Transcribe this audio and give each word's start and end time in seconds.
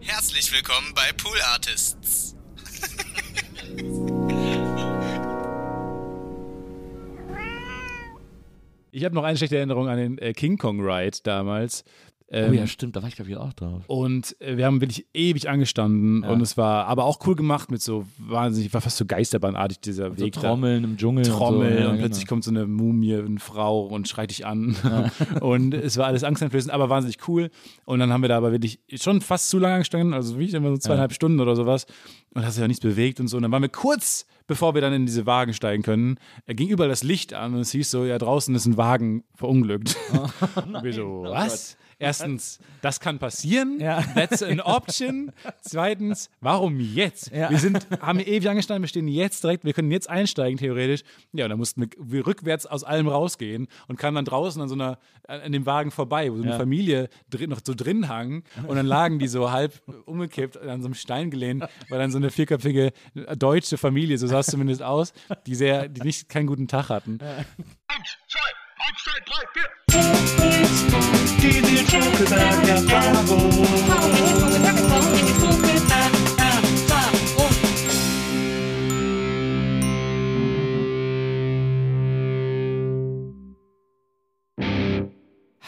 Herzlich 0.00 0.52
willkommen 0.52 0.94
bei 0.94 1.12
Pool 1.12 1.36
Artists. 1.52 2.36
Ich 8.90 9.04
habe 9.04 9.14
noch 9.14 9.24
eine 9.24 9.36
schlechte 9.36 9.56
Erinnerung 9.56 9.88
an 9.88 9.98
den 9.98 10.18
äh, 10.18 10.32
King 10.32 10.56
Kong 10.56 10.80
Ride 10.80 11.18
damals. 11.22 11.84
Oh 12.30 12.52
ja, 12.52 12.66
stimmt, 12.66 12.94
da 12.96 13.02
war 13.02 13.08
ich 13.08 13.16
glaube 13.16 13.30
ich 13.30 13.36
auch 13.36 13.52
drauf. 13.54 13.82
Und 13.86 14.36
äh, 14.40 14.56
wir 14.56 14.66
haben 14.66 14.80
wirklich 14.80 15.06
ewig 15.14 15.48
angestanden 15.48 16.22
Ja. 16.22 16.30
und 16.30 16.40
es 16.42 16.56
war 16.56 16.86
aber 16.86 17.04
auch 17.04 17.26
cool 17.26 17.34
gemacht 17.34 17.70
mit 17.70 17.80
so 17.80 18.04
wahnsinnig, 18.18 18.72
war 18.74 18.80
fast 18.80 18.98
so 18.98 19.06
geisterbahnartig 19.06 19.80
dieser 19.80 20.10
So 20.10 20.18
Weg 20.18 20.34
da. 20.34 20.40
Trommeln 20.42 20.84
im 20.84 20.96
Dschungel. 20.96 21.24
Trommel 21.24 21.68
und, 21.68 21.76
und, 21.76 21.82
so. 21.82 21.90
ja, 21.90 21.96
plötzlich 21.96 22.24
genau. 22.24 22.28
kommt 22.28 22.44
so 22.44 22.50
eine 22.50 22.66
Mumie, 22.66 23.14
eine 23.14 23.40
Frau 23.40 23.86
und 23.86 24.08
schreit 24.08 24.30
dich 24.30 24.44
an. 24.46 24.76
und 25.40 25.74
es 25.74 25.96
war 25.96 26.06
alles 26.06 26.24
angsteinflößend, 26.24 26.72
aber 26.72 26.90
wahnsinnig 26.90 27.26
cool. 27.28 27.50
Und 27.84 27.98
dann 27.98 28.12
haben 28.12 28.22
wir 28.22 28.28
da 28.28 28.36
aber 28.36 28.52
wirklich 28.52 28.80
schon 28.94 29.20
fast 29.20 29.48
zu 29.48 29.58
lange 29.58 29.76
angestanden, 29.76 30.12
also 30.12 30.38
wie 30.38 30.44
ich 30.44 30.54
immer 30.54 30.70
so 30.70 30.76
zweieinhalb 30.76 31.12
Stunden 31.12 31.40
oder 31.40 31.56
sowas. 31.56 31.86
Und 32.34 32.44
hat 32.44 32.52
sich 32.52 32.60
ja 32.60 32.68
nichts 32.68 32.82
bewegt 32.82 33.20
und 33.20 33.28
so. 33.28 33.38
Und 33.38 33.42
dann 33.42 33.52
waren 33.52 33.62
wir 33.62 33.70
kurz, 33.70 34.26
bevor 34.46 34.74
wir 34.74 34.82
dann 34.82 34.92
in 34.92 35.06
diese 35.06 35.24
Wagen 35.24 35.54
steigen 35.54 35.82
können, 35.82 36.18
äh, 36.46 36.54
ging 36.54 36.68
überall 36.68 36.90
das 36.90 37.02
Licht 37.02 37.32
an 37.32 37.54
und 37.54 37.60
es 37.60 37.70
hieß 37.72 37.90
so, 37.90 38.04
ja, 38.04 38.18
draußen 38.18 38.54
ist 38.54 38.66
ein 38.66 38.76
Wagen 38.76 39.24
verunglückt. 39.34 39.96
und 40.66 40.82
wir 40.82 40.92
so, 40.92 41.24
was? 41.26 41.76
Erstens, 42.00 42.60
das 42.80 43.00
kann 43.00 43.18
passieren. 43.18 43.80
Ja. 43.80 44.02
That's 44.14 44.42
an 44.42 44.60
option. 44.60 45.32
Zweitens, 45.62 46.30
warum 46.40 46.78
jetzt? 46.78 47.32
Ja. 47.32 47.50
Wir 47.50 47.58
sind, 47.58 47.86
haben 48.00 48.20
ewig 48.20 48.48
angestanden, 48.48 48.82
wir 48.82 48.88
stehen 48.88 49.08
jetzt 49.08 49.42
direkt, 49.42 49.64
wir 49.64 49.72
können 49.72 49.90
jetzt 49.90 50.08
einsteigen, 50.08 50.58
theoretisch. 50.58 51.02
Ja, 51.32 51.46
und 51.46 51.50
dann 51.50 51.58
mussten 51.58 51.80
wir, 51.82 51.88
wir 51.98 52.26
rückwärts 52.26 52.66
aus 52.66 52.84
allem 52.84 53.08
rausgehen 53.08 53.66
und 53.88 53.96
kamen 53.96 54.14
dann 54.14 54.24
draußen 54.24 54.62
an 54.62 54.68
so 54.68 54.74
einer, 54.76 54.98
an 55.26 55.50
dem 55.50 55.66
Wagen 55.66 55.90
vorbei, 55.90 56.30
wo 56.30 56.36
so 56.36 56.42
eine 56.42 56.52
Ja. 56.52 56.56
Familie 56.58 57.08
drin, 57.30 57.50
noch 57.50 57.60
so 57.64 57.74
drin 57.74 58.08
hang. 58.08 58.44
Und 58.66 58.76
dann 58.76 58.86
lagen 58.86 59.18
die 59.18 59.26
so 59.28 59.50
halb 59.50 59.82
umgekippt 60.06 60.56
an 60.56 60.80
so 60.80 60.86
einem 60.86 60.94
Stein 60.94 61.30
gelehnt, 61.30 61.64
weil 61.88 61.98
dann 61.98 62.12
so 62.12 62.18
eine 62.18 62.30
vierköpfige 62.30 62.92
deutsche 63.36 63.76
Familie, 63.76 64.18
so 64.18 64.26
sah 64.28 64.38
es 64.38 64.46
zumindest 64.46 64.82
aus, 64.82 65.12
die 65.46 65.54
sehr, 65.56 65.88
die 65.88 66.02
nicht 66.02 66.28
keinen 66.28 66.46
guten 66.46 66.68
Tag 66.68 66.88
hatten. 66.90 67.18
Die 71.42 71.60
Nils 71.60 71.90
Bokeberg 71.90 72.68
Erfahrung. 72.68 73.66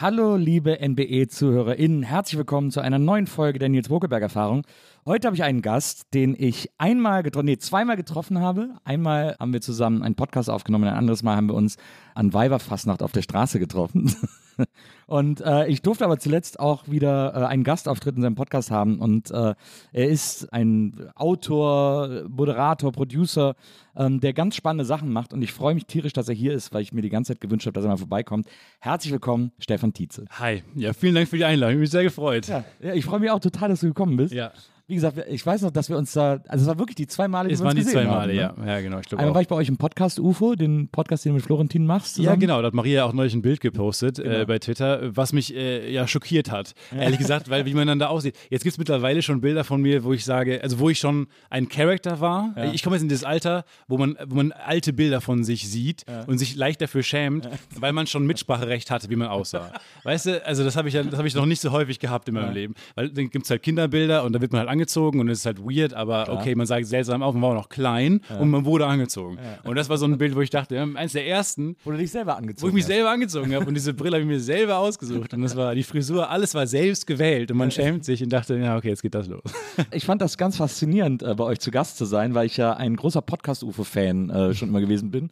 Hallo, 0.01 0.37
liebe 0.37 0.79
NBE-ZuhörerInnen. 0.81 2.05
Herzlich 2.05 2.39
willkommen 2.39 2.71
zu 2.71 2.81
einer 2.81 2.99
neuen 2.99 3.27
Folge 3.27 3.59
der 3.59 3.69
Nils 3.69 3.89
Bokeberg-Erfahrung. 3.89 4.65
Heute 5.11 5.27
habe 5.27 5.35
ich 5.35 5.43
einen 5.43 5.61
Gast, 5.61 6.15
den 6.15 6.37
ich 6.39 6.71
einmal 6.79 7.25
getroffen, 7.25 7.47
nee, 7.47 7.59
zweimal 7.59 7.97
getroffen 7.97 8.39
habe. 8.39 8.77
Einmal 8.85 9.35
haben 9.41 9.53
wir 9.53 9.61
zusammen 9.61 10.05
einen 10.05 10.15
Podcast 10.15 10.49
aufgenommen, 10.49 10.85
ein 10.85 10.95
anderes 10.95 11.25
Mal 11.25 11.35
haben 11.35 11.49
wir 11.49 11.57
uns 11.57 11.79
an 12.15 12.33
Weiberfastnacht 12.33 13.03
auf 13.03 13.11
der 13.11 13.23
Straße 13.23 13.59
getroffen. 13.59 14.15
Und 15.09 15.41
äh, 15.41 15.67
ich 15.67 15.83
durfte 15.83 16.05
aber 16.05 16.21
zuletzt 16.21 16.61
auch 16.61 16.87
wieder 16.87 17.35
äh, 17.35 17.47
einen 17.47 17.65
Gastauftritt 17.65 18.15
in 18.15 18.23
seinem 18.23 18.37
Podcast 18.37 18.71
haben. 18.71 19.01
Und 19.01 19.33
äh, 19.33 19.55
er 19.93 20.09
ist 20.09 20.53
ein 20.53 21.11
Autor, 21.17 22.29
Moderator, 22.29 22.93
Producer, 22.93 23.57
ähm, 23.97 24.21
der 24.21 24.33
ganz 24.33 24.55
spannende 24.55 24.85
Sachen 24.85 25.13
macht. 25.13 25.33
Und 25.33 25.43
ich 25.43 25.53
freue 25.53 25.75
mich 25.75 25.87
tierisch, 25.87 26.13
dass 26.13 26.29
er 26.29 26.37
hier 26.37 26.53
ist, 26.53 26.73
weil 26.73 26.83
ich 26.83 26.93
mir 26.93 27.03
die 27.03 27.11
ganze 27.11 27.33
Zeit 27.33 27.41
gewünscht 27.41 27.67
habe, 27.67 27.73
dass 27.73 27.85
er 27.85 27.89
mal 27.89 27.97
vorbeikommt. 27.97 28.47
Herzlich 28.79 29.11
willkommen, 29.11 29.51
Stefan 29.59 29.93
Tietze. 29.93 30.27
Hi, 30.39 30.63
ja, 30.77 30.93
vielen 30.93 31.17
Dank 31.17 31.27
für 31.27 31.37
die 31.37 31.45
Einladung, 31.45 31.75
ich 31.75 31.81
bin 31.81 31.91
sehr 31.91 32.05
gefreut. 32.05 32.47
Ja, 32.47 32.65
ja 32.81 32.95
ich 32.95 33.05
freue 33.05 33.19
mich 33.19 33.31
auch 33.33 33.41
total, 33.41 33.71
dass 33.71 33.81
du 33.81 33.89
gekommen 33.89 34.17
bist. 34.17 34.33
Ja. 34.33 34.53
Wie 34.91 34.95
gesagt, 34.97 35.19
ich 35.29 35.47
weiß 35.47 35.63
noch, 35.63 35.71
dass 35.71 35.89
wir 35.89 35.97
uns 35.97 36.13
da, 36.13 36.41
also 36.49 36.63
es 36.65 36.67
war 36.67 36.79
wirklich 36.79 36.97
die 36.97 37.07
zwei 37.07 37.29
Male, 37.29 37.49
die 37.49 37.55
Es 37.55 37.61
wir 37.61 37.67
uns 37.67 37.69
waren 37.69 37.77
die 37.77 37.83
gesehen 37.85 38.03
zwei 38.03 38.11
Male, 38.11 38.33
haben, 38.45 38.59
ja. 38.59 38.65
ne? 38.65 38.71
Ja, 38.73 38.81
genau, 38.81 38.99
ich 38.99 39.07
glaube 39.09 39.21
Einmal 39.21 39.31
auch. 39.31 39.35
war 39.37 39.43
ich 39.43 39.49
bei 39.49 39.55
euch 39.57 39.69
im 39.69 39.77
Podcast 39.77 40.19
UFO, 40.19 40.55
den 40.57 40.89
Podcast, 40.89 41.25
den 41.25 41.31
du 41.31 41.35
mit 41.37 41.45
Florentin 41.45 41.87
machst. 41.87 42.17
Ja, 42.19 42.25
zusammen. 42.25 42.41
genau, 42.41 42.61
da 42.61 42.67
hat 42.67 42.75
Maria 42.75 43.05
auch 43.05 43.13
neulich 43.13 43.35
ein 43.35 43.43
Bild 43.43 43.61
gepostet 43.61 44.17
Genau. 44.17 44.31
äh, 44.41 44.45
bei 44.47 44.59
Twitter, 44.59 45.17
was 45.17 45.33
mich 45.33 45.55
äh, 45.55 45.91
ja 45.93 46.07
schockiert 46.09 46.51
hat, 46.51 46.75
ehrlich 46.95 47.19
gesagt, 47.19 47.49
weil 47.49 47.65
wie 47.67 47.75
man 47.75 47.87
dann 47.87 47.99
da 48.01 48.09
aussieht. 48.09 48.37
Jetzt 48.51 48.65
gibt 48.65 48.73
es 48.75 48.79
mittlerweile 48.79 49.23
schon 49.23 49.41
Bilder 49.41 49.63
von 49.65 49.81
mir, 49.81 50.03
wo 50.05 50.13
ich 50.13 50.25
sage, 50.25 50.61
also 50.63 50.79
wo 50.81 50.91
ich 50.91 50.99
schon 50.99 51.29
ein 51.51 51.69
Charakter 51.69 52.21
war. 52.21 52.55
Ich 52.73 52.83
komme 52.83 52.97
jetzt 52.97 53.03
in 53.05 53.09
das 53.09 53.23
Alter, 53.25 53.65
wo 53.87 53.97
man, 53.99 54.17
wo 54.27 54.35
man 54.35 54.51
alte 54.53 54.93
Bilder 54.93 55.21
von 55.21 55.45
sich 55.45 55.69
sieht 55.69 56.05
und 56.27 56.39
sich 56.39 56.57
leicht 56.57 56.81
dafür 56.81 57.03
schämt, 57.05 57.49
weil 57.79 57.93
man 57.93 58.07
schon 58.07 58.27
Mitspracherecht 58.27 58.91
hatte, 58.91 59.09
wie 59.11 59.17
man 59.17 59.29
aussah. 59.29 59.73
weißt 60.03 60.27
du, 60.27 60.45
also 60.47 60.65
das 60.65 60.77
habe 60.77 60.89
ich 60.89 60.95
ja, 60.95 61.03
das 61.05 61.17
habe 61.19 61.29
ich 61.29 61.35
noch 61.35 61.47
nicht 61.47 61.61
so 61.61 61.71
häufig 61.71 61.99
gehabt 62.01 62.29
in 62.29 62.35
meinem 62.35 62.53
Leben. 62.55 62.75
Weil 62.97 63.11
dann 63.11 63.31
gibt 63.31 63.45
es 63.45 63.51
halt 63.51 63.63
Kinderbilder 63.63 64.25
und 64.25 64.33
da 64.33 64.41
wird 64.41 64.53
man 64.53 64.61
halt 64.61 64.69
angezogen 64.81 65.21
und 65.21 65.29
es 65.29 65.41
ist 65.41 65.47
halt 65.47 65.59
weird, 65.61 65.93
aber 65.95 66.29
okay, 66.31 66.55
man 66.55 66.67
sagt 66.67 66.87
seltsam 66.87 67.23
auf, 67.23 67.35
man 67.35 67.43
war 67.43 67.51
auch 67.51 67.55
noch 67.55 67.69
klein 67.69 68.21
und 68.39 68.51
man 68.51 68.65
wurde 68.65 68.87
angezogen. 68.87 69.39
Und 69.65 69.77
das 69.77 69.89
war 69.89 69.99
so 69.99 70.07
ein 70.07 70.17
Bild, 70.17 70.35
wo 70.35 70.41
ich 70.41 70.51
dachte, 70.51 70.75
ja, 70.75 70.87
eins 70.95 71.13
der 71.13 71.27
ersten, 71.27 71.77
Wo 71.85 71.91
du 71.91 71.99
dich 71.99 72.11
selber 72.11 72.37
angezogen 72.37 72.63
wo 72.63 72.69
ich 72.69 72.75
mich 72.75 72.85
hast. 72.85 72.89
selber 72.89 73.11
angezogen 73.11 73.55
habe 73.55 73.67
und 73.67 73.75
diese 73.75 73.93
Brille 73.93 74.17
habe 74.17 74.23
ich 74.23 74.29
mir 74.29 74.41
selber 74.41 74.79
ausgesucht 74.79 75.35
und 75.35 75.43
das 75.43 75.55
war 75.57 75.75
die 75.75 75.83
Frisur, 75.83 76.31
alles 76.31 76.55
war 76.55 76.67
selbst 76.67 77.07
gewählt 77.07 77.51
und 77.51 77.59
man 77.59 77.71
schämt 77.71 78.05
sich 78.05 78.23
und 78.23 78.31
dachte, 78.31 78.57
ja 78.57 78.77
okay, 78.77 78.89
jetzt 78.89 79.03
geht 79.03 79.15
das 79.15 79.29
los. 79.29 79.43
Ich 79.93 80.05
fand 80.05 80.23
das 80.23 80.37
ganz 80.39 80.57
faszinierend, 80.57 81.23
äh, 81.23 81.35
bei 81.35 81.45
euch 81.45 81.59
zu 81.61 81.71
Gast 81.71 81.97
zu 81.99 82.05
sein, 82.05 82.35
weil 82.35 82.47
ich 82.47 82.57
ja 82.57 82.75
ein 82.75 82.97
großer 82.97 83.23
Podcast-UFO-Fan 83.23 84.31
äh, 84.31 84.55
schon 84.55 84.69
immer 84.69 84.81
gewesen 84.81 85.11
bin. 85.11 85.31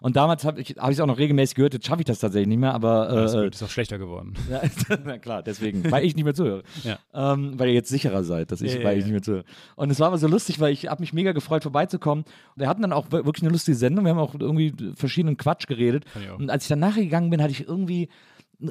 Und 0.00 0.16
damals 0.16 0.44
habe 0.44 0.60
ich 0.60 0.70
es 0.70 0.76
hab 0.78 0.98
auch 1.00 1.06
noch 1.06 1.18
regelmäßig 1.18 1.54
gehört, 1.56 1.74
jetzt 1.74 1.86
schaffe 1.86 2.00
ich 2.00 2.06
das 2.06 2.18
tatsächlich 2.20 2.48
nicht 2.48 2.58
mehr, 2.58 2.72
aber 2.74 3.06
Das 3.08 3.34
äh, 3.34 3.48
ist 3.48 3.62
auch 3.62 3.68
schlechter 3.68 3.98
geworden. 3.98 4.34
Ja, 4.50 4.62
na 5.04 5.18
klar, 5.18 5.42
deswegen, 5.42 5.90
weil 5.90 6.04
ich 6.04 6.14
nicht 6.16 6.24
mehr 6.24 6.34
zuhöre. 6.34 6.62
Ja. 6.84 6.98
Ähm, 7.14 7.58
weil 7.58 7.68
ihr 7.68 7.74
jetzt 7.74 7.90
sicherer 7.90 8.24
seid, 8.24 8.50
dass 8.50 8.62
ich, 8.62 8.74
Ja, 8.74 8.82
weil 8.84 8.98
ich 8.98 9.04
nicht 9.04 9.12
mehr 9.12 9.22
zuhöre. 9.22 9.44
Und 9.76 9.90
es 9.90 10.00
war 10.00 10.06
aber 10.08 10.18
so 10.18 10.26
lustig, 10.26 10.58
weil 10.58 10.72
ich 10.72 10.88
habe 10.88 11.00
mich 11.02 11.12
mega 11.12 11.32
gefreut, 11.32 11.62
vorbeizukommen. 11.62 12.24
Und 12.24 12.60
wir 12.60 12.68
hatten 12.68 12.82
dann 12.82 12.92
auch 12.92 13.06
wir- 13.10 13.24
wirklich 13.26 13.42
eine 13.42 13.52
lustige 13.52 13.76
Sendung. 13.76 14.04
Wir 14.06 14.12
haben 14.12 14.18
auch 14.18 14.34
irgendwie 14.38 14.74
verschiedenen 14.96 15.36
Quatsch 15.36 15.66
geredet. 15.66 16.04
Und 16.38 16.50
als 16.50 16.64
ich 16.64 16.68
dann 16.68 16.78
nachher 16.80 17.02
gegangen 17.04 17.30
bin, 17.30 17.42
hatte 17.42 17.52
ich 17.52 17.68
irgendwie 17.68 18.08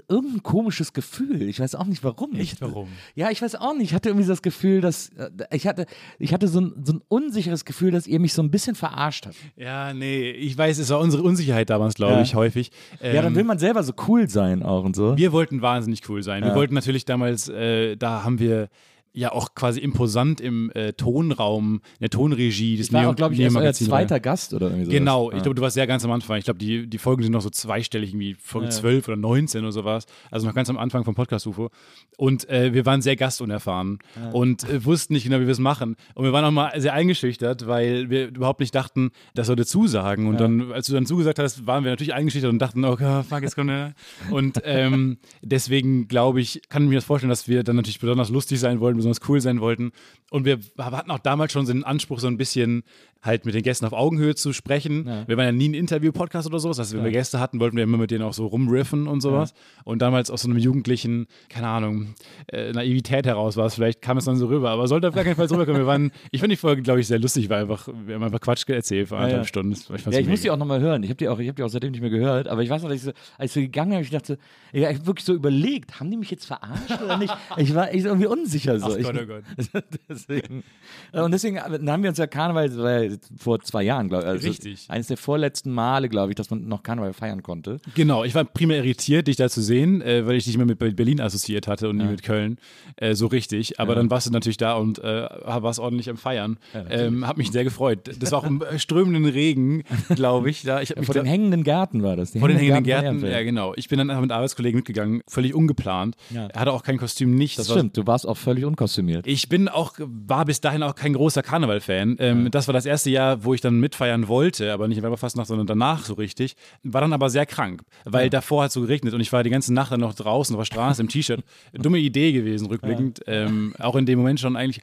irgendein 0.07 0.43
komisches 0.43 0.93
Gefühl. 0.93 1.41
Ich 1.49 1.59
weiß 1.59 1.75
auch 1.75 1.85
nicht 1.85 2.03
warum. 2.03 2.35
Echt, 2.35 2.61
warum? 2.61 2.87
Ja, 3.15 3.31
ich 3.31 3.41
weiß 3.41 3.55
auch 3.55 3.73
nicht. 3.73 3.85
Ich 3.89 3.93
hatte 3.93 4.09
irgendwie 4.09 4.27
das 4.27 4.41
Gefühl, 4.41 4.81
dass 4.81 5.09
äh, 5.09 5.29
ich 5.51 5.67
hatte, 5.67 5.85
ich 6.19 6.33
hatte 6.33 6.47
so 6.47 6.61
ein, 6.61 6.73
so 6.83 6.93
ein 6.93 7.01
unsicheres 7.07 7.65
Gefühl, 7.65 7.91
dass 7.91 8.07
ihr 8.07 8.19
mich 8.19 8.33
so 8.33 8.41
ein 8.43 8.51
bisschen 8.51 8.75
verarscht 8.75 9.25
habt. 9.25 9.35
Ja, 9.55 9.93
nee, 9.93 10.29
ich 10.31 10.57
weiß, 10.57 10.77
es 10.77 10.89
war 10.89 10.99
unsere 10.99 11.23
Unsicherheit 11.23 11.69
damals, 11.69 11.95
glaube 11.95 12.13
Ja. 12.13 12.21
ich, 12.21 12.35
häufig. 12.35 12.71
ja, 13.01 13.13
dann 13.21 13.27
Ähm, 13.27 13.35
will 13.35 13.43
man 13.43 13.59
selber 13.59 13.83
so 13.83 13.93
cool 14.07 14.29
sein 14.29 14.63
auch 14.63 14.83
und 14.83 14.95
so. 14.95 15.17
wir 15.17 15.31
wollten 15.31 15.61
wahnsinnig 15.61 16.07
cool 16.09 16.21
sein. 16.23 16.43
Wir 16.43 16.49
Ja. 16.49 16.55
wollten 16.55 16.73
natürlich 16.75 17.05
damals, 17.05 17.49
äh, 17.49 17.95
da 17.97 18.23
haben 18.23 18.39
wir 18.39 18.69
ja 19.13 19.31
auch 19.31 19.55
quasi 19.55 19.79
imposant 19.79 20.39
im 20.39 20.71
äh, 20.75 20.93
Tonraum, 20.93 21.75
in 21.75 21.99
der 22.01 22.09
Tonregie 22.09 22.77
des 22.77 22.87
ich 22.87 22.93
war 22.93 23.01
Neo- 23.01 23.11
auch, 23.11 23.15
glaube 23.15 23.33
ich, 23.33 23.39
erst 23.39 23.55
euer 23.57 23.73
zweiter 23.73 24.19
Gast 24.19 24.53
oder 24.53 24.67
irgendwie 24.67 24.85
so. 24.85 24.91
Genau, 24.91 25.31
ich 25.31 25.41
glaube, 25.41 25.55
du 25.55 25.61
warst 25.61 25.73
sehr 25.73 25.87
ganz 25.87 26.05
am 26.05 26.11
Anfang. 26.11 26.37
Ich 26.37 26.45
glaube, 26.45 26.59
die, 26.59 26.87
die 26.87 26.97
Folgen 26.97 27.23
sind 27.23 27.31
noch 27.31 27.41
so 27.41 27.49
zweistellig, 27.49 28.11
irgendwie 28.11 28.35
Folge 28.39 28.67
Ja. 28.67 28.71
12 28.71 29.07
oder 29.07 29.17
19 29.17 29.61
oder 29.63 29.71
sowas. 29.71 30.05
Also 30.31 30.47
noch 30.47 30.53
ganz 30.53 30.69
am 30.69 30.77
Anfang 30.77 31.03
vom 31.05 31.15
Podcast 31.15 31.47
UFO. 31.47 31.69
Und 32.17 32.47
äh, 32.49 32.73
wir 32.73 32.85
waren 32.85 33.01
sehr 33.01 33.15
gastunerfahren 33.15 33.99
und 34.31 34.63
äh, 34.69 34.85
wussten 34.85 35.13
nicht 35.13 35.23
genau, 35.23 35.37
wie 35.39 35.45
wir 35.45 35.51
es 35.51 35.59
machen. 35.59 35.95
Und 36.15 36.25
wir 36.25 36.33
waren 36.33 36.45
auch 36.45 36.51
mal 36.51 36.71
sehr 36.79 36.93
eingeschüchtert, 36.93 37.67
weil 37.67 38.09
wir 38.09 38.27
überhaupt 38.27 38.59
nicht 38.59 38.75
dachten, 38.75 39.11
das 39.33 39.47
sollte 39.47 39.65
zusagen. 39.65 40.27
Und 40.27 40.39
dann, 40.39 40.71
als 40.71 40.87
du 40.87 40.93
dann 40.93 41.05
zugesagt 41.05 41.39
hast, 41.39 41.65
waren 41.65 41.83
wir 41.83 41.91
natürlich 41.91 42.13
eingeschüchtert 42.13 42.51
und 42.51 42.59
dachten, 42.59 42.85
oh 42.85 42.95
Gott, 42.95 43.25
fuck, 43.25 43.41
jetzt 43.41 43.55
kommt 43.55 43.71
er. 43.71 43.93
Und 44.29 44.61
ähm, 44.65 45.17
deswegen 45.41 46.07
glaube 46.07 46.41
ich, 46.41 46.61
kann 46.69 46.83
ich 46.83 46.89
mir 46.89 46.95
das 46.95 47.05
vorstellen, 47.05 47.29
dass 47.29 47.47
wir 47.47 47.63
dann 47.63 47.75
natürlich 47.75 47.99
besonders 47.99 48.29
lustig 48.29 48.59
sein 48.59 48.79
wollten, 48.79 48.98
besonders 48.99 49.27
cool 49.27 49.41
sein 49.41 49.61
wollten. 49.61 49.91
Und 50.31 50.45
wir 50.45 50.59
hatten 50.77 51.09
auch 51.11 51.19
damals 51.19 51.51
schon 51.51 51.65
so 51.65 51.73
den 51.73 51.83
Anspruch, 51.83 52.19
so 52.19 52.27
ein 52.27 52.37
bisschen 52.37 52.83
halt 53.21 53.45
mit 53.45 53.53
den 53.53 53.63
Gästen 53.63 53.85
auf 53.85 53.91
Augenhöhe 53.91 54.33
zu 54.35 54.53
sprechen. 54.53 55.05
Wir 55.27 55.35
waren 55.35 55.45
ja 55.45 55.51
nie 55.51 55.67
ein 55.69 55.73
Interview-Podcast 55.73 56.47
oder 56.47 56.59
sowas. 56.59 56.79
Also 56.79 56.95
wenn 56.97 57.03
wir 57.03 57.11
Gäste 57.11 57.39
hatten, 57.39 57.59
wollten 57.59 57.75
wir 57.75 57.83
immer 57.83 57.97
mit 57.97 58.11
denen 58.11 58.23
auch 58.23 58.33
so 58.33 58.47
rumriffen 58.47 59.07
und 59.07 59.19
sowas. 59.21 59.53
Und 59.83 60.01
damals 60.01 60.31
aus 60.31 60.43
so 60.43 60.49
einem 60.49 60.57
jugendlichen, 60.57 61.27
keine 61.49 61.67
Ahnung, 61.67 62.15
äh, 62.47 62.71
Naivität 62.71 63.25
heraus 63.25 63.57
war 63.57 63.65
es, 63.65 63.75
vielleicht 63.75 64.01
kam 64.01 64.17
es 64.17 64.25
dann 64.25 64.37
so 64.37 64.47
rüber, 64.47 64.69
aber 64.69 64.87
sollte 64.87 65.09
auf 65.09 65.15
gar 65.15 65.25
keinen 65.25 65.35
Fall 65.35 65.49
so 65.49 65.55
rüberkommen. 65.55 65.81
Wir 65.81 65.87
waren, 65.87 66.11
ich 66.31 66.39
fand 66.39 66.51
die 66.51 66.55
Folge, 66.57 66.81
glaube 66.81 67.01
ich, 67.01 67.07
sehr 67.07 67.19
lustig, 67.19 67.49
weil 67.49 67.63
einfach, 67.63 67.89
wir 68.05 68.15
haben 68.15 68.23
einfach 68.23 68.39
Quatsch 68.39 68.67
erzählt 68.69 69.09
vor 69.09 69.17
anderthalb 69.17 69.43
ja. 69.43 69.47
Stunden. 69.47 69.75
Fand's 69.75 70.05
Ja, 70.05 70.19
ich 70.19 70.27
muss 70.27 70.41
die 70.41 70.51
auch 70.51 70.57
nochmal 70.57 70.79
hören. 70.79 71.03
Ich 71.03 71.09
habe 71.09 71.17
die, 71.17 71.27
auch- 71.27 71.39
ich 71.39 71.49
hab 71.49 71.57
die 71.57 71.63
auch 71.63 71.69
seitdem 71.69 71.91
nicht 71.91 72.01
mehr 72.01 72.09
gehört. 72.09 72.47
Aber 72.47 72.63
ich 72.63 72.69
weiß 72.69 72.83
noch, 72.83 72.89
dass 72.89 72.99
ich 72.99 73.03
so, 73.03 73.11
als 73.37 73.53
ich 73.55 73.65
gegangen 73.65 73.91
bin, 73.91 73.99
ich 73.99 74.11
dachte, 74.11 74.37
ja, 74.71 74.89
ich 74.91 74.97
hab 74.99 75.05
wirklich 75.05 75.25
so 75.25 75.33
überlegt, 75.33 75.99
haben 75.99 76.09
die 76.09 76.17
mich 76.17 76.31
jetzt 76.31 76.45
verarscht 76.45 77.01
oder 77.03 77.17
nicht? 77.17 77.35
Ich 77.57 77.75
war 77.75 77.91
echt 77.91 78.05
irgendwie 78.05 78.27
unsicher. 78.27 78.79
So. 78.79 78.85
Ach 78.93 78.97
ich, 78.97 79.03
Gott, 79.03 79.15
oh 79.21 79.25
Gott. 79.25 79.83
deswegen. 80.09 80.63
Äh, 81.11 81.21
Und 81.21 81.31
deswegen 81.31 81.57
äh, 81.57 81.61
haben 81.61 82.03
wir 82.03 82.09
uns 82.09 82.17
ja 82.17 82.27
Karneval, 82.27 83.09
ja 83.09 83.15
vor 83.37 83.59
zwei 83.61 83.83
Jahren, 83.83 84.09
glaube 84.09 84.23
ich. 84.23 84.29
Also 84.29 84.47
Richtig. 84.47 84.85
Eines 84.89 85.07
der 85.07 85.17
vorletzten 85.17 85.71
Male, 85.71 86.09
glaube 86.09 86.31
ich, 86.31 86.35
dass 86.35 86.49
man 86.49 86.67
noch 86.67 86.83
Karneval 86.83 87.13
feiern 87.13 87.43
konnte. 87.43 87.79
Genau, 87.95 88.23
ich 88.23 88.35
war 88.35 88.45
primär 88.45 88.77
irritiert, 88.77 89.27
dich 89.27 89.35
da 89.35 89.49
zu 89.49 89.61
sehen, 89.61 90.01
äh, 90.01 90.25
weil 90.25 90.35
ich 90.35 90.45
dich 90.45 90.55
immer 90.55 90.65
mit 90.65 90.79
Berlin 90.79 91.21
assoziiert 91.21 91.67
hatte 91.67 91.89
und 91.89 91.97
nie 91.97 92.05
mit 92.05 92.23
Köln. 92.23 92.57
Äh, 92.97 93.15
so 93.15 93.27
richtig. 93.27 93.79
Aber 93.79 93.95
dann 93.95 94.09
warst 94.09 94.27
du 94.27 94.31
natürlich 94.31 94.57
da 94.57 94.75
und 94.75 94.99
äh, 94.99 95.27
warst 95.43 95.79
ordentlich 95.79 96.09
am 96.09 96.17
Feiern. 96.17 96.57
ähm, 96.89 97.27
hab 97.27 97.37
mich 97.37 97.51
sehr 97.51 97.63
gefreut. 97.63 98.09
Das 98.19 98.31
war 98.31 98.39
auch 98.39 98.43
im 98.43 98.61
äh, 98.61 98.79
strömenden 98.79 99.25
Regen, 99.25 99.83
glaube 100.15 100.49
ich. 100.49 100.63
Da. 100.63 100.81
ich 100.81 100.95
mich 100.95 101.05
Vor 101.05 101.15
den 101.15 101.25
hängenden 101.25 101.63
Gärten 101.63 102.03
war 102.03 102.15
das. 102.15 102.31
Die 102.31 102.39
vor 102.39 102.47
den 102.47 102.57
hängenden 102.57 102.83
Gärten. 102.83 103.05
Ehrenfeld. 103.05 103.33
Ja, 103.33 103.43
genau. 103.43 103.73
Ich 103.75 103.89
bin 103.89 103.97
dann 103.97 104.09
einfach 104.09 104.21
mit 104.21 104.31
Arbeitskollegen 104.31 104.77
mitgegangen, 104.77 105.21
völlig 105.27 105.53
ungeplant. 105.53 106.15
Ja. 106.29 106.47
Er 106.47 106.61
hatte 106.61 106.71
auch 106.71 106.83
kein 106.83 106.97
Kostüm, 106.97 107.35
nichts. 107.35 107.57
Das 107.57 107.69
stimmt, 107.69 107.97
du 107.97 108.07
warst 108.07 108.27
auch 108.27 108.37
völlig 108.37 108.65
kostümiert. 108.79 109.27
Ich 109.27 109.47
bin 109.49 109.67
auch, 109.67 109.93
war 109.99 110.45
bis 110.45 110.61
dahin 110.61 110.81
auch 110.81 110.95
kein 110.95 111.13
großer 111.13 111.43
Karneval-Fan. 111.43 112.15
Ähm, 112.19 112.49
Das 112.49 112.67
war 112.67 112.73
das 112.73 112.85
erste 112.85 113.09
Jahr, 113.09 113.43
wo 113.43 113.53
ich 113.53 113.61
dann 113.61 113.79
mitfeiern 113.79 114.27
wollte, 114.27 114.73
aber 114.73 114.87
nicht 114.87 114.97
in 114.97 115.03
Weiberfastnacht, 115.03 115.47
sondern 115.47 115.67
danach 115.67 116.03
so 116.05 116.13
richtig. 116.15 116.55
War 116.83 117.01
dann 117.01 117.13
aber 117.13 117.29
sehr 117.29 117.45
krank, 117.45 117.83
weil 118.05 118.29
davor 118.29 118.63
hat 118.63 118.69
es 118.69 118.73
so 118.73 118.81
geregnet 118.81 119.13
und 119.13 119.21
ich 119.21 119.31
war 119.31 119.43
die 119.43 119.49
ganze 119.49 119.73
Nacht 119.73 119.91
dann 119.91 119.99
noch 119.99 120.13
draußen 120.15 120.55
auf 120.55 120.61
der 120.61 120.65
Straße 120.65 121.01
im 121.01 121.09
T-Shirt. 121.09 121.43
Dumme 121.73 121.99
Idee 121.99 122.31
gewesen, 122.31 122.67
rückblickend. 122.67 123.21
Ähm, 123.27 123.73
auch 123.79 123.95
in 123.95 124.05
dem 124.05 124.17
Moment 124.19 124.39
schon 124.39 124.55
eigentlich. 124.55 124.81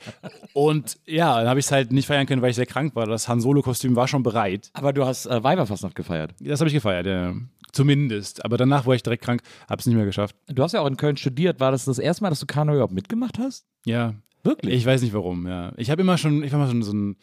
Und 0.53 0.99
ja, 1.07 1.39
dann 1.39 1.49
habe 1.49 1.59
ich 1.59 1.67
es 1.67 1.73
halt 1.73 1.91
nicht 1.93 2.07
feiern 2.07 2.27
können, 2.27 2.43
weil 2.43 2.51
ich 2.51 2.57
sehr 2.57 2.67
krank 2.67 2.95
war. 2.95 3.07
Das 3.07 3.29
Han 3.29 3.41
Solo-Kostüm 3.41 3.97
war 3.97 4.07
schon 4.07 4.23
bereit. 4.23 4.71
Aber 4.75 4.93
du 4.93 5.05
hast 5.05 5.27
äh, 5.27 5.43
Weiberfastnacht 5.43 5.95
gefeiert. 5.95 6.35
Das 6.41 6.61
habe 6.61 6.69
ich 6.69 6.75
gefeiert, 6.75 7.07
ja. 7.07 7.35
Zumindest. 7.73 8.45
Aber 8.45 8.57
danach 8.57 8.87
war 8.87 8.95
ich 8.95 9.03
direkt 9.03 9.23
krank, 9.25 9.43
habe 9.69 9.81
es 9.81 9.87
nicht 9.87 9.97
mehr 9.97 10.07
geschafft. 10.07 10.35
Du 10.49 10.63
hast 10.63 10.73
ja 10.73 10.81
auch 10.81 10.87
in 10.87 10.97
Köln 10.97 11.17
studiert. 11.17 11.61
War 11.61 11.73
das 11.73 11.85
das 11.85 11.99
erste 11.99 12.23
Mal, 12.23 12.31
dass 12.31 12.41
du 12.41 12.47
Karneval 12.47 12.77
überhaupt 12.77 12.95
mitgemacht 12.95 13.39
hast? 13.39 13.67
Ja. 13.87 14.15
Wirklich? 14.43 14.75
Ich 14.75 14.87
weiß 14.87 15.03
nicht 15.03 15.15
warum, 15.15 15.47
ja. 15.49 15.73
Ich 15.77 15.91
habe 15.91 16.03
immer 16.03 16.19
schon, 16.19 16.45
ich 16.45 16.53
war 16.53 16.61
mal 16.61 16.69
schon 16.69 16.83
so 16.83 16.93
ein, 16.93 17.17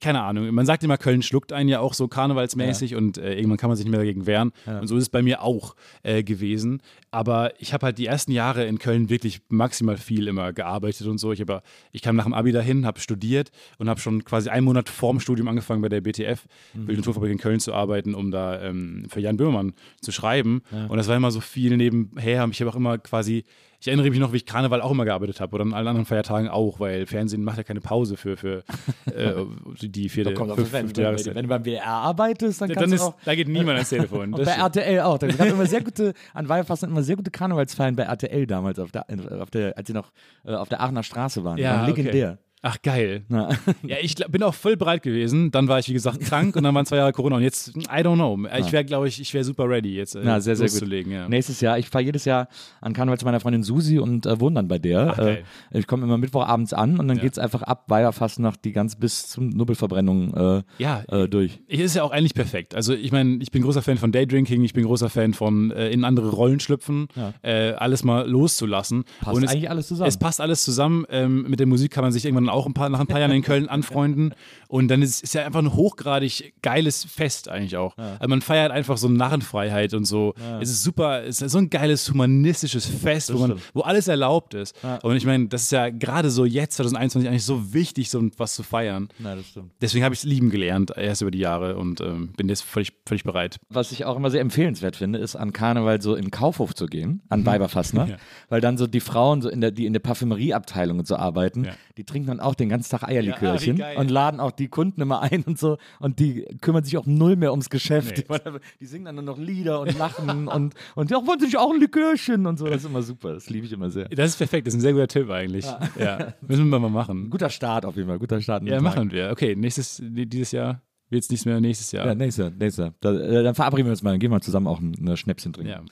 keine 0.00 0.22
Ahnung, 0.22 0.50
man 0.54 0.64
sagt 0.64 0.82
immer, 0.82 0.96
Köln 0.96 1.20
schluckt 1.20 1.52
einen 1.52 1.68
ja 1.68 1.80
auch 1.80 1.92
so 1.92 2.08
karnevalsmäßig 2.08 2.94
und 2.96 3.18
äh, 3.18 3.34
irgendwann 3.34 3.58
kann 3.58 3.68
man 3.68 3.76
sich 3.76 3.84
nicht 3.84 3.90
mehr 3.90 4.00
dagegen 4.00 4.24
wehren. 4.24 4.52
Und 4.80 4.86
so 4.86 4.96
ist 4.96 5.02
es 5.02 5.08
bei 5.10 5.20
mir 5.20 5.42
auch 5.42 5.76
äh, 6.02 6.22
gewesen. 6.22 6.80
Aber 7.10 7.52
ich 7.58 7.74
habe 7.74 7.84
halt 7.84 7.98
die 7.98 8.06
ersten 8.06 8.32
Jahre 8.32 8.64
in 8.64 8.78
Köln 8.78 9.10
wirklich 9.10 9.42
maximal 9.50 9.98
viel 9.98 10.26
immer 10.26 10.54
gearbeitet 10.54 11.06
und 11.06 11.18
so. 11.18 11.32
Ich, 11.32 11.42
hab, 11.42 11.62
ich 11.92 12.00
kam 12.00 12.16
nach 12.16 12.24
dem 12.24 12.32
Abi 12.32 12.50
dahin, 12.50 12.86
habe 12.86 12.98
studiert 12.98 13.50
und 13.76 13.90
habe 13.90 14.00
schon 14.00 14.24
quasi 14.24 14.48
einen 14.48 14.64
Monat 14.64 14.88
vorm 14.88 15.20
Studium 15.20 15.48
angefangen 15.48 15.82
bei 15.82 15.90
der 15.90 16.00
BTF, 16.00 16.46
Bild- 16.72 16.96
und 16.96 17.04
Tonfabrik 17.04 17.32
in 17.32 17.38
Köln 17.38 17.60
zu 17.60 17.74
arbeiten, 17.74 18.14
um 18.14 18.30
da 18.30 18.58
ähm, 18.62 19.04
für 19.10 19.20
Jan 19.20 19.36
Böhmermann 19.36 19.74
zu 20.00 20.12
schreiben. 20.12 20.62
Und 20.88 20.96
das 20.96 21.08
war 21.08 21.16
immer 21.16 21.30
so 21.30 21.40
viel 21.40 21.76
nebenher. 21.76 22.48
Ich 22.50 22.60
habe 22.62 22.70
auch 22.70 22.76
immer 22.76 22.96
quasi 22.96 23.44
ich 23.80 23.88
erinnere 23.88 24.10
mich 24.10 24.18
noch, 24.18 24.32
wie 24.32 24.36
ich 24.36 24.46
Karneval 24.46 24.82
auch 24.82 24.90
immer 24.90 25.06
gearbeitet 25.06 25.40
habe 25.40 25.54
oder 25.54 25.64
an 25.64 25.72
allen 25.72 25.88
anderen 25.88 26.04
Feiertagen 26.06 26.48
auch, 26.48 26.80
weil 26.80 27.06
Fernsehen 27.06 27.42
macht 27.42 27.56
ja 27.56 27.64
keine 27.64 27.80
Pause 27.80 28.16
für, 28.18 28.36
für 28.36 28.62
äh, 29.14 29.34
die 29.80 30.08
vierte, 30.10 30.34
Kommt 30.34 30.50
das 30.50 30.70
wenn, 30.72 30.82
fünfte 30.82 31.02
Jahreszeit. 31.02 31.34
wenn 31.34 31.44
du 31.44 31.48
beim 31.48 31.64
WR 31.64 31.86
arbeitest, 31.86 32.60
dann 32.60 32.68
Ja, 32.68 32.74
kannst 32.74 32.84
dann 32.84 32.90
du 32.90 32.96
ist, 32.96 33.02
auch. 33.02 33.16
da 33.24 33.34
geht 33.34 33.48
niemand 33.48 33.70
ans 33.76 33.88
Telefon. 33.88 34.34
Und 34.34 34.44
bei. 34.44 34.52
RTL 34.52 35.00
auch. 35.00 35.18
Da 35.18 35.28
gab 35.28 35.46
immer 35.46 35.66
sehr 35.66 35.82
gute, 35.82 36.12
an 36.34 36.48
Weiberfastnacht 36.48 36.90
immer 36.92 37.02
sehr 37.02 37.16
gute 37.16 37.30
Karnevalsfeiern 37.30 37.96
bei 37.96 38.02
RTL 38.02 38.46
damals, 38.46 38.78
auf 38.78 38.92
der, 38.92 39.06
auf 39.40 39.50
der, 39.50 39.76
als 39.78 39.86
sie 39.86 39.94
noch 39.94 40.12
äh, 40.44 40.52
auf 40.54 40.68
der 40.68 40.80
Aachener 40.82 41.02
Straße 41.02 41.42
waren. 41.42 41.56
Ja, 41.58 41.80
waren 41.80 41.90
okay. 41.90 42.36
Ach, 42.62 42.76
geil. 42.82 43.24
Na. 43.28 43.48
Ja, 43.82 43.96
ich 44.02 44.14
glaub, 44.16 44.30
bin 44.32 44.42
auch 44.42 44.52
voll 44.54 44.76
bereit 44.76 45.02
gewesen. 45.02 45.50
Dann 45.50 45.66
war 45.68 45.78
ich, 45.78 45.88
wie 45.88 45.94
gesagt, 45.94 46.20
krank 46.20 46.56
und 46.56 46.62
dann 46.64 46.74
waren 46.74 46.84
zwei 46.84 46.96
Jahre 46.96 47.12
Corona. 47.12 47.36
Und 47.36 47.42
jetzt, 47.42 47.68
I 47.76 48.02
don't 48.02 48.16
know. 48.16 48.38
Ich 48.58 48.70
wäre, 48.70 48.84
glaube 48.84 49.08
ich, 49.08 49.18
ich 49.20 49.32
wäre 49.32 49.44
super 49.44 49.66
ready, 49.68 49.94
jetzt 49.96 50.14
äh, 50.14 50.20
Na, 50.22 50.40
sehr, 50.40 50.56
sehr 50.56 50.66
gut. 50.66 50.74
loszulegen. 50.74 51.10
Ja. 51.12 51.28
Nächstes 51.28 51.60
Jahr, 51.62 51.78
ich 51.78 51.88
fahre 51.88 52.04
jedes 52.04 52.26
Jahr 52.26 52.48
an 52.82 52.92
Karneval 52.92 53.18
zu 53.18 53.24
meiner 53.24 53.40
Freundin 53.40 53.62
Susi 53.62 53.98
und 53.98 54.26
äh, 54.26 54.38
wohne 54.40 54.56
dann 54.56 54.68
bei 54.68 54.78
der. 54.78 55.14
Ach, 55.14 55.18
äh, 55.18 55.42
ich 55.72 55.86
komme 55.86 56.04
immer 56.04 56.18
Mittwochabends 56.18 56.74
an 56.74 56.98
und 56.98 57.08
dann 57.08 57.16
Ja. 57.16 57.22
geht's 57.22 57.38
einfach 57.38 57.62
ab, 57.62 57.84
Weiberfastnacht, 57.88 58.62
die 58.64 58.72
ganz 58.72 58.94
bis 58.96 59.28
zum 59.28 59.48
Nubbelverbrennung 59.48 60.34
äh, 60.34 60.62
Ja, 60.78 61.02
äh, 61.08 61.28
durch. 61.28 61.60
Ich 61.66 61.80
ist 61.80 61.94
ja 61.96 62.02
auch 62.02 62.10
eigentlich 62.10 62.34
perfekt. 62.34 62.74
Also 62.74 62.92
ich 62.92 63.10
meine, 63.10 63.38
ich 63.40 63.50
bin 63.50 63.62
großer 63.62 63.80
Fan 63.80 63.96
von 63.96 64.12
Daydrinking, 64.12 64.62
ich 64.64 64.74
bin 64.74 64.84
großer 64.84 65.08
Fan 65.08 65.32
von 65.32 65.70
äh, 65.70 65.88
in 65.90 66.04
andere 66.04 66.28
Rollen 66.30 66.60
schlüpfen, 66.60 67.08
äh, 67.42 67.72
alles 67.72 68.04
mal 68.04 68.28
loszulassen. 68.28 69.04
Passt 69.20 69.36
Und 69.36 69.44
es, 69.44 69.50
eigentlich 69.50 69.70
alles 69.70 69.88
zusammen. 69.88 70.08
Es 70.08 70.18
passt 70.18 70.40
alles 70.42 70.62
zusammen. 70.62 71.06
Ähm, 71.08 71.46
mit 71.48 71.58
der 71.58 71.66
Musik 71.66 71.90
kann 71.92 72.04
man 72.04 72.12
sich 72.12 72.26
irgendwann 72.26 72.49
auch 72.50 72.66
ein 72.66 72.74
paar, 72.74 72.88
nach 72.88 73.00
ein 73.00 73.06
paar 73.06 73.20
Jahren 73.20 73.32
in 73.32 73.42
Köln 73.42 73.68
anfreunden. 73.68 74.34
Und 74.68 74.88
dann 74.88 75.02
ist 75.02 75.24
es 75.24 75.32
ja 75.32 75.44
einfach 75.44 75.58
ein 75.60 75.74
hochgradig 75.74 76.54
geiles 76.62 77.04
Fest 77.04 77.48
eigentlich 77.48 77.76
auch. 77.76 77.96
Also 77.98 78.28
man 78.28 78.40
feiert 78.40 78.70
einfach 78.70 78.96
so 78.98 79.08
Narrenfreiheit 79.08 79.94
und 79.94 80.04
so. 80.04 80.34
Es 80.60 80.70
ist 80.70 80.82
super, 80.82 81.24
es 81.24 81.40
ist 81.42 81.52
so 81.52 81.58
ein 81.58 81.70
geiles 81.70 82.08
humanistisches 82.10 82.86
Fest, 82.86 83.32
wo, 83.34 83.38
man, 83.38 83.58
wo 83.74 83.80
alles 83.80 84.06
erlaubt 84.08 84.54
ist. 84.54 84.74
Und 85.02 85.16
ich 85.16 85.26
meine, 85.26 85.48
das 85.48 85.62
ist 85.64 85.72
ja 85.72 85.88
gerade 85.90 86.30
so 86.30 86.44
jetzt, 86.44 86.76
2021, 86.76 87.28
eigentlich 87.28 87.44
so 87.44 87.72
wichtig, 87.72 88.10
so 88.10 88.22
was 88.36 88.54
zu 88.54 88.62
feiern. 88.62 89.08
Na, 89.18 89.34
das 89.34 89.46
stimmt. 89.48 89.72
Deswegen 89.80 90.04
habe 90.04 90.14
ich 90.14 90.20
es 90.20 90.24
lieben 90.24 90.50
gelernt, 90.50 90.92
erst 90.96 91.22
über 91.22 91.30
die 91.30 91.38
Jahre 91.38 91.76
und 91.76 92.00
ähm, 92.00 92.32
bin 92.36 92.48
jetzt 92.48 92.62
völlig, 92.62 92.92
völlig 93.06 93.24
bereit. 93.24 93.58
Was 93.70 93.90
ich 93.92 94.04
auch 94.04 94.16
immer 94.16 94.30
sehr 94.30 94.40
empfehlenswert 94.40 94.96
finde, 94.96 95.18
ist 95.18 95.34
an 95.36 95.52
Karneval 95.52 96.00
so 96.00 96.14
in 96.14 96.26
den 96.26 96.30
Kaufhof 96.30 96.74
zu 96.74 96.86
gehen, 96.86 97.22
an 97.28 97.44
Weiberfastnacht, 97.44 98.10
Ja. 98.10 98.16
weil 98.48 98.60
dann 98.60 98.78
so 98.78 98.86
die 98.86 99.00
Frauen, 99.00 99.42
so 99.42 99.48
in 99.48 99.60
der, 99.60 99.70
die 99.72 99.86
in 99.86 99.92
der 99.92 100.00
Parfümerieabteilung 100.00 100.98
und 101.00 101.06
so 101.06 101.16
arbeiten, 101.16 101.64
Ja. 101.64 101.72
die 101.96 102.04
trinken 102.04 102.28
dann 102.28 102.39
auch 102.40 102.54
den 102.54 102.68
ganzen 102.68 102.90
Tag 102.90 103.02
Eierlikörchen 103.08 103.76
Ja, 103.76 103.86
geil. 103.88 103.96
und 103.98 104.10
laden 104.10 104.40
auch 104.40 104.50
die 104.50 104.68
Kunden 104.68 105.00
immer 105.00 105.20
ein 105.22 105.42
und 105.44 105.58
so 105.58 105.78
und 105.98 106.18
die 106.18 106.44
kümmern 106.60 106.84
sich 106.84 106.96
auch 106.98 107.06
null 107.06 107.36
mehr 107.36 107.50
ums 107.50 107.70
Geschäft. 107.70 108.18
Die, 108.18 108.24
die 108.80 108.86
singen 108.86 109.04
dann 109.06 109.14
nur 109.16 109.24
noch 109.24 109.38
Lieder 109.38 109.80
und 109.80 109.96
lachen 109.98 110.48
und, 110.48 110.74
und 110.94 111.10
ja, 111.10 111.26
wollen 111.26 111.40
sich 111.40 111.56
auch 111.56 111.72
ein 111.72 111.80
Likörchen 111.80 112.46
und 112.46 112.58
so. 112.58 112.66
Das 112.66 112.76
ist 112.82 112.86
immer 112.86 113.02
super, 113.02 113.34
das 113.34 113.48
liebe 113.50 113.66
ich 113.66 113.72
immer 113.72 113.90
sehr. 113.90 114.08
Das 114.08 114.30
ist 114.30 114.36
perfekt, 114.36 114.66
das 114.66 114.74
ist 114.74 114.78
ein 114.78 114.82
sehr 114.82 114.92
guter 114.92 115.08
Tipp 115.08 115.30
eigentlich. 115.30 115.66
Ja, 115.98 116.34
müssen 116.46 116.68
wir 116.68 116.78
mal 116.78 116.88
machen. 116.90 117.30
Guter 117.30 117.50
Start 117.50 117.84
auf 117.84 117.96
jeden 117.96 118.08
Fall, 118.08 118.18
guter 118.18 118.40
Start. 118.40 118.62
Ja, 118.64 118.74
Tag. 118.74 118.82
machen 118.82 119.10
wir. 119.12 119.30
Okay, 119.30 119.54
nächstes, 119.56 120.00
dieses 120.02 120.52
Jahr 120.52 120.82
wird 121.08 121.22
es 121.24 121.30
nichts 121.30 121.44
mehr, 121.44 121.60
nächstes 121.60 121.92
Jahr. 121.92 122.06
Ja, 122.06 122.14
nächster, 122.14 122.50
nächster. 122.50 122.94
Da, 123.00 123.12
äh, 123.12 123.42
dann 123.42 123.54
verabreden 123.54 123.86
wir 123.86 123.90
uns 123.90 124.02
mal, 124.02 124.10
dann 124.12 124.20
gehen 124.20 124.30
wir 124.30 124.40
zusammen 124.40 124.66
auch 124.66 124.78
ein, 124.80 124.94
ein 125.06 125.16
Schnäpschen 125.16 125.52
trinken. 125.52 125.70
Ja. 125.72 125.82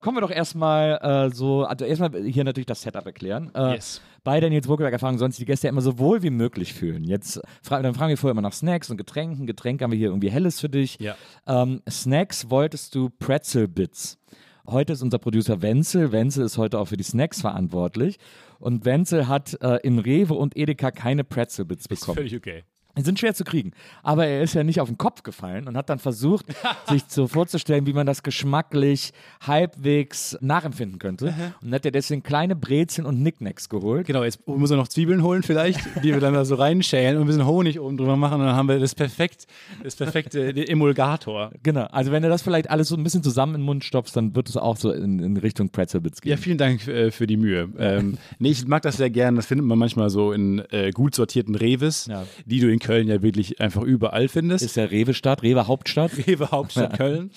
Kommen 0.00 0.16
wir 0.18 0.20
doch 0.20 0.30
erstmal 0.30 0.98
äh, 1.30 1.34
so, 1.34 1.64
also 1.64 1.84
erstmal 1.86 2.10
hier 2.24 2.44
natürlich 2.44 2.66
das 2.66 2.82
Setup 2.82 3.06
erklären. 3.06 3.50
Äh, 3.54 3.72
Yes. 3.74 4.02
Bei 4.24 4.40
der 4.40 4.48
Nils 4.48 4.66
Burgerberg 4.66 4.94
Erfahrung 4.94 5.18
sonst 5.18 5.38
die 5.38 5.44
Gäste 5.44 5.66
ja 5.66 5.70
immer 5.70 5.82
so 5.82 5.98
wohl 5.98 6.22
wie 6.22 6.30
möglich 6.30 6.72
fühlen. 6.72 7.04
Jetzt 7.04 7.40
dann 7.68 7.94
fragen 7.94 8.08
wir 8.08 8.16
vorher 8.16 8.32
immer 8.32 8.40
nach 8.42 8.54
Snacks 8.54 8.90
und 8.90 8.96
Getränken. 8.96 9.46
Getränke 9.46 9.84
haben 9.84 9.90
wir 9.90 9.98
hier 9.98 10.08
irgendwie 10.08 10.30
Helles 10.30 10.60
für 10.60 10.70
dich. 10.70 10.98
Ja. 10.98 11.14
Ähm, 11.46 11.82
Snacks 11.88 12.48
wolltest 12.48 12.94
du 12.94 13.10
Pretzel 13.10 13.68
Bits. 13.68 14.18
Heute 14.66 14.94
ist 14.94 15.02
unser 15.02 15.18
Producer 15.18 15.60
Wenzel. 15.60 16.10
Wenzel 16.10 16.44
ist 16.46 16.56
heute 16.56 16.78
auch 16.78 16.86
für 16.88 16.96
die 16.96 17.04
Snacks 17.04 17.42
verantwortlich. 17.42 18.18
Und 18.58 18.86
Wenzel 18.86 19.28
hat 19.28 19.60
äh, 19.60 19.76
in 19.82 19.98
Rewe 19.98 20.32
und 20.32 20.56
Edeka 20.56 20.90
keine 20.90 21.22
Pretzel 21.22 21.66
Bits 21.66 21.84
Ist 21.84 22.00
bekommen. 22.00 22.16
völlig 22.16 22.34
okay. 22.34 22.64
Die 22.96 23.02
sind 23.02 23.18
schwer 23.18 23.34
zu 23.34 23.44
kriegen. 23.44 23.72
Aber 24.02 24.26
er 24.26 24.42
ist 24.42 24.54
ja 24.54 24.62
nicht 24.64 24.80
auf 24.80 24.88
den 24.88 24.98
Kopf 24.98 25.22
gefallen 25.22 25.66
und 25.68 25.76
hat 25.76 25.88
dann 25.90 25.98
versucht, 25.98 26.46
sich 26.88 27.02
so 27.08 27.26
vorzustellen, 27.26 27.86
wie 27.86 27.92
man 27.92 28.06
das 28.06 28.22
geschmacklich 28.22 29.12
halbwegs 29.58 30.36
nachempfinden 30.40 30.98
könnte. 30.98 31.34
Und 31.62 31.72
hat 31.74 31.84
er 31.84 31.90
deswegen 31.92 32.22
kleine 32.22 32.56
Brezeln 32.56 33.06
und 33.06 33.22
Nicknacks 33.22 33.68
geholt. 33.68 34.06
Genau, 34.06 34.24
jetzt 34.24 34.46
muss 34.46 34.70
er 34.70 34.76
noch 34.76 34.88
Zwiebeln 34.88 35.22
holen 35.22 35.42
vielleicht, 35.42 35.80
die 36.02 36.12
wir 36.12 36.20
dann 36.20 36.34
da 36.34 36.44
so 36.44 36.54
reinschälen 36.56 37.16
und 37.16 37.22
ein 37.22 37.26
bisschen 37.26 37.46
Honig 37.46 37.80
oben 37.80 37.96
drüber 37.96 38.16
machen 38.16 38.40
und 38.40 38.46
dann 38.46 38.56
haben 38.56 38.68
wir 38.68 38.78
das 38.78 38.94
perfekt, 38.94 39.46
das 39.82 39.96
perfekte 39.96 40.50
Emulgator. 40.68 41.50
Genau. 41.62 41.84
Also 41.86 42.12
wenn 42.12 42.22
du 42.22 42.28
das 42.28 42.42
vielleicht 42.42 42.70
alles 42.70 42.88
so 42.88 42.96
ein 42.96 43.02
bisschen 43.04 43.22
zusammen 43.22 43.54
in 43.56 43.60
den 43.60 43.66
Mund 43.66 43.84
stopfst, 43.84 44.16
dann 44.16 44.34
wird 44.34 44.48
es 44.48 44.56
auch 44.56 44.76
so 44.76 44.90
in, 44.90 45.18
in 45.20 45.36
Richtung 45.36 45.68
Pretzelbits 45.70 46.20
gehen. 46.20 46.30
Ja, 46.30 46.36
vielen 46.36 46.58
Dank 46.58 46.86
äh, 46.88 47.10
für 47.10 47.26
die 47.26 47.36
Mühe. 47.36 47.68
Ähm, 47.78 48.18
nee, 48.38 48.50
ich 48.50 48.66
mag 48.66 48.82
das 48.82 48.96
sehr 48.96 49.10
gern. 49.10 49.36
Das 49.36 49.46
findet 49.46 49.66
man 49.66 49.78
manchmal 49.78 50.10
so 50.10 50.32
in 50.32 50.60
äh, 50.70 50.90
gut 50.90 51.14
sortierten 51.14 51.54
Reves, 51.54 52.06
Ja. 52.06 52.24
die 52.46 52.60
du 52.60 52.70
in 52.70 52.78
Köln 52.84 53.08
ja 53.08 53.20
wirklich 53.22 53.60
einfach 53.60 53.82
überall 53.82 54.28
findest. 54.28 54.64
ist 54.64 54.76
ja 54.76 54.84
Rewe-Stadt, 54.84 55.42
Rewe-Hauptstadt. 55.42 56.12
Rewe 56.26 56.50
Hauptstadt 56.52 56.96
Köln. 56.96 57.30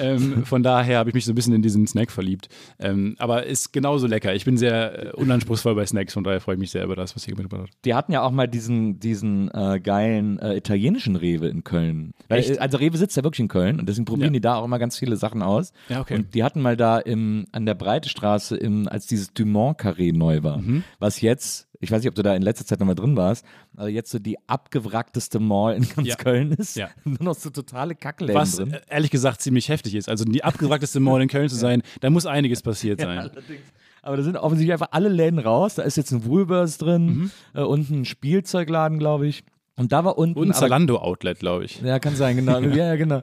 Ähm, 0.00 0.46
von 0.46 0.62
daher 0.62 0.98
habe 0.98 1.10
ich 1.10 1.14
mich 1.14 1.24
so 1.26 1.32
ein 1.32 1.34
bisschen 1.34 1.52
in 1.52 1.60
diesen 1.60 1.86
Snack 1.86 2.10
verliebt. 2.10 2.48
Ähm, 2.78 3.16
aber 3.18 3.44
ist 3.44 3.72
genauso 3.72 4.06
lecker. 4.06 4.34
Ich 4.34 4.44
bin 4.46 4.56
sehr 4.56 5.08
äh, 5.08 5.12
unanspruchsvoll 5.12 5.74
bei 5.74 5.84
Snacks, 5.84 6.14
von 6.14 6.24
daher 6.24 6.40
freue 6.40 6.54
ich 6.54 6.60
mich 6.60 6.70
sehr 6.70 6.84
über 6.84 6.96
das, 6.96 7.14
was 7.14 7.28
ihr 7.28 7.36
mitgebracht 7.36 7.68
habt. 7.72 7.84
Die 7.84 7.94
hatten 7.94 8.12
ja 8.12 8.22
auch 8.22 8.30
mal 8.30 8.46
diesen, 8.48 8.98
diesen 9.00 9.50
äh, 9.52 9.80
geilen 9.82 10.38
äh, 10.38 10.56
italienischen 10.56 11.16
Rewe 11.16 11.48
in 11.48 11.64
Köln. 11.64 12.14
Weil, 12.28 12.40
äh, 12.50 12.58
also 12.58 12.78
Rewe 12.78 12.96
sitzt 12.96 13.16
ja 13.16 13.24
wirklich 13.24 13.40
in 13.40 13.48
Köln 13.48 13.78
und 13.80 13.88
deswegen 13.88 14.04
probieren 14.06 14.28
Ja. 14.32 14.38
die 14.38 14.40
da 14.40 14.54
auch 14.54 14.64
immer 14.64 14.78
ganz 14.78 14.98
viele 14.98 15.16
Sachen 15.16 15.42
aus. 15.42 15.72
Ja, 15.88 16.00
okay. 16.00 16.14
Und 16.14 16.34
die 16.34 16.44
hatten 16.44 16.62
mal 16.62 16.76
da 16.76 16.98
im, 16.98 17.46
an 17.52 17.66
der 17.66 17.74
Breitestraße, 17.74 18.56
im, 18.56 18.88
als 18.88 19.06
dieses 19.06 19.34
Dumont-Carré 19.34 20.16
neu 20.16 20.42
war, 20.42 20.58
Mhm. 20.58 20.84
was 20.98 21.20
jetzt, 21.20 21.68
ich 21.82 21.90
weiß 21.90 22.00
nicht, 22.00 22.08
ob 22.08 22.14
du 22.14 22.22
da 22.22 22.34
in 22.34 22.40
letzter 22.42 22.64
Zeit 22.64 22.80
nochmal 22.80 22.94
drin 22.94 23.16
warst, 23.16 23.44
aber 23.76 23.88
jetzt 23.88 24.10
so 24.10 24.18
die 24.18 24.38
abgewrackteste 24.48 25.38
Mall 25.40 25.74
in 25.76 25.86
ganz 25.88 26.08
Ja. 26.08 26.14
Köln 26.16 26.52
ist. 26.52 26.76
Ja. 26.76 26.88
Nur 27.04 27.18
noch 27.20 27.34
so 27.34 27.50
totale 27.50 27.94
Kackläden 27.94 28.34
Was 28.34 28.56
drin. 28.56 28.72
äh, 28.72 28.80
ehrlich 28.88 29.10
gesagt 29.10 29.42
ziemlich 29.42 29.68
heftig 29.68 29.94
ist. 29.94 30.08
Also 30.08 30.24
die 30.24 30.42
abgewrackteste 30.44 31.00
Mall 31.00 31.20
in 31.20 31.28
Köln 31.28 31.48
zu 31.48 31.56
sein, 31.66 31.82
da 32.00 32.08
muss 32.08 32.24
einiges 32.24 32.62
passiert 32.62 33.00
sein. 33.02 33.18
Allerdings. 33.18 33.60
Aber 34.04 34.16
da 34.16 34.22
sind 34.24 34.36
offensichtlich 34.36 34.72
einfach 34.72 34.88
alle 34.92 35.08
Läden 35.08 35.38
raus. 35.38 35.76
Da 35.76 35.82
ist 35.82 35.96
jetzt 35.96 36.10
ein 36.12 36.24
Woolworths 36.24 36.78
drin, 36.78 37.06
Mhm. 37.06 37.30
äh, 37.54 37.60
unten 37.62 38.00
ein 38.00 38.04
Spielzeugladen, 38.04 38.98
glaube 38.98 39.26
ich. 39.28 39.44
Und 39.76 39.90
da 39.90 40.04
war 40.04 40.18
unten. 40.18 40.38
Und 40.38 40.50
aber- 40.50 40.58
Zalando-Outlet, 40.58 41.38
glaube 41.38 41.64
ich. 41.64 41.80
Ja, 41.80 41.98
kann 41.98 42.14
sein, 42.14 42.36
genau. 42.36 42.58
ja, 42.60 42.88
ja, 42.88 42.96
genau. 42.96 43.20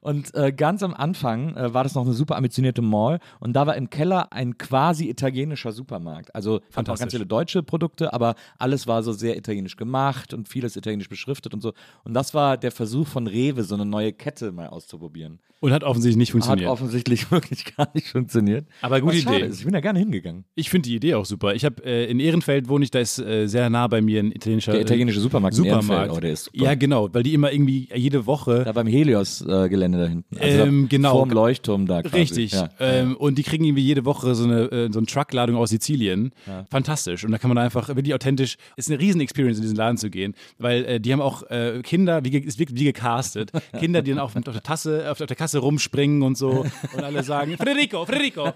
Und 0.00 0.34
äh, 0.34 0.52
ganz 0.52 0.82
am 0.82 0.94
Anfang 0.94 1.54
äh, 1.56 1.72
war 1.74 1.84
das 1.84 1.94
noch 1.94 2.04
eine 2.04 2.12
super 2.12 2.36
ambitionierte 2.36 2.82
Mall 2.82 3.20
und 3.38 3.52
da 3.54 3.68
war 3.68 3.76
im 3.76 3.88
Keller 3.88 4.32
ein 4.32 4.58
quasi 4.58 5.08
italienischer 5.08 5.70
Supermarkt. 5.70 6.34
Also 6.34 6.60
hatten 6.74 6.90
auch 6.90 6.98
ganz 6.98 7.12
viele 7.12 7.24
deutsche 7.26 7.62
Produkte, 7.62 8.12
aber 8.12 8.34
alles 8.58 8.88
war 8.88 9.04
so 9.04 9.12
sehr 9.12 9.36
italienisch 9.36 9.76
gemacht 9.76 10.34
und 10.34 10.48
vieles 10.48 10.74
italienisch 10.74 11.08
beschriftet 11.08 11.54
und 11.54 11.60
so. 11.60 11.72
Und 12.02 12.14
das 12.14 12.34
war 12.34 12.56
der 12.56 12.72
Versuch 12.72 13.06
von 13.06 13.28
Rewe, 13.28 13.62
so 13.62 13.76
eine 13.76 13.86
neue 13.86 14.12
Kette 14.12 14.50
mal 14.50 14.66
auszuprobieren. 14.66 15.38
Und 15.60 15.72
hat 15.72 15.84
offensichtlich 15.84 16.16
nicht 16.18 16.30
Hat 16.30 16.32
funktioniert. 16.32 16.70
offensichtlich 16.70 17.30
wirklich 17.30 17.76
gar 17.76 17.88
nicht 17.94 18.08
funktioniert. 18.08 18.66
Aber 18.80 19.00
gute 19.00 19.14
Was 19.18 19.22
Idee. 19.36 19.46
Ist. 19.46 19.58
Ich 19.60 19.64
bin 19.64 19.72
da 19.72 19.80
gerne 19.80 20.00
hingegangen. 20.00 20.44
Ich 20.56 20.68
finde 20.68 20.88
die 20.88 20.96
Idee 20.96 21.14
auch 21.14 21.24
super. 21.24 21.54
Ich 21.54 21.64
habe 21.64 21.84
äh, 21.84 22.10
in 22.10 22.18
Ehrenfeld 22.18 22.68
wohne 22.68 22.84
ich, 22.84 22.90
da 22.90 22.98
ist 22.98 23.20
äh, 23.20 23.46
sehr 23.46 23.70
nah 23.70 23.86
bei 23.86 24.02
mir 24.02 24.18
ein 24.18 24.32
italienischer 24.32 24.72
Der 24.72 24.80
italienische 24.80 25.20
Supermarkt 25.20 25.54
Supermarkt. 25.54 25.84
Supermarkt. 25.92 26.16
Oh, 26.16 26.20
der 26.20 26.32
ist 26.32 26.44
super. 26.44 26.64
ja, 26.64 26.74
genau, 26.74 27.08
weil 27.12 27.22
die 27.22 27.34
immer 27.34 27.52
irgendwie 27.52 27.88
jede 27.94 28.26
Woche 28.26 28.62
Da 28.64 28.72
beim 28.72 28.86
Helios-Gelände 28.86 29.98
da 29.98 30.06
hinten. 30.06 30.36
Also 30.38 30.58
Ähm, 30.62 30.88
genau. 30.88 31.12
Vorm 31.12 31.30
Leuchtturm 31.30 31.86
da 31.86 32.02
quasi. 32.02 32.16
Richtig. 32.16 32.52
Ja. 32.52 32.68
Ähm, 32.80 33.16
und 33.16 33.36
die 33.36 33.42
kriegen 33.42 33.64
irgendwie 33.64 33.82
jede 33.82 34.04
Woche 34.04 34.34
so 34.34 34.44
eine, 34.44 34.70
äh, 34.70 34.92
so 34.92 34.98
eine 34.98 35.06
Truckladung 35.06 35.56
aus 35.56 35.70
Sizilien. 35.70 36.32
Fantastisch. 36.70 37.24
Und 37.24 37.32
da 37.32 37.38
kann 37.38 37.48
man 37.48 37.58
einfach 37.58 37.88
wirklich 37.88 38.14
authentisch, 38.14 38.56
ist 38.76 38.90
eine 38.90 39.00
riesen 39.00 39.20
Experience, 39.20 39.58
in 39.58 39.62
diesen 39.62 39.76
Laden 39.76 39.96
zu 39.96 40.10
gehen, 40.10 40.34
weil 40.58 40.84
äh, 40.84 41.00
die 41.00 41.12
haben 41.12 41.20
auch 41.20 41.42
äh, 41.50 41.80
Kinder, 41.82 42.24
wie, 42.24 42.36
ist 42.38 42.58
wirklich 42.58 42.78
wie 42.78 42.84
gecastet, 42.84 43.50
Kinder, 43.78 44.02
die 44.02 44.10
dann 44.10 44.20
auf, 44.20 44.34
auf 44.36 44.42
der 44.42 44.62
Tasse, 44.62 45.10
auf 45.10 45.18
der 45.18 45.26
Kasse 45.36 45.58
rumspringen 45.58 46.22
und 46.22 46.36
so 46.36 46.64
und 46.94 47.02
alle 47.02 47.22
sagen, 47.22 47.56
Federico, 47.56 48.04
Federico. 48.04 48.52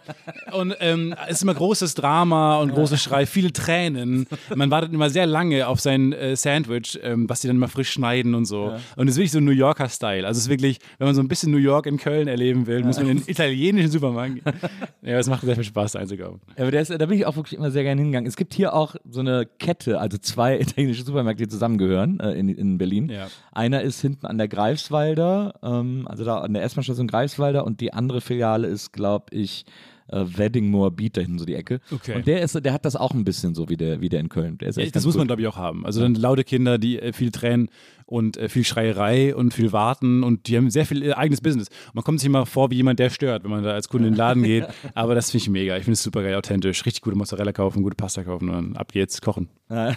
Und 0.53 0.75
ähm, 0.81 1.15
es 1.29 1.37
ist 1.37 1.43
immer 1.43 1.55
großes 1.55 1.95
Drama 1.95 2.59
und 2.59 2.73
großes 2.73 3.03
Schrei, 3.03 3.27
viele 3.27 3.53
Tränen. 3.53 4.27
Man 4.55 4.71
wartet 4.71 4.93
immer 4.93 5.11
sehr 5.11 5.27
lange 5.27 5.67
auf 5.67 5.81
sein 5.81 6.13
äh, 6.13 6.37
Sandwich, 6.37 6.99
ähm, 7.03 7.26
was 7.29 7.41
die 7.41 7.47
dann 7.47 7.57
immer 7.57 7.69
frisch 7.69 7.91
schneiden 7.91 8.35
und 8.35 8.45
so. 8.45 8.77
Und 8.97 9.09
es 9.09 9.15
ist 9.15 9.19
wirklich 9.19 9.33
so 9.33 9.41
New 9.41 9.53
Yorker 9.53 9.89
Style. 9.89 10.27
Also 10.27 10.39
es 10.39 10.45
ist 10.45 10.51
wirklich, 10.51 10.79
wenn 10.99 11.07
man 11.07 11.15
so 11.15 11.21
ein 11.23 11.29
bisschen 11.29 11.53
New 11.53 11.59
York 11.59 11.87
in 11.87 11.97
Köln 11.99 12.29
erleben 12.29 12.67
will, 12.67 12.85
muss 12.85 12.99
man 12.99 13.09
in 13.09 13.19
den 13.19 13.29
italienischen 13.29 13.91
Supermarkt 13.91 14.35
gehen. 14.35 14.55
Ja, 15.03 15.19
es 15.19 15.29
macht 15.29 15.43
sehr 15.43 15.55
viel 15.55 15.65
Spaß, 15.65 15.93
da 15.93 16.01
einzukaufen. 16.01 16.41
Ja, 16.57 16.67
aber 16.67 16.73
ist, 16.79 16.91
da 16.91 17.07
bin 17.07 17.19
ich 17.19 17.27
auch 17.27 17.37
wirklich 17.37 17.57
immer 17.59 17.71
sehr 17.71 17.83
gerne 17.83 18.01
hingegangen. 18.01 18.27
Es 18.27 18.37
gibt 18.37 18.55
hier 18.55 18.75
auch 18.75 18.97
so 19.09 19.21
eine 19.21 19.47
Kette, 19.47 20.01
also 20.01 20.19
zwei 20.19 20.59
italienische 20.61 21.05
Supermärkte, 21.05 21.45
die 21.45 21.49
zusammengehören 21.49 22.21
äh, 22.21 22.33
in, 22.33 22.49
in 22.49 22.79
Berlin. 22.79 23.09
Ja. 23.09 23.29
Einer 23.53 23.83
ist 23.83 24.01
hinten 24.01 24.27
an 24.27 24.39
der 24.39 24.49
Greifswalder, 24.49 25.55
ähm, 25.63 26.07
also 26.09 26.25
da 26.25 26.39
an 26.39 26.55
der 26.55 26.63
S-Bahn-Station 26.65 27.07
Greifswalder 27.07 27.65
und 27.65 27.81
die 27.81 27.93
andere 27.93 28.21
Filiale 28.21 28.67
ist, 28.67 28.93
glaube 28.93 29.27
ich, 29.31 29.65
äh, 30.09 30.25
Wedding 30.27 30.73
Beat 30.95 31.17
da 31.17 31.21
hinten 31.21 31.39
so 31.39 31.45
die 31.45 31.55
Ecke. 31.55 31.81
Okay. 31.91 32.17
Und 32.17 32.27
der 32.27 32.43
ist, 32.43 32.55
der 32.65 32.73
hat 32.73 32.85
das 32.85 32.97
auch 32.97 33.13
ein 33.13 33.25
bisschen 33.25 33.55
so 33.55 33.69
wie 33.69 33.77
der, 33.77 34.01
wie 34.01 34.09
der 34.09 34.21
in 34.21 34.29
Köln. 34.29 34.59
Der 34.59 34.69
ist 34.69 34.79
echt 34.79 34.95
das 34.95 35.05
muss 35.05 35.15
man, 35.15 35.23
gut. 35.23 35.29
glaube 35.29 35.43
ich, 35.43 35.49
auch 35.49 35.57
haben. 35.57 35.87
Also 35.87 36.01
dann 36.01 36.15
laute 36.15 36.45
Kinder, 36.45 36.79
die 36.79 36.99
äh, 36.99 37.13
viel 37.13 37.31
Tränen 37.31 37.69
und 38.07 38.37
äh, 38.37 38.49
viel 38.49 38.65
Schreierei 38.65 39.35
und 39.35 39.53
viel 39.53 39.73
Warten 39.73 40.23
und 40.23 40.47
die 40.47 40.57
haben 40.57 40.71
sehr 40.71 40.87
viel 40.87 41.03
äh, 41.03 41.13
eigenes 41.13 41.41
Business. 41.41 41.69
Und 41.89 41.97
man 41.97 42.05
kommt 42.05 42.21
sich 42.21 42.27
immer 42.27 42.47
vor 42.47 42.71
wie 42.71 42.77
jemand, 42.77 43.01
der 43.01 43.11
stört, 43.11 43.45
wenn 43.45 43.51
man 43.51 43.65
da 43.65 43.73
als 43.73 43.89
Kunde 43.89 44.09
in 44.09 44.15
den 44.15 44.19
Laden 44.19 44.43
geht. 44.45 44.67
Aber 44.95 45.15
das 45.15 45.31
finde 45.31 45.43
ich 45.43 45.51
mega. 45.51 45.77
Ich 45.77 45.85
finde 45.85 45.95
es 45.95 46.03
super 46.03 46.23
geil, 46.23 46.35
authentisch. 46.37 46.87
Richtig 46.87 47.03
gute 47.03 47.17
Mozzarella 47.17 47.53
kaufen, 47.53 47.83
gute 47.83 47.97
Pasta 47.97 48.23
kaufen 48.23 48.49
und 48.49 48.55
dann 48.55 48.77
ab 48.77 48.93
geht's 48.93 49.21
kochen. 49.21 49.49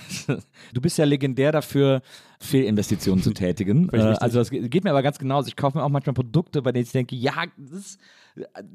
Du 0.73 0.81
bist 0.81 0.97
ja 0.97 1.05
legendär 1.05 1.51
dafür, 1.51 2.01
Fehlinvestitionen 2.39 3.23
zu 3.23 3.33
tätigen. 3.33 3.89
äh, 3.89 4.15
also 4.19 4.39
es 4.39 4.49
geht 4.49 4.83
mir 4.83 4.89
aber 4.89 5.03
ganz 5.03 5.19
genauso. 5.19 5.47
Ich 5.47 5.55
kaufe 5.55 5.77
mir 5.77 5.83
auch 5.83 5.89
manchmal 5.89 6.13
Produkte, 6.13 6.61
bei 6.61 6.71
denen 6.71 6.85
ich 6.85 6.91
denke, 6.91 7.15
ja, 7.15 7.33
das 7.57 7.71
ist, 7.71 7.99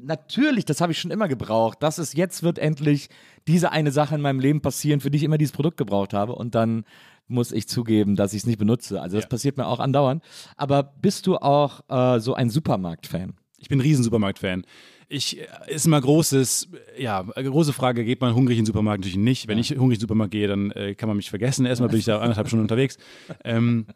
natürlich, 0.02 0.64
das 0.64 0.80
habe 0.80 0.92
ich 0.92 0.98
schon 0.98 1.10
immer 1.10 1.28
gebraucht. 1.28 1.78
Das 1.80 1.98
ist 1.98 2.16
jetzt 2.16 2.42
wird 2.42 2.58
endlich 2.58 3.08
diese 3.46 3.72
eine 3.72 3.90
Sache 3.92 4.14
in 4.14 4.20
meinem 4.20 4.40
Leben 4.40 4.60
passieren, 4.60 5.00
für 5.00 5.10
die 5.10 5.18
ich 5.18 5.24
immer 5.24 5.38
dieses 5.38 5.52
Produkt 5.52 5.76
gebraucht 5.76 6.12
habe. 6.14 6.34
Und 6.34 6.54
dann 6.54 6.84
muss 7.26 7.52
ich 7.52 7.68
zugeben, 7.68 8.16
dass 8.16 8.32
ich 8.34 8.42
es 8.42 8.46
nicht 8.46 8.58
benutze. 8.58 9.00
Also 9.00 9.16
das 9.16 9.24
Ja. 9.24 9.28
passiert 9.28 9.56
mir 9.56 9.66
auch 9.66 9.80
andauernd. 9.80 10.22
Aber 10.56 10.82
bist 10.82 11.26
du 11.26 11.36
auch 11.36 11.80
äh, 11.88 12.20
so 12.20 12.34
ein 12.34 12.50
Supermarkt-Fan? 12.50 13.34
Ich 13.58 13.68
bin 13.68 13.78
ein 13.78 13.82
riesen 13.82 14.04
Supermarkt-Fan. 14.04 14.64
Ich 15.08 15.38
äh, 15.40 15.46
ist 15.68 15.86
immer 15.86 16.00
großes, 16.00 16.68
ja, 16.98 17.22
große 17.22 17.72
Frage, 17.72 18.04
geht 18.04 18.20
man 18.20 18.34
hungrig 18.34 18.58
in 18.58 18.62
den 18.64 18.66
Supermarkt? 18.66 19.00
Natürlich 19.00 19.16
nicht. 19.16 19.48
Wenn 19.48 19.58
ich 19.58 19.70
hungrig 19.70 19.82
in 19.84 19.90
den 19.90 20.00
Supermarkt 20.00 20.32
gehe, 20.32 20.48
dann 20.48 20.70
äh, 20.72 20.94
kann 20.94 21.08
man 21.08 21.16
mich 21.16 21.30
vergessen. 21.30 21.64
Erstmal 21.64 21.88
bin 21.88 21.98
ich 21.98 22.04
da 22.04 22.20
anderthalb 22.20 22.48
Stunden 22.48 22.64
unterwegs. 22.64 22.98
Ähm, 23.42 23.86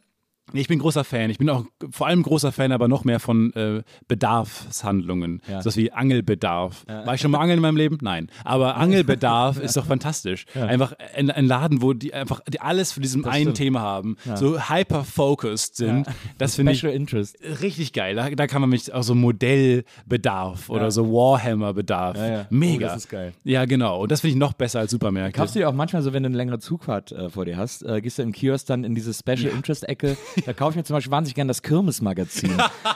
ich 0.53 0.69
bin 0.69 0.79
großer 0.79 1.05
Fan. 1.05 1.31
Ich 1.31 1.39
bin 1.39 1.49
auch 1.51 1.65
vor 1.91 2.07
allem 2.07 2.23
großer 2.23 2.53
Fan, 2.53 2.73
aber 2.73 2.89
noch 2.89 3.05
mehr 3.05 3.21
von 3.21 3.53
äh, 3.55 3.83
Bedarfshandlungen. 4.09 5.43
Ja. 5.49 5.63
Sowas 5.63 5.77
wie 5.77 5.93
Angelbedarf. 5.93 6.85
War 6.87 7.15
ich 7.15 7.21
schon 7.21 7.31
mal 7.31 7.39
angeln 7.39 7.59
in 7.59 7.63
meinem 7.63 7.77
Leben? 7.77 7.99
Nein. 8.01 8.29
Aber 8.45 8.77
Angelbedarf 8.77 9.59
ist 9.63 9.77
doch 9.77 9.87
fantastisch. 9.87 10.47
Einfach 10.55 10.95
ein, 11.15 11.31
ein 11.31 11.47
Laden, 11.47 11.83
wo 11.83 11.93
die 11.93 12.15
einfach 12.15 12.41
die 12.49 12.61
alles 12.61 12.93
von 12.93 13.03
diesem 13.03 13.25
einen 13.25 13.43
stimmt. 13.43 13.57
Thema 13.59 13.81
haben, 13.81 14.17
so 14.35 14.59
hyper-focused 14.69 15.77
sind. 15.77 16.07
Das 16.39 16.55
finde 16.55 16.73
ich 16.73 16.79
Special 16.79 16.95
Interest. 16.95 17.37
richtig 17.63 17.93
geil. 17.93 18.15
Da, 18.15 18.31
da 18.31 18.47
kann 18.47 18.61
man 18.61 18.71
mich 18.71 18.93
auch 18.93 19.03
so 19.03 19.15
Modellbedarf 19.15 20.69
oder 20.71 20.91
so 20.91 21.11
Warhammer-Bedarf. 21.11 22.17
Ja, 22.17 22.29
ja. 22.29 22.47
Mega. 22.51 22.87
Oh, 22.87 22.91
das 22.91 22.97
ist 23.05 23.09
geil. 23.09 23.33
Ja, 23.45 23.65
genau. 23.65 24.03
Und 24.03 24.13
das 24.13 24.21
finde 24.21 24.33
ich 24.33 24.39
noch 24.39 24.53
besser 24.53 24.81
als 24.81 24.91
Supermärkte. 24.91 25.39
Kaufst 25.39 25.55
du 25.55 25.61
dir 25.61 25.69
auch 25.69 25.75
manchmal 25.75 26.03
so, 26.03 26.13
wenn 26.13 26.23
du 26.23 26.29
eine 26.29 26.37
längere 26.37 26.59
Zugfahrt 26.59 27.13
äh, 27.13 27.29
vor 27.31 27.45
dir 27.45 27.57
hast, 27.57 27.83
äh, 27.83 28.01
gehst 28.01 28.19
du 28.19 28.23
im 28.23 28.33
Kiosk 28.33 28.67
dann 28.67 28.85
in 28.85 28.95
diese 28.95 29.13
Special 29.15 29.53
Interest 29.53 29.89
Ecke. 29.89 30.17
Da 30.47 30.53
kaufe 30.53 30.71
ich 30.73 30.77
mir 30.77 30.85
zum 30.85 30.95
Beispiel 30.95 31.11
wahnsinnig 31.13 31.35
gern 31.35 31.49
das 31.49 31.63
Kirmesmagazin. 31.63 32.53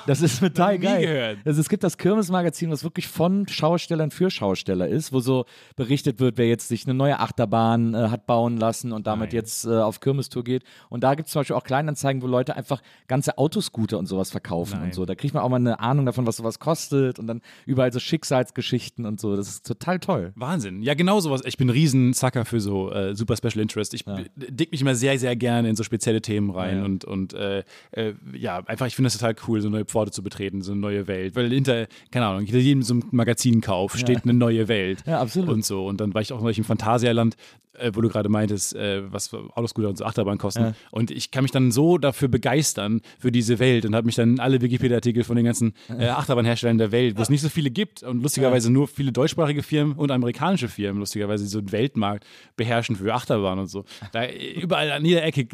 Das 0.07 0.21
ist 0.21 0.41
total 0.41 0.79
geil. 0.79 1.39
Also 1.45 1.61
es 1.61 1.69
gibt 1.69 1.85
das 1.85 1.99
Kirmesmagazin, 1.99 2.71
was 2.71 2.85
wirklich 2.85 3.09
von 3.09 3.47
Schaustellern 3.49 4.11
für 4.11 4.31
Schausteller 4.31 4.89
ist, 4.89 5.13
wo 5.13 5.21
so 5.21 5.45
berichtet 5.77 6.21
wird, 6.21 6.39
wer 6.39 6.49
jetzt 6.49 6.69
sich 6.69 6.85
eine 6.87 6.95
neue 6.95 7.19
Achterbahn 7.21 7.95
äh, 7.95 8.09
hat 8.09 8.27
bauen 8.27 8.57
lassen 8.57 8.93
und 8.93 9.07
damit 9.07 9.31
Nein. 9.31 9.37
jetzt 9.41 9.65
äh, 9.65 9.71
auf 9.79 10.01
Kirmestour 10.01 10.45
geht. 10.45 10.65
Und 10.89 11.05
da 11.05 11.15
gibt 11.15 11.27
es 11.29 11.33
zum 11.33 11.41
Beispiel 11.41 11.57
auch 11.57 11.65
Kleinanzeigen, 11.65 12.23
wo 12.23 12.27
Leute 12.27 12.57
einfach 12.57 12.83
ganze 13.09 13.39
Autoscooter 13.39 13.99
und 13.99 14.07
sowas 14.07 14.31
verkaufen 14.31 14.83
und 14.83 14.95
so. 14.95 15.05
Da 15.07 15.15
kriegt 15.15 15.35
man 15.35 15.43
auch 15.43 15.49
mal 15.49 15.57
eine 15.57 15.81
Ahnung 15.81 16.07
davon, 16.07 16.27
was 16.27 16.37
sowas 16.37 16.59
kostet 16.59 17.19
und 17.19 17.27
dann 17.27 17.41
überall 17.67 17.93
so 17.93 17.99
Schicksalsgeschichten 18.01 19.07
und 19.07 19.21
so. 19.21 19.37
Das 19.37 19.49
ist 19.49 19.67
total 19.67 19.99
toll. 19.99 20.33
Wahnsinn. 20.37 20.83
Ja, 20.83 20.95
genau 20.95 21.21
sowas. 21.21 21.43
Ich 21.45 21.57
bin 21.57 21.69
ein 21.69 21.71
riesen 21.71 22.13
Sucker 22.13 22.45
für 22.45 22.61
so 22.61 22.91
äh, 22.93 23.15
super 23.15 23.37
Special 23.37 23.61
Interest. 23.61 23.95
Ich 23.95 24.05
b- 24.05 24.25
dick 24.37 24.73
mich 24.73 24.81
immer 24.81 24.95
sehr, 24.95 25.19
sehr 25.19 25.37
gerne 25.37 25.69
in 25.69 25.77
so 25.77 25.83
spezielle 25.83 26.21
Themen 26.23 26.51
rein 26.51 26.79
Ja. 26.79 26.85
und, 26.85 27.05
und 27.05 27.32
äh, 27.33 27.62
äh, 27.93 28.15
ja, 28.35 28.59
einfach, 28.67 28.87
ich 28.87 28.97
finde 28.97 29.07
das 29.07 29.19
total 29.19 29.35
cool, 29.47 29.61
so 29.61 29.69
neue 29.69 29.85
Pforte 29.85 30.12
zu 30.12 30.23
betreten, 30.23 30.62
so 30.62 30.73
eine 30.73 30.81
neue 30.81 31.07
Welt. 31.09 31.37
Weil 31.37 31.51
hinter, 31.51 31.87
keine 32.11 32.27
Ahnung, 32.27 32.45
hinter 32.45 32.59
jedem 32.59 32.83
so 32.83 32.95
einem 32.95 33.05
Magazinkauf 33.11 33.97
steht 33.97 34.25
eine 34.25 34.35
neue 34.35 34.69
Welt. 34.69 35.03
Ja, 35.07 35.21
absolut. 35.21 35.49
Und 35.49 35.65
so. 35.65 35.87
Und 35.87 36.01
dann 36.01 36.15
war 36.15 36.23
ich 36.23 36.33
auch 36.33 36.41
neulich 36.41 36.59
im 36.59 36.65
Phantasialand, 36.65 37.37
äh, 37.79 37.91
wo 37.95 38.00
du 38.00 38.09
gerade 38.09 38.29
meintest, 38.29 38.75
äh, 38.75 39.11
was 39.12 39.33
Autoscooter 39.33 39.88
und 39.88 39.99
so 39.99 40.05
Achterbahn 40.05 40.38
kosten. 40.38 40.75
Und 40.91 41.11
ich 41.11 41.31
kann 41.31 41.45
mich 41.45 41.50
dann 41.50 41.71
so 41.71 41.99
dafür 41.99 42.29
begeistern, 42.29 43.00
für 43.19 43.33
diese 43.33 43.59
Welt 43.59 43.85
und 43.87 43.95
habe 43.95 44.07
mich 44.07 44.17
dann 44.17 44.41
alle 44.41 44.61
Wikipedia-Artikel 44.61 45.25
von 45.25 45.37
den 45.37 45.45
ganzen 45.45 45.75
äh, 45.88 46.09
Achterbahnherstellern 46.09 46.79
der 46.79 46.93
Welt, 46.93 47.17
wo 47.17 47.23
es 47.23 47.31
nicht 47.31 47.43
so 47.43 47.49
viele 47.49 47.71
gibt 47.71 48.02
und 48.02 48.23
lustigerweise 48.23 48.71
nur 48.71 48.88
viele 48.88 49.12
deutschsprachige 49.12 49.62
Firmen 49.62 49.97
und 49.97 50.11
amerikanische 50.11 50.69
Firmen, 50.69 51.00
lustigerweise, 51.00 51.45
die 51.45 51.50
so 51.50 51.59
einen 51.59 51.73
Weltmarkt 51.73 52.26
beherrschen 52.57 52.97
für 52.97 53.12
Achterbahn 53.14 53.59
und 53.59 53.69
so. 53.69 53.85
Da 54.12 54.25
äh, 54.25 54.61
überall 54.61 54.93
an 54.93 55.05
jeder 55.05 55.23
Ecke, 55.25 55.47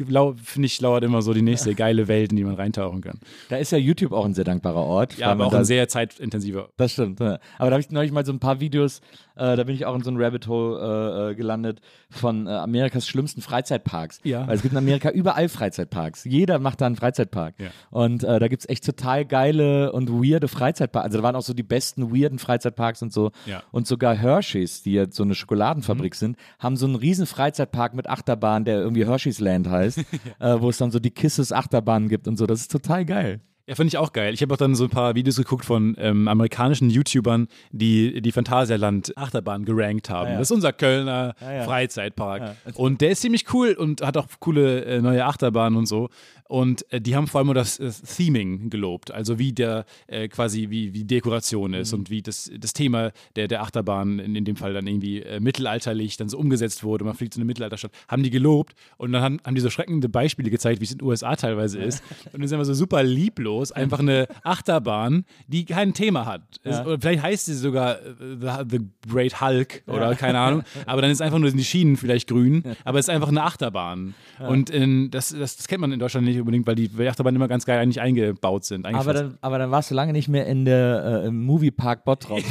finde 0.43 0.65
ich, 0.65 0.81
lauert 0.81 1.03
immer 1.03 1.21
so 1.21 1.33
die 1.33 1.41
nächste 1.41 1.75
geile 1.75 2.07
Welt, 2.07 2.31
in 2.31 2.37
die 2.37 2.43
man 2.43 2.55
reintauchen 2.55 3.01
kann. 3.01 3.19
Da 3.49 3.57
ist 3.57 3.71
ja 3.71 3.77
YouTube 3.77 4.11
auch 4.11 4.25
ein 4.25 4.33
sehr 4.33 4.43
dankbarer 4.43 4.83
Ort. 4.83 5.17
Ja, 5.17 5.31
aber 5.31 5.45
auch 5.45 5.53
ein 5.53 5.65
sehr 5.65 5.87
zeitintensiver. 5.87 6.69
Das 6.77 6.93
stimmt. 6.93 7.19
Ja. 7.19 7.39
Aber 7.57 7.69
da 7.69 7.71
habe 7.71 7.81
ich 7.81 7.89
neulich 7.89 8.11
mal 8.11 8.25
so 8.25 8.31
ein 8.31 8.39
paar 8.39 8.59
Videos, 8.59 9.01
äh, 9.39 9.55
da 9.55 9.63
bin 9.63 9.73
ich 9.73 9.85
auch 9.85 9.95
in 9.95 10.03
so 10.03 10.11
ein 10.11 10.17
Rabbit 10.21 10.47
Hole 10.47 11.29
äh, 11.29 11.31
äh, 11.31 11.35
gelandet 11.35 11.79
von 12.09 12.47
äh, 12.47 12.49
Amerikas 12.51 13.07
schlimmsten 13.07 13.41
Freizeitparks. 13.41 14.19
Ja. 14.23 14.47
Weil 14.47 14.55
es 14.55 14.61
gibt 14.61 14.73
in 14.73 14.77
Amerika 14.77 15.09
überall 15.09 15.49
Freizeitparks. 15.49 16.25
Jeder 16.25 16.59
macht 16.59 16.81
da 16.81 16.85
einen 16.85 16.95
Freizeitpark. 16.95 17.55
Ja. 17.57 17.69
Und 17.89 18.23
äh, 18.23 18.39
da 18.39 18.47
gibt 18.47 18.63
es 18.63 18.69
echt 18.69 18.85
total 18.85 19.25
geile 19.25 19.91
und 19.91 20.09
weirde 20.09 20.47
Freizeitparks. 20.47 21.05
Also 21.05 21.17
da 21.19 21.23
waren 21.23 21.35
auch 21.35 21.41
so 21.41 21.53
die 21.53 21.63
besten 21.63 22.13
weirden 22.13 22.39
Freizeitparks 22.39 23.01
und 23.01 23.13
so. 23.13 23.31
Ja. 23.45 23.63
Und 23.71 23.87
sogar 23.87 24.15
Hershey's, 24.15 24.83
die 24.83 24.93
jetzt 24.93 25.15
so 25.15 25.23
eine 25.23 25.35
Schokoladenfabrik 25.35 26.15
sind, 26.15 26.37
haben 26.59 26.75
so 26.75 26.85
einen 26.85 26.95
riesen 26.95 27.25
Freizeitpark 27.25 27.93
mit 27.93 28.09
Achterbahn, 28.09 28.65
der 28.65 28.79
irgendwie 28.79 29.05
Hershey's 29.05 29.39
Land 29.39 29.69
heißt, 29.69 29.99
äh, 30.39 30.59
wo 30.59 30.69
es 30.69 30.77
dann 30.77 30.91
so 30.91 30.99
die 30.99 31.11
Kisses 31.11 31.51
Achterbahnen 31.51 32.09
gibt 32.09 32.27
und 32.27 32.37
so. 32.37 32.45
Das 32.45 32.61
ist 32.61 32.71
total 32.71 33.05
geil. 33.05 33.41
Ja, 33.69 33.75
fand 33.75 33.87
ich 33.93 33.97
auch 33.99 34.13
geil. 34.13 34.33
Ich 34.33 34.41
habe 34.41 34.51
auch 34.51 34.57
dann 34.57 34.73
so 34.73 34.85
ein 34.85 34.89
paar 34.89 35.13
Videos 35.13 35.37
geguckt 35.37 35.63
von 35.63 35.95
ähm, 35.99 36.27
amerikanischen 36.27 36.89
YouTubern, 36.89 37.47
die 37.71 38.19
die 38.19 38.31
Phantasialand 38.31 39.15
Achterbahn 39.15 39.63
gerankt 39.63 40.09
haben. 40.09 40.29
Ah, 40.29 40.31
ja. 40.31 40.37
Das 40.39 40.47
ist 40.49 40.55
unser 40.55 40.73
Kölner 40.73 41.35
ja. 41.39 41.63
Freizeitpark. 41.65 42.55
Und 42.73 43.01
der 43.01 43.11
ist 43.11 43.21
ziemlich 43.21 43.53
cool 43.53 43.73
und 43.73 44.01
hat 44.01 44.17
auch 44.17 44.25
coole 44.39 44.85
äh, 44.85 45.01
neue 45.01 45.23
Achterbahnen 45.23 45.77
und 45.77 45.85
so. 45.85 46.09
Und 46.47 46.91
äh, 46.91 46.99
die 46.99 47.15
haben 47.15 47.27
vor 47.27 47.41
allem 47.41 47.53
das 47.53 47.77
äh, 47.77 47.91
Theming 47.91 48.71
gelobt, 48.71 49.11
also 49.11 49.37
wie 49.37 49.53
der 49.53 49.85
äh, 50.07 50.27
quasi 50.29 50.71
wie, 50.71 50.95
wie 50.95 51.03
Dekoration 51.03 51.75
ist 51.75 51.91
Mhm. 51.93 51.99
und 51.99 52.09
wie 52.09 52.23
das, 52.23 52.49
das 52.57 52.73
Thema 52.73 53.11
der, 53.35 53.47
der 53.47 53.61
Achterbahn 53.61 54.17
in, 54.17 54.35
in 54.35 54.45
dem 54.45 54.55
Fall 54.55 54.73
dann 54.73 54.87
irgendwie 54.87 55.21
äh, 55.21 55.39
mittelalterlich 55.39 56.17
dann 56.17 56.27
so 56.27 56.39
umgesetzt 56.39 56.83
wurde. 56.83 57.05
Man 57.05 57.13
fliegt 57.13 57.35
in 57.35 57.41
eine 57.41 57.45
Mittelalterstadt, 57.45 57.91
haben 58.07 58.23
die 58.23 58.31
gelobt 58.31 58.73
und 58.97 59.11
dann 59.11 59.21
haben, 59.21 59.39
haben 59.45 59.53
die 59.53 59.61
so 59.61 59.69
schreckende 59.69 60.09
Beispiele 60.09 60.49
gezeigt, 60.49 60.81
wie 60.81 60.85
es 60.85 60.91
in 60.91 60.97
den 60.97 61.07
USA 61.07 61.35
teilweise 61.35 61.77
ist. 61.77 62.01
Und 62.33 62.39
dann 62.41 62.47
sind 62.47 62.57
wir 62.57 62.65
so 62.65 62.73
super 62.73 63.03
lieblos, 63.03 63.58
einfach 63.71 63.99
eine 63.99 64.27
Achterbahn, 64.43 65.25
die 65.47 65.65
kein 65.65 65.93
Thema 65.93 66.25
hat. 66.25 66.41
Es, 66.63 66.79
oder 66.81 66.99
vielleicht 66.99 67.23
heißt 67.23 67.45
sie 67.45 67.53
sogar 67.53 67.99
äh, 67.99 68.65
The, 68.69 68.79
Great 69.07 69.41
Hulk 69.41 69.83
oder 69.87 70.15
keine 70.15 70.39
Ahnung, 70.39 70.63
aber 70.85 71.01
dann 71.01 71.11
ist 71.11 71.21
einfach 71.21 71.39
nur 71.39 71.51
die 71.51 71.63
Schienen 71.63 71.97
vielleicht 71.97 72.29
grün, 72.29 72.63
aber 72.83 72.99
es 72.99 73.07
ist 73.07 73.13
einfach 73.13 73.29
eine 73.29 73.43
Achterbahn. 73.43 74.13
Und 74.39 74.69
in, 74.69 75.11
das, 75.11 75.29
das, 75.29 75.57
das 75.57 75.67
kennt 75.67 75.81
man 75.81 75.91
in 75.91 75.99
Deutschland 75.99 76.25
nicht 76.25 76.39
unbedingt, 76.39 76.65
weil 76.67 76.75
die 76.75 76.89
Achterbahnen 77.07 77.35
immer 77.35 77.47
ganz 77.47 77.65
geil 77.65 77.79
eigentlich 77.79 78.01
eingebaut 78.01 78.65
sind. 78.65 78.85
Aber 78.85 79.13
dann, 79.13 79.37
aber 79.41 79.57
dann 79.57 79.71
warst 79.71 79.91
du 79.91 79.95
lange 79.95 80.13
nicht 80.13 80.27
mehr 80.29 80.45
in 80.45 80.65
der 80.65 81.21
äh, 81.23 81.27
im 81.27 81.43
Moviepark 81.43 82.03
Bottrop. 82.05 82.43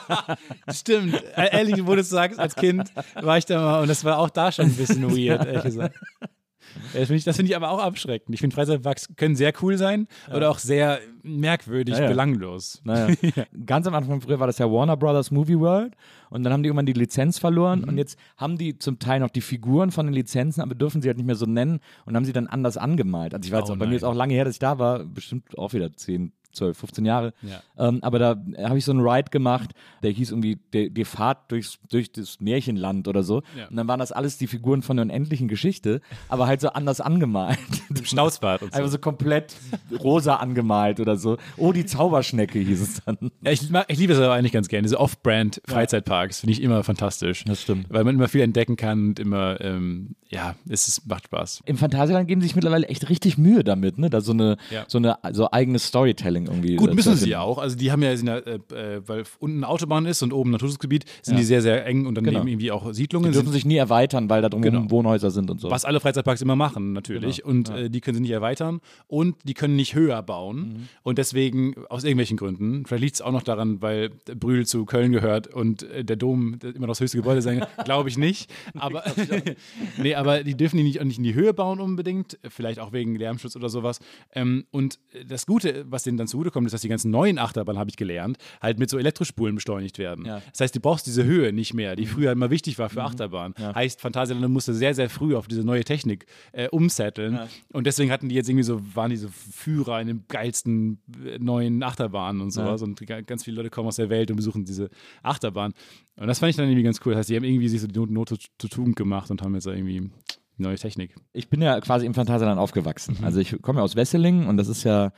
Stimmt. 0.72 1.22
Äh, 1.36 1.50
Ehrlich, 1.52 1.86
wo 1.86 1.94
du 1.94 2.00
es 2.00 2.08
sagst, 2.10 2.38
als 2.38 2.56
Kind 2.56 2.90
war 3.14 3.38
ich 3.38 3.46
da 3.46 3.60
mal 3.60 3.82
und 3.82 3.88
das 3.88 4.04
war 4.04 4.18
auch 4.18 4.30
da 4.30 4.50
schon 4.52 4.66
ein 4.66 4.74
bisschen 4.74 5.02
weird, 5.10 5.46
ehrlich 5.46 5.64
gesagt. 5.64 5.96
Das 6.92 7.02
finde 7.06 7.14
ich, 7.16 7.24
das 7.24 7.36
find 7.36 7.48
ich 7.48 7.56
aber 7.56 7.70
auch 7.70 7.78
abschreckend. 7.80 8.34
Ich 8.34 8.40
finde, 8.40 8.54
Freizeitparks 8.54 9.08
können 9.16 9.36
sehr 9.36 9.52
cool 9.62 9.76
sein 9.76 10.06
oder 10.34 10.50
auch 10.50 10.58
sehr 10.58 10.98
merkwürdig, 11.22 11.94
Ja, 11.96 12.02
ja. 12.04 12.08
belanglos. 12.08 12.80
Naja. 12.84 13.14
Ganz 13.66 13.86
am 13.86 13.94
Anfang 13.94 14.20
früher 14.20 14.40
war 14.40 14.46
das 14.46 14.58
ja 14.58 14.70
Warner 14.70 14.96
Brothers 14.96 15.30
Movie 15.30 15.58
World 15.58 15.94
und 16.30 16.42
dann 16.42 16.52
haben 16.52 16.62
die 16.62 16.68
irgendwann 16.68 16.86
die 16.86 16.92
Lizenz 16.92 17.38
verloren 17.38 17.80
Mhm. 17.82 17.88
und 17.88 17.98
jetzt 17.98 18.18
haben 18.36 18.56
die 18.58 18.78
zum 18.78 18.98
Teil 18.98 19.20
noch 19.20 19.30
die 19.30 19.40
Figuren 19.40 19.90
von 19.90 20.06
den 20.06 20.14
Lizenzen, 20.14 20.60
aber 20.62 20.74
dürfen 20.74 21.02
sie 21.02 21.08
halt 21.08 21.16
nicht 21.18 21.26
mehr 21.26 21.34
so 21.36 21.46
nennen 21.46 21.80
und 22.06 22.16
haben 22.16 22.24
sie 22.24 22.32
dann 22.32 22.46
anders 22.46 22.76
angemalt. 22.76 23.34
Also 23.34 23.46
ich 23.46 23.52
weiß 23.52 23.68
Oh 23.68 23.72
auch, 23.74 23.76
bei 23.76 23.86
mir 23.86 23.96
ist 23.96 24.02
nein. 24.02 24.10
auch 24.10 24.14
lange 24.16 24.34
her, 24.34 24.44
dass 24.44 24.54
ich 24.54 24.58
da 24.60 24.78
war, 24.78 25.04
bestimmt 25.04 25.58
auch 25.58 25.72
wieder 25.72 25.92
10, 25.94 26.32
12, 26.52 26.78
15 26.78 27.04
Jahre. 27.04 27.32
Ja. 27.42 27.62
Ähm, 27.78 27.98
aber 28.02 28.18
da 28.18 28.42
habe 28.62 28.78
ich 28.78 28.84
so 28.84 28.92
einen 28.92 29.00
Ride 29.00 29.30
gemacht, 29.30 29.70
der 30.02 30.10
hieß 30.10 30.30
irgendwie 30.30 30.58
der, 30.72 30.90
die 30.90 31.04
Fahrt 31.04 31.50
durchs, 31.50 31.78
durch 31.88 32.12
das 32.12 32.40
Märchenland 32.40 33.08
oder 33.08 33.22
so. 33.22 33.42
Ja. 33.56 33.68
Und 33.68 33.76
dann 33.76 33.88
waren 33.88 34.00
das 34.00 34.12
alles 34.12 34.38
die 34.38 34.46
Figuren 34.46 34.82
von 34.82 34.96
der 34.96 35.04
unendlichen 35.04 35.48
Geschichte, 35.48 36.00
aber 36.28 36.46
halt 36.46 36.60
so 36.60 36.70
anders 36.70 37.00
angemalt. 37.00 37.58
Schnauzbart 38.02 38.62
und 38.62 38.72
so. 38.72 38.78
Einfach 38.78 38.90
so 38.90 38.98
komplett 38.98 39.54
rosa 40.02 40.36
angemalt 40.36 41.00
oder 41.00 41.16
so. 41.16 41.36
Oh, 41.56 41.72
die 41.72 41.86
Zauberschnecke 41.86 42.58
hieß 42.58 42.80
es 42.80 43.02
dann. 43.04 43.30
Ja, 43.42 43.52
ich, 43.52 43.70
ich 43.88 43.98
liebe 43.98 44.12
es 44.12 44.18
aber 44.18 44.32
eigentlich 44.32 44.52
ganz 44.52 44.68
gerne. 44.68 44.82
Diese 44.82 44.98
Off-Brand-Freizeitparks 44.98 46.40
finde 46.40 46.52
ich 46.52 46.62
immer 46.62 46.82
fantastisch. 46.84 47.44
Das 47.44 47.62
stimmt. 47.62 47.86
Weil 47.90 48.04
man 48.04 48.14
immer 48.16 48.28
viel 48.28 48.40
entdecken 48.40 48.76
kann 48.76 49.08
und 49.08 49.18
immer, 49.18 49.60
ähm, 49.60 50.16
ja, 50.28 50.54
es 50.68 50.88
ist, 50.88 51.06
macht 51.06 51.24
Spaß. 51.24 51.62
Im 51.66 51.76
Phantasialand 51.76 52.28
geben 52.28 52.40
sie 52.40 52.48
sich 52.48 52.56
mittlerweile 52.56 52.86
echt 52.88 53.08
richtig 53.08 53.38
Mühe 53.38 53.64
damit, 53.64 53.98
ne? 53.98 54.10
Da 54.10 54.20
so 54.20 54.32
eine, 54.32 54.56
so 54.88 54.98
eine 54.98 55.18
so 55.32 55.50
eigenes 55.50 55.86
Storytelling 55.86 56.39
irgendwie. 56.46 56.76
Gut, 56.76 56.90
äh, 56.90 56.94
müssen 56.94 57.16
sie 57.16 57.36
auch. 57.36 57.58
Also 57.58 57.76
die 57.76 57.90
haben 57.92 58.02
ja, 58.02 58.10
äh, 58.12 58.58
äh, 58.72 59.00
weil 59.06 59.24
unten 59.38 59.64
Autobahn 59.64 60.06
ist 60.06 60.22
und 60.22 60.32
oben 60.32 60.50
Naturschutzgebiet, 60.50 61.04
sind 61.22 61.34
Ja. 61.34 61.40
die 61.40 61.44
sehr, 61.46 61.62
sehr 61.62 61.86
eng 61.86 62.06
und 62.06 62.14
daneben 62.16 62.34
Genau. 62.34 62.46
irgendwie 62.46 62.70
auch 62.72 62.88
Die 62.88 62.94
Siedlungen. 62.94 63.32
dürfen 63.32 63.46
Sind, 63.46 63.52
sich 63.54 63.64
nie 63.64 63.76
erweitern, 63.76 64.28
weil 64.30 64.42
da 64.42 64.48
drumherum 64.48 64.82
Genau. 64.82 64.90
Wohnhäuser 64.90 65.30
sind 65.30 65.50
und 65.50 65.60
so. 65.60 65.70
was 65.70 65.84
alle 65.84 66.00
Freizeitparks 66.00 66.42
immer 66.42 66.56
machen, 66.56 66.92
natürlich. 66.92 67.38
Genau. 67.38 67.48
Und 67.50 67.68
Ja. 67.68 67.76
äh, 67.76 67.90
die 67.90 68.00
können 68.00 68.14
sie 68.16 68.20
nicht 68.22 68.30
erweitern 68.30 68.80
und 69.06 69.36
die 69.44 69.54
können 69.54 69.76
nicht 69.76 69.94
höher 69.94 70.22
bauen. 70.22 70.56
Mhm. 70.58 70.88
Und 71.02 71.18
deswegen, 71.18 71.74
aus 71.88 72.04
irgendwelchen 72.04 72.36
Gründen, 72.36 72.84
vielleicht 72.86 73.02
liegt 73.02 73.14
es 73.16 73.22
auch 73.22 73.32
noch 73.32 73.42
daran, 73.42 73.80
weil 73.82 74.10
Brühl 74.38 74.66
zu 74.66 74.84
Köln 74.84 75.12
gehört 75.12 75.46
und 75.48 75.82
äh, 75.84 76.04
der 76.04 76.16
Dom 76.16 76.58
immer 76.62 76.86
noch 76.86 76.88
das 76.92 77.00
höchste 77.00 77.16
Gebäude 77.18 77.42
sein, 77.42 77.64
glaube 77.84 78.08
ich 78.08 78.18
nicht. 78.18 78.50
Aber, 78.74 79.02
nee, 79.98 80.14
aber 80.14 80.42
die 80.44 80.56
dürfen 80.56 80.76
die 80.76 80.82
nicht, 80.82 81.02
nicht 81.02 81.18
in 81.18 81.24
die 81.24 81.34
Höhe 81.34 81.52
bauen 81.54 81.80
unbedingt, 81.80 82.38
vielleicht 82.48 82.78
auch 82.78 82.92
wegen 82.92 83.14
Lärmschutz 83.16 83.56
oder 83.56 83.68
sowas. 83.68 83.98
Ähm, 84.34 84.64
und 84.70 84.98
das 85.28 85.46
Gute, 85.46 85.84
was 85.88 86.02
denen 86.02 86.18
dann 86.18 86.26
zugutekommt, 86.30 86.66
ist, 86.66 86.72
dass 86.72 86.80
die 86.80 86.88
ganzen 86.88 87.10
neuen 87.10 87.38
Achterbahnen, 87.38 87.78
habe 87.78 87.90
ich 87.90 87.96
gelernt, 87.96 88.38
halt 88.62 88.78
mit 88.78 88.88
so 88.88 88.98
Elektrospulen 88.98 89.54
beschleunigt 89.54 89.98
werden. 89.98 90.24
Ja. 90.24 90.40
Das 90.50 90.60
heißt, 90.60 90.74
du 90.74 90.80
brauchst 90.80 91.06
diese 91.06 91.24
Höhe 91.24 91.52
nicht 91.52 91.74
mehr, 91.74 91.96
die 91.96 92.06
früher 92.06 92.32
immer 92.32 92.50
wichtig 92.50 92.78
war 92.78 92.88
für 92.88 93.02
Achterbahn. 93.02 93.54
Ja. 93.58 93.74
Heißt, 93.74 94.00
Phantasialand 94.00 94.52
musste 94.52 94.72
sehr, 94.72 94.94
sehr 94.94 95.10
früh 95.10 95.36
auf 95.36 95.46
diese 95.46 95.64
neue 95.64 95.84
Technik 95.84 96.26
äh, 96.52 96.68
umsetteln. 96.68 97.34
Ja. 97.34 97.48
Und 97.72 97.86
deswegen 97.86 98.10
hatten 98.10 98.28
die 98.28 98.34
jetzt 98.34 98.48
irgendwie 98.48 98.64
so, 98.64 98.80
waren 98.94 99.10
diese 99.10 99.28
Führer 99.28 100.00
in 100.00 100.06
den 100.06 100.24
geilsten 100.28 101.00
äh, 101.24 101.38
neuen 101.38 101.82
Achterbahnen 101.82 102.40
und 102.40 102.50
sowas. 102.50 102.82
Und 102.82 103.04
ga- 103.06 103.20
ganz 103.20 103.44
viele 103.44 103.56
Leute 103.56 103.70
kommen 103.70 103.88
aus 103.88 103.96
der 103.96 104.08
Welt 104.08 104.30
und 104.30 104.36
besuchen 104.36 104.64
diese 104.64 104.88
Achterbahn. 105.22 105.72
Und 106.16 106.26
das 106.26 106.38
fand 106.38 106.50
ich 106.50 106.56
dann 106.56 106.66
irgendwie 106.66 106.82
ganz 106.82 107.00
cool. 107.04 107.12
Das 107.12 107.20
heißt, 107.20 107.30
die 107.30 107.36
haben 107.36 107.44
irgendwie 107.44 107.68
sich 107.68 107.80
so 107.80 107.86
die 107.86 107.98
Not, 107.98 108.10
Not 108.10 108.28
zur 108.28 108.70
Tugend 108.70 108.96
gemacht 108.96 109.30
und 109.30 109.42
haben 109.42 109.54
jetzt 109.54 109.66
irgendwie 109.66 110.10
neue 110.62 110.76
Technik. 110.76 111.14
Ich 111.32 111.48
bin 111.48 111.62
ja 111.62 111.80
quasi 111.80 112.06
im 112.06 112.14
Phantasialand 112.14 112.58
aufgewachsen. 112.58 113.16
Mhm. 113.18 113.24
Also 113.24 113.40
ich 113.40 113.60
komme 113.62 113.80
ja 113.80 113.84
aus 113.84 113.96
Wesseling 113.96 114.46
und 114.46 114.56
das 114.56 114.68
ist 114.68 114.84
ja, 114.84 115.12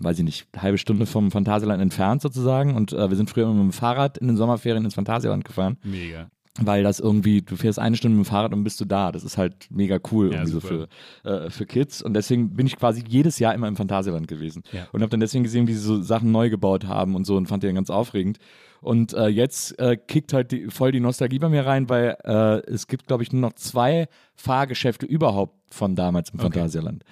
weiß 0.00 0.18
ich 0.18 0.24
nicht, 0.24 0.46
eine 0.52 0.62
halbe 0.62 0.78
Stunde 0.78 1.06
vom 1.06 1.30
Phantasialand 1.30 1.82
entfernt 1.82 2.22
sozusagen. 2.22 2.74
Und 2.74 2.92
äh, 2.92 3.08
wir 3.08 3.16
sind 3.16 3.30
früher 3.30 3.44
immer 3.44 3.54
mit 3.54 3.62
dem 3.62 3.72
Fahrrad 3.72 4.18
in 4.18 4.28
den 4.28 4.36
Sommerferien 4.36 4.84
ins 4.84 4.94
Phantasialand 4.94 5.44
gefahren. 5.44 5.78
Mega. 5.82 6.28
Weil 6.60 6.84
das 6.84 7.00
irgendwie, 7.00 7.42
du 7.42 7.56
fährst 7.56 7.80
eine 7.80 7.96
Stunde 7.96 8.16
mit 8.16 8.26
dem 8.26 8.30
Fahrrad 8.30 8.52
und 8.52 8.62
bist 8.62 8.80
du 8.80 8.84
da. 8.84 9.10
Das 9.10 9.24
ist 9.24 9.36
halt 9.38 9.66
mega 9.70 9.98
cool 10.12 10.26
Ja, 10.26 10.34
irgendwie 10.34 10.52
so 10.52 10.60
für, 10.60 10.88
äh, 11.24 11.50
für 11.50 11.66
Kids. 11.66 12.00
Und 12.00 12.14
deswegen 12.14 12.54
bin 12.54 12.66
ich 12.66 12.76
quasi 12.76 13.02
jedes 13.06 13.40
Jahr 13.40 13.54
immer 13.54 13.66
im 13.66 13.74
Phantasialand 13.74 14.28
gewesen. 14.28 14.62
Ja. 14.72 14.86
Und 14.92 15.02
habe 15.02 15.10
dann 15.10 15.20
deswegen 15.20 15.42
gesehen, 15.42 15.66
wie 15.66 15.72
sie 15.72 15.80
so 15.80 16.00
Sachen 16.00 16.30
neu 16.30 16.50
gebaut 16.50 16.86
haben 16.86 17.16
und 17.16 17.26
so 17.26 17.36
und 17.36 17.46
fand 17.46 17.64
die 17.64 17.66
dann 17.66 17.74
ganz 17.74 17.90
aufregend. 17.90 18.38
Und 18.80 19.14
äh, 19.14 19.26
jetzt 19.26 19.78
äh, 19.80 19.96
kickt 19.96 20.32
halt 20.32 20.52
die, 20.52 20.68
voll 20.68 20.92
die 20.92 21.00
Nostalgie 21.00 21.40
bei 21.40 21.48
mir 21.48 21.66
rein, 21.66 21.88
weil 21.88 22.16
äh, 22.22 22.60
es 22.70 22.86
gibt, 22.86 23.08
glaube 23.08 23.24
ich, 23.24 23.32
nur 23.32 23.40
noch 23.40 23.54
zwei 23.54 24.08
Fahrgeschäfte 24.36 25.06
überhaupt 25.06 25.56
von 25.74 25.96
damals 25.96 26.30
im 26.30 26.38
Phantasialand. 26.38 27.02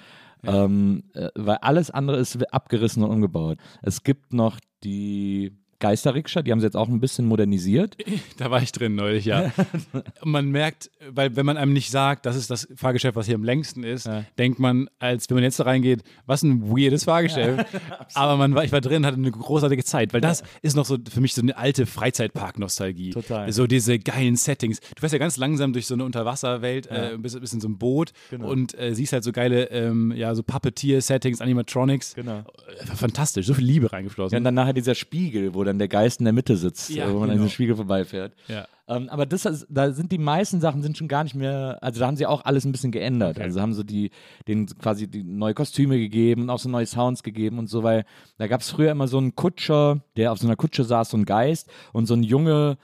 Ähm, 0.45 1.05
äh, 1.15 1.29
weil 1.35 1.57
alles 1.63 1.91
andere 1.91 2.19
ist 2.19 2.37
abgerissen 2.53 3.03
und 3.03 3.11
umgebaut. 3.11 3.59
Es 3.81 4.03
gibt 4.03 4.33
noch 4.33 4.59
die 4.85 5.53
Geisterrikscha, 5.83 6.43
die 6.43 6.53
haben 6.53 6.61
sie 6.61 6.67
jetzt 6.67 6.77
auch 6.77 6.89
ein 6.89 7.01
bisschen 7.01 7.27
modernisiert. 7.27 7.97
Da 8.39 8.51
war 8.51 8.63
ich 8.63 8.73
drin 8.73 8.95
neulich, 8.95 9.25
ja. 9.25 9.53
Und 9.93 10.05
man 10.33 10.51
merkt, 10.51 10.91
weil 11.11 11.37
wenn 11.37 11.45
man 11.47 11.57
einem 11.57 11.73
nicht 11.73 11.91
sagt, 11.91 12.25
das 12.27 12.37
ist 12.37 12.51
das 12.51 12.67
Fahrgeschäft, 12.75 13.15
was 13.17 13.27
hier 13.27 13.35
am 13.35 13.45
längsten 13.45 13.85
ist, 13.85 14.07
Ja. 14.07 14.25
denkt 14.39 14.59
man, 14.59 14.89
als 14.99 15.29
wenn 15.29 15.37
man 15.37 15.45
jetzt 15.45 15.61
da 15.61 15.65
reingeht, 15.65 16.03
was 16.27 16.43
ein 16.43 16.63
weirdes 16.71 17.05
Fahrgeschäft. 17.05 17.67
Aber 18.15 18.37
man 18.37 18.55
war, 18.55 18.65
ich 18.65 18.73
war 18.73 18.81
drin, 18.81 19.05
hatte 19.05 19.17
eine 19.19 19.31
großartige 19.31 19.85
Zeit, 19.85 20.13
weil 20.15 20.21
das 20.21 20.43
ist 20.63 20.75
noch 20.77 20.85
so 20.87 20.97
für 21.11 21.21
mich 21.21 21.35
so 21.35 21.43
eine 21.43 21.57
alte 21.57 21.85
Freizeitpark-Nostalgie. 21.87 23.11
Total. 23.11 23.53
So 23.53 23.67
diese 23.67 23.99
geilen 23.99 24.37
Settings. 24.37 24.81
Du 24.81 25.01
fährst 25.01 25.13
ja 25.13 25.19
ganz 25.19 25.37
langsam 25.37 25.73
durch 25.73 25.87
so 25.87 25.95
eine 25.95 26.05
Unterwasserwelt, 26.05 26.87
äh, 26.89 27.17
bist, 27.19 27.39
bist 27.41 27.55
in 27.55 27.61
so 27.61 27.69
einem 27.69 27.79
Boot 27.79 28.13
Genau. 28.31 28.49
und 28.51 28.79
äh, 28.79 28.95
siehst 28.95 29.13
halt 29.13 29.25
so 29.25 29.33
geile, 29.33 29.71
ähm, 29.71 30.13
ja, 30.17 30.35
so 30.35 30.43
Puppeteer-Settings, 30.43 31.41
Animatronics. 31.41 32.15
Genau. 32.15 32.39
Äh, 32.81 32.87
Fantastisch, 32.97 33.47
so 33.47 33.55
viel 33.55 33.65
Liebe 33.65 33.93
reingeflossen. 33.93 34.35
Ja, 34.35 34.39
und 34.39 34.45
dann 34.45 34.55
nachher 34.55 34.73
dieser 34.73 34.95
Spiegel, 34.95 35.55
wo 35.55 35.65
dann 35.73 35.79
der 35.79 35.89
Geist 35.89 36.21
in 36.21 36.25
der 36.25 36.33
Mitte 36.33 36.57
sitzt, 36.57 36.91
Ja, 36.91 37.07
äh, 37.07 37.09
wo 37.09 37.15
man 37.15 37.23
an 37.25 37.31
genau. 37.31 37.45
diesem 37.45 37.55
Spiegel 37.55 37.77
vorbeifährt. 37.77 38.35
Ja. 38.49 38.67
Ähm, 38.89 39.09
aber 39.09 39.27
das, 39.27 39.67
da 39.69 39.93
sind 39.93 40.13
die 40.13 40.19
meisten 40.19 40.61
Sachen 40.61 40.83
sind 40.83 40.99
schon 40.99 41.09
gar 41.09 41.25
nicht 41.25 41.35
mehr, 41.35 41.79
also 41.81 42.01
da 42.01 42.07
haben 42.07 42.17
sie 42.17 42.27
auch 42.27 42.45
alles 42.45 42.65
ein 42.65 42.73
bisschen 42.73 42.93
geändert. 42.93 43.37
Okay. 43.37 43.45
Also 43.45 43.61
haben 43.61 43.75
sie 43.75 43.85
die, 43.85 44.11
denen 44.49 44.67
quasi 44.67 45.09
die 45.09 45.23
neue 45.23 45.55
Kostüme 45.55 45.99
gegeben 45.99 46.43
und 46.43 46.51
auch 46.51 46.59
so 46.59 46.69
neue 46.69 46.87
Sounds 46.87 47.23
gegeben 47.23 47.59
und 47.59 47.69
so, 47.69 47.83
weil 47.83 48.05
da 48.39 48.47
gab 48.49 48.61
es 48.61 48.71
früher 48.71 48.91
immer 48.91 49.09
so 49.09 49.19
einen 49.19 49.35
Kutscher, 49.35 50.03
der 50.17 50.33
auf 50.33 50.39
so 50.39 50.47
einer 50.47 50.57
Kutsche 50.57 50.85
saß, 50.85 51.11
so 51.11 51.17
ein 51.17 51.25
Geist 51.25 51.71
und 51.93 52.07
so 52.07 52.15
ein 52.15 52.23
Junge, 52.23 52.77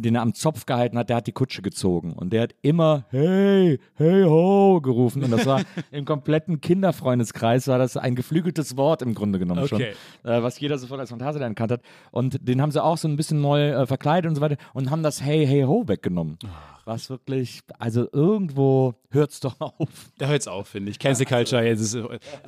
den 0.00 0.14
er 0.14 0.22
am 0.22 0.34
Zopf 0.34 0.66
gehalten 0.66 0.96
hat, 0.98 1.08
der 1.08 1.16
hat 1.16 1.26
die 1.26 1.32
Kutsche 1.32 1.62
gezogen 1.62 2.12
und 2.14 2.32
der 2.32 2.42
hat 2.42 2.54
immer 2.62 3.04
hey, 3.10 3.78
hey 3.94 4.24
ho 4.24 4.80
gerufen 4.82 5.22
und 5.24 5.30
das 5.30 5.46
war 5.46 5.62
im 5.90 6.04
kompletten 6.04 6.60
Kinderfreundeskreis 6.60 7.68
war 7.68 7.78
das 7.78 7.96
ein 7.96 8.14
geflügeltes 8.14 8.76
Wort 8.76 9.02
im 9.02 9.14
Grunde 9.14 9.38
genommen 9.38 9.66
schon 9.68 9.76
Okay. 9.82 9.92
äh, 10.24 10.42
was 10.42 10.58
jeder 10.60 10.78
sofort 10.78 11.00
als 11.00 11.10
Phantasialand 11.10 11.58
erkannt 11.58 11.72
hat. 11.72 11.82
Und 12.10 12.38
den 12.46 12.60
haben 12.62 12.70
sie 12.70 12.82
auch 12.82 12.96
so 12.98 13.08
ein 13.08 13.16
bisschen 13.16 13.40
neu 13.40 13.70
äh, 13.70 13.86
verkleidet 13.86 14.28
und 14.28 14.34
so 14.36 14.40
weiter 14.40 14.56
und 14.74 14.90
haben 14.90 15.02
das 15.02 15.22
Hey, 15.22 15.46
Hey, 15.46 15.62
Ho 15.62 15.86
weggenommen. 15.86 16.38
Was 16.84 17.10
wirklich, 17.10 17.60
also 17.78 18.08
irgendwo 18.12 18.94
hört 19.10 19.30
es 19.30 19.38
doch 19.40 19.60
auf. 19.60 20.10
Da 20.18 20.26
hört 20.26 20.40
es 20.40 20.48
auf, 20.48 20.66
finde 20.68 20.90
ich. 20.90 20.98
Cancel 20.98 21.26
Culture, 21.26 21.64
jetzt 21.64 21.80
ist, 21.80 21.96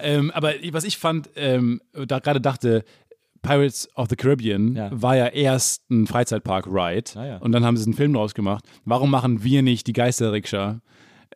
ähm, 0.01 0.33
aber 0.33 0.55
was 0.73 0.83
ich 0.83 0.99
fand, 0.99 1.31
ähm, 1.37 1.81
da 1.93 2.19
gerade 2.19 2.41
dachte, 2.41 2.85
Pirates 3.45 3.89
of 3.95 4.09
the 4.11 4.17
Caribbean 4.17 4.75
Ja. 4.75 4.91
war 4.93 5.17
ja 5.17 5.27
erst 5.29 5.83
ein 5.91 6.07
Freizeitpark-Ride 6.07 7.11
Ah, 7.17 7.27
ja. 7.27 7.37
und 7.39 7.53
dann 7.53 7.65
haben 7.65 7.77
sie 7.77 7.85
einen 7.85 7.95
Film 7.95 8.13
draus 8.15 8.35
gemacht. 8.35 8.65
Warum 8.85 9.11
machen 9.11 9.45
wir 9.45 9.63
nicht 9.63 9.87
die 9.87 9.93
Geisterrikscha? 9.93 10.81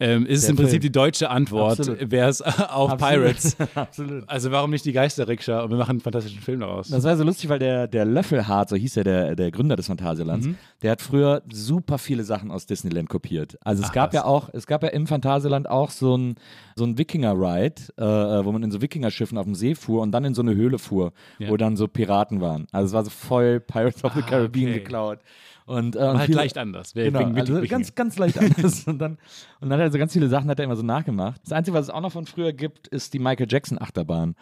Ähm, 0.00 0.26
ist 0.26 0.44
es 0.44 0.48
im 0.48 0.56
Prinzip 0.56 0.80
die 0.80 0.92
deutsche 0.92 1.28
Antwort, 1.30 1.80
Absolut. 1.80 2.10
wäre 2.10 2.28
es 2.28 2.40
auf 2.70 2.96
Pirates. 2.96 3.56
Absolut. 3.74 4.24
Also 4.28 4.50
warum 4.50 4.70
nicht 4.70 4.84
die 4.84 4.92
Geisterrikscha 4.92 5.60
und 5.62 5.70
wir 5.70 5.76
machen 5.76 5.90
einen 5.90 6.00
fantastischen 6.00 6.40
Film 6.40 6.60
daraus. 6.60 6.88
Das 6.88 7.02
war 7.04 7.16
so 7.16 7.24
lustig, 7.24 7.48
weil 7.48 7.58
der, 7.58 7.88
der 7.88 8.04
Löffelhard, 8.04 8.68
so 8.68 8.76
hieß 8.76 8.96
er, 8.98 9.04
der, 9.04 9.34
der 9.36 9.50
Gründer 9.50 9.76
des 9.76 9.86
Phantasialands, 9.88 10.46
Mhm. 10.46 10.56
der 10.82 10.92
hat 10.92 11.02
früher 11.02 11.42
super 11.52 11.98
viele 11.98 12.22
Sachen 12.24 12.50
aus 12.50 12.66
Disneyland 12.66 13.08
kopiert. 13.08 13.58
Also 13.62 13.82
es 13.82 13.88
Ach, 13.90 13.94
gab 13.94 14.08
was. 14.10 14.14
ja 14.14 14.24
auch, 14.24 14.48
es 14.52 14.66
gab 14.66 14.82
ja 14.82 14.90
im 14.90 15.06
Phantasialand 15.06 15.68
auch 15.68 15.90
so 15.90 16.16
ein, 16.16 16.36
so 16.76 16.84
ein 16.84 16.96
Wikinger-Ride, 16.96 17.74
äh, 17.98 18.04
äh, 18.04 18.44
wo 18.44 18.52
man 18.52 18.62
in 18.62 18.70
so 18.70 18.80
Wikingerschiffen 18.80 19.36
auf 19.38 19.44
dem 19.44 19.54
See 19.54 19.74
fuhr 19.74 20.02
und 20.02 20.12
dann 20.12 20.24
in 20.24 20.34
so 20.34 20.42
eine 20.42 20.54
Höhle 20.54 20.78
fuhr, 20.78 21.12
Ja. 21.38 21.48
wo 21.48 21.56
dann 21.56 21.76
so 21.76 21.88
Piraten 21.88 22.40
waren. 22.40 22.66
Also 22.72 22.86
es 22.86 22.92
war 22.92 23.04
so 23.04 23.10
voll 23.10 23.60
Pirates 23.60 24.04
of 24.04 24.12
the 24.14 24.22
Ah, 24.22 24.26
Caribbean 24.26 24.70
okay. 24.70 24.78
geklaut. 24.80 25.18
Und, 25.68 25.96
äh, 25.96 25.98
und 25.98 26.16
halt 26.16 26.26
viele- 26.26 26.38
leicht 26.38 26.56
anders. 26.56 26.94
Genau, 26.94 27.26
also 27.26 27.60
ganz, 27.68 27.94
ganz 27.94 28.18
leicht 28.18 28.38
anders. 28.38 28.84
und, 28.86 28.98
dann, 28.98 29.18
und 29.60 29.68
dann 29.68 29.78
hat 29.78 29.88
er 29.88 29.92
so 29.92 29.98
ganz 29.98 30.14
viele 30.14 30.28
Sachen 30.28 30.48
hat 30.48 30.58
er 30.58 30.64
immer 30.64 30.76
so 30.76 30.82
nachgemacht. 30.82 31.42
Das 31.44 31.52
Einzige, 31.52 31.76
was 31.76 31.84
es 31.84 31.90
auch 31.90 32.00
noch 32.00 32.12
von 32.12 32.24
früher 32.24 32.54
gibt, 32.54 32.88
ist 32.88 33.12
die 33.12 33.18
Michael 33.18 33.46
Jackson 33.50 33.78
Achterbahn. 33.78 34.34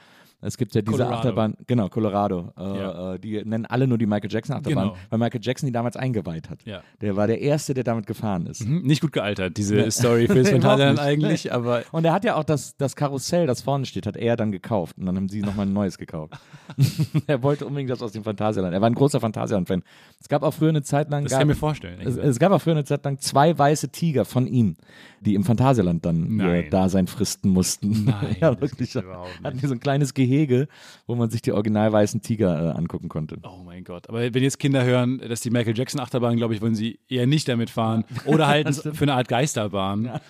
Es 0.43 0.57
gibt 0.59 0.75
ja 0.75 0.83
diese 0.83 0.93
Colorado. 0.99 1.17
Achterbahn, 1.17 1.57
genau, 1.67 1.89
Colorado. 1.89 2.53
Äh, 2.59 2.63
Ja. 2.63 3.15
äh, 3.15 3.19
die 3.19 3.43
nennen 3.45 3.65
alle 3.67 3.87
nur 3.87 3.97
die 3.99 4.07
Michael 4.07 4.31
Jackson 4.31 4.55
Achterbahn, 4.57 4.89
Genau. 4.89 4.97
weil 5.09 5.19
Michael 5.19 5.41
Jackson 5.43 5.67
die 5.67 5.73
damals 5.73 5.97
eingeweiht 5.97 6.51
hat. 6.51 6.63
Ja. 6.65 6.83
Der 7.01 7.17
war 7.17 7.27
der 7.27 7.41
Erste, 7.41 7.73
der 7.75 7.85
damit 7.85 8.07
gefahren 8.07 8.47
ist. 8.47 8.65
Mhm, 8.67 8.83
Nicht 8.83 9.01
gut 9.01 9.13
gealtert, 9.13 9.57
diese 9.57 9.91
Story 9.91 10.27
fürs 10.27 10.49
Überhaupt 10.51 10.63
Phantasialand 10.63 10.99
nicht. 10.99 11.07
eigentlich, 11.07 11.53
aber 11.53 11.83
Und 11.91 12.05
er 12.05 12.13
hat 12.13 12.25
ja 12.25 12.37
auch 12.37 12.45
das, 12.45 12.77
das 12.77 12.95
Karussell, 12.97 13.47
das 13.47 13.63
vorne 13.63 13.87
steht, 13.87 14.07
hat 14.07 14.17
er 14.17 14.37
dann 14.37 14.53
gekauft. 14.53 14.99
Und 14.99 15.07
dann 15.07 15.17
haben 15.17 15.29
sie 15.29 15.41
nochmal 15.41 15.67
ein 15.67 15.73
neues 15.73 15.97
gekauft. 15.99 16.35
er 17.27 17.43
wollte 17.43 17.67
unbedingt 17.67 17.91
das 17.91 18.03
aus 18.03 18.13
dem 18.13 18.23
Phantasialand. 18.23 18.75
Er 18.75 18.81
war 18.81 18.91
ein 18.91 18.95
großer 18.95 19.21
Phantasialand-Fan. 19.21 19.83
Es 20.21 20.29
gab 20.29 20.43
auch 20.43 20.53
früher 20.53 20.69
eine 20.69 20.83
Zeit 20.83 21.11
lang. 21.11 21.25
das 21.25 21.33
gab, 21.33 21.41
kann 21.41 21.49
ich 21.49 21.55
mir 21.57 21.59
vorstellen. 21.59 22.01
Es, 22.05 22.17
es 22.17 22.39
gab 22.39 22.53
auch 22.53 22.61
früher 22.61 22.75
eine 22.75 22.85
Zeit 22.85 23.05
lang 23.05 23.19
zwei 23.19 23.57
weiße 23.59 23.89
Tiger 23.89 24.25
von 24.27 24.47
ihm, 24.47 24.77
die 25.21 25.35
im 25.35 25.45
Phantasialand 25.45 26.05
dann 26.05 26.27
ihr 26.27 26.45
Nein. 26.45 26.71
Dasein 26.71 27.07
fristen 27.07 27.51
mussten. 27.51 28.05
Nein, 28.05 28.37
ja, 28.41 28.61
wirklich. 28.61 28.95
Hatten 28.95 29.59
die 29.59 29.67
so 29.67 29.73
ein 29.75 29.81
kleines 29.81 30.13
Gehege 30.15 30.36
Gehege, 30.37 30.69
wo 31.07 31.15
man 31.15 31.31
sich 31.31 31.43
die 31.43 31.53
original 31.53 31.93
weißen 31.93 32.21
Tiger 32.21 32.75
äh, 32.75 32.77
angucken 32.77 33.09
konnte. 33.09 33.39
Oh 33.43 33.63
mein 33.65 33.85
Gott. 33.85 34.09
Aber 34.09 34.21
wenn 34.21 34.43
jetzt 34.43 34.59
Kinder 34.59 34.85
hören, 34.85 35.19
dass 35.19 35.41
die 35.41 35.51
Michael 35.51 35.77
Jackson 35.77 36.01
Achterbahn, 36.01 36.37
glaube 36.37 36.55
ich, 36.55 36.61
wollen 36.61 36.75
sie 36.75 36.99
eher 37.09 37.27
nicht 37.27 37.49
damit 37.49 37.71
fahren. 37.71 38.05
Oder 38.27 38.47
halt 38.47 38.75
für 38.75 39.03
eine 39.03 39.15
Art 39.15 39.29
Geisterbahn, 39.29 40.21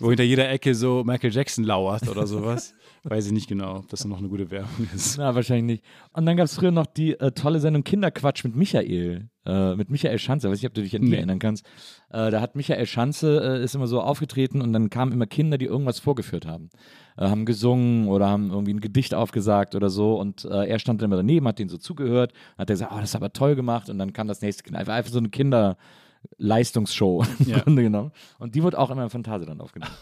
wo 0.00 0.08
hinter 0.08 0.24
jeder 0.24 0.50
Ecke 0.50 0.74
so 0.74 1.04
Michael 1.04 1.32
Jackson 1.32 1.64
lauert 1.64 2.08
oder 2.08 2.26
sowas. 2.26 2.74
Weiß 3.04 3.26
ich 3.26 3.32
nicht 3.32 3.48
genau, 3.48 3.78
ob 3.78 3.88
das 3.88 4.04
noch 4.04 4.18
eine 4.18 4.28
gute 4.28 4.48
Werbung 4.52 4.86
ist. 4.94 5.18
Na, 5.18 5.34
wahrscheinlich 5.34 5.64
nicht. 5.80 5.84
Und 6.12 6.24
dann 6.24 6.36
gab 6.36 6.44
es 6.44 6.54
früher 6.54 6.70
noch 6.70 6.86
die 6.86 7.18
äh, 7.18 7.32
tolle 7.32 7.58
Sendung 7.58 7.82
Kinderquatsch 7.82 8.44
mit 8.44 8.54
Michael. 8.54 9.28
Äh, 9.44 9.74
mit 9.74 9.90
Michael 9.90 10.20
Schanze, 10.20 10.48
weiß 10.48 10.58
nicht, 10.58 10.68
ob 10.68 10.74
du 10.74 10.82
dich 10.82 10.94
an 10.94 11.02
die 11.02 11.08
Nee. 11.08 11.16
erinnern 11.16 11.40
kannst. 11.40 11.66
Äh, 12.10 12.30
da 12.30 12.40
hat 12.40 12.54
Michael 12.54 12.86
Schanze, 12.86 13.40
äh, 13.60 13.64
ist 13.64 13.74
immer 13.74 13.88
so 13.88 14.00
aufgetreten 14.00 14.62
und 14.62 14.72
dann 14.72 14.88
kamen 14.88 15.10
immer 15.10 15.26
Kinder, 15.26 15.58
die 15.58 15.64
irgendwas 15.64 15.98
vorgeführt 15.98 16.46
haben. 16.46 16.70
Äh, 17.16 17.26
haben 17.28 17.44
gesungen 17.44 18.06
oder 18.06 18.28
haben 18.28 18.50
irgendwie 18.52 18.74
ein 18.74 18.80
Gedicht 18.80 19.14
aufgesagt 19.14 19.74
oder 19.74 19.90
so 19.90 20.20
und 20.20 20.44
äh, 20.44 20.68
er 20.68 20.78
stand 20.78 21.02
dann 21.02 21.06
immer 21.10 21.16
daneben, 21.16 21.48
hat 21.48 21.58
denen 21.58 21.70
so 21.70 21.78
zugehört, 21.78 22.32
hat 22.56 22.70
er 22.70 22.74
gesagt, 22.74 22.92
oh, 22.94 23.00
das 23.00 23.10
ist 23.10 23.16
aber 23.16 23.32
toll 23.32 23.56
gemacht 23.56 23.90
und 23.90 23.98
dann 23.98 24.12
kam 24.12 24.28
das 24.28 24.42
nächste 24.42 24.62
Kind. 24.62 24.76
Einfach, 24.76 24.94
einfach 24.94 25.10
so 25.10 25.18
eine 25.18 25.28
Kinderleistungsshow 25.30 27.24
im 27.40 27.48
Ja. 27.48 27.58
Grunde 27.58 27.82
genommen. 27.82 28.12
Und 28.38 28.54
die 28.54 28.62
wurde 28.62 28.78
auch 28.78 28.90
immer 28.90 29.02
im 29.02 29.10
Phantasialand 29.10 29.60
aufgenommen. 29.60 29.92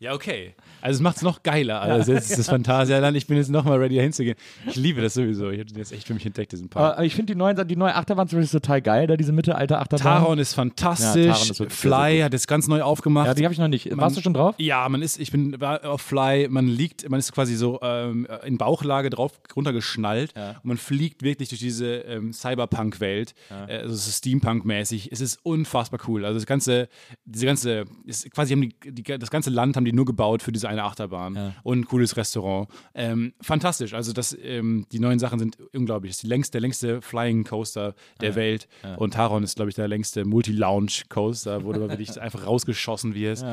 Ja, 0.00 0.14
okay. 0.14 0.54
Also 0.80 0.98
es 0.98 1.02
macht 1.02 1.16
es 1.16 1.22
noch 1.22 1.42
geiler. 1.42 1.80
Also 1.80 2.12
jetzt 2.12 2.30
ist 2.30 2.38
das 2.38 2.46
Phantasialand. 2.50 3.16
Ich 3.16 3.26
bin 3.26 3.36
jetzt 3.36 3.50
nochmal 3.50 3.78
ready, 3.78 3.96
da 3.96 4.02
hinzugehen. 4.02 4.36
Ich 4.68 4.76
liebe 4.76 5.00
das 5.02 5.14
sowieso. 5.14 5.50
Ich 5.50 5.58
habe 5.58 5.68
den 5.68 5.78
jetzt 5.78 5.92
echt 5.92 6.06
für 6.06 6.14
mich 6.14 6.24
entdeckt, 6.24 6.52
diesen 6.52 6.68
Park. 6.68 6.94
Aber 6.98 7.04
ich 7.04 7.16
finde 7.16 7.32
die, 7.32 7.36
neuen- 7.38 7.66
die 7.66 7.74
neue 7.74 7.94
Achterbahn 7.96 8.28
zum 8.28 8.38
Beispiel 8.38 8.60
total 8.60 8.80
geil, 8.80 9.08
da 9.08 9.16
diese 9.16 9.32
Mittelalter-Achterbahn. 9.32 10.02
Taron 10.22 10.38
ist 10.38 10.54
fantastisch. 10.54 11.26
Ja, 11.26 11.32
Taron 11.32 11.66
ist 11.68 11.72
Fly 11.72 12.20
hat 12.20 12.32
jetzt 12.32 12.46
ganz 12.46 12.68
neu 12.68 12.82
aufgemacht. 12.82 13.26
Ja, 13.26 13.34
die 13.34 13.42
habe 13.44 13.52
ich 13.52 13.58
noch 13.58 13.66
nicht. 13.66 13.88
Warst 13.96 14.16
du 14.16 14.20
schon 14.20 14.34
drauf? 14.34 14.54
Ja, 14.58 14.88
man 14.88 15.02
ist, 15.02 15.18
ich 15.18 15.32
bin 15.32 15.60
auf 15.60 16.00
Fly, 16.00 16.46
man 16.48 16.68
liegt, 16.68 17.08
man 17.10 17.18
ist 17.18 17.32
quasi 17.32 17.56
so 17.56 17.80
ähm, 17.82 18.28
in 18.44 18.56
Bauchlage 18.56 19.10
drauf 19.10 19.32
runtergeschnallt 19.56 20.32
Ja. 20.36 20.50
und 20.50 20.64
man 20.64 20.76
fliegt 20.76 21.24
wirklich 21.24 21.48
durch 21.48 21.60
diese 21.60 21.96
ähm, 22.02 22.32
Cyberpunk-Welt. 22.32 23.34
Äh, 23.66 23.78
also 23.78 23.94
es 23.94 24.06
ist 24.06 24.18
Steampunk-mäßig. 24.18 25.08
Es 25.10 25.20
ist 25.20 25.40
unfassbar 25.42 25.98
cool. 26.06 26.24
Also 26.24 26.38
das 26.38 26.46
ganze, 26.46 26.88
diese 27.24 27.46
ganze, 27.46 27.84
ist 28.04 28.30
quasi 28.30 28.52
haben 28.52 28.60
die, 28.62 28.74
die, 28.90 29.02
das 29.02 29.30
ganze 29.30 29.50
Land 29.50 29.76
haben 29.76 29.84
die 29.84 29.92
nur 29.92 30.04
gebaut 30.04 30.42
für 30.42 30.52
diese 30.52 30.68
eine 30.68 30.84
Achterbahn 30.84 31.34
Ja. 31.34 31.54
und 31.62 31.80
ein 31.80 31.84
cooles 31.86 32.16
Restaurant. 32.16 32.68
Ähm, 32.94 33.32
fantastisch. 33.40 33.94
Also 33.94 34.12
das, 34.12 34.36
ähm, 34.42 34.86
die 34.92 34.98
neuen 35.00 35.18
Sachen 35.18 35.38
sind 35.38 35.56
unglaublich. 35.74 36.10
Das 36.10 36.16
ist 36.18 36.22
die 36.22 36.26
längste, 36.28 36.52
der 36.52 36.60
längste 36.62 37.02
Flying 37.02 37.44
Coaster 37.44 37.94
der 38.20 38.34
Welt 38.34 38.68
und 38.96 39.14
Taron 39.14 39.42
ist, 39.42 39.56
glaube 39.56 39.68
ich, 39.70 39.74
der 39.74 39.88
längste 39.88 40.24
Multi-Lounge-Coaster, 40.24 41.64
wo 41.64 41.72
du 41.72 41.80
wirklich 41.80 42.08
einfach 42.20 42.46
rausgeschossen 42.46 43.14
wirst. 43.14 43.44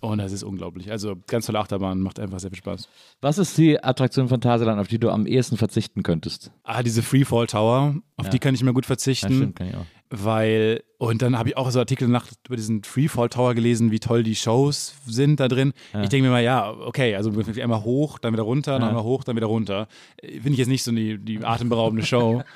Und 0.00 0.18
das 0.18 0.32
ist 0.32 0.42
unglaublich. 0.42 0.90
Also 0.90 1.16
ganz 1.26 1.46
tolle 1.46 1.58
Achterbahn, 1.58 2.00
macht 2.00 2.18
einfach 2.18 2.38
sehr 2.40 2.50
viel 2.50 2.58
Spaß. 2.58 2.88
Was 3.20 3.38
ist 3.38 3.56
die 3.58 3.82
Attraktion 3.82 4.28
von 4.28 4.40
Phantasialand, 4.40 4.80
auf 4.80 4.88
die 4.88 4.98
du 4.98 5.10
am 5.10 5.26
ehesten 5.26 5.56
verzichten 5.56 6.02
könntest? 6.02 6.50
Ah, 6.64 6.82
diese 6.82 7.02
Freefall 7.02 7.46
Tower, 7.46 7.96
auf 8.16 8.28
die 8.30 8.38
kann 8.38 8.54
ich 8.54 8.62
mir 8.62 8.72
gut 8.72 8.86
verzichten. 8.86 9.54
kann 9.54 9.68
ich 9.68 9.74
auch. 9.74 9.86
Weil, 10.10 10.82
und 10.98 11.22
dann 11.22 11.38
habe 11.38 11.50
ich 11.50 11.56
auch 11.56 11.70
so 11.70 11.78
Artikel 11.78 12.08
nach 12.08 12.26
über 12.46 12.56
diesen 12.56 12.82
Freefall 12.82 13.28
Tower 13.28 13.54
gelesen, 13.54 13.92
wie 13.92 14.00
toll 14.00 14.24
die 14.24 14.34
Shows 14.34 14.94
sind 15.06 15.38
da 15.38 15.46
drin. 15.46 15.72
Ich 16.02 16.08
denke 16.08 16.26
mir 16.26 16.32
mal, 16.32 16.42
ja, 16.42 16.70
okay, 16.72 17.14
also 17.14 17.30
einmal 17.62 17.84
hoch, 17.84 18.18
dann 18.18 18.32
wieder 18.32 18.42
runter, 18.42 18.72
dann 18.72 18.88
einmal 18.88 19.04
hoch, 19.04 19.22
dann 19.22 19.36
wieder 19.36 19.46
runter. 19.46 19.86
Äh, 20.20 20.32
Finde 20.32 20.50
ich 20.50 20.58
jetzt 20.58 20.68
nicht 20.68 20.82
so 20.82 20.90
die, 20.90 21.18
die 21.18 21.44
atemberaubende 21.44 22.04
Show. 22.04 22.42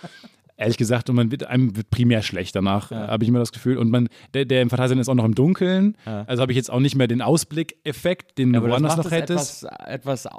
Ehrlich 0.57 0.77
gesagt, 0.77 1.11
und 1.11 1.17
man 1.17 1.31
wird 1.33 1.45
einem 1.45 1.77
wird 1.77 1.91
primär 1.91 2.23
schlecht 2.23 2.55
danach, 2.55 2.93
äh, 2.93 2.95
habe 2.95 3.25
ich 3.25 3.29
immer 3.29 3.41
das 3.41 3.51
Gefühl. 3.53 3.77
Und 3.77 3.91
man, 3.91 4.09
der, 4.35 4.45
der 4.45 4.63
im 4.63 4.71
Phantasialand 4.71 5.01
ist 5.01 5.09
auch 5.09 5.15
noch 5.15 5.25
im 5.25 5.35
Dunkeln. 5.35 5.97
Also 6.05 6.43
habe 6.43 6.53
ich 6.53 6.57
jetzt 6.57 6.71
auch 6.71 6.79
nicht 6.81 6.95
mehr 6.95 7.09
den 7.09 7.23
Ausblickeffekt, 7.23 8.39
den 8.39 8.53
du 8.53 8.59
Aber 8.59 8.69
das 8.69 8.73
woanders 8.75 8.97
macht 8.97 9.05
noch 9.07 9.13
es 9.13 9.19
hättest. 9.19 9.65
etwas, 9.65 9.87
etwas 9.87 10.25
äh, 10.27 10.31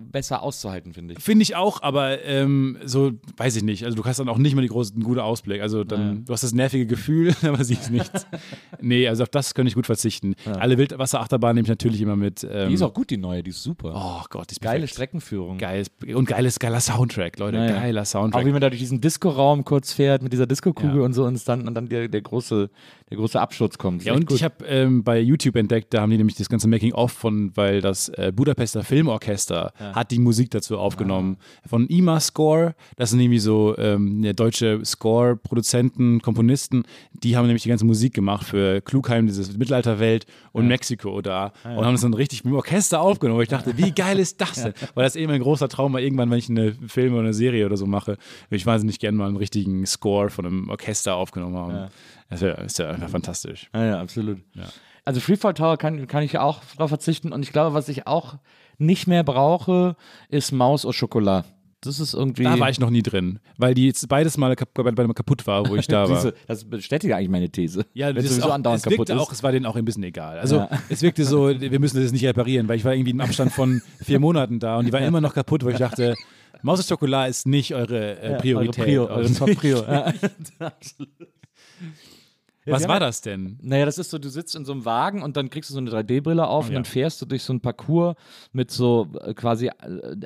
besser 0.00 0.42
auszuhalten, 0.42 0.92
finde 0.92 1.14
ich. 1.14 1.20
Finde 1.20 1.42
ich 1.42 1.56
auch, 1.56 1.82
aber 1.82 2.22
ähm, 2.24 2.78
so, 2.84 3.12
weiß 3.36 3.56
ich 3.56 3.62
nicht. 3.62 3.84
Also 3.84 3.96
du 3.96 4.04
hast 4.04 4.18
dann 4.20 4.28
auch 4.28 4.38
nicht 4.38 4.54
mehr 4.54 4.62
die 4.62 4.68
großen, 4.68 5.02
guten 5.02 5.20
Ausblick. 5.20 5.60
Also 5.60 5.82
dann, 5.84 6.24
du 6.24 6.32
hast 6.32 6.44
das 6.44 6.52
nervige 6.52 6.86
Gefühl, 6.86 7.34
aber 7.42 7.64
siehst 7.64 7.90
nichts. 7.90 8.26
nee, 8.80 9.08
also 9.08 9.24
auf 9.24 9.28
das 9.28 9.54
könnte 9.54 9.68
ich 9.68 9.74
gut 9.74 9.86
verzichten. 9.86 10.34
Alle 10.58 10.78
Wildwasserachterbahnen 10.78 11.56
nehme 11.56 11.64
ich 11.64 11.70
natürlich 11.70 12.00
immer 12.00 12.16
mit. 12.16 12.46
Ähm, 12.48 12.68
Die 12.68 12.74
ist 12.74 12.82
auch 12.82 12.94
gut, 12.94 13.10
die 13.10 13.16
neue, 13.16 13.42
die 13.42 13.50
ist 13.50 13.62
super. 13.62 13.92
Oh 13.96 14.24
Gott, 14.30 14.50
die 14.50 14.52
ist 14.52 14.60
Geile 14.60 14.80
perfekt. 14.80 14.94
Streckenführung. 14.94 15.58
Geiles, 15.58 15.90
und 16.14 16.26
geiles, 16.28 16.58
geiler 16.58 16.80
Soundtrack, 16.80 17.38
Leute. 17.38 17.56
Ja, 17.56 17.66
ja. 17.66 17.72
Geiler 17.80 18.02
Auch 18.02 18.06
Soundtrack. 18.06 18.46
wie 18.46 18.52
man 18.52 18.60
da 18.60 18.70
durch 18.70 18.80
diesen 18.80 19.00
Disco-Raum 19.00 19.63
kurz 19.64 19.92
fährt 19.92 20.22
mit 20.22 20.32
dieser 20.32 20.46
Disco-Kugel 20.46 20.98
Ja. 20.98 21.02
und 21.04 21.12
so 21.12 21.24
und 21.24 21.48
dann, 21.48 21.66
und 21.66 21.74
dann 21.74 21.88
der, 21.88 22.08
der, 22.08 22.20
große, 22.22 22.70
der 23.10 23.18
große 23.18 23.38
Absturz 23.40 23.76
kommt. 23.76 24.00
Ist 24.00 24.06
Ja, 24.06 24.14
und 24.14 24.26
gut. 24.26 24.36
ich 24.36 24.44
habe 24.44 24.64
ähm, 24.66 25.04
bei 25.04 25.20
YouTube 25.20 25.56
entdeckt, 25.56 25.92
da 25.92 26.00
haben 26.00 26.10
die 26.10 26.16
nämlich 26.16 26.36
das 26.36 26.48
ganze 26.48 26.68
Making-of 26.68 27.12
von, 27.12 27.54
weil 27.54 27.80
das 27.80 28.08
äh, 28.08 28.32
Budapester 28.34 28.82
Filmorchester 28.82 29.72
hat 29.78 30.10
die 30.10 30.18
Musik 30.18 30.50
dazu 30.50 30.78
aufgenommen. 30.78 31.36
Von 31.66 31.86
IMA 31.86 32.20
Score, 32.20 32.74
das 32.96 33.10
sind 33.10 33.20
irgendwie 33.20 33.38
so 33.38 33.76
ähm, 33.78 34.24
ja, 34.24 34.32
deutsche 34.32 34.84
Score-Produzenten, 34.84 36.22
Komponisten, 36.22 36.84
die 37.12 37.36
haben 37.36 37.46
nämlich 37.46 37.62
die 37.62 37.68
ganze 37.68 37.84
Musik 37.84 38.14
gemacht 38.14 38.46
für 38.46 38.80
Klugheim, 38.80 39.26
diese 39.26 39.56
Mittelalterwelt 39.58 40.26
und 40.52 40.66
Mexiko 40.66 41.20
da 41.20 41.52
und 41.64 41.84
haben 41.84 41.94
das 41.94 42.02
dann 42.02 42.14
richtig 42.14 42.44
mit 42.44 42.52
dem 42.52 42.56
Orchester 42.56 43.00
aufgenommen. 43.00 43.42
Ich 43.42 43.48
dachte, 43.48 43.76
wie 43.76 43.92
geil 43.92 44.18
ist 44.18 44.40
das 44.40 44.54
denn? 44.62 44.72
Weil 44.94 45.04
das 45.04 45.16
eben 45.16 45.32
ein 45.32 45.42
großer 45.42 45.68
Traum 45.68 45.92
war, 45.92 46.00
irgendwann, 46.00 46.30
wenn 46.30 46.38
ich 46.38 46.48
eine 46.48 46.72
Film 46.86 47.12
oder 47.12 47.22
eine 47.22 47.34
Serie 47.34 47.66
oder 47.66 47.76
so 47.76 47.86
mache, 47.86 48.12
würde 48.48 48.56
ich 48.56 48.66
wahnsinnig 48.66 48.98
gerne 48.98 49.18
mal 49.18 49.28
einen 49.28 49.36
richtigen 49.36 49.84
Score 49.86 50.30
von 50.30 50.46
einem 50.46 50.70
Orchester 50.70 51.16
aufgenommen 51.16 51.56
haben. 51.56 51.90
Das 52.30 52.42
ist 52.42 52.78
ja 52.78 52.90
einfach 52.90 53.08
fantastisch. 53.10 53.68
Ja, 53.74 53.84
ja, 53.84 54.00
absolut. 54.00 54.38
Also 55.04 55.20
Freefall 55.20 55.54
Tower 55.54 55.76
kann, 55.76 56.06
kann 56.06 56.22
ich 56.22 56.38
auch 56.38 56.62
drauf 56.76 56.88
verzichten 56.88 57.32
und 57.32 57.42
ich 57.42 57.52
glaube, 57.52 57.74
was 57.74 57.88
ich 57.88 58.06
auch 58.06 58.36
nicht 58.78 59.06
mehr 59.06 59.22
brauche, 59.22 59.96
ist 60.28 60.50
Maus 60.52 60.84
au 60.86 60.92
Chocolat. 60.98 61.44
Das 61.82 62.00
ist 62.00 62.14
irgendwie. 62.14 62.44
Da 62.44 62.58
war 62.58 62.70
ich 62.70 62.80
noch 62.80 62.88
nie 62.88 63.02
drin, 63.02 63.40
weil 63.58 63.74
die 63.74 63.86
jetzt 63.86 64.08
beides 64.08 64.38
mal 64.38 64.56
kap 64.56 64.72
kaputt 64.74 65.46
war, 65.46 65.68
wo 65.68 65.76
ich 65.76 65.86
da 65.86 66.08
war. 66.08 66.32
Das 66.46 66.64
bestätigt 66.64 67.12
eigentlich 67.12 67.28
meine 67.28 67.50
These. 67.50 67.84
Ja, 67.92 68.10
das 68.12 68.24
es 68.24 68.30
ist 68.38 68.42
auch, 68.42 68.52
andauernd 68.52 68.78
es 68.78 68.90
kaputt 68.90 69.10
auch, 69.10 69.30
ist. 69.30 69.36
es 69.38 69.42
war 69.42 69.52
denen 69.52 69.66
auch 69.66 69.76
ein 69.76 69.84
bisschen 69.84 70.02
egal. 70.02 70.38
Also 70.38 70.56
Ja. 70.56 70.70
es 70.88 71.02
wirkte 71.02 71.24
so, 71.26 71.48
wir 71.60 71.78
müssen 71.80 72.02
das 72.02 72.10
nicht 72.10 72.24
reparieren, 72.24 72.66
weil 72.68 72.78
ich 72.78 72.84
war 72.86 72.94
irgendwie 72.94 73.10
im 73.10 73.20
Abstand 73.20 73.52
von 73.52 73.82
vier 74.02 74.18
Monaten 74.18 74.58
da 74.60 74.78
und 74.78 74.86
die 74.86 74.92
war 74.94 75.00
immer 75.02 75.20
noch 75.20 75.34
kaputt, 75.34 75.62
wo 75.62 75.68
ich 75.68 75.76
dachte, 75.76 76.14
Maus 76.62 76.78
und 76.80 76.86
Schokolade 76.88 77.28
ist 77.28 77.46
nicht 77.46 77.74
eure 77.74 78.18
äh, 78.18 78.38
Priorität. 78.38 78.78
Eure 78.78 79.06
Prio, 79.06 79.14
eure 79.14 79.32
Top-Prio. 79.34 79.84
Ja. 82.66 82.72
Was 82.72 82.88
war 82.88 82.96
ja- 82.96 83.00
das 83.00 83.20
denn? 83.20 83.58
Naja, 83.62 83.84
das 83.84 83.98
ist 83.98 84.10
so, 84.10 84.18
du 84.18 84.28
sitzt 84.30 84.56
in 84.56 84.64
so 84.64 84.72
einem 84.72 84.84
Wagen 84.86 85.22
und 85.22 85.36
dann 85.36 85.50
kriegst 85.50 85.68
du 85.68 85.74
so 85.74 85.80
eine 85.80 85.90
3D-Brille 85.90 86.46
auf 86.46 86.66
und 86.66 86.72
ja. 86.72 86.76
dann 86.78 86.84
fährst 86.86 87.20
du 87.20 87.26
durch 87.26 87.42
so 87.42 87.52
ein 87.52 87.60
Parcours 87.60 88.16
mit 88.52 88.70
so 88.70 89.08
äh, 89.20 89.34
quasi, 89.34 89.66
äh, 89.66 89.72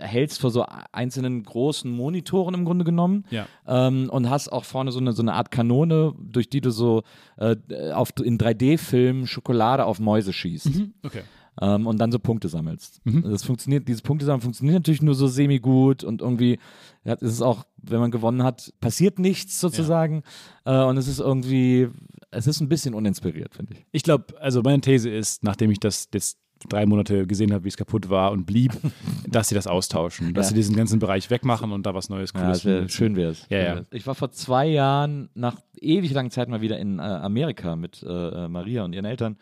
hältst 0.01 0.41
vor 0.41 0.51
so 0.51 0.65
einzelnen 0.93 1.43
großen 1.43 1.91
Monitoren 1.91 2.55
im 2.55 2.65
Grunde 2.65 2.85
genommen 2.85 3.25
Ja. 3.31 3.47
ähm, 3.67 4.09
und 4.11 4.31
hast 4.31 4.51
auch 4.53 4.65
vorne 4.65 4.93
so 4.93 5.01
eine, 5.01 5.13
so 5.13 5.23
eine 5.23 5.35
Art 5.35 5.51
Kanone, 5.51 6.15
durch 6.21 6.49
die 6.49 6.61
du 6.61 6.71
so 6.71 7.03
äh, 7.39 7.57
auf, 7.93 8.11
in 8.23 8.39
3D-Filmen 8.39 9.27
Schokolade 9.27 9.85
auf 9.85 9.99
Mäuse 9.99 10.33
schießt. 10.33 10.71
Okay. 11.05 11.23
ähm, 11.61 11.87
und 11.89 11.99
dann 11.99 12.13
so 12.13 12.21
Punkte 12.21 12.49
sammelst. 12.49 13.01
Mhm. 13.05 13.23
Das 13.23 13.43
funktioniert, 13.45 13.89
diese 13.89 14.03
Punkte 14.03 14.25
sammeln 14.27 14.43
funktioniert 14.43 14.75
natürlich 14.77 15.03
nur 15.03 15.15
so 15.17 15.27
semi-gut 15.27 16.05
und 16.05 16.21
irgendwie 16.23 16.59
ja, 17.05 17.15
ist 17.15 17.33
es 17.33 17.43
auch, 17.43 17.65
wenn 17.79 18.01
man 18.01 18.11
gewonnen 18.11 18.43
hat, 18.45 18.73
passiert 18.81 19.19
nichts 19.19 19.61
sozusagen. 19.61 20.23
Äh, 20.65 20.83
und 20.85 20.97
es 20.99 21.09
ist 21.09 21.21
irgendwie, 21.21 21.89
es 22.31 22.47
ist 22.47 22.61
ein 22.61 22.69
bisschen 22.69 22.95
uninspiriert, 22.95 23.55
finde 23.55 23.75
ich. 23.75 23.87
Ich 23.93 24.03
glaube, 24.03 24.35
also 24.41 24.63
meine 24.63 24.81
These 24.81 25.09
ist, 25.11 25.43
nachdem 25.45 25.71
ich 25.71 25.81
das 25.81 26.09
jetzt 26.13 26.39
drei 26.69 26.87
Monate 26.87 27.25
gesehen 27.27 27.53
habe, 27.53 27.63
wie 27.65 27.69
es 27.69 27.77
kaputt 27.77 28.11
war 28.11 28.33
und 28.33 28.45
blieb, 28.45 28.73
dass 29.29 29.49
sie 29.49 29.55
das 29.55 29.67
austauschen, 29.69 30.35
dass 30.35 30.47
Ja. 30.47 30.49
sie 30.51 30.55
diesen 30.57 30.75
ganzen 30.75 30.99
Bereich 30.99 31.31
wegmachen 31.31 31.71
und 31.73 31.87
da 31.87 31.95
was 31.95 32.09
Neues 32.09 32.33
Ja, 32.35 32.41
Cooles 32.41 32.59
das 32.59 32.65
wär, 32.65 32.89
schön 32.89 33.15
wäre 33.17 33.31
es. 33.31 33.47
Ja, 33.49 33.59
ja. 33.59 33.83
Ich 33.93 34.07
war 34.07 34.15
vor 34.17 34.33
zwei 34.33 34.67
Jahren 34.67 35.29
nach 35.35 35.57
ewig 35.81 36.13
langer 36.13 36.31
Zeit 36.31 36.49
mal 36.49 36.61
wieder 36.61 36.79
in 36.79 36.99
äh, 36.99 37.03
Amerika 37.03 37.77
mit 37.77 38.03
äh, 38.03 38.07
äh, 38.09 38.49
Maria 38.49 38.85
und 38.85 38.93
ihren 38.93 39.05
Eltern. 39.05 39.37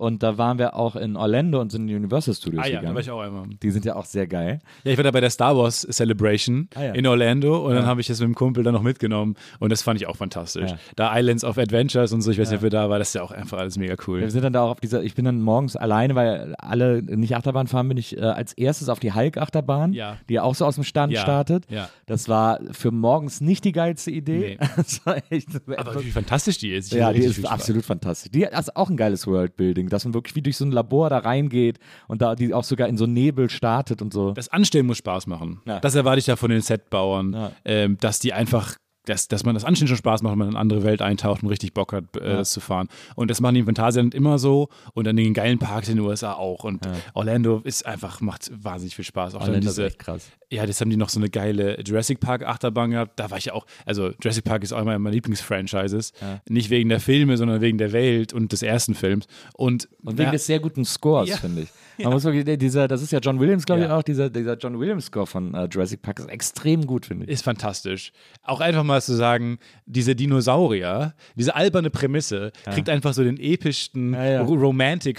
Und 0.00 0.22
da 0.22 0.38
waren 0.38 0.58
wir 0.58 0.76
auch 0.76 0.96
in 0.96 1.14
Orlando 1.14 1.60
und 1.60 1.70
sind 1.70 1.82
in 1.82 1.88
die 1.88 1.94
Universal 1.94 2.32
Studios 2.34 2.64
Ah 2.64 2.66
ja, 2.66 2.74
da 2.76 2.80
gegangen. 2.80 2.94
war 2.94 3.02
ich 3.02 3.10
auch 3.10 3.20
einmal. 3.20 3.44
die 3.62 3.70
sind 3.70 3.84
ja 3.84 3.96
auch 3.96 4.06
sehr 4.06 4.26
geil. 4.26 4.60
Ja, 4.84 4.92
ich 4.92 4.96
war 4.96 5.04
da 5.04 5.10
bei 5.10 5.20
der 5.20 5.28
Star 5.28 5.54
Wars 5.58 5.86
Celebration 5.90 6.68
Ah, 6.74 6.84
ja. 6.84 6.92
in 6.94 7.06
Orlando 7.06 7.66
und 7.66 7.74
dann 7.74 7.84
habe 7.84 8.00
ich 8.00 8.06
das 8.06 8.18
mit 8.20 8.26
dem 8.28 8.34
Kumpel 8.34 8.64
dann 8.64 8.72
noch 8.72 8.82
mitgenommen 8.82 9.36
und 9.58 9.70
das 9.70 9.82
fand 9.82 10.00
ich 10.00 10.06
auch 10.06 10.16
fantastisch. 10.16 10.70
Ja. 10.70 10.78
Da 10.96 11.18
Islands 11.18 11.44
of 11.44 11.58
Adventures 11.58 12.12
und 12.14 12.22
so, 12.22 12.30
ich 12.30 12.38
weiß 12.38 12.48
nicht, 12.48 12.56
ob 12.58 12.62
wir 12.62 12.70
da 12.70 12.88
war, 12.88 12.98
das 12.98 13.08
ist 13.08 13.14
ja 13.14 13.22
auch 13.22 13.30
einfach 13.30 13.58
alles 13.58 13.76
mega 13.76 13.94
cool. 14.06 14.20
Wir 14.20 14.30
sind 14.30 14.42
dann 14.42 14.54
da 14.54 14.62
auch 14.62 14.70
auf 14.70 14.80
dieser, 14.80 15.02
ich 15.02 15.14
bin 15.14 15.26
dann 15.26 15.42
morgens 15.42 15.76
alleine, 15.76 16.14
weil 16.14 16.54
alle 16.56 17.02
nicht 17.02 17.36
Achterbahn 17.36 17.66
fahren, 17.66 17.86
bin 17.88 17.98
ich 17.98 18.16
äh, 18.16 18.20
als 18.22 18.54
erstes 18.54 18.88
auf 18.88 19.00
die 19.00 19.12
Hulk-Achterbahn, 19.12 19.92
Ja. 19.92 20.16
die 20.30 20.34
ja 20.34 20.42
auch 20.44 20.54
so 20.54 20.64
aus 20.64 20.76
dem 20.76 20.84
Stand 20.84 21.12
Ja, 21.12 21.20
startet. 21.20 21.64
ja. 21.68 21.90
Das 22.06 22.26
war 22.30 22.58
für 22.72 22.90
morgens 22.90 23.42
nicht 23.42 23.64
die 23.66 23.72
geilste 23.72 24.10
Idee. 24.10 24.56
Nee. 24.58 25.12
Echt, 25.30 25.48
Aber 25.76 26.02
wie 26.02 26.10
fantastisch 26.10 26.56
die 26.56 26.72
ist. 26.72 26.92
Ich 26.92 26.98
ja, 26.98 27.12
die 27.12 27.20
ist 27.20 27.44
absolut 27.46 27.84
fantastisch. 27.84 28.30
Die 28.32 28.44
ist 28.44 28.76
auch 28.76 28.88
ein 28.88 28.96
geiles 28.96 29.26
Worldbuilding, 29.26 29.89
dass 29.90 30.04
man 30.04 30.14
wirklich 30.14 30.34
wie 30.34 30.42
durch 30.42 30.56
so 30.56 30.64
ein 30.64 30.72
Labor 30.72 31.10
da 31.10 31.18
reingeht 31.18 31.78
und 32.08 32.22
da 32.22 32.34
die 32.34 32.54
auch 32.54 32.64
sogar 32.64 32.88
in 32.88 32.96
so 32.96 33.06
Nebel 33.06 33.50
startet 33.50 34.00
und 34.00 34.12
so. 34.12 34.32
Das 34.32 34.48
Anstellen 34.48 34.86
muss 34.86 34.98
Spaß 34.98 35.26
machen. 35.26 35.60
Ja. 35.66 35.80
Das 35.80 35.94
erwarte 35.94 36.18
ich 36.20 36.24
da 36.24 36.36
von 36.36 36.50
den 36.50 36.62
Setbauern, 36.62 37.32
Ja. 37.34 37.52
ähm, 37.64 37.98
dass 38.00 38.18
die 38.18 38.32
einfach 38.32 38.76
dass, 39.10 39.28
dass 39.28 39.44
man 39.44 39.54
das 39.54 39.64
anscheinend 39.64 39.88
schon 39.90 39.98
Spaß 39.98 40.22
macht, 40.22 40.32
wenn 40.32 40.38
man 40.38 40.48
in 40.48 40.54
eine 40.54 40.60
andere 40.60 40.82
Welt 40.84 41.02
eintaucht 41.02 41.42
und 41.42 41.48
richtig 41.50 41.74
Bock 41.74 41.92
hat, 41.92 42.16
äh, 42.16 42.20
das 42.36 42.52
zu 42.52 42.60
fahren. 42.60 42.88
Und 43.16 43.30
das 43.30 43.40
machen 43.40 43.56
die 43.56 43.62
Phantasialand 43.64 44.14
immer 44.14 44.38
so 44.38 44.68
und 44.94 45.06
dann 45.06 45.18
in 45.18 45.24
den 45.24 45.34
geilen 45.34 45.58
Parks 45.58 45.88
in 45.88 45.96
den 45.96 46.04
USA 46.06 46.32
auch. 46.34 46.64
Und 46.64 46.86
Orlando 47.14 47.60
ist 47.64 47.84
einfach, 47.86 48.20
macht 48.20 48.50
wahnsinnig 48.54 48.96
viel 48.96 49.04
Spaß. 49.04 49.34
Auch 49.34 49.40
Orlando 49.42 49.58
ist 49.68 49.76
diese, 49.76 49.86
echt 49.86 49.98
krass. 49.98 50.28
ja, 50.50 50.64
das 50.66 50.80
haben 50.80 50.90
die 50.90 50.96
noch 50.96 51.08
so 51.10 51.20
eine 51.20 51.28
geile 51.30 51.80
Jurassic 51.82 52.20
Park 52.20 52.44
Achterbahn 52.46 52.92
gehabt. 52.92 53.18
Da 53.18 53.30
war 53.30 53.38
ich 53.38 53.46
ja 53.46 53.52
auch, 53.52 53.66
also 53.84 54.10
Jurassic 54.22 54.44
Park 54.44 54.62
ist 54.62 54.72
auch 54.72 54.78
einer 54.78 54.98
meiner 54.98 55.12
Lieblingsfranchises. 55.14 56.12
Nicht 56.48 56.70
wegen 56.70 56.88
der 56.88 57.00
Filme, 57.00 57.36
sondern 57.36 57.60
wegen 57.60 57.78
der 57.78 57.92
Welt 57.92 58.32
und 58.32 58.52
des 58.52 58.62
ersten 58.62 58.94
Films. 58.94 59.26
Und, 59.54 59.88
Und 60.02 60.18
wegen 60.18 60.32
des 60.32 60.46
sehr 60.46 60.60
guten 60.60 60.84
Scores, 60.84 61.28
Ja. 61.28 61.36
finde 61.36 61.62
ich. 61.62 61.68
Man 62.04 62.12
muss 62.12 62.24
wirklich, 62.24 62.58
dieser, 62.58 62.88
das 62.88 63.02
ist 63.02 63.12
ja 63.12 63.18
John 63.18 63.38
Williams, 63.40 63.66
glaube 63.66 63.82
ich, 63.82 63.88
Ja. 63.88 63.96
auch. 63.98 64.02
Dieser, 64.02 64.30
dieser 64.30 64.56
John 64.56 64.78
Williams-Score 64.78 65.26
von 65.26 65.54
äh, 65.54 65.66
Jurassic 65.70 66.02
Park 66.02 66.18
ist 66.20 66.28
extrem 66.28 66.86
gut, 66.86 67.06
finde 67.06 67.24
ich. 67.26 67.30
ist 67.30 67.42
fantastisch. 67.44 68.12
Auch 68.42 68.60
einfach 68.60 68.84
mal 68.84 69.00
zu 69.02 69.14
sagen, 69.14 69.58
diese 69.86 70.14
Dinosaurier, 70.14 71.14
diese 71.36 71.54
alberne 71.54 71.90
Prämisse, 71.90 72.52
kriegt 72.72 72.88
einfach 72.88 73.12
so 73.12 73.22
den 73.24 73.38
epischsten 73.38 74.14
Ja, 74.14 74.24
ja. 74.24 74.40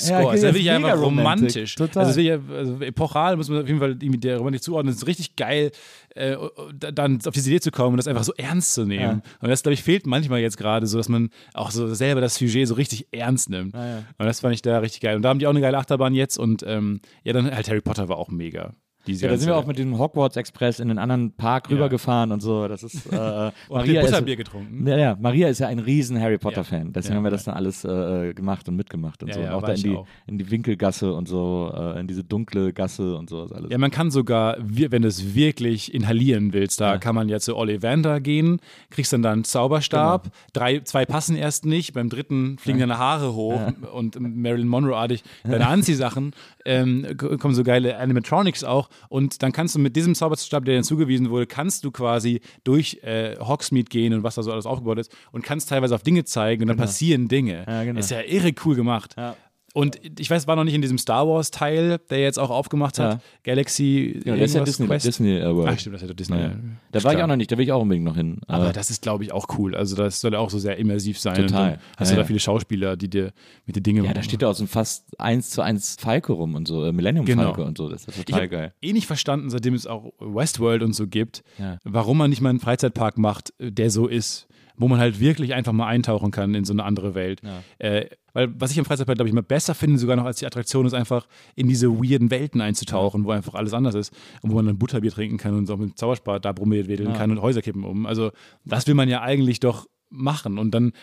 Ja, 0.09 0.23
das 0.23 0.35
ist 0.35 0.43
das 0.43 0.53
wirklich 0.53 0.71
einfach 0.71 0.99
romantisch. 0.99 1.75
Total. 1.75 2.05
Also, 2.05 2.21
das 2.21 2.39
also 2.49 2.81
epochal, 2.81 3.37
muss 3.37 3.49
man 3.49 3.61
auf 3.61 3.67
jeden 3.67 3.79
Fall 3.79 3.91
irgendwie 3.91 4.19
der 4.19 4.37
Romantik 4.37 4.63
zuordnen. 4.63 4.91
Es 4.93 4.97
ist 5.01 5.07
richtig 5.07 5.35
geil, 5.35 5.71
äh, 6.15 6.35
dann 6.73 7.19
auf 7.25 7.33
diese 7.33 7.49
Idee 7.49 7.59
zu 7.59 7.71
kommen 7.71 7.93
und 7.93 7.97
das 7.97 8.07
einfach 8.07 8.23
so 8.23 8.33
ernst 8.37 8.73
zu 8.73 8.85
nehmen. 8.85 9.21
Und 9.39 9.49
das, 9.49 9.63
glaube 9.63 9.73
ich, 9.73 9.83
fehlt 9.83 10.05
manchmal 10.05 10.39
jetzt 10.39 10.57
gerade 10.57 10.87
so, 10.87 10.97
dass 10.97 11.09
man 11.09 11.29
auch 11.53 11.71
so 11.71 11.93
selber 11.93 12.21
das 12.21 12.35
Sujet 12.35 12.67
so 12.67 12.75
richtig 12.75 13.07
ernst 13.11 13.49
nimmt. 13.49 13.73
ja. 13.73 14.03
Und 14.17 14.25
das 14.25 14.39
fand 14.41 14.53
ich 14.53 14.61
da 14.61 14.79
richtig 14.79 15.01
geil. 15.01 15.15
Und 15.15 15.21
da 15.21 15.29
haben 15.29 15.39
die 15.39 15.47
auch 15.47 15.51
eine 15.51 15.61
geile 15.61 15.77
Achterbahn 15.77 16.13
jetzt 16.13 16.37
und 16.37 16.63
ähm, 16.67 17.01
ja, 17.23 17.33
dann 17.33 17.53
halt 17.53 17.69
Harry 17.69 17.81
Potter 17.81 18.09
war 18.09 18.17
auch 18.17 18.29
mega. 18.29 18.73
Diese 19.07 19.25
Ja, 19.25 19.31
da 19.31 19.37
sind 19.37 19.47
wir 19.49 19.57
auch 19.57 19.65
mit 19.65 19.77
dem 19.79 19.97
Hogwarts 19.97 20.37
Express 20.37 20.79
in 20.79 20.89
einen 20.89 20.99
anderen 20.99 21.31
Park 21.31 21.69
rübergefahren 21.69 22.31
und 22.31 22.41
so. 22.41 22.67
Das 22.67 22.83
ist 22.83 23.05
äh, 23.07 23.09
Maria 23.15 23.51
Maria 23.69 24.01
ist, 24.01 24.07
Butterbier 24.11 24.35
getrunken. 24.35 24.87
ja, 24.87 24.97
ja, 24.97 25.17
Maria 25.19 25.47
ist 25.49 25.59
ja 25.59 25.67
ein 25.67 25.79
riesen 25.79 26.19
Harry 26.21 26.37
Potter 26.37 26.63
Fan. 26.63 26.93
Deswegen 26.93 27.13
Ja, 27.13 27.17
haben 27.17 27.23
wir 27.23 27.29
ja. 27.29 27.35
das 27.35 27.45
dann 27.45 27.55
alles 27.55 27.83
äh, 27.83 28.33
gemacht 28.33 28.67
und 28.69 28.75
mitgemacht 28.75 29.23
und 29.23 29.29
Ja, 29.29 29.35
so. 29.35 29.41
ja, 29.41 29.49
und 29.55 29.63
auch 29.63 29.67
da 29.67 29.73
in 29.73 29.81
die, 29.81 29.95
auch. 29.95 30.07
in 30.27 30.37
die 30.37 30.51
Winkelgasse 30.51 31.13
und 31.13 31.27
so, 31.27 31.71
äh, 31.75 31.99
in 31.99 32.07
diese 32.07 32.23
dunkle 32.23 32.73
Gasse 32.73 33.15
und 33.15 33.29
sowas 33.29 33.51
alles. 33.51 33.71
Ja, 33.71 33.77
man 33.77 33.91
kann 33.91 34.11
sogar, 34.11 34.57
wenn 34.59 35.01
du 35.01 35.07
es 35.07 35.33
wirklich 35.35 35.93
inhalieren 35.93 36.53
willst, 36.53 36.79
da 36.79 36.93
Ja. 36.93 36.97
kann 36.99 37.15
man 37.15 37.27
ja 37.29 37.39
zu 37.39 37.55
Ollivander 37.57 38.19
gehen, 38.19 38.59
kriegst 38.91 39.13
dann 39.13 39.21
da 39.23 39.31
einen 39.31 39.43
Zauberstab, 39.43 40.23
Genau. 40.23 40.35
drei, 40.53 40.79
zwei 40.81 41.05
passen 41.05 41.35
erst 41.35 41.65
nicht, 41.65 41.93
beim 41.93 42.09
dritten 42.09 42.57
fliegen 42.59 42.79
deine 42.79 42.97
Haare 42.97 43.33
hoch 43.33 43.59
und 43.93 44.19
Marilyn 44.19 44.67
Monroe-artig 44.67 45.23
deine 45.43 45.67
Anziehsachen, 45.67 46.33
ähm, 46.65 47.07
kommen 47.17 47.55
so 47.55 47.63
geile 47.63 47.97
Animatronics 47.97 48.63
auch 48.63 48.89
und 49.09 49.41
dann 49.43 49.51
kannst 49.51 49.75
du 49.75 49.79
mit 49.79 49.95
diesem 49.95 50.15
Zauberstab, 50.15 50.65
der 50.65 50.77
dir 50.77 50.83
zugewiesen 50.83 51.29
wurde, 51.29 51.47
kannst 51.47 51.83
du 51.83 51.91
quasi 51.91 52.41
durch 52.63 52.99
äh, 53.03 53.37
Hogsmeade 53.39 53.89
gehen 53.89 54.13
und 54.13 54.23
was 54.23 54.35
da 54.35 54.43
so 54.43 54.51
alles 54.51 54.65
aufgebaut 54.65 54.99
ist 54.99 55.15
und 55.31 55.43
kannst 55.43 55.69
teilweise 55.69 55.95
auf 55.95 56.03
Dinge 56.03 56.23
zeigen 56.23 56.63
und 56.63 56.67
dann 56.67 56.77
passieren 56.77 57.27
Dinge. 57.27 57.65
Ja, 57.67 57.83
genau. 57.83 57.99
Ist 57.99 58.11
ja 58.11 58.21
irre 58.21 58.53
cool 58.65 58.75
gemacht. 58.75 59.15
Ja. 59.17 59.35
Und 59.73 59.99
ich 60.19 60.29
weiß, 60.29 60.47
war 60.47 60.57
noch 60.57 60.65
nicht 60.65 60.73
in 60.73 60.81
diesem 60.81 60.97
Star 60.97 61.25
Wars 61.29 61.49
Teil, 61.49 61.97
der 62.09 62.19
jetzt 62.19 62.37
auch 62.37 62.49
aufgemacht 62.49 62.99
hat. 62.99 63.13
Ja. 63.13 63.19
Galaxy. 63.43 64.19
Ja, 64.25 64.35
das 64.35 64.49
ist 64.49 64.55
ja 64.55 64.63
Disney, 64.65 64.87
Quest. 64.87 65.05
Disney 65.05 65.41
World. 65.41 65.69
Ach, 65.73 65.79
stimmt, 65.79 65.95
das 65.95 66.01
ist 66.01 66.07
ja 66.09 66.13
Disney. 66.13 66.37
Ja. 66.39 66.51
Da 66.91 67.03
war 67.05 67.13
ich 67.13 67.23
auch 67.23 67.27
noch 67.27 67.37
nicht, 67.37 67.51
da 67.51 67.57
will 67.57 67.63
ich 67.63 67.71
auch 67.71 67.81
unbedingt 67.81 68.05
noch 68.05 68.15
hin. 68.17 68.41
Aber 68.47 68.69
Äh, 68.69 68.73
das 68.73 68.89
ist, 68.89 69.01
glaube 69.01 69.23
ich, 69.23 69.31
auch 69.31 69.45
cool. 69.57 69.73
Also, 69.75 69.95
das 69.95 70.19
soll 70.19 70.33
ja 70.33 70.39
auch 70.39 70.49
so 70.49 70.59
sehr 70.59 70.77
immersiv 70.77 71.19
sein. 71.19 71.35
Total. 71.35 71.79
Hast 71.97 72.09
Ja, 72.09 72.15
du 72.15 72.21
da 72.21 72.27
viele 72.27 72.39
Schauspieler, 72.39 72.97
die 72.97 73.09
dir 73.09 73.31
mit 73.65 73.75
den 73.77 73.83
Dingen. 73.83 74.03
ja, 74.03 74.13
da 74.13 74.23
steht 74.23 74.41
ja 74.41 74.49
auch 74.49 74.55
so 74.55 74.63
ein 74.65 74.67
fast 74.67 75.17
eins 75.19 75.51
zu 75.51 75.61
eins 75.61 75.95
Falke 75.99 76.33
rum 76.33 76.55
und 76.55 76.67
so, 76.67 76.83
äh, 76.85 76.91
Millennium 76.91 77.25
Genau. 77.25 77.53
Und 77.53 77.77
so. 77.77 77.87
Das 77.87 78.05
ist 78.05 78.17
ich 78.17 78.25
total 78.25 78.41
habe 78.41 78.49
geil. 78.49 78.73
eh 78.81 78.91
nicht 78.93 79.07
verstanden, 79.07 79.49
seitdem 79.49 79.73
es 79.73 79.87
auch 79.87 80.11
Westworld 80.19 80.83
und 80.83 80.93
so 80.93 81.07
gibt, 81.07 81.43
warum 81.85 82.17
man 82.17 82.29
nicht 82.29 82.41
mal 82.41 82.49
einen 82.49 82.59
Freizeitpark 82.59 83.17
macht, 83.17 83.53
äh, 83.59 83.71
der 83.71 83.89
so 83.89 84.07
ist, 84.07 84.47
wo 84.81 84.87
man 84.87 84.99
halt 84.99 85.19
wirklich 85.19 85.53
einfach 85.53 85.71
mal 85.73 85.87
eintauchen 85.87 86.31
kann 86.31 86.55
in 86.55 86.65
so 86.65 86.73
eine 86.73 86.83
andere 86.83 87.15
Welt. 87.15 87.41
Äh, 87.77 88.07
weil 88.33 88.49
was 88.57 88.71
ich 88.71 88.79
am 88.79 88.85
Freizeitpark, 88.85 89.17
glaube 89.17 89.27
ich, 89.27 89.33
mal 89.35 89.43
besser 89.43 89.75
finde, 89.75 89.97
sogar 89.97 90.15
noch 90.15 90.25
als 90.25 90.39
die 90.39 90.45
Attraktion, 90.45 90.85
ist 90.85 90.93
einfach 90.93 91.27
in 91.55 91.67
diese 91.67 91.89
weirden 91.89 92.31
Welten 92.31 92.61
einzutauchen, 92.61 93.25
wo 93.25 93.31
einfach 93.31 93.53
alles 93.55 93.73
anders 93.73 93.95
ist 93.95 94.13
und 94.41 94.51
wo 94.51 94.55
man 94.55 94.65
dann 94.65 94.77
Butterbier 94.77 95.11
trinken 95.11 95.37
kann 95.37 95.55
und 95.55 95.65
so 95.65 95.77
mit 95.77 95.89
dem 95.89 95.95
Zauberspar 95.95 96.39
da 96.39 96.51
brummiert 96.51 96.87
wedeln 96.87 97.13
kann 97.13 97.31
und 97.31 97.41
Häuser 97.41 97.61
kippen 97.61 97.83
um. 97.83 98.05
Also 98.05 98.31
das 98.65 98.87
will 98.87 98.95
man 98.95 99.09
ja 99.09 99.21
eigentlich 99.21 99.59
doch 99.59 99.87
machen 100.11 100.57
und 100.57 100.71
dann 100.71 100.93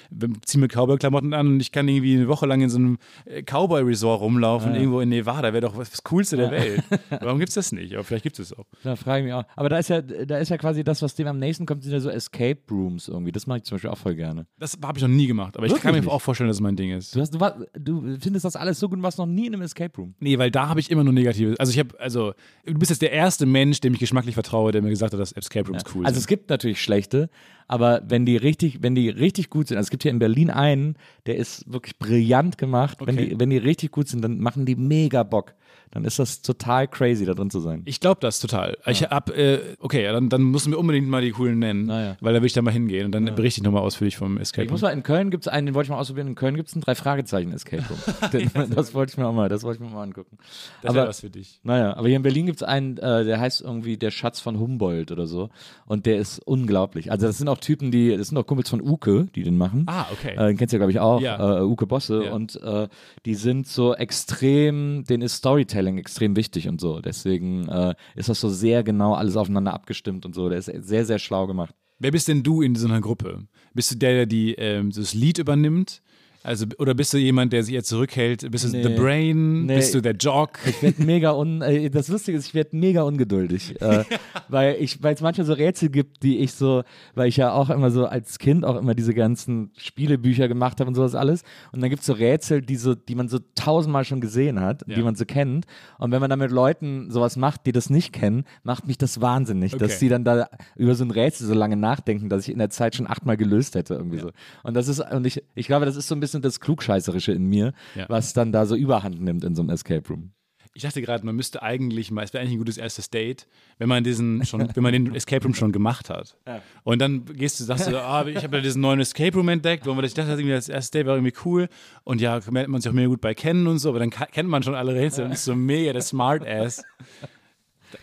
ziehen 0.44 0.60
wir 0.60 0.68
Cowboy-Klamotten 0.68 1.34
an 1.34 1.46
und 1.46 1.60
ich 1.60 1.72
kann 1.72 1.88
irgendwie 1.88 2.16
eine 2.16 2.28
Woche 2.28 2.46
lang 2.46 2.60
in 2.60 2.70
so 2.70 2.78
einem 2.78 2.98
äh, 3.24 3.42
Cowboy-Resort 3.42 4.20
rumlaufen, 4.20 4.74
irgendwo 4.74 5.00
in 5.00 5.08
Nevada, 5.08 5.52
wäre 5.52 5.62
doch 5.62 5.76
was, 5.76 5.90
das 5.90 6.02
Coolste 6.04 6.36
der 6.36 6.50
Welt. 6.50 6.82
Warum 7.20 7.38
gibt 7.38 7.50
es 7.50 7.54
das 7.54 7.72
nicht? 7.72 7.94
Aber 7.94 8.04
vielleicht 8.04 8.24
gibt 8.24 8.38
es 8.38 8.48
es 8.50 8.58
auch. 8.58 8.64
Da 8.82 8.96
frage 8.96 9.20
ich 9.20 9.24
mich 9.26 9.34
auch. 9.34 9.44
Aber 9.56 9.68
da 9.68 9.78
ist 9.78 9.88
ja, 9.88 10.00
da 10.02 10.38
ist 10.38 10.48
ja 10.48 10.58
quasi 10.58 10.84
das, 10.84 11.02
was 11.02 11.14
dem 11.14 11.26
am 11.26 11.38
nächsten 11.38 11.66
kommt, 11.66 11.82
sind 11.82 11.92
ja 11.92 12.00
so 12.00 12.10
Escape 12.10 12.60
Rooms 12.70 13.08
irgendwie. 13.08 13.32
Das 13.32 13.46
mache 13.46 13.58
ich 13.58 13.64
zum 13.64 13.76
Beispiel 13.76 13.90
auch 13.90 13.98
voll 13.98 14.14
gerne. 14.14 14.46
Das 14.58 14.76
habe 14.82 14.98
ich 14.98 15.02
noch 15.02 15.08
nie 15.08 15.26
gemacht, 15.26 15.56
aber 15.56 15.66
ich 15.66 15.72
Wirklich 15.72 15.82
kann 15.82 16.04
mir 16.04 16.10
auch 16.10 16.22
vorstellen, 16.22 16.48
dass 16.48 16.58
es 16.58 16.60
mein 16.60 16.76
Ding 16.76 16.92
ist. 16.92 17.14
Du, 17.14 17.20
hast, 17.20 17.34
du, 17.34 17.40
war, 17.40 17.56
du 17.78 18.16
findest 18.20 18.44
das 18.44 18.56
alles 18.56 18.78
so 18.78 18.88
gut 18.88 18.98
und 18.98 19.02
warst 19.02 19.18
noch 19.18 19.26
nie 19.26 19.46
in 19.46 19.54
einem 19.54 19.62
Escape 19.62 19.96
Room. 19.96 20.14
Nee, 20.20 20.38
weil 20.38 20.50
da 20.50 20.68
habe 20.68 20.80
ich 20.80 20.90
immer 20.90 21.04
nur 21.04 21.12
Negatives. 21.12 21.58
Also 21.58 21.72
ich 21.72 21.78
habe, 21.78 21.98
also 22.00 22.34
du 22.64 22.74
bist 22.74 22.90
jetzt 22.90 23.02
der 23.02 23.12
erste 23.12 23.46
Mensch, 23.46 23.80
dem 23.80 23.94
ich 23.94 24.00
geschmacklich 24.00 24.34
vertraue, 24.34 24.72
der 24.72 24.82
mir 24.82 24.90
gesagt 24.90 25.12
hat, 25.12 25.20
dass 25.20 25.32
Escape 25.32 25.68
Rooms 25.68 25.84
cool 25.94 26.04
also 26.04 26.14
sind. 26.14 26.20
es 26.20 26.26
gibt 26.26 26.50
natürlich 26.50 26.82
schlechte, 26.82 27.30
aber 27.68 28.02
wenn 28.08 28.24
die 28.26 28.36
richtig, 28.36 28.82
wenn 28.82 28.94
die 28.94 29.10
richtig 29.10 29.50
gut 29.50 29.68
sind, 29.68 29.76
also 29.76 29.86
es 29.86 29.90
gibt 29.90 30.02
hier 30.02 30.10
in 30.10 30.18
Berlin 30.18 30.50
einen, 30.50 30.96
der 31.26 31.36
ist 31.36 31.70
wirklich 31.70 31.98
brillant 31.98 32.58
gemacht. 32.58 32.98
Wenn, 33.00 33.16
Okay. 33.16 33.28
die, 33.30 33.40
wenn 33.40 33.50
die 33.50 33.58
richtig 33.58 33.92
gut 33.92 34.08
sind, 34.08 34.22
dann 34.22 34.40
machen 34.40 34.64
die 34.66 34.74
mega 34.74 35.22
Bock. 35.22 35.54
Dann 35.90 36.04
ist 36.04 36.18
das 36.18 36.42
total 36.42 36.86
crazy, 36.88 37.24
da 37.24 37.34
drin 37.34 37.50
zu 37.50 37.60
sein. 37.60 37.82
Ich 37.86 38.00
glaube 38.00 38.18
das 38.20 38.40
total. 38.40 38.76
Ich 38.86 39.02
hab, 39.04 39.30
äh, 39.36 39.60
okay, 39.80 40.04
ja, 40.04 40.12
dann, 40.12 40.28
dann 40.28 40.42
musst 40.42 40.66
du 40.66 40.70
mir 40.70 40.78
unbedingt 40.78 41.08
mal 41.08 41.22
die 41.22 41.30
coolen 41.30 41.58
nennen, 41.58 41.86
Na 41.86 42.02
ja. 42.04 42.16
weil 42.20 42.34
da 42.34 42.40
will 42.40 42.46
ich 42.46 42.52
da 42.52 42.62
mal 42.62 42.70
hingehen 42.72 43.06
und 43.06 43.12
dann 43.12 43.24
berichte 43.34 43.60
ich 43.60 43.64
nochmal 43.64 43.82
ausführlich 43.82 44.16
vom 44.16 44.36
Escape 44.38 44.64
Ich 44.64 44.68
Room. 44.70 44.74
muss 44.74 44.82
mal, 44.82 44.90
in 44.90 45.02
Köln 45.02 45.30
gibt 45.30 45.44
es 45.44 45.48
einen, 45.48 45.66
den 45.66 45.74
wollte 45.74 45.86
ich 45.86 45.90
mal 45.90 45.98
ausprobieren. 45.98 46.26
In 46.28 46.34
Köln 46.34 46.56
gibt 46.56 46.68
es 46.68 46.74
einen 46.74 46.82
Drei-Fragezeichen-Escape 46.82 47.82
Room. 47.88 48.30
Den- 48.32 48.50
das 48.74 48.94
wollte 48.94 49.12
ich 49.12 49.18
mir 49.18 49.26
auch 49.26 49.32
mal, 49.32 49.48
das 49.48 49.62
wollte 49.62 49.82
ich 49.82 49.88
mir 49.88 49.94
mal 49.94 50.02
angucken. 50.02 50.36
Das 50.82 50.94
wäre 50.94 51.08
was 51.08 51.20
für 51.20 51.30
dich. 51.30 51.60
naja, 51.62 51.96
aber 51.96 52.08
hier 52.08 52.16
in 52.16 52.22
Berlin 52.22 52.46
gibt 52.46 52.58
es 52.58 52.62
einen, 52.62 52.98
äh, 52.98 53.24
der 53.24 53.40
heißt 53.40 53.60
irgendwie 53.62 53.96
der 53.96 54.10
Schatz 54.10 54.40
von 54.40 54.58
Humboldt 54.58 55.10
oder 55.10 55.26
so. 55.26 55.48
Und 55.86 56.04
der 56.06 56.18
ist 56.18 56.38
unglaublich. 56.40 57.10
Also 57.10 57.26
das 57.26 57.38
sind 57.38 57.48
auch 57.48 57.58
Typen, 57.58 57.90
die, 57.90 58.16
das 58.16 58.28
sind 58.28 58.36
auch 58.36 58.46
Kumpels 58.46 58.68
von 58.68 58.80
Uke, 58.82 59.26
die 59.34 59.42
den 59.42 59.56
machen. 59.56 59.84
Ah, 59.86 60.04
okay. 60.12 60.34
Äh, 60.36 60.48
den 60.48 60.56
kennst 60.58 60.72
du 60.72 60.76
ja, 60.76 60.78
glaube 60.78 60.92
ich, 60.92 61.00
auch, 61.00 61.20
Ja. 61.22 61.58
äh, 61.60 61.62
Uke 61.62 61.86
Bosse. 61.86 62.24
Ja. 62.26 62.32
Und 62.32 62.60
äh, 62.62 62.88
die 63.24 63.34
sind 63.34 63.66
so 63.68 63.94
extrem, 63.94 65.04
denen 65.04 65.22
ist 65.22 65.36
Storytelling 65.36 65.77
extrem 65.86 66.36
wichtig 66.36 66.68
und 66.68 66.80
so. 66.80 67.00
Deswegen 67.00 67.68
äh, 67.68 67.94
ist 68.14 68.28
das 68.28 68.40
so 68.40 68.48
sehr 68.48 68.82
genau 68.82 69.14
alles 69.14 69.36
aufeinander 69.36 69.74
abgestimmt 69.74 70.26
und 70.26 70.34
so. 70.34 70.48
Der 70.48 70.58
ist 70.58 70.66
sehr, 70.66 71.04
sehr 71.04 71.18
schlau 71.18 71.46
gemacht. 71.46 71.74
Wer 71.98 72.12
bist 72.12 72.28
denn 72.28 72.42
du 72.42 72.62
in 72.62 72.74
so 72.76 72.86
einer 72.86 73.00
Gruppe? 73.00 73.46
Bist 73.74 73.90
du 73.90 73.96
der, 73.96 74.14
der 74.14 74.26
die, 74.26 74.54
ähm, 74.54 74.90
das 74.90 75.14
Lied 75.14 75.38
übernimmt? 75.38 76.02
Also, 76.48 76.64
oder 76.78 76.94
bist 76.94 77.12
du 77.12 77.18
jemand, 77.18 77.52
der 77.52 77.62
sich 77.62 77.74
eher 77.74 77.84
zurückhält? 77.84 78.50
Bist 78.50 78.64
du 78.64 78.68
Nee. 78.74 78.82
The 78.82 78.88
Brain? 78.94 79.66
Nee. 79.66 79.76
Bist 79.76 79.94
du 79.94 80.00
der 80.00 80.14
Jock? 80.16 80.58
Ich 80.64 80.82
werde 80.82 81.02
mega 81.04 81.32
un, 81.32 81.60
äh, 81.60 81.90
das 81.90 82.08
Lustige 82.08 82.38
ist, 82.38 82.46
ich 82.46 82.54
werde 82.54 82.74
mega 82.74 83.02
ungeduldig, 83.02 83.78
äh, 83.82 84.04
weil 84.48 84.76
ich, 84.80 85.02
weil 85.02 85.14
es 85.14 85.20
manchmal 85.20 85.46
so 85.46 85.52
Rätsel 85.52 85.90
gibt, 85.90 86.22
die 86.22 86.38
ich 86.38 86.52
so, 86.54 86.84
weil 87.14 87.28
ich 87.28 87.36
ja 87.36 87.52
auch 87.52 87.68
immer 87.68 87.90
so 87.90 88.06
als 88.06 88.38
Kind 88.38 88.64
auch 88.64 88.76
immer 88.78 88.94
diese 88.94 89.12
ganzen 89.12 89.72
Spielebücher 89.76 90.48
gemacht 90.48 90.80
habe 90.80 90.88
und 90.88 90.94
sowas 90.94 91.14
alles. 91.14 91.42
Und 91.72 91.82
dann 91.82 91.90
gibt 91.90 92.00
es 92.00 92.06
so 92.06 92.14
Rätsel, 92.14 92.62
die 92.62 92.76
so, 92.76 92.94
die 92.94 93.14
man 93.14 93.28
so 93.28 93.40
tausendmal 93.54 94.04
schon 94.06 94.22
gesehen 94.22 94.58
hat, 94.58 94.84
Ja. 94.86 94.94
die 94.96 95.02
man 95.02 95.16
so 95.16 95.26
kennt. 95.26 95.66
Und 95.98 96.12
wenn 96.12 96.20
man 96.20 96.30
dann 96.30 96.38
mit 96.38 96.50
Leuten 96.50 97.10
sowas 97.10 97.36
macht, 97.36 97.66
die 97.66 97.72
das 97.72 97.90
nicht 97.90 98.14
kennen, 98.14 98.44
macht 98.62 98.86
mich 98.86 98.96
das 98.96 99.20
wahnsinnig, 99.20 99.72
dass 99.72 99.82
Okay. 99.92 99.96
die 100.00 100.08
dann 100.08 100.24
da 100.24 100.48
über 100.76 100.94
so 100.94 101.04
ein 101.04 101.10
Rätsel 101.10 101.46
so 101.46 101.52
lange 101.52 101.76
nachdenken, 101.76 102.30
dass 102.30 102.44
ich 102.48 102.52
in 102.54 102.58
der 102.58 102.70
Zeit 102.70 102.96
schon 102.96 103.06
achtmal 103.06 103.36
gelöst 103.36 103.74
hätte 103.74 103.92
irgendwie 103.94 104.18
so. 104.18 104.30
Und 104.62 104.74
das 104.74 104.88
ist, 104.88 105.00
und 105.00 105.26
ich, 105.26 105.42
ich 105.54 105.66
glaube, 105.66 105.84
das 105.84 105.96
ist 105.96 106.08
so 106.08 106.14
ein 106.14 106.20
bisschen 106.20 106.37
das 106.40 106.60
Klugscheißerische 106.60 107.32
in 107.32 107.44
mir, 107.46 107.72
Ja. 107.94 108.06
was 108.08 108.32
dann 108.32 108.52
da 108.52 108.66
so 108.66 108.74
Überhand 108.76 109.20
nimmt 109.20 109.44
in 109.44 109.54
so 109.54 109.62
einem 109.62 109.70
Escape 109.70 110.08
Room. 110.08 110.32
Ich 110.74 110.82
dachte 110.82 111.02
gerade, 111.02 111.26
man 111.26 111.34
müsste 111.34 111.60
eigentlich 111.62 112.12
mal, 112.12 112.22
es 112.22 112.32
wäre 112.32 112.42
eigentlich 112.42 112.54
ein 112.54 112.58
gutes 112.58 112.76
erstes 112.78 113.10
Date, 113.10 113.48
wenn 113.78 113.88
man 113.88 114.04
diesen 114.04 114.44
schon, 114.44 114.68
wenn 114.74 114.82
man 114.82 114.92
den 114.92 115.12
Escape 115.14 115.42
Room 115.42 115.54
schon 115.54 115.72
gemacht 115.72 116.08
hat. 116.08 116.36
Und 116.84 117.00
dann 117.00 117.24
gehst 117.24 117.58
du, 117.58 117.64
sagst 117.64 117.88
du, 117.90 118.00
ah, 118.00 118.24
ich 118.28 118.44
habe 118.44 118.58
ja 118.58 118.62
diesen 118.62 118.80
neuen 118.82 119.00
Escape 119.00 119.34
Room 119.36 119.48
entdeckt, 119.48 119.86
wo 119.86 119.94
man 119.94 120.04
ich 120.04 120.14
dachte, 120.14 120.30
irgendwie 120.32 120.50
das 120.50 120.68
erste 120.68 120.98
Date 120.98 121.06
war 121.08 121.16
irgendwie 121.16 121.34
cool 121.44 121.68
und 122.04 122.20
ja, 122.20 122.38
lernt 122.48 122.68
man 122.68 122.80
sich 122.80 122.90
auch 122.90 122.94
mega 122.94 123.08
gut 123.08 123.20
bei 123.20 123.34
kennen 123.34 123.66
und 123.66 123.78
so, 123.78 123.88
aber 123.88 123.98
dann 123.98 124.10
kennt 124.10 124.48
man 124.48 124.62
schon 124.62 124.76
alle 124.76 124.94
Rätsel 124.94 125.24
und 125.24 125.32
ist 125.32 125.44
so 125.44 125.56
mega 125.56 125.92
der 125.92 126.02
Smartass. 126.02 126.84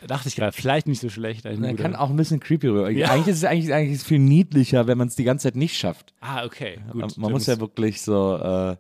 Da 0.02 0.08
dachte 0.08 0.28
ich 0.30 0.36
gerade, 0.36 0.52
vielleicht 0.52 0.88
nicht 0.88 1.00
so 1.02 1.10
schlecht. 1.10 1.46
Er 1.46 1.56
guter- 1.56 1.74
kann 1.76 1.96
auch 1.96 2.10
ein 2.10 2.16
bisschen 2.16 2.40
creepy 2.40 2.68
rüber. 2.68 2.90
Ja. 2.90 3.12
Eigentlich 3.12 3.28
ist 3.28 3.38
es 3.38 3.44
eigentlich, 3.46 3.74
eigentlich 3.74 3.94
ist 3.96 4.02
es 4.02 4.08
viel 4.08 4.20
niedlicher, 4.20 4.88
wenn 4.88 4.98
man 4.98 5.08
es 5.08 5.16
die 5.16 5.24
ganze 5.24 5.44
Zeit 5.44 5.56
nicht 5.56 5.78
schafft. 5.78 6.14
ah, 6.22 6.44
okay, 6.46 6.80
gut. 6.92 6.96
man 7.02 7.12
man 7.18 7.32
muss 7.32 7.46
ja 7.46 7.60
wirklich 7.60 8.02
so, 8.02 8.38
äh, 8.38 8.72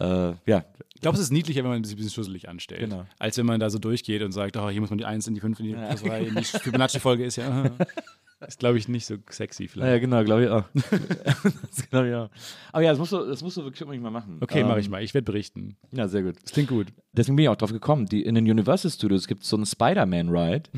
äh, 0.00 0.34
ja, 0.46 0.64
Ich 0.94 1.00
glaube, 1.02 1.16
es 1.16 1.22
ist 1.22 1.30
niedlicher, 1.32 1.62
wenn 1.64 1.70
man 1.70 1.84
sich 1.84 1.94
ein 1.94 1.96
bisschen 1.96 2.12
schusselig 2.12 2.48
anstellt. 2.48 2.80
Genau. 2.80 3.04
Als 3.18 3.36
wenn 3.38 3.46
man 3.46 3.60
da 3.60 3.68
so 3.70 3.78
durchgeht 3.78 4.22
und 4.22 4.32
sagt, 4.32 4.56
oh, 4.56 4.68
hier 4.70 4.80
muss 4.80 4.90
man 4.90 4.98
die 4.98 5.04
1 5.04 5.26
in 5.26 5.34
die 5.34 5.40
5 5.40 5.58
in 5.60 5.66
die 5.66 5.72
3 5.74 6.20
in 6.22 6.34
die 6.34 6.44
Fibonacci-Folge 6.44 7.24
ist 7.24 7.36
ja. 7.36 7.70
Ist, 8.46 8.58
glaube 8.58 8.78
ich, 8.78 8.88
nicht 8.88 9.06
so 9.06 9.16
sexy 9.30 9.68
vielleicht. 9.68 9.92
Ja, 9.92 9.98
genau, 9.98 10.24
glaube 10.24 10.44
ich 10.44 10.50
auch. 10.50 10.64
das 10.74 11.88
glaube 11.90 12.08
ich 12.08 12.14
auch. 12.14 12.28
Aber 12.72 12.82
ja, 12.82 12.90
das 12.90 12.98
musst 12.98 13.12
du, 13.12 13.24
das 13.24 13.42
musst 13.42 13.56
du 13.56 13.64
wirklich 13.64 13.82
unbedingt 13.82 14.02
mal 14.02 14.10
machen. 14.10 14.38
Okay, 14.40 14.60
Ähm, 14.60 14.68
mache 14.68 14.80
ich 14.80 14.88
mal. 14.90 15.02
Ich 15.02 15.14
werde 15.14 15.24
berichten. 15.24 15.76
Ja, 15.92 16.08
sehr 16.08 16.22
gut. 16.22 16.36
Das 16.42 16.52
klingt 16.52 16.68
gut. 16.68 16.88
Deswegen 17.12 17.36
bin 17.36 17.44
ich 17.44 17.48
auch 17.48 17.56
drauf 17.56 17.72
gekommen. 17.72 18.06
Die, 18.06 18.22
in 18.22 18.34
den 18.34 18.50
Universal 18.50 18.90
Studios 18.90 19.26
gibt 19.26 19.42
es 19.42 19.48
so 19.48 19.56
einen 19.56 19.66
Spider-Man-Ride. 19.66 20.70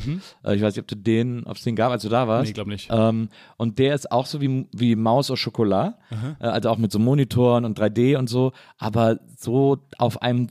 Äh, 0.44 0.56
ich 0.56 0.62
weiß 0.62 0.74
nicht, 0.74 0.80
ob 0.82 0.88
du 0.88 0.96
den, 0.96 1.44
ob 1.44 1.56
es 1.56 1.62
den 1.62 1.76
gab, 1.76 1.92
als 1.92 2.02
du 2.02 2.08
da 2.08 2.26
warst. 2.28 2.44
Nee, 2.44 2.48
ich 2.50 2.54
glaube 2.54 2.70
nicht. 2.70 2.88
Ähm, 2.90 3.28
und 3.56 3.78
der 3.78 3.94
ist 3.94 4.10
auch 4.12 4.26
so 4.26 4.40
wie, 4.40 4.66
wie 4.72 4.96
Maus 4.96 5.30
au 5.30 5.36
Chocolat, 5.36 5.98
äh, 6.40 6.44
also 6.44 6.68
auch 6.70 6.78
mit 6.78 6.92
so 6.92 6.98
Monitoren 6.98 7.64
und 7.64 7.78
3D 7.78 8.16
und 8.16 8.28
so, 8.28 8.52
aber 8.78 9.20
so 9.38 9.78
auf 9.98 10.22
einem 10.22 10.48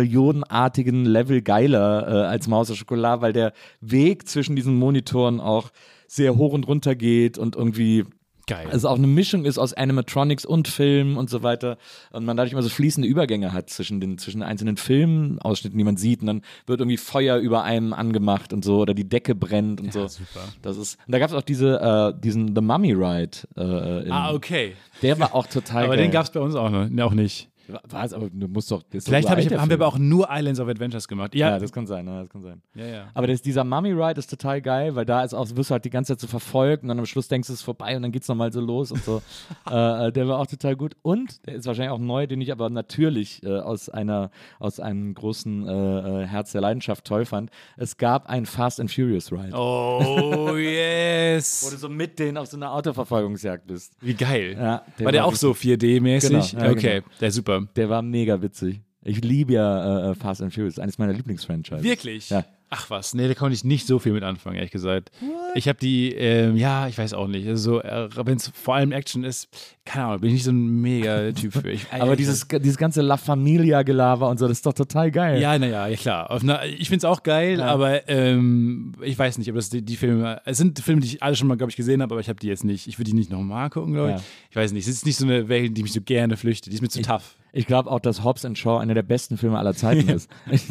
quadrillionenartigen 0.00 1.04
Level 1.04 1.42
geiler 1.42 2.08
äh, 2.08 2.26
als 2.26 2.48
Maus 2.48 2.70
au 2.70 2.74
Chocolat, 2.74 3.20
weil 3.20 3.32
der 3.32 3.52
Weg 3.80 4.28
zwischen 4.28 4.56
diesen 4.56 4.74
Monitoren 4.76 5.40
auch 5.40 5.70
sehr 6.10 6.36
hoch 6.36 6.52
und 6.52 6.66
runter 6.66 6.96
geht 6.96 7.38
und 7.38 7.54
irgendwie 7.54 8.04
Geil. 8.48 8.66
also 8.68 8.88
auch 8.88 8.96
eine 8.96 9.06
Mischung 9.06 9.44
ist 9.44 9.58
aus 9.58 9.74
Animatronics 9.74 10.44
und 10.44 10.66
Film 10.66 11.16
und 11.16 11.30
so 11.30 11.44
weiter 11.44 11.78
und 12.10 12.24
man 12.24 12.36
dadurch 12.36 12.52
immer 12.52 12.64
so 12.64 12.68
fließende 12.68 13.08
Übergänge 13.08 13.52
hat 13.52 13.70
zwischen 13.70 14.00
den 14.00 14.18
zwischen 14.18 14.42
einzelnen 14.42 14.76
Filmausschnitten, 14.76 15.78
die 15.78 15.84
man 15.84 15.96
sieht 15.96 16.22
und 16.22 16.26
dann 16.26 16.42
wird 16.66 16.80
irgendwie 16.80 16.96
Feuer 16.96 17.36
über 17.36 17.62
einem 17.62 17.92
angemacht 17.92 18.52
und 18.52 18.64
so 18.64 18.80
oder 18.80 18.92
die 18.92 19.08
Decke 19.08 19.36
brennt 19.36 19.80
und 19.80 19.92
so. 19.92 20.08
super. 20.08 20.40
Das 20.62 20.78
ist 20.78 20.98
und 21.06 21.12
da 21.12 21.20
gab 21.20 21.30
es 21.30 21.36
auch 21.36 21.42
diese 21.42 21.80
äh, 21.80 22.20
diesen 22.20 22.56
The 22.56 22.60
Mummy 22.60 22.92
Ride. 22.92 23.38
Äh, 23.56 24.06
in, 24.06 24.10
ah, 24.10 24.32
okay. 24.32 24.72
Der 25.02 25.16
war 25.20 25.32
auch 25.32 25.46
total 25.46 25.84
Aber 25.84 25.94
geil. 25.94 26.06
den 26.06 26.10
gab 26.10 26.24
es 26.24 26.32
bei 26.32 26.40
uns 26.40 26.56
auch 26.56 26.70
noch, 26.70 26.88
nee, 26.88 27.02
auch 27.02 27.14
nicht. 27.14 27.49
War 27.72 28.04
es, 28.04 28.12
aber 28.12 28.30
du 28.30 28.48
musst 28.48 28.70
doch. 28.70 28.82
Vielleicht 28.90 29.28
hab 29.28 29.38
ich, 29.38 29.48
der 29.48 29.60
haben 29.60 29.68
wir 29.68 29.76
aber 29.76 29.86
auch 29.86 29.98
nur 29.98 30.28
Islands 30.30 30.60
of 30.60 30.68
Adventures 30.68 31.08
gemacht. 31.08 31.34
Ja, 31.34 31.50
Ja, 31.50 31.58
das 31.58 31.72
kann 31.72 31.86
sein, 31.86 32.06
ja, 32.06 32.20
das 32.22 32.30
kann 32.30 32.42
sein. 32.42 32.62
ja, 32.74 32.86
ja. 32.86 33.10
Aber 33.14 33.26
das, 33.26 33.42
dieser 33.42 33.64
Mummy 33.64 33.92
Ride 33.92 34.18
ist 34.18 34.30
total 34.30 34.60
geil, 34.62 34.94
weil 34.94 35.04
da 35.04 35.22
ist 35.24 35.34
auch, 35.34 35.46
wirst 35.54 35.70
du 35.70 35.72
halt 35.72 35.84
die 35.84 35.90
ganze 35.90 36.12
Zeit 36.12 36.20
so 36.20 36.26
verfolgt 36.26 36.82
und 36.82 36.88
dann 36.88 36.98
am 36.98 37.06
Schluss 37.06 37.28
denkst 37.28 37.48
du, 37.48 37.52
es 37.52 37.60
ist 37.60 37.64
vorbei 37.64 37.96
und 37.96 38.02
dann 38.02 38.12
geht's 38.12 38.28
nochmal 38.28 38.52
so 38.52 38.60
los 38.60 38.92
und 38.92 39.04
so. 39.04 39.22
äh, 39.70 40.08
äh, 40.08 40.12
der 40.12 40.28
war 40.28 40.38
auch 40.38 40.46
total 40.46 40.76
gut. 40.76 40.96
Und 41.02 41.46
der 41.46 41.54
ist 41.56 41.66
wahrscheinlich 41.66 41.92
auch 41.92 41.98
neu, 41.98 42.26
den 42.26 42.40
ich 42.40 42.52
aber 42.52 42.70
natürlich 42.70 43.42
äh, 43.42 43.58
aus 43.58 43.88
einer, 43.88 44.30
aus 44.58 44.80
einem 44.80 45.14
großen 45.14 45.66
äh, 45.66 46.22
äh, 46.22 46.26
Herz 46.26 46.52
der 46.52 46.60
Leidenschaft 46.60 47.04
toll 47.04 47.24
fand. 47.24 47.50
Es 47.76 47.96
gab 47.96 48.28
ein 48.28 48.46
Fast 48.46 48.80
and 48.80 48.90
Furious 48.90 49.32
Ride. 49.32 49.50
Oh, 49.52 50.00
Wo 50.40 50.52
du 50.52 50.58
yes. 50.58 51.60
so 51.60 51.88
mit 51.88 52.18
denen 52.18 52.36
auf 52.36 52.46
so 52.46 52.56
einer 52.56 52.72
Autoverfolgungsjagd 52.72 53.66
bist. 53.66 53.94
Wie 54.00 54.14
geil. 54.14 54.56
Ja, 54.58 54.84
war 54.98 55.12
der 55.12 55.24
auch 55.24 55.34
so 55.34 55.52
4D-mäßig? 55.52 56.52
Genau, 56.52 56.64
ja, 56.64 56.70
okay, 56.70 57.02
der 57.20 57.28
ist 57.28 57.34
super. 57.34 57.59
Der 57.76 57.88
war 57.88 58.02
mega 58.02 58.42
witzig. 58.42 58.80
Ich 59.02 59.22
liebe 59.24 59.54
ja 59.54 60.10
äh, 60.10 60.14
Fast 60.14 60.42
and 60.42 60.52
Furious, 60.52 60.78
eines 60.78 60.98
meiner 60.98 61.12
Lieblingsfranchises. 61.12 61.82
Wirklich? 61.82 62.30
Ja. 62.30 62.44
Ach 62.72 62.88
was, 62.88 63.14
nee, 63.14 63.26
da 63.26 63.34
konnte 63.34 63.54
ich 63.54 63.64
nicht 63.64 63.84
so 63.84 63.98
viel 63.98 64.12
mit 64.12 64.22
anfangen, 64.22 64.54
ehrlich 64.54 64.70
gesagt. 64.70 65.10
Ich 65.56 65.66
habe 65.66 65.76
die, 65.80 66.14
ähm, 66.14 66.56
ja, 66.56 66.86
ich 66.86 66.96
weiß 66.96 67.14
auch 67.14 67.26
nicht. 67.26 67.48
Also 67.48 67.72
so, 67.72 67.82
äh, 67.82 68.08
wenn 68.14 68.36
es 68.36 68.48
vor 68.54 68.76
allem 68.76 68.92
Action 68.92 69.24
ist, 69.24 69.48
keine 69.84 70.04
Ahnung, 70.06 70.20
bin 70.20 70.28
ich 70.28 70.34
nicht 70.34 70.44
so 70.44 70.52
ein 70.52 70.80
Mega-Typ 70.80 71.52
für. 71.60 71.68
Ich, 71.68 71.92
Aber 71.92 72.14
dieses, 72.14 72.46
dieses 72.46 72.78
ganze 72.78 73.02
La 73.02 73.16
Familia-Gelaber 73.16 74.28
und 74.28 74.38
so, 74.38 74.46
das 74.46 74.58
ist 74.58 74.66
doch 74.66 74.72
total 74.72 75.10
geil. 75.10 75.40
Ja, 75.40 75.58
naja, 75.58 75.88
ja 75.88 75.96
klar. 75.96 76.30
Auf 76.30 76.44
einer, 76.44 76.64
ich 76.64 76.88
finde 76.88 76.98
es 76.98 77.04
auch 77.04 77.24
geil, 77.24 77.60
aber 77.60 78.08
ähm, 78.08 78.92
ich 79.02 79.18
weiß 79.18 79.38
nicht, 79.38 79.50
ob 79.50 79.56
das 79.56 79.68
die, 79.70 79.82
die 79.82 79.96
Filme, 79.96 80.40
es 80.44 80.56
sind 80.56 80.78
Filme, 80.78 81.00
die 81.00 81.08
ich 81.08 81.22
alle 81.24 81.34
schon 81.34 81.48
mal, 81.48 81.56
glaube 81.56 81.70
ich, 81.70 81.76
gesehen 81.76 82.00
habe, 82.02 82.14
aber 82.14 82.20
ich 82.20 82.28
habe 82.28 82.38
die 82.38 82.46
jetzt 82.46 82.62
nicht, 82.62 82.86
ich 82.86 82.98
würde 83.00 83.10
die 83.10 83.16
nicht 83.16 83.30
nochmal 83.30 83.68
gucken, 83.68 83.94
glaube 83.94 84.10
ich. 84.10 84.16
Ja. 84.16 84.22
Ich 84.50 84.56
weiß 84.56 84.70
nicht, 84.72 84.86
es 84.86 84.94
ist 84.94 85.06
nicht 85.06 85.16
so 85.16 85.24
eine 85.24 85.48
Welt, 85.48 85.76
die 85.76 85.82
mich 85.82 85.92
so 85.92 86.00
gerne 86.00 86.36
flüchtet, 86.36 86.72
die 86.72 86.76
ist 86.76 86.82
mir 86.82 86.88
zu 86.88 87.02
tough. 87.02 87.36
Ich 87.52 87.66
glaube 87.66 87.90
auch, 87.90 88.00
dass 88.00 88.22
Hobbs 88.22 88.44
and 88.44 88.56
Shaw 88.56 88.78
einer 88.78 88.94
der 88.94 89.02
besten 89.02 89.36
Filme 89.36 89.58
aller 89.58 89.74
Zeiten 89.74 90.08
ist. 90.14 90.30
Ich 90.50 90.62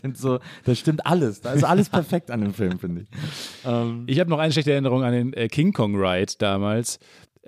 fand 0.00 0.16
so, 0.16 0.38
das 0.64 0.78
stimmt 0.78 1.06
alles. 1.06 1.17
Da 1.44 1.52
ist 1.52 1.64
alles 1.64 1.88
perfekt 1.88 2.30
an 2.30 2.40
dem 2.40 2.54
Film, 2.54 2.78
finde 2.78 3.02
ich. 3.02 3.08
Ähm, 3.66 4.04
Ich 4.06 4.20
habe 4.20 4.30
noch 4.30 4.38
eine 4.38 4.52
schlechte 4.52 4.72
Erinnerung 4.72 5.02
an 5.02 5.12
den 5.12 5.32
äh, 5.32 5.48
King 5.48 5.72
Kong 5.72 5.94
Ride 5.96 6.32
damals. 6.38 6.98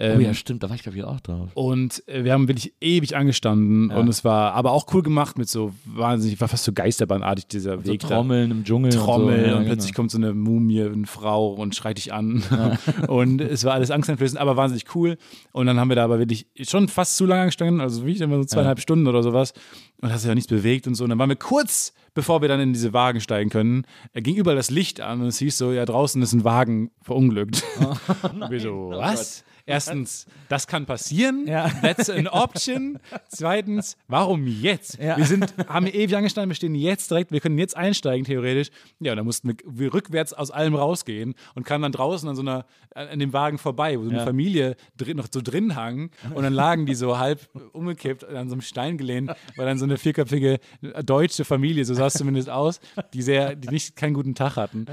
Oh 0.01 0.05
Ähm, 0.05 0.21
ja, 0.21 0.35
stimmt, 0.35 0.63
da 0.63 0.69
war 0.69 0.77
ich 0.77 0.83
glaube 0.83 0.99
ich 0.99 1.05
auch 1.05 1.21
drauf. 1.21 1.51
Und 1.55 2.03
äh, 2.09 2.25
wir 2.25 2.33
haben 2.33 2.49
wirklich 2.49 2.73
ewig 2.81 3.17
angestanden 3.17 3.91
Ja. 3.91 3.99
und 3.99 4.09
es 4.09 4.25
war 4.25 4.55
aber 4.55 4.73
auch 4.73 4.87
cool 4.95 5.03
gemacht 5.03 5.39
mit 5.39 5.49
so 5.49 5.73
wahnsinnig, 5.85 6.41
war 6.41 6.49
fast 6.49 6.65
so 6.65 6.73
geisterbahnartig 6.73 7.47
dieser 7.47 7.79
So 7.79 7.85
Weg 7.85 8.01
da. 8.01 8.09
Trommeln 8.09 8.51
im 8.51 8.65
Dschungel. 8.65 8.91
Trommel 8.93 9.35
und, 9.35 9.45
und, 9.45 9.45
so. 9.45 9.51
ja, 9.51 9.63
plötzlich 9.65 9.93
genau. 9.93 9.97
kommt 9.97 10.11
so 10.11 10.19
eine 10.19 10.33
Mumie, 10.33 10.83
eine 10.83 11.07
Frau 11.07 11.53
und 11.53 11.75
schreit 11.77 11.99
dich 11.99 12.13
an. 12.13 12.43
und 13.09 13.41
es 13.41 13.65
war 13.65 13.75
alles 13.75 13.91
angsteinflößend, 13.91 14.41
aber 14.41 14.57
wahnsinnig 14.57 14.95
cool. 14.95 15.17
Und 15.53 15.67
dann 15.67 15.79
haben 15.79 15.89
wir 15.89 15.97
da 15.97 16.05
aber 16.05 16.19
wirklich 16.19 16.47
schon 16.63 16.89
fast 16.89 17.17
zu 17.17 17.27
lange 17.27 17.47
gestanden, 17.47 17.81
also 17.81 18.03
wirklich 18.03 18.21
immer 18.21 18.37
so 18.37 18.45
zweieinhalb 18.45 18.81
Stunden 18.81 19.07
oder 19.07 19.23
sowas. 19.23 19.53
Und 20.01 20.11
hast 20.11 20.25
ja 20.25 20.35
nichts 20.35 20.49
bewegt 20.49 20.87
und 20.87 20.95
so. 20.95 21.05
Und 21.05 21.11
dann 21.11 21.19
waren 21.19 21.29
wir 21.29 21.37
kurz, 21.37 21.93
bevor 22.15 22.41
wir 22.41 22.49
dann 22.49 22.61
in 22.61 22.73
diese 22.73 22.95
Wagen 22.95 23.21
steigen 23.21 23.51
können, 23.51 23.85
äh, 24.15 24.23
ging 24.23 24.37
überall 24.37 24.57
das 24.57 24.71
Licht 24.71 25.01
an 25.03 25.21
und 25.21 25.27
es 25.27 25.39
hieß 25.39 25.59
so, 25.59 25.73
ja, 25.73 25.85
draußen 25.85 26.23
ist 26.23 26.33
ein 26.33 26.45
Wagen 26.45 26.91
verunglückt. 27.03 27.63
und 28.23 28.51
wir 28.51 28.61
so, 28.61 28.93
was? 28.95 29.45
Erstens, 29.71 30.27
das 30.49 30.67
kann 30.67 30.87
passieren. 30.87 31.47
Ja. 31.47 31.69
That's 31.83 32.11
an 32.11 32.27
option. 32.29 32.99
Zweitens, 33.29 33.97
warum 34.09 34.47
jetzt? 34.47 34.99
Ja. 34.99 35.17
Wir 35.17 35.25
sind, 35.27 35.55
haben 35.69 35.87
ewig 35.87 36.17
angestanden, 36.17 36.51
wir 36.51 36.55
stehen 36.57 36.75
jetzt 36.75 37.11
direkt, 37.11 37.33
wir 37.33 37.41
können 37.41 37.59
jetzt 37.59 37.77
einsteigen, 37.77 38.25
theoretisch. 38.25 38.71
Ja, 39.01 39.13
und 39.13 39.17
dann 39.19 39.27
mussten 39.27 39.49
wir, 39.49 39.57
wir 39.67 39.95
rückwärts 39.95 40.33
aus 40.33 40.51
allem 40.51 40.75
rausgehen 40.75 41.35
und 41.55 41.65
kamen 41.65 41.83
dann 41.83 41.93
draußen 41.93 42.29
an 42.29 42.37
so 42.37 42.43
einer, 42.43 42.67
an 42.95 43.19
dem 43.19 43.33
Wagen 43.33 43.59
vorbei, 43.59 43.99
wo 43.99 44.05
so 44.05 44.11
eine 44.11 44.19
Ja. 44.19 44.25
Familie 44.25 44.77
drin, 44.97 45.17
noch 45.17 45.29
so 45.31 45.41
drin 45.43 45.77
hang. 45.77 46.11
Und 46.35 46.43
dann 46.43 46.53
lagen 46.53 46.87
die 46.87 46.95
so 46.95 47.19
halb 47.19 47.49
umgekippt 47.73 48.25
an 48.25 48.49
so 48.49 48.55
einem 48.55 48.63
Stein 48.63 48.99
gelehnt, 48.99 49.31
weil 49.57 49.67
dann 49.67 49.79
so 49.79 49.85
eine 49.85 49.97
vierköpfige 49.97 50.59
deutsche 51.05 51.45
Familie, 51.45 51.85
so 51.85 51.95
sah 51.95 52.07
es 52.07 52.15
zumindest 52.15 52.51
aus, 52.51 52.81
die 53.15 53.23
sehr, 53.23 53.55
die 53.57 53.69
nicht 53.69 53.97
keinen 53.97 54.15
guten 54.15 54.35
Tag 54.35 54.57
hatten. 54.57 54.87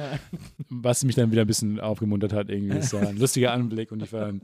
Was 0.70 1.04
mich 1.04 1.16
dann 1.16 1.32
wieder 1.32 1.42
ein 1.42 1.48
bisschen 1.48 1.80
aufgemuntert 1.80 2.34
hat, 2.34 2.50
irgendwie. 2.50 2.76
Das 2.76 2.94
war 2.94 3.02
ein 3.08 3.18
lustiger 3.18 3.52
Anblick 3.54 3.92
und 3.92 4.04
ich 4.04 4.13
war 4.13 4.22
dann, 4.28 4.42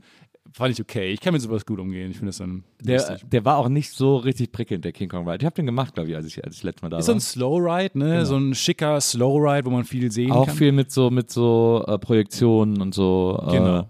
fand 0.52 0.72
ich 0.74 0.80
okay. 0.80 1.12
Ich 1.12 1.20
kann 1.20 1.32
mit 1.32 1.42
sowas 1.42 1.64
gut 1.66 1.78
umgehen. 1.80 2.10
Ich 2.10 2.16
finde 2.16 2.28
das 2.30 2.38
dann 2.38 2.64
Der, 2.80 2.98
lustig. 2.98 3.28
der 3.30 3.44
war 3.44 3.58
auch 3.58 3.68
nicht 3.68 3.92
so 3.92 4.16
richtig 4.16 4.52
prickelnd, 4.52 4.84
der 4.84 4.92
King 4.92 5.08
Kong 5.08 5.28
Ride. 5.28 5.42
Ich 5.42 5.46
habe 5.46 5.54
den 5.56 5.66
gemacht, 5.66 5.94
glaube 5.94 6.10
ich, 6.10 6.16
als 6.16 6.26
ich, 6.26 6.44
als 6.44 6.56
ich 6.56 6.62
letztes 6.62 6.82
Mal 6.82 6.90
da 6.90 6.98
Ist 6.98 7.06
so 7.06 7.12
war. 7.12 7.16
ein 7.16 7.20
Slow 7.20 7.58
Ride, 7.58 7.98
ne? 7.98 8.24
So 8.26 8.36
ein 8.36 8.54
schicker 8.54 9.00
Slow 9.00 9.38
Ride, 9.38 9.66
wo 9.66 9.70
man 9.70 9.84
viel 9.84 10.10
sehen 10.12 10.30
auch 10.32 10.46
kann. 10.46 10.56
viel 10.56 10.72
mit 10.72 10.90
so, 10.92 11.10
mit 11.10 11.30
so 11.30 11.84
äh, 11.86 11.98
Projektionen 11.98 12.80
und 12.80 12.94
so. 12.94 13.42
Äh, 13.48 13.52
Genau. 13.52 13.88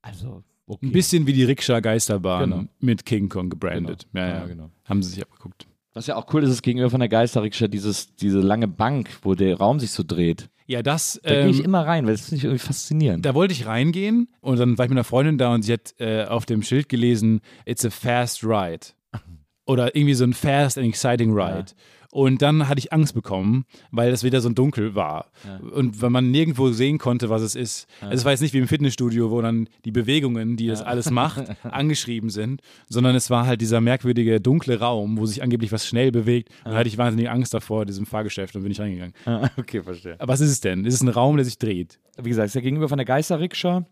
Also, 0.00 0.42
okay. 0.66 0.86
Ein 0.86 0.92
bisschen 0.92 1.26
wie 1.26 1.32
die 1.32 1.44
Rikscha 1.44 1.80
Geisterbahn 1.80 2.50
Genau. 2.50 2.64
mit 2.80 3.04
King 3.04 3.28
Kong 3.28 3.50
gebrandet. 3.50 4.06
Genau. 4.12 4.24
Ja, 4.26 4.30
ja, 4.32 4.40
Ja, 4.40 4.46
genau. 4.46 4.70
Haben 4.84 5.02
sie 5.02 5.10
sich 5.10 5.22
abgeguckt. 5.22 5.66
Was 5.94 6.06
ja 6.06 6.16
auch 6.16 6.32
cool 6.32 6.42
ist, 6.42 6.50
ist 6.50 6.62
gegenüber 6.62 6.88
von 6.90 7.00
der 7.00 7.08
Geisterrikscha 7.10 7.68
dieses, 7.68 8.14
diese 8.16 8.40
lange 8.40 8.66
Bank, 8.66 9.10
wo 9.22 9.34
der 9.34 9.58
Raum 9.58 9.78
sich 9.78 9.90
so 9.90 10.02
dreht. 10.06 10.48
Ja, 10.66 10.82
das. 10.82 11.20
Da 11.22 11.34
gehe 11.34 11.48
ich 11.48 11.58
ähm, 11.60 11.66
immer 11.66 11.86
rein, 11.86 12.06
weil 12.06 12.12
das 12.12 12.22
finde 12.22 12.36
ich 12.36 12.44
irgendwie 12.44 12.64
faszinierend. 12.64 13.24
Da 13.24 13.34
wollte 13.34 13.52
ich 13.52 13.66
reingehen 13.66 14.28
und 14.40 14.58
dann 14.58 14.78
war 14.78 14.84
ich 14.86 14.90
mit 14.90 14.96
einer 14.96 15.04
Freundin 15.04 15.38
da 15.38 15.54
und 15.54 15.62
sie 15.62 15.72
hat 15.72 15.94
äh, 15.98 16.24
auf 16.24 16.46
dem 16.46 16.62
Schild 16.62 16.88
gelesen, 16.88 17.40
it's 17.66 17.84
a 17.84 17.90
fast 17.90 18.44
ride. 18.44 18.86
Oder 19.66 19.94
irgendwie 19.94 20.14
so 20.14 20.24
ein 20.24 20.32
fast 20.32 20.78
and 20.78 20.86
exciting 20.86 21.32
ride. 21.32 21.72
Und 22.12 22.42
dann 22.42 22.68
hatte 22.68 22.78
ich 22.78 22.92
Angst 22.92 23.14
bekommen, 23.14 23.64
weil 23.90 24.10
das 24.10 24.22
wieder 24.22 24.42
so 24.42 24.50
ein 24.50 24.54
Dunkel 24.54 24.94
war. 24.94 25.30
Und 25.72 26.02
weil 26.02 26.10
man 26.10 26.30
nirgendwo 26.30 26.70
sehen 26.70 26.98
konnte, 26.98 27.30
was 27.30 27.40
es 27.40 27.54
ist. 27.54 27.86
Also 28.02 28.12
es 28.16 28.24
war 28.26 28.32
jetzt 28.32 28.42
nicht 28.42 28.52
wie 28.52 28.58
im 28.58 28.68
Fitnessstudio, 28.68 29.30
wo 29.30 29.40
dann 29.40 29.66
die 29.86 29.92
Bewegungen, 29.92 30.58
die 30.58 30.66
das 30.66 30.82
alles 30.82 31.10
macht, 31.10 31.44
angeschrieben 31.64 32.28
sind, 32.28 32.60
sondern 32.86 33.16
es 33.16 33.30
war 33.30 33.46
halt 33.46 33.62
dieser 33.62 33.80
merkwürdige 33.80 34.42
dunkle 34.42 34.78
Raum, 34.78 35.16
wo 35.16 35.24
sich 35.24 35.42
angeblich 35.42 35.72
was 35.72 35.86
schnell 35.86 36.12
bewegt. 36.12 36.50
Und 36.66 36.72
da 36.72 36.76
hatte 36.76 36.88
ich 36.88 36.98
wahnsinnig 36.98 37.30
Angst 37.30 37.54
davor, 37.54 37.86
diesem 37.86 38.04
Fahrgeschäft 38.04 38.54
und 38.56 38.62
bin 38.62 38.72
ich 38.72 38.80
reingegangen. 38.80 39.14
Okay, 39.56 39.82
verstehe. 39.82 40.16
Aber 40.18 40.34
was 40.34 40.40
ist 40.40 40.50
es 40.50 40.60
denn? 40.60 40.84
Ist 40.84 40.94
es 40.94 41.02
ein 41.02 41.08
Raum, 41.08 41.36
der 41.36 41.46
sich 41.46 41.56
dreht? 41.56 41.98
Wie 42.22 42.28
gesagt, 42.28 42.46
es 42.46 42.50
ist 42.50 42.56
ja 42.56 42.60
gegenüber 42.60 42.90
von 42.90 42.98
der 42.98 43.06
Geisterrikscha, 43.06 43.86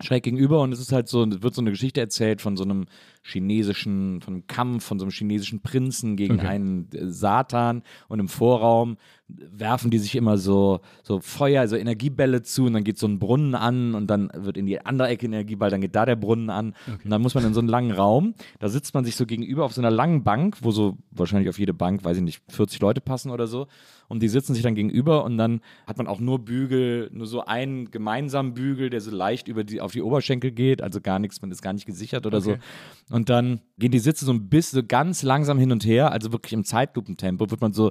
schräg 0.00 0.22
gegenüber 0.22 0.62
und 0.62 0.72
es 0.72 0.80
ist 0.80 0.92
halt 0.92 1.08
so, 1.08 1.22
es 1.24 1.42
wird 1.42 1.54
so 1.54 1.60
eine 1.60 1.70
Geschichte 1.70 2.00
erzählt 2.00 2.40
von 2.40 2.56
so 2.56 2.64
einem 2.64 2.86
chinesischen, 3.22 4.20
von 4.20 4.34
einem 4.34 4.46
Kampf, 4.46 4.84
von 4.84 4.98
so 4.98 5.04
einem 5.04 5.12
chinesischen 5.12 5.60
Prinzen 5.60 6.16
gegen 6.16 6.34
Okay. 6.34 6.46
einen 6.46 6.88
äh, 6.92 7.06
Satan. 7.10 7.82
Und 8.08 8.20
im 8.20 8.28
Vorraum 8.28 8.96
werfen 9.28 9.90
die 9.90 9.98
sich 9.98 10.14
immer 10.16 10.36
so, 10.36 10.80
so 11.02 11.20
Feuer, 11.20 11.60
also 11.60 11.76
Energiebälle 11.76 12.42
zu 12.42 12.64
und 12.66 12.74
dann 12.74 12.84
geht 12.84 12.98
so 12.98 13.06
ein 13.06 13.18
Brunnen 13.18 13.54
an 13.54 13.94
und 13.94 14.08
dann 14.08 14.30
wird 14.34 14.56
in 14.58 14.66
die 14.66 14.84
andere 14.84 15.08
Ecke 15.08 15.26
Energieball, 15.26 15.70
dann 15.70 15.80
geht 15.80 15.94
da 15.96 16.04
der 16.04 16.16
Brunnen 16.16 16.50
an. 16.50 16.74
Und 17.02 17.10
dann 17.10 17.22
muss 17.22 17.34
man 17.34 17.44
in 17.44 17.54
so 17.54 17.60
einen 17.60 17.68
langen 17.68 17.92
Raum, 17.92 18.34
da 18.58 18.68
sitzt 18.68 18.92
man 18.94 19.04
sich 19.04 19.16
so 19.16 19.24
gegenüber 19.24 19.64
auf 19.64 19.72
so 19.72 19.80
einer 19.80 19.90
langen 19.90 20.22
Bank, 20.22 20.58
wo 20.60 20.70
so 20.70 20.98
wahrscheinlich 21.10 21.48
auf 21.48 21.58
jede 21.58 21.72
Bank, 21.72 22.04
weiß 22.04 22.18
ich 22.18 22.22
nicht, 22.22 22.42
40 22.48 22.80
Leute 22.80 23.00
passen 23.00 23.30
oder 23.30 23.46
so. 23.46 23.68
Und 24.08 24.22
die 24.22 24.28
sitzen 24.28 24.52
sich 24.52 24.62
dann 24.62 24.74
gegenüber 24.74 25.24
und 25.24 25.38
dann 25.38 25.60
hat 25.86 25.96
man 25.96 26.06
auch 26.06 26.20
nur 26.20 26.38
Bügel, 26.40 27.08
nur 27.14 27.26
so 27.26 27.44
einen 27.46 27.90
gemeinsamen 27.90 28.52
Bügel, 28.52 28.90
der 28.90 29.00
so 29.00 29.10
leicht 29.10 29.48
über 29.48 29.64
die, 29.64 29.80
auf 29.80 29.92
die 29.92 30.02
Oberschenkel 30.02 30.50
geht, 30.50 30.82
also 30.82 31.00
gar 31.00 31.18
nichts, 31.18 31.40
man 31.40 31.50
ist 31.50 31.62
gar 31.62 31.72
nicht 31.72 31.86
gesichert 31.86 32.26
oder 32.26 32.42
so. 32.42 32.50
Und 33.12 33.28
dann 33.28 33.60
gehen 33.78 33.92
die 33.92 33.98
Sitze 33.98 34.24
so 34.24 34.32
ein 34.32 34.48
bisschen, 34.48 34.80
so 34.80 34.86
ganz 34.86 35.22
langsam 35.22 35.58
hin 35.58 35.70
und 35.70 35.84
her, 35.84 36.10
also 36.12 36.32
wirklich 36.32 36.52
im 36.54 36.64
Zeitlupentempo 36.64 37.50
wird 37.50 37.60
man 37.60 37.72
so, 37.72 37.90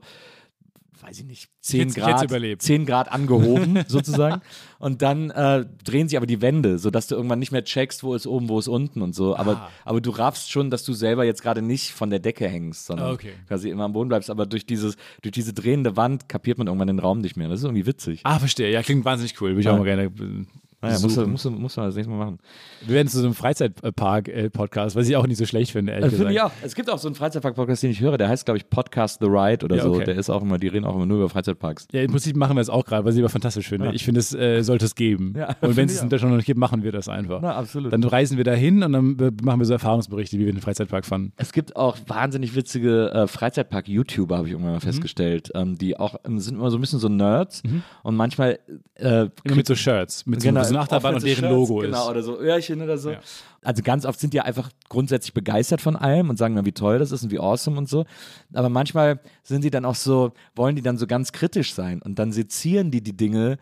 weiß 1.02 1.20
ich 1.20 1.26
nicht, 1.26 1.50
10 1.62 1.80
hätt's- 1.82 1.98
ich 1.98 2.04
hätt's 2.04 2.14
Grad, 2.20 2.24
überlebt. 2.26 2.62
10 2.62 2.86
Grad 2.86 3.12
angehoben 3.12 3.80
sozusagen. 3.88 4.42
Und 4.78 5.02
dann 5.02 5.32
äh, 5.32 5.66
drehen 5.84 6.08
sich 6.08 6.16
aber 6.18 6.28
die 6.28 6.42
Wände, 6.42 6.78
sodass 6.78 7.08
du 7.08 7.16
irgendwann 7.16 7.40
nicht 7.40 7.52
mehr 7.52 7.64
checkst, 7.64 8.04
wo 8.04 8.14
ist 8.14 8.28
oben, 8.28 8.50
wo 8.50 8.60
ist 8.60 8.68
unten 8.68 9.02
und 9.02 9.16
so. 9.16 9.36
Aber, 9.36 9.58
Ah. 9.58 9.70
aber 9.86 10.00
du 10.02 10.12
raffst 10.12 10.52
schon, 10.52 10.70
dass 10.70 10.84
du 10.84 10.94
selber 10.94 11.24
jetzt 11.24 11.42
gerade 11.42 11.62
nicht 11.64 11.92
von 11.92 12.10
der 12.12 12.20
Decke 12.20 12.48
hängst, 12.48 12.86
sondern 12.86 13.08
Ah, 13.08 13.12
okay. 13.14 13.34
quasi 13.48 13.70
immer 13.70 13.86
am 13.86 13.94
Boden 13.94 14.10
bleibst. 14.10 14.30
Aber 14.30 14.46
durch, 14.46 14.66
dieses, 14.68 14.96
durch 15.24 15.32
diese 15.32 15.54
drehende 15.54 15.98
Wand 15.98 16.30
kapiert 16.30 16.58
man 16.60 16.68
irgendwann 16.68 16.88
den 16.88 17.00
Raum 17.00 17.22
nicht 17.22 17.36
mehr. 17.36 17.48
Das 17.50 17.60
ist 17.62 17.66
irgendwie 17.66 17.86
witzig. 17.88 18.22
Ah, 18.24 18.38
verstehe. 18.38 18.72
Ja, 18.72 18.84
klingt 18.84 19.04
wahnsinnig 19.06 19.40
cool. 19.42 19.52
Würde 19.52 19.60
ich 19.62 19.66
Ja. 19.66 19.74
auch 19.74 19.78
mal 19.80 19.86
gerne 19.86 20.04
äh, 20.04 20.46
Naja, 20.82 20.98
musst 21.00 21.16
du, 21.18 21.28
musst, 21.28 21.46
du, 21.46 21.52
musst 21.52 21.78
du 21.78 21.82
das 21.82 21.96
nächste 21.96 22.12
Mal 22.12 22.26
machen. 22.26 22.40
Wir 22.86 22.96
werden 22.96 23.08
zu 23.08 23.20
so 23.20 23.26
einem 23.26 23.36
Freizeitpark-Podcast, 23.36 24.96
was 24.96 25.08
ich 25.08 25.16
auch 25.16 25.28
nicht 25.28 25.38
so 25.38 25.46
schlecht 25.46 25.72
finde, 25.72 25.92
ehrlich 25.94 26.08
Äh, 26.14 26.16
Finde 26.18 26.34
gesagt. 26.34 26.52
ich 26.56 26.62
auch. 26.62 26.66
Es 26.66 26.76
gibt 26.76 26.90
auch 26.90 26.98
so 26.98 27.08
einen 27.08 27.16
Freizeitpark-Podcast, 27.16 27.84
den 27.84 27.92
ich 27.92 28.02
höre, 28.02 28.18
der 28.18 28.30
heißt, 28.30 28.46
glaube 28.46 28.58
ich, 28.58 28.70
Podcast 28.70 29.20
The 29.22 29.28
Ride 29.28 29.66
oder 29.66 29.76
Ja, 29.78 29.84
so. 29.84 29.94
okay. 29.94 30.06
Der 30.06 30.16
ist 30.16 30.30
auch 30.30 30.42
immer, 30.42 30.58
die 30.58 30.68
reden 30.68 30.86
auch 30.86 30.96
immer 30.96 31.06
nur 31.06 31.18
über 31.20 31.30
Freizeitparks. 31.30 31.88
Ja, 31.92 32.02
im 32.02 32.12
Prinzip 32.12 32.36
machen 32.36 32.56
wir 32.58 32.62
es 32.62 32.70
auch 32.70 32.86
gerade, 32.86 33.06
was 33.06 33.16
ich 33.16 33.22
aber 33.22 33.30
fantastisch 33.30 33.68
finde. 33.70 33.92
Ich 33.94 34.04
finde, 34.04 34.20
es 34.20 34.34
äh, 34.34 34.62
sollte 34.64 34.86
es 34.86 34.96
geben. 34.96 35.34
Ja, 35.38 35.56
und 35.62 35.76
wenn 35.78 35.86
es 35.88 35.96
es 35.96 36.02
in 36.02 36.10
Deutschland 36.10 36.32
noch 36.32 36.38
nicht 36.38 36.46
gibt, 36.48 36.60
machen 36.60 36.84
wir 36.84 36.92
das 36.92 37.08
einfach. 37.10 37.40
Na, 37.42 37.56
absolut. 37.56 37.94
Dann 37.94 38.04
reisen 38.04 38.38
wir 38.38 38.44
dahin 38.44 38.84
und 38.84 38.94
dann 38.94 39.20
äh, 39.20 39.32
machen 39.44 39.60
wir 39.60 39.66
so 39.66 39.74
Erfahrungsberichte, 39.74 40.38
wie 40.40 40.46
wir 40.46 40.54
den 40.54 40.62
Freizeitpark 40.62 41.06
fanden. 41.06 41.34
Es 41.38 41.52
gibt 41.54 41.76
auch 41.76 41.98
wahnsinnig 42.08 42.56
witzige 42.56 43.12
äh, 43.12 43.28
Freizeitpark-YouTuber, 43.28 44.38
habe 44.38 44.48
ich 44.48 44.54
irgendwann 44.54 44.72
mal 44.74 44.78
Mhm. 44.78 44.82
festgestellt, 44.82 45.52
ähm, 45.54 45.78
die 45.78 45.98
auch 45.98 46.16
ähm, 46.26 46.40
sind 46.40 46.56
immer 46.56 46.72
so 46.72 46.78
ein 46.78 46.82
bisschen 46.82 47.00
so 47.00 47.08
Nerds 47.10 47.62
und 48.04 48.16
manchmal 48.16 48.58
äh, 48.96 49.28
Immer 49.44 49.56
mit 49.56 49.68
so 49.68 49.76
Shirts, 49.76 50.26
mit 50.26 50.42
Genau, 50.42 50.64
so 50.64 50.71
einer 50.72 50.82
Achterbahn 50.82 51.16
oft 51.16 51.24
und 51.24 51.30
mit 51.30 51.36
so 51.36 51.42
deren 51.42 51.56
Shirts, 51.58 51.70
Logo 51.70 51.82
genau, 51.82 52.04
ist. 52.04 52.10
oder 52.10 52.24
so 52.24 52.40
Öhrchen 52.40 52.82
oder 52.82 52.98
so. 52.98 53.12
Ja. 53.12 53.20
Also 53.64 53.84
ganz 53.84 54.06
oft 54.06 54.20
sind 54.20 54.34
die 54.34 54.42
einfach 54.42 54.70
grundsätzlich 54.90 55.34
begeistert 55.34 55.82
von 55.82 55.96
allem 55.96 56.30
und 56.30 56.38
sagen 56.38 56.56
dann, 56.56 56.66
wie 56.66 56.72
toll 56.72 57.00
das 57.00 57.12
ist 57.12 57.24
und 57.24 57.32
wie 57.32 57.40
awesome 57.40 57.78
und 57.78 57.88
so. 57.88 58.06
Aber 58.54 58.70
manchmal 58.70 59.20
sind 59.44 59.64
die 59.64 59.70
dann 59.70 59.86
auch 59.86 59.96
so, 59.96 60.32
wollen 60.56 60.76
die 60.76 60.82
dann 60.82 60.98
so 60.98 61.08
ganz 61.08 61.32
kritisch 61.32 61.74
sein 61.74 62.02
und 62.02 62.18
dann 62.18 62.32
sezieren 62.32 62.92
die 62.92 63.02
die 63.02 63.16
Dinge 63.16 63.58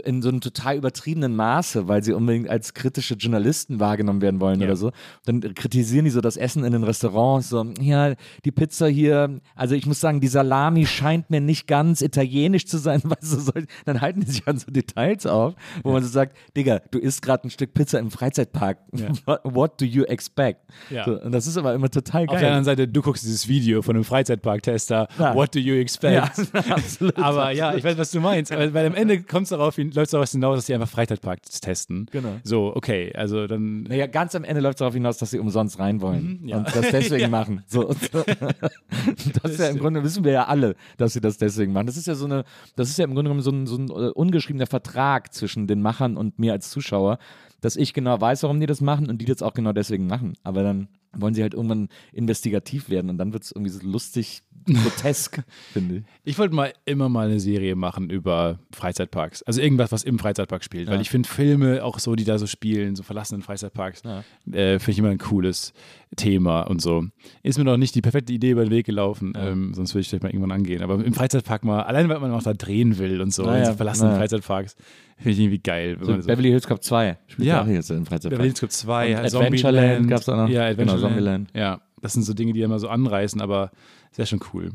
in 0.00 0.22
so 0.22 0.28
einem 0.28 0.40
total 0.40 0.76
übertriebenen 0.76 1.34
Maße, 1.36 1.88
weil 1.88 2.02
sie 2.02 2.12
unbedingt 2.12 2.48
als 2.48 2.74
kritische 2.74 3.14
Journalisten 3.14 3.80
wahrgenommen 3.80 4.20
werden 4.22 4.40
wollen 4.40 4.60
Ja. 4.60 4.66
oder 4.66 4.76
so. 4.76 4.92
Dann 5.24 5.40
kritisieren 5.54 6.04
die 6.04 6.10
so 6.10 6.20
das 6.20 6.36
Essen 6.36 6.64
in 6.64 6.72
den 6.72 6.84
Restaurants, 6.84 7.48
so, 7.48 7.64
ja, 7.80 8.14
die 8.44 8.50
Pizza 8.52 8.86
hier, 8.88 9.40
also 9.54 9.74
ich 9.74 9.86
muss 9.86 10.00
sagen, 10.00 10.20
die 10.20 10.28
Salami 10.28 10.86
scheint 10.86 11.30
mir 11.30 11.40
nicht 11.40 11.66
ganz 11.66 12.00
italienisch 12.02 12.66
zu 12.66 12.78
sein, 12.78 13.00
weißt 13.04 13.32
du, 13.32 13.40
so, 13.40 13.52
dann 13.84 14.00
halten 14.00 14.20
die 14.20 14.26
sich 14.30 14.46
an 14.48 14.58
so 14.58 14.70
Details 14.70 15.26
auf, 15.26 15.54
wo 15.82 15.92
man 15.92 16.02
so 16.02 16.08
sagt, 16.08 16.36
Digga, 16.56 16.80
du 16.90 16.98
isst 16.98 17.22
gerade 17.22 17.46
ein 17.46 17.50
Stück 17.50 17.74
Pizza 17.74 17.98
im 17.98 18.10
Freizeitpark. 18.10 18.78
What, 19.26 19.40
what 19.44 19.80
do 19.80 19.84
you 19.84 20.04
expect? 20.04 20.60
Ja. 20.90 21.04
So, 21.04 21.20
und 21.20 21.32
das 21.32 21.46
ist 21.46 21.56
aber 21.56 21.74
immer 21.74 21.88
total 21.90 22.22
Auf 22.22 22.30
der 22.30 22.40
geil. 22.40 22.46
anderen 22.48 22.64
Seite, 22.64 22.88
du 22.88 23.02
guckst 23.02 23.24
dieses 23.24 23.48
Video 23.48 23.82
von 23.82 23.96
einem 23.96 24.04
Freizeitpark-Tester, 24.04 25.08
Ja. 25.18 25.34
what 25.34 25.54
do 25.54 25.58
you 25.58 25.74
expect? 25.74 26.14
Ja, 26.14 26.60
absolut. 26.70 27.16
Aber 27.18 27.50
ja, 27.52 27.74
ich 27.74 27.84
weiß, 27.84 27.98
was 27.98 28.10
du 28.10 28.20
meinst. 28.20 28.50
Weil, 28.52 28.72
weil 28.74 28.86
am 28.86 28.94
Ende 28.94 29.22
kommt 29.22 29.44
es 29.44 29.50
darauf, 29.50 29.78
läuft 29.90 30.06
es 30.06 30.10
darauf 30.12 30.30
hinaus, 30.30 30.56
dass 30.58 30.66
die 30.66 30.74
einfach 30.74 30.88
Freizeitparks 30.88 31.60
testen. 31.60 32.06
Genau. 32.12 32.36
So, 32.44 32.74
okay, 32.76 33.12
also 33.14 33.46
dann. 33.46 33.82
Naja, 33.84 34.06
ganz 34.06 34.34
am 34.34 34.44
Ende 34.44 34.60
läuft 34.60 34.76
es 34.76 34.78
darauf 34.78 34.94
hinaus, 34.94 35.18
dass 35.18 35.30
sie 35.30 35.38
umsonst 35.38 35.78
rein 35.78 36.00
wollen 36.00 36.40
Mhm, 36.42 36.48
ja. 36.48 36.58
und 36.58 36.66
das 36.74 36.90
deswegen 36.90 37.30
machen. 37.30 37.62
So, 37.66 37.92
so. 37.92 38.24
Das 39.42 39.52
ist 39.52 39.60
ja 39.60 39.68
im 39.68 39.78
Grunde, 39.78 40.02
wissen 40.04 40.24
wir 40.24 40.32
ja 40.32 40.44
alle, 40.46 40.76
dass 40.96 41.12
sie 41.14 41.20
das 41.20 41.38
deswegen 41.38 41.72
machen. 41.72 41.86
Das 41.86 41.96
ist 41.96 42.06
ja 42.06 42.14
so 42.14 42.24
eine, 42.26 42.44
das 42.76 42.88
ist 42.88 42.98
ja 42.98 43.04
im 43.04 43.14
Grunde 43.14 43.30
genommen 43.30 43.42
so 43.42 43.50
ein, 43.50 43.66
so 43.66 43.76
ein 43.76 43.88
äh, 43.88 44.10
ungeschriebener 44.12 44.66
Vertrag 44.66 45.32
zwischen 45.34 45.66
den 45.66 45.82
Machern 45.82 46.16
und 46.16 46.38
mir 46.38 46.52
als 46.52 46.70
Zuschauer, 46.70 47.18
dass 47.60 47.76
ich 47.76 47.94
genau 47.94 48.20
weiß, 48.20 48.42
warum 48.42 48.60
die 48.60 48.66
das 48.66 48.80
machen 48.80 49.08
und 49.08 49.18
die 49.18 49.24
das 49.24 49.42
auch 49.42 49.54
genau 49.54 49.72
deswegen 49.72 50.06
machen. 50.06 50.34
Aber 50.44 50.62
dann 50.62 50.88
wollen 51.16 51.34
sie 51.34 51.42
halt 51.42 51.54
irgendwann 51.54 51.88
investigativ 52.12 52.88
werden 52.90 53.10
und 53.10 53.18
dann 53.18 53.32
wird 53.32 53.42
es 53.44 53.52
irgendwie 53.52 53.70
so 53.70 53.80
lustig, 53.86 54.42
grotesk, 54.64 55.42
finde 55.72 55.96
ich. 55.96 56.02
Ich 56.24 56.38
wollte 56.38 56.54
mal 56.54 56.72
immer 56.84 57.08
mal 57.08 57.26
eine 57.28 57.40
Serie 57.40 57.74
machen 57.74 58.10
über 58.10 58.58
Freizeitparks. 58.70 59.42
Also 59.42 59.60
irgendwas, 59.60 59.90
was 59.92 60.04
im 60.04 60.18
Freizeitpark 60.18 60.62
spielt. 60.62 60.88
Weil 60.88 61.00
ich 61.00 61.10
finde 61.10 61.28
Filme 61.28 61.82
auch 61.84 61.98
so, 61.98 62.14
die 62.14 62.24
da 62.24 62.38
so 62.38 62.46
spielen, 62.46 62.94
so 62.96 63.02
verlassenen 63.02 63.42
Freizeitparks, 63.42 64.02
äh, 64.04 64.78
finde 64.78 64.90
ich 64.90 64.98
immer 64.98 65.08
ein 65.10 65.18
cooles 65.18 65.72
Thema 66.16 66.62
und 66.62 66.80
so. 66.80 67.04
Ist 67.42 67.58
mir 67.58 67.64
noch 67.64 67.76
nicht 67.76 67.94
die 67.94 68.02
perfekte 68.02 68.32
Idee 68.32 68.50
über 68.50 68.64
den 68.64 68.70
Weg 68.70 68.86
gelaufen, 68.86 69.32
ähm, 69.36 69.74
sonst 69.74 69.94
würde 69.94 70.02
ich 70.02 70.08
vielleicht 70.08 70.22
mal 70.22 70.28
irgendwann 70.30 70.52
angehen. 70.52 70.82
Aber 70.82 71.02
im 71.04 71.14
Freizeitpark 71.14 71.64
mal, 71.64 71.82
allein 71.82 72.08
weil 72.08 72.20
man 72.20 72.30
auch 72.32 72.42
da 72.42 72.52
drehen 72.54 72.98
will 72.98 73.20
und 73.20 73.32
so, 73.32 73.42
Na 73.44 73.54
in 73.56 73.60
ja, 73.64 73.70
so 73.70 73.74
verlassenen 73.76 74.12
ja. 74.12 74.18
Freizeitparks, 74.18 74.76
finde 75.16 75.30
ich 75.30 75.38
irgendwie 75.40 75.58
geil. 75.58 75.96
So, 76.00 76.10
man 76.12 76.22
so- 76.22 76.26
Beverly 76.28 76.50
Hills 76.50 76.66
Cop 76.66 76.82
2 76.84 77.16
spielt 77.28 77.48
Ja. 77.48 77.56
ja 77.56 77.62
auch 77.62 77.66
jetzt 77.66 77.90
im 77.90 78.04
Freizeitpark. 78.06 78.30
Beverly 78.30 78.48
Hills 78.50 78.60
Cop 78.60 78.70
2, 78.72 79.04
Und 79.06 79.10
ja, 79.12 79.18
Adventureland 79.22 79.60
Zombieland. 79.60 80.08
gab's 80.10 80.28
auch 80.28 80.36
noch. 80.36 80.48
Ja, 80.48 80.60
Genau, 80.60 80.70
Adventureland. 80.70 81.01
Zombieland. 81.08 81.50
Ja, 81.54 81.80
das 82.00 82.12
sind 82.14 82.22
so 82.22 82.34
Dinge, 82.34 82.52
die 82.52 82.62
immer 82.62 82.78
so 82.78 82.88
anreißen, 82.88 83.40
aber 83.40 83.70
sehr 84.10 84.26
schon 84.26 84.40
cool. 84.52 84.70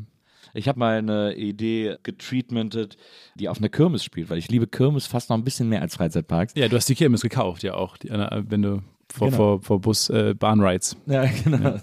Ich 0.54 0.66
habe 0.66 0.78
mal 0.78 0.96
eine 0.98 1.34
Idee 1.34 1.96
getreatmentet, 2.02 2.96
die 3.34 3.48
auf 3.48 3.58
einer 3.58 3.68
Kirmes 3.68 4.02
spielt, 4.02 4.30
weil 4.30 4.38
ich 4.38 4.48
liebe 4.48 4.66
Kirmes 4.66 5.06
fast 5.06 5.28
noch 5.30 5.36
ein 5.36 5.44
bisschen 5.44 5.68
mehr 5.68 5.82
als 5.82 5.94
Freizeitparks. 5.96 6.54
Ja, 6.56 6.68
du 6.68 6.76
hast 6.76 6.88
die 6.88 6.94
Kirmes 6.94 7.20
gekauft, 7.20 7.62
ja 7.62 7.74
auch, 7.74 7.96
die, 7.98 8.08
äh, 8.08 8.42
wenn 8.48 8.62
du 8.62 8.82
vor, 9.10 9.28
Genau. 9.28 9.36
vor, 9.36 9.62
vor 9.62 9.80
Bus, 9.80 10.08
äh, 10.10 10.34
Bahnrides. 10.34 10.96
Ja, 11.06 11.24
genau. 11.44 11.78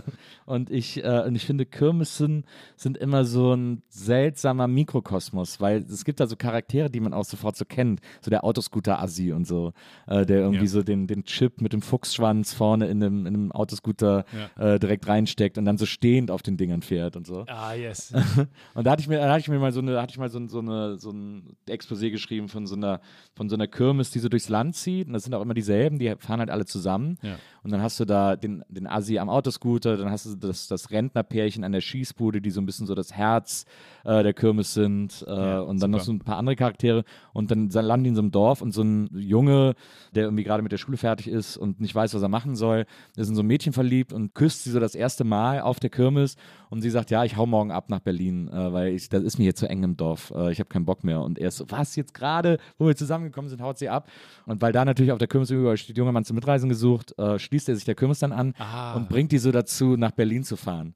Und 0.46 0.70
ich, 0.70 1.04
äh, 1.04 1.24
und 1.26 1.36
ich 1.36 1.46
finde, 1.46 1.66
Kirmessen 1.66 2.46
sind 2.76 2.98
immer 2.98 3.26
so 3.26 3.54
ein 3.56 3.82
seltsamer 3.89 4.68
Mikrokosmos, 4.68 5.60
weil 5.60 5.78
es 5.89 6.06
gibt 6.06 6.20
da 6.20 6.28
so 6.28 6.36
Charaktere, 6.36 6.89
die 6.89 7.00
man 7.00 7.14
auch 7.14 7.26
sofort 7.26 7.56
so 7.58 7.66
kennt. 7.66 8.00
So 8.22 8.30
der 8.30 8.43
Autoscooter-Assi 8.43 9.32
und 9.32 9.46
so, 9.48 9.74
äh, 10.08 10.26
der 10.26 10.41
irgendwie 10.41 10.66
Ja. 10.66 10.70
so 10.70 10.84
den, 10.84 11.08
den 11.08 11.24
Chip 11.24 11.62
mit 11.62 11.74
dem 11.74 11.82
Fuchsschwanz 11.82 12.54
vorne 12.54 12.88
in 12.88 13.04
einem, 13.04 13.26
in 13.26 13.34
einem 13.34 13.52
Autoscooter 13.52 14.26
äh, 14.58 14.78
direkt 14.80 15.08
reinsteckt 15.08 15.58
und 15.58 15.66
dann 15.66 15.78
so 15.78 15.86
stehend 15.86 16.30
auf 16.30 16.41
den 16.43 16.58
Dingern 16.58 16.82
fährt 16.84 17.16
und 17.16 17.26
so. 17.26 17.46
Ah, 17.48 17.74
yes. 17.74 18.14
Und 18.76 18.86
da 18.86 18.91
hatte 18.91 19.02
ich 19.02 19.08
mir, 19.08 19.18
da 19.18 19.30
hatte 19.30 19.39
ich 19.39 19.48
mir 19.48 19.58
mal 19.60 19.72
so 19.72 19.80
eine, 19.80 20.02
hatte 20.02 20.12
ich 20.12 20.18
mal 20.18 20.30
so, 20.30 20.46
so 20.48 20.60
eine, 20.60 20.98
so 20.98 21.10
ein 21.12 21.56
Exposé 21.68 22.12
geschrieben 22.12 22.50
von 22.50 22.68
so 22.68 22.76
einer, 22.76 23.00
von 23.36 23.50
so 23.50 23.56
einer 23.56 23.68
Kirmes, 23.68 24.12
die 24.12 24.20
so 24.20 24.30
durchs 24.30 24.50
Land 24.50 24.76
zieht. 24.76 25.08
Und 25.08 25.14
das 25.14 25.24
sind 25.24 25.34
auch 25.34 25.41
immer 25.41 25.54
dieselben, 25.54 25.98
die 26.00 26.14
fahren 26.20 26.39
halt 26.39 26.50
alle 26.50 26.66
zusammen. 26.66 27.18
Ja. 27.22 27.36
Und 27.66 27.72
dann 27.72 27.82
hast 27.82 27.99
du 27.99 28.05
da 28.05 28.36
den, 28.36 28.63
den 28.70 28.86
Assi 28.86 29.18
am 29.18 29.28
Autoscooter, 29.28 29.97
dann 29.97 30.11
hast 30.11 30.28
du 30.28 30.36
das, 30.36 30.68
das 30.68 30.91
Rentnerpärchen 30.91 31.63
an 31.63 31.72
der 31.72 31.82
Schießbude, 31.82 32.39
die 32.39 32.51
so 32.51 32.61
ein 32.61 32.68
bisschen 32.68 32.86
so 32.86 32.93
das 32.93 33.11
Herz 33.11 33.66
äh, 34.03 34.22
der 34.22 34.36
Kirmes 34.36 34.76
sind. 34.76 35.26
Äh, 35.28 35.32
Ja, 35.32 35.59
und 35.61 35.82
dann 35.82 35.89
noch 35.89 36.01
super. 36.01 36.05
so 36.05 36.13
ein 36.13 36.20
paar 36.20 36.38
andere 36.38 36.55
Charaktere. 36.55 37.03
Und 37.34 37.49
dann 37.49 37.72
landen 37.72 38.03
die 38.03 38.09
in 38.09 38.16
so 38.16 38.22
einem 38.22 38.30
Dorf 38.30 38.61
und 38.61 38.72
so 38.72 38.84
ein 38.84 39.09
Junge, 39.18 39.74
der 40.13 40.26
irgendwie 40.26 40.43
gerade 40.43 40.61
mit 40.61 40.74
der 40.74 40.78
Schule 40.78 40.97
fertig 40.97 41.28
ist 41.28 41.57
und 41.57 41.82
nicht 41.82 41.95
weiß, 41.95 42.13
was 42.13 42.22
er 42.22 42.30
machen 42.30 42.55
soll, 42.55 42.86
ist 43.16 43.30
in 43.30 43.36
so 43.36 43.41
ein 43.41 43.47
Mädchen 43.47 43.74
verliebt 43.74 44.13
und 44.13 44.36
küsst 44.36 44.63
sie 44.63 44.70
so 44.70 44.80
das 44.80 44.93
erste 44.93 45.24
Mal 45.24 45.61
auf 45.61 45.80
der 45.80 45.89
Kirmes. 45.89 46.36
Und 46.70 46.82
sie 46.82 46.91
sagt, 46.91 47.09
ja, 47.09 47.24
ich 47.24 47.36
hau 47.36 47.47
morgen 47.47 47.72
ab 47.72 47.89
nach 47.89 47.99
Berlin, 47.99 48.47
äh, 48.49 48.74
weil 48.74 48.89
ich, 48.89 49.09
das 49.09 49.24
ist 49.24 49.39
mir 49.39 49.45
hier 49.45 49.55
zu 49.55 49.68
eng 49.68 49.82
im 49.82 49.97
Dorf. 49.97 50.32
Äh, 50.36 50.51
ich 50.51 50.59
habe 50.59 50.70
keinen 50.70 50.86
Bock 50.86 51.03
mehr. 51.03 51.22
Und 51.22 51.39
er 51.39 51.47
ist 51.47 51.57
so, 51.57 51.66
was, 51.70 51.95
jetzt 51.95 52.13
gerade, 52.13 52.59
wo 52.78 52.86
wir 52.86 52.95
zusammengekommen 52.95 53.49
sind, 53.49 53.59
haut 53.63 53.80
sie 53.80 53.89
ab. 53.89 54.07
Und 54.45 54.61
weil 54.61 54.72
da 54.72 54.86
natürlich 54.86 55.11
auf 55.11 55.18
der 55.18 55.28
Kirmes 55.28 55.49
überall 55.49 55.78
steht, 55.78 55.97
junger 55.97 56.11
Mann 56.11 56.26
zum 56.26 56.36
Mitreisen 56.36 56.70
gesucht, 56.70 57.18
äh, 57.18 57.39
schließt 57.56 57.70
er 57.70 57.76
sich 57.76 57.86
der 57.86 57.95
Kirmes 57.95 58.20
dann 58.20 58.32
an 58.34 58.53
Ah. 58.60 58.95
und 58.95 59.08
bringt 59.10 59.32
die 59.32 59.38
so 59.38 59.51
dazu, 59.51 59.95
nach 59.95 60.12
Berlin 60.12 60.43
zu 60.43 60.58
fahren. 60.58 60.93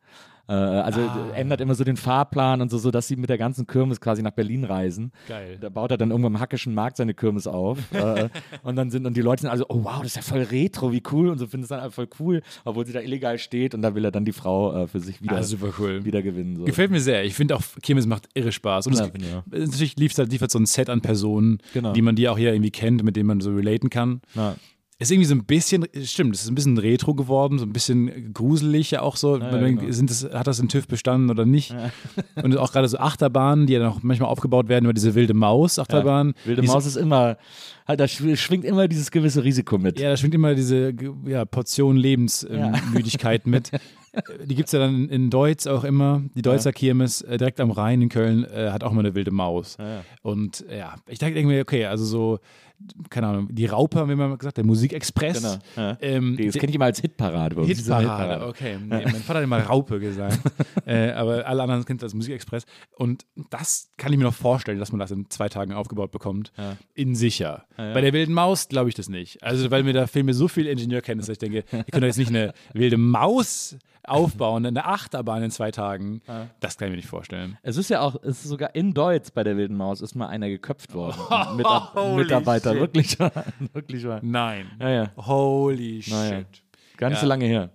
Äh, 0.50 0.54
also 0.54 1.00
Ah. 1.02 1.30
ändert 1.36 1.62
immer 1.62 1.76
so 1.76 1.84
den 1.84 1.96
Fahrplan 1.96 2.60
und 2.62 2.70
so, 2.72 2.80
so, 2.80 2.90
dass 2.90 3.08
sie 3.08 3.16
mit 3.16 3.30
der 3.30 3.38
ganzen 3.38 3.68
Kirmes 3.68 4.02
quasi 4.02 4.24
nach 4.24 4.32
Berlin 4.32 4.64
reisen. 4.66 5.12
Geil. 5.28 5.58
Da 5.62 5.70
baut 5.70 5.92
er 5.92 5.98
dann 5.98 6.10
irgendwo 6.10 6.28
im 6.28 6.40
Hackischen 6.40 6.74
Markt 6.74 6.98
seine 6.98 7.14
Kirmes 7.14 7.46
auf. 7.46 7.78
äh, 7.94 8.30
und 8.64 8.76
dann 8.76 8.90
sind, 8.90 9.06
und 9.06 9.16
die 9.16 9.22
Leute 9.22 9.42
sind 9.44 9.52
also, 9.52 9.66
oh 9.70 9.84
wow, 9.84 10.00
das 10.02 10.08
ist 10.08 10.16
ja 10.16 10.22
voll 10.24 10.42
retro, 10.42 10.92
wie 10.92 11.04
cool. 11.12 11.30
Und 11.30 11.38
so 11.38 11.46
finden 11.46 11.64
es 11.64 11.70
dann 11.70 11.80
einfach 11.80 11.94
voll 11.96 12.10
cool, 12.20 12.42
obwohl 12.66 12.86
sie 12.86 12.94
da 12.94 13.00
illegal 13.00 13.38
steht 13.38 13.74
und 13.76 13.84
da 13.84 13.94
will 13.96 14.04
er 14.04 14.12
dann 14.12 14.26
die 14.26 14.32
Frau 14.34 14.76
äh, 14.76 14.88
für 14.88 15.00
sich 15.00 15.22
wieder, 15.22 15.38
Ah, 15.38 15.44
super 15.44 15.72
cool. 15.80 16.04
wieder 16.04 16.22
gewinnen. 16.24 16.58
So. 16.58 16.64
Gefällt 16.66 16.90
mir 16.92 17.00
sehr. 17.00 17.24
Ich 17.26 17.36
finde 17.36 17.56
auch, 17.56 17.62
Kirmes 17.84 18.08
macht 18.08 18.28
irre 18.34 18.52
Spaß. 18.52 18.88
Und 18.88 18.94
Ja, 18.98 19.06
es, 19.06 19.34
auch. 19.36 19.44
natürlich 19.52 19.96
liefert, 19.98 20.32
liefert 20.32 20.50
so 20.52 20.58
ein 20.60 20.66
Set 20.66 20.90
an 20.90 21.02
Personen, 21.02 21.60
Genau. 21.76 21.94
die 21.94 22.02
man 22.02 22.16
die 22.16 22.28
auch 22.28 22.40
hier 22.40 22.52
irgendwie 22.54 22.72
kennt, 22.72 23.04
mit 23.04 23.16
denen 23.16 23.28
man 23.28 23.40
so 23.40 23.54
relaten 23.54 23.92
kann. 23.92 24.22
Ja. 24.34 24.56
Ist 25.02 25.12
irgendwie 25.12 25.28
so 25.28 25.34
ein 25.36 25.46
bisschen, 25.46 25.86
stimmt, 26.04 26.36
es 26.36 26.42
ist 26.44 26.50
ein 26.50 26.56
bisschen 26.56 26.78
retro 26.78 27.14
geworden, 27.16 27.58
so 27.58 27.66
ein 27.66 27.72
bisschen 27.72 28.34
gruselig 28.34 28.92
ja 28.92 29.02
auch 29.02 29.16
so. 29.16 29.38
ja, 29.38 29.58
denkt, 29.58 29.80
genau. 29.80 29.94
sind 29.94 30.10
das, 30.10 30.26
hat 30.26 30.46
das 30.46 30.60
in 30.60 30.68
TÜV 30.68 30.90
bestanden 30.90 31.30
oder 31.30 31.46
nicht? 31.46 31.74
Und 32.44 32.58
auch 32.58 32.74
gerade 32.74 32.90
so 32.90 32.98
Achterbahnen, 32.98 33.66
die 33.66 33.74
ja 33.74 33.80
noch 33.80 34.04
manchmal 34.04 34.30
aufgebaut 34.30 34.68
werden, 34.68 34.84
über 34.84 34.94
diese 34.94 35.16
wilde 35.16 35.34
Maus-Achterbahn. 35.34 36.34
Wilde 36.44 36.64
Maus 36.64 36.86
ist 36.86 36.98
immer, 36.98 37.38
halt, 37.88 38.02
da 38.02 38.04
schw- 38.04 38.36
schwingt 38.36 38.66
immer 38.66 38.90
dieses 38.90 39.10
gewisse 39.10 39.42
Risiko 39.46 39.78
mit. 39.78 39.98
Ja, 40.02 40.10
da 40.10 40.18
schwingt 40.18 40.36
immer 40.36 40.54
diese 40.54 40.94
ja, 41.26 41.46
Portion 41.46 41.96
Lebensmüdigkeit 41.96 43.48
mit. 43.48 43.72
Äh, 43.74 43.80
Die 44.46 44.56
gibt 44.56 44.68
es 44.70 44.74
ja 44.74 44.80
dann 44.80 45.08
in 45.08 45.30
Deutz 45.30 45.68
auch 45.68 45.84
immer. 45.84 46.24
Die 46.34 46.42
Deutzer 46.42 46.72
Kirmes 46.74 47.22
äh, 47.22 47.38
direkt 47.38 47.60
am 47.60 47.70
Rhein 47.70 48.02
in 48.02 48.10
Köln 48.10 48.44
äh, 48.44 48.72
hat 48.72 48.84
auch 48.84 48.92
immer 48.92 49.02
eine 49.02 49.14
wilde 49.14 49.30
Maus. 49.32 49.78
ja. 49.80 50.02
Und 50.24 50.66
ja, 50.76 50.96
ich 51.08 51.20
denke 51.20 51.46
mir, 51.46 51.62
okay, 51.62 51.86
also 51.86 52.04
so, 52.06 52.40
keine 53.10 53.28
Ahnung, 53.28 53.48
die 53.52 53.66
Raupe, 53.66 54.00
haben 54.00 54.10
wir 54.10 54.16
mal 54.16 54.38
gesagt, 54.38 54.58
der 54.58 54.66
Musikexpress. 54.66 55.42
Genau, 55.42 55.58
ja. 55.76 55.98
Ähm, 56.02 56.38
Das 56.38 56.56
kenne 56.56 56.70
ich 56.70 56.76
immer 56.76 56.86
als 56.86 57.00
Hitparade. 57.00 57.56
bei 57.56 57.62
uns. 57.62 57.70
Diese 57.70 57.98
Hitparade, 57.98 58.48
okay. 58.48 58.78
Nee, 58.82 59.04
mein 59.04 59.16
Vater 59.16 59.40
hat 59.40 59.44
immer 59.44 59.62
Raupe 59.62 60.00
gesagt. 60.00 60.40
äh, 60.86 61.12
aber 61.12 61.46
alle 61.46 61.64
anderen 61.64 61.86
kennen 61.86 62.00
das 62.00 62.14
Musikexpress. 62.14 62.66
Und 62.96 63.26
das 63.50 63.92
kann 63.98 64.12
ich 64.12 64.18
mir 64.18 64.26
noch 64.26 64.34
vorstellen, 64.34 64.80
dass 64.80 64.92
man 64.92 65.00
das 65.00 65.12
in 65.12 65.30
zwei 65.30 65.50
Tagen 65.50 65.74
aufgebaut 65.74 66.12
bekommt. 66.12 66.52
In 66.94 67.16
sicher. 67.16 67.66
Bei 67.76 68.02
der 68.02 68.14
wilden 68.14 68.34
Maus 68.34 68.68
glaube 68.70 68.90
ich 68.90 68.96
das 68.96 69.10
nicht. 69.10 69.44
Also, 69.44 69.70
weil 69.72 69.84
mir 69.84 69.94
da 69.94 70.08
fehlen 70.08 70.26
mir 70.26 70.34
so 70.34 70.48
viel 70.48 70.68
Ingenieurkenntnis, 70.68 71.28
dass 71.28 71.34
ich 71.34 71.40
denke, 71.40 71.64
ihr 71.72 71.84
könnt 71.92 72.04
doch 72.04 72.08
jetzt 72.08 72.18
nicht 72.18 72.30
eine 72.30 72.54
wilde 72.74 72.98
Maus 72.98 73.78
aufbauen, 74.04 74.66
eine 74.66 74.86
Achterbahn 74.86 75.44
in 75.44 75.52
zwei 75.52 75.72
Tagen. 75.72 76.22
Das 76.60 76.78
kann 76.78 76.88
ich 76.88 76.92
mir 76.92 76.98
nicht 76.98 77.08
vorstellen. 77.10 77.58
Es 77.62 77.78
ist 77.78 77.90
ja 77.90 78.02
auch, 78.02 78.16
es 78.24 78.44
ist 78.44 78.46
sogar 78.46 78.74
in 78.76 78.94
Deutsch 78.94 79.30
bei 79.34 79.44
der 79.44 79.56
Wilden 79.58 79.78
Maus 79.78 80.02
ist 80.02 80.16
mal 80.16 80.28
einer 80.28 80.50
geköpft 80.50 80.94
worden. 80.94 81.18
Ein 81.30 81.58
Mitar 81.58 82.16
Mitarbeiter, 82.16 82.69
shit. 82.74 82.82
wirklich 82.82 83.20
wahr. 83.20 83.32
wirklich 83.74 84.04
wahr. 84.08 84.20
Nein. 84.24 84.66
Ja, 84.80 84.90
ja. 84.90 85.12
Holy 85.18 86.02
shit. 86.02 86.14
Naja. 86.14 86.44
Gar 86.98 87.10
nicht 87.10 87.18
Ja. 87.18 87.22
so 87.22 87.28
lange 87.28 87.46
her. 87.46 87.70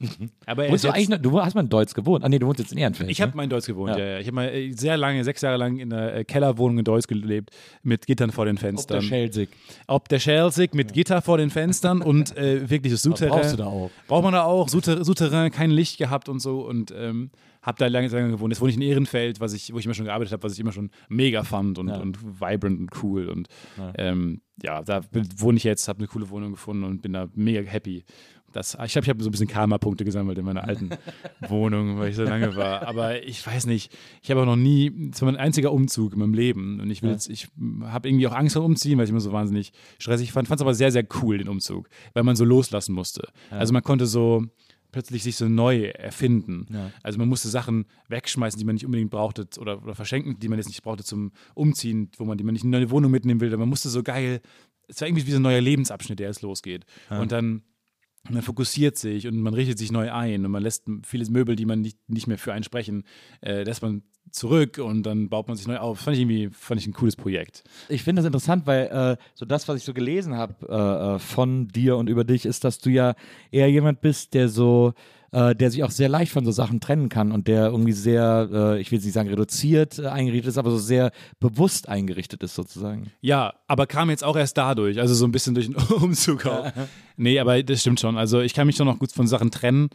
Aber 0.46 0.66
er 0.66 0.76
du, 0.76 0.88
eigentlich 0.92 1.08
noch, 1.10 1.18
du 1.18 1.40
hast 1.40 1.54
mal 1.54 1.60
in 1.60 1.68
Deutsch 1.68 1.94
gewohnt? 1.94 2.24
Ah, 2.24 2.28
nee, 2.28 2.38
du 2.40 2.46
wohnst 2.48 2.58
jetzt 2.58 2.72
in 2.72 2.78
Ehrenfeld. 2.78 3.08
Ich 3.08 3.20
habe 3.20 3.30
ne? 3.30 3.36
mal 3.36 3.44
in 3.44 3.50
Deutsch 3.50 3.66
gewohnt, 3.66 3.90
Ja. 3.96 3.98
ja. 3.98 4.10
ja. 4.14 4.18
Ich 4.18 4.26
habe 4.26 4.34
mal 4.34 4.48
äh, 4.48 4.72
sehr 4.72 4.96
lange, 4.96 5.22
sechs 5.22 5.42
Jahre 5.42 5.56
lang 5.58 5.78
in 5.78 5.92
einer 5.92 6.12
äh, 6.14 6.24
Kellerwohnung 6.24 6.78
in 6.78 6.84
Deutsch 6.84 7.06
gelebt, 7.06 7.50
mit 7.84 8.04
Gittern 8.06 8.32
vor 8.32 8.44
den 8.46 8.56
Ob 8.56 8.60
der 8.62 8.68
Fenstern. 8.70 9.02
Schelsig. 9.02 9.48
Ob 9.86 10.08
der 10.08 10.18
Schelsig 10.18 10.74
mit 10.74 10.92
Gitter 10.92 11.22
vor 11.22 11.38
den 11.38 11.50
Fenstern 11.50 12.02
und 12.02 12.36
äh, 12.36 12.68
wirklich 12.68 12.92
das 12.92 13.02
Souterrain. 13.02 13.30
brauchst 13.38 13.52
du 13.52 13.56
da 13.58 13.66
auch. 13.66 13.90
Braucht 14.08 14.24
man 14.24 14.32
da 14.32 14.42
auch. 14.42 14.68
Souter- 14.68 15.04
Souterrain, 15.04 15.52
kein 15.52 15.70
Licht 15.70 15.98
gehabt 15.98 16.28
und 16.28 16.40
so 16.40 16.62
und 16.66 16.92
ähm, 16.96 17.30
habe 17.62 17.78
da 17.78 17.86
lange, 17.86 18.08
lange 18.08 18.30
gewohnt. 18.30 18.52
Jetzt 18.52 18.60
wohne 18.60 18.70
ich 18.70 18.76
in 18.76 18.82
Ehrenfeld, 18.82 19.40
was 19.40 19.52
ich, 19.52 19.72
wo 19.72 19.78
ich 19.78 19.84
immer 19.84 19.94
schon 19.94 20.06
gearbeitet 20.06 20.32
habe, 20.32 20.42
was 20.42 20.52
ich 20.54 20.60
immer 20.60 20.72
schon 20.72 20.90
mega 21.08 21.42
fand 21.44 21.78
und, 21.78 21.88
Ja. 21.88 21.96
und 22.00 22.22
vibrant 22.40 22.80
und 22.80 22.90
cool 23.02 23.28
und 23.28 23.48
ja, 23.78 23.92
ähm, 23.98 24.40
ja 24.62 24.82
da 24.82 25.00
wohne 25.36 25.56
ich 25.58 25.64
jetzt, 25.64 25.88
habe 25.88 25.98
eine 26.00 26.08
coole 26.08 26.28
Wohnung 26.30 26.50
gefunden 26.52 26.84
und 26.84 27.02
bin 27.02 27.12
da 27.12 27.28
mega 27.34 27.60
happy. 27.62 28.04
Das, 28.52 28.74
ich 28.84 28.92
glaube, 28.92 29.04
ich 29.04 29.08
habe 29.08 29.22
so 29.22 29.30
ein 29.30 29.32
bisschen 29.32 29.48
Karma-Punkte 29.48 30.04
gesammelt 30.04 30.36
in 30.36 30.44
meiner 30.44 30.64
alten 30.68 30.90
Wohnung, 31.48 31.98
weil 31.98 32.10
ich 32.10 32.16
so 32.16 32.22
lange 32.24 32.54
war. 32.54 32.86
Aber 32.86 33.22
ich 33.24 33.46
weiß 33.46 33.64
nicht, 33.64 33.96
ich 34.22 34.30
habe 34.30 34.42
auch 34.42 34.44
noch 34.46 34.56
nie, 34.56 34.92
das 35.10 35.22
war 35.22 35.32
mein 35.32 35.40
einziger 35.40 35.72
Umzug 35.72 36.12
in 36.12 36.18
meinem 36.18 36.34
Leben. 36.34 36.78
Und 36.78 36.90
ich 36.90 37.00
will 37.00 37.08
Ja. 37.08 37.14
jetzt, 37.14 37.30
ich 37.30 37.48
habe 37.84 38.10
irgendwie 38.10 38.26
auch 38.26 38.32
Angst 38.34 38.54
vor 38.54 38.62
Umziehen, 38.62 38.98
weil 38.98 39.04
ich 39.04 39.10
immer 39.10 39.20
so 39.20 39.32
wahnsinnig 39.32 39.72
stressig 39.98 40.32
fand. 40.32 40.48
Fand 40.48 40.60
es 40.60 40.62
aber 40.62 40.74
sehr, 40.74 40.92
sehr 40.92 41.06
cool, 41.22 41.38
den 41.38 41.48
Umzug, 41.48 41.88
weil 42.12 42.24
man 42.24 42.36
so 42.36 42.44
loslassen 42.44 42.94
musste. 42.94 43.26
Also 43.48 43.72
man 43.72 43.82
konnte 43.82 44.04
so 44.04 44.44
plötzlich 44.92 45.22
sich 45.22 45.36
so 45.36 45.48
neu 45.48 45.86
erfinden. 45.86 46.66
Ja. 46.72 46.90
Also 47.02 47.18
man 47.18 47.28
musste 47.28 47.48
Sachen 47.48 47.86
wegschmeißen, 48.08 48.58
die 48.58 48.64
man 48.64 48.74
nicht 48.74 48.86
unbedingt 48.86 49.10
brauchte 49.10 49.48
oder, 49.58 49.82
oder 49.82 49.94
verschenken, 49.94 50.38
die 50.38 50.48
man 50.48 50.58
jetzt 50.58 50.68
nicht 50.68 50.82
brauchte 50.82 51.02
zum 51.02 51.32
Umziehen, 51.54 52.10
wo 52.18 52.24
man 52.24 52.38
die 52.38 52.44
man 52.44 52.52
nicht 52.52 52.64
in 52.64 52.72
eine 52.72 52.84
neue 52.84 52.90
Wohnung 52.90 53.10
mitnehmen 53.10 53.40
will. 53.40 53.56
Man 53.56 53.68
musste 53.68 53.88
so 53.88 54.02
geil, 54.02 54.40
es 54.86 55.00
war 55.00 55.08
irgendwie 55.08 55.26
wie 55.26 55.32
so 55.32 55.38
ein 55.38 55.42
neuer 55.42 55.60
Lebensabschnitt, 55.60 56.18
der 56.18 56.28
jetzt 56.28 56.42
losgeht. 56.42 56.84
Und 57.08 57.32
dann 57.32 57.62
man 58.30 58.42
fokussiert 58.42 58.96
sich 58.96 59.26
und 59.26 59.40
man 59.40 59.54
richtet 59.54 59.78
sich 59.78 59.90
neu 59.90 60.12
ein 60.12 60.44
und 60.44 60.50
man 60.50 60.62
lässt 60.62 60.84
viele 61.04 61.28
Möbel, 61.30 61.56
die 61.56 61.66
man 61.66 61.80
nicht, 61.80 61.98
nicht 62.08 62.26
mehr 62.26 62.38
für 62.38 62.52
einen 62.52 62.64
sprechen, 62.64 63.04
äh, 63.40 63.64
lässt 63.64 63.82
man 63.82 64.02
zurück 64.30 64.78
und 64.78 65.02
dann 65.02 65.28
baut 65.28 65.48
man 65.48 65.56
sich 65.56 65.66
neu 65.66 65.78
auf. 65.78 66.00
Fand 66.00 66.16
ich 66.16 66.22
irgendwie 66.22 66.48
fand 66.52 66.80
ich 66.80 66.86
ein 66.86 66.92
cooles 66.92 67.16
Projekt. 67.16 67.64
Ich 67.88 68.02
finde 68.02 68.20
das 68.20 68.26
interessant, 68.26 68.66
weil 68.66 68.86
äh, 68.86 69.16
so 69.34 69.44
das, 69.44 69.68
was 69.68 69.76
ich 69.76 69.84
so 69.84 69.92
gelesen 69.92 70.36
habe 70.36 70.54
äh, 70.68 71.16
äh, 71.16 71.18
von 71.18 71.68
dir 71.68 71.96
und 71.96 72.08
über 72.08 72.24
dich, 72.24 72.46
ist, 72.46 72.64
dass 72.64 72.78
du 72.78 72.90
ja 72.90 73.14
eher 73.50 73.70
jemand 73.70 74.00
bist, 74.00 74.34
der 74.34 74.48
so, 74.48 74.94
äh, 75.32 75.54
der 75.54 75.70
sich 75.70 75.82
auch 75.82 75.90
sehr 75.90 76.08
leicht 76.08 76.32
von 76.32 76.44
so 76.44 76.50
Sachen 76.50 76.80
trennen 76.80 77.08
kann 77.08 77.32
und 77.32 77.48
der 77.48 77.66
irgendwie 77.66 77.92
sehr, 77.92 78.48
äh, 78.52 78.80
ich 78.80 78.92
will 78.92 79.00
nicht 79.00 79.12
sagen 79.12 79.28
reduziert 79.28 79.98
äh, 79.98 80.06
eingerichtet 80.06 80.50
ist, 80.50 80.58
aber 80.58 80.70
so 80.70 80.78
sehr 80.78 81.10
bewusst 81.40 81.88
eingerichtet 81.88 82.42
ist 82.42 82.54
sozusagen. 82.54 83.10
Ja, 83.20 83.54
aber 83.66 83.86
kam 83.86 84.10
jetzt 84.10 84.24
auch 84.24 84.36
erst 84.36 84.56
dadurch, 84.58 85.00
also 85.00 85.14
so 85.14 85.24
ein 85.24 85.32
bisschen 85.32 85.54
durch 85.54 85.66
den 85.66 85.76
Umzug 86.02 86.46
auch. 86.46 86.70
Nee, 87.18 87.38
aber 87.38 87.62
das 87.62 87.82
stimmt 87.82 88.00
schon. 88.00 88.16
Also 88.16 88.40
ich 88.40 88.54
kann 88.54 88.66
mich 88.66 88.74
schon 88.74 88.86
noch 88.86 88.98
gut 88.98 89.12
von 89.12 89.26
Sachen 89.26 89.50
trennen, 89.50 89.90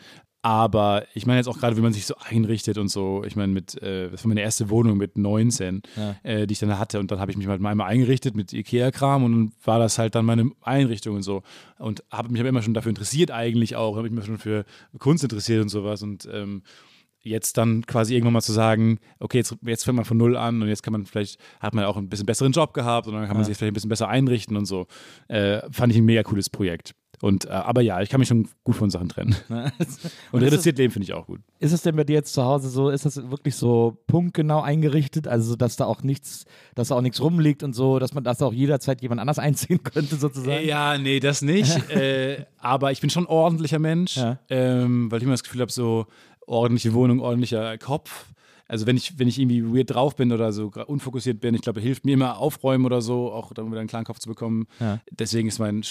aber 0.48 1.04
ich 1.14 1.26
meine 1.26 1.40
jetzt 1.40 1.48
auch 1.50 1.58
gerade, 1.58 1.76
wie 1.76 1.82
man 1.82 1.92
sich 1.92 2.06
so 2.06 2.16
einrichtet 2.24 2.78
und 2.78 2.88
so. 2.88 3.22
Ich 3.26 3.36
meine, 3.36 3.52
mit, 3.52 3.82
äh, 3.82 4.10
das 4.10 4.24
war 4.24 4.30
meine 4.30 4.40
erste 4.42 4.70
Wohnung 4.70 4.98
mit 4.98 5.18
19, 5.18 5.82
Ja. 5.98 6.16
äh, 6.24 6.48
die 6.48 6.54
ich 6.54 6.60
dann 6.60 6.80
hatte 6.80 7.02
und 7.02 7.12
dann 7.12 7.20
habe 7.20 7.32
ich 7.32 7.38
mich 7.38 7.48
halt 7.48 7.60
mal 7.60 7.72
einmal 7.72 7.90
eingerichtet 7.90 8.34
mit 8.34 8.54
Ikea-Kram 8.54 9.26
und 9.26 9.32
dann 9.34 9.52
war 9.66 9.78
das 9.78 9.98
halt 10.00 10.16
dann 10.16 10.24
meine 10.24 10.50
Einrichtung 10.62 11.18
und 11.18 11.24
so. 11.24 11.44
Und 11.80 12.02
habe 12.12 12.30
mich 12.30 12.40
aber 12.40 12.48
immer 12.48 12.62
schon 12.62 12.74
dafür 12.74 12.92
interessiert 12.92 13.30
eigentlich 13.30 13.76
auch, 13.76 13.98
habe 13.98 14.04
mich 14.04 14.14
immer 14.14 14.22
schon 14.22 14.38
für 14.38 14.64
Kunst 15.00 15.22
interessiert 15.26 15.62
und 15.62 15.68
sowas 15.68 16.02
und 16.02 16.30
ähm, 16.32 16.64
jetzt 17.24 17.58
dann 17.58 17.86
quasi 17.86 18.14
irgendwann 18.14 18.34
mal 18.34 18.42
zu 18.42 18.54
sagen, 18.54 19.00
okay, 19.20 19.40
jetzt, 19.40 19.54
jetzt 19.66 19.84
fängt 19.84 19.98
man 19.98 20.06
von 20.06 20.16
null 20.16 20.38
an 20.38 20.62
und 20.62 20.70
jetzt 20.70 20.82
kann 20.82 20.94
man 20.94 21.06
vielleicht, 21.06 21.42
hat 21.60 21.74
man 21.74 21.84
auch 21.84 21.98
ein 21.98 22.08
bisschen 22.08 22.26
besseren 22.26 22.54
Job 22.54 22.74
gehabt 22.74 23.06
und 23.08 23.16
dann 23.16 23.24
kann 23.28 23.36
man 23.36 23.42
Ja. 23.44 23.48
sich 23.48 23.58
vielleicht 23.58 23.72
ein 23.72 23.74
bisschen 23.74 23.90
besser 23.90 24.08
einrichten 24.08 24.56
und 24.56 24.64
so. 24.66 24.88
Äh, 25.28 25.60
fand 25.72 25.92
ich 25.92 26.00
ein 26.00 26.06
mega 26.06 26.24
cooles 26.24 26.50
Projekt. 26.50 26.94
Und, 27.22 27.46
äh, 27.46 27.50
aber 27.50 27.82
ja, 27.82 28.02
ich 28.02 28.10
kann 28.10 28.20
mich 28.20 28.30
schon 28.30 28.48
gut 28.64 28.76
von 28.76 28.90
Sachen 28.92 29.10
trennen. 29.10 29.36
Und 29.50 30.42
ist 30.44 30.52
reduziert 30.52 30.78
Leben 30.78 30.94
finde 30.94 31.06
ich 31.06 31.14
auch 31.14 31.26
gut. 31.26 31.42
Ist 31.60 31.72
es 31.72 31.82
denn 31.82 31.96
bei 31.96 32.04
dir 32.04 32.14
jetzt 32.14 32.34
zu 32.34 32.44
Hause 32.44 32.70
so, 32.70 32.90
ist 32.90 33.06
das 33.06 33.18
wirklich 33.32 33.56
so 33.56 33.98
punktgenau 34.06 34.62
eingerichtet, 34.62 35.28
also 35.28 35.50
so, 35.52 35.56
dass 35.56 35.78
da 35.78 35.86
auch 35.86 36.04
nichts, 36.04 36.46
dass 36.76 36.90
da 36.90 36.96
auch 36.96 37.02
nichts 37.02 37.20
rumliegt 37.20 37.64
und 37.64 37.74
so, 37.74 37.98
dass 37.98 38.14
man, 38.14 38.24
dass 38.24 38.38
da 38.38 38.46
auch 38.46 38.54
jederzeit 38.54 39.02
jemand 39.02 39.20
anders 39.20 39.40
einziehen 39.40 39.82
könnte 39.84 40.16
sozusagen? 40.16 40.66
Ja, 40.66 40.98
nee, 40.98 41.20
das 41.20 41.42
nicht. 41.42 41.90
äh, 41.90 42.46
aber 42.60 42.92
ich 42.92 43.02
bin 43.02 43.10
schon 43.10 43.24
ein 43.24 43.30
ordentlicher 43.30 43.80
Mensch, 43.80 44.18
Ja. 44.18 44.38
ähm, 44.50 45.10
weil 45.12 45.18
ich 45.18 45.24
immer 45.24 45.34
das 45.34 45.44
Gefühl 45.44 45.62
habe, 45.62 45.72
so 45.72 46.06
ordentliche 46.46 46.94
Wohnung, 46.94 47.20
ordentlicher 47.20 47.78
Kopf. 47.80 48.26
Also 48.68 48.86
wenn 48.86 48.98
ich, 48.98 49.18
wenn 49.18 49.28
ich 49.28 49.40
irgendwie 49.40 49.64
weird 49.64 49.92
drauf 49.92 50.16
bin 50.16 50.32
oder 50.32 50.52
so 50.52 50.72
unfokussiert 50.88 51.40
bin, 51.40 51.56
ich 51.56 51.62
glaube, 51.62 51.80
hilft 51.80 52.06
mir 52.06 52.14
immer 52.14 52.38
aufräumen 52.38 52.86
oder 52.86 53.02
so, 53.02 53.32
auch 53.32 53.54
dann 53.54 53.68
wieder 53.68 53.80
einen 53.80 53.90
klaren 53.90 54.06
Kopf 54.06 54.20
zu 54.20 54.30
bekommen. 54.30 54.68
Ja. 54.80 55.00
Deswegen 55.12 55.48
ist 55.48 55.60
mein, 55.60 55.84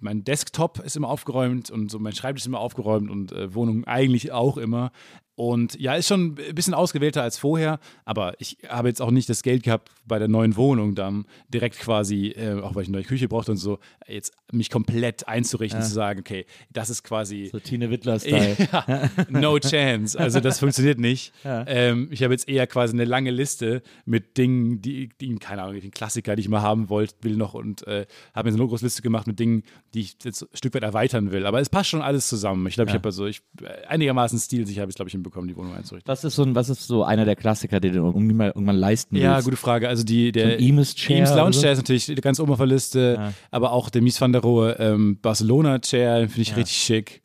mein 0.00 0.24
Desktop 0.24 0.80
ist 0.80 0.96
immer 0.96 1.08
aufgeräumt 1.08 1.70
und 1.70 1.90
so 1.90 1.98
mein 1.98 2.12
Schreibtisch 2.12 2.42
ist 2.42 2.46
immer 2.46 2.60
aufgeräumt 2.60 3.10
und 3.10 3.32
äh, 3.32 3.54
Wohnung 3.54 3.84
eigentlich 3.84 4.32
auch 4.32 4.56
immer. 4.56 4.90
Und 5.38 5.78
ja, 5.78 5.94
ist 5.94 6.08
schon 6.08 6.34
ein 6.36 6.54
bisschen 6.56 6.74
ausgewählter 6.74 7.22
als 7.22 7.38
vorher, 7.38 7.78
aber 8.04 8.34
ich 8.40 8.58
habe 8.68 8.88
jetzt 8.88 9.00
auch 9.00 9.12
nicht 9.12 9.28
das 9.28 9.44
Geld 9.44 9.62
gehabt, 9.62 9.88
bei 10.04 10.18
der 10.18 10.26
neuen 10.26 10.56
Wohnung 10.56 10.96
dann 10.96 11.26
direkt 11.48 11.78
quasi, 11.78 12.30
äh, 12.30 12.60
auch 12.60 12.74
weil 12.74 12.82
ich 12.82 12.88
eine 12.88 12.96
neue 12.96 13.04
Küche 13.04 13.28
brauchte 13.28 13.52
und 13.52 13.56
so, 13.58 13.78
jetzt 14.08 14.32
mich 14.50 14.68
komplett 14.68 15.28
einzurichten, 15.28 15.80
zu 15.82 15.92
sagen, 15.92 16.20
okay, 16.20 16.44
das 16.70 16.90
ist 16.90 17.04
quasi 17.04 17.50
So 17.52 17.60
Tine 17.60 17.88
Wittler-Style. 17.88 18.56
ja, 18.72 19.10
no 19.28 19.60
chance. 19.60 20.18
Also 20.18 20.40
das 20.40 20.58
funktioniert 20.58 20.98
nicht. 20.98 21.32
Ja. 21.44 21.64
Ähm, 21.68 22.08
ich 22.10 22.22
habe 22.24 22.34
jetzt 22.34 22.48
eher 22.48 22.66
quasi 22.66 22.94
eine 22.94 23.04
lange 23.04 23.30
Liste 23.30 23.82
mit 24.04 24.36
Dingen, 24.38 24.82
die, 24.82 25.08
die 25.20 25.34
keine 25.36 25.62
Ahnung, 25.62 25.80
den 25.80 25.92
Klassiker, 25.92 26.34
die 26.34 26.40
ich 26.42 26.48
mal 26.48 26.62
haben 26.62 26.88
wollte, 26.88 27.14
will 27.22 27.36
noch 27.36 27.54
und 27.54 27.86
äh, 27.86 28.06
habe 28.34 28.48
mir 28.48 28.56
so 28.56 28.62
eine 28.62 28.68
große 28.68 28.84
Liste 28.84 29.02
gemacht 29.02 29.26
mit 29.28 29.38
Dingen, 29.38 29.62
die 29.94 30.00
ich 30.00 30.16
jetzt 30.24 30.42
ein 30.42 30.48
Stück 30.56 30.74
weit 30.74 30.82
erweitern 30.82 31.30
will. 31.30 31.46
Aber 31.46 31.60
es 31.60 31.68
passt 31.70 31.90
schon 31.90 32.02
alles 32.02 32.28
zusammen. 32.28 32.66
Ich 32.66 32.74
glaube, 32.74 32.88
ich 32.88 32.94
Ja. 32.94 32.98
habe 32.98 33.08
also 33.08 33.26
ich, 33.26 33.40
äh, 33.62 33.86
einigermaßen 33.86 34.38
stilsicher 34.38 34.80
habe 34.82 34.90
ich 34.90 34.96
glaube 34.96 35.08
ich 35.08 35.14
hinbekommen, 35.28 35.48
die 35.48 35.56
Wohnung 35.56 35.74
einzurichten. 35.74 36.10
Was 36.10 36.24
ist 36.24 36.34
so 36.36 36.42
ein, 36.42 36.54
was 36.54 36.68
ist 36.68 36.86
so 36.86 37.04
einer 37.04 37.24
der 37.24 37.36
Klassiker, 37.36 37.80
den 37.80 37.92
du 37.94 37.98
irgendwie 38.04 38.34
mal 38.34 38.48
irgendwann 38.48 38.76
leisten 38.76 39.14
willst? 39.14 39.24
Ja, 39.24 39.40
gute 39.40 39.56
Frage. 39.56 39.88
Also 39.88 40.04
die, 40.04 40.32
der 40.32 40.58
So 40.58 40.64
Eames 40.64 40.94
Chair 40.94 41.16
Eames 41.18 41.34
Lounge 41.34 41.52
so? 41.52 41.60
Chair 41.62 41.72
ist 41.72 41.78
natürlich 41.78 42.20
ganz 42.22 42.40
oben 42.40 42.52
auf 42.52 42.58
der 42.58 42.66
Liste, 42.66 43.14
Ja. 43.18 43.32
aber 43.50 43.72
auch 43.72 43.90
der 43.90 44.02
Mies 44.02 44.20
van 44.20 44.32
der 44.32 44.42
Rohe 44.42 44.76
ähm, 44.78 45.18
Barcelona 45.20 45.78
Chair 45.78 46.20
den 46.20 46.28
finde 46.28 46.42
ich 46.42 46.50
Ja. 46.50 46.56
richtig 46.56 46.76
schick. 46.76 47.22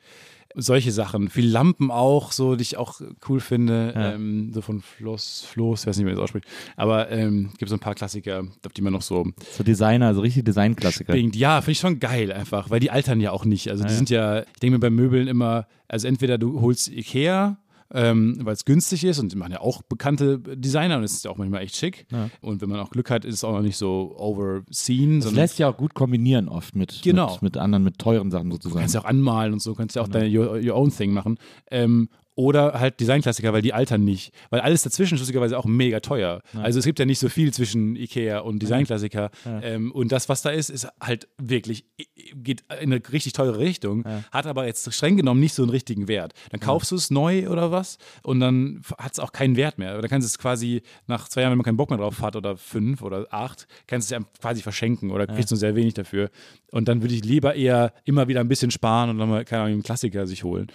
Solche 0.56 0.92
Sachen. 0.92 1.30
Viel 1.30 1.50
Lampen 1.50 1.90
auch, 1.90 2.32
so, 2.32 2.56
die 2.56 2.62
ich 2.62 2.78
auch 2.78 3.02
cool 3.28 3.40
finde. 3.40 3.92
Ja. 3.96 4.14
Ähm, 4.14 4.52
so 4.54 4.62
von 4.62 4.82
Floss, 4.82 5.48
ich 5.50 5.58
weiß 5.58 5.98
nicht, 5.98 5.98
wie 5.98 6.04
man 6.04 6.14
das 6.14 6.24
ausspricht. 6.26 6.46
Aber 6.78 7.10
ähm, 7.10 7.50
gibt 7.58 7.70
so 7.70 7.76
ein 7.76 7.80
paar 7.80 7.96
Klassiker, 7.96 8.44
die 8.78 8.82
man 8.84 8.94
noch 8.94 9.02
so 9.02 9.26
So 9.52 9.64
Designer, 9.64 10.06
also 10.06 10.22
richtig 10.22 10.46
Designklassiker. 10.46 11.16
Ja, 11.16 11.62
finde 11.62 11.72
ich 11.72 11.80
schon 11.80 12.00
geil 12.00 12.32
einfach, 12.32 12.70
weil 12.70 12.80
die 12.80 12.92
altern 12.92 13.20
ja 13.20 13.32
auch 13.32 13.46
nicht. 13.46 13.68
Also 13.72 13.84
die 13.84 13.90
ja. 13.90 13.96
sind 13.96 14.12
ja, 14.12 14.42
ich 14.42 14.60
denke 14.62 14.76
mir 14.76 14.80
bei 14.80 14.92
Möbeln 14.92 15.28
immer, 15.28 15.66
also 15.88 16.08
entweder 16.08 16.38
du 16.38 16.62
holst 16.62 16.88
Ikea, 16.88 17.58
ähm, 17.92 18.38
weil 18.44 18.54
es 18.54 18.66
günstig 18.66 19.04
ist 19.04 19.20
und 19.20 19.32
die 19.32 19.36
machen 19.36 19.52
ja 19.54 19.62
auch 19.62 19.82
bekannte 19.84 20.40
Designer 20.40 20.98
und 20.98 21.04
es 21.04 21.14
ist 21.14 21.26
ja 21.26 21.32
auch 21.32 21.38
manchmal 21.38 21.62
echt 21.64 21.76
schick. 21.76 22.06
Ja. 22.12 22.30
Und 22.42 22.62
wenn 22.62 22.70
man 22.70 22.80
auch 22.80 22.90
Glück 22.92 23.10
hat, 23.10 23.26
ist 23.26 23.36
es 23.36 23.44
auch 23.44 23.54
noch 23.54 23.62
nicht 23.62 23.78
so 23.78 24.16
overseen, 24.18 25.20
Das 25.22 25.32
lässt 25.32 25.60
ja 25.60 25.70
auch 25.70 25.78
gut 25.78 25.94
kombinieren 25.94 26.48
oft 26.48 26.76
mit, 26.76 27.02
Genau. 27.04 27.32
mit, 27.34 27.42
mit 27.44 27.58
anderen, 27.58 27.84
mit 27.84 27.98
teuren 28.00 28.32
Sachen 28.32 28.50
du 28.50 28.56
sozusagen. 28.56 28.80
kannst 28.82 28.96
ja 28.96 29.02
auch 29.02 29.06
anmalen 29.06 29.54
und 29.54 29.62
so, 29.62 29.74
kannst 29.74 29.96
ja 29.96 30.02
auch 30.02 30.08
Genau. 30.10 30.20
deine 30.20 30.38
your, 30.40 30.56
your 30.64 30.76
own 30.76 30.92
thing 30.92 31.12
machen. 31.14 31.38
Ähm, 31.72 32.10
oder 32.36 32.80
halt 32.80 33.00
Designklassiker, 33.00 33.54
weil 33.54 33.62
die 33.62 33.74
altern 33.74 34.04
nicht. 34.04 34.34
Weil 34.50 34.62
alles 34.62 34.84
dazwischen 34.84 35.16
ist 35.16 35.22
lustigerweise 35.22 35.58
auch 35.58 35.66
mega 35.66 36.00
teuer. 36.00 36.42
Also 36.54 36.80
es 36.80 36.86
gibt 36.86 37.00
ja 37.00 37.06
nicht 37.06 37.20
so 37.20 37.30
viel 37.30 37.54
zwischen 37.54 37.96
Ikea 37.96 38.40
und 38.40 38.62
Designklassiker. 38.62 39.30
Ähm, 39.46 39.92
und 39.92 40.12
das, 40.12 40.30
was 40.30 40.42
da 40.42 40.50
ist, 40.50 40.70
ist 40.70 40.88
halt 41.00 41.28
wirklich, 41.38 41.86
geht 42.34 42.64
in 42.82 42.92
eine 42.92 43.02
richtig 43.12 43.34
teure 43.34 43.60
Richtung, 43.60 44.04
hat 44.32 44.46
aber 44.48 44.66
jetzt 44.66 44.92
streng 44.94 45.18
genommen 45.18 45.40
nicht 45.40 45.54
so 45.54 45.64
einen 45.64 45.70
richtigen 45.70 46.08
Wert. 46.08 46.34
Dann 46.52 46.60
kaufst 46.60 46.92
du 46.92 46.96
es 46.96 47.12
neu 47.12 47.50
oder 47.50 47.72
was 47.72 47.98
und 48.24 48.40
dann 48.40 48.82
hat 48.98 49.14
es 49.14 49.20
auch 49.20 49.32
keinen 49.32 49.56
Wert 49.56 49.78
mehr. 49.78 50.00
Dann 50.02 50.10
kannst 50.10 50.28
du 50.28 50.30
es 50.30 50.38
quasi 50.38 50.82
nach 51.08 51.28
zwei 51.28 51.42
Jahren, 51.42 51.52
wenn 51.52 51.60
man 51.60 51.66
keinen 51.66 51.78
Bock 51.78 51.90
mehr 51.90 52.00
drauf 52.00 52.22
hat 52.22 52.36
oder 52.36 52.58
fünf 52.58 53.02
oder 53.02 53.28
acht, 53.32 53.68
kannst 53.88 54.10
du 54.10 54.16
es 54.16 54.22
ja 54.22 54.28
quasi 54.42 54.62
verschenken 54.62 55.12
oder 55.12 55.28
kriegst 55.28 55.52
nur 55.52 55.58
sehr 55.58 55.76
wenig 55.76 55.94
dafür. 55.94 56.30
Und 56.72 56.88
dann 56.88 57.04
würde 57.04 57.14
ich 57.14 57.24
lieber 57.24 57.54
eher 57.54 57.94
immer 58.04 58.28
wieder 58.28 58.40
ein 58.40 58.48
bisschen 58.48 58.72
sparen 58.72 59.12
und 59.12 59.20
dann 59.20 59.30
mal, 59.30 59.46
keine 59.46 59.62
Ahnung, 59.62 59.74
einen 59.74 59.84
Klassiker 59.84 60.26
sich 60.26 60.44
holen. 60.44 60.68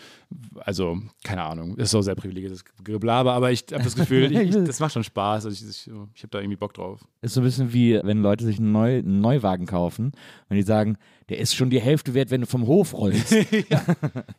Also, 0.61 1.01
keine 1.25 1.43
Ahnung, 1.43 1.47
ist 1.76 1.90
so 1.90 2.03
sehr 2.03 2.14
privilegiertes 2.14 2.64
Geblaber, 2.82 3.32
aber 3.32 3.51
ich 3.51 3.64
habe 3.72 3.84
das 3.84 3.94
Gefühl, 3.94 4.32
ich, 4.32 4.38
ich, 4.57 4.64
das 4.64 4.80
macht 4.80 4.92
schon 4.92 5.05
Spaß. 5.05 5.46
Also 5.46 5.51
ich, 5.51 5.68
ich, 5.68 5.90
ich 6.14 6.22
habe 6.22 6.30
da 6.30 6.40
irgendwie 6.40 6.57
Bock 6.57 6.74
drauf. 6.74 7.01
Ist 7.22 7.34
so 7.34 7.40
ein 7.40 7.44
bisschen 7.44 7.72
wie, 7.72 8.01
wenn 8.03 8.22
Leute 8.22 8.44
sich 8.44 8.59
einen, 8.59 8.72
Neu 8.72 8.99
einen 8.99 9.20
Neuwagen 9.20 9.66
kaufen 9.66 10.12
und 10.49 10.57
die 10.57 10.62
sagen, 10.62 10.96
der 11.29 11.39
ist 11.39 11.55
schon 11.55 11.70
die 11.70 11.81
Hälfte 11.81 12.14
wert, 12.14 12.31
wenn 12.31 12.41
du 12.41 12.47
vom 12.47 12.66
Hof 12.66 12.95
rollst. 12.95 13.35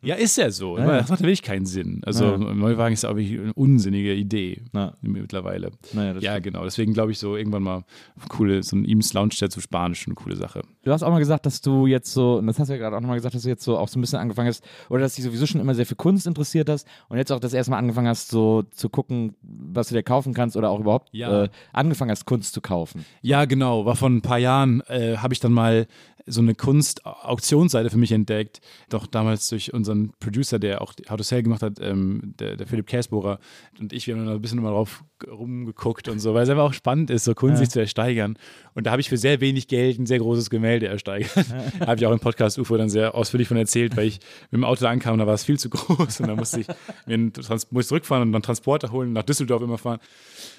Ja, 0.01 0.15
ist 0.15 0.37
ja 0.37 0.49
so. 0.49 0.77
Ja, 0.77 0.85
ja. 0.85 0.97
Das 0.99 1.09
macht 1.09 1.21
wirklich 1.21 1.41
keinen 1.41 1.65
Sinn. 1.65 2.01
Also, 2.05 2.25
Ja. 2.25 2.33
ein 2.35 2.57
Neuwagen 2.57 2.93
ist 2.93 3.05
auch 3.05 3.15
wirklich 3.15 3.39
eine 3.39 3.53
unsinnige 3.53 4.13
Idee 4.13 4.61
Na, 4.71 4.95
mittlerweile. 5.01 5.71
Ja, 6.19 6.39
genau. 6.39 6.63
Deswegen 6.63 6.93
glaube 6.93 7.11
ich 7.11 7.19
so 7.19 7.35
irgendwann 7.35 7.63
mal 7.63 7.83
coole, 8.29 8.63
so 8.63 8.75
ein 8.75 8.85
Eames 8.85 9.13
Lounge 9.13 9.29
Chair 9.29 9.49
zu 9.49 9.61
Spanisch, 9.61 10.05
eine 10.07 10.15
coole 10.15 10.35
Sache. 10.35 10.61
Du 10.83 10.91
hast 10.91 11.03
auch 11.03 11.09
mal 11.11 11.19
gesagt, 11.19 11.45
dass 11.45 11.61
du 11.61 11.85
jetzt 11.87 12.11
so, 12.13 12.37
und 12.37 12.47
das 12.47 12.57
hast 12.59 12.69
du 12.69 12.73
ja 12.73 12.79
gerade 12.79 12.95
auch 12.95 13.01
nochmal 13.01 13.17
gesagt, 13.17 13.35
dass 13.35 13.43
du 13.43 13.49
jetzt 13.49 13.63
so 13.63 13.77
auch 13.77 13.87
so 13.87 13.99
ein 13.99 14.01
bisschen 14.01 14.19
angefangen 14.19 14.47
hast, 14.47 14.63
oder 14.89 15.01
dass 15.01 15.15
dich 15.15 15.25
sowieso 15.25 15.45
schon 15.45 15.61
immer 15.61 15.75
sehr 15.75 15.85
für 15.85 15.95
Kunst 15.95 16.25
interessiert 16.27 16.69
hast 16.69 16.87
und 17.09 17.17
jetzt 17.17 17.31
auch 17.31 17.39
das 17.39 17.53
erste 17.53 17.71
Mal 17.71 17.77
angefangen 17.77 18.07
hast, 18.07 18.29
so 18.29 18.63
zu 18.71 18.89
gucken, 18.89 19.35
was 19.41 19.89
du 19.89 19.95
dir 19.95 20.03
kaufen 20.03 20.33
kannst 20.33 20.55
oder 20.57 20.69
auch 20.69 20.79
überhaupt 20.79 21.09
Ja. 21.11 21.43
äh, 21.43 21.49
angefangen 21.73 22.11
hast, 22.11 22.25
Kunst 22.25 22.53
zu 22.53 22.61
kaufen. 22.61 23.05
Ja, 23.21 23.45
genau. 23.45 23.85
War 23.85 23.95
vor 23.95 24.09
ein 24.09 24.21
paar 24.21 24.37
Jahren, 24.39 24.81
äh, 24.87 25.17
habe 25.17 25.33
ich 25.33 25.39
dann 25.39 25.51
mal 25.53 25.87
so 26.25 26.41
eine 26.41 26.53
Kunst-Auktionsseite 26.79 27.89
für 27.89 27.97
mich 27.97 28.11
entdeckt. 28.13 28.61
Doch 28.89 29.05
damals 29.05 29.49
durch 29.49 29.73
unseren 29.73 30.13
Producer, 30.19 30.59
der 30.59 30.81
auch 30.81 30.93
How 31.09 31.17
to 31.17 31.23
Sell 31.23 31.43
gemacht 31.43 31.61
hat, 31.61 31.79
ähm, 31.81 32.33
der, 32.39 32.55
der 32.55 32.67
Philipp 32.67 32.87
Käsbohrer 32.87 33.39
und 33.79 33.91
ich, 33.91 34.07
wir 34.07 34.15
haben 34.15 34.25
da 34.25 34.33
ein 34.33 34.41
bisschen 34.41 34.61
mal 34.61 34.71
drauf 34.71 35.03
rumgeguckt 35.27 36.07
und 36.07 36.19
so, 36.19 36.33
weil 36.33 36.43
es 36.43 36.49
einfach 36.49 36.63
auch 36.63 36.73
spannend 36.73 37.09
ist, 37.09 37.25
so 37.25 37.33
Kunst 37.33 37.57
sich 37.57 37.69
zu 37.69 37.81
ersteigern. 37.81 38.37
Und 38.73 38.85
da 38.85 38.91
habe 38.91 39.01
ich 39.01 39.09
für 39.09 39.17
sehr 39.17 39.41
wenig 39.41 39.67
Geld 39.67 39.99
ein 39.99 40.05
sehr 40.05 40.19
großes 40.19 40.49
Gemälde 40.49 40.87
ersteigert. 40.87 41.31
da 41.79 41.87
habe 41.87 41.99
ich 41.99 42.05
auch 42.05 42.13
im 42.13 42.21
Podcast 42.21 42.57
UFO 42.57 42.77
dann 42.77 42.89
sehr 42.89 43.13
ausführlich 43.13 43.49
von 43.49 43.57
erzählt, 43.57 43.97
weil 43.97 44.07
ich 44.07 44.19
mit 44.51 44.59
dem 44.61 44.63
Auto 44.63 44.81
da 44.85 44.89
ankam, 44.89 45.17
da 45.17 45.27
war 45.27 45.33
es 45.33 45.43
viel 45.43 45.59
zu 45.59 45.69
groß 45.69 46.21
und 46.21 46.27
dann 46.27 46.37
musste 46.37 46.61
ich 46.61 46.67
mir 47.05 47.33
Trans 47.33 47.69
musste 47.71 47.89
zurückfahren 47.89 48.23
und 48.23 48.31
dann 48.31 48.41
Transporter 48.41 48.91
holen, 48.93 49.11
nach 49.11 49.23
Düsseldorf 49.23 49.61
immer 49.61 49.77
fahren. 49.77 49.99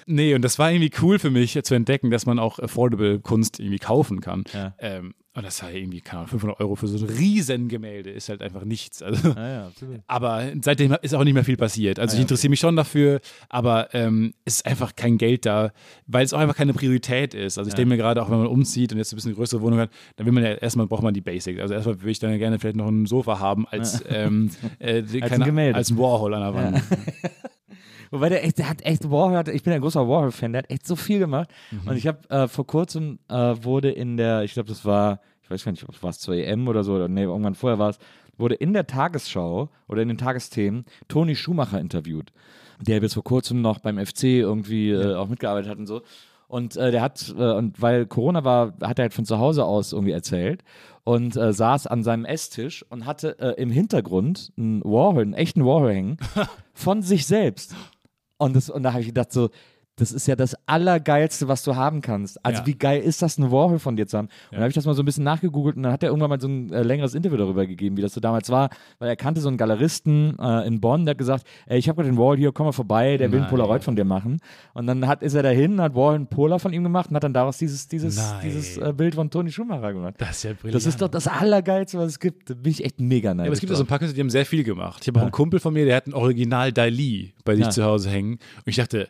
Nee, 0.05 0.35
und 0.35 0.43
das 0.43 0.59
war 0.59 0.71
irgendwie 0.71 0.91
cool 1.01 1.17
für 1.17 1.31
mich 1.31 1.59
zu 1.63 1.73
entdecken, 1.73 2.11
dass 2.11 2.27
man 2.27 2.37
auch 2.37 2.59
affordable 2.59 3.19
Kunst 3.19 3.59
irgendwie 3.59 3.79
kaufen 3.79 4.21
kann. 4.21 4.43
Ja. 4.53 4.75
Ähm, 4.79 5.15
und 5.33 5.45
das 5.45 5.63
war 5.63 5.71
irgendwie, 5.71 6.01
keine 6.01 6.19
Ahnung, 6.19 6.29
500 6.29 6.59
Euro 6.59 6.75
für 6.75 6.87
so 6.87 6.97
ein 7.05 7.09
riesen 7.09 7.69
Gemälde 7.69 8.09
ist 8.09 8.27
halt 8.27 8.41
einfach 8.41 8.65
nichts. 8.65 9.01
Also, 9.01 9.29
ja, 9.29 9.67
absolut. 9.67 10.01
aber 10.07 10.43
seitdem 10.61 10.95
ist 11.01 11.15
auch 11.15 11.23
nicht 11.23 11.33
mehr 11.33 11.45
viel 11.45 11.55
passiert. 11.55 11.99
Also 11.99 12.15
ich 12.15 12.21
interessiere 12.21 12.49
mich 12.49 12.59
schon 12.59 12.75
dafür, 12.75 13.21
aber 13.47 13.93
ähm, 13.93 14.33
es 14.43 14.55
ist 14.55 14.65
einfach 14.65 14.95
kein 14.95 15.17
Geld 15.17 15.45
da, 15.45 15.71
weil 16.05 16.25
es 16.25 16.33
auch 16.33 16.39
einfach 16.39 16.57
keine 16.57 16.73
Priorität 16.73 17.33
ist. 17.33 17.57
Also 17.57 17.69
ich 17.69 17.75
denke 17.75 17.89
mir 17.89 17.97
gerade, 17.97 18.21
auch 18.21 18.29
wenn 18.29 18.39
man 18.39 18.47
umzieht 18.47 18.91
und 18.91 18.97
jetzt 18.97 19.13
ein 19.13 19.15
bisschen 19.15 19.29
eine 19.29 19.37
größere 19.37 19.61
Wohnung 19.61 19.79
hat, 19.79 19.89
dann 20.17 20.25
will 20.25 20.33
man 20.33 20.43
ja 20.43 20.51
erstmal, 20.53 20.87
braucht 20.87 21.03
man 21.03 21.13
die 21.13 21.21
Basics. 21.21 21.61
Also 21.61 21.73
erstmal 21.75 21.99
würde 22.01 22.11
ich 22.11 22.19
dann 22.19 22.37
gerne 22.37 22.59
vielleicht 22.59 22.75
noch 22.75 22.87
ein 22.89 23.05
Sofa 23.05 23.39
haben 23.39 23.65
als, 23.67 24.03
ähm, 24.09 24.51
äh, 24.79 25.01
keine- 25.21 25.45
Gemälde. 25.45 25.77
als 25.77 25.91
ein 25.91 25.97
Warhol 25.97 26.33
an 26.33 26.41
der 26.41 26.53
Wand. 26.53 26.83
Wobei 28.11 28.29
der 28.29 28.43
echt, 28.43 28.57
der 28.59 28.69
hat 28.69 28.81
echt 28.83 29.09
Warhol, 29.09 29.43
ich 29.53 29.63
bin 29.63 29.73
ein 29.73 29.81
großer 29.81 30.07
Warhol-Fan, 30.07 30.51
der 30.51 30.63
hat 30.63 30.69
echt 30.69 30.85
so 30.85 30.95
viel 30.95 31.19
gemacht. 31.19 31.49
Und 31.85 31.95
ich 31.95 32.05
habe 32.07 32.29
äh, 32.29 32.47
vor 32.47 32.67
kurzem 32.67 33.19
äh, 33.29 33.55
wurde 33.61 33.89
in 33.89 34.17
der, 34.17 34.43
ich 34.43 34.53
glaube, 34.53 34.69
das 34.69 34.85
war, 34.85 35.21
ich 35.43 35.49
weiß 35.49 35.63
gar 35.63 35.71
nicht, 35.71 35.87
ob 35.87 35.95
es 35.95 36.03
war 36.03 36.11
zur 36.11 36.35
EM 36.35 36.67
oder 36.67 36.83
so, 36.83 36.93
oder 36.93 37.07
nee, 37.07 37.23
irgendwann 37.23 37.55
vorher 37.55 37.79
war 37.79 37.89
es, 37.89 37.99
wurde 38.37 38.55
in 38.55 38.73
der 38.73 38.85
Tagesschau 38.85 39.69
oder 39.87 40.01
in 40.01 40.09
den 40.09 40.17
Tagesthemen 40.17 40.85
Toni 41.07 41.35
Schumacher 41.35 41.79
interviewt, 41.79 42.33
der 42.81 42.99
bis 42.99 43.13
vor 43.13 43.23
kurzem 43.23 43.61
noch 43.61 43.79
beim 43.79 44.03
FC 44.03 44.23
irgendwie 44.23 44.91
äh, 44.91 45.15
auch 45.15 45.29
mitgearbeitet 45.29 45.71
hat 45.71 45.77
und 45.77 45.87
so. 45.87 46.01
Und 46.47 46.75
äh, 46.75 46.91
der 46.91 47.01
hat, 47.01 47.33
äh, 47.37 47.53
und 47.53 47.81
weil 47.81 48.05
Corona 48.05 48.43
war, 48.43 48.73
hat 48.81 48.99
er 48.99 49.03
halt 49.03 49.13
von 49.13 49.23
zu 49.23 49.39
Hause 49.39 49.63
aus 49.63 49.93
irgendwie 49.93 50.11
erzählt 50.11 50.65
und 51.05 51.37
äh, 51.37 51.53
saß 51.53 51.87
an 51.87 52.03
seinem 52.03 52.25
Esstisch 52.25 52.85
und 52.89 53.05
hatte 53.05 53.39
äh, 53.39 53.61
im 53.61 53.71
Hintergrund 53.71 54.51
einen 54.57 54.83
Warhol, 54.83 55.21
einen 55.21 55.33
echten 55.33 55.65
Warhol 55.65 55.93
hängen 55.93 56.17
von 56.73 57.03
sich 57.03 57.25
selbst. 57.25 57.73
Und, 58.41 58.55
das, 58.55 58.71
und 58.71 58.81
da 58.81 58.91
habe 58.93 59.01
ich 59.01 59.07
gedacht, 59.07 59.31
so, 59.31 59.51
das 60.01 60.11
ist 60.11 60.27
ja 60.27 60.35
das 60.35 60.55
Allergeilste, 60.65 61.47
was 61.47 61.63
du 61.63 61.75
haben 61.75 62.01
kannst. 62.01 62.43
Also, 62.43 62.61
Ja. 62.61 62.65
wie 62.67 62.73
geil 62.75 63.01
ist 63.01 63.21
das, 63.21 63.37
einen 63.37 63.51
Warhol 63.51 63.77
von 63.79 63.95
dir 63.95 64.07
zu 64.07 64.17
haben? 64.17 64.27
Und 64.27 64.33
dann 64.53 64.61
habe 64.61 64.69
ich 64.69 64.75
das 64.75 64.85
mal 64.85 64.93
so 64.95 65.03
ein 65.03 65.05
bisschen 65.05 65.23
nachgegoogelt 65.23 65.77
und 65.77 65.83
dann 65.83 65.91
hat 65.93 66.01
er 66.03 66.09
irgendwann 66.09 66.29
mal 66.31 66.41
so 66.41 66.47
ein 66.47 66.71
äh, 66.73 66.81
längeres 66.81 67.13
Interview 67.13 67.37
darüber 67.37 67.65
gegeben, 67.67 67.97
wie 67.97 68.01
das 68.01 68.13
so 68.13 68.19
damals 68.19 68.49
war, 68.49 68.69
weil 68.99 69.09
er 69.09 69.15
kannte 69.15 69.41
so 69.41 69.47
einen 69.47 69.57
Galeristen 69.57 70.37
äh, 70.39 70.65
in 70.67 70.81
Bonn, 70.81 71.05
der 71.05 71.11
hat 71.11 71.17
gesagt, 71.19 71.45
ey, 71.67 71.77
ich 71.77 71.87
habe 71.87 71.97
gerade 72.01 72.09
den 72.13 72.17
Warhol 72.17 72.37
hier, 72.37 72.51
komm 72.51 72.65
mal 72.65 72.71
vorbei, 72.71 73.17
der 73.17 73.31
will 73.31 73.39
ein 73.39 73.41
Nein. 73.43 73.49
Polaroid 73.51 73.83
von 73.83 73.95
dir 73.95 74.05
machen. 74.05 74.39
Und 74.73 74.87
dann 74.87 75.07
hat, 75.07 75.21
ist 75.21 75.35
er 75.35 75.43
dahin, 75.43 75.79
hat 75.79 75.93
Warhol 75.95 76.15
einen 76.15 76.27
Polar 76.27 76.59
von 76.59 76.73
ihm 76.73 76.83
gemacht 76.83 77.09
und 77.09 77.15
hat 77.15 77.23
dann 77.23 77.33
daraus 77.33 77.57
dieses, 77.59 77.87
dieses, 77.87 78.17
Nein. 78.17 78.41
dieses 78.43 78.77
äh, 78.77 78.93
Bild 78.95 79.15
von 79.15 79.29
Toni 79.29 79.51
Schumacher 79.51 79.93
gemacht. 79.93 80.15
Das 80.17 80.31
ist 80.37 80.43
ja 80.43 80.53
brillant. 80.53 80.75
Das 80.75 80.85
ist 80.87 81.01
doch 81.01 81.09
das 81.09 81.27
Allergeilste, 81.27 81.97
was 81.99 82.07
es 82.07 82.19
gibt. 82.19 82.49
Da 82.49 82.55
bin 82.55 82.71
ich 82.71 82.83
echt 82.83 82.99
mega 82.99 83.33
neidisch. 83.33 83.45
Ja, 83.45 83.49
aber 83.49 83.53
es 83.53 83.59
gibt 83.59 83.69
ja 83.69 83.75
so 83.77 83.83
ein 83.83 83.87
paar 83.87 83.99
Künstler, 83.99 84.15
die 84.15 84.21
haben 84.21 84.29
sehr 84.31 84.45
viel 84.45 84.63
gemacht. 84.63 84.99
Ich 85.01 85.07
habe 85.09 85.19
auch 85.19 85.23
einen 85.23 85.31
Kumpel 85.31 85.59
von 85.59 85.73
mir, 85.73 85.85
der 85.85 85.95
hat 85.95 86.07
ein 86.07 86.13
Original 86.13 86.71
Dali 86.73 87.33
bei 87.45 87.55
sich 87.55 87.65
Ja. 87.65 87.69
zu 87.71 87.83
Hause 87.83 88.09
hängen. 88.09 88.31
Und 88.33 88.39
ich 88.65 88.77
dachte, 88.77 89.09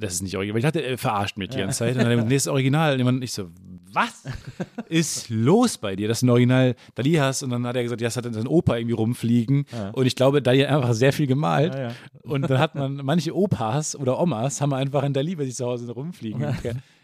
das 0.00 0.14
ist 0.14 0.22
nicht 0.22 0.36
original. 0.36 0.54
Weil 0.54 0.58
ich 0.58 0.64
dachte, 0.64 0.82
er 0.82 0.98
verarscht 0.98 1.36
mich 1.36 1.50
die 1.50 1.58
ganze 1.58 1.78
Zeit. 1.78 1.94
Und 1.94 2.02
dann 2.02 2.10
er 2.10 2.16
nee, 2.16 2.34
das 2.34 2.44
ist 2.44 2.48
Original. 2.48 3.00
Und 3.00 3.22
ich 3.22 3.32
so, 3.32 3.48
was 3.92 4.24
ist 4.88 5.30
los 5.30 5.78
bei 5.78 5.96
dir, 5.96 6.08
dass 6.08 6.20
du 6.20 6.26
ein 6.26 6.30
Original 6.30 6.74
Dali 6.94 7.14
hast? 7.14 7.42
Und 7.42 7.50
dann 7.50 7.66
hat 7.66 7.76
er 7.76 7.82
gesagt, 7.82 8.00
ja, 8.00 8.08
das 8.08 8.16
hat 8.16 8.24
sein 8.32 8.46
Opa 8.46 8.76
irgendwie 8.76 8.94
rumfliegen. 8.94 9.66
Und 9.92 10.06
ich 10.06 10.16
glaube, 10.16 10.42
Dali 10.42 10.60
hat 10.60 10.68
einfach 10.68 10.92
sehr 10.92 11.12
viel 11.12 11.26
gemalt. 11.26 11.74
Ja, 11.74 11.80
ja. 11.88 11.92
Und 12.22 12.42
dann 12.48 12.58
hat 12.58 12.74
man, 12.74 12.96
manche 12.96 13.34
Opas 13.34 13.96
oder 13.96 14.20
Omas 14.20 14.60
haben 14.60 14.72
einfach 14.72 15.02
ein 15.02 15.12
Dali 15.12 15.34
bei 15.36 15.44
sich 15.44 15.54
zu 15.54 15.66
Hause 15.66 15.90
rumfliegen. 15.90 16.42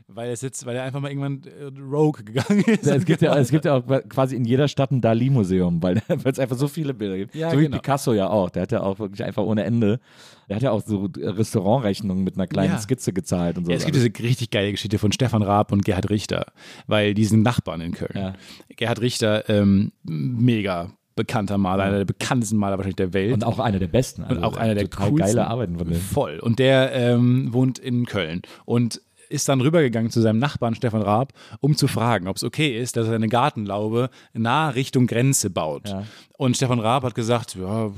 Weil 0.09 0.29
er 0.31 0.37
sitzt, 0.37 0.67
weil 0.67 0.77
er 0.77 0.83
einfach 0.83 1.01
mal 1.01 1.11
irgendwann 1.11 1.43
äh, 1.45 1.65
rogue 1.81 2.23
gegangen 2.25 2.61
ist. 2.67 2.87
Ja, 2.87 2.95
es, 2.97 3.05
gibt 3.05 3.23
ja, 3.23 3.37
es 3.39 3.51
gibt 3.51 3.65
ja 3.65 3.75
auch 3.77 3.85
quasi 4.09 4.37
in 4.37 4.45
jeder 4.45 4.69
Stadt 4.69 4.91
ein 4.91 5.01
Dali-Museum, 5.01 5.83
weil 5.83 6.03
weil 6.09 6.33
es 6.33 6.39
einfach 6.39 6.57
so 6.57 6.69
viele 6.69 6.95
Bilder 6.95 7.17
gibt. 7.19 7.35
Ja, 7.35 7.51
so 7.51 7.59
wie 7.59 7.65
genau. 7.65 7.77
Picasso 7.79 8.13
ja 8.13 8.29
auch. 8.29 8.51
Der 8.51 8.63
hat 8.63 8.73
ja 8.73 8.83
auch 8.83 8.99
wirklich 8.99 9.25
einfach 9.25 9.43
ohne 9.43 9.65
Ende. 9.65 10.01
Der 10.49 10.57
hat 10.57 10.63
ja 10.63 10.71
auch 10.71 10.83
so 10.85 11.09
Restaurantrechnungen 11.17 12.25
mit 12.25 12.37
einer 12.37 12.47
kleinen 12.47 12.73
Ja. 12.73 12.79
Skizze 12.79 13.13
gezahlt 13.13 13.59
und 13.59 13.65
so. 13.65 13.71
Ja, 13.71 13.77
es 13.77 13.85
gibt 13.85 13.97
diese 13.97 14.11
richtig 14.23 14.51
geile 14.51 14.71
Geschichte 14.71 14.99
von 14.99 15.13
Stefan 15.13 15.43
Raab 15.43 15.73
und 15.73 15.85
Gerhard 15.85 16.11
Richter, 16.11 16.47
weil 16.87 17.15
die 17.15 17.25
sind 17.25 17.43
Nachbarn 17.43 17.81
in 17.81 17.93
Köln. 17.93 18.35
Gerhard 18.77 19.01
Richter, 19.01 19.49
ähm, 19.49 19.93
mega 20.05 20.91
bekannter 21.15 21.59
Maler, 21.59 21.85
einer 21.85 21.99
der 21.99 22.05
bekanntesten 22.07 22.57
Maler 22.57 22.79
wahrscheinlich 22.79 22.97
der 22.97 23.13
Welt. 23.13 23.35
und 23.35 23.45
auch 23.45 23.59
einer 23.59 23.79
der 23.79 23.87
besten. 23.89 24.23
Also 24.25 24.37
Und 24.37 24.45
auch 24.45 24.57
einer 24.57 24.75
der 24.75 24.89
total 24.89 25.11
coolsten. 25.11 25.27
geile 25.37 25.47
Arbeiten 25.47 25.77
von 25.79 25.87
dem. 25.89 26.01
Voll. 26.01 26.39
Und 26.41 26.59
der 26.59 26.93
ähm, 26.95 27.53
wohnt 27.53 27.79
in 27.79 28.07
Köln 28.07 28.43
und 28.65 29.01
ist 29.33 29.49
dann 29.49 29.61
rübergegangen 29.61 30.11
zu 30.11 30.21
seinem 30.21 30.39
Nachbarn 30.39 30.75
Stefan 30.75 31.03
Raab, 31.03 31.33
um 31.61 31.77
zu 31.77 31.89
fragen, 31.89 32.29
ob 32.29 32.37
es 32.37 32.45
okay 32.45 32.79
ist, 32.81 32.97
dass 32.97 33.09
er 33.09 33.15
eine 33.15 33.29
Gartenlaube 33.29 34.11
nah 34.33 34.69
Richtung 34.69 35.07
Grenze 35.07 35.51
baut. 35.51 35.89
Ja. 35.89 36.05
Und 36.37 36.57
Stefan 36.57 36.79
Raab 36.81 37.05
hat 37.05 37.15
gesagt, 37.15 37.55
ja, 37.57 37.91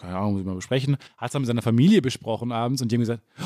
keine 0.00 0.16
Ahnung, 0.16 0.32
muss 0.32 0.40
ich 0.40 0.46
mal 0.46 0.54
besprechen. 0.54 0.96
Hat 1.16 1.28
es 1.28 1.32
dann 1.32 1.42
mit 1.42 1.46
seiner 1.46 1.62
Familie 1.62 2.00
besprochen 2.00 2.52
abends 2.52 2.80
und 2.82 2.90
die 2.90 2.96
haben 2.96 3.00
gesagt, 3.00 3.22
"Oh, 3.40 3.44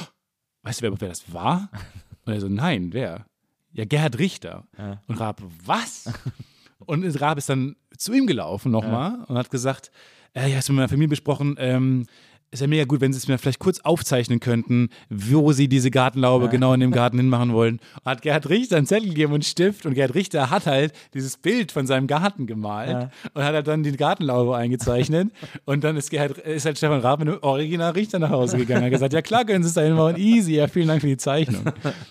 weißt 0.63 0.81
du, 0.81 0.85
wer, 0.85 1.01
wer 1.01 1.09
das 1.09 1.33
war? 1.33 1.71
Und 2.27 2.35
er 2.35 2.41
so, 2.41 2.49
nein, 2.49 2.93
wer? 2.93 3.25
Ja, 3.73 3.87
Gerhard 3.87 4.19
Richter. 4.19 4.65
Ja. 4.77 5.01
Und 5.07 5.19
Raab, 5.19 5.43
was? 5.65 6.13
Und 6.79 7.05
Raab 7.21 7.39
ist 7.39 7.49
dann 7.49 7.77
zu 7.97 8.13
ihm 8.13 8.27
gelaufen 8.27 8.71
nochmal 8.73 9.25
und 9.29 9.37
hat 9.37 9.51
gesagt, 9.51 9.91
äh, 10.35 10.51
ja, 10.51 10.57
hast 10.57 10.69
du 10.69 10.73
mit 10.73 10.79
meiner 10.79 10.89
Familie 10.89 11.09
besprochen, 11.09 11.57
ähm, 11.59 12.07
ist 12.53 12.61
ja 12.61 12.67
mega 12.67 12.85
gut, 12.85 13.01
wenn 13.01 13.13
sie 13.13 13.19
es 13.19 13.29
mir 13.29 13.39
vielleicht 13.39 13.61
kurz 13.61 13.79
aufzeichnen 13.81 14.41
könnten, 14.41 14.89
wo 15.09 15.53
sie 15.53 15.69
diese 15.69 15.91
Gartenlaube 15.91 16.49
genau 16.49 16.73
in 16.75 16.81
dem 16.81 16.91
Garten 16.91 17.17
hinmachen 17.19 17.53
wollen. 17.53 17.79
Hat 18.05 18.23
Gerhard 18.23 18.49
Richter 18.49 18.77
einen 18.77 18.87
Zettel 18.87 19.09
gegeben 19.11 19.33
und 19.33 19.37
einen 19.37 19.43
Stift 19.43 19.87
und 19.87 19.95
Gerhard 19.95 20.15
Richter 20.15 20.51
hat 20.51 20.67
halt 20.67 20.93
dieses 21.15 21.37
Bild 21.37 21.71
von 21.71 21.87
seinem 21.87 22.07
Garten 22.09 22.47
gemalt 22.47 22.91
Ja. 22.91 23.11
und 23.35 23.45
hat 23.45 23.55
halt 23.55 23.69
dann 23.69 23.83
die 23.85 23.93
Gartenlaube 23.93 24.57
eingezeichnet 24.57 25.31
und 25.65 25.85
dann 25.85 25.97
ist, 25.97 26.11
Gerhard, 26.11 26.39
ist 26.39 26.65
halt 26.67 26.77
Stefan 26.77 27.01
Raab 27.01 27.21
mit 27.21 27.29
einem 27.29 27.39
Original 27.43 27.93
Richter 27.93 28.19
nach 28.19 28.31
Hause 28.31 28.57
gegangen 28.59 28.81
und 28.81 28.85
hat 28.87 28.93
gesagt, 28.93 29.13
ja 29.13 29.23
klar 29.23 29.45
können 29.45 29.63
sie 29.63 29.69
es 29.69 29.75
da 29.75 29.83
hinmachen, 29.83 30.17
easy, 30.17 30.57
ja 30.57 30.67
vielen 30.67 30.89
Dank 30.89 31.03
für 31.03 31.07
die 31.07 31.17
Zeichnung. 31.17 31.63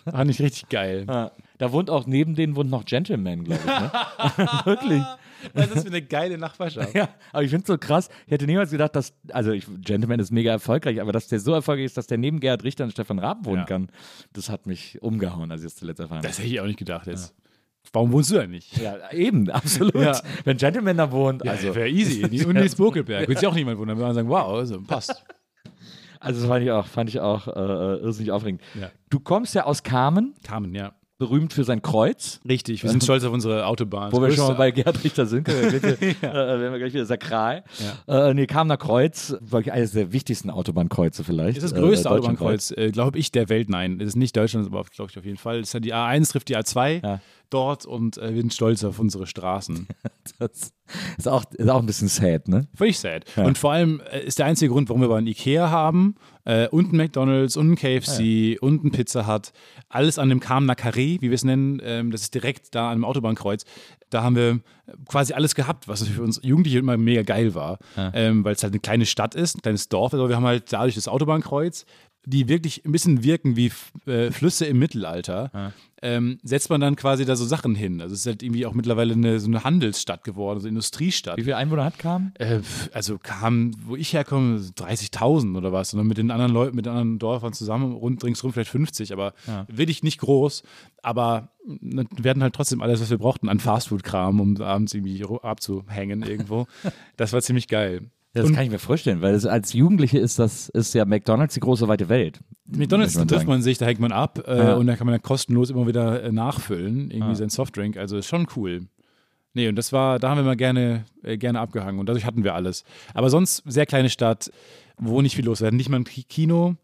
Fand 0.10 0.32
ich 0.32 0.42
richtig 0.42 0.70
geil. 0.70 1.06
Ja. 1.08 1.32
Da 1.60 1.72
wohnt 1.74 1.90
auch 1.90 2.08
neben 2.08 2.36
denen 2.36 2.56
wohnt 2.56 2.72
noch 2.72 2.86
Gentleman, 2.86 3.44
glaube 3.44 3.60
ich. 3.64 3.66
Ne? 3.68 3.92
Wirklich. 4.66 5.04
Das 5.54 5.70
ist 5.72 5.82
für 5.84 5.88
eine 5.90 6.02
geile 6.02 6.38
Nachbarschaft. 6.38 6.96
Ja, 6.96 7.10
aber 7.32 7.44
ich 7.44 7.50
finde 7.50 7.64
es 7.64 7.68
so 7.68 7.78
krass. 7.78 8.10
Ich 8.26 8.32
hätte 8.32 8.46
niemals 8.46 8.72
gedacht, 8.72 8.96
dass, 8.96 9.14
also 9.32 9.52
ich, 9.52 9.66
Gentleman 9.82 10.20
ist 10.20 10.32
mega 10.32 10.52
erfolgreich, 10.52 11.00
aber 11.02 11.12
dass 11.12 11.28
der 11.28 11.40
so 11.40 11.54
erfolgreich 11.54 11.86
ist, 11.86 11.98
dass 11.98 12.08
der 12.08 12.18
neben 12.18 12.40
Gerhard 12.40 12.64
Richter 12.64 12.86
und 12.86 12.92
Stefan 12.92 13.20
Raab 13.20 13.46
wohnen 13.46 13.60
Ja. 13.60 13.66
kann, 13.66 13.90
das 14.34 14.50
hat 14.50 14.66
mich 14.68 15.02
umgehauen, 15.02 15.52
als 15.52 15.62
ich 15.62 15.68
das 15.68 15.76
zuletzt 15.76 16.00
erfahren 16.00 16.20
habe. 16.20 16.28
Das 16.28 16.40
hätte 16.40 16.48
ich 16.48 16.60
auch 16.62 16.66
nicht 16.66 16.80
gedacht 16.80 17.08
jetzt. 17.08 17.36
Warum 17.92 18.12
wohnst 18.14 18.32
du 18.32 18.36
da 18.36 18.48
nicht? 18.48 18.78
Ja, 18.78 19.12
eben, 19.12 19.50
absolut. 19.50 19.96
Ja. 19.96 20.20
Wenn 20.46 20.58
Gentleman 20.58 20.96
da 20.98 21.12
wohnt, 21.12 21.42
Also, 21.48 21.68
also, 21.68 21.76
wäre 21.76 21.90
easy. 21.90 22.24
Und 22.46 22.54
Nils 22.54 22.76
Bokelberg. 22.76 23.28
Würde 23.28 23.40
sich 23.40 23.48
auch 23.48 23.56
niemand 23.56 23.78
wundern, 23.80 23.98
wenn 23.98 24.06
man 24.06 24.16
sagen, 24.16 24.30
wow, 24.30 24.54
also, 24.60 24.82
passt. 24.82 25.24
also 26.20 26.40
das 26.42 26.50
fand 26.50 26.64
ich 26.64 26.72
auch, 26.72 26.86
fand 26.86 27.10
ich 27.10 27.20
auch 27.20 27.48
äh, 27.48 27.52
äh, 27.52 28.00
irrsinnig 28.02 28.32
aufregend. 28.32 28.62
Ja. 28.80 28.92
Du 29.10 29.20
kommst 29.20 29.56
ja 29.56 29.66
aus 29.66 29.84
Carmen, 29.84 30.36
Carmen, 30.44 30.74
ja. 30.76 30.94
Berühmt 31.20 31.54
für 31.54 31.66
sein 31.66 31.82
Kreuz. 31.82 32.40
Richtig, 32.48 32.82
wir 32.82 32.90
sind 32.90 33.04
stolz 33.04 33.24
auf 33.26 33.34
unsere 33.34 33.66
Autobahn. 33.66 34.12
Wo 34.12 34.22
wir 34.22 34.30
Das 34.30 34.38
schon 34.38 34.48
mal 34.48 34.54
bei 34.54 34.72
Gerhard 34.72 35.04
Richter 35.04 35.26
sind, 35.26 35.44
können 35.44 35.72
wir 35.72 35.80
gleich, 35.80 36.02
äh, 36.02 36.24
werden 36.24 36.72
wir 36.72 36.80
gleich 36.80 36.94
wieder 36.94 37.06
sakral. 37.06 37.64
Äh, 38.08 38.34
nee, 38.34 38.48
Kamener 38.48 38.78
Kreuz, 38.78 39.36
wirklich 39.42 39.74
eines 39.74 39.92
der 39.92 40.12
wichtigsten 40.14 40.50
Autobahnkreuze 40.50 41.24
vielleicht. 41.24 41.58
ist 41.58 41.64
das 41.64 41.74
äh, 41.74 41.80
größte 41.80 42.10
deutschlandweit. 42.10 42.30
Autobahnkreuz, 42.40 42.72
äh, 42.72 42.92
glaube 42.92 43.20
ich, 43.20 43.32
der 43.32 43.50
Welt. 43.50 43.70
Nein, 43.70 44.00
es 44.00 44.08
ist 44.10 44.16
nicht 44.16 44.36
Deutschland, 44.36 44.66
aber 44.68 44.84
glaube 44.96 45.12
ich 45.12 45.18
auf 45.20 45.26
jeden 45.26 45.38
Fall. 45.38 45.60
Es 45.60 45.68
ist 45.70 45.74
ja 45.74 45.80
die 45.82 45.94
A1 45.94 46.32
trifft 46.32 46.48
die 46.48 46.58
A2 46.58 47.04
Ja. 47.06 47.20
Dort 47.50 47.86
und 47.86 48.18
äh, 48.18 48.34
wir 48.34 48.42
sind 48.42 48.54
stolz 48.54 48.84
auf 48.84 49.00
unsere 49.00 49.28
Straßen. 49.28 49.88
Das 50.38 50.72
ist 51.18 51.28
auch, 51.28 51.44
ist 51.52 51.70
auch 51.70 51.80
ein 51.80 51.86
bisschen 51.86 52.08
sad, 52.08 52.48
ne? 52.48 52.68
Völlig 52.76 53.00
sad. 53.00 53.26
Und 53.36 53.58
vor 53.58 53.72
allem 53.74 54.00
äh, 54.12 54.24
ist 54.24 54.40
der 54.40 54.46
einzige 54.46 54.72
Grund, 54.72 54.88
warum 54.90 55.02
wir 55.02 55.06
aber 55.08 55.18
einen 55.18 55.28
Ikea 55.28 55.70
haben 55.70 56.16
äh, 56.46 56.68
und 56.68 56.90
einen 56.90 56.98
McDonalds 56.98 57.58
und 57.58 57.66
einen 57.66 57.76
KFC 57.76 58.58
und 58.62 58.82
einen 58.82 58.92
Pizza 58.92 59.28
Hut. 59.28 59.52
Alles 59.90 60.20
an 60.20 60.30
dem 60.30 60.40
Kamener 60.40 60.76
Carré, 60.76 61.20
wie 61.20 61.30
wir 61.30 61.34
es 61.34 61.44
nennen. 61.44 61.82
Ähm, 61.84 62.12
das 62.12 62.22
ist 62.22 62.34
direkt 62.36 62.74
da 62.76 62.92
an 62.92 63.00
dem 63.00 63.06
Autobahnkreuz. 63.06 63.66
Da 64.12 64.24
haben 64.24 64.36
wir 64.36 64.60
quasi 65.08 65.34
alles 65.34 65.56
gehabt, 65.56 65.88
was 65.88 66.08
für 66.08 66.22
uns 66.22 66.40
Jugendliche 66.44 66.80
immer 66.80 66.98
mega 66.98 67.24
geil 67.24 67.54
war. 67.56 67.80
Ähm, 67.96 68.44
Weil 68.44 68.54
es 68.54 68.64
halt 68.64 68.74
eine 68.74 68.80
kleine 68.80 69.06
Stadt 69.06 69.36
ist, 69.36 69.58
ein 69.58 69.62
kleines 69.62 69.90
Dorf. 69.90 70.14
Aber 70.14 70.30
wir 70.30 70.36
haben 70.36 70.46
halt 70.46 70.72
dadurch 70.72 70.96
das 70.96 71.08
Autobahnkreuz 71.08 71.86
die 72.30 72.48
wirklich 72.48 72.86
ein 72.86 72.92
bisschen 72.92 73.24
wirken 73.24 73.56
wie 73.56 73.72
äh, 74.06 74.32
Flüsse 74.32 74.66
im 74.66 74.80
Mittelalter, 74.80 75.74
ähm, 76.02 76.40
setzt 76.44 76.70
man 76.70 76.80
dann 76.80 76.96
quasi 76.96 77.26
da 77.26 77.36
so 77.36 77.44
Sachen 77.46 77.76
hin. 77.76 78.02
Also 78.02 78.14
es 78.14 78.22
ist 78.22 78.26
halt 78.28 78.44
irgendwie 78.44 78.66
auch 78.66 78.74
mittlerweile 78.74 79.14
eine, 79.14 79.40
so 79.40 79.48
eine 79.48 79.64
Handelsstadt 79.64 80.24
geworden, 80.24 80.60
so 80.60 80.66
eine 80.68 80.70
Industriestadt. 80.70 81.38
Wie 81.38 81.44
viele 81.44 81.58
Einwohner 81.58 81.84
hat 81.86 81.98
Kam? 82.00 82.32
Äh, 82.36 82.60
also 82.94 83.18
kam, 83.18 83.72
wo 83.86 83.96
ich 83.96 84.14
herkomme, 84.14 84.60
30.000 84.60 85.58
oder 85.58 85.74
was. 85.74 85.94
Und 85.94 85.98
dann 85.98 86.08
mit 86.08 86.18
den 86.18 86.32
anderen 86.32 86.52
Leuten, 86.54 86.76
mit 86.76 86.86
den 86.86 86.92
anderen 86.92 87.20
Dörfern 87.20 87.52
zusammen, 87.54 87.94
rund 87.94 88.24
ringsrum 88.24 88.54
vielleicht 88.54 88.72
50, 88.72 89.12
aber 89.12 89.34
Ja. 89.48 89.66
wirklich 89.68 90.04
nicht 90.04 90.20
groß. 90.20 90.64
Aber 91.02 91.50
wir 91.66 92.30
hatten 92.30 92.44
halt 92.44 92.54
trotzdem 92.56 92.82
alles, 92.82 93.02
was 93.02 93.10
wir 93.10 93.18
brauchten 93.18 93.50
an 93.50 93.60
Fastfood-Kram, 93.60 94.40
um 94.40 94.62
abends 94.62 94.94
irgendwie 94.94 95.24
abzuhängen 95.42 96.22
irgendwo. 96.24 96.68
das 97.18 97.34
war 97.34 97.42
ziemlich 97.42 97.68
geil. 97.68 98.10
Ja, 98.36 98.42
das 98.42 98.50
Und- 98.50 98.56
kann 98.56 98.64
ich 98.66 98.70
mir 98.72 98.80
vorstellen, 98.80 99.22
weil 99.22 99.48
als 99.48 99.74
Jugendliche 99.74 100.20
ist 100.20 100.38
das 100.38 100.70
ist 100.70 100.94
ja 100.94 101.04
McDonalds 101.06 101.56
die 101.56 101.60
große 101.62 101.88
weite 101.88 102.10
Welt. 102.10 102.40
McDonalds 102.66 103.16
man 103.16 103.28
trifft 103.28 103.48
man 103.48 103.62
sich, 103.64 103.78
da 103.80 103.86
hängt 103.88 104.00
man 104.00 104.12
ab 104.12 104.44
äh, 104.48 104.58
Ja. 104.58 104.74
und 104.76 104.86
da 104.88 104.96
kann 104.96 105.08
man 105.08 105.14
dann 105.14 105.22
kostenlos 105.24 105.72
immer 105.72 105.88
wieder 105.88 106.22
äh, 106.24 106.32
nachfüllen, 106.32 107.10
irgendwie 107.10 107.32
Ah. 107.32 107.36
sein 107.36 107.50
Softdrink. 107.50 107.98
Also 107.98 108.18
ist 108.18 108.28
schon 108.28 108.46
cool. 108.56 108.82
Nee, 109.56 109.68
und 109.68 109.76
das 109.76 109.92
war, 109.92 110.20
da 110.20 110.30
haben 110.30 110.38
wir 110.38 110.44
mal 110.44 110.56
gerne, 110.56 111.06
äh, 111.24 111.38
gerne 111.38 111.60
abgehangen 111.60 112.00
und 112.00 112.06
dadurch 112.08 112.26
hatten 112.26 112.44
wir 112.44 112.54
alles. 112.54 112.84
Aber 113.16 113.32
sonst 113.32 113.64
sehr 113.66 113.88
kleine 113.88 114.10
Stadt, 114.12 114.52
wo 115.00 115.22
nicht 115.24 115.36
viel 115.36 115.46
los 115.46 115.62
war. 115.62 115.72
Nicht 115.72 115.90
mal 115.90 115.98
ein 115.98 116.04
Ki- 116.04 116.24
Kino. 116.24 116.76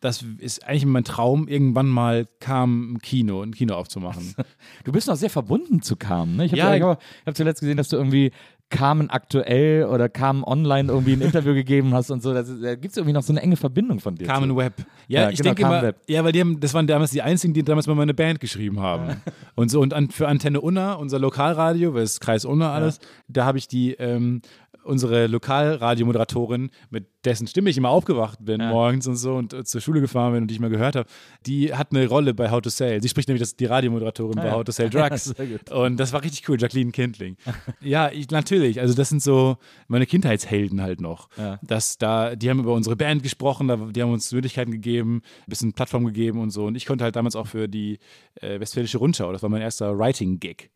Das 0.00 0.22
ist 0.38 0.66
eigentlich 0.66 0.84
mein 0.84 1.04
Traum, 1.04 1.46
irgendwann 1.48 1.86
mal 1.86 2.26
kam 2.40 2.94
ein 2.94 2.98
Kino, 2.98 3.40
ein 3.42 3.52
Kino 3.54 3.74
aufzumachen. 3.74 4.34
Du 4.84 4.90
bist 4.92 5.06
noch 5.06 5.16
sehr 5.16 5.30
verbunden 5.30 5.80
zu 5.80 5.94
Kam, 5.96 6.34
ne? 6.36 6.44
Ich 6.46 6.52
habe 6.60 6.76
Ja, 6.78 6.98
hab 7.24 7.36
zuletzt 7.36 7.60
gesehen, 7.60 7.76
dass 7.76 7.88
du 7.88 7.96
irgendwie 7.96 8.32
Carmen 8.70 9.08
aktuell 9.10 9.84
oder 9.84 10.08
Carmen 10.08 10.44
online 10.44 10.90
irgendwie 10.92 11.14
ein 11.14 11.20
Interview 11.20 11.54
gegeben 11.54 11.94
hast 11.94 12.10
und 12.10 12.22
so. 12.22 12.34
Das 12.34 12.48
Da 12.60 12.74
gibt 12.74 12.92
es 12.92 12.96
irgendwie 12.96 13.12
noch 13.14 13.22
so 13.22 13.32
eine 13.32 13.40
enge 13.42 13.56
Verbindung 13.56 14.00
von 14.00 14.14
dir. 14.14 14.26
Carmen 14.26 14.50
zu. 14.50 14.56
Webb. 14.56 14.84
Ja, 15.06 15.22
Ja, 15.22 15.30
ich 15.30 15.38
genau, 15.38 15.54
denke 15.54 15.62
immer, 15.62 15.82
Webb. 15.82 16.00
ja, 16.06 16.22
weil 16.24 16.32
die 16.32 16.40
haben, 16.40 16.60
das 16.60 16.74
waren 16.74 16.86
damals 16.86 17.10
die 17.10 17.22
einzigen, 17.22 17.54
die 17.54 17.62
damals 17.62 17.86
mal 17.86 17.94
meine 17.94 18.14
Band 18.14 18.40
geschrieben 18.40 18.80
haben. 18.80 19.22
Und 19.54 19.70
so, 19.70 19.80
und 19.80 19.92
an, 19.94 20.10
für 20.10 20.28
Antenne 20.28 20.60
Unna, 20.60 20.92
unser 20.94 21.18
Lokalradio, 21.18 21.94
weil 21.94 22.02
es 22.02 22.12
ist 22.12 22.20
Kreis 22.20 22.44
Unna 22.44 22.72
alles, 22.72 23.00
da 23.26 23.44
habe 23.44 23.58
ich 23.58 23.66
die, 23.66 23.94
ähm, 23.94 24.40
unsere 24.84 25.26
Lokalradiomoderatorin, 25.26 26.70
mit 26.90 27.06
dessen 27.24 27.46
Stimme 27.48 27.68
ich 27.70 27.76
immer 27.76 27.88
aufgewacht 27.90 28.38
bin 28.44 28.60
Ja. 28.60 28.70
morgens 28.70 29.06
und 29.06 29.16
so 29.16 29.34
und 29.34 29.52
äh, 29.52 29.64
zur 29.64 29.80
Schule 29.80 30.00
gefahren 30.00 30.32
bin 30.32 30.42
und 30.42 30.48
die 30.48 30.54
ich 30.54 30.60
mal 30.60 30.70
gehört 30.70 30.94
habe, 30.96 31.08
die 31.46 31.74
hat 31.74 31.88
eine 31.92 32.06
Rolle 32.06 32.32
bei 32.32 32.50
How 32.50 32.60
to 32.62 32.70
Sell. 32.70 33.02
Sie 33.02 33.08
spricht 33.08 33.28
nämlich 33.28 33.40
das, 33.40 33.56
die 33.56 33.64
Radiomoderatorin 33.64 34.36
bei 34.36 34.46
ja. 34.46 34.52
How 34.52 34.62
to 34.64 34.72
Sell 34.72 34.88
Drugs. 34.90 35.34
Und 35.70 35.96
das 35.98 36.12
war 36.12 36.22
richtig 36.22 36.48
cool, 36.48 36.60
Jacqueline 36.60 36.92
Kindling. 36.92 37.36
ja, 37.80 38.10
ich, 38.12 38.30
natürlich. 38.30 38.80
Also 38.80 38.94
das 38.94 39.08
sind 39.08 39.22
so 39.22 39.56
meine 39.88 40.06
Kindheitshelden 40.06 40.80
halt 40.80 41.00
noch. 41.00 41.28
Ja. 41.36 41.58
Dass 41.62 41.98
da, 41.98 42.36
die 42.36 42.48
haben 42.50 42.60
über 42.60 42.72
unsere 42.74 42.94
Band 42.96 43.22
gesprochen, 43.24 43.92
die 43.92 44.02
haben 44.02 44.12
uns 44.12 44.30
Möglichkeiten 44.32 44.70
gegeben, 44.70 45.16
ein 45.40 45.50
bisschen 45.50 45.72
Plattform 45.72 46.04
gegeben 46.06 46.40
und 46.40 46.50
so. 46.50 46.66
Und 46.66 46.76
ich 46.76 46.86
konnte 46.86 47.02
halt 47.04 47.16
damals 47.16 47.34
auch 47.34 47.48
für 47.48 47.68
die 47.68 47.98
äh, 48.40 48.60
Westfälische 48.60 48.98
Rundschau, 48.98 49.32
das 49.32 49.42
war 49.42 49.48
mein 49.50 49.62
erster 49.62 49.98
Writing-Gig. 49.98 50.70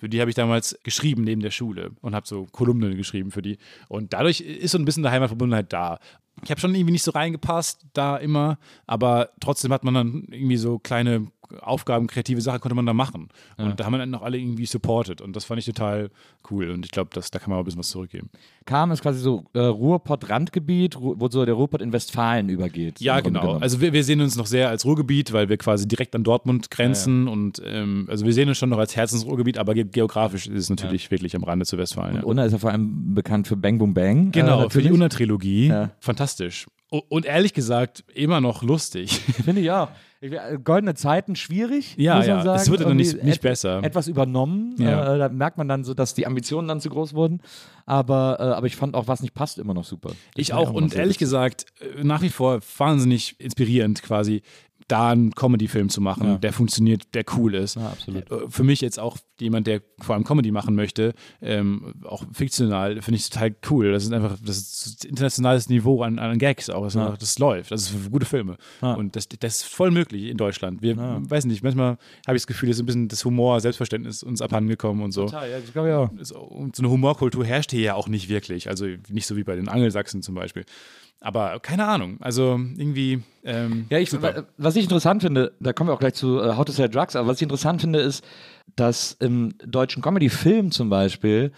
Für 0.00 0.08
die 0.08 0.20
habe 0.20 0.30
ich 0.30 0.36
damals 0.36 0.78
geschrieben 0.84 1.24
neben 1.24 1.40
der 1.40 1.50
Schule 1.50 1.90
und 2.02 2.14
habe 2.14 2.26
so 2.26 2.46
Kolumnen 2.52 2.96
geschrieben 2.96 3.30
für 3.32 3.42
die. 3.42 3.58
Und 3.88 4.12
dadurch 4.12 4.40
ist 4.40 4.70
so 4.72 4.78
ein 4.78 4.84
bisschen 4.84 5.02
der 5.02 5.10
Heimatverbundenheit 5.12 5.72
da. 5.72 5.77
Ich 6.44 6.50
habe 6.50 6.60
schon 6.60 6.74
irgendwie 6.74 6.92
nicht 6.92 7.02
so 7.02 7.10
reingepasst 7.10 7.86
da 7.94 8.16
immer, 8.16 8.58
aber 8.86 9.30
trotzdem 9.40 9.72
hat 9.72 9.82
man 9.82 9.94
dann 9.94 10.26
irgendwie 10.30 10.56
so 10.56 10.78
kleine 10.78 11.30
Aufgaben, 11.60 12.06
kreative 12.06 12.40
Sachen 12.40 12.60
konnte 12.60 12.74
man 12.74 12.86
da 12.86 12.92
machen. 12.92 13.28
Und 13.56 13.78
da 13.80 13.84
haben 13.84 13.92
wir 13.92 13.98
dann 13.98 14.10
noch 14.10 14.22
alle 14.22 14.38
irgendwie 14.38 14.66
supported 14.66 15.20
und 15.20 15.34
das 15.34 15.44
fand 15.44 15.58
ich 15.60 15.66
total 15.66 16.10
cool 16.50 16.70
und 16.70 16.84
ich 16.84 16.90
glaube, 16.90 17.10
da 17.12 17.20
kann 17.38 17.50
man 17.50 17.56
auch 17.58 17.62
ein 17.62 17.64
bisschen 17.64 17.78
was 17.80 17.88
zurückgeben. 17.88 18.30
Kam 18.66 18.90
ist 18.92 19.02
quasi 19.02 19.18
so 19.20 19.44
äh, 19.54 19.60
Ruhrpott-Randgebiet, 19.60 20.96
Ru- 20.96 21.14
wo 21.18 21.28
so 21.28 21.44
der 21.44 21.54
Ruhrpott 21.54 21.80
in 21.82 21.92
Westfalen 21.92 22.48
übergeht. 22.48 23.00
Ja, 23.00 23.20
genau. 23.20 23.40
genommen. 23.40 23.62
Also 23.62 23.80
wir, 23.80 23.92
wir 23.92 24.04
sehen 24.04 24.20
uns 24.20 24.36
noch 24.36 24.46
sehr 24.46 24.68
als 24.68 24.84
Ruhrgebiet, 24.84 25.32
weil 25.32 25.48
wir 25.48 25.56
quasi 25.56 25.86
direkt 25.88 26.14
an 26.14 26.24
Dortmund 26.24 26.70
grenzen 26.70 27.28
und 27.28 27.62
ähm, 27.64 28.06
also 28.10 28.24
wir 28.26 28.32
sehen 28.32 28.48
uns 28.48 28.58
schon 28.58 28.68
noch 28.68 28.78
als 28.78 28.94
Herzensruhrgebiet, 28.96 29.58
aber 29.58 29.74
ge 29.74 29.84
geografisch 29.84 30.46
ist 30.46 30.64
es 30.64 30.70
natürlich 30.70 31.10
wirklich 31.10 31.34
am 31.34 31.44
Rande 31.44 31.64
zu 31.64 31.78
Westfalen. 31.78 32.16
Ja. 32.16 32.22
Und 32.22 32.26
Unna 32.28 32.44
ist 32.44 32.52
ja 32.52 32.58
vor 32.58 32.70
allem 32.70 33.14
bekannt 33.14 33.48
für 33.48 33.56
Bang 33.56 33.78
Boom 33.78 33.94
Bang. 33.94 34.30
Genau, 34.32 34.64
äh, 34.64 34.70
für 34.70 34.82
die. 34.82 34.90
Unna-Trilogie. 34.90 35.68
Ja. 35.68 35.90
Fantastisch. 36.00 36.66
Und 36.90 37.26
ehrlich 37.26 37.52
gesagt, 37.52 38.02
immer 38.14 38.40
noch 38.40 38.62
lustig. 38.62 39.10
Finde 39.44 39.60
ich 39.60 39.70
auch. 39.70 39.88
Äh, 40.20 40.58
goldene 40.62 40.94
Zeiten 40.94 41.36
schwierig. 41.36 41.94
Ja, 41.96 42.16
muss 42.16 42.26
man 42.26 42.36
ja. 42.38 42.42
Sagen. 42.42 42.60
Es 42.60 42.70
wird 42.70 42.80
ja 42.80 42.88
noch 42.88 42.94
nicht- 42.94 43.22
nicht 43.22 43.40
besser. 43.40 43.82
Etwas 43.84 44.08
übernommen. 44.08 44.74
Ja. 44.78 45.14
Äh, 45.14 45.18
da 45.18 45.28
merkt 45.28 45.58
man 45.58 45.68
dann 45.68 45.84
so, 45.84 45.94
dass 45.94 46.14
die 46.14 46.26
Ambitionen 46.26 46.66
dann 46.66 46.80
zu 46.80 46.88
groß 46.90 47.14
wurden. 47.14 47.40
Aber, 47.86 48.36
äh, 48.40 48.42
aber 48.42 48.66
ich 48.66 48.74
fand 48.76 48.94
auch, 48.96 49.06
was 49.06 49.20
nicht 49.22 49.34
passt, 49.34 49.58
immer 49.58 49.74
noch 49.74 49.84
super. 49.84 50.08
Das 50.08 50.16
Ich 50.36 50.52
auch. 50.52 50.72
Und 50.72 50.94
ehrlich 50.96 51.18
gesagt, 51.18 51.66
äh, 51.80 52.02
nach 52.02 52.22
wie 52.22 52.30
vor 52.30 52.58
wahnsinnig 52.78 53.38
inspirierend 53.38 54.02
quasi, 54.02 54.42
da 54.88 55.10
einen 55.10 55.32
Comedy-Film 55.34 55.90
zu 55.90 56.00
machen, 56.00 56.26
Ja. 56.26 56.36
der 56.38 56.52
funktioniert, 56.52 57.14
der 57.14 57.24
cool 57.36 57.54
ist. 57.54 57.76
Ja. 57.76 57.92
Äh, 58.08 58.48
Für 58.48 58.64
mich 58.64 58.80
jetzt 58.80 58.98
auch 58.98 59.18
jemand, 59.38 59.66
der 59.66 59.82
vor 60.00 60.14
allem 60.14 60.24
Comedy 60.24 60.50
machen 60.50 60.74
möchte, 60.74 61.12
ähm, 61.42 61.94
auch 62.04 62.24
fiktional, 62.32 63.00
finde 63.02 63.16
ich 63.18 63.28
total 63.30 63.54
cool. 63.70 63.92
Das 63.92 64.04
ist 64.04 64.12
einfach, 64.12 64.36
das 64.44 64.56
ist 64.58 65.04
internationales 65.04 65.68
Niveau 65.68 66.02
an, 66.02 66.18
an 66.18 66.38
Gags 66.38 66.70
auch. 66.70 66.84
Das, 66.84 66.94
Ja. 66.94 67.14
das 67.18 67.38
läuft. 67.38 67.70
Das 67.70 67.82
ist 67.82 67.88
für 67.90 68.10
gute 68.10 68.26
Filme. 68.26 68.56
Ja. 68.82 68.94
Und 68.94 69.14
das, 69.14 69.28
das 69.28 69.56
ist 69.56 69.64
voll 69.64 69.90
möglich 69.90 70.24
in 70.24 70.36
Deutschland. 70.38 70.82
Wir, 70.82 70.96
weiß 70.96 71.44
nicht, 71.44 71.62
manchmal 71.62 71.98
habe 72.26 72.36
ich 72.36 72.42
das 72.42 72.46
Gefühl, 72.46 72.70
dass 72.70 72.80
ein 72.80 72.86
bisschen 72.86 73.08
das 73.08 73.24
Humor, 73.24 73.60
Selbstverständnis 73.60 74.22
uns 74.22 74.40
abhandengekommen 74.42 75.04
und 75.04 75.12
so. 75.12 75.26
Total, 75.26 75.50
ja, 75.50 75.60
das 75.60 75.72
glaube 75.72 75.88
ich 75.88 75.94
auch. 75.94 76.10
So, 76.24 76.38
und 76.40 76.74
so 76.74 76.82
eine 76.82 76.90
Humorkultur 76.90 77.44
herrscht 77.44 77.70
hier 77.70 77.82
ja 77.82 77.94
auch 77.94 78.08
nicht 78.08 78.28
wirklich. 78.28 78.68
Also 78.68 78.86
nicht 79.10 79.26
so 79.26 79.36
wie 79.36 79.44
bei 79.44 79.54
den 79.54 79.68
Angelsachsen 79.68 80.22
zum 80.22 80.34
Beispiel. 80.34 80.64
Aber 81.20 81.58
keine 81.60 81.86
Ahnung. 81.86 82.16
Also 82.20 82.60
irgendwie. 82.76 83.22
Ähm, 83.44 83.86
Ja, 83.90 83.98
ich, 83.98 84.10
super. 84.10 84.36
wa- 84.36 84.42
was 84.56 84.76
ich 84.76 84.84
interessant 84.84 85.22
finde, 85.22 85.52
da 85.60 85.72
kommen 85.72 85.90
wir 85.90 85.94
auch 85.94 85.98
gleich 86.00 86.14
zu 86.14 86.40
äh, 86.40 86.56
How 86.56 86.64
to 86.64 86.72
Sell 86.72 86.88
Drugs, 86.88 87.16
aber 87.16 87.28
was 87.28 87.38
ich 87.38 87.42
interessant 87.42 87.80
finde, 87.80 87.98
ist, 88.00 88.24
dass 88.76 89.12
im 89.18 89.52
deutschen 89.66 90.02
Comedy-Film 90.02 90.70
zum 90.70 90.90
Beispiel 90.90 91.52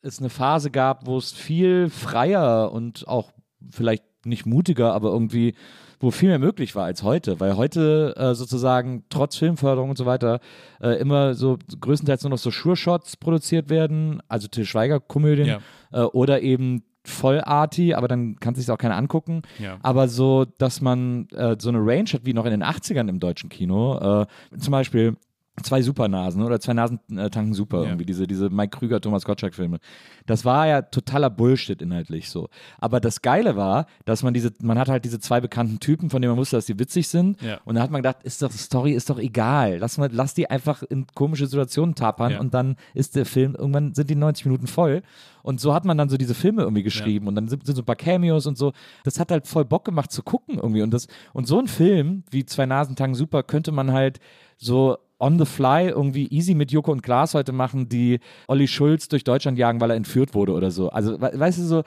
es 0.00 0.18
eine 0.18 0.30
Phase 0.30 0.70
gab, 0.70 1.06
wo 1.06 1.18
es 1.18 1.32
viel 1.32 1.90
freier 1.90 2.72
und 2.72 3.06
auch 3.06 3.32
vielleicht 3.70 4.04
nicht 4.24 4.46
mutiger, 4.46 4.94
aber 4.94 5.10
irgendwie, 5.10 5.54
wo 6.00 6.10
viel 6.10 6.28
mehr 6.30 6.38
möglich 6.38 6.74
war 6.74 6.84
als 6.86 7.02
heute, 7.02 7.38
weil 7.38 7.56
heute 7.56 8.14
äh, 8.16 8.34
sozusagen 8.34 9.04
trotz 9.10 9.36
Filmförderung 9.36 9.90
und 9.90 9.98
so 9.98 10.06
weiter 10.06 10.40
äh, 10.80 10.98
immer 11.00 11.34
so 11.34 11.58
größtenteils 11.80 12.22
nur 12.22 12.30
noch 12.30 12.38
so 12.38 12.50
Sure-Shots 12.50 13.16
produziert 13.18 13.68
werden, 13.68 14.22
also 14.28 14.48
Til 14.48 14.64
Schweiger-Komödien 14.64 15.46
Ja. 15.46 15.60
äh, 15.92 16.00
oder 16.04 16.40
eben 16.42 16.82
vollarty, 17.04 17.94
aber 17.94 18.08
dann 18.08 18.36
kann 18.36 18.54
sich 18.54 18.70
auch 18.70 18.78
keiner 18.78 18.96
angucken. 18.96 19.42
Ja. 19.58 19.78
Aber 19.82 20.08
so, 20.08 20.44
dass 20.58 20.80
man 20.80 21.28
äh, 21.30 21.56
so 21.58 21.68
eine 21.68 21.78
Range 21.78 22.08
hat 22.12 22.24
wie 22.24 22.32
noch 22.32 22.44
in 22.44 22.52
den 22.52 22.62
80ern 22.62 23.08
im 23.08 23.20
deutschen 23.20 23.48
Kino. 23.48 24.22
Äh, 24.22 24.58
zum 24.58 24.70
Beispiel 24.70 25.16
zwei 25.62 25.82
Supernasen 25.82 26.42
oder 26.42 26.60
zwei 26.60 26.72
Nasen 26.72 26.98
äh, 27.14 27.28
tanken 27.28 27.52
super, 27.52 27.82
Ja. 27.82 27.88
irgendwie 27.90 28.06
diese, 28.06 28.26
diese 28.26 28.48
Mike 28.48 28.78
Krüger, 28.78 29.00
Thomas 29.02 29.24
Gottschalk-Filme. 29.24 29.80
Das 30.24 30.44
war 30.46 30.66
ja 30.66 30.80
totaler 30.82 31.28
Bullshit 31.28 31.82
inhaltlich 31.82 32.30
so. 32.30 32.48
Aber 32.78 33.00
das 33.00 33.20
Geile 33.20 33.54
war, 33.54 33.86
dass 34.06 34.22
man 34.22 34.32
diese, 34.32 34.52
man 34.62 34.78
hat 34.78 34.88
halt 34.88 35.04
diese 35.04 35.20
zwei 35.20 35.40
bekannten 35.42 35.78
Typen, 35.78 36.08
von 36.08 36.22
denen 36.22 36.32
man 36.32 36.38
wusste, 36.38 36.56
dass 36.56 36.66
die 36.66 36.78
witzig 36.78 37.08
sind. 37.08 37.40
Ja. 37.42 37.60
Und 37.66 37.74
da 37.74 37.82
hat 37.82 37.90
man 37.90 38.00
gedacht, 38.02 38.22
ist 38.22 38.40
doch, 38.40 38.50
Story 38.50 38.92
ist 38.92 39.10
doch 39.10 39.18
egal. 39.18 39.76
Lass, 39.78 39.98
mal, 39.98 40.08
lass 40.10 40.32
die 40.32 40.48
einfach 40.48 40.82
in 40.84 41.06
komische 41.14 41.46
Situationen 41.46 41.94
tapern 41.94 42.32
Ja. 42.32 42.40
und 42.40 42.54
dann 42.54 42.76
ist 42.94 43.14
der 43.14 43.26
Film, 43.26 43.54
irgendwann 43.54 43.94
sind 43.94 44.08
die 44.08 44.14
90 44.16 44.46
Minuten 44.46 44.66
voll. 44.66 45.02
Und 45.42 45.60
so 45.60 45.74
hat 45.74 45.84
man 45.84 45.98
dann 45.98 46.08
so 46.08 46.16
diese 46.16 46.34
Filme 46.34 46.62
irgendwie 46.62 46.84
geschrieben 46.84 47.26
und 47.26 47.34
dann 47.34 47.48
sind, 47.48 47.66
sind 47.66 47.74
so 47.74 47.82
ein 47.82 47.84
paar 47.86 47.96
Cameos 47.96 48.46
und 48.46 48.56
so. 48.56 48.72
Das 49.04 49.18
hat 49.20 49.30
halt 49.30 49.46
voll 49.46 49.64
Bock 49.64 49.84
gemacht 49.84 50.12
zu 50.12 50.22
gucken 50.22 50.54
irgendwie. 50.58 50.82
Und, 50.82 50.94
das, 50.94 51.08
und 51.32 51.46
so 51.46 51.58
ein 51.58 51.66
Film 51.66 52.22
wie 52.30 52.46
Zwei 52.46 52.64
Nasentangen 52.64 53.14
super 53.16 53.42
könnte 53.42 53.72
man 53.72 53.92
halt 53.92 54.18
so 54.56 54.96
on 55.22 55.38
the 55.38 55.46
fly 55.46 55.88
irgendwie 55.88 56.26
easy 56.28 56.54
mit 56.54 56.72
Joko 56.72 56.90
und 56.90 57.02
Klaas 57.02 57.34
heute 57.34 57.52
machen, 57.52 57.88
die 57.88 58.18
Olli 58.48 58.66
Schulz 58.66 59.06
durch 59.08 59.22
Deutschland 59.22 59.56
jagen, 59.56 59.80
weil 59.80 59.90
er 59.90 59.96
entführt 59.96 60.34
wurde 60.34 60.52
oder 60.52 60.72
so. 60.72 60.90
Also, 60.90 61.20
we 61.20 61.30
weißt 61.32 61.58
du, 61.58 61.62
so 61.62 61.82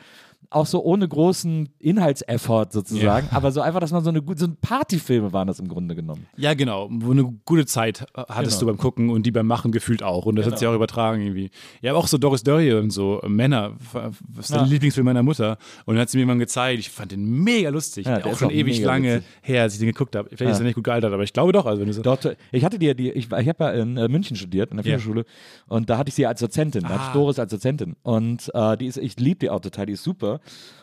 auch 0.50 0.66
so 0.66 0.84
ohne 0.84 1.08
großen 1.08 1.70
Inhaltseffort 1.80 2.72
sozusagen, 2.74 3.28
aber 3.32 3.52
so 3.52 3.62
einfach, 3.62 3.80
dass 3.80 3.92
man 3.92 4.04
so 4.04 4.10
eine 4.10 4.22
gute, 4.22 4.40
so 4.40 4.48
Partyfilme 4.62 5.34
waren 5.34 5.48
das 5.48 5.60
im 5.60 5.68
Grunde 5.68 5.96
genommen. 5.96 6.26
Ja, 6.38 6.54
genau. 6.54 6.88
Wo 6.92 7.12
eine 7.12 7.24
gute 7.46 7.66
Zeit 7.66 8.06
hattest 8.16 8.60
Genau. 8.60 8.72
du 8.72 8.78
beim 8.78 8.82
Gucken 8.82 9.10
und 9.10 9.26
die 9.26 9.32
beim 9.32 9.48
Machen 9.48 9.72
gefühlt 9.72 10.04
auch. 10.04 10.26
Und 10.26 10.36
das 10.36 10.46
hat 10.46 10.60
sich 10.60 10.68
auch 10.68 10.74
übertragen 10.76 11.22
irgendwie. 11.22 11.50
Ja, 11.82 11.92
aber 11.92 12.00
auch 12.00 12.08
so 12.08 12.18
Doris 12.18 12.44
Dörrie 12.44 12.74
und 12.74 12.92
so, 12.92 13.22
äh, 13.22 13.30
Männer, 13.30 13.74
das 13.94 14.46
ist 14.46 14.52
der 14.52 14.62
Ja. 14.62 14.66
Lieblingsfilm 14.66 15.06
meiner 15.06 15.24
Mutter. 15.24 15.58
Und 15.86 15.96
dann 15.96 16.02
hat 16.02 16.10
sie 16.10 16.18
mir 16.18 16.24
irgendwann 16.24 16.40
gezeigt, 16.40 16.80
ich 16.80 16.90
fand 16.90 17.12
den 17.12 17.26
mega 17.44 17.70
lustig. 17.70 18.06
Ja, 18.06 18.18
der 18.18 18.28
auch 18.28 18.32
ist 18.34 18.40
schon 18.40 18.50
ewig 18.52 18.82
lange 18.82 19.16
witzig. 19.18 19.30
her, 19.42 19.62
als 19.64 19.74
ich 19.74 19.80
den 19.80 19.88
geguckt 19.88 20.16
habe. 20.16 20.30
Vielleicht 20.30 20.52
ist 20.52 20.58
Ja. 20.60 20.64
er 20.64 20.68
nicht 20.68 20.76
gut 20.76 20.84
gealtert, 20.84 21.14
aber 21.14 21.24
ich 21.24 21.34
glaube 21.34 21.52
doch. 21.52 21.66
Also 21.66 21.80
wenn 21.82 21.88
du 21.88 21.94
so, 21.94 22.02
Dort, 22.02 22.36
ich 22.52 22.64
hatte 22.64 22.78
die, 22.80 22.94
die 22.96 23.12
ich, 23.12 23.32
ich 23.32 23.48
habe 23.50 23.64
ja 23.64 23.72
in 23.72 23.98
äh, 23.98 24.08
München 24.08 24.36
studiert, 24.36 24.72
in 24.72 24.78
der 24.78 24.86
Ja. 24.86 24.92
Filmschule, 24.98 25.26
und 25.68 25.90
da 25.90 25.98
hatte 25.98 26.10
ich 26.10 26.16
sie 26.16 26.26
als 26.26 26.40
Dozentin, 26.40 26.84
da 26.84 26.90
hatte 26.90 27.02
ich 27.04 27.10
Ah. 27.10 27.14
Doris 27.14 27.40
als 27.40 27.52
Dozentin. 27.52 27.96
Und 28.04 28.52
äh, 28.54 28.78
die 28.78 28.86
ist, 28.88 28.98
ich 28.98 29.20
liebe 29.20 29.40
die 29.40 29.50
auch 29.50 29.60
total, 29.62 29.86
die 29.88 29.94
ist 29.94 30.04
super. 30.04 30.35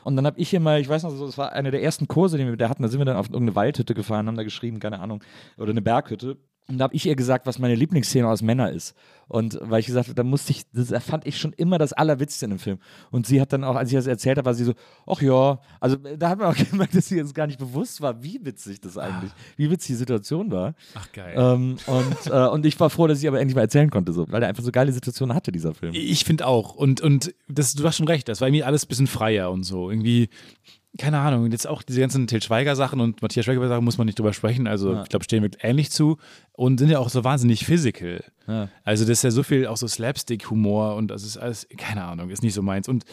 Und 0.04 0.16
dann 0.16 0.26
habe 0.26 0.38
ich 0.38 0.52
immer, 0.54 0.78
ich 0.78 0.88
weiß 0.88 1.02
noch, 1.04 1.18
das 1.18 1.38
war 1.38 1.52
einer 1.52 1.70
der 1.70 1.82
ersten 1.82 2.08
Kurse, 2.08 2.38
den 2.38 2.48
wir 2.48 2.56
da 2.56 2.68
hatten, 2.68 2.82
da 2.82 2.88
sind 2.88 3.00
wir 3.00 3.04
dann 3.04 3.16
auf 3.16 3.26
irgendeine 3.26 3.56
Waldhütte 3.56 3.94
gefahren, 3.94 4.26
haben 4.26 4.36
da 4.36 4.42
geschrieben, 4.42 4.80
keine 4.80 5.00
Ahnung, 5.00 5.22
oder 5.58 5.70
eine 5.70 5.82
Berghütte. 5.82 6.36
Und 6.68 6.78
da 6.78 6.84
habe 6.84 6.94
ich 6.94 7.06
ihr 7.06 7.16
gesagt, 7.16 7.46
was 7.46 7.58
meine 7.58 7.74
Lieblingsszene 7.74 8.28
aus 8.28 8.40
Männer 8.40 8.70
ist. 8.70 8.94
Und 9.28 9.58
weil 9.62 9.80
ich 9.80 9.86
gesagt 9.86 10.08
habe, 10.08 10.14
da 10.14 10.24
musste 10.24 10.52
ich, 10.52 10.62
das 10.72 10.92
fand 11.02 11.26
ich 11.26 11.38
schon 11.38 11.52
immer 11.54 11.78
das 11.78 11.92
Allerwitzigste 11.92 12.44
in 12.44 12.50
dem 12.50 12.58
Film. 12.58 12.78
Und 13.10 13.26
sie 13.26 13.40
hat 13.40 13.52
dann 13.52 13.64
auch, 13.64 13.76
als 13.76 13.90
ich 13.90 13.96
das 13.96 14.06
erzählt 14.06 14.38
habe, 14.38 14.46
war 14.46 14.54
sie 14.54 14.64
so, 14.64 14.74
ach 15.06 15.20
ja, 15.22 15.58
also 15.80 15.96
da 15.96 16.28
hat 16.28 16.38
man 16.38 16.48
auch 16.48 16.56
gemerkt, 16.70 16.94
dass 16.94 17.08
sie 17.08 17.16
jetzt 17.16 17.34
gar 17.34 17.46
nicht 17.46 17.58
bewusst 17.58 18.00
war, 18.00 18.22
wie 18.22 18.38
witzig 18.42 18.80
das 18.80 18.98
eigentlich, 18.98 19.32
wie 19.56 19.70
witzig 19.70 19.88
die 19.88 19.94
Situation 19.94 20.50
war. 20.50 20.74
Ach 20.94 21.10
geil. 21.12 21.34
Ähm, 21.36 21.76
und, 21.86 22.26
äh, 22.26 22.48
und 22.48 22.66
ich 22.66 22.78
war 22.78 22.90
froh, 22.90 23.06
dass 23.06 23.20
ich 23.20 23.28
aber 23.28 23.40
endlich 23.40 23.56
mal 23.56 23.62
erzählen 23.62 23.90
konnte, 23.90 24.12
so, 24.12 24.30
weil 24.30 24.40
der 24.40 24.48
einfach 24.48 24.62
so 24.62 24.70
geile 24.70 24.92
Situationen 24.92 25.34
hatte, 25.34 25.50
dieser 25.50 25.74
Film. 25.74 25.94
Ich 25.94 26.24
finde 26.24 26.46
auch. 26.46 26.74
Und, 26.74 27.00
und 27.00 27.34
das, 27.48 27.74
du 27.74 27.84
hast 27.84 27.96
schon 27.96 28.08
recht, 28.08 28.28
das 28.28 28.40
war 28.40 28.48
irgendwie 28.48 28.64
alles 28.64 28.84
ein 28.84 28.88
bisschen 28.88 29.06
freier 29.06 29.50
und 29.50 29.64
so. 29.64 29.90
Irgendwie, 29.90 30.28
keine 30.98 31.18
Ahnung, 31.20 31.50
jetzt 31.50 31.66
auch 31.66 31.82
diese 31.82 32.00
ganzen 32.00 32.26
Till 32.26 32.42
Schweiger-Sachen 32.42 33.00
und 33.00 33.22
Matthias 33.22 33.46
Schweiger-Sachen 33.46 33.84
muss 33.84 33.96
man 33.98 34.06
nicht 34.06 34.18
drüber 34.18 34.32
sprechen. 34.32 34.66
Also, 34.66 34.92
Ja. 34.92 35.02
ich 35.02 35.08
glaube, 35.08 35.24
stehen 35.24 35.42
wir 35.42 35.50
ähnlich 35.62 35.90
zu 35.90 36.18
und 36.52 36.78
sind 36.78 36.90
ja 36.90 36.98
auch 36.98 37.08
so 37.08 37.24
wahnsinnig 37.24 37.64
physical. 37.64 38.22
Ja. 38.46 38.68
Also, 38.84 39.04
das 39.04 39.10
ist 39.18 39.22
ja 39.24 39.30
so 39.30 39.42
viel 39.42 39.66
auch 39.66 39.76
so 39.78 39.86
Slapstick-Humor 39.88 40.96
und 40.96 41.08
das 41.08 41.22
ist 41.24 41.36
alles, 41.38 41.66
keine 41.78 42.04
Ahnung, 42.04 42.28
ist 42.30 42.42
nicht 42.42 42.54
so 42.54 42.62
meins. 42.62 42.88
Und 42.88 43.04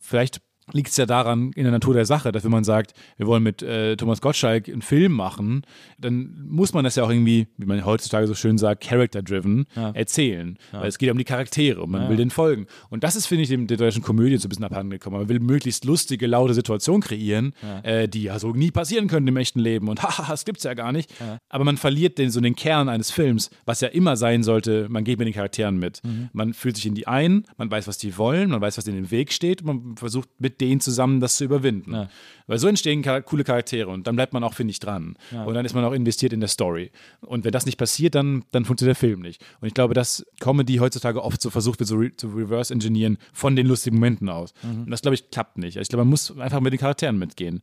vielleicht 0.00 0.40
liegt 0.72 0.88
es 0.90 0.96
ja 0.96 1.06
daran 1.06 1.52
in 1.54 1.62
der 1.64 1.72
Natur 1.72 1.94
der 1.94 2.04
Sache, 2.04 2.32
dass 2.32 2.44
wenn 2.44 2.50
man 2.50 2.64
sagt, 2.64 2.92
wir 3.16 3.26
wollen 3.26 3.42
mit 3.42 3.62
äh, 3.62 3.96
Thomas 3.96 4.20
Gottschalk 4.20 4.68
einen 4.68 4.82
Film 4.82 5.12
machen, 5.12 5.62
dann 5.98 6.44
muss 6.48 6.72
man 6.74 6.84
das 6.84 6.96
ja 6.96 7.04
auch 7.04 7.10
irgendwie, 7.10 7.46
wie 7.56 7.66
man 7.66 7.84
heutzutage 7.84 8.26
so 8.26 8.34
schön 8.34 8.58
sagt, 8.58 8.84
character-driven 8.84 9.66
Ja. 9.74 9.90
erzählen. 9.90 10.58
Weil 10.72 10.88
es 10.88 10.98
geht 10.98 11.06
ja 11.08 11.12
um 11.12 11.18
die 11.18 11.24
Charaktere 11.24 11.82
und 11.82 11.90
man 11.90 12.02
Ja. 12.02 12.08
will 12.10 12.16
den 12.16 12.30
folgen. 12.30 12.66
Und 12.90 13.04
das 13.04 13.16
ist, 13.16 13.26
finde 13.26 13.42
ich, 13.44 13.48
dem, 13.48 13.66
der 13.66 13.76
deutschen 13.76 14.02
Komödie 14.02 14.36
so 14.36 14.46
ein 14.46 14.50
bisschen 14.50 14.64
abhanden 14.64 14.90
gekommen. 14.90 15.16
Man 15.18 15.28
will 15.28 15.40
möglichst 15.40 15.84
lustige, 15.84 16.26
laute 16.26 16.54
Situationen 16.54 17.02
kreieren, 17.02 17.52
äh, 17.82 18.08
die 18.08 18.24
ja 18.24 18.38
so 18.38 18.52
nie 18.52 18.70
passieren 18.70 19.08
können 19.08 19.26
im 19.26 19.36
echten 19.36 19.60
Leben. 19.60 19.88
Und 19.88 20.02
haha, 20.02 20.30
das 20.30 20.44
gibt's 20.44 20.64
ja 20.64 20.74
gar 20.74 20.92
nicht. 20.92 21.10
Aber 21.48 21.64
man 21.64 21.76
verliert 21.76 22.18
den, 22.18 22.30
so 22.30 22.40
den 22.40 22.54
Kern 22.56 22.88
eines 22.88 23.10
Films, 23.10 23.50
was 23.64 23.80
ja 23.80 23.88
immer 23.88 24.16
sein 24.16 24.42
sollte, 24.42 24.86
man 24.88 25.04
geht 25.04 25.18
mit 25.18 25.26
den 25.26 25.34
Charakteren 25.34 25.78
mit. 25.78 26.00
Mhm. 26.04 26.28
Man 26.32 26.52
fühlt 26.54 26.76
sich 26.76 26.86
in 26.86 26.94
die 26.94 27.06
ein, 27.06 27.44
man 27.56 27.70
weiß, 27.70 27.86
was 27.88 27.98
die 27.98 28.16
wollen, 28.18 28.50
man 28.50 28.60
weiß, 28.60 28.78
was 28.78 28.86
in 28.86 28.94
den 28.94 29.10
Weg 29.10 29.32
steht 29.32 29.62
man 29.64 29.96
versucht 29.96 30.28
mit 30.38 30.57
denen 30.60 30.80
zusammen 30.80 31.20
das 31.20 31.36
zu 31.36 31.44
überwinden. 31.44 31.92
Ja. 31.94 32.08
Weil 32.46 32.58
so 32.58 32.66
entstehen 32.68 33.02
char- 33.02 33.22
coole 33.22 33.44
Charaktere 33.44 33.88
und 33.88 34.06
dann 34.06 34.16
bleibt 34.16 34.32
man 34.32 34.42
auch, 34.42 34.54
finde 34.54 34.70
ich, 34.70 34.80
dran. 34.80 35.16
Und 35.44 35.54
dann 35.54 35.64
ist 35.66 35.74
man 35.74 35.84
auch 35.84 35.92
investiert 35.92 36.32
in 36.32 36.40
der 36.40 36.48
Story. 36.48 36.90
Und 37.20 37.44
wenn 37.44 37.52
das 37.52 37.66
nicht 37.66 37.76
passiert, 37.76 38.14
dann, 38.14 38.44
dann 38.52 38.64
funktioniert 38.64 38.96
der 38.96 39.08
Film 39.08 39.20
nicht. 39.20 39.44
Und 39.60 39.68
ich 39.68 39.74
glaube, 39.74 39.92
dass 39.94 40.24
Comedy 40.40 40.76
heutzutage 40.76 41.22
oft 41.22 41.40
so 41.42 41.50
versucht 41.50 41.80
wird, 41.80 41.88
so 41.88 41.96
re 41.96 42.10
zu 42.16 42.28
reverse-engineeren 42.28 43.18
von 43.32 43.54
den 43.56 43.66
lustigen 43.66 43.96
Momenten 43.96 44.28
aus. 44.28 44.52
Und 44.62 44.90
das, 44.90 45.02
glaube 45.02 45.14
ich, 45.14 45.30
klappt 45.30 45.58
nicht. 45.58 45.76
Also 45.76 45.82
ich 45.82 45.88
glaube, 45.88 46.04
man 46.04 46.10
muss 46.10 46.36
einfach 46.38 46.60
mit 46.60 46.72
den 46.72 46.80
Charakteren 46.80 47.18
mitgehen. 47.18 47.60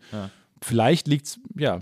Vielleicht 0.62 1.08
liegt 1.08 1.28
es, 1.28 1.40
ja, 1.58 1.80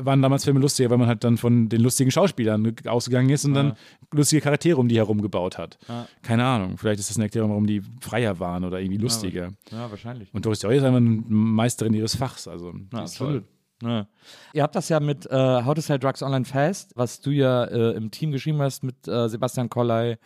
waren 0.00 0.22
damals 0.22 0.44
Filme 0.44 0.58
lustiger, 0.60 0.90
weil 0.90 0.98
man 0.98 1.06
halt 1.06 1.22
dann 1.22 1.36
von 1.36 1.68
den 1.68 1.80
lustigen 1.82 2.10
Schauspielern 2.10 2.74
ausgegangen 2.86 3.28
ist 3.30 3.44
und 3.44 3.54
dann 3.54 3.74
lustige 4.12 4.40
Charaktere 4.42 4.78
um 4.78 4.88
die 4.88 4.96
herum 4.96 5.20
gebaut 5.20 5.58
hat. 5.58 5.78
Keine 6.22 6.44
Ahnung, 6.44 6.78
vielleicht 6.78 6.98
ist 6.98 7.10
das 7.10 7.16
eine 7.18 7.26
Erklärung, 7.26 7.50
warum 7.50 7.66
die 7.66 7.82
freier 8.00 8.40
waren 8.40 8.64
oder 8.64 8.80
irgendwie 8.80 8.98
lustiger. 8.98 9.50
Ja, 9.70 9.90
wahrscheinlich. 9.90 10.32
Und 10.32 10.44
Doris 10.46 10.60
Day 10.60 10.76
ist 10.76 10.82
einfach 10.82 10.96
eine 10.96 11.10
Meisterin 11.28 11.94
ihres 11.94 12.16
Fachs. 12.16 12.48
Also, 12.48 12.72
Ja, 12.92 13.04
ist 13.04 13.12
absolut. 13.12 13.42
toll. 13.42 13.44
Ja. 13.82 14.06
Ihr 14.54 14.62
habt 14.62 14.74
das 14.74 14.88
ja 14.88 15.00
mit 15.00 15.26
äh, 15.26 15.34
How 15.64 15.74
to 15.74 15.82
Sell 15.82 15.98
Drugs 15.98 16.22
Online 16.22 16.46
Fast, 16.46 16.96
was 16.96 17.20
du 17.20 17.30
ja 17.30 17.64
äh, 17.64 17.90
im 17.94 18.10
Team 18.10 18.32
geschrieben 18.32 18.62
hast 18.62 18.82
mit 18.82 19.06
äh, 19.06 19.28
Sebastian 19.28 19.68
Kollei 19.68 20.18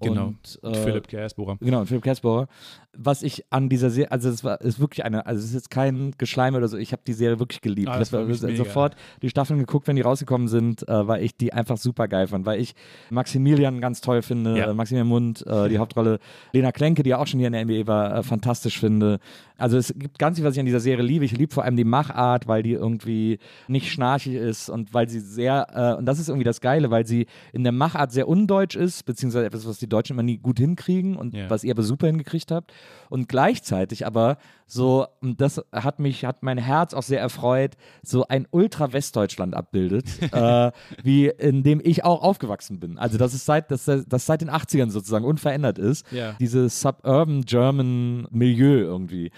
Genau. 0.00 0.26
und 0.26 0.58
äh, 0.62 0.74
Philipp 0.74 1.08
Gersbohrer. 1.08 1.56
Genau, 1.60 1.80
und 1.80 1.86
Philipp 1.86 2.02
Kersbauer. 2.02 2.48
Was 2.96 3.24
ich 3.24 3.44
an 3.50 3.68
dieser 3.68 3.90
Serie, 3.90 4.12
also 4.12 4.28
es 4.28 4.44
war 4.44 4.60
ist 4.60 4.78
wirklich 4.78 5.04
eine, 5.04 5.26
also 5.26 5.40
es 5.40 5.46
ist 5.46 5.54
jetzt 5.54 5.70
kein 5.70 6.12
Geschleim 6.16 6.54
oder 6.54 6.68
so, 6.68 6.76
ich 6.76 6.92
habe 6.92 7.02
die 7.04 7.12
Serie 7.12 7.40
wirklich 7.40 7.60
geliebt. 7.60 7.88
Ah, 7.88 7.98
das 7.98 8.10
das 8.10 8.20
war 8.20 8.28
war 8.28 8.56
sofort 8.56 8.94
die 9.20 9.28
Staffeln 9.28 9.58
geguckt, 9.58 9.88
wenn 9.88 9.96
die 9.96 10.02
rausgekommen 10.02 10.46
sind, 10.46 10.86
äh, 10.88 11.08
weil 11.08 11.24
ich 11.24 11.36
die 11.36 11.52
einfach 11.52 11.76
super 11.76 12.06
geil 12.06 12.28
fand, 12.28 12.46
weil 12.46 12.60
ich 12.60 12.74
Maximilian 13.10 13.80
ganz 13.80 14.00
toll 14.00 14.22
finde, 14.22 14.56
Ja. 14.58 14.70
äh, 14.70 14.74
Maximilian 14.74 15.08
Mund, 15.08 15.44
äh, 15.46 15.68
die 15.68 15.78
Hauptrolle, 15.84 16.18
Lena 16.52 16.70
Klenke, 16.72 17.02
die 17.02 17.10
ja 17.10 17.18
auch 17.18 17.26
schon 17.26 17.40
hier 17.40 17.48
in 17.48 17.52
der 17.52 17.64
NBA 17.64 17.86
war, 17.86 18.16
äh, 18.18 18.22
fantastisch 18.22 18.78
finde. 18.78 19.18
Also 19.56 19.76
es 19.76 19.94
gibt 19.96 20.18
ganz 20.18 20.36
viel, 20.36 20.44
was 20.44 20.54
ich 20.54 20.60
an 20.60 20.66
dieser 20.66 20.80
Serie 20.80 21.04
liebe. 21.04 21.24
Ich 21.24 21.36
liebe 21.36 21.52
vor 21.54 21.64
allem 21.64 21.76
die 21.76 21.84
Machart, 21.84 22.46
weil 22.48 22.62
die 22.62 22.72
irgendwie 22.72 23.38
nicht 23.68 23.90
schnarchig 23.90 24.34
ist 24.34 24.68
und 24.68 24.92
weil 24.94 25.08
sie 25.08 25.20
sehr, 25.20 25.66
äh, 25.74 25.98
und 25.98 26.06
das 26.06 26.18
ist 26.18 26.28
irgendwie 26.28 26.44
das 26.44 26.60
Geile, 26.60 26.90
weil 26.90 27.06
sie 27.06 27.26
in 27.52 27.62
der 27.62 27.72
Machart 27.72 28.12
sehr 28.12 28.28
undeutsch 28.28 28.76
ist, 28.76 29.04
beziehungsweise 29.04 29.46
etwas, 29.46 29.66
was 29.66 29.78
die 29.78 29.83
Deutschen 29.88 30.14
immer 30.14 30.22
nie 30.22 30.38
gut 30.38 30.58
hinkriegen 30.58 31.16
und 31.16 31.34
Ja. 31.34 31.48
was 31.50 31.64
ihr 31.64 31.72
aber 31.72 31.82
super 31.82 32.06
hingekriegt 32.06 32.50
habt. 32.50 32.72
Und 33.10 33.28
gleichzeitig 33.28 34.06
aber 34.06 34.38
so, 34.66 35.06
und 35.20 35.40
das 35.40 35.62
hat 35.72 35.98
mich, 36.00 36.24
hat 36.24 36.42
mein 36.42 36.58
Herz 36.58 36.94
auch 36.94 37.02
sehr 37.02 37.20
erfreut, 37.20 37.72
so 38.02 38.26
ein 38.28 38.46
Ultra-Westdeutschland 38.50 39.54
abbildet, 39.54 40.06
äh, 40.32 40.70
wie 41.02 41.26
in 41.26 41.62
dem 41.62 41.80
ich 41.82 42.04
auch 42.04 42.22
aufgewachsen 42.22 42.80
bin. 42.80 42.98
Also 42.98 43.18
das 43.18 43.34
ist 43.34 43.44
seit, 43.44 43.70
das, 43.70 43.84
das 43.84 44.26
seit 44.26 44.40
den 44.40 44.50
80ern 44.50 44.90
sozusagen 44.90 45.24
unverändert 45.24 45.78
ist. 45.78 46.10
Ja. 46.12 46.32
Dieses 46.40 46.80
Suburban 46.80 47.42
German 47.42 48.26
Milieu 48.30 48.78
irgendwie. 48.78 49.30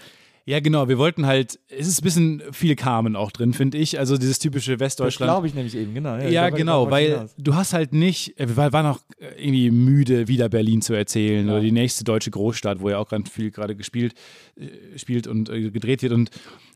Ja, 0.47 0.61
genau. 0.61 0.87
Wir 0.87 0.97
wollten 0.97 1.25
halt, 1.25 1.59
es 1.67 1.87
ist 1.89 1.99
ein 1.99 2.05
bisschen 2.05 2.41
viel 2.53 2.77
Carmen 2.77 3.17
auch 3.17 3.33
drin, 3.33 3.53
finde 3.53 3.77
ich. 3.77 3.99
Also 3.99 4.17
dieses 4.17 4.39
typische 4.39 4.71
Das 4.77 4.79
Westdeutschland. 4.79 5.29
glaube 5.29 5.45
ich 5.47 5.53
nämlich 5.53 5.75
eben, 5.75 5.93
genau. 5.93 6.15
Ja, 6.19 6.49
genau, 6.49 6.85
darauf 6.85 6.91
wollte 6.91 7.03
ich 7.05 7.11
weil 7.11 7.17
hinaus. 7.17 7.35
du 7.37 7.55
hast 7.55 7.73
halt 7.73 7.91
nicht, 7.93 8.39
äh, 8.39 8.47
wir 8.47 8.71
waren 8.71 8.85
auch 8.85 8.99
äh, 9.19 9.43
irgendwie 9.43 9.71
müde, 9.71 10.29
wieder 10.29 10.47
Berlin 10.47 10.81
zu 10.81 10.93
erzählen 10.93 11.49
oder 11.49 11.59
die 11.59 11.73
nächste 11.73 12.05
deutsche 12.05 12.31
Großstadt, 12.31 12.79
wo 12.79 12.89
ja 12.89 12.97
auch 12.97 13.09
ganz 13.09 13.29
viel 13.29 13.51
gerade 13.51 13.75
gespielt, 13.75 14.13
äh, 14.55 14.97
spielt 14.97 15.27
und 15.27 15.49
äh, 15.49 15.69
gedreht 15.69 16.01
wird 16.01 16.13
und 16.13 16.29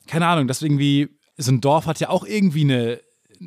keine 0.05 0.28
Ahnung, 0.28 0.49
das 0.49 0.61
irgendwie, 0.61 1.07
so 1.38 1.53
ein 1.53 1.61
Dorf 1.61 1.86
hat 1.86 2.01
ja 2.01 2.09
auch 2.09 2.26
irgendwie 2.26 2.63
eine, 2.65 2.99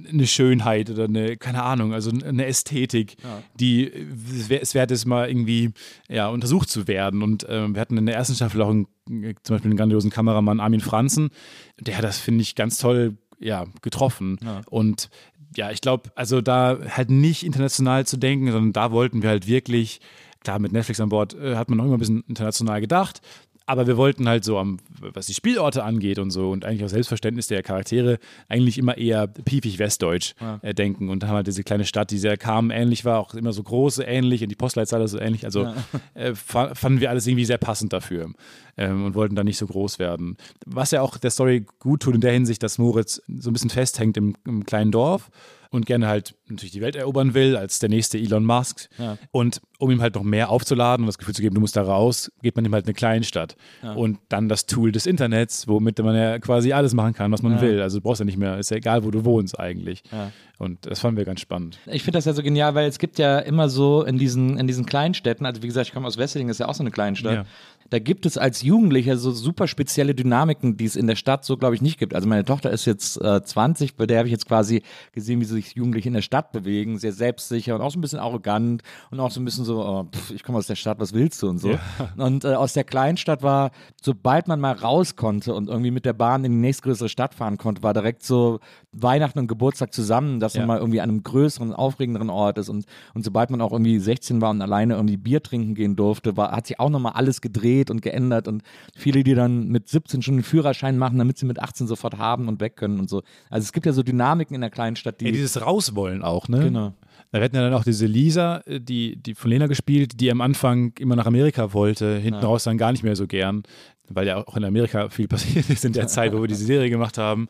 eine 0.08 0.26
Schönheit 0.26 0.90
oder 0.90 1.04
eine, 1.04 1.36
keine 1.36 1.62
Ahnung, 1.62 1.92
also 1.92 2.10
eine 2.10 2.46
Ästhetik, 2.46 3.16
die 3.58 3.86
äh, 3.86 4.58
es 4.60 4.74
wert 4.74 4.90
ist, 4.90 5.04
mal 5.04 5.28
irgendwie 5.28 5.70
ja, 6.08 6.28
untersucht 6.28 6.68
zu 6.68 6.88
werden. 6.88 7.22
Und 7.22 7.46
ähm, 7.48 7.74
wir 7.74 7.80
hatten 7.80 7.96
in 7.96 8.06
der 8.06 8.16
ersten 8.16 8.34
Staffel 8.34 8.62
auch 8.62 8.70
einen, 8.70 8.86
äh, 9.08 9.34
zum 9.42 9.54
Beispiel 9.54 9.70
einen 9.70 9.76
grandiosen 9.76 10.10
Kameramann, 10.10 10.60
Armin 10.60 10.80
Franzen, 10.80 11.30
der 11.78 11.96
hat 11.96 12.04
das, 12.04 12.18
finde 12.18 12.42
ich, 12.42 12.54
ganz 12.54 12.78
toll 12.78 13.16
ja, 13.38 13.66
getroffen. 13.82 14.38
Und 14.68 15.10
ja, 15.56 15.70
ich 15.70 15.80
glaube, 15.80 16.10
also 16.14 16.40
da 16.40 16.78
halt 16.88 17.10
nicht 17.10 17.44
international 17.44 18.06
zu 18.06 18.16
denken, 18.16 18.50
sondern 18.50 18.72
da 18.72 18.90
wollten 18.90 19.22
wir 19.22 19.30
halt 19.30 19.46
wirklich, 19.46 20.00
klar, 20.40 20.58
mit 20.58 20.72
Netflix 20.72 21.00
an 21.00 21.08
Bord 21.08 21.34
äh, 21.34 21.56
hat 21.56 21.68
man 21.68 21.78
noch 21.78 21.84
immer 21.84 21.96
ein 21.96 22.00
bisschen 22.00 22.24
international 22.26 22.80
gedacht, 22.80 23.20
aber 23.66 23.86
wir 23.86 23.96
wollten 23.96 24.28
halt 24.28 24.44
so, 24.44 24.58
am, 24.58 24.78
was 25.00 25.26
die 25.26 25.34
Spielorte 25.34 25.84
angeht 25.84 26.18
und 26.18 26.30
so 26.30 26.50
und 26.50 26.64
eigentlich 26.64 26.84
auch 26.84 26.88
Selbstverständnis 26.88 27.46
der 27.46 27.62
Charaktere, 27.62 28.18
eigentlich 28.48 28.76
immer 28.78 28.98
eher 28.98 29.26
piefig 29.26 29.78
westdeutsch 29.78 30.34
äh, 30.62 30.74
denken 30.74 31.08
und 31.08 31.22
da 31.22 31.28
haben 31.28 31.36
halt 31.36 31.46
diese 31.46 31.64
kleine 31.64 31.84
Stadt, 31.84 32.10
die 32.10 32.18
sehr 32.18 32.36
kam, 32.36 32.70
ähnlich 32.70 33.04
war, 33.04 33.18
auch 33.18 33.34
immer 33.34 33.52
so 33.52 33.62
groß, 33.62 33.98
ähnlich 34.00 34.42
und 34.42 34.48
die 34.50 34.54
Postleitzahl 34.56 35.06
so 35.08 35.18
ähnlich, 35.18 35.44
also 35.44 35.72
äh, 36.14 36.34
fa- 36.34 36.74
fanden 36.74 37.00
wir 37.00 37.10
alles 37.10 37.26
irgendwie 37.26 37.44
sehr 37.46 37.58
passend 37.58 37.92
dafür 37.92 38.30
ähm, 38.76 39.04
und 39.06 39.14
wollten 39.14 39.34
da 39.34 39.44
nicht 39.44 39.58
so 39.58 39.66
groß 39.66 39.98
werden. 39.98 40.36
Was 40.66 40.90
ja 40.90 41.00
auch 41.02 41.16
der 41.18 41.30
Story 41.30 41.64
gut 41.78 42.02
tut 42.02 42.14
in 42.14 42.20
der 42.20 42.32
Hinsicht, 42.32 42.62
dass 42.62 42.78
Moritz 42.78 43.22
so 43.38 43.50
ein 43.50 43.52
bisschen 43.52 43.70
festhängt 43.70 44.16
im, 44.16 44.34
im 44.46 44.64
kleinen 44.66 44.90
Dorf 44.92 45.30
und 45.74 45.86
gerne 45.86 46.06
halt 46.06 46.34
natürlich 46.48 46.72
die 46.72 46.80
Welt 46.80 46.96
erobern 46.96 47.34
will 47.34 47.56
als 47.56 47.78
der 47.78 47.88
nächste 47.88 48.18
Elon 48.18 48.44
Musk. 48.44 48.88
Ja. 48.98 49.18
Und 49.32 49.60
um 49.78 49.90
ihm 49.90 50.00
halt 50.00 50.14
noch 50.14 50.22
mehr 50.22 50.50
aufzuladen 50.50 51.04
und 51.04 51.08
das 51.08 51.18
Gefühl 51.18 51.34
zu 51.34 51.42
geben, 51.42 51.54
du 51.54 51.60
musst 51.60 51.76
da 51.76 51.82
raus, 51.82 52.30
gibt 52.42 52.56
man 52.56 52.64
ihm 52.64 52.72
halt 52.72 52.86
eine 52.86 52.94
Kleinstadt. 52.94 53.56
Und 53.96 54.18
dann 54.28 54.48
das 54.48 54.66
Tool 54.66 54.92
des 54.92 55.06
Internets, 55.06 55.66
womit 55.68 55.98
man 55.98 56.14
ja 56.14 56.38
quasi 56.38 56.72
alles 56.72 56.94
machen 56.94 57.12
kann, 57.12 57.30
was 57.32 57.42
man 57.42 57.54
Ja. 57.56 57.60
will. 57.60 57.80
Also 57.82 57.98
du 57.98 58.02
brauchst 58.02 58.20
ja 58.20 58.24
nicht 58.24 58.38
mehr, 58.38 58.58
ist 58.58 58.70
ja 58.70 58.76
egal, 58.76 59.04
wo 59.04 59.10
du 59.10 59.24
wohnst 59.24 59.58
eigentlich. 59.58 60.02
Ja. 60.12 60.30
Und 60.58 60.86
das 60.86 61.00
fanden 61.00 61.16
wir 61.16 61.24
ganz 61.24 61.40
spannend. 61.40 61.78
Ich 61.86 62.02
finde 62.04 62.18
das 62.18 62.24
ja 62.26 62.32
so 62.32 62.42
genial, 62.42 62.74
weil 62.76 62.88
es 62.88 62.98
gibt 62.98 63.18
ja 63.18 63.40
immer 63.40 63.68
so 63.68 64.04
in 64.04 64.18
diesen, 64.18 64.56
in 64.56 64.66
diesen 64.68 64.86
Kleinstädten, 64.86 65.44
also 65.44 65.62
wie 65.62 65.66
gesagt, 65.66 65.88
ich 65.88 65.92
komme 65.92 66.06
aus 66.06 66.16
Wesseling, 66.16 66.48
ist 66.48 66.60
ja 66.60 66.68
auch 66.68 66.74
so 66.74 66.82
eine 66.84 66.92
Kleinstadt. 66.92 67.46
Ja. 67.84 67.88
Da 67.90 67.98
gibt 67.98 68.26
es 68.26 68.38
als 68.38 68.62
Jugendlicher 68.62 69.16
so 69.16 69.32
super 69.32 69.66
spezielle 69.68 70.14
Dynamiken, 70.14 70.76
die 70.76 70.84
es 70.84 70.96
in 70.96 71.06
der 71.06 71.16
Stadt 71.16 71.44
so, 71.44 71.56
glaube 71.56 71.74
ich, 71.74 71.82
nicht 71.82 71.98
gibt. 71.98 72.14
Also 72.14 72.28
meine 72.28 72.44
Tochter 72.44 72.70
ist 72.70 72.84
jetzt 72.84 73.20
äh, 73.20 73.42
20, 73.42 73.96
bei 73.96 74.06
der 74.06 74.18
habe 74.18 74.28
ich 74.28 74.32
jetzt 74.32 74.46
quasi 74.46 74.82
gesehen, 75.12 75.40
wie 75.40 75.44
sich 75.44 75.74
Jugendliche 75.74 76.08
in 76.08 76.14
der 76.14 76.22
Stadt 76.22 76.52
bewegen, 76.52 76.98
sehr 76.98 77.12
selbstsicher 77.12 77.74
und 77.74 77.80
auch 77.80 77.90
so 77.90 77.98
ein 77.98 78.00
bisschen 78.00 78.18
arrogant 78.18 78.82
und 79.10 79.20
auch 79.20 79.30
so 79.30 79.40
ein 79.40 79.44
bisschen 79.44 79.64
so, 79.64 79.84
oh, 79.84 80.04
pff, 80.04 80.30
ich 80.30 80.42
komme 80.42 80.58
aus 80.58 80.66
der 80.66 80.76
Stadt, 80.76 80.98
was 80.98 81.12
willst 81.12 81.42
du 81.42 81.48
und 81.48 81.58
so. 81.58 81.78
Und 82.16 82.44
äh, 82.44 82.54
aus 82.54 82.72
der 82.72 82.84
Kleinstadt 82.84 83.42
war, 83.42 83.70
sobald 84.00 84.48
man 84.48 84.60
mal 84.60 84.72
raus 84.72 85.16
konnte 85.16 85.54
und 85.54 85.68
irgendwie 85.68 85.90
mit 85.90 86.04
der 86.04 86.12
Bahn 86.12 86.44
in 86.44 86.52
die 86.52 86.58
nächstgrößere 86.58 87.08
Stadt 87.08 87.34
fahren 87.34 87.58
konnte, 87.58 87.82
war 87.82 87.94
direkt 87.94 88.22
so 88.22 88.60
Weihnachten 88.96 89.38
und 89.38 89.46
Geburtstag 89.48 89.92
zusammen, 89.92 90.40
dass 90.40 90.54
Ja. 90.54 90.60
man 90.60 90.68
mal 90.68 90.78
irgendwie 90.78 91.00
an 91.00 91.10
einem 91.10 91.22
größeren, 91.22 91.72
aufregenderen 91.72 92.30
Ort 92.30 92.58
ist. 92.58 92.68
Und, 92.68 92.84
und 93.14 93.24
sobald 93.24 93.50
man 93.50 93.60
auch 93.60 93.72
irgendwie 93.72 93.98
16 93.98 94.40
war 94.40 94.50
und 94.50 94.62
alleine 94.62 94.94
irgendwie 94.94 95.16
Bier 95.16 95.42
trinken 95.42 95.74
gehen 95.74 95.96
durfte, 95.96 96.36
war, 96.36 96.52
hat 96.52 96.66
sich 96.66 96.78
auch 96.80 96.90
nochmal 96.90 97.12
alles 97.12 97.40
gedreht 97.40 97.90
und 97.90 98.02
geändert. 98.02 98.48
Und 98.48 98.62
viele, 98.96 99.22
die 99.24 99.34
dann 99.34 99.68
mit 99.68 99.88
17 99.88 100.22
schon 100.22 100.34
einen 100.34 100.42
Führerschein 100.44 100.96
machen, 100.98 101.18
damit 101.18 101.38
sie 101.38 101.46
mit 101.46 101.60
18 101.60 101.86
sofort 101.86 102.18
haben 102.18 102.48
und 102.48 102.60
weg 102.60 102.76
können 102.76 103.00
und 103.00 103.08
so. 103.10 103.22
Also 103.50 103.64
es 103.64 103.72
gibt 103.72 103.86
ja 103.86 103.92
so 103.92 104.02
Dynamiken 104.02 104.54
in 104.54 104.60
der 104.60 104.70
kleinen 104.70 104.96
Stadt, 104.96 105.20
die. 105.20 105.26
Ja, 105.26 105.32
dieses 105.32 105.60
Rauswollen 105.60 106.22
auch, 106.22 106.48
ne? 106.48 106.60
Genau. 106.60 106.92
Wir 107.30 107.40
hatten 107.42 107.56
ja 107.56 107.62
dann 107.62 107.74
auch 107.74 107.82
diese 107.84 108.06
Lisa, 108.06 108.58
äh, 108.66 108.80
die, 108.80 109.16
die 109.16 109.34
von 109.34 109.50
Lena 109.50 109.66
gespielt, 109.66 110.20
die 110.20 110.30
am 110.30 110.40
Anfang 110.40 110.92
immer 111.00 111.16
nach 111.16 111.26
Amerika 111.26 111.72
wollte, 111.72 112.16
hinten 112.16 112.40
Ja. 112.40 112.46
raus 112.46 112.62
dann 112.64 112.78
gar 112.78 112.92
nicht 112.92 113.02
mehr 113.02 113.16
so 113.16 113.26
gern, 113.26 113.64
weil 114.08 114.26
ja 114.26 114.36
auch 114.36 114.56
in 114.56 114.64
Amerika 114.64 115.08
viel 115.08 115.28
passiert 115.34 115.68
ist 115.70 115.84
in 115.84 115.92
der 115.92 116.06
Zeit, 116.06 116.32
wo 116.32 116.40
wir 116.40 116.48
diese 116.48 116.64
Serie 116.64 116.90
gemacht 116.90 117.18
haben. 117.18 117.48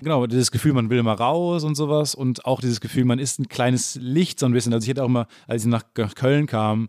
Genau, 0.00 0.26
dieses 0.26 0.50
Gefühl, 0.50 0.72
man 0.72 0.90
will 0.90 1.02
mal 1.02 1.14
raus 1.14 1.64
und 1.64 1.76
sowas 1.76 2.14
und 2.14 2.44
auch 2.44 2.60
dieses 2.60 2.80
Gefühl, 2.80 3.04
man 3.04 3.18
ist 3.18 3.38
ein 3.38 3.48
kleines 3.48 3.96
Licht 4.00 4.38
so 4.38 4.46
ein 4.46 4.52
bisschen. 4.52 4.72
Also 4.72 4.84
ich 4.84 4.90
hatte 4.90 5.02
auch 5.02 5.08
immer, 5.08 5.26
als 5.46 5.64
ich 5.64 5.68
nach 5.68 5.84
Köln 6.14 6.46
kam, 6.46 6.88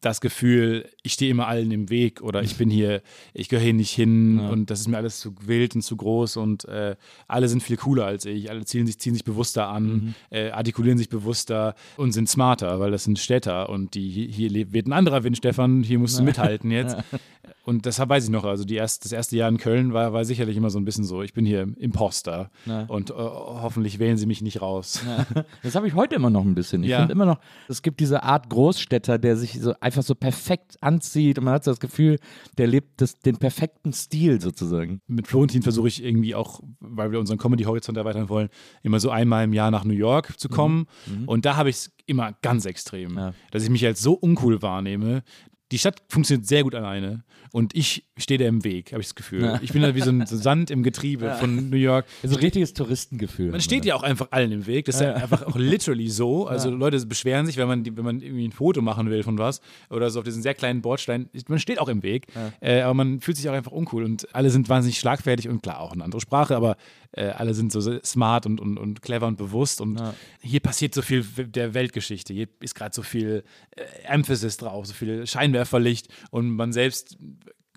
das 0.00 0.20
Gefühl, 0.22 0.88
ich 1.02 1.12
stehe 1.12 1.30
immer 1.30 1.46
allen 1.48 1.70
im 1.70 1.90
Weg 1.90 2.22
oder 2.22 2.42
ich 2.42 2.56
bin 2.56 2.70
hier, 2.70 3.02
ich 3.34 3.48
gehöre 3.50 3.62
hier 3.64 3.74
nicht 3.74 3.90
hin 3.92 4.38
und 4.40 4.70
das 4.70 4.80
ist 4.80 4.88
mir 4.88 4.96
alles 4.96 5.20
zu 5.20 5.34
wild 5.46 5.74
und 5.74 5.82
zu 5.82 5.96
groß 5.96 6.38
und 6.38 6.64
äh, 6.64 6.96
alle 7.28 7.48
sind 7.48 7.62
viel 7.62 7.76
cooler 7.76 8.06
als 8.06 8.24
ich, 8.24 8.48
alle 8.50 8.64
ziehen 8.64 8.86
sich, 8.86 8.98
ziehen 8.98 9.12
sich 9.12 9.24
bewusster 9.24 9.68
an, 9.68 10.14
äh, 10.30 10.50
artikulieren 10.50 10.96
sich 10.96 11.10
bewusster 11.10 11.74
und 11.98 12.12
sind 12.12 12.28
smarter, 12.28 12.80
weil 12.80 12.90
das 12.90 13.04
sind 13.04 13.18
Städter 13.18 13.68
und 13.68 13.94
die 13.94 14.08
hier, 14.08 14.48
hier 14.48 14.72
wird 14.72 14.86
ein 14.86 14.92
anderer 14.94 15.24
Wind, 15.24 15.36
Stefan, 15.36 15.82
hier 15.82 15.98
musst 15.98 16.18
du 16.18 16.22
mithalten 16.22 16.70
jetzt. 16.70 16.96
Und 17.64 17.84
deshalb 17.84 18.08
weiß 18.08 18.24
ich 18.24 18.30
noch, 18.30 18.44
also 18.44 18.64
die 18.64 18.76
erst, 18.76 19.04
das 19.04 19.12
erste 19.12 19.36
Jahr 19.36 19.48
in 19.48 19.58
Köln 19.58 19.92
war, 19.92 20.12
war 20.12 20.24
sicherlich 20.24 20.56
immer 20.56 20.70
so 20.70 20.78
ein 20.78 20.84
bisschen 20.84 21.04
so, 21.04 21.22
ich 21.22 21.34
bin 21.34 21.44
hier 21.44 21.68
Imposter 21.78 22.50
und 22.88 23.10
äh, 23.10 23.14
hoffentlich 23.14 23.98
wählen 23.98 24.16
sie 24.16 24.26
mich 24.26 24.40
nicht 24.40 24.62
raus. 24.62 25.02
Das 25.62 25.74
habe 25.74 25.86
ich 25.88 25.94
heute 25.94 26.14
immer 26.14 26.30
noch 26.30 26.44
ein 26.44 26.54
bisschen. 26.54 26.82
Ich 26.84 26.90
Ja. 26.90 26.98
finde 27.00 27.12
immer 27.12 27.26
noch, 27.26 27.38
es 27.68 27.82
gibt 27.82 27.98
diese 28.00 28.22
Art 28.22 28.48
Großstädter, 28.50 29.18
der 29.18 29.36
sich 29.36 29.60
so 29.60 29.65
einfach 29.80 30.02
so 30.02 30.14
perfekt 30.14 30.76
anzieht 30.80 31.38
und 31.38 31.44
man 31.44 31.54
hat 31.54 31.64
so 31.64 31.70
das 31.70 31.80
Gefühl, 31.80 32.18
der 32.58 32.66
lebt 32.66 33.00
das, 33.00 33.18
den 33.18 33.36
perfekten 33.36 33.92
Stil 33.92 34.40
sozusagen. 34.40 35.00
mit 35.06 35.26
Florentin 35.26 35.62
versuche 35.62 35.88
ich 35.88 36.02
irgendwie 36.04 36.34
auch, 36.34 36.60
weil 36.80 37.10
wir 37.12 37.18
unseren 37.20 37.38
Comedy-Horizont 37.38 37.96
erweitern 37.98 38.28
wollen, 38.28 38.48
immer 38.82 39.00
so 39.00 39.10
einmal 39.10 39.44
im 39.44 39.52
Jahr 39.52 39.70
nach 39.70 39.84
New 39.84 39.94
York 39.94 40.38
zu 40.38 40.48
kommen. 40.48 40.86
Und 41.26 41.44
da 41.44 41.56
habe 41.56 41.70
ich 41.70 41.76
es 41.76 41.90
immer 42.06 42.34
ganz 42.42 42.64
extrem, 42.66 43.16
Ja. 43.16 43.34
dass 43.50 43.62
ich 43.62 43.70
mich 43.70 43.84
als 43.84 44.00
so 44.00 44.12
uncool 44.14 44.62
wahrnehme. 44.62 45.22
Die 45.72 45.78
Stadt 45.78 46.00
funktioniert 46.08 46.46
sehr 46.46 46.62
gut 46.62 46.74
alleine 46.76 47.24
und 47.56 47.74
ich 47.74 48.04
stehe 48.18 48.36
da 48.36 48.44
im 48.44 48.64
Weg, 48.64 48.92
habe 48.92 49.00
ich 49.00 49.06
das 49.06 49.14
Gefühl. 49.14 49.58
Ich 49.62 49.72
bin 49.72 49.80
da 49.80 49.94
wie 49.94 50.02
so 50.02 50.10
ein 50.10 50.26
Sand 50.26 50.70
im 50.70 50.82
Getriebe 50.82 51.36
von 51.40 51.70
New 51.70 51.78
York. 51.78 52.04
So 52.22 52.36
ein 52.36 52.42
richtiges 52.42 52.74
Touristengefühl. 52.74 53.50
Man 53.50 53.62
steht 53.62 53.86
ja 53.86 53.94
auch 53.94 54.02
einfach 54.02 54.28
allen 54.30 54.52
im 54.52 54.66
Weg. 54.66 54.84
Das 54.84 54.96
ist 54.96 55.00
ja 55.00 55.14
einfach 55.14 55.42
auch 55.46 55.56
literally 55.56 56.10
so. 56.10 56.46
Also 56.56 56.68
Leute 56.68 57.04
beschweren 57.06 57.46
sich, 57.46 57.56
wenn 57.56 57.66
man, 57.66 57.84
wenn 57.84 58.04
man 58.04 58.20
irgendwie 58.20 58.46
ein 58.46 58.52
Foto 58.52 58.82
machen 58.82 59.08
will 59.08 59.22
von 59.22 59.38
was 59.38 59.62
oder 59.88 60.10
so 60.10 60.18
auf 60.18 60.24
diesen 60.26 60.42
sehr 60.42 60.52
kleinen 60.52 60.82
Bordstein. 60.82 61.30
Man 61.48 61.58
steht 61.58 61.78
auch 61.78 61.88
im 61.88 62.02
Weg, 62.02 62.26
äh, 62.60 62.82
aber 62.82 62.92
man 62.92 63.20
fühlt 63.20 63.38
sich 63.38 63.48
auch 63.48 63.54
einfach 63.54 63.72
uncool 63.72 64.04
und 64.04 64.34
alle 64.34 64.50
sind 64.50 64.68
wahnsinnig 64.68 64.98
schlagfertig 64.98 65.48
und 65.48 65.62
klar 65.62 65.80
auch 65.80 65.92
eine 65.92 66.04
andere 66.04 66.20
Sprache, 66.20 66.56
aber 66.56 66.76
äh, 67.12 67.28
alle 67.28 67.54
sind 67.54 67.72
so 67.72 67.80
smart 68.02 68.44
und, 68.44 68.60
und, 68.60 68.78
und 68.78 69.00
clever 69.00 69.26
und 69.26 69.38
bewusst 69.38 69.80
und 69.80 70.00
hier 70.42 70.60
passiert 70.60 70.94
so 70.94 71.00
viel 71.02 71.24
der 71.24 71.72
Weltgeschichte. 71.72 72.34
Hier 72.34 72.48
ist 72.60 72.74
gerade 72.74 72.94
so 72.94 73.02
viel 73.02 73.44
äh, 73.70 73.82
Emphasis 74.04 74.58
drauf, 74.58 74.86
so 74.86 74.92
viel 74.92 75.26
Scheinwerferlicht 75.26 76.08
und 76.30 76.50
man 76.50 76.72
selbst 76.72 77.16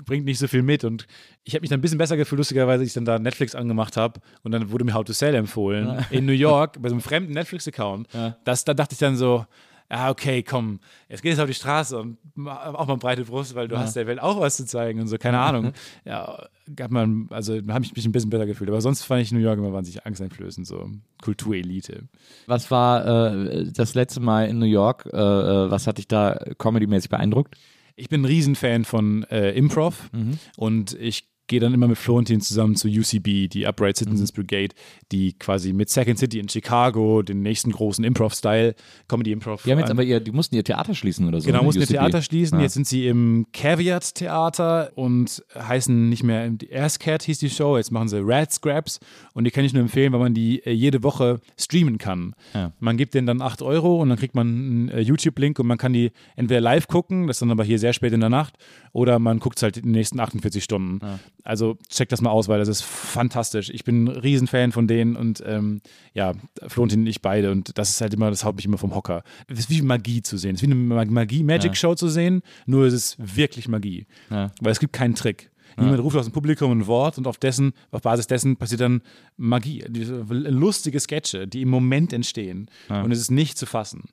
bringt 0.06 0.26
nicht 0.26 0.40
so 0.40 0.48
viel 0.48 0.62
mit. 0.62 0.84
Und 0.84 1.08
ich 1.44 1.54
habe 1.54 1.62
mich 1.62 1.70
dann 1.70 1.80
ein 1.80 1.82
bisschen 1.82 1.98
besser 1.98 2.18
gefühlt, 2.18 2.38
lustigerweise, 2.38 2.82
als 2.82 2.90
ich 2.90 2.94
dann 2.94 3.06
da 3.06 3.20
Netflix 3.20 3.56
angemacht 3.56 3.98
habe 3.98 4.20
und 4.44 4.52
dann 4.52 4.72
wurde 4.72 4.86
mir 4.86 4.94
How 4.94 5.04
to 5.04 5.14
Sell 5.14 5.36
empfohlen 5.36 6.06
in 6.10 6.26
New 6.26 6.34
York 6.34 6.82
bei 6.82 6.90
so 6.90 6.96
einem 6.96 7.02
fremden 7.02 7.34
Netflix-Account. 7.34 8.08
Das, 8.44 8.64
da 8.64 8.74
dachte 8.74 8.94
ich 8.94 9.00
dann 9.00 9.16
so, 9.16 9.46
ja, 9.92 10.10
okay, 10.12 10.44
komm, 10.44 10.80
jetzt 11.08 11.24
gehst 11.24 11.40
du 11.40 11.44
auf 11.44 11.50
die 11.50 11.56
Straße 11.56 11.98
und 11.98 12.18
auch 12.46 12.86
mal 12.86 12.98
breite 12.98 13.26
Brust, 13.26 13.56
weil 13.56 13.68
du 13.68 13.78
hast 13.78 13.96
der 13.96 14.06
Welt 14.06 14.22
auch 14.22 14.40
was 14.40 14.58
zu 14.58 14.66
zeigen 14.66 15.02
und 15.02 15.08
so, 15.08 15.18
keine 15.18 15.40
Ahnung. 15.40 15.74
Ja, 16.06 16.48
gab 16.76 16.92
man, 16.92 17.28
also 17.32 17.60
da 17.62 17.74
habe 17.74 17.86
ich 17.86 17.96
mich 17.96 18.06
ein 18.06 18.12
bisschen 18.12 18.30
besser 18.30 18.46
gefühlt. 18.46 18.70
Aber 18.70 18.82
sonst 18.82 19.04
fand 19.04 19.22
ich 19.22 19.32
New 19.32 19.40
York 19.40 19.58
immer 19.58 19.74
wahnsinnig 19.74 20.06
angsteinflößend, 20.06 20.66
so 20.66 20.90
Kulturelite. 21.22 22.04
Was 22.48 22.70
war 22.72 23.34
äh, 23.34 23.72
das 23.72 23.96
letzte 23.96 24.20
Mal 24.20 24.48
in 24.48 24.60
New 24.60 24.66
York? 24.66 25.08
Äh, 25.12 25.18
äh, 25.18 25.72
was 25.72 25.88
hat 25.88 25.98
dich 25.98 26.08
da 26.08 26.40
comedymäßig 26.58 27.10
beeindruckt? 27.10 27.56
Ich 28.00 28.08
bin 28.08 28.22
ein 28.22 28.26
Riesenfan 28.26 28.86
von 28.86 29.24
äh, 29.26 29.52
Improv 29.52 30.10
und 30.56 30.94
ich 30.94 31.28
gehe 31.50 31.60
dann 31.60 31.74
immer 31.74 31.88
mit 31.90 31.98
Florentin 31.98 32.40
zusammen 32.40 32.76
zu 32.76 32.88
UCB, 32.88 33.50
die 33.50 33.66
Upright 33.68 33.98
Citizens 33.98 34.32
Brigade, 34.32 34.74
die 35.12 35.34
quasi 35.34 35.74
mit 35.74 35.90
Second 35.90 36.18
City 36.18 36.40
in 36.40 36.48
Chicago 36.48 37.22
den 37.24 37.42
nächsten 37.42 37.72
großen 37.72 38.04
Improv-Style, 38.06 38.76
Comedy-Improv. 39.10 39.64
Die 39.64 39.72
haben 39.72 39.80
jetzt 39.80 39.88
an- 39.90 39.98
aber 39.98 40.04
ihr, 40.04 40.20
die 40.22 40.32
mussten 40.32 40.56
ihr 40.56 40.64
Theater 40.64 40.94
schließen 40.96 41.28
oder 41.28 41.42
so. 41.42 41.48
Genau, 41.48 41.60
ne? 41.60 41.66
mussten 41.66 41.82
ihr. 41.82 41.88
Theater 41.88 42.22
schließen. 42.22 42.60
Ja. 42.60 42.64
Jetzt 42.64 42.76
sind 42.76 42.88
sie 42.88 43.08
im 43.08 43.48
Caveat 43.52 44.16
Theater 44.16 44.92
und 44.96 45.44
heißen 45.58 46.08
nicht 46.08 46.24
mehr 46.24 46.52
Asscat 46.74 47.24
hieß 47.24 47.40
die 47.40 47.50
Show. 47.50 47.78
Jetzt 47.78 47.92
machen 47.92 48.08
sie 48.08 48.20
Rat 48.22 48.54
Scraps 48.54 49.00
und 49.34 49.44
die 49.44 49.52
kann 49.52 49.66
ich 49.66 49.74
nur 49.74 49.82
empfehlen, 49.82 50.14
weil 50.14 50.20
man 50.20 50.34
die 50.36 50.64
äh, 50.66 50.72
jede 50.72 51.04
Woche 51.04 51.40
streamen 51.60 51.98
kann. 51.98 52.36
Ja. 52.54 52.72
Man 52.80 52.96
gibt 52.96 53.16
denen 53.16 53.26
dann 53.28 53.42
8 53.42 53.64
Euro 53.64 54.00
und 54.02 54.10
dann 54.10 54.18
kriegt 54.20 54.36
man 54.36 54.48
einen 54.48 54.90
äh, 54.90 55.00
YouTube-Link 55.02 55.58
und 55.60 55.66
man 55.68 55.80
kann 55.80 55.94
die 55.94 56.12
entweder 56.36 56.62
live 56.62 56.88
gucken, 56.88 57.26
das 57.28 57.38
ist 57.38 57.42
dann 57.42 57.52
aber 57.52 57.64
hier 57.64 57.80
sehr 57.80 57.94
spät 57.94 58.14
in 58.14 58.20
der 58.20 58.30
Nacht, 58.30 58.54
oder 58.94 59.18
man 59.20 59.40
guckt 59.40 59.58
es 59.58 59.64
halt 59.64 59.78
in 59.78 59.84
den 59.84 59.92
nächsten 59.94 60.20
48 60.20 60.64
Stunden. 60.64 61.00
Also 61.44 61.78
checkt 61.90 62.12
das 62.12 62.22
mal 62.22 62.30
aus, 62.32 62.48
weil 62.48 62.60
das 62.60 62.68
ist 62.68 62.84
fantastisch. 62.84 63.70
Ich 63.70 63.84
bin 63.84 64.04
ein 64.06 64.08
Riesenfan 64.08 64.72
von 64.72 64.88
denen 64.88 65.16
und 65.16 65.42
ähm, 65.46 65.82
ja, 66.14 66.34
Florentin 66.68 67.02
und 67.02 67.08
ich 67.08 67.22
beide 67.22 67.52
und 67.52 67.78
das 67.78 67.92
ist 67.92 68.02
halt 68.02 68.14
immer, 68.14 68.30
das 68.30 68.44
haut 68.44 68.56
mich 68.56 68.66
immer 68.66 68.78
vom 68.78 68.94
Hocker. 68.94 69.24
Es 69.48 69.60
ist 69.60 69.70
wie 69.70 69.82
Magie 69.82 70.22
zu 70.22 70.38
sehen. 70.38 70.56
Es 70.56 70.62
ist 70.62 70.68
wie 70.68 70.72
eine 70.74 70.76
Mag- 70.82 71.10
Magie, 71.10 71.44
Magic-Show 71.44 71.96
zu 71.96 72.10
sehen, 72.10 72.42
nur 72.66 72.86
es 72.86 72.94
ist 72.94 73.16
wirklich 73.20 73.68
Magie. 73.68 74.06
Ja. 74.30 74.52
Weil 74.62 74.72
es 74.72 74.80
gibt 74.80 74.94
keinen 74.94 75.16
Trick. 75.16 75.50
Niemand 75.78 76.02
ruft 76.02 76.18
aus 76.18 76.26
dem 76.26 76.34
Publikum 76.34 76.72
ein 76.72 76.88
Wort 76.88 77.18
und 77.18 77.26
auf 77.26 77.38
dessen, 77.38 77.72
auf 77.92 78.02
Basis 78.02 78.28
dessen 78.28 78.58
passiert 78.58 78.82
dann 78.82 79.02
Magie. 79.38 79.86
Lustige 79.88 81.00
Sketche, 81.00 81.48
die 81.48 81.62
im 81.62 81.70
Moment 81.70 82.12
entstehen. 82.12 82.70
Und 82.90 83.12
es 83.12 83.20
ist 83.20 83.32
nicht 83.32 83.58
zu 83.58 83.66
fassen. 83.66 84.10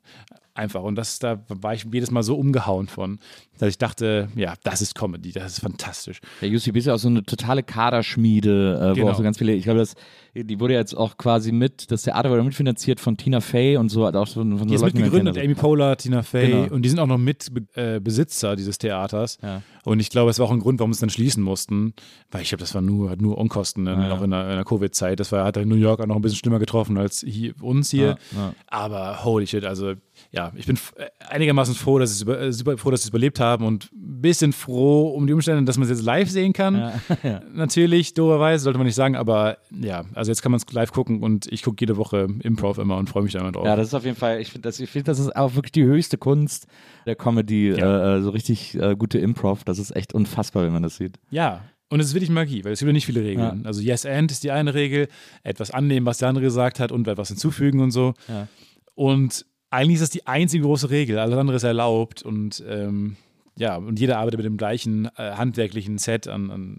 Einfach. 0.57 0.81
Und 0.81 0.95
das, 0.95 1.19
da 1.19 1.39
war 1.47 1.73
ich 1.75 1.85
jedes 1.91 2.09
Mal 2.11 2.23
so 2.23 2.35
umgehauen 2.35 2.87
von, 2.87 3.19
dass 3.59 3.69
ich 3.69 3.77
dachte, 3.77 4.27
ja, 4.35 4.55
das 4.63 4.81
ist 4.81 4.95
Comedy, 4.95 5.31
das 5.31 5.53
ist 5.53 5.59
fantastisch. 5.61 6.19
Der 6.41 6.49
UCB 6.49 6.77
ist 6.77 6.85
ja 6.87 6.95
auch 6.95 6.99
so 6.99 7.07
eine 7.09 7.23
totale 7.23 7.61
Kaderschmiede, 7.63 8.79
äh, 8.81 8.89
wo 8.91 8.93
Genau. 8.95 9.11
auch 9.11 9.15
so 9.17 9.23
ganz 9.23 9.37
viele, 9.37 9.53
ich 9.53 9.63
glaube, 9.63 9.79
das, 9.79 9.95
die 10.35 10.59
wurde 10.59 10.73
jetzt 10.73 10.95
auch 10.95 11.17
quasi 11.17 11.51
mit, 11.51 11.89
das 11.91 12.03
Theater 12.03 12.29
wurde 12.29 12.43
mitfinanziert 12.43 12.99
von 12.99 13.17
Tina 13.17 13.39
Fey 13.41 13.77
und 13.77 13.89
so, 13.89 14.05
hat 14.05 14.15
auch 14.15 14.27
so 14.27 14.41
von 14.41 14.57
so 14.57 14.65
Die 14.65 14.73
ist 14.75 14.81
die 14.81 14.85
man 14.85 14.93
mitgegründet, 14.93 15.35
kennt, 15.35 15.45
Amy 15.45 15.55
Poehler, 15.55 15.97
Tina 15.97 16.21
Fey 16.23 16.47
Genau. 16.51 16.73
und 16.73 16.81
die 16.83 16.89
sind 16.89 16.99
auch 16.99 17.07
noch 17.07 17.17
Mitbesitzer 17.17 18.53
äh, 18.53 18.55
dieses 18.55 18.77
Theaters. 18.77 19.37
Ja. 19.41 19.61
Und 19.83 19.99
ich 19.99 20.09
glaube, 20.09 20.29
es 20.31 20.39
war 20.39 20.47
auch 20.47 20.51
ein 20.51 20.59
Grund, 20.59 20.79
warum 20.79 20.91
es 20.91 20.99
dann 20.99 21.09
schließen 21.09 21.41
mussten, 21.43 21.93
weil 22.31 22.41
ich 22.41 22.49
glaube, 22.49 22.59
das 22.61 22.73
war 22.75 22.81
nur, 22.81 23.09
hat 23.09 23.21
nur 23.21 23.37
Unkosten, 23.37 23.83
ne, 23.83 23.91
Ja, 23.93 24.07
ja. 24.07 24.13
auch 24.17 24.21
in 24.21 24.31
der, 24.31 24.55
der 24.55 24.63
Covid-Zeit. 24.65 25.19
Das 25.19 25.31
war, 25.31 25.45
hat 25.45 25.55
New 25.57 25.75
York 25.75 25.99
auch 26.01 26.05
noch 26.07 26.15
ein 26.15 26.21
bisschen 26.21 26.37
schlimmer 26.39 26.59
getroffen 26.59 26.97
als 26.97 27.23
hier, 27.25 27.53
uns 27.61 27.89
hier. 27.91 28.17
Ja, 28.31 28.37
ja. 28.37 28.53
Aber 28.67 29.23
holy 29.23 29.47
shit, 29.47 29.63
also 29.65 29.93
ja, 30.31 30.51
ich 30.55 30.65
bin 30.65 30.77
äh, 30.97 31.05
einigermaßen 31.29 31.75
froh, 31.75 31.99
dass 31.99 32.09
sie 32.11 32.15
es 32.15 32.21
über, 32.23 32.39
äh, 32.39 32.51
super 32.53 32.77
froh, 32.77 32.91
dass 32.91 33.01
sie 33.01 33.05
es 33.07 33.09
überlebt 33.09 33.39
haben 33.39 33.65
und 33.65 33.91
ein 33.93 34.21
bisschen 34.21 34.53
froh 34.53 35.09
um 35.09 35.27
die 35.27 35.33
Umstände, 35.33 35.63
dass 35.63 35.77
man 35.77 35.83
es 35.83 35.89
jetzt 35.97 36.03
live 36.05 36.29
sehen 36.29 36.53
kann. 36.53 36.91
Natürlich, 37.53 38.13
doberweise, 38.13 38.63
sollte 38.63 38.77
man 38.77 38.85
nicht 38.87 38.95
sagen, 38.95 39.15
aber 39.15 39.57
ja, 39.71 40.05
also 40.13 40.31
jetzt 40.31 40.41
kann 40.41 40.51
man 40.51 40.61
es 40.65 40.73
live 40.73 40.91
gucken 40.91 41.21
und 41.23 41.51
ich 41.51 41.63
gucke 41.63 41.77
jede 41.79 41.97
Woche 41.97 42.27
Improv 42.43 42.77
immer 42.77 42.97
und 42.97 43.09
freue 43.09 43.23
mich 43.23 43.33
da 43.33 43.39
immer 43.39 43.51
drauf. 43.51 43.65
Ja, 43.65 43.75
das 43.75 43.87
ist 43.87 43.93
auf 43.93 44.05
jeden 44.05 44.17
Fall, 44.17 44.39
ich 44.41 44.51
finde, 44.51 44.67
das, 44.67 44.79
ich 44.79 44.89
finde, 44.89 45.05
das 45.05 45.19
ist 45.19 45.35
auch 45.35 45.55
wirklich 45.55 45.71
die 45.71 45.83
höchste 45.83 46.17
Kunst 46.17 46.67
der 47.05 47.15
Comedy, 47.15 47.71
Ja. 47.71 48.17
äh, 48.17 48.21
so 48.21 48.29
richtig 48.31 48.75
äh, 48.75 48.95
gute 48.95 49.17
Improv. 49.19 49.63
Das 49.63 49.79
ist 49.79 49.95
echt 49.95 50.13
unfassbar, 50.13 50.63
wenn 50.63 50.73
man 50.73 50.83
das 50.83 50.97
sieht. 50.97 51.19
Ja, 51.29 51.61
und 51.89 52.01
es 52.01 52.07
ist 52.07 52.13
wirklich 52.15 52.29
Magie, 52.29 52.65
weil 52.65 52.73
es 52.73 52.79
gibt 52.79 52.87
ja 52.89 52.93
nicht 52.93 53.05
viele 53.05 53.21
Regeln. 53.21 53.65
Also 53.65 53.81
Yes 53.81 54.05
and 54.05 54.29
ist 54.29 54.43
die 54.43 54.51
eine 54.51 54.73
Regel, 54.73 55.07
etwas 55.43 55.71
annehmen, 55.71 56.05
was 56.05 56.17
der 56.17 56.27
andere 56.27 56.43
gesagt 56.43 56.81
hat 56.81 56.91
und 56.91 57.07
etwas 57.07 57.29
hinzufügen 57.29 57.79
und 57.79 57.91
so. 57.91 58.13
Ja. 58.27 58.47
Und 58.93 59.45
eigentlich 59.69 59.95
ist 59.95 60.01
das 60.01 60.09
die 60.09 60.27
einzige 60.27 60.63
große 60.63 60.89
Regel, 60.89 61.19
alles 61.19 61.37
andere 61.37 61.57
ist 61.57 61.63
erlaubt 61.63 62.23
und 62.23 62.63
ähm, 62.67 63.17
ja, 63.57 63.75
und 63.75 63.99
jeder 63.99 64.19
arbeitet 64.19 64.37
mit 64.37 64.45
dem 64.45 64.57
gleichen 64.57 65.09
äh, 65.17 65.31
handwerklichen 65.31 65.97
Set 65.97 66.27
an, 66.27 66.51
an 66.51 66.77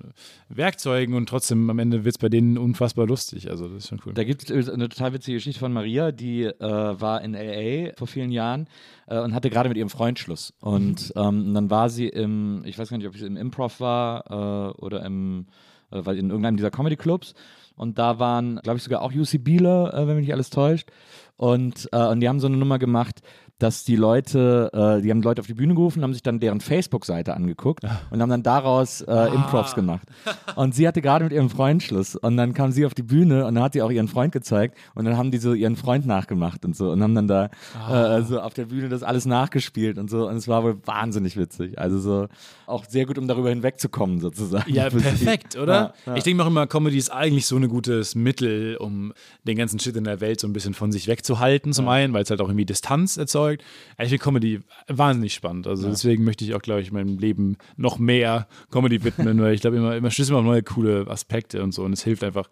Werkzeugen 0.49 1.15
und 1.15 1.29
trotzdem 1.29 1.69
am 1.71 1.79
Ende 1.79 2.05
wird 2.05 2.15
es 2.15 2.19
bei 2.19 2.29
denen 2.29 2.57
unfassbar 2.57 3.07
lustig. 3.07 3.51
Also 3.51 3.69
das 3.69 3.79
ist 3.79 3.89
schon 3.89 4.01
cool. 4.07 4.15
Da 4.15 4.23
gibt 4.23 4.49
es 4.49 4.71
eine 4.71 4.89
total 4.89 5.13
witzige 5.13 5.39
Geschichte 5.39 5.59
von 5.59 5.73
Maria, 5.73 6.13
die 6.13 6.45
äh, 6.45 6.61
war 6.61 7.23
in 7.23 7.35
L.A. 7.35 7.93
vor 7.97 8.07
vielen 8.07 8.31
Jahren 8.31 8.69
äh, 9.09 9.19
und 9.19 9.35
hatte 9.35 9.51
gerade 9.51 9.69
mit 9.69 9.77
ihrem 9.77 9.91
Freund 9.91 10.21
Schluss. 10.21 10.55
Und 10.61 11.13
ähm, 11.17 11.53
dann 11.53 11.69
war 11.69 11.91
sie 11.91 12.09
im, 12.09 12.63
ich 12.65 12.79
weiß 12.79 12.91
gar 12.91 12.99
nicht, 12.99 13.09
ob 13.09 13.17
sie 13.17 13.27
im 13.27 13.37
Improv 13.37 13.81
war 13.81 14.71
äh, 14.77 14.81
oder 14.81 15.05
im, 15.05 15.47
äh, 15.91 16.01
weil 16.05 16.17
in 16.17 16.31
irgendeinem 16.31 16.57
dieser 16.57 16.71
Comedy-Clubs. 16.71 17.35
Und 17.75 17.99
da 17.99 18.19
waren, 18.19 18.61
glaube 18.63 18.77
ich, 18.77 18.83
sogar 18.85 19.03
auch 19.03 19.13
UC-Bieler, 19.13 19.95
äh, 19.95 20.07
wenn 20.07 20.17
mich 20.17 20.27
nicht 20.27 20.35
alles 20.35 20.51
täuscht. 20.51 20.91
Und, 21.39 21.89
äh, 21.93 22.05
und 22.05 22.21
die 22.21 22.29
haben 22.29 22.41
so 22.41 22.49
eine 22.49 22.57
Nummer 22.57 22.79
gemacht, 22.79 23.21
dass 23.59 23.85
die 23.85 23.97
Leute, 23.97 24.71
äh, 24.73 25.03
die 25.03 25.11
haben 25.11 25.23
Leute 25.23 25.41
auf 25.41 25.47
die 25.47 25.55
Bühne 25.55 25.75
gerufen, 25.75 26.03
haben 26.03 26.13
sich 26.13 26.23
dann 26.23 26.39
deren 26.39 26.61
Facebook-Seite 26.61 27.35
angeguckt 27.35 27.85
und 28.11 28.23
haben 28.23 28.31
dann 28.31 28.43
daraus 28.43 29.01
äh, 29.01 29.35
Improvs 29.35 29.75
gemacht. 29.75 30.07
Und 30.55 30.75
sie 30.75 30.87
hatte 30.87 31.03
gerade 31.03 31.25
mit 31.25 31.33
ihrem 31.33 31.51
Freund 31.51 31.83
Schluss 31.83 32.15
und 32.15 32.37
dann 32.37 32.55
kam 32.55 32.71
sie 32.71 32.87
auf 32.87 32.95
die 32.95 33.03
Bühne 33.03 33.47
und 33.47 33.57
dann 33.57 33.65
hat 33.65 33.73
sie 33.73 33.83
auch 33.83 33.91
ihren 33.91 34.09
Freund 34.09 34.33
gezeigt 34.33 34.77
und 34.95 35.05
dann 35.05 35.17
haben 35.17 35.31
die 35.31 35.39
so 35.39 35.55
ihren 35.55 35.77
Freund 35.77 36.07
nachgemacht 36.07 36.65
und 36.65 36.77
so 36.77 36.91
und 36.91 37.03
haben 37.03 37.15
dann 37.15 37.27
da 37.27 37.51
äh, 37.91 38.23
so 38.23 38.41
auf 38.41 38.55
der 38.55 38.67
Bühne 38.67 38.89
das 38.89 39.03
alles 39.03 39.27
nachgespielt 39.27 39.99
und 39.99 40.09
so 40.09 40.29
und 40.29 40.37
es 40.37 40.47
war 40.47 40.63
wohl 40.63 40.79
wahnsinnig 40.85 41.37
witzig. 41.37 41.79
Also 41.79 41.99
so 41.99 42.29
auch 42.67 42.85
sehr 42.85 43.07
gut, 43.07 43.19
um 43.19 43.27
darüber 43.27 43.49
hinwegzukommen 43.49 44.21
sozusagen. 44.21 44.73
Ja, 44.73 44.89
perfekt, 44.91 45.57
oder? 45.57 45.95
Ja, 46.07 46.13
ja. 46.13 46.17
Ich 46.17 46.25
denke 46.25 46.43
auch 46.43 46.49
immer, 46.49 46.67
Comedy 46.67 46.99
ist 46.99 47.11
eigentlich 47.11 47.47
so 47.47 47.57
ein 47.57 47.69
gutes 47.69 48.15
Mittel, 48.15 48.77
um 48.77 49.13
den 49.45 49.57
ganzen 49.57 49.79
Shit 49.81 49.97
in 49.97 50.05
der 50.05 50.21
Welt 50.21 50.39
so 50.41 50.47
ein 50.47 50.53
bisschen 50.53 50.75
von 50.75 50.93
sich 50.93 51.09
wegzuhalten, 51.09 51.73
zum 51.73 51.89
einen, 51.89 52.13
weil 52.13 52.23
es 52.23 52.31
halt 52.31 52.41
auch 52.41 52.49
irgendwie 52.49 52.67
Distanz 52.67 53.17
erzeugt. 53.17 53.48
Aber 53.55 54.05
Ich 54.05 54.11
finde 54.11 54.23
Comedy 54.23 54.61
wahnsinnig 54.89 55.35
spannend. 55.35 55.67
Also 55.67 55.89
deswegen 55.89 56.25
möchte 56.25 56.45
ich 56.45 56.55
auch, 56.55 56.63
glaube 56.63 56.81
ich, 56.81 56.93
meinem 56.93 57.19
Leben 57.19 57.57
noch 57.77 57.99
mehr 57.99 58.49
Comedy 58.71 59.05
widmen, 59.05 59.41
weil 59.41 59.55
ich 59.55 59.61
glaube, 59.61 59.77
immer, 59.77 59.97
immer 59.97 60.11
stößt 60.11 60.31
man 60.31 60.41
auf 60.41 60.47
neue 60.47 60.63
coole 60.63 61.07
Aspekte 61.09 61.63
und 61.63 61.73
so. 61.73 61.85
Und 61.85 61.93
es 61.93 62.05
hilft 62.05 62.25
einfach, 62.25 62.49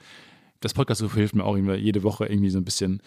das 0.61 0.75
Podcast 0.75 1.05
hilft 1.13 1.35
mir 1.35 1.45
auch 1.45 1.57
immer 1.57 1.75
jede 1.75 2.03
Woche 2.03 2.27
irgendwie 2.27 2.51
so 2.51 2.59
ein 2.59 2.65
bisschen 2.65 3.03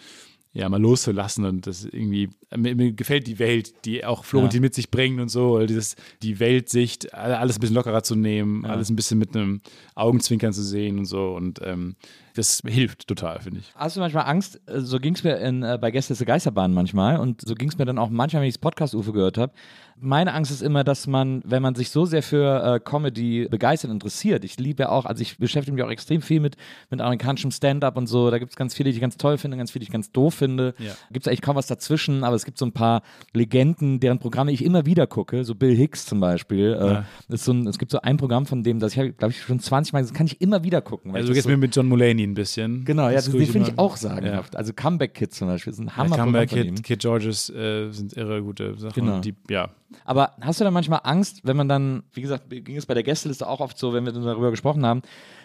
ja, 0.52 0.68
mal 0.68 0.80
loszulassen 0.80 1.44
und 1.44 1.66
das 1.68 1.84
irgendwie, 1.84 2.28
mir, 2.56 2.74
mir 2.74 2.92
gefällt 2.92 3.26
die 3.28 3.38
Welt, 3.38 3.84
die 3.84 4.04
auch 4.04 4.24
Florentin 4.24 4.58
Ja. 4.58 4.66
mit 4.66 4.74
sich 4.74 4.90
bringt 4.90 5.20
und 5.20 5.28
so, 5.28 5.50
oder 5.56 5.66
dieses, 5.66 5.94
die 6.22 6.40
Weltsicht, 6.40 7.14
alle- 7.14 7.38
alles 7.38 7.56
ein 7.56 7.60
bisschen 7.60 7.76
lockerer 7.76 8.02
zu 8.02 8.16
nehmen, 8.16 8.64
alles 8.64 8.90
ein 8.90 8.96
bisschen 8.96 9.18
mit 9.18 9.36
einem 9.36 9.60
Augenzwinkern 9.94 10.52
zu 10.52 10.62
sehen 10.64 10.98
und 10.98 11.04
so 11.04 11.34
und 11.36 11.60
ähm, 11.62 11.94
das 12.34 12.62
hilft 12.66 13.06
total, 13.06 13.40
finde 13.40 13.60
ich. 13.60 13.72
Hast 13.74 13.96
du 13.96 14.00
manchmal 14.00 14.24
Angst? 14.26 14.60
Äh, 14.66 14.80
So 14.80 14.98
ging 14.98 15.14
es 15.14 15.22
mir 15.24 15.36
in, 15.38 15.62
äh, 15.62 15.78
bei 15.80 15.90
Gäste 15.92 16.14
der 16.14 16.26
Geisterbahn 16.26 16.72
manchmal 16.72 17.18
und 17.18 17.42
so 17.46 17.54
ging 17.54 17.68
es 17.68 17.78
mir 17.78 17.84
dann 17.84 17.98
auch 17.98 18.10
manchmal, 18.10 18.42
wenn 18.42 18.48
ich 18.48 18.54
das 18.54 18.60
Podcast-UFO 18.60 19.12
gehört 19.12 19.38
habe. 19.38 19.52
Meine 20.00 20.32
Angst 20.34 20.50
ist 20.50 20.62
immer, 20.62 20.84
dass 20.84 21.06
man, 21.06 21.42
wenn 21.44 21.62
man 21.62 21.74
sich 21.74 21.90
so 21.90 22.04
sehr 22.04 22.22
für 22.22 22.76
äh, 22.76 22.80
Comedy 22.80 23.46
begeistert 23.50 23.90
interessiert, 23.90 24.44
ich 24.44 24.58
liebe 24.58 24.84
ja 24.84 24.88
auch, 24.90 25.04
also 25.04 25.22
ich 25.22 25.38
beschäftige 25.38 25.74
mich 25.74 25.84
auch 25.84 25.90
extrem 25.90 26.22
viel 26.22 26.40
mit, 26.40 26.56
mit 26.90 27.00
amerikanischem 27.00 27.50
Stand-up 27.50 27.96
und 27.96 28.06
so, 28.06 28.30
da 28.30 28.38
gibt 28.38 28.52
es 28.52 28.56
ganz 28.56 28.74
viele, 28.74 28.90
die 28.90 28.96
ich 28.96 29.00
ganz 29.00 29.16
toll 29.16 29.38
finde, 29.38 29.56
ganz 29.56 29.70
viele, 29.70 29.80
die 29.80 29.88
ich 29.88 29.92
ganz 29.92 30.10
doof 30.12 30.34
finde. 30.34 30.74
Ja. 30.78 30.92
Gibt 31.12 31.26
es 31.26 31.28
eigentlich 31.28 31.42
kaum 31.42 31.56
was 31.56 31.66
dazwischen, 31.66 32.24
aber 32.24 32.36
es 32.36 32.44
gibt 32.44 32.58
so 32.58 32.64
ein 32.66 32.72
paar 32.72 33.02
Legenden, 33.32 34.00
deren 34.00 34.18
Programme 34.18 34.52
ich 34.52 34.64
immer 34.64 34.86
wieder 34.86 35.06
gucke, 35.06 35.44
so 35.44 35.54
Bill 35.54 35.74
Hicks 35.76 36.06
zum 36.06 36.20
Beispiel. 36.20 36.76
Ja. 36.78 37.00
Äh, 37.00 37.36
so 37.36 37.52
ein, 37.52 37.66
es 37.66 37.78
gibt 37.78 37.92
so 37.92 38.00
ein 38.00 38.16
Programm 38.16 38.46
von 38.46 38.62
dem, 38.62 38.78
das 38.80 38.96
ich, 38.96 39.16
glaube 39.16 39.32
ich, 39.32 39.42
schon 39.42 39.60
20 39.60 39.92
Mal, 39.92 40.02
das 40.02 40.12
kann 40.12 40.26
ich 40.26 40.40
immer 40.40 40.64
wieder 40.64 40.80
gucken. 40.80 41.10
Also 41.14 41.24
ich 41.24 41.26
du 41.26 41.28
das 41.30 41.36
gehst 41.36 41.48
mir 41.48 41.56
mit 41.56 41.74
John 41.74 41.86
Mulaney 41.86 42.24
ein 42.24 42.34
bisschen. 42.34 42.84
Genau, 42.84 43.08
ja, 43.08 43.14
das, 43.16 43.30
guck 43.30 43.38
den 43.40 43.46
finde 43.46 43.68
ich 43.68 43.74
immer. 43.74 43.82
auch 43.82 43.96
sagenhaft. 43.96 44.56
Also 44.56 44.72
Comeback 44.72 45.14
Kid 45.14 45.32
zum 45.34 45.48
Beispiel 45.48 45.72
ist 45.72 45.78
ein 45.78 45.86
Ja, 45.86 45.96
Hammer. 45.96 46.16
Comeback 46.16 46.50
von 46.50 46.58
ihm. 46.58 46.74
Kid, 46.76 46.84
Kid 46.84 47.00
Georges 47.00 47.50
äh, 47.50 47.90
sind 47.90 48.16
irre 48.16 48.42
gute 48.42 48.76
Sachen. 48.78 48.94
Genau. 48.94 49.18
Die, 49.20 49.34
ja, 49.48 49.70
Aber 50.04 50.36
hast 50.40 50.60
du 50.60 50.64
da 50.64 50.70
manchmal 50.70 51.00
Angst, 51.04 51.40
wenn 51.44 51.56
man 51.56 51.68
dann, 51.68 52.04
wie 52.12 52.22
gesagt, 52.22 52.48
ging 52.48 52.76
es 52.76 52.86
bei 52.86 52.94
der 52.94 53.02
Gästeliste 53.02 53.46
auch 53.48 53.60
oft 53.60 53.76
so, 53.76 53.92
wenn 53.92 54.04
wir 54.04 54.12
darüber 54.12 54.50
gesprochen 54.50 54.86
haben, 54.86 55.02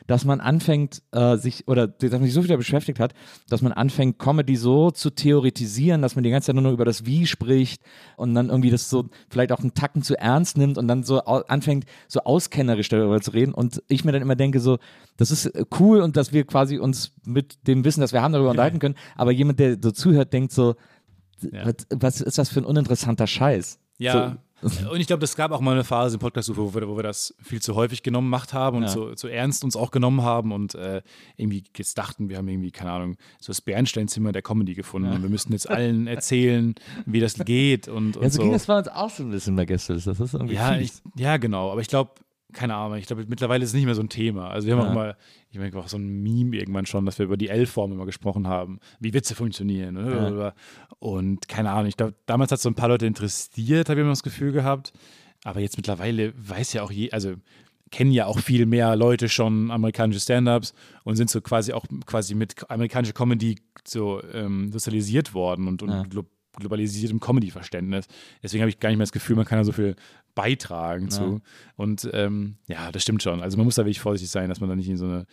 dass 0.08 0.24
man 0.24 0.40
anfängt, 0.40 1.02
äh, 1.12 1.36
sich, 1.38 1.68
oder 1.68 1.88
dass 1.88 2.12
man 2.12 2.24
sich 2.24 2.34
so 2.34 2.44
wieder 2.44 2.58
beschäftigt 2.58 3.00
hat, 3.00 3.14
dass 3.50 3.62
man 3.64 3.72
anfängt, 3.72 4.20
Comedy 4.20 4.56
so 4.56 4.92
zu 4.92 5.10
theoretisieren, 5.10 6.02
dass 6.04 6.16
man 6.16 6.24
die 6.24 6.30
ganze 6.30 6.48
Zeit 6.48 6.56
nur 6.56 6.64
noch 6.64 6.74
über 6.74 6.86
das 6.86 7.06
Wie 7.06 7.26
spricht 7.26 7.82
und 8.18 8.36
dann 8.36 8.50
irgendwie 8.50 8.70
das 8.70 8.90
so 8.90 9.10
vielleicht 9.30 9.52
auch 9.52 9.60
einen 9.62 9.74
Tacken 9.74 10.04
zu 10.04 10.16
ernst 10.16 10.58
nimmt 10.58 10.78
und 10.78 10.88
dann 10.88 11.04
so 11.04 11.22
anfängt, 11.24 11.86
so 12.08 12.20
auskennerisch 12.22 12.90
darüber 12.90 13.20
zu 13.22 13.32
reden. 13.32 13.54
Und 13.54 13.82
ich 13.88 14.06
mir 14.06 14.12
dann 14.12 14.22
immer 14.22 14.36
denke, 14.36 14.60
so, 14.60 14.78
das 15.18 15.32
ist 15.32 15.52
cool 15.80 16.02
und 16.02 16.18
dass 16.18 16.34
wir 16.34 16.46
quasi 16.46 16.78
uns 16.78 17.14
mit 17.26 17.68
dem 17.68 17.84
Wissen, 17.84 18.02
das 18.02 18.14
wir 18.14 18.22
haben, 18.22 18.34
darüber 18.34 18.52
unterhalten 18.52 18.80
können. 18.80 18.96
Aber 19.16 19.32
jemand, 19.32 19.60
der 19.60 19.78
so 19.82 19.90
zuhört, 19.92 20.34
denkt 20.34 20.52
so, 20.52 20.76
Ja. 21.42 21.66
was, 21.66 21.76
was 21.90 22.22
ist 22.22 22.38
das 22.38 22.50
für 22.50 22.60
ein 22.60 22.66
uninteressanter 22.66 23.28
Scheiß? 23.28 23.80
Ja. 23.98 24.38
Und 24.92 25.00
ich 25.00 25.06
glaube, 25.06 25.24
es 25.26 25.36
gab 25.36 25.52
auch 25.52 25.60
mal 25.60 25.74
eine 25.74 25.84
Phase 25.84 26.16
im 26.16 26.20
Podcast, 26.22 26.50
wo 26.56 26.74
wir, 26.74 26.88
wo 26.88 26.96
wir 26.96 27.04
das 27.04 27.36
viel 27.44 27.62
zu 27.62 27.76
häufig 27.76 28.02
genommen 28.02 28.28
gemacht 28.28 28.54
haben 28.54 28.78
und 28.78 28.84
Ja. 28.84 28.90
so, 28.90 29.14
zu 29.14 29.28
ernst 29.28 29.64
uns 29.64 29.76
auch 29.76 29.92
genommen 29.92 30.24
haben 30.24 30.52
und 30.54 30.74
äh, 30.76 31.04
irgendwie 31.36 31.64
jetzt 31.78 31.98
dachten, 31.98 32.30
wir 32.30 32.38
haben 32.38 32.48
irgendwie, 32.48 32.72
keine 32.72 32.92
Ahnung, 32.92 33.18
so 33.40 33.48
das 33.48 33.62
Bernsteinzimmer 33.62 34.32
der 34.32 34.42
Comedy 34.42 34.74
gefunden 34.74 35.12
und 35.12 35.22
wir 35.22 35.30
müssten 35.30 35.52
jetzt 35.52 35.70
allen 35.70 36.08
erzählen, 36.08 36.74
wie 37.06 37.20
das 37.20 37.36
geht 37.36 37.88
und, 37.90 38.16
und 38.18 38.24
Ja, 38.24 38.30
so, 38.30 38.38
so. 38.38 38.42
ging 38.44 38.54
das 38.54 38.66
bei 38.66 38.78
uns 38.80 38.88
auch 38.88 39.10
so 39.10 39.24
ein 39.24 39.30
bisschen 39.30 39.56
bei 39.56 39.66
Gäste. 39.66 39.94
Das 39.94 40.08
ist 40.08 40.34
irgendwie 40.34 40.56
Ja, 40.56 40.76
ich, 40.78 40.94
ja, 41.16 41.38
genau. 41.38 41.72
Aber 41.72 41.82
ich 41.82 41.88
glaube, 41.90 42.12
keine 42.56 42.74
Ahnung, 42.76 42.98
ich 42.98 43.06
glaube, 43.06 43.26
mittlerweile 43.28 43.64
ist 43.64 43.70
es 43.70 43.76
nicht 43.76 43.86
mehr 43.86 43.96
so 43.96 44.02
ein 44.02 44.10
Thema. 44.10 44.50
Also 44.50 44.68
wir 44.68 44.76
haben 44.76 44.84
Ja. 44.84 44.90
auch 44.90 44.94
mal, 44.94 45.18
ich 45.52 45.60
meine, 45.60 45.76
auch 45.78 45.88
so 45.88 45.98
ein 45.98 46.24
Meme 46.24 46.56
irgendwann 46.58 46.86
schon, 46.86 47.06
dass 47.06 47.20
wir 47.20 47.26
über 47.26 47.38
die 47.38 47.50
L-Form 47.50 47.92
immer 47.92 48.06
gesprochen 48.06 48.48
haben, 48.48 48.80
wie 49.00 49.14
Witze 49.14 49.36
funktionieren. 49.36 49.96
ne? 49.96 50.54
Und 51.00 51.48
keine 51.48 51.72
Ahnung, 51.72 51.88
ich 51.88 51.98
glaube, 51.98 52.16
damals 52.26 52.52
hat 52.52 52.58
es 52.58 52.64
so 52.64 52.70
ein 52.70 52.76
paar 52.76 52.90
Leute 52.90 53.06
interessiert, 53.06 53.90
habe 53.90 54.00
ich 54.00 54.04
immer 54.04 54.12
das 54.12 54.24
Gefühl 54.24 54.52
gehabt. 54.52 54.94
Aber 55.44 55.60
jetzt 55.60 55.78
mittlerweile 55.78 56.34
weiß 56.38 56.74
ja 56.74 56.82
auch 56.82 56.92
je, 56.92 57.12
also 57.12 57.36
kennen 57.92 58.12
ja 58.12 58.26
auch 58.26 58.40
viel 58.40 58.66
mehr 58.66 58.96
Leute 58.96 59.30
schon 59.30 59.70
amerikanische 59.70 60.20
Stand-ups 60.20 60.74
und 61.04 61.16
sind 61.18 61.30
so 61.30 61.40
quasi 61.42 61.72
auch 61.72 61.86
quasi 62.08 62.34
mit 62.34 62.70
amerikanischer 62.72 63.14
Comedy 63.14 63.58
so 63.88 64.22
ähm, 64.34 64.72
sozialisiert 64.72 65.34
worden 65.36 65.68
und, 65.68 65.84
und 65.84 65.90
Ja. 65.92 66.04
Glo 66.56 66.62
globalisiertem 66.64 67.20
Comedy-Verständnis. 67.20 68.08
Deswegen 68.42 68.62
habe 68.62 68.70
ich 68.70 68.80
gar 68.80 68.90
nicht 68.90 68.98
mehr 68.98 69.06
das 69.06 69.12
Gefühl, 69.12 69.36
man 69.36 69.46
kann 69.46 69.58
da 69.58 69.64
so 69.64 69.72
viel 69.72 69.96
beitragen 70.34 71.10
zu. 71.10 71.42
Und 71.76 72.10
ähm, 72.14 72.56
ja, 72.68 72.92
das 72.92 73.04
stimmt 73.04 73.24
schon. 73.24 73.42
Also 73.42 73.58
man 73.58 73.66
muss 73.66 73.76
da 73.76 73.84
wirklich 73.84 74.00
vorsichtig 74.00 74.30
sein, 74.32 74.50
dass 74.50 74.60
man 74.60 74.70
da 74.70 74.76
nicht 74.76 74.90
in 74.90 74.98
so 74.98 75.06
eine, 75.06 75.26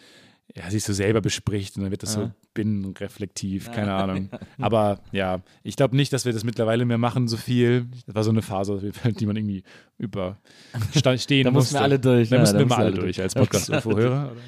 ja, 0.55 0.71
sich 0.71 0.85
so 0.85 0.93
selber 0.93 1.21
bespricht 1.21 1.77
und 1.77 1.83
dann 1.83 1.91
wird 1.91 2.03
das 2.03 2.13
so 2.13 2.31
binnenreflektiv, 2.55 3.71
keine 3.73 3.95
Ahnung. 3.95 4.29
Aber 4.61 5.01
ja, 5.13 5.41
ich 5.63 5.77
glaube 5.77 5.97
nicht, 5.97 6.13
dass 6.13 6.25
wir 6.25 6.33
das 6.33 6.45
mittlerweile 6.45 6.85
mehr 6.85 6.99
machen, 6.99 7.27
so 7.29 7.37
viel. 7.37 7.87
Das 8.07 8.15
war 8.15 8.25
so 8.25 8.31
eine 8.31 8.43
Phase, 8.43 8.93
die 9.19 9.27
man 9.27 9.37
irgendwie 9.37 9.63
überstehen 9.99 10.37
Da 11.45 11.51
mussten 11.51 11.53
musste. 11.53 11.75
wir 11.75 11.81
alle 11.81 11.99
durch, 11.99 12.29
Da 12.29 12.37
ja, 12.37 12.41
mussten 12.41 12.59
wir 12.59 12.67
mal 12.67 12.79
alle 12.79 12.91
durch 12.93 13.17
durch. 13.17 13.23
als 13.23 13.35
Podcast-UFO-Hörer. 13.35 14.33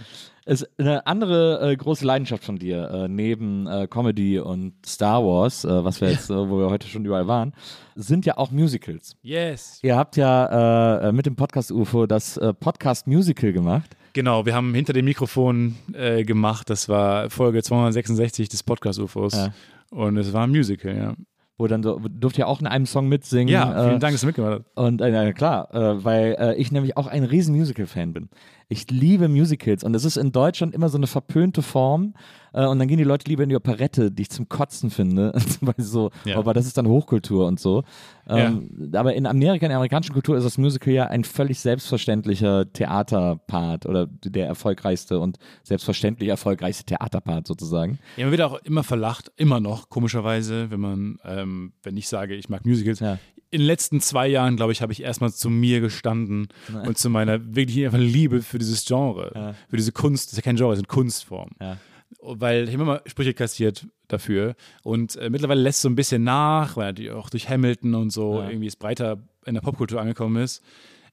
Es, 0.46 0.66
eine 0.78 1.06
andere 1.06 1.70
äh, 1.72 1.76
große 1.76 2.04
Leidenschaft 2.04 2.44
von 2.44 2.58
dir, 2.58 2.90
äh, 2.90 3.08
neben 3.08 3.66
äh, 3.66 3.86
Comedy 3.88 4.38
und 4.38 4.74
Star 4.84 5.24
Wars, 5.24 5.64
äh, 5.64 5.84
was 5.84 6.00
wir 6.02 6.10
jetzt, 6.12 6.28
äh, 6.28 6.34
wo 6.34 6.58
wir 6.58 6.68
heute 6.68 6.86
schon 6.86 7.04
überall 7.04 7.26
waren, 7.26 7.54
sind 7.94 8.26
ja 8.26 8.36
auch 8.36 8.50
Musicals. 8.50 9.16
Yes. 9.22 9.78
Ihr 9.82 9.96
habt 9.96 10.16
ja 10.16 11.08
äh, 11.08 11.12
mit 11.12 11.24
dem 11.24 11.36
Podcast 11.36 11.72
UFO 11.72 12.06
das 12.06 12.38
Podcast 12.60 13.06
Musical 13.06 13.52
gemacht. 13.52 13.96
Genau, 14.12 14.44
wir 14.44 14.54
haben 14.54 14.74
hinter 14.74 14.92
dem 14.92 15.06
Mikrofon 15.06 15.76
gemacht. 16.24 16.70
Das 16.70 16.88
war 16.88 17.30
Folge 17.30 17.62
266 17.62 18.48
des 18.48 18.62
Podcast-UFOs. 18.62 19.34
Ja. 19.34 19.54
Und 19.90 20.16
es 20.16 20.32
war 20.32 20.46
ein 20.46 20.50
Musical, 20.50 20.96
ja. 20.96 21.14
Wo 21.56 21.68
dann 21.68 21.84
so, 21.84 22.00
durft 22.00 22.36
ihr 22.36 22.48
auch 22.48 22.60
in 22.60 22.66
einem 22.66 22.86
Song 22.86 23.08
mitsingen. 23.08 23.48
Ja, 23.48 23.66
vielen 23.66 23.96
äh, 23.96 23.98
Dank, 24.00 24.14
dass 24.14 24.22
du 24.22 24.26
mitgemacht 24.26 24.60
hast. 24.60 24.76
Und 24.76 25.00
äh, 25.00 25.32
klar, 25.32 25.72
äh, 25.72 26.04
weil 26.04 26.54
ich 26.58 26.72
nämlich 26.72 26.96
auch 26.96 27.06
ein 27.06 27.22
riesen 27.22 27.54
Musical-Fan 27.54 28.12
bin. 28.12 28.28
Ich 28.68 28.90
liebe 28.90 29.28
Musicals 29.28 29.84
und 29.84 29.94
es 29.94 30.04
ist 30.04 30.16
in 30.16 30.32
Deutschland 30.32 30.74
immer 30.74 30.88
so 30.88 30.96
eine 30.96 31.06
verpönte 31.06 31.62
Form. 31.62 32.14
Äh, 32.52 32.66
und 32.66 32.78
dann 32.78 32.88
gehen 32.88 32.98
die 32.98 33.04
Leute 33.04 33.28
lieber 33.28 33.42
in 33.42 33.48
die 33.48 33.56
Operette, 33.56 34.10
die 34.10 34.22
ich 34.22 34.30
zum 34.30 34.48
Kotzen 34.48 34.90
finde. 34.90 35.32
Weil 35.60 35.74
so, 35.78 36.10
Ja. 36.24 36.38
aber 36.38 36.54
das 36.54 36.66
ist 36.66 36.78
dann 36.78 36.86
Hochkultur 36.86 37.46
und 37.46 37.58
so. 37.60 37.82
Ähm, 38.28 38.90
Aber 38.94 39.14
in 39.14 39.26
Amerika, 39.26 39.66
in 39.66 39.70
der 39.70 39.76
amerikanischen 39.76 40.12
Kultur 40.14 40.36
ist 40.36 40.44
das 40.44 40.56
Musical 40.56 40.92
ja 40.94 41.06
ein 41.08 41.24
völlig 41.24 41.60
selbstverständlicher 41.60 42.72
Theaterpart 42.72 43.86
oder 43.86 44.06
der 44.06 44.46
erfolgreichste 44.46 45.18
und 45.20 45.38
selbstverständlich 45.62 46.28
erfolgreichste 46.30 46.84
Theaterpart 46.84 47.46
sozusagen. 47.46 47.98
Ja, 48.16 48.24
man 48.24 48.30
wird 48.30 48.42
auch 48.42 48.58
immer 48.64 48.82
verlacht, 48.82 49.30
immer 49.36 49.60
noch, 49.60 49.90
komischerweise, 49.90 50.70
wenn 50.70 50.80
man, 50.80 51.18
ähm, 51.24 51.72
wenn 51.82 51.96
ich 51.96 52.08
sage, 52.08 52.34
ich 52.34 52.48
mag 52.48 52.64
Musicals. 52.64 53.00
Ja. 53.00 53.18
In 53.54 53.60
den 53.60 53.66
letzten 53.68 54.00
zwei 54.00 54.26
Jahren, 54.26 54.56
glaube 54.56 54.72
ich, 54.72 54.82
habe 54.82 54.92
ich 54.92 55.00
erstmal 55.02 55.32
zu 55.32 55.48
mir 55.48 55.80
gestanden 55.80 56.48
und 56.84 56.98
zu 56.98 57.08
meiner 57.08 57.54
wirklich 57.54 57.84
einfach 57.84 57.98
Liebe 57.98 58.42
für 58.42 58.58
dieses 58.58 58.84
Genre, 58.84 59.54
für 59.68 59.76
diese 59.76 59.92
Kunst, 59.92 60.26
das 60.26 60.32
ist 60.32 60.36
ja 60.38 60.42
kein 60.42 60.56
Genre, 60.56 60.72
das 60.72 60.80
ist 60.80 60.84
eine 60.90 60.94
Kunstform. 60.94 61.50
Ja. 61.60 61.76
Weil 62.20 62.64
ich 62.68 62.74
habe 62.74 62.82
immer 62.82 63.00
Sprüche 63.06 63.32
kassiert 63.32 63.86
dafür 64.08 64.56
und 64.82 65.14
äh, 65.16 65.30
mittlerweile 65.30 65.60
lässt 65.62 65.82
so 65.82 65.88
ein 65.88 65.94
bisschen 65.94 66.24
nach, 66.24 66.76
weil 66.76 66.86
natürlich 66.86 67.12
auch 67.12 67.30
durch 67.30 67.48
Hamilton 67.48 67.94
und 67.94 68.10
so 68.10 68.40
Ja. 68.40 68.48
irgendwie 68.48 68.66
es 68.66 68.76
breiter 68.76 69.18
in 69.46 69.54
der 69.54 69.60
Popkultur 69.60 70.00
angekommen 70.00 70.42
ist. 70.42 70.62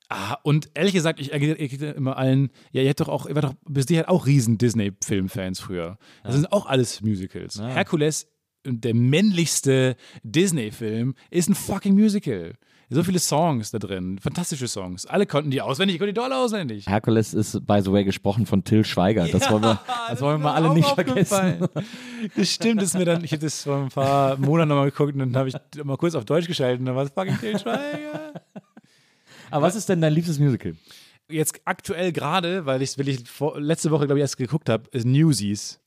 Ah, 0.10 0.38
und 0.44 0.70
ehrlich 0.74 0.94
gesagt, 0.94 1.20
ich 1.20 1.32
erkläre 1.32 1.92
immer 1.94 2.18
allen, 2.18 2.50
ja, 2.72 2.82
ihr 2.82 2.90
habt 2.90 3.00
doch 3.02 3.08
auch, 3.08 3.28
ihr 3.28 3.36
wart 3.36 3.46
doch 3.46 3.54
bis 3.70 3.86
die 3.86 3.98
halt 3.98 4.08
auch 4.10 4.26
riesen 4.26 4.58
Disney-Filmfans 4.58 5.60
früher. 5.60 5.98
Das 6.24 6.34
sind 6.34 6.52
auch 6.52 6.66
alles 6.66 7.02
Musicals. 7.02 7.56
Ja. 7.56 7.68
Herkules, 7.68 8.28
der 8.66 8.94
männlichste 8.94 9.96
Disney-Film, 10.24 11.16
ist 11.30 11.50
ein 11.50 11.56
fucking 11.56 11.94
Musical. 11.94 12.54
So 12.94 13.04
viele 13.04 13.20
Songs 13.20 13.72
da 13.72 13.80
drin, 13.80 14.20
fantastische 14.20 14.68
Songs. 14.68 15.06
Alle 15.06 15.26
konnten 15.26 15.50
die 15.50 15.62
auswendig, 15.62 15.96
ich 15.96 16.00
konnte 16.00 16.12
die 16.12 16.20
doll 16.20 16.34
auswendig. 16.34 16.88
Herkules 16.88 17.34
ist, 17.34 17.66
by 17.66 17.80
the 17.82 17.90
way, 17.90 18.04
gesprochen 18.04 18.46
von 18.46 18.66
Till 18.66 18.84
Schweiger. 18.84 19.30
Das 19.30 19.50
wollen 19.50 19.64
wir, 19.64 19.80
das 20.10 20.20
wollen 20.20 20.42
wir 20.42 20.44
mal 20.50 20.56
alle 20.56 20.74
nicht 20.74 20.90
vergessen. 20.90 21.70
Das 22.36 22.50
stimmt, 22.52 22.82
das 22.82 22.90
ist 22.90 22.98
mir 22.98 23.06
dann, 23.06 23.24
ich 23.24 23.32
habe 23.32 23.42
das 23.42 23.64
vor 23.64 23.78
ein 23.78 23.90
paar 23.90 24.38
Monaten 24.38 24.70
nochmal 24.70 24.92
geguckt 24.92 25.14
und 25.14 25.20
dann 25.20 25.36
habe 25.36 25.50
ich 25.50 25.56
mal 25.84 25.98
kurz 25.98 26.14
auf 26.14 26.26
Deutsch 26.26 26.48
geschaltet 26.48 26.82
und 26.82 26.86
dann 26.86 26.96
war 26.96 27.04
es 27.04 27.10
fucking 27.12 27.40
Til 27.40 27.58
Schweiger. 27.58 28.34
Aber 29.52 29.66
was 29.66 29.76
ist 29.76 29.90
denn 29.90 30.02
dein 30.02 30.14
liebstes 30.14 30.38
Musical? 30.38 30.76
Jetzt 31.30 31.62
aktuell 31.66 32.12
gerade, 32.12 32.66
weil 32.66 32.82
ich, 32.82 32.98
weil 33.00 33.08
ich 33.08 33.28
vor, 33.28 33.60
letzte 33.60 33.90
Woche, 33.90 34.06
glaube 34.06 34.20
ich, 34.20 34.22
erst 34.22 34.38
geguckt 34.38 34.70
habe, 34.70 34.84
ist 34.92 35.06
Newsies. 35.06 35.81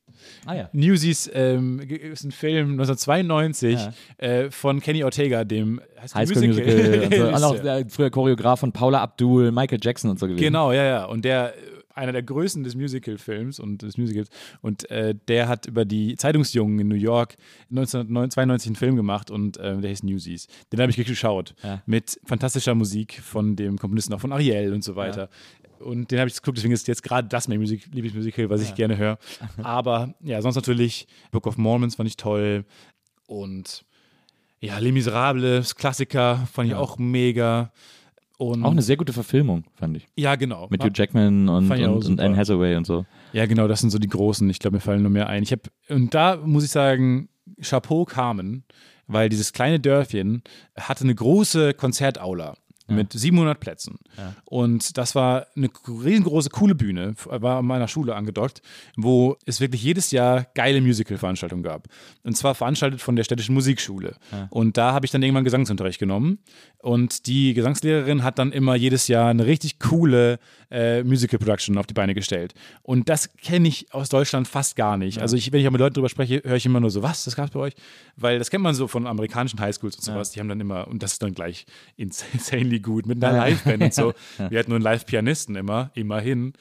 Ah 0.47 0.55
ja. 0.55 0.68
Newsies 0.72 1.31
ähm, 1.33 1.81
ist 1.81 2.25
ein 2.25 2.33
Film 2.33 2.72
1992 2.72 3.75
Ja. 3.75 3.93
äh, 4.18 4.51
von 4.51 4.81
Kenny 4.81 5.05
Ortega, 5.05 5.45
dem 5.45 5.81
High 6.14 6.29
School 6.29 6.47
Musical. 6.47 7.33
und, 7.33 7.39
so. 7.39 7.47
auch 7.47 7.64
äh, 7.64 7.85
früher 7.89 8.11
Choreograf 8.11 8.61
von 8.61 8.72
Paula 8.72 9.03
Abdul, 9.03 9.53
Michael 9.53 9.79
Jackson 9.83 10.11
und 10.11 10.18
so 10.18 10.27
gewesen. 10.27 10.43
Genau, 10.43 10.72
ja, 10.72 10.85
ja. 10.85 11.05
Und 11.07 11.25
der, 11.25 11.55
äh, 11.57 11.61
einer 11.95 12.12
der 12.12 12.22
Größen 12.22 12.64
des 12.64 12.75
Musical-Films 12.75 13.61
und 13.61 13.83
des 13.83 13.97
Musicals. 13.97 14.29
Und 14.61 14.91
äh, 14.91 15.14
der 15.29 15.49
hat 15.49 15.66
über 15.66 15.85
die 15.85 16.16
Zeitungsjungen 16.16 16.79
in 16.81 16.89
New 16.89 16.97
York 16.97 17.37
1992 17.70 18.68
einen 18.68 18.77
Film 18.77 18.97
gemacht 18.97 19.31
und 19.31 19.57
äh, 19.59 19.77
der 19.79 19.91
hieß 19.91 20.03
Newsies. 20.03 20.49
Den 20.72 20.81
habe 20.81 20.91
ich 20.91 20.97
geschaut. 20.97 21.55
Ja. 21.62 21.83
Mit 21.87 22.18
fantastischer 22.25 22.75
Musik 22.75 23.20
von 23.22 23.55
dem 23.57 23.79
Komponisten 23.79 24.12
auch 24.12 24.20
von 24.20 24.33
Ariel 24.33 24.72
und 24.72 24.83
so 24.83 24.97
weiter. 24.97 25.29
Und 25.85 26.11
den 26.11 26.18
habe 26.18 26.28
ich 26.28 26.35
geguckt, 26.37 26.57
deswegen 26.59 26.72
ist 26.74 26.89
jetzt 26.89 27.03
gerade 27.03 27.28
das 27.28 27.47
mein 27.49 27.61
Musik, 27.61 27.87
Lieblingsmusical, 27.93 28.49
was 28.51 28.62
ich 28.62 28.74
gerne 28.74 28.97
höre. 28.97 29.18
Aber 29.62 30.14
ja, 30.20 30.41
sonst 30.43 30.57
natürlich 30.57 31.07
Book 31.30 31.47
of 31.47 31.57
Mormons 31.59 31.97
fand 31.97 32.09
ich 32.09 32.16
toll. 32.16 32.64
Und 33.26 33.85
ja, 34.61 34.78
Les 34.78 34.93
Miserables, 34.93 35.74
Klassiker, 35.76 36.47
fand 36.53 36.66
ich 36.68 36.72
Ja. 36.72 36.78
auch 36.78 36.99
mega. 36.99 37.72
Und 38.37 38.64
Auch 38.64 38.72
eine 38.72 38.82
sehr 38.82 38.97
gute 38.97 39.12
Verfilmung, 39.12 39.64
fand 39.76 39.97
ich. 39.97 40.09
ja, 40.16 40.35
genau. 40.35 40.66
Mit 40.68 40.82
Hugh 40.82 40.91
Jackman 40.93 41.49
und, 41.49 41.70
und, 41.70 42.05
und. 42.07 42.20
Anne 42.20 42.37
Hathaway 42.37 42.74
und 42.76 42.85
so. 42.85 43.07
Ja, 43.32 43.47
genau, 43.47 43.68
das 43.68 43.80
sind 43.80 43.91
so 43.91 43.99
die 43.99 44.09
großen. 44.09 44.49
Ich 44.51 44.59
glaube, 44.59 44.76
mir 44.76 44.80
fallen 44.80 45.03
nur 45.03 45.11
mehr 45.11 45.28
ein. 45.28 45.43
Ich 45.45 45.53
habe 45.53 45.62
und 45.89 46.14
da 46.14 46.37
muss 46.39 46.64
ich 46.64 46.70
sagen, 46.70 47.28
Chapeau 47.62 48.05
Carmen, 48.05 48.64
weil 49.07 49.28
dieses 49.28 49.53
kleine 49.53 49.78
Dörfchen 49.78 50.43
hatte 50.76 51.05
eine 51.05 51.14
große 51.14 51.74
Konzertaula 51.74 52.57
mit 52.87 53.12
700 53.12 53.59
Plätzen. 53.59 53.99
Und 54.45 54.99
das 54.99 55.14
war 55.14 55.47
eine 55.57 55.70
riesengroße, 55.89 56.51
coole 56.51 56.74
Bühne, 56.74 57.14
war 57.24 57.59
an 57.59 57.66
meiner 57.66 57.89
Schule 57.89 58.14
angedockt, 58.14 58.61
wo 58.97 59.37
es 59.47 59.61
wirklich 59.61 59.82
jedes 59.82 60.11
Jahr 60.11 60.47
geile 60.55 60.80
Musical-Veranstaltungen 60.80 61.62
gab. 61.62 61.89
Und 62.24 62.37
zwar 62.37 62.55
veranstaltet 62.55 63.01
von 63.01 63.16
der 63.16 63.24
städtischen 63.24 63.55
Musikschule. 63.55 64.16
Und 64.51 64.76
da 64.76 64.93
habe 64.93 65.07
ich 65.07 65.12
dann 65.12 65.22
irgendwann 65.22 65.45
Gesangsunterricht 65.45 65.99
genommen. 65.99 66.39
Und 66.85 67.26
die 67.28 67.55
Gesangslehrerin 67.55 68.23
hat 68.24 68.39
dann 68.39 68.52
immer 68.52 68.74
jedes 68.74 69.09
Jahr 69.09 69.31
eine 69.31 69.47
richtig 69.47 69.78
coole 69.78 70.39
äh, 70.70 71.02
Musical-Production 71.02 71.78
auf 71.78 71.86
die 71.86 71.94
Beine 71.94 72.12
gestellt. 72.12 72.52
Und 72.82 73.09
das 73.09 73.32
kenne 73.39 73.69
ich 73.69 73.94
aus 73.94 74.11
Deutschland 74.11 74.47
fast 74.47 74.77
gar 74.77 74.98
nicht. 74.98 75.19
Also 75.19 75.35
ich, 75.35 75.51
wenn 75.51 75.62
ich 75.62 75.66
auch 75.66 75.70
mit 75.73 75.81
Leuten 75.81 75.94
drüber 75.94 76.11
spreche, 76.11 76.43
höre 76.44 76.56
ich 76.56 76.66
immer 76.66 76.81
nur 76.81 76.90
so, 76.90 77.02
was, 77.02 77.24
das 77.24 77.36
gab 77.36 77.47
es 77.47 77.52
bei 77.52 77.61
euch? 77.61 77.73
Weil 78.16 78.39
das 78.39 78.51
kennt 78.51 78.62
man 78.62 78.74
so 78.74 78.86
von 78.86 79.06
amerikanischen 79.06 79.61
Highschools 79.61 79.97
und 79.97 80.02
sowas. 80.05 80.32
Die 80.32 80.40
haben 80.40 80.48
dann 80.51 80.61
immer, 80.61 80.86
und 80.86 81.02
das 81.02 81.12
ist 81.15 81.23
dann 81.23 81.32
gleich 81.32 81.65
ins- 81.97 82.23
insanely 82.35 82.81
gut, 82.81 83.06
mit 83.06 83.24
einer 83.24 83.39
Liveband 83.48 83.82
und 83.82 83.94
so. 83.94 84.12
Wir 84.51 84.59
hatten 84.59 84.70
nur 84.70 84.77
einen 84.77 84.85
Live-Pianisten 84.85 85.56
immer, 85.56 85.90
immerhin. 85.94 86.52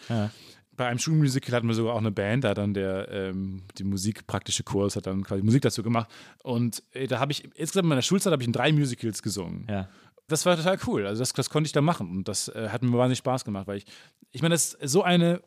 Bei 0.78 0.88
einem 0.88 1.00
Schulmusical 1.00 1.54
hatten 1.54 1.68
wir 1.68 1.76
sogar 1.76 1.94
auch 1.94 2.00
eine 2.00 2.12
Band, 2.12 2.45
da 2.45 2.50
hat 2.50 2.58
dann 2.58 2.74
der 2.74 3.08
ähm, 3.12 3.62
die 3.78 3.84
musikpraktische 3.84 4.64
Kurs 4.64 4.95
hat 4.95 5.06
dann 5.06 5.24
quasi 5.24 5.44
Musik 5.44 5.62
dazu 5.62 5.84
gemacht. 5.84 6.10
Und 6.41 6.82
äh, 6.94 7.06
da 7.06 7.20
habe 7.20 7.32
ich, 7.32 7.44
insgesamt 7.56 7.84
in 7.84 7.90
meiner 7.90 8.02
Schulzeit 8.02 8.32
habe 8.34 8.41
ich 8.41 8.48
in 8.48 8.54
drei 8.54 8.72
Musicals 8.72 9.22
gesungen. 9.22 9.68
Ja. 9.70 9.88
Das 10.28 10.45
war 10.45 10.56
total 10.56 10.78
cool. 10.88 11.06
Also 11.06 11.22
das, 11.22 11.34
das 11.34 11.50
konnte 11.50 11.68
ich 11.68 11.74
da 11.74 11.82
machen 11.82 12.10
und 12.10 12.28
das 12.28 12.48
äh, 12.48 12.70
hat 12.70 12.82
mir 12.82 12.98
wahnsinnig 12.98 13.18
Spaß 13.20 13.44
gemacht, 13.45 13.68
weil 13.68 13.78
ich, 13.78 13.86
ich 14.32 14.41
meine, 14.41 14.56
das 14.56 14.74
ist 14.74 14.91
so 14.91 15.04
eine, 15.04 15.41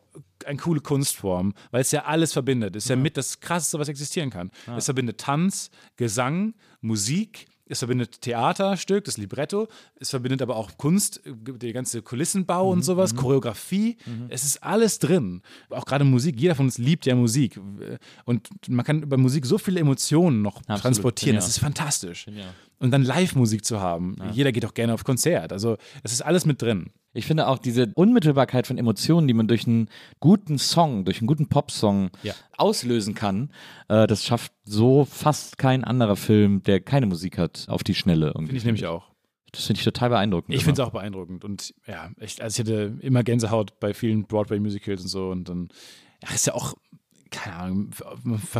eine 0.44 0.59
coole 0.59 0.81
Kunstform, 0.81 1.55
weil 1.70 1.81
es 1.81 1.90
ja 1.93 2.05
alles 2.05 2.32
verbindet. 2.32 2.77
Es 2.77 2.85
ist 2.85 2.90
ja, 2.90 2.97
mit 2.97 3.16
das 3.16 3.40
Krasseste, 3.40 3.78
was 3.78 3.89
existieren 3.89 4.31
kann. 4.31 4.51
Es 4.77 4.85
verbindet 4.85 5.19
Tanz, 5.19 5.70
Gesang, 5.97 6.55
Musik, 6.82 7.47
es 7.69 7.81
verbindet 7.81 8.20
Theaterstück, 8.20 9.03
das 9.07 9.16
Libretto, 9.16 9.66
es 9.98 10.11
verbindet 10.11 10.40
aber 10.40 10.55
auch 10.55 10.77
Kunst, 10.77 11.20
der 11.24 11.73
ganze 11.73 12.01
Kulissenbau 12.01 12.70
und 12.70 12.82
sowas, 12.85 13.16
Choreografie. 13.16 13.97
Es 14.28 14.44
ist 14.44 14.62
alles 14.62 15.01
drin. 15.01 15.43
Auch 15.70 15.85
gerade 15.85 16.05
Musik. 16.05 16.39
Jeder 16.39 16.55
von 16.55 16.66
uns 16.66 16.78
liebt 16.78 17.07
ja 17.07 17.16
Musik. 17.16 17.59
Und 18.24 18.48
man 18.69 18.85
kann 18.85 19.03
über 19.03 19.16
Musik 19.16 19.47
so 19.47 19.59
viele 19.59 19.81
Emotionen 19.81 20.43
noch 20.43 20.62
transportieren. 20.62 21.32
genial. 21.32 21.40
Das 21.40 21.48
ist 21.48 21.59
fantastisch. 21.59 22.27
Und 22.78 22.90
dann 22.90 23.03
Live-Musik 23.03 23.65
zu 23.65 23.81
haben. 23.81 24.16
Jeder 24.32 24.53
geht 24.53 24.66
auch 24.66 24.74
gerne 24.74 24.93
auf 24.93 25.03
Konzert. 25.05 25.53
Also, 25.53 25.77
es 26.03 26.12
ist 26.12 26.20
alles 26.23 26.44
mit 26.44 26.61
drin. 26.61 26.90
Ich 27.15 27.24
finde 27.24 27.48
auch 27.48 27.57
diese 27.59 27.90
Unmittelbarkeit 27.94 28.66
von 28.66 28.77
Emotionen, 28.77 29.27
die 29.27 29.32
man 29.32 29.48
durch 29.48 29.66
einen 29.66 29.89
guten 30.20 30.59
Song, 30.59 31.07
durch 31.07 31.20
einen 31.20 31.27
guten 31.27 31.48
Popsong 31.48 32.11
Ja. 32.23 32.35
auslösen 32.59 33.15
kann, 33.15 33.51
äh, 33.89 34.07
das 34.07 34.23
schafft 34.24 34.53
so 34.65 35.07
fast 35.07 35.57
kein 35.57 35.82
anderer 35.85 36.16
Film, 36.16 36.62
der 36.65 36.81
keine 36.81 37.07
Musik 37.07 37.39
hat, 37.39 37.65
auf 37.69 37.82
die 37.82 37.94
Schnelle. 37.94 38.27
Irgendwie. 38.27 38.47
Finde 38.48 38.57
ich 38.59 38.65
nämlich 38.66 38.86
auch. 38.86 39.11
Das 39.53 39.65
finde 39.65 39.78
ich 39.78 39.85
total 39.85 40.11
beeindruckend. 40.11 40.55
Ich 40.55 40.65
finde 40.65 40.82
es 40.82 40.86
auch 40.86 40.93
beeindruckend. 40.93 41.43
Und 41.47 41.73
ja, 41.86 42.11
ich, 42.20 42.43
also 42.43 42.62
ich 42.62 42.69
hatte 42.69 42.98
immer 43.01 43.23
Gänsehaut 43.24 43.81
bei 43.81 43.94
vielen 43.94 44.24
Broadway-Musicals 44.27 45.01
und 45.01 45.09
so. 45.09 45.31
Und 45.31 45.48
dann, 45.48 45.70
ja, 46.23 46.35
ist 46.35 46.47
ja 46.47 46.53
auch, 46.53 46.74
keine 47.31 47.57
Ahnung, 47.57 47.90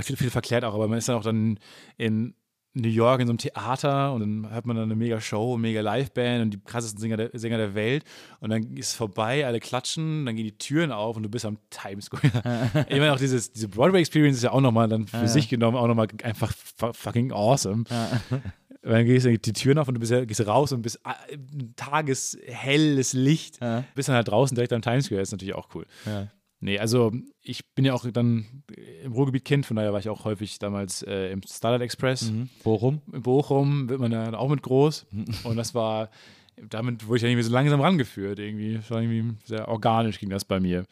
viel, 0.03 0.17
viel 0.17 0.31
verklärt 0.31 0.65
auch, 0.65 0.73
aber 0.75 0.89
man 0.89 0.97
ist 0.97 1.11
dann 1.11 1.17
auch 1.17 1.23
dann 1.25 1.59
in 1.99 2.35
New 2.79 2.89
York 2.89 3.21
in 3.21 3.27
so 3.27 3.31
einem 3.33 3.39
Theater 3.39 4.13
und 4.13 4.21
dann 4.21 4.51
hat 4.53 4.67
man 4.67 4.77
dann 4.77 4.85
eine 4.85 4.95
mega 4.97 5.21
Show, 5.21 5.57
mega 5.57 5.81
Liveband 5.81 6.43
und 6.43 6.51
die 6.51 6.61
krassesten 6.65 7.01
Sänger 7.01 7.17
der, 7.17 7.31
Sänger 7.33 7.57
der 7.57 7.75
Welt. 7.75 8.05
Und 8.41 8.51
dann 8.51 8.77
ist 8.77 8.89
es 8.89 8.95
vorbei, 8.95 9.47
alle 9.47 9.61
klatschen, 9.61 10.27
dann 10.27 10.37
gehen 10.37 10.45
die 10.45 10.59
Türen 10.59 10.93
auf 10.93 11.17
und 11.17 11.23
du 11.23 11.29
bist 11.29 11.45
am 11.47 11.59
Times 11.71 12.07
Square. 12.07 12.87
ich 12.89 12.99
meine, 12.99 13.13
auch 13.13 13.19
dieses, 13.19 13.51
diese 13.51 13.69
Broadway-Experience 13.69 14.37
ist 14.37 14.43
ja 14.43 14.53
auch 14.53 14.61
nochmal 14.61 14.89
dann 14.89 15.07
für 15.07 15.27
sich 15.29 15.49
genommen 15.49 15.77
auch 15.77 15.87
nochmal 15.87 16.09
einfach 16.23 16.53
fu- 16.55 16.93
fucking 16.93 17.33
awesome. 17.33 17.85
Und 18.83 18.93
dann 18.93 19.05
gehst 19.05 19.27
du 19.27 19.37
die 19.37 19.53
Türen 19.53 19.79
auf 19.79 19.89
und 19.89 19.95
du 19.95 20.01
bist, 20.01 20.13
ja- 20.13 20.25
gehst 20.25 20.47
raus 20.47 20.71
und 20.73 20.83
bist 20.83 21.01
ah, 21.05 21.17
tageshelles 21.77 23.13
Licht. 23.13 23.59
Bist 23.95 24.09
dann 24.09 24.17
halt 24.17 24.29
draußen 24.29 24.55
direkt 24.55 24.73
am 24.73 24.83
Times 24.83 25.07
Square, 25.07 25.21
ist 25.23 25.33
natürlich 25.33 25.55
auch 25.55 25.69
cool. 25.75 25.87
Ja. 26.05 26.29
Nee, 26.67 26.81
also 26.81 27.13
ich 27.43 27.65
bin 27.77 27.85
ja 27.85 27.95
auch 27.95 28.05
dann 28.11 28.45
im 29.05 29.13
Ruhrgebiet 29.13 29.45
Kind, 29.45 29.67
von 29.67 29.77
daher 29.77 29.93
war 29.93 30.01
ich 30.01 30.09
auch 30.09 30.25
häufig 30.25 30.59
damals 30.59 31.03
äh, 31.03 31.31
im 31.31 31.41
Starlight 31.49 31.81
Express. 31.81 32.33
Bochum? 32.65 33.03
In 33.13 33.23
Bochum 33.23 33.89
wird 33.89 34.01
man 34.01 34.11
dann 34.11 34.35
auch 34.35 34.49
mit 34.49 34.63
groß. 34.63 35.07
Und 35.45 35.57
das 35.57 35.77
war, 35.77 36.11
damit 36.69 37.07
wurde 37.07 37.19
ich 37.19 37.23
ja 37.23 37.29
irgendwie 37.29 37.45
so 37.45 37.53
langsam 37.53 37.81
rangeführt. 37.81 38.41
Irgendwie, 38.41 38.75
Das 38.75 38.91
war 38.91 39.01
irgendwie 39.01 39.37
sehr 39.45 39.69
organisch 39.69 40.19
ging 40.19 40.29
das 40.29 40.45
bei 40.45 40.59
mir. 40.59 40.87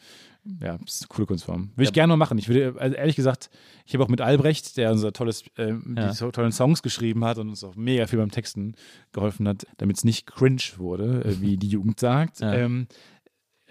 Ja, 0.61 0.77
das 0.77 0.95
ist 0.95 1.01
eine 1.01 1.07
coole 1.09 1.25
Kunstform. 1.25 1.71
Würde 1.75 1.83
ich 1.83 1.91
gerne 1.93 2.13
noch 2.13 2.17
machen. 2.17 2.37
Ich 2.37 2.47
würde, 2.47 2.79
also 2.79 2.95
ehrlich 2.95 3.15
gesagt, 3.15 3.49
ich 3.85 3.95
habe 3.95 4.03
auch 4.03 4.09
mit 4.09 4.21
Albrecht, 4.21 4.77
der 4.77 4.91
unser 4.91 5.11
tolles, 5.11 5.43
ähm, 5.57 5.95
Ja. 5.97 6.07
die 6.09 6.15
so 6.15 6.31
tollen 6.31 6.51
Songs 6.53 6.83
geschrieben 6.83 7.25
hat 7.25 7.37
und 7.39 7.49
uns 7.49 7.63
auch 7.65 7.75
mega 7.75 8.05
viel 8.07 8.19
beim 8.19 8.29
Texten 8.31 8.75
geholfen 9.11 9.45
hat, 9.47 9.65
damit 9.77 9.97
es 9.97 10.03
nicht 10.05 10.27
cringe 10.27 10.61
wurde, 10.77 11.25
äh, 11.25 11.41
wie 11.41 11.57
die 11.57 11.67
Jugend 11.67 11.99
sagt. 11.99 12.39
Ja. 12.41 12.53
Ähm, 12.53 12.85
äh, 12.91 12.93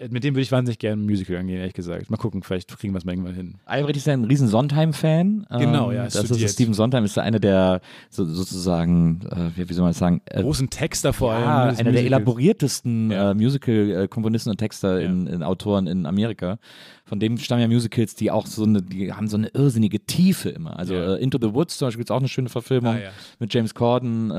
mit 0.09 0.23
dem 0.25 0.33
würde 0.35 0.41
ich 0.41 0.51
wahnsinnig 0.51 0.77
gerne 0.79 1.01
ein 1.01 1.05
Musical 1.05 1.37
angehen, 1.37 1.57
ehrlich 1.59 1.73
gesagt. 1.73 2.09
Mal 2.09 2.17
gucken, 2.17 2.43
vielleicht 2.43 2.67
kriegen 2.77 2.93
wir 2.93 2.97
es 2.97 3.05
mal 3.05 3.13
irgendwann 3.13 3.33
hin. 3.33 3.55
Albrecht 3.65 3.95
ist 3.95 4.07
ja 4.07 4.13
ein 4.13 4.25
riesen 4.25 4.47
Sondheim-Fan. 4.49 5.47
Genau, 5.57 5.89
Ähm, 5.91 5.95
ja, 5.97 6.03
Das 6.03 6.15
ist 6.15 6.25
studiert. 6.25 6.49
Steven 6.51 6.73
Sondheim 6.73 7.05
ist 7.05 7.15
ja 7.15 7.23
einer 7.23 7.39
der 7.39 7.79
so, 8.09 8.25
sozusagen, 8.25 9.21
äh, 9.31 9.51
wie 9.69 9.73
soll 9.73 9.83
man 9.83 9.91
das 9.91 9.99
sagen, 9.99 10.21
äh, 10.25 10.41
Großen 10.41 10.69
Texter 10.69 11.13
vor 11.13 11.31
allem. 11.33 11.43
ja, 11.45 11.69
des 11.69 11.79
einer 11.79 11.91
der 11.91 12.01
Musicals. 12.01 12.05
elaboriertesten 12.07 13.11
Ja. 13.11 13.31
äh, 13.31 13.33
Musical-Komponisten 13.35 14.49
und 14.51 14.57
Texter 14.57 14.99
in, 14.99 15.27
in 15.27 15.43
Autoren 15.43 15.87
in 15.87 16.05
Amerika. 16.05 16.57
Von 17.05 17.19
dem 17.19 17.37
stammen 17.37 17.61
ja 17.61 17.67
Musicals, 17.67 18.15
die 18.15 18.31
auch 18.31 18.47
so 18.47 18.63
eine, 18.63 18.81
die 18.81 19.13
haben 19.13 19.27
so 19.27 19.37
eine 19.37 19.47
irrsinnige 19.49 19.99
Tiefe 20.01 20.49
immer. 20.49 20.77
Also 20.77 20.93
Ja. 20.95 21.15
äh, 21.15 21.23
Into 21.23 21.37
the 21.41 21.53
Woods 21.53 21.77
zum 21.77 21.87
Beispiel 21.87 22.03
ist 22.03 22.11
auch 22.11 22.19
eine 22.19 22.27
schöne 22.27 22.49
Verfilmung 22.49 22.95
Ah, 22.95 22.99
ja. 22.99 23.09
mit 23.39 23.53
James 23.53 23.73
Corden. 23.73 24.31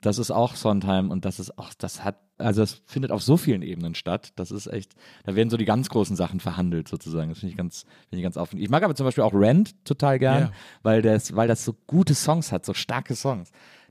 Das 0.00 0.18
ist 0.18 0.30
auch 0.30 0.54
Sondheim 0.56 1.10
und 1.10 1.24
das 1.24 1.38
ist 1.38 1.58
auch, 1.58 1.74
das 1.74 2.02
hat, 2.04 2.16
also 2.38 2.62
das 2.62 2.80
findet 2.86 3.10
auf 3.12 3.22
so 3.22 3.36
vielen 3.36 3.60
Ebenen 3.62 3.94
statt. 3.94 4.32
Das 4.36 4.50
ist 4.50 4.66
echt, 4.66 4.94
da 5.24 5.34
werden 5.36 5.50
so 5.50 5.56
die 5.58 5.66
ganz 5.66 5.90
großen 5.90 6.16
Sachen 6.16 6.40
verhandelt 6.40 6.88
sozusagen. 6.88 7.28
Das 7.28 7.40
finde 7.40 7.50
ich 7.50 7.56
ganz, 7.58 7.82
finde 8.08 8.16
ich 8.18 8.22
ganz 8.22 8.36
aufregend. 8.38 8.64
Ich 8.64 8.70
mag 8.70 8.82
aber 8.82 8.94
zum 8.94 9.04
Beispiel 9.04 9.24
auch 9.24 9.34
Rent 9.34 9.84
total 9.84 10.18
gern, 10.18 10.42
Ja. 10.44 10.52
weil 10.82 11.02
das, 11.02 11.36
weil 11.36 11.48
das 11.48 11.64
so 11.64 11.74
gute 11.86 12.14
Songs 12.14 12.50
hat, 12.50 12.64
so 12.64 12.72
starke 12.72 13.14
Songs, 13.14 13.50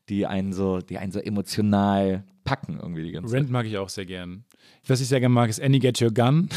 die 0.09 0.25
einen 0.25 0.53
so, 0.53 0.79
die 0.79 0.97
einen 0.97 1.11
so 1.11 1.19
emotional 1.19 2.23
packen 2.43 2.79
irgendwie 2.81 3.03
die 3.03 3.11
ganze 3.11 3.35
Rent 3.35 3.51
mag 3.51 3.65
ich 3.67 3.77
auch 3.77 3.89
sehr 3.89 4.05
gern. 4.05 4.43
Was 4.87 5.01
ich 5.01 5.07
sehr 5.07 5.19
gerne 5.19 5.33
mag, 5.33 5.49
ist 5.49 5.61
Annie 5.61 5.79
Get 5.79 6.01
Your 6.01 6.11
Gun. 6.11 6.49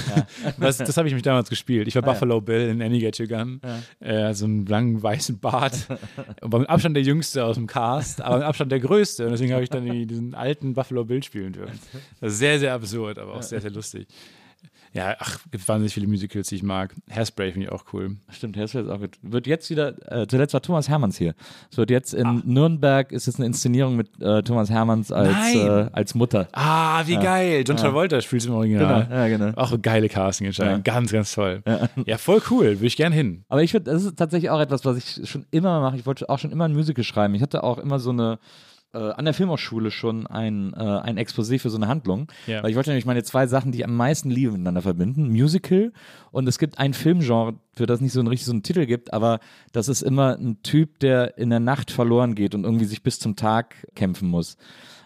das 0.59 0.79
das 0.79 0.97
habe 0.97 1.07
ich 1.09 1.13
mich 1.13 1.23
damals 1.23 1.51
gespielt. 1.51 1.87
Ich 1.87 1.95
war 1.95 2.03
Buffalo 2.03 2.41
Bill 2.41 2.69
in 2.71 2.81
Annie 2.81 3.01
Get 3.01 3.21
Your 3.21 3.27
Gun. 3.27 3.61
Äh, 4.01 4.33
so 4.33 4.47
einen 4.47 4.65
langen 4.65 5.03
weißen 5.03 5.39
Bart. 5.39 5.87
Und 6.41 6.53
war 6.53 6.61
mit 6.61 6.71
Abstand 6.71 6.97
der 6.97 7.03
Jüngste 7.03 7.45
aus 7.45 7.57
dem 7.57 7.67
Cast, 7.67 8.23
aber 8.23 8.39
mit 8.39 8.47
Abstand 8.47 8.73
der 8.73 8.81
Größte. 8.81 9.27
Und 9.27 9.33
deswegen 9.33 9.53
habe 9.53 9.65
ich 9.65 9.69
dann 9.69 9.85
diesen 9.85 10.35
alten 10.35 10.73
Buffalo 10.73 11.05
Bill 11.05 11.23
spielen 11.23 11.53
dürfen. 11.53 11.79
Sehr, 12.23 12.59
sehr 12.59 12.73
absurd, 12.73 13.19
aber 13.19 13.35
auch 13.35 13.43
sehr, 13.43 13.61
sehr 13.61 13.71
lustig. 13.71 14.07
Ja, 14.95 15.17
ach, 15.21 15.39
gibt 15.51 15.67
wahnsinnig 15.69 15.95
viele 15.95 16.07
Musicals, 16.07 16.49
die 16.49 16.57
ich 16.57 16.63
mag. 16.63 16.95
Hairspray 17.11 17.53
finde 17.53 17.67
ich 17.67 17.73
auch 17.73 17.85
cool. 17.95 18.17
Stimmt, 18.31 18.59
Hairspray 18.59 18.83
ist 18.83 18.91
auch 18.91 18.99
gut. 19.01 19.17
Wird 19.23 19.47
jetzt 19.47 19.71
wieder, 19.71 19.95
äh, 20.13 20.27
zuletzt 20.27 20.53
war 20.53 20.61
Thomas 20.61 20.89
Hermanns 20.89 21.17
hier. 21.17 21.35
Es 21.71 21.79
wird 21.79 21.91
jetzt 21.91 22.13
in 22.13 22.27
Ah. 22.27 22.43
Nürnberg, 22.45 23.11
ist 23.11 23.27
jetzt 23.27 23.37
eine 23.37 23.47
Inszenierung 23.47 23.97
mit 23.97 24.21
äh, 24.21 24.43
Thomas 24.43 24.69
Hermanns 24.69 25.11
als, 25.11 25.55
äh, 25.55 25.89
als 25.93 26.15
Mutter. 26.15 26.47
Ah, 26.53 27.03
wie 27.07 27.17
geil. 27.17 27.65
John 27.67 27.79
Travolta 27.79 28.21
spielt 28.21 28.45
im 28.45 28.53
Original. 28.53 29.05
Genau, 29.05 29.15
ja, 29.17 29.29
genau. 29.29 29.53
Auch 29.59 29.71
eine 29.73 29.81
geile 29.81 30.09
Casting-Entscheidung. 30.11 30.75
Ja. 30.75 30.81
Ganz, 30.81 31.11
ganz 31.11 31.33
toll. 31.35 31.63
Ja. 32.07 32.19
voll 32.19 32.43
cool. 32.51 32.67
Würde 32.77 32.87
ich 32.87 32.97
gern 32.97 33.13
hin. 33.13 33.45
Aber 33.49 33.63
ich 33.63 33.71
finde, 33.71 33.91
das 33.91 34.05
ist 34.05 34.17
tatsächlich 34.19 34.51
auch 34.51 34.61
etwas, 34.61 34.85
was 34.85 34.99
ich 34.99 35.29
schon 35.29 35.47
immer 35.51 35.81
mache. 35.81 35.97
Ich 35.97 36.05
wollte 36.05 36.29
auch 36.29 36.39
schon 36.39 36.51
immer 36.53 36.65
ein 36.67 36.75
Musical 36.75 37.03
schreiben. 37.05 37.35
Ich 37.35 37.41
hatte 37.43 37.65
auch 37.65 37.79
immer 37.79 37.99
so 37.99 38.11
eine, 38.11 38.39
äh, 38.95 38.99
an 38.99 39.25
der 39.25 39.35
Filmhochschule 39.35 39.91
schon 39.91 40.27
ein, 40.27 40.73
äh, 40.75 40.79
ein 40.79 41.19
Exposé 41.19 41.59
für 41.59 41.71
so 41.71 41.77
eine 41.77 41.89
Handlung. 41.89 42.31
Ja. 42.47 42.63
Weil 42.63 42.71
ich 42.71 42.77
wollte 42.77 42.91
nämlich 42.91 43.07
meine 43.07 43.23
zwei 43.23 43.47
Sachen, 43.47 43.73
die 43.73 43.79
ich 43.79 43.85
am 43.85 43.97
meisten 43.97 44.31
liebe, 44.31 44.53
miteinander 44.53 44.83
verbinden. 44.83 45.29
Musical 45.31 45.93
und 46.31 46.47
es 46.49 46.59
gibt 46.59 46.79
ein 46.79 46.95
Filmgenre, 46.95 47.55
für 47.75 47.87
das 47.87 48.01
nicht 48.01 48.13
so 48.13 48.21
einen 48.21 48.29
richtig 48.29 48.47
so 48.47 48.53
einen 48.53 48.63
Titel 48.63 48.85
gibt, 48.87 49.13
aber 49.15 49.41
das 49.73 49.89
ist 49.89 50.03
immer 50.03 50.37
ein 50.37 50.63
Typ, 50.63 50.99
der 50.99 51.39
in 51.39 51.49
der 51.51 51.61
Nacht 51.61 51.91
verloren 51.91 52.35
geht 52.35 52.55
und 52.55 52.65
irgendwie 52.65 52.85
sich 52.85 53.03
bis 53.03 53.19
zum 53.19 53.35
Tag 53.37 53.75
kämpfen 53.95 54.29
muss. 54.29 54.57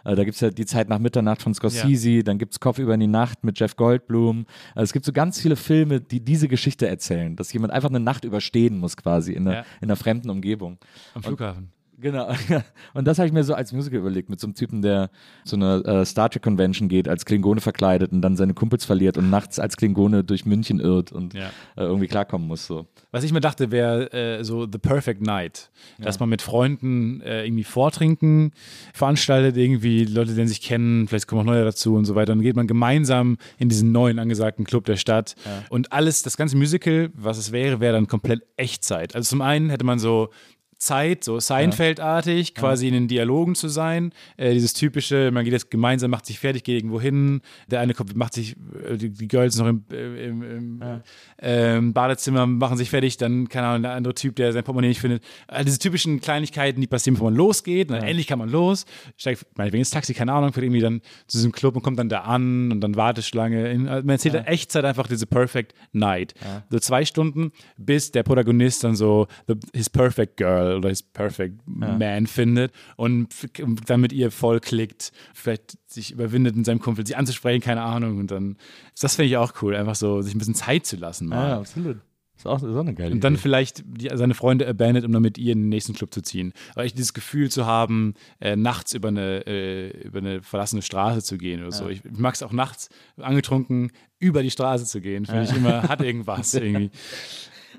Äh, 0.05 0.17
Da 0.17 0.25
gibt 0.25 0.35
es 0.35 0.41
ja 0.41 0.51
die 0.51 0.67
Zeit 0.67 0.89
nach 0.89 0.99
Mitternacht 0.99 1.43
von 1.43 1.55
Scorsese, 1.55 2.25
dann 2.25 2.39
gibt 2.39 2.53
es 2.53 2.61
Kopf 2.61 2.79
über 2.81 2.97
die 2.97 3.07
Nacht 3.07 3.45
mit 3.45 3.59
Jeff 3.61 3.77
Goldblum. 3.77 4.47
Also 4.75 4.85
es 4.85 4.93
gibt 4.93 5.05
so 5.05 5.13
ganz 5.13 5.41
viele 5.41 5.55
Filme, 5.57 6.01
die 6.01 6.21
diese 6.21 6.49
Geschichte 6.49 6.89
erzählen, 6.89 7.37
dass 7.37 7.53
jemand 7.53 7.73
einfach 7.73 7.89
eine 7.91 8.01
Nacht 8.01 8.25
überstehen 8.25 8.79
muss 8.79 8.97
quasi 8.97 9.33
in 9.33 9.47
einer, 9.47 9.59
Ja. 9.59 9.65
in 9.81 9.89
einer 9.89 9.97
fremden 9.97 10.31
Umgebung. 10.31 10.79
Am 11.15 11.23
Flughafen. 11.23 11.71
Genau. 11.99 12.29
Und 12.95 13.07
das 13.07 13.19
habe 13.19 13.27
ich 13.27 13.33
mir 13.33 13.43
so 13.45 13.55
als 13.55 13.73
Musical 13.73 13.99
überlegt, 14.01 14.29
mit 14.29 14.39
so 14.39 14.47
einem 14.47 14.55
Typen, 14.55 14.83
der 14.83 15.11
zu 15.45 15.57
einer 15.57 15.85
äh, 15.87 16.05
Star 16.05 16.29
Trek 16.29 16.43
Convention 16.43 16.89
geht, 16.89 17.09
als 17.09 17.25
Klingone 17.25 17.61
verkleidet 17.61 18.13
und 18.13 18.21
dann 18.23 18.37
seine 18.37 18.53
Kumpels 18.55 18.85
verliert 18.85 19.17
und 19.17 19.31
nachts 19.31 19.59
als 19.59 19.77
Klingone 19.77 20.23
durch 20.25 20.45
München 20.45 20.79
irrt 20.81 21.13
und 21.13 21.35
Ja. 21.35 21.47
äh, 21.77 21.83
irgendwie 21.85 22.07
klarkommen 22.07 22.47
muss. 22.47 22.67
So. 22.67 22.87
Was 23.13 23.25
ich 23.25 23.33
mir 23.33 23.41
dachte, 23.41 23.71
wäre 23.71 24.13
äh, 24.13 24.45
so 24.45 24.67
The 24.71 24.79
Perfect 24.79 25.23
Night. 25.23 25.71
Dass 25.99 26.21
man 26.21 26.29
mit 26.29 26.43
Freunden 26.43 27.21
äh, 27.23 27.45
irgendwie 27.47 27.65
Vortrinken 27.65 28.53
veranstaltet, 28.93 29.57
irgendwie 29.57 30.05
Leute, 30.05 30.35
die 30.35 30.47
sich 30.47 30.61
kennen, 30.61 31.09
vielleicht 31.09 31.27
kommen 31.27 31.41
auch 31.43 31.45
neue 31.53 31.65
dazu 31.65 31.95
und 31.95 32.05
so 32.05 32.15
weiter. 32.15 32.33
Dann 32.33 32.43
geht 32.43 32.57
man 32.57 32.67
gemeinsam 32.67 33.39
in 33.59 33.69
diesen 33.69 33.93
neuen 33.93 34.19
angesagten 34.19 34.65
Club 34.65 34.85
der 34.85 34.97
Stadt. 34.97 35.35
Und 35.71 35.93
alles, 35.93 36.23
das 36.23 36.37
ganze 36.37 36.57
Musical, 36.57 37.11
was 37.15 37.39
es 37.39 37.53
wäre, 37.53 37.81
wäre 37.81 37.95
dann 37.95 38.07
komplett 38.07 38.43
Echtzeit. 38.57 39.15
Also 39.15 39.31
zum 39.31 39.41
einen 39.41 39.71
hätte 39.71 39.85
man 39.85 39.99
so 39.99 40.29
Zeit, 40.79 41.25
so 41.25 41.41
Seinfeld-artig, 41.41 42.55
quasi 42.55 42.89
in 42.89 42.95
den 42.95 43.09
Dialogen 43.09 43.55
zu 43.55 43.69
sein. 43.69 44.13
Äh, 44.37 44.53
dieses 44.53 44.75
typische, 44.75 45.31
man 45.33 45.45
geht 45.45 45.53
jetzt 45.53 45.71
gemeinsam, 45.71 46.11
macht 46.11 46.27
sich 46.27 46.39
fertig, 46.39 46.65
geht 46.65 46.77
irgendwo 46.77 47.01
hin. 47.01 47.41
Der 47.69 47.81
eine 47.81 47.95
kommt, 47.95 48.15
macht 48.15 48.35
sich, 48.35 48.57
äh, 48.87 48.97
die, 48.97 49.11
die 49.11 49.27
Girls 49.27 49.57
noch 49.57 49.67
im, 49.67 49.85
äh, 49.91 50.27
im, 50.27 50.43
im 50.43 50.83
ähm, 51.39 51.93
Badezimmer, 51.95 52.47
machen 52.47 52.77
sich 52.77 52.91
fertig, 52.91 53.17
dann, 53.17 53.49
keine 53.49 53.69
Ahnung, 53.69 53.83
der 53.83 53.93
andere 53.93 54.15
Typ, 54.15 54.37
der 54.37 54.53
sein 54.53 54.65
Portemonnaie 54.65 54.89
nicht 54.89 55.01
findet. 55.01 55.25
All 55.49 55.65
diese 55.65 55.79
typischen 55.79 56.21
Kleinigkeiten, 56.21 56.81
die 56.81 56.87
passieren, 56.87 57.15
bevor 57.15 57.31
man 57.31 57.39
losgeht. 57.39 57.89
Und 57.91 57.97
dann 57.97 58.05
endlich 58.05 58.27
kann 58.27 58.39
man 58.39 58.51
los, 58.51 58.85
steigt 59.17 59.47
meinetwegen 59.57 59.81
ins 59.81 59.91
Taxi, 59.91 60.13
keine 60.13 60.33
Ahnung, 60.35 60.53
fährt 60.53 60.65
irgendwie 60.65 60.83
dann 60.83 61.01
zu 61.27 61.39
diesem 61.39 61.53
Club 61.53 61.77
und 61.77 61.83
kommt 61.83 61.99
dann 61.99 62.11
da 62.11 62.21
an 62.21 62.71
und 62.71 62.81
dann 62.83 62.97
Warteschlange. 62.97 63.71
In, 63.71 63.89
also 63.89 64.05
man 64.05 64.15
erzählt 64.15 64.35
in 64.35 64.45
Echtzeit 64.45 64.85
einfach 64.85 65.07
diese 65.07 65.27
Perfect 65.27 65.75
Night. 65.93 66.35
So 66.71 66.79
zwei 66.79 67.05
Stunden, 67.05 67.53
bis 67.79 68.13
der 68.13 68.23
Protagonist 68.23 68.85
dann 68.85 68.95
so 68.95 69.27
the, 69.47 69.55
his 69.73 69.89
perfect 69.89 70.37
girl 70.37 70.76
oder 70.77 70.89
his 70.91 71.03
perfect 71.03 71.61
man 71.67 72.27
findet 72.27 72.73
und 72.97 73.33
f- 73.33 73.49
dann 73.87 74.01
mit 74.01 74.13
ihr 74.13 74.31
voll 74.31 74.61
klickt, 74.61 75.13
vielleicht 75.35 75.79
sich 75.91 76.13
überwindet, 76.13 76.57
in 76.57 76.65
seinem 76.65 76.81
Kumpel 76.81 77.07
sie 77.07 77.17
anzusprechen, 77.17 77.61
keine 77.63 77.83
Ahnung. 77.83 78.19
Und 78.19 78.31
dann, 78.31 78.57
das 79.01 79.17
finde 79.17 79.29
ich 79.29 79.37
auch 79.37 79.53
cool, 79.63 79.75
einfach 79.75 79.95
so 79.97 80.23
sich 80.23 80.35
ein 80.35 80.39
bisschen 80.39 80.55
Zeit 80.55 80.87
zu 80.87 80.97
lassen. 80.97 81.29
Mal. 81.29 81.53
absolut. 81.55 81.99
Ist 82.39 82.47
auch, 82.47 82.63
ist 82.63 82.65
auch 82.77 82.81
eine 82.81 82.93
geile 82.93 83.13
Und 83.13 83.25
dann 83.25 83.33
Idee. 83.33 83.41
vielleicht 83.41 83.83
die, 83.87 84.11
seine 84.13 84.35
Freunde 84.35 84.69
abandoned, 84.69 85.07
um 85.07 85.13
dann 85.13 85.23
mit 85.23 85.39
ihr 85.39 85.53
in 85.55 85.63
den 85.63 85.69
nächsten 85.71 85.95
Club 85.95 86.13
zu 86.13 86.21
ziehen. 86.21 86.53
Aber 86.75 86.85
ich 86.85 86.93
dieses 86.93 87.15
Gefühl 87.15 87.51
zu 87.51 87.65
haben, 87.65 88.13
äh, 88.41 88.57
nachts 88.57 88.93
über 88.93 89.09
eine, 89.09 89.47
äh, 89.47 89.89
über 90.07 90.19
eine 90.19 90.43
verlassene 90.43 90.83
Straße 90.83 91.23
zu 91.23 91.39
gehen 91.39 91.63
oder 91.63 91.73
so. 91.73 91.89
Ich, 91.89 92.05
ich 92.05 92.19
mag 92.19 92.35
es 92.35 92.43
auch 92.43 92.53
nachts 92.53 92.91
angetrunken 93.17 93.91
über 94.19 94.43
die 94.43 94.51
Straße 94.51 94.85
zu 94.85 95.01
gehen. 95.01 95.25
Finde 95.25 95.45
ich 95.45 95.57
immer, 95.57 95.85
hat 95.85 96.03
irgendwas 96.03 96.53
irgendwie. 96.53 96.91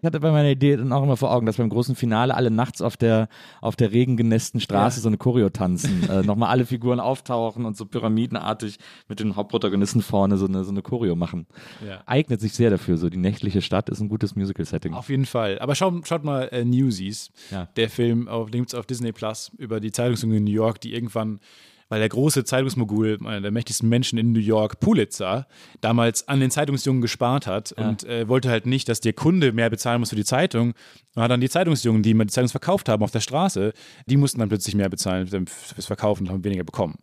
Ich 0.01 0.05
hatte 0.05 0.19
bei 0.19 0.31
meiner 0.31 0.49
Idee 0.49 0.75
dann 0.77 0.91
auch 0.93 1.03
immer 1.03 1.17
vor 1.17 1.31
Augen, 1.31 1.45
dass 1.45 1.57
beim 1.57 1.69
großen 1.69 1.95
Finale 1.95 2.35
alle 2.35 2.51
nachts 2.51 2.81
auf 2.81 2.97
der, 2.97 3.29
auf 3.61 3.75
der 3.75 3.91
regengenässten 3.91 4.59
Straße 4.61 4.99
Ja. 4.99 5.01
so 5.03 5.09
eine 5.09 5.17
Choreo 5.17 5.49
tanzen. 5.49 6.07
äh, 6.09 6.21
Nochmal 6.23 6.49
alle 6.49 6.65
Figuren 6.65 6.99
auftauchen 6.99 7.65
und 7.65 7.75
so 7.77 7.85
pyramidenartig 7.85 8.77
mit 9.07 9.19
den 9.19 9.35
Hauptprotagonisten 9.35 10.01
vorne 10.01 10.37
so 10.37 10.47
eine, 10.47 10.63
so 10.63 10.71
eine 10.71 10.81
Choreo 10.81 11.15
machen. 11.15 11.47
Ja. 11.85 12.01
Eignet 12.05 12.41
sich 12.41 12.53
sehr 12.53 12.69
dafür. 12.69 12.97
So 12.97 13.09
die 13.09 13.17
nächtliche 13.17 13.61
Stadt 13.61 13.89
ist 13.89 13.99
ein 13.99 14.09
gutes 14.09 14.35
Musical-Setting. 14.35 14.93
Auf 14.93 15.09
jeden 15.09 15.25
Fall. 15.25 15.59
Aber 15.59 15.75
schaut, 15.75 16.07
schaut 16.07 16.23
mal 16.23 16.43
äh, 16.51 16.63
Newsies, 16.65 17.31
Ja. 17.51 17.67
der 17.75 17.89
Film, 17.89 18.27
auf, 18.27 18.51
den 18.51 18.61
gibt's 18.61 18.75
auf 18.75 18.85
Disney 18.85 19.11
Plus 19.11 19.51
über 19.57 19.79
die 19.79 19.91
Zeitungsjunge 19.91 20.37
in 20.37 20.43
New 20.43 20.51
York, 20.51 20.81
die 20.81 20.93
irgendwann, 20.93 21.39
weil 21.89 21.99
der 21.99 22.09
große 22.09 22.43
Zeitungsmogul, 22.43 23.17
einer 23.25 23.41
der 23.41 23.51
mächtigsten 23.51 23.87
Menschen 23.89 24.17
in 24.17 24.31
New 24.31 24.39
York, 24.39 24.79
Pulitzer, 24.79 25.47
damals 25.81 26.27
an 26.27 26.39
den 26.39 26.51
Zeitungsjungen 26.51 27.01
gespart 27.01 27.47
hat 27.47 27.71
und 27.71 28.03
äh, 28.03 28.27
wollte 28.27 28.49
halt 28.49 28.65
nicht, 28.65 28.89
dass 28.89 28.99
der 28.99 29.13
Kunde 29.13 29.51
mehr 29.51 29.69
bezahlen 29.69 29.99
muss 29.99 30.09
für 30.09 30.15
die 30.15 30.25
Zeitung. 30.25 30.73
Und 31.15 31.23
hat 31.23 31.31
dann 31.31 31.41
die 31.41 31.49
Zeitungsjungen, 31.49 32.03
die 32.03 32.11
immer 32.11 32.25
die 32.25 32.33
Zeitung 32.33 32.49
verkauft 32.49 32.89
haben 32.89 33.03
auf 33.03 33.11
der 33.11 33.21
Straße, 33.21 33.73
die 34.05 34.17
mussten 34.17 34.39
dann 34.39 34.49
plötzlich 34.49 34.75
mehr 34.75 34.89
bezahlen 34.89 35.27
fürs 35.27 35.85
Verkaufen 35.85 36.27
und 36.27 36.33
haben 36.33 36.43
weniger 36.43 36.63
bekommen. 36.63 36.95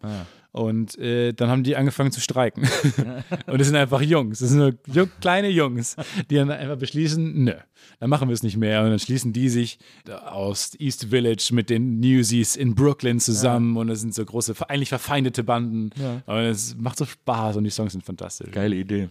Und 0.55 0.97
äh, 1.01 1.33
dann 1.33 1.51
haben 1.51 1.65
die 1.65 1.75
angefangen 1.75 2.13
zu 2.13 2.21
streiken. 2.21 2.63
und 3.49 3.61
es 3.61 3.67
sind 3.67 3.75
einfach 3.75 4.01
Jungs. 4.01 4.39
Das 4.39 4.51
sind 4.51 4.59
nur 4.59 4.75
ju 4.87 5.07
kleine 5.21 5.49
Jungs, 5.49 5.97
die 6.31 6.37
dann 6.37 6.49
einfach 6.49 6.77
beschließen, 6.77 7.43
nö, 7.43 7.55
dann 7.99 8.09
machen 8.09 8.29
wir 8.29 8.35
es 8.35 8.45
nicht 8.45 8.57
mehr. 8.57 8.85
Und 8.85 8.91
dann 8.91 9.01
schließen 9.01 9.33
die 9.33 9.49
sich 9.49 9.81
aus 10.09 10.77
East 10.79 11.07
Village 11.11 11.51
mit 11.51 11.71
den 11.71 11.99
Newsies 11.99 12.55
in 12.55 12.77
Brooklyn 12.77 13.19
zusammen. 13.19 13.77
Und 13.77 13.89
es 13.89 14.01
sind 14.01 14.15
so 14.15 14.25
große, 14.25 14.55
eigentlich 14.69 14.91
verfeindete 14.91 15.43
Banden. 15.43 15.91
Und 16.27 16.37
es 16.37 16.77
macht 16.77 16.99
so 16.99 17.05
Spaß 17.05 17.57
und 17.57 17.65
die 17.65 17.71
Songs 17.71 17.91
sind 17.91 18.05
fantastisch. 18.05 18.53
Geile 18.53 18.77
Idee. 18.77 19.09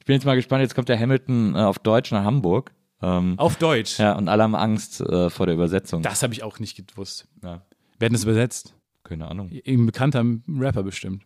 Ich 0.00 0.06
bin 0.06 0.14
jetzt 0.14 0.24
mal 0.24 0.34
gespannt, 0.34 0.62
jetzt 0.62 0.74
kommt 0.74 0.88
der 0.88 0.98
Hamilton 0.98 1.54
äh, 1.54 1.58
auf 1.58 1.78
Deutsch 1.78 2.10
nach 2.10 2.24
Hamburg. 2.24 2.72
Ähm, 3.02 3.34
Auf 3.38 3.56
Deutsch. 3.56 3.98
ja, 3.98 4.16
und 4.16 4.28
alle 4.28 4.44
haben 4.44 4.54
Angst 4.54 5.02
äh, 5.02 5.28
vor 5.28 5.44
der 5.44 5.54
Übersetzung. 5.54 6.00
Das 6.00 6.22
habe 6.22 6.32
ich 6.32 6.42
auch 6.42 6.58
nicht 6.58 6.88
gewusst. 6.88 7.28
Ja, 7.44 7.60
Wer 7.98 8.06
hat 8.08 8.14
das 8.14 8.22
übersetzt? 8.22 8.74
Keine 9.08 9.28
Ahnung. 9.28 9.50
Ein 9.66 9.86
bekannter 9.86 10.24
Rapper 10.48 10.82
bestimmt. 10.82 11.24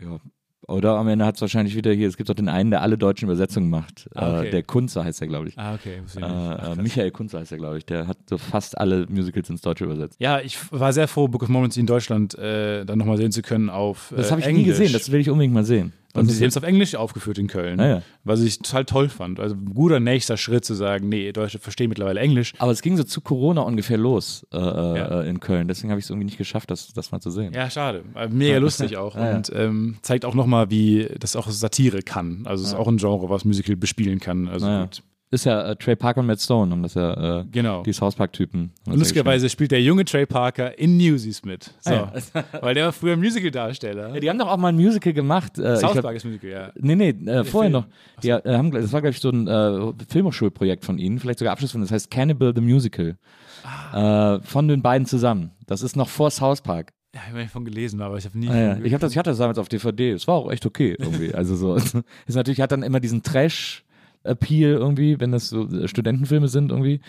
Ja. 0.00 0.18
Oder 0.66 0.96
am 0.96 1.08
Ende 1.08 1.26
hat 1.26 1.34
es 1.34 1.40
wahrscheinlich 1.42 1.76
wieder 1.76 1.92
hier, 1.92 2.08
es 2.08 2.16
gibt 2.16 2.30
doch 2.30 2.34
den 2.34 2.48
einen, 2.48 2.70
der 2.70 2.80
alle 2.80 2.96
deutschen 2.96 3.26
Übersetzungen 3.26 3.68
macht. 3.68 4.08
Ah, 4.14 4.38
okay. 4.38 4.48
äh, 4.48 4.50
der 4.50 4.62
Kunze 4.62 5.04
heißt 5.04 5.20
er, 5.20 5.26
glaube 5.28 5.48
ich. 5.48 5.58
Ah, 5.58 5.74
okay. 5.74 6.00
ich 6.06 6.16
Äh. 6.16 6.24
Ach, 6.24 6.78
äh. 6.78 6.82
Michael 6.82 7.10
Kunze 7.10 7.38
heißt 7.38 7.52
er, 7.52 7.58
glaube 7.58 7.78
ich. 7.78 7.84
Der 7.84 8.06
hat 8.06 8.16
so 8.28 8.38
fast 8.38 8.78
alle 8.78 9.06
Musicals 9.08 9.50
ins 9.50 9.60
Deutsche 9.60 9.84
übersetzt. 9.84 10.16
Ja, 10.20 10.40
ich 10.40 10.58
war 10.72 10.92
sehr 10.94 11.06
froh, 11.06 11.28
Book 11.28 11.42
of 11.42 11.48
Mormons 11.50 11.76
in 11.76 11.86
Deutschland 11.86 12.38
äh, 12.38 12.84
dann 12.86 12.98
nochmal 12.98 13.18
sehen 13.18 13.30
zu 13.30 13.42
können 13.42 13.68
auf 13.68 14.12
Das 14.16 14.28
äh, 14.28 14.30
habe 14.30 14.40
ich 14.40 14.46
Englisch. 14.46 14.64
nie 14.64 14.70
gesehen, 14.70 14.92
das 14.92 15.12
will 15.12 15.20
ich 15.20 15.28
unbedingt 15.28 15.52
mal 15.52 15.64
sehen. 15.64 15.92
Und 16.14 16.28
Das 16.28 16.36
sie 16.36 16.44
haben 16.44 16.48
es 16.48 16.56
auf 16.56 16.62
Englisch 16.62 16.94
aufgeführt 16.94 17.38
in 17.38 17.48
Köln, 17.48 17.80
Ah, 17.80 17.88
ja. 17.88 18.02
was 18.22 18.40
ich 18.40 18.58
total 18.58 18.84
toll 18.84 19.08
fand. 19.08 19.40
Also 19.40 19.56
ein 19.56 19.74
guter 19.74 19.98
nächster 19.98 20.36
Schritt 20.36 20.64
zu 20.64 20.74
sagen, 20.74 21.08
nee, 21.08 21.32
Deutsche 21.32 21.58
verstehen 21.58 21.88
mittlerweile 21.88 22.20
Englisch. 22.20 22.52
aber 22.58 22.70
es 22.70 22.82
ging 22.82 22.96
so 22.96 23.02
zu 23.04 23.20
Corona 23.20 23.62
ungefähr 23.62 23.98
los 23.98 24.46
äh, 24.52 24.56
äh, 24.56 24.60
Ja. 24.60 25.22
äh, 25.22 25.28
in 25.28 25.40
Köln. 25.40 25.66
Deswegen 25.68 25.90
habe 25.90 25.98
ich 25.98 26.04
es 26.06 26.10
irgendwie 26.10 26.26
nicht 26.26 26.38
geschafft, 26.38 26.70
das, 26.70 26.92
das 26.92 27.10
mal 27.10 27.20
zu 27.20 27.30
sehen. 27.30 27.52
Ja, 27.52 27.68
schade. 27.68 28.04
Aber 28.14 28.28
Mega 28.32 28.58
lustig 28.58 28.96
auch. 28.96 29.16
Ja. 29.16 29.34
Und 29.34 29.50
ähm, 29.54 29.96
zeigt 30.02 30.24
auch 30.24 30.34
nochmal, 30.34 30.70
wie 30.70 31.08
das 31.18 31.34
auch 31.36 31.48
Satire 31.50 32.02
kann. 32.02 32.42
Also 32.46 32.62
es 32.62 32.68
ist 32.70 32.74
auch 32.76 32.86
ein 32.88 32.98
Genre, 32.98 33.28
was 33.28 33.44
Musical 33.44 33.74
bespielen 33.76 34.20
kann. 34.20 34.46
Also 34.48 34.66
gut. 34.66 35.02
Ist 35.30 35.46
ja 35.46 35.70
äh, 35.70 35.76
Trey 35.76 35.96
Parker 35.96 36.20
und 36.20 36.26
Matt 36.26 36.40
Stone, 36.40 36.70
haben 36.70 36.82
das 36.82 36.94
ja 36.94 37.40
äh, 37.40 37.44
Genau. 37.50 37.82
die 37.82 37.92
South 37.92 38.14
Park-Typen. 38.14 38.72
Und 38.86 38.98
lustigerweise 38.98 39.48
spielt 39.48 39.72
der 39.72 39.82
junge 39.82 40.04
Trey 40.04 40.26
Parker 40.26 40.78
in 40.78 40.96
Newsies 40.96 41.44
mit. 41.44 41.74
So. 41.80 41.92
Ah, 41.92 42.12
Weil 42.60 42.74
der 42.74 42.84
war 42.86 42.92
früher 42.92 43.16
Musical-Darsteller. 43.16 44.14
Ja, 44.14 44.20
die 44.20 44.30
haben 44.30 44.38
doch 44.38 44.46
auch 44.48 44.56
mal 44.58 44.68
ein 44.68 44.76
Musical 44.76 45.12
gemacht. 45.12 45.58
Äh, 45.58 45.76
South 45.78 46.00
Park 46.00 46.16
ist 46.16 46.24
Musical, 46.24 46.50
ja. 46.50 46.72
Nee, 46.76 46.94
nee, 46.94 47.08
äh, 47.08 47.42
vorher 47.44 47.70
Film. 47.70 47.72
noch. 47.72 47.86
Die 48.22 48.28
äh, 48.28 48.56
haben, 48.56 48.70
das 48.70 48.92
war, 48.92 49.00
glaube 49.00 49.10
ich, 49.14 49.20
so 49.20 49.30
ein 49.30 49.48
äh, 49.48 49.92
Filmhochschulprojekt 50.08 50.84
von 50.84 50.98
ihnen, 50.98 51.18
vielleicht 51.18 51.40
sogar 51.40 51.52
Abschluss 51.52 51.72
von, 51.72 51.80
das 51.80 51.90
heißt 51.90 52.10
Cannibal 52.10 52.52
the 52.54 52.60
Musical. 52.60 53.16
Ah. 53.64 54.36
Äh, 54.36 54.42
von 54.42 54.68
den 54.68 54.82
beiden 54.82 55.06
zusammen. 55.06 55.50
Das 55.66 55.82
ist 55.82 55.96
noch 55.96 56.08
vor 56.08 56.30
South 56.30 56.60
Park. 56.60 56.92
Ja, 57.14 57.20
ich 57.26 57.30
habe 57.32 57.42
davon 57.42 57.64
gelesen, 57.64 58.02
aber 58.02 58.18
ich 58.18 58.24
habe 58.24 58.36
nie. 58.36 58.48
Ah, 58.48 58.56
ja. 58.76 58.78
Ich, 58.82 58.92
hab 58.92 59.00
das, 59.00 59.12
ich 59.12 59.18
hatte 59.18 59.30
das 59.30 59.38
damals 59.38 59.56
auf 59.58 59.68
DVD. 59.68 60.10
Es 60.10 60.26
war 60.26 60.34
auch 60.34 60.50
echt 60.50 60.66
okay 60.66 60.96
irgendwie. 60.98 61.32
Also 61.34 61.54
so, 61.54 61.74
ist 61.76 61.94
natürlich 62.34 62.60
hat 62.60 62.72
dann 62.72 62.82
immer 62.82 62.98
diesen 63.00 63.22
Trash. 63.22 63.83
Appeal 64.24 64.72
irgendwie, 64.72 65.20
wenn 65.20 65.32
das 65.32 65.48
so 65.48 65.68
äh, 65.68 65.86
Studentenfilme 65.86 66.48
sind 66.48 66.70
irgendwie. 66.70 67.00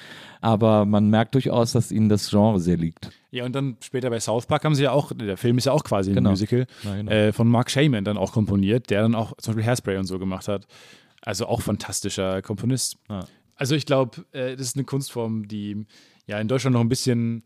Aber 0.41 0.85
man 0.85 1.09
merkt 1.09 1.33
durchaus, 1.33 1.71
dass 1.71 1.91
ihnen 1.91 2.09
das 2.09 2.29
Genre 2.29 2.59
sehr 2.59 2.77
liegt. 2.77 3.09
Ja, 3.31 3.45
und 3.45 3.53
dann 3.55 3.77
später 3.81 4.09
bei 4.09 4.19
South 4.19 4.45
Park 4.45 4.63
haben 4.63 4.75
sie 4.75 4.83
ja 4.83 4.91
auch, 4.91 5.11
der 5.13 5.37
Film 5.37 5.57
ist 5.57 5.65
ja 5.65 5.71
auch 5.71 5.83
quasi 5.83 6.11
ein 6.11 6.15
Genau. 6.15 6.29
Musical, 6.31 6.67
Ja, 6.83 6.95
genau. 6.95 7.11
äh, 7.11 7.33
von 7.33 7.47
Mark 7.47 7.71
Shaman 7.71 8.03
dann 8.05 8.17
auch 8.17 8.31
komponiert, 8.31 8.89
der 8.89 9.01
dann 9.01 9.15
auch 9.15 9.33
zum 9.37 9.53
Beispiel 9.53 9.65
Hairspray 9.67 9.97
und 9.97 10.05
so 10.05 10.19
gemacht 10.19 10.47
hat. 10.47 10.67
Also 11.21 11.47
auch 11.47 11.61
fantastischer 11.61 12.41
Komponist. 12.41 12.97
Ja. 13.09 13.25
Also 13.55 13.75
ich 13.75 13.85
glaube, 13.85 14.25
äh, 14.31 14.55
das 14.55 14.67
ist 14.67 14.75
eine 14.75 14.85
Kunstform, 14.85 15.47
die 15.47 15.85
ja 16.27 16.39
in 16.39 16.47
Deutschland 16.47 16.73
noch 16.73 16.81
ein 16.81 16.89
bisschen 16.89 17.43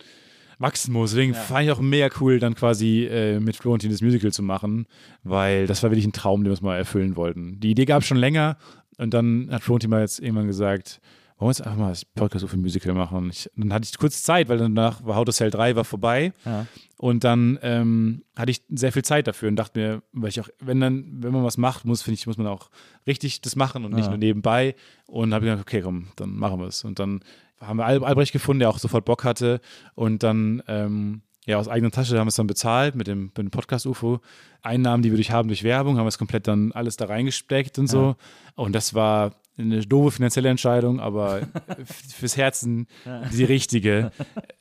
wachsen 0.57 0.91
muss. 0.91 1.11
Deswegen 1.11 1.33
fand 1.33 1.65
ich 1.65 1.71
auch 1.71 1.79
mega 1.79 2.09
cool, 2.19 2.39
dann 2.39 2.53
quasi 2.55 3.05
äh, 3.05 3.39
mit 3.39 3.55
Florentin 3.55 3.91
das 3.91 4.01
Musical 4.01 4.31
zu 4.33 4.43
machen, 4.43 4.87
weil 5.23 5.67
das 5.67 5.81
war 5.83 5.91
wirklich 5.91 6.05
ein 6.07 6.11
Traum, 6.11 6.41
den 6.41 6.45
wir 6.47 6.51
uns 6.51 6.61
mal 6.61 6.75
erfüllen 6.77 7.15
wollten. 7.15 7.59
Die 7.61 7.71
Idee 7.71 7.85
gab 7.85 8.01
es 8.01 8.07
schon 8.07 8.17
länger 8.17 8.57
und 8.99 9.13
dann 9.13 9.49
hat 9.51 9.63
Florentin 9.63 9.89
mal 9.89 10.01
jetzt 10.01 10.19
irgendwann 10.19 10.47
gesagt, 10.47 11.01
wollen 11.37 11.47
wir 11.47 11.51
jetzt 11.51 11.61
einfach 11.61 11.79
mal 11.79 11.89
das 11.89 12.03
Podcast 12.05 12.47
für 12.47 12.57
Musical 12.57 12.93
machen? 12.93 13.29
Ich, 13.31 13.49
dann 13.55 13.71
hatte 13.73 13.87
ich 13.89 13.97
kurz 13.97 14.21
Zeit, 14.23 14.49
weil 14.49 14.57
danach 14.57 15.03
war 15.05 15.15
How 15.15 15.23
to 15.25 15.31
Sell 15.31 15.49
3 15.49 15.75
war 15.77 15.85
vorbei 15.85 16.33
Ja. 16.45 16.65
und 16.97 17.23
dann 17.23 17.57
ähm, 17.61 18.23
hatte 18.35 18.51
ich 18.51 18.61
sehr 18.69 18.91
viel 18.91 19.03
Zeit 19.05 19.25
dafür 19.25 19.47
und 19.47 19.55
dachte 19.55 19.79
mir, 19.79 20.03
weil 20.11 20.29
ich 20.29 20.41
auch, 20.41 20.49
wenn 20.59 20.81
dann, 20.81 21.23
wenn 21.23 21.31
man 21.31 21.43
was 21.45 21.57
macht, 21.57 21.85
muss, 21.85 22.01
finde 22.01 22.15
ich, 22.15 22.27
muss 22.27 22.37
man 22.37 22.47
auch 22.47 22.69
richtig 23.07 23.39
das 23.41 23.55
machen 23.55 23.85
und 23.85 23.93
nicht 23.93 24.03
Ja. 24.05 24.09
nur 24.09 24.17
nebenbei. 24.17 24.75
Und 25.07 25.33
habe 25.33 25.45
gedacht, 25.45 25.61
okay, 25.61 25.81
komm, 25.81 26.07
dann 26.17 26.35
machen 26.35 26.59
wir 26.59 26.67
es. 26.67 26.83
Und 26.83 26.99
dann 26.99 27.21
haben 27.61 27.77
wir 27.77 27.85
Al 27.85 28.03
Albrecht 28.03 28.31
gefunden, 28.33 28.59
der 28.59 28.69
auch 28.69 28.77
sofort 28.77 29.05
Bock 29.05 29.23
hatte. 29.23 29.61
Und 29.95 30.23
dann, 30.23 30.61
ähm, 30.67 31.21
ja, 31.45 31.57
aus 31.57 31.67
eigener 31.67 31.91
Tasche 31.91 32.17
haben 32.19 32.27
wir 32.27 32.29
es 32.29 32.35
dann 32.35 32.47
bezahlt 32.47 32.95
mit 32.95 33.07
dem, 33.07 33.25
mit 33.25 33.37
dem 33.37 33.51
Podcast-UFO. 33.51 34.19
Einnahmen, 34.61 35.03
die 35.03 35.11
wir 35.11 35.17
durch 35.17 35.31
haben 35.31 35.47
durch 35.47 35.63
Werbung, 35.63 35.97
haben 35.97 36.05
wir 36.05 36.09
es 36.09 36.17
komplett 36.17 36.47
dann 36.47 36.71
alles 36.73 36.97
da 36.97 37.05
reingesteckt 37.05 37.79
und 37.79 37.87
so. 37.87 38.15
Und 38.55 38.73
das 38.73 38.93
war 38.93 39.35
eine 39.59 39.85
doofe 39.85 40.11
finanzielle 40.17 40.49
Entscheidung, 40.49 40.99
aber 40.99 41.41
fürs 41.85 42.37
Herzen 42.37 42.87
die 43.33 43.43
richtige, 43.43 44.11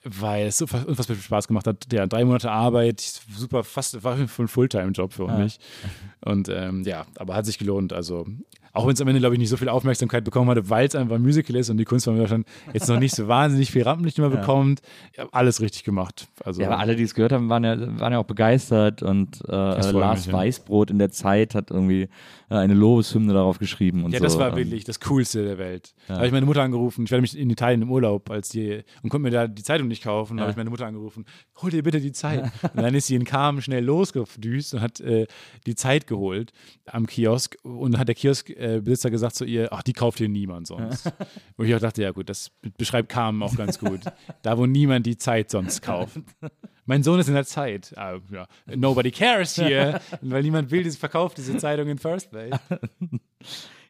weil 0.05 0.47
es 0.49 0.59
so 0.59 0.67
fa- 0.67 0.83
unfassbar 0.87 1.17
viel 1.17 1.25
Spaß 1.25 1.49
gemacht 1.49 1.67
hat. 1.67 1.87
Ja, 1.93 2.07
drei 2.07 2.25
Monate 2.25 2.51
Arbeit, 2.51 3.01
super, 3.01 3.65
fast 3.65 4.03
war 4.05 4.17
ein 4.17 4.29
Fulltime-Job 4.29 5.13
für 5.13 5.29
mich. 5.29 5.59
Und 6.21 6.49
ähm, 6.49 6.83
ja, 6.85 7.07
aber 7.17 7.35
hat 7.35 7.47
sich 7.47 7.59
gelohnt. 7.59 7.93
Also, 7.93 8.27
auch 8.73 8.87
wenn 8.87 8.93
es 8.93 9.01
am 9.01 9.09
Ende, 9.09 9.21
glaube 9.21 9.35
ich, 9.35 9.39
nicht 9.41 9.49
so 9.49 9.57
viel 9.57 9.69
Aufmerksamkeit 9.69 10.25
bekommen 10.25 10.51
hatte, 10.51 10.69
weil 10.69 10.87
es 10.87 10.95
einfach 10.95 11.17
ein 11.17 11.23
Musical 11.23 11.57
ist 11.57 11.71
und 11.71 11.79
die 11.79 11.85
Kunst 11.85 12.05
von 12.05 12.17
Deutschland 12.17 12.47
jetzt 12.73 12.89
noch 12.89 12.99
nicht 12.99 13.15
so 13.15 13.27
wahnsinnig 13.27 13.71
viel 13.73 13.83
Rampenlicht 13.83 14.19
immer 14.19 14.29
bekommt. 14.31 14.83
Ja, 15.17 15.27
alles 15.33 15.61
richtig 15.61 15.85
gemacht. 15.85 16.29
Also, 16.45 16.61
Ja, 16.61 16.69
aber 16.69 16.79
alle, 16.79 16.95
die 16.95 17.03
es 17.05 17.15
gehört 17.15 17.33
haben, 17.33 17.49
waren 17.49 17.65
ja, 17.65 17.77
waren 18.01 18.13
ja 18.13 18.19
auch 18.19 18.25
begeistert 18.27 19.03
und 19.03 19.41
äh, 19.49 19.53
Lars 19.53 20.21
mich, 20.21 20.27
ja. 20.27 20.33
Weißbrot 20.33 20.91
in 20.91 20.99
der 20.99 21.11
Zeit 21.11 21.55
hat 21.55 21.71
irgendwie 21.71 22.09
äh, 22.51 22.55
eine 22.55 22.75
Lobeshymne 22.75 23.33
darauf 23.33 23.59
geschrieben 23.59 24.05
und 24.05 24.13
Ja, 24.13 24.19
so. 24.19 24.25
das 24.25 24.39
war 24.39 24.51
Ähm, 24.51 24.57
wirklich 24.57 24.85
das 24.89 25.01
Coolste 25.01 25.45
der 25.45 25.59
Welt. 25.59 25.95
Da 26.07 26.17
habe 26.17 26.27
ich 26.27 26.33
meine 26.33 26.47
Mutter 26.47 26.63
angerufen. 26.63 27.05
Ich 27.05 27.11
war 27.11 27.19
nämlich 27.19 27.39
in 27.39 27.51
Italien 27.51 27.83
im 27.83 27.91
Urlaub 27.91 28.31
als 28.31 28.49
die 28.49 28.83
und 29.03 29.11
konnte 29.11 29.25
mir 29.25 29.31
da 29.31 29.47
die 29.47 29.63
Zeitung 29.63 29.89
nicht 29.89 30.03
kaufen. 30.03 30.39
Da 30.39 30.43
habe 30.43 30.51
ich 30.51 30.57
meine 30.57 30.71
Mutter 30.71 30.87
angerufen. 30.87 31.27
Hol 31.61 31.71
dir 31.71 31.83
bitte 31.83 32.01
die 32.01 32.13
Zeit. 32.13 32.51
Und 32.75 32.83
dann 32.83 32.95
ist 32.95 33.09
sie 33.09 33.15
in 33.15 33.25
Kam 33.25 33.61
schnell 33.61 33.85
losgedüst 33.85 34.75
und 34.75 34.81
hat 34.81 35.01
äh, 35.01 35.27
die 35.67 35.75
Zeit 35.75 36.07
geholt 36.07 36.53
am 36.87 37.07
Kiosk. 37.07 37.57
Und 37.63 37.93
dann 37.93 38.01
hat 38.01 38.09
der 38.09 38.15
Kioskbesitzer 38.15 39.11
gesagt 39.11 39.35
zu 39.35 39.45
ihr, 39.45 39.73
ach, 39.73 39.83
die 39.83 39.93
kauft 39.93 40.19
hier 40.19 40.29
niemand 40.29 40.67
sonst. 40.67 41.11
Wo 41.57 41.65
ich 41.65 41.75
auch 41.75 41.81
dachte, 41.81 42.03
ja 42.03 42.13
gut, 42.13 42.29
das 42.29 42.51
beschreibt 42.77 43.09
Kam 43.09 43.43
auch 43.43 43.55
ganz 43.57 43.79
gut. 43.79 44.01
Da, 44.43 44.57
wo 44.57 44.67
niemand 44.67 45.07
die 45.07 45.17
Zeit 45.17 45.51
sonst 45.51 45.83
kauft. 45.83 46.21
Mein 46.89 47.03
Sohn 47.03 47.21
ist 47.21 47.29
in 47.29 47.35
der 47.35 47.45
Zeit. 47.45 47.93
Ah, 47.97 48.19
ja. 48.31 48.47
Nobody 48.75 49.11
cares 49.11 49.57
here, 49.57 50.01
weil 50.23 50.43
niemand 50.43 50.71
will, 50.71 50.91
verkauft 50.93 51.37
diese 51.37 51.57
Zeitung 51.59 51.89
in 51.89 51.99
first 51.99 52.31
place. 52.31 52.59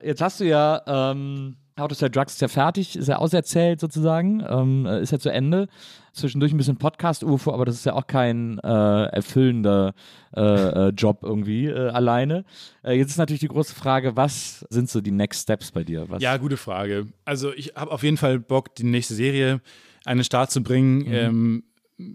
Jetzt 0.03 0.21
hast 0.21 0.41
du 0.41 0.45
ja 0.45 0.83
ähm, 0.87 1.57
How 1.79 1.89
to 1.89 1.95
Sell 1.95 2.11
Drugs 2.11 2.35
ist 2.35 2.41
ja 2.41 2.49
fertig, 2.49 2.97
ist 2.97 3.09
ja 3.09 3.17
auserzählt 3.17 3.81
sozusagen, 3.81 4.45
ähm, 4.49 4.85
äh, 4.87 5.01
ist 5.01 5.13
ja 5.13 5.19
zu 5.19 5.31
Ende. 5.31 5.69
Zwischendurch 6.13 6.53
ein 6.53 6.57
bisschen 6.57 6.77
Podcast-UFO, 6.77 7.53
aber 7.53 7.65
das 7.65 7.77
ist 7.77 7.87
ja 7.87 7.93
auch 7.95 8.07
kein 8.09 8.59
äh, 8.59 9.05
erfüllender 9.05 9.95
äh, 10.37 10.41
äh, 10.41 10.89
Job 10.89 11.21
irgendwie 11.23 11.67
äh, 11.67 11.91
alleine. 11.91 12.45
Äh, 12.83 12.95
jetzt 12.95 13.11
ist 13.11 13.19
natürlich 13.19 13.41
die 13.41 13.49
große 13.49 13.75
Frage, 13.75 14.17
was 14.17 14.67
sind 14.71 14.91
so 14.91 15.01
die 15.01 15.13
Next 15.13 15.43
Steps 15.43 15.71
bei 15.71 15.85
dir? 15.85 16.09
Was, 16.09 16.21
Ja, 16.21 16.37
gute 16.37 16.57
Frage. 16.57 17.07
Also 17.25 17.53
ich 17.53 17.75
habe 17.77 17.93
auf 17.93 18.03
jeden 18.03 18.17
Fall 18.17 18.41
Bock, 18.41 18.75
die 18.75 18.85
nächste 18.85 19.15
Serie 19.15 19.61
an 20.05 20.19
den 20.19 20.25
Start 20.25 20.51
zu 20.51 20.63
bringen. 20.63 21.07
Ähm, 21.07 21.63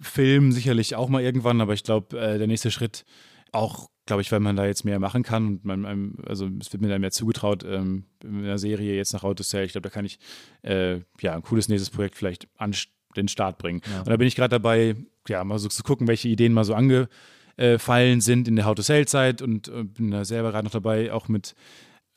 Film 0.01 0.51
sicherlich 0.51 0.95
auch 0.95 1.09
mal 1.09 1.21
irgendwann, 1.21 1.61
aber 1.61 1.73
ich 1.73 1.83
glaube, 1.83 2.19
äh, 2.19 2.37
der 2.37 2.47
nächste 2.47 2.71
Schritt 2.71 3.05
auch, 3.51 3.89
glaube 4.05 4.21
ich, 4.21 4.31
weil 4.31 4.39
man 4.39 4.55
da 4.55 4.65
jetzt 4.65 4.83
mehr 4.83 4.99
machen 4.99 5.23
kann 5.23 5.47
und 5.47 5.65
man, 5.65 5.85
einem, 5.85 6.17
also 6.25 6.49
es 6.59 6.71
wird 6.73 6.81
mir 6.81 6.89
da 6.89 6.99
mehr 6.99 7.11
zugetraut 7.11 7.63
ähm, 7.63 8.05
in 8.23 8.43
einer 8.43 8.57
Serie 8.57 8.95
jetzt 8.95 9.13
nach 9.13 9.23
Auto 9.23 9.43
Sale. 9.43 9.65
Ich 9.65 9.71
glaube, 9.71 9.89
da 9.89 9.93
kann 9.93 10.05
ich 10.05 10.19
äh, 10.61 10.99
ja 11.21 11.33
ein 11.33 11.41
cooles 11.41 11.69
nächstes 11.69 11.89
Projekt 11.89 12.15
vielleicht 12.15 12.47
an 12.57 12.73
den 13.15 13.27
Start 13.27 13.57
bringen. 13.57 13.81
Und 13.99 14.09
da 14.09 14.17
bin 14.17 14.27
ich 14.27 14.35
gerade 14.35 14.49
dabei, 14.49 14.95
ja, 15.27 15.43
mal 15.43 15.59
so 15.59 15.69
zu 15.69 15.83
gucken, 15.83 16.07
welche 16.07 16.27
Ideen 16.27 16.51
mal 16.53 16.65
so 16.65 16.73
angefallen 16.73 18.21
sind 18.21 18.47
in 18.47 18.55
der 18.55 18.65
How 18.65 18.75
to 18.75 18.81
Sale 18.81 19.05
Zeit 19.05 19.41
und 19.41 19.69
äh, 19.69 19.83
bin 19.83 20.11
da 20.11 20.25
selber 20.25 20.51
gerade 20.51 20.65
noch 20.65 20.71
dabei, 20.71 21.13
auch 21.13 21.27
mit 21.29 21.55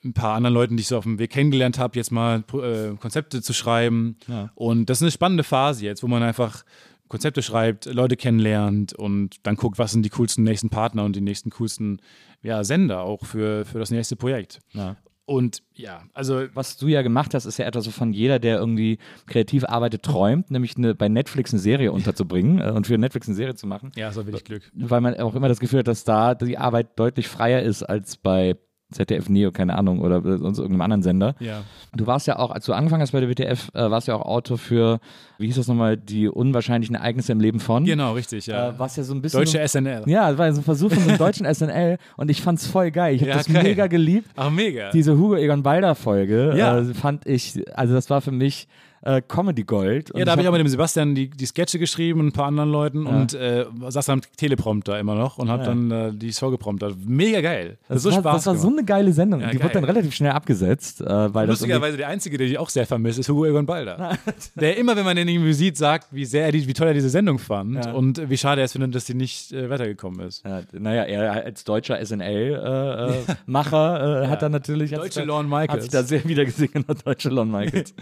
ein 0.05 0.13
paar 0.13 0.35
anderen 0.35 0.55
Leuten, 0.55 0.77
die 0.77 0.83
ich 0.83 0.89
so 0.89 0.99
auf 0.99 1.05
dem 1.05 1.19
Weg 1.19 1.31
kennengelernt 1.31 1.79
habe, 1.79 1.97
jetzt 1.97 2.11
mal 2.13 2.45
äh, 2.53 2.97
Konzepte 2.97 3.43
zu 3.43 3.53
schreiben. 3.53 4.17
Und 4.55 4.91
das 4.91 4.99
ist 4.99 5.03
eine 5.03 5.11
spannende 5.11 5.45
Phase 5.45 5.85
jetzt, 5.85 6.03
wo 6.03 6.07
man 6.07 6.23
einfach 6.23 6.65
Konzepte 7.09 7.43
schreibt, 7.43 7.87
Leute 7.87 8.17
kennenlernt 8.17 8.93
und 8.93 9.37
dann 9.47 9.57
guckt, 9.57 9.79
was 9.79 9.93
sind 9.93 10.03
die 10.03 10.11
coolsten 10.11 10.43
nächsten 10.43 10.71
Partner 10.71 11.05
und 11.05 11.15
die 11.17 11.21
nächsten 11.21 11.51
coolsten 11.51 12.01
ja, 12.43 12.65
Sender 12.65 13.03
auch 13.03 13.25
für, 13.25 13.65
für 13.65 13.79
das 13.79 13.91
nächste 13.91 14.17
Projekt. 14.17 14.61
Ja. 14.73 14.97
Und 15.27 15.65
ja, 15.75 16.05
also 16.15 16.45
Was 16.55 16.77
du 16.77 16.87
ja 16.87 17.03
gemacht 17.03 17.35
hast, 17.35 17.47
ist 17.47 17.59
ja 17.59 17.67
etwas, 17.67 17.85
wovon 17.89 18.13
jeder, 18.13 18.39
der 18.39 18.59
irgendwie 18.59 18.99
kreativ 19.27 19.65
arbeitet, 19.65 20.05
träumt, 20.05 20.53
nämlich 20.53 20.77
eine, 20.77 20.95
bei 20.95 21.09
Netflix 21.09 21.53
eine 21.53 21.59
Serie 21.59 21.91
unterzubringen 21.91 22.61
äh, 22.63 22.71
und 22.71 22.87
für 22.87 22.97
Netflix 22.97 23.27
eine 23.27 23.35
Serie 23.35 23.57
zu 23.57 23.67
machen. 23.67 23.91
ja, 23.97 24.13
so 24.13 24.25
will 24.27 24.37
ich 24.37 24.45
Glück. 24.45 24.71
weil 24.73 25.01
man 25.01 25.19
auch 25.19 25.35
immer 25.35 25.49
das 25.49 25.59
Gefühl 25.59 25.81
hat, 25.81 25.89
dass 25.89 26.05
da 26.05 26.37
die 26.37 26.59
Arbeit 26.59 26.97
deutlich 26.97 27.27
freier 27.27 27.63
ist 27.63 27.83
als 27.83 28.17
bei 28.17 28.57
ZDF 28.93 29.29
Neo, 29.29 29.51
keine 29.51 29.77
Ahnung, 29.77 30.01
oder 30.01 30.23
sonst 30.39 30.59
irgendeinem 30.59 30.83
anderen 30.83 31.03
Sender. 31.03 31.35
Ja. 31.41 31.63
Du 31.97 32.07
warst 32.07 32.27
ja 32.29 32.39
auch, 32.39 32.51
als 32.53 32.65
du 32.67 32.73
angefangen 32.73 33.03
hast 33.03 33.11
bei 33.13 33.21
der 33.21 33.29
WTF, 33.29 33.69
äh, 33.75 33.91
warst 33.91 34.07
ja 34.07 34.15
auch 34.15 34.23
Autor 34.25 34.59
für, 34.59 35.01
wie 35.39 35.47
hieß 35.47 35.57
das 35.57 35.67
nochmal, 35.67 35.97
die 35.97 36.29
unwahrscheinlichen 36.29 36.95
Ereignisse 36.95 37.33
im 37.33 37.41
Leben 37.41 37.59
von. 37.59 37.85
Genau, 37.85 38.13
richtig, 38.13 38.47
ja. 38.47 38.69
Äh, 38.71 38.79
was 38.79 38.95
ja 38.97 39.03
so 39.03 39.13
ein 39.15 39.23
bisschen. 39.23 39.41
Deutsche 39.41 39.67
SNL. 39.67 40.03
ja, 40.07 40.29
das 40.31 40.39
war 40.39 40.53
so 40.53 40.61
ein 40.61 40.65
Versuch 40.65 40.93
von 40.93 41.03
so 41.03 41.09
einem 41.09 41.19
deutschen 41.19 41.53
SNL 41.53 41.99
und 42.17 42.31
ich 42.31 42.41
fand's 42.43 42.67
voll 42.67 42.91
geil. 42.93 43.15
Ich 43.17 43.23
habe 43.23 43.31
Ja, 43.31 43.37
das 43.39 43.47
geil. 43.53 43.63
mega 43.65 43.89
geliebt. 43.89 44.31
Ach, 44.37 44.51
mega. 44.51 44.91
Diese 44.91 45.19
Hugo 45.19 45.35
Egon 45.37 45.63
Balder 45.65 45.95
Folge 45.97 46.55
Ja. 46.57 46.79
äh, 46.79 46.95
fand 46.95 47.27
ich, 47.27 47.61
also 47.77 47.93
das 47.95 48.09
war 48.09 48.21
für 48.21 48.33
mich 48.33 48.69
äh, 49.07 49.23
Comedy 49.27 49.65
Gold. 49.65 50.13
ja, 50.15 50.25
da 50.25 50.33
habe 50.33 50.43
ich 50.43 50.49
auch 50.49 50.53
mit 50.53 50.61
dem 50.61 50.69
Sebastian 50.69 51.15
die, 51.15 51.31
die 51.31 51.47
Sketche 51.47 51.79
geschrieben 51.79 52.21
und 52.21 52.27
ein 52.29 52.33
paar 52.33 52.47
anderen 52.47 52.71
Leuten 52.71 53.07
und 53.07 53.35
äh, 53.35 53.67
saß 53.89 54.09
am 54.11 54.21
Teleprompter 54.37 54.99
immer 54.99 55.15
noch 55.15 55.39
und 55.39 55.49
habe 55.49 55.65
dann 55.65 55.91
äh, 55.91 56.13
die 56.13 56.33
Show 56.33 56.51
gepromptert. 56.51 56.97
Mega 57.05 57.41
geil. 57.41 57.79
Das, 57.89 57.97
hat 57.97 58.03
so 58.03 58.11
war, 58.11 58.19
Spaß 58.19 58.37
das 58.37 58.47
war 58.47 58.57
so 58.57 58.69
eine 58.69 58.85
geile 58.85 59.13
Sendung. 59.13 59.41
Ja, 59.41 59.51
die 59.51 59.59
geil. 59.59 59.65
wurde 59.65 59.75
dann 59.75 59.85
relativ 59.85 60.15
schnell 60.15 60.33
abgesetzt, 60.33 61.01
äh, 61.01 61.35
weil 61.35 61.47
das 61.47 61.61
Lustigerweise 61.61 61.97
der 61.97 62.09
Einzige, 62.09 62.39
der 62.39 62.47
ich 62.47 62.59
auch 62.59 62.69
sehr 62.69 62.87
vermisse, 62.87 63.21
ist 63.21 63.29
Hugo 63.29 63.47
Egon 63.47 63.67
Balder. 63.67 64.19
der 64.55 64.77
immer, 64.77 64.97
wenn 64.97 65.05
man 65.05 65.17
den 65.17 65.29
irgendwie 65.29 65.53
sieht, 65.53 65.77
sagt, 65.77 66.09
wie 66.11 66.25
sehr 66.25 66.47
er 66.47 66.53
die, 66.53 66.67
wie 66.67 66.73
toll 66.73 66.89
er 66.89 66.95
diese 66.95 67.11
Sendung 67.11 67.39
fand 67.39 67.85
Ja. 67.85 67.93
und 67.93 68.29
wie 68.29 68.37
schade 68.37 68.61
er 68.61 68.65
es 68.65 68.73
findet, 68.73 68.95
dass 68.95 69.05
die 69.05 69.15
nicht 69.15 69.53
äh, 69.53 69.71
weitergekommen 69.71 70.27
ist. 70.27 70.45
Ja, 70.45 70.63
naja, 70.73 71.05
er 71.05 71.45
als 71.45 71.65
deutscher 71.65 72.05
SNL-Macher 72.05 74.23
äh, 74.23 74.27
hat 74.29 74.43
dann 74.43 74.53
natürlich. 74.53 74.91
Deutsche 74.97 75.25
Lorne 75.25 75.49
Michaels. 75.49 75.73
Hat 75.73 75.83
sich 75.83 75.91
da 75.91 76.03
sehr 76.03 76.25
wieder 76.25 76.45
gesehen, 76.45 76.85
deutsche 77.05 77.29
Lon 77.29 77.51
Michaels. 77.51 77.95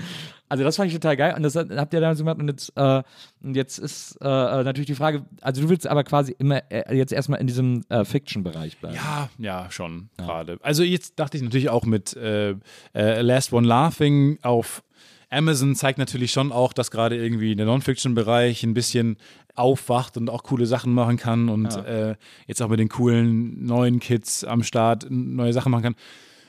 also, 0.48 0.64
das 0.64 0.76
fand 0.76 0.88
ich 0.88 0.93
total 0.94 1.16
geil 1.16 1.34
und 1.36 1.42
das 1.42 1.56
habt 1.56 1.94
ihr 1.94 2.00
damals 2.00 2.18
gemacht 2.18 2.38
und 2.38 2.48
jetzt, 2.48 2.72
äh, 2.76 3.02
und 3.42 3.54
jetzt 3.54 3.78
ist 3.78 4.16
äh, 4.20 4.26
äh, 4.26 4.64
natürlich 4.64 4.86
die 4.86 4.94
Frage, 4.94 5.24
also 5.40 5.62
du 5.62 5.68
willst 5.68 5.86
aber 5.86 6.04
quasi 6.04 6.34
immer 6.38 6.62
äh, 6.70 6.96
jetzt 6.96 7.12
erstmal 7.12 7.40
in 7.40 7.46
diesem 7.46 7.84
äh, 7.88 8.04
Fiction-Bereich 8.04 8.78
bleiben. 8.78 8.96
Ja, 8.96 9.28
ja, 9.38 9.70
schon 9.70 10.08
gerade. 10.16 10.58
Also 10.62 10.82
jetzt 10.82 11.18
dachte 11.18 11.36
ich 11.36 11.42
natürlich 11.42 11.68
auch 11.68 11.84
mit 11.84 12.16
äh, 12.16 12.54
Last 12.94 13.52
One 13.52 13.66
Laughing 13.66 14.38
auf 14.42 14.82
Amazon 15.30 15.74
zeigt 15.74 15.98
natürlich 15.98 16.30
schon 16.30 16.52
auch, 16.52 16.72
dass 16.72 16.90
gerade 16.90 17.16
irgendwie 17.16 17.56
der 17.56 17.66
Non-Fiction-Bereich 17.66 18.62
ein 18.62 18.74
bisschen 18.74 19.16
aufwacht 19.56 20.16
und 20.16 20.30
auch 20.30 20.42
coole 20.44 20.66
Sachen 20.66 20.92
machen 20.92 21.16
kann 21.16 21.48
und 21.48 21.74
äh, 21.76 22.16
jetzt 22.46 22.62
auch 22.62 22.68
mit 22.68 22.80
den 22.80 22.88
coolen 22.88 23.64
neuen 23.64 24.00
Kids 24.00 24.44
am 24.44 24.62
Start 24.62 25.06
neue 25.10 25.52
Sachen 25.52 25.70
machen 25.70 25.82
kann. 25.82 25.96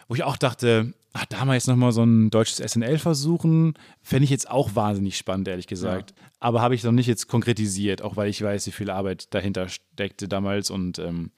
Wo 0.08 0.16
ich 0.16 0.24
auch 0.24 0.38
dachte, 0.38 0.94
ach, 1.16 1.26
da 1.26 1.46
mal 1.46 1.54
jetzt 1.54 1.68
nochmal 1.68 1.94
so 1.94 2.04
ein 2.04 2.30
deutsches 2.30 2.58
SNL 2.58 2.98
versuchen, 2.98 3.76
fände 4.02 4.26
ich 4.26 4.30
jetzt 4.30 4.50
auch 4.52 4.76
wahnsinnig 4.76 5.18
spannend, 5.18 5.48
ehrlich 5.48 5.66
gesagt. 5.66 6.14
Aber 6.42 6.62
habe 6.62 6.76
ich 6.76 6.84
noch 6.84 6.92
nicht 6.92 7.08
jetzt 7.08 7.28
konkretisiert, 7.28 8.02
auch 8.02 8.18
weil 8.18 8.30
ich 8.30 8.42
weiß, 8.42 8.68
wie 8.68 8.72
viel 8.72 8.90
Arbeit 8.90 9.34
dahinter 9.34 9.70
steckte 9.70 10.28
damals 10.28 10.70
und 10.70 11.00
ähm, 11.00 11.32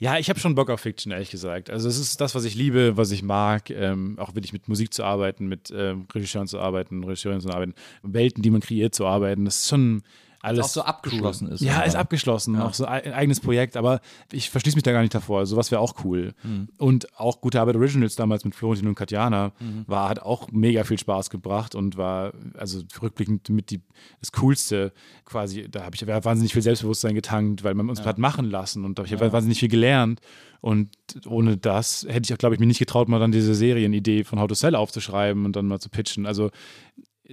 ja, 0.00 0.18
ich 0.18 0.30
habe 0.30 0.40
schon 0.40 0.54
Bock 0.54 0.70
auf 0.70 0.80
Fiction, 0.80 1.12
ehrlich 1.12 1.30
gesagt. 1.30 1.68
Also 1.68 1.88
es 1.88 1.98
ist 1.98 2.20
das, 2.20 2.34
was 2.34 2.44
ich 2.44 2.54
liebe, 2.54 2.96
was 2.96 3.10
ich 3.10 3.22
mag, 3.22 3.68
ähm, 3.70 4.18
auch 4.18 4.34
wirklich 4.34 4.54
mit 4.54 4.66
Musik 4.66 4.94
zu 4.94 5.04
arbeiten, 5.04 5.46
mit 5.46 5.70
ähm, 5.76 6.06
Regisseuren 6.12 6.48
zu 6.48 6.58
arbeiten, 6.58 7.04
Regisseuren 7.04 7.40
zu 7.40 7.50
arbeiten, 7.50 7.74
Welten, 8.02 8.42
die 8.42 8.50
man 8.50 8.62
kreiert, 8.62 8.94
zu 8.94 9.06
arbeiten. 9.06 9.44
Das 9.44 9.58
ist 9.58 9.68
schon 9.68 10.02
alles 10.42 10.64
auch 10.64 10.68
so 10.68 10.82
abgeschlossen 10.82 11.48
ist, 11.48 11.60
Ja, 11.60 11.76
aber- 11.76 11.86
ist 11.86 11.96
abgeschlossen, 11.96 12.58
auch 12.60 12.72
so 12.74 12.84
ein 12.86 13.12
eigenes 13.12 13.40
Projekt, 13.40 13.76
aber 13.76 14.00
ich 14.32 14.50
verschließe 14.50 14.76
mich 14.76 14.82
da 14.82 14.92
gar 14.92 15.02
nicht 15.02 15.14
davor. 15.14 15.44
Sowas 15.46 15.70
wäre 15.70 15.80
auch 15.80 15.94
cool. 16.04 16.32
Mhm. 16.42 16.68
Und 16.78 17.18
auch 17.18 17.40
Gute 17.40 17.60
Arbeit 17.60 17.76
Originals 17.76 18.16
damals 18.16 18.44
mit 18.44 18.54
Florentin 18.54 18.88
und 18.88 18.94
Katjana 18.94 19.52
war, 19.86 20.08
hat 20.08 20.20
auch 20.20 20.50
mega 20.50 20.84
viel 20.84 20.98
Spaß 20.98 21.30
gebracht 21.30 21.74
und 21.74 21.96
war, 21.96 22.32
also 22.56 22.82
rückblickend 23.02 23.48
mit 23.50 23.70
die, 23.70 23.80
das 24.20 24.32
Coolste 24.32 24.92
quasi, 25.24 25.68
da 25.70 25.84
habe 25.84 25.94
ich 25.96 26.06
wahnsinnig 26.06 26.52
viel 26.52 26.62
Selbstbewusstsein 26.62 27.14
getankt, 27.14 27.62
weil 27.64 27.74
man 27.74 27.88
uns 27.90 28.02
hat 28.04 28.18
machen 28.18 28.46
lassen 28.50 28.84
und 28.84 28.98
da 28.98 29.04
habe 29.04 29.26
ich 29.26 29.32
wahnsinnig 29.32 29.58
viel 29.60 29.68
gelernt. 29.68 30.20
Und 30.62 30.90
ohne 31.26 31.56
das 31.56 32.04
hätte 32.08 32.26
ich 32.28 32.34
auch, 32.34 32.38
glaube 32.38 32.54
ich, 32.54 32.60
mir 32.60 32.66
nicht 32.66 32.78
getraut, 32.78 33.08
mal 33.08 33.18
dann 33.18 33.32
diese 33.32 33.54
Serienidee 33.54 34.24
von 34.24 34.38
How 34.38 34.46
to 34.46 34.54
Sell 34.54 34.74
aufzuschreiben 34.74 35.46
und 35.46 35.56
dann 35.56 35.66
mal 35.66 35.80
zu 35.80 35.88
pitchen. 35.88 36.26
Also 36.26 36.50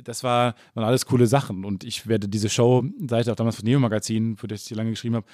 das 0.04 0.24
war, 0.24 0.56
waren 0.74 0.86
alles 0.86 1.06
coole 1.06 1.28
Sachen. 1.28 1.66
Und 1.66 1.84
ich 1.84 2.08
werde 2.08 2.28
diese 2.28 2.50
Show, 2.50 2.84
seit 3.08 3.30
auch 3.30 3.36
damals 3.36 3.58
von 3.58 3.66
Neo 3.66 3.80
Magazin, 3.80 4.38
für 4.38 4.48
das 4.48 4.62
ich 4.62 4.68
hier 4.68 4.78
lange 4.78 4.92
geschrieben 4.92 5.16
habe, 5.16 5.28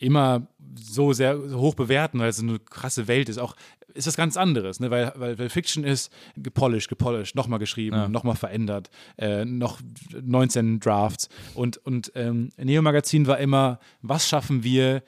immer 0.00 0.46
so 0.74 1.12
sehr 1.12 1.38
hoch 1.52 1.74
bewerten, 1.74 2.18
weil 2.18 2.30
es 2.30 2.38
so 2.38 2.46
eine 2.46 2.58
krasse 2.58 3.06
Welt 3.06 3.28
ist. 3.28 3.38
Auch 3.38 3.54
ist 3.94 4.06
was 4.06 4.16
ganz 4.16 4.36
anderes, 4.36 4.80
ne? 4.80 4.90
weil, 4.90 5.12
weil, 5.16 5.38
weil 5.38 5.48
Fiction 5.48 5.84
ist 5.84 6.12
gepolished, 6.36 6.88
gepolished, 6.88 7.34
nochmal 7.34 7.58
geschrieben, 7.58 8.10
nochmal 8.10 8.36
verändert, 8.36 8.88
äh, 9.18 9.44
noch 9.44 9.80
19 10.20 10.80
Drafts. 10.80 11.28
Und, 11.54 11.76
und 11.78 12.12
ähm, 12.14 12.50
Neo 12.56 12.82
Magazin 12.82 13.26
war 13.26 13.38
immer, 13.38 13.78
was 14.00 14.28
schaffen 14.28 14.62
wir, 14.62 15.02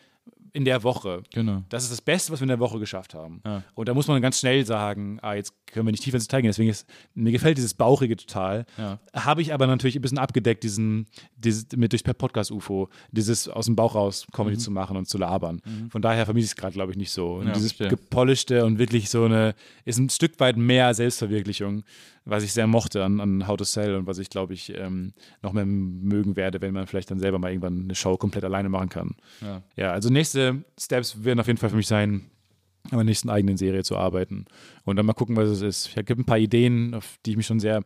in 0.54 0.64
der 0.66 0.82
Woche. 0.82 1.22
Genau. 1.32 1.62
Das 1.70 1.82
ist 1.84 1.90
das 1.92 2.02
Beste, 2.02 2.30
was 2.32 2.40
wir 2.40 2.44
in 2.44 2.48
der 2.48 2.60
Woche 2.60 2.78
geschafft 2.78 3.14
haben. 3.14 3.40
Ja. 3.46 3.62
Und 3.74 3.88
da 3.88 3.94
muss 3.94 4.06
man 4.06 4.20
ganz 4.20 4.38
schnell 4.38 4.66
sagen, 4.66 5.18
ah, 5.22 5.32
jetzt 5.34 5.54
können 5.66 5.86
wir 5.86 5.92
nicht 5.92 6.02
tiefer 6.02 6.16
ins 6.16 6.26
Detail 6.28 6.42
gehen. 6.42 6.50
Deswegen 6.50 6.68
ist, 6.70 6.86
mir 7.14 7.32
gefällt 7.32 7.56
dieses 7.56 7.72
Bauchige 7.72 8.16
total. 8.16 8.66
Ja. 8.76 8.98
Habe 9.14 9.40
ich 9.40 9.54
aber 9.54 9.66
natürlich 9.66 9.96
ein 9.96 10.02
bisschen 10.02 10.18
abgedeckt, 10.18 10.62
diesen, 10.62 11.06
dieses, 11.36 11.66
mit 11.74 11.92
durch 11.92 12.04
per 12.04 12.12
Podcast-UFO, 12.12 12.90
dieses 13.12 13.48
aus 13.48 13.64
dem 13.64 13.76
Bauch 13.76 13.94
raus 13.94 14.26
Comedy 14.32 14.58
zu 14.58 14.70
machen 14.70 14.96
und 14.98 15.08
zu 15.08 15.16
labern. 15.16 15.62
Von 15.90 16.02
daher 16.02 16.26
vermisse 16.26 16.44
ich 16.44 16.50
es 16.50 16.56
gerade, 16.56 16.74
glaube 16.74 16.92
ich, 16.92 16.98
nicht 16.98 17.10
so. 17.12 17.36
Und 17.36 17.42
Mhm. 17.42 17.48
Ja, 17.48 17.54
dieses 17.54 17.72
verstehe. 17.72 17.96
gepolischte 17.96 18.64
und 18.66 18.78
wirklich 18.78 19.08
so 19.08 19.24
eine, 19.24 19.54
ist 19.86 19.98
ein 19.98 20.10
Stück 20.10 20.38
weit 20.38 20.56
mehr 20.58 20.92
Selbstverwirklichung, 20.92 21.82
was 22.24 22.44
ich 22.44 22.52
sehr 22.52 22.66
mochte 22.66 23.04
an, 23.04 23.20
an 23.20 23.46
How 23.46 23.56
to 23.56 23.64
Sell 23.64 23.94
und 23.96 24.06
was 24.06 24.18
ich, 24.18 24.30
glaube 24.30 24.54
ich, 24.54 24.72
ähm, 24.76 25.12
noch 25.42 25.52
mehr 25.52 25.66
mögen 25.66 26.36
werde, 26.36 26.60
wenn 26.60 26.72
man 26.72 26.86
vielleicht 26.86 27.10
dann 27.10 27.18
selber 27.18 27.38
mal 27.38 27.50
irgendwann 27.50 27.84
eine 27.84 27.94
Show 27.94 28.16
komplett 28.16 28.44
alleine 28.44 28.68
machen 28.68 28.88
kann. 28.88 29.16
Ja. 29.40 29.62
Ja, 29.76 29.92
also 29.92 30.08
nächste 30.08 30.64
Steps 30.78 31.24
werden 31.24 31.40
auf 31.40 31.46
jeden 31.46 31.58
Fall 31.58 31.70
für 31.70 31.76
mich 31.76 31.88
sein, 31.88 32.30
an 32.84 32.96
meiner 32.96 33.04
nächsten 33.04 33.30
eigenen 33.30 33.56
Serie 33.56 33.82
zu 33.84 33.96
arbeiten. 33.96 34.46
Und 34.84 34.96
dann 34.96 35.06
mal 35.06 35.12
gucken, 35.12 35.36
was 35.36 35.48
es 35.48 35.62
ist. 35.62 35.88
Ich 35.88 35.96
habe 35.96 36.14
ein 36.14 36.24
paar 36.24 36.38
Ideen, 36.38 36.94
auf 36.94 37.18
die 37.24 37.32
ich 37.32 37.36
mich 37.36 37.46
schon 37.46 37.60
sehr 37.60 37.82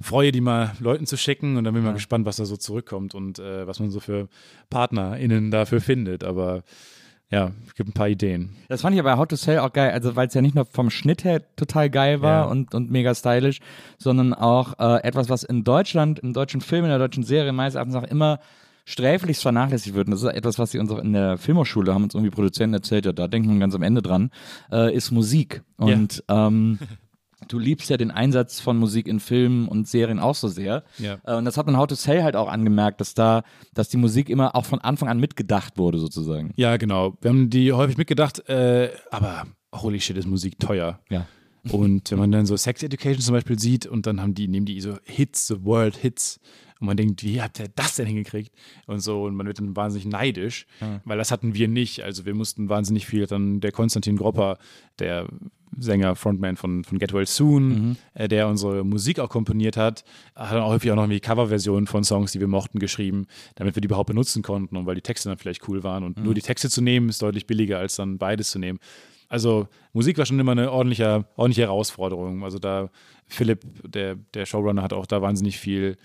freue, 0.00 0.32
die 0.32 0.40
mal 0.40 0.72
Leuten 0.80 1.06
zu 1.06 1.16
schicken. 1.16 1.56
Und 1.56 1.64
dann 1.64 1.74
bin 1.74 1.82
ich 1.82 1.86
mal 1.86 1.94
gespannt, 1.94 2.26
was 2.26 2.36
da 2.36 2.44
so 2.44 2.56
zurückkommt 2.56 3.14
und 3.14 3.38
äh, 3.38 3.66
was 3.66 3.80
man 3.80 3.90
so 3.90 4.00
für 4.00 4.28
PartnerInnen 4.70 5.50
dafür 5.50 5.80
findet. 5.80 6.24
Aber 6.24 6.62
ja, 7.30 7.50
es 7.66 7.74
gibt 7.74 7.88
ein 7.88 7.92
paar 7.94 8.08
Ideen. 8.08 8.50
Das 8.68 8.82
fand 8.82 8.94
ich 8.94 9.00
aber 9.00 9.12
bei 9.12 9.18
How 9.18 9.26
to 9.26 9.36
Sell 9.36 9.58
auch 9.58 9.72
geil, 9.72 9.90
also 9.92 10.14
weil 10.14 10.28
es 10.28 10.34
ja 10.34 10.42
nicht 10.42 10.54
nur 10.54 10.66
vom 10.66 10.90
Schnitt 10.90 11.24
her 11.24 11.42
total 11.56 11.90
geil 11.90 12.20
war 12.22 12.44
Ja. 12.44 12.50
und, 12.50 12.74
und 12.74 12.90
mega 12.90 13.14
stylisch, 13.14 13.60
sondern 13.98 14.34
auch 14.34 14.78
äh, 14.78 15.02
etwas, 15.02 15.28
was 15.28 15.42
in 15.42 15.64
Deutschland, 15.64 16.18
im 16.20 16.32
deutschen 16.32 16.60
Film, 16.60 16.84
in 16.84 16.90
der 16.90 16.98
deutschen 16.98 17.24
Serie 17.24 17.52
meines 17.52 17.74
Erachtens 17.74 17.96
auch 17.96 18.04
immer 18.04 18.38
sträflichst 18.86 19.42
vernachlässigt 19.42 19.94
wird. 19.94 20.08
Und 20.08 20.12
das 20.12 20.22
ist 20.22 20.28
etwas, 20.34 20.58
was 20.58 20.70
sie 20.70 20.78
uns 20.78 20.90
auch 20.90 20.98
in 20.98 21.14
der 21.14 21.38
Filmhochschule 21.38 21.92
haben 21.94 22.04
uns 22.04 22.14
irgendwie 22.14 22.30
Produzenten 22.30 22.74
erzählt, 22.74 23.06
ja, 23.06 23.12
da 23.12 23.28
denkt 23.28 23.48
man 23.48 23.58
ganz 23.58 23.74
am 23.74 23.82
Ende 23.82 24.02
dran, 24.02 24.30
äh, 24.70 24.94
ist 24.94 25.10
Musik. 25.10 25.62
Und 25.78 26.22
ähm, 26.28 26.78
du 27.48 27.58
liebst 27.58 27.90
ja 27.90 27.96
den 27.96 28.10
Einsatz 28.10 28.60
von 28.60 28.76
Musik 28.76 29.06
in 29.06 29.20
Filmen 29.20 29.68
und 29.68 29.88
Serien 29.88 30.18
auch 30.18 30.34
so 30.34 30.48
sehr. 30.48 30.84
Ja. 30.98 31.18
Äh, 31.24 31.36
und 31.36 31.44
das 31.44 31.56
hat 31.56 31.66
man 31.66 31.76
How 31.76 31.86
to 31.86 31.94
Sell 31.94 32.22
halt 32.22 32.36
auch 32.36 32.48
angemerkt, 32.48 33.00
dass 33.00 33.14
da, 33.14 33.42
dass 33.72 33.88
die 33.88 33.96
Musik 33.96 34.28
immer 34.28 34.54
auch 34.54 34.64
von 34.64 34.80
Anfang 34.80 35.08
an 35.08 35.18
mitgedacht 35.18 35.78
wurde, 35.78 35.98
sozusagen. 35.98 36.52
Ja, 36.56 36.76
genau. 36.76 37.16
Wir 37.20 37.30
haben 37.30 37.50
die 37.50 37.72
häufig 37.72 37.96
mitgedacht, 37.96 38.48
äh, 38.48 38.90
aber 39.10 39.46
holy 39.74 40.00
shit, 40.00 40.16
ist 40.16 40.26
Musik 40.26 40.58
teuer. 40.58 41.00
Ja. 41.10 41.26
Und 41.70 42.10
wenn 42.10 42.18
man 42.18 42.30
dann 42.30 42.46
so 42.46 42.56
Sex 42.56 42.82
Education 42.82 43.22
zum 43.22 43.34
Beispiel 43.34 43.58
sieht 43.58 43.86
und 43.86 44.06
dann 44.06 44.20
haben 44.20 44.34
die, 44.34 44.48
nehmen 44.48 44.66
die 44.66 44.80
so 44.80 44.98
Hits, 45.04 45.46
so 45.46 45.64
World 45.64 45.96
Hits 45.96 46.38
und 46.78 46.86
man 46.86 46.96
denkt, 46.96 47.22
wie 47.22 47.40
habt 47.40 47.58
ihr 47.58 47.68
das 47.74 47.96
denn 47.96 48.06
hingekriegt? 48.06 48.54
Und 48.86 49.00
so, 49.00 49.24
und 49.24 49.34
man 49.34 49.46
wird 49.46 49.58
dann 49.58 49.74
wahnsinnig 49.74 50.06
neidisch, 50.06 50.66
weil 51.04 51.16
das 51.16 51.30
hatten 51.30 51.54
wir 51.54 51.68
nicht. 51.68 52.02
Also 52.02 52.26
wir 52.26 52.34
mussten 52.34 52.68
wahnsinnig 52.68 53.06
viel, 53.06 53.26
dann 53.26 53.60
der 53.60 53.72
Konstantin 53.72 54.16
Gropper, 54.16 54.58
der 54.98 55.26
Sänger, 55.78 56.16
Frontman 56.16 56.56
von, 56.56 56.84
von 56.84 56.98
Get 56.98 57.12
Well 57.12 57.26
Soon, 57.26 57.96
äh, 58.14 58.28
der 58.28 58.48
unsere 58.48 58.84
Musik 58.84 59.20
auch 59.20 59.28
komponiert 59.28 59.76
hat, 59.76 60.04
hat 60.34 60.52
dann 60.52 60.62
auch 60.62 60.70
häufig 60.70 60.90
auch 60.90 60.96
noch 60.96 61.04
irgendwie 61.04 61.20
Coverversionen 61.20 61.86
von 61.86 62.04
Songs, 62.04 62.32
die 62.32 62.40
wir 62.40 62.48
mochten, 62.48 62.78
geschrieben, 62.78 63.26
damit 63.56 63.76
wir 63.76 63.80
die 63.80 63.86
überhaupt 63.86 64.08
benutzen 64.08 64.42
konnten 64.42 64.76
und 64.76 64.86
weil 64.86 64.94
die 64.94 65.02
Texte 65.02 65.28
dann 65.28 65.38
vielleicht 65.38 65.68
cool 65.68 65.82
waren. 65.82 66.04
Und 66.04 66.22
nur 66.22 66.34
die 66.34 66.42
Texte 66.42 66.70
zu 66.70 66.80
nehmen, 66.80 67.08
ist 67.08 67.22
deutlich 67.22 67.46
billiger, 67.46 67.78
als 67.78 67.96
dann 67.96 68.18
beides 68.18 68.50
zu 68.50 68.58
nehmen. 68.58 68.78
Also 69.28 69.68
Musik 69.92 70.18
war 70.18 70.26
schon 70.26 70.38
immer 70.38 70.52
eine 70.52 70.70
ordentliche, 70.70 71.24
ordentliche 71.36 71.62
Herausforderung. 71.62 72.44
Also 72.44 72.58
da 72.58 72.90
Philipp, 73.26 73.64
der, 73.82 74.16
der 74.34 74.46
Showrunner, 74.46 74.82
hat 74.82 74.92
auch 74.92 75.06
da 75.06 75.22
wahnsinnig 75.22 75.58
viel, 75.58 75.96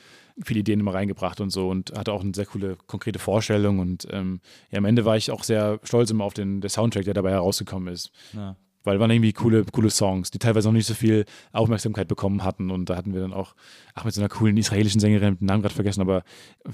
viele 0.43 0.61
Ideen 0.61 0.79
immer 0.79 0.93
reingebracht 0.93 1.41
und 1.41 1.49
so 1.49 1.69
und 1.69 1.91
hatte 1.97 2.13
auch 2.13 2.21
eine 2.21 2.31
sehr 2.33 2.45
coole, 2.45 2.77
konkrete 2.87 3.19
Vorstellung. 3.19 3.79
Und 3.79 4.07
ähm, 4.11 4.39
ja, 4.71 4.77
am 4.77 4.85
Ende 4.85 5.05
war 5.05 5.17
ich 5.17 5.31
auch 5.31 5.43
sehr 5.43 5.79
stolz 5.83 6.09
immer 6.11 6.23
auf 6.23 6.33
den 6.33 6.61
der 6.61 6.69
Soundtrack, 6.69 7.05
der 7.05 7.13
dabei 7.13 7.31
herausgekommen 7.31 7.93
ist. 7.93 8.11
Ja. 8.33 8.55
Weil 8.89 8.99
waren 8.99 9.11
irgendwie 9.11 9.33
coole, 9.33 9.63
coole 9.65 9.89
Songs, 9.91 10.31
die 10.31 10.39
teilweise 10.39 10.67
noch 10.67 10.73
nicht 10.73 10.87
so 10.87 10.93
viel 10.95 11.25
Aufmerksamkeit 11.51 12.07
bekommen 12.07 12.43
hatten. 12.43 12.71
Und 12.71 12.89
da 12.89 12.95
hatten 12.95 13.13
wir 13.13 13.21
dann 13.21 13.33
auch, 13.33 13.53
ach, 13.93 14.03
mit 14.03 14.13
so 14.13 14.21
einer 14.21 14.29
coolen 14.29 14.57
israelischen 14.57 14.99
Sängerin, 14.99 15.31
mit 15.31 15.41
dem 15.41 15.45
Namen 15.45 15.61
gerade 15.61 15.75
vergessen, 15.75 16.01
aber 16.01 16.23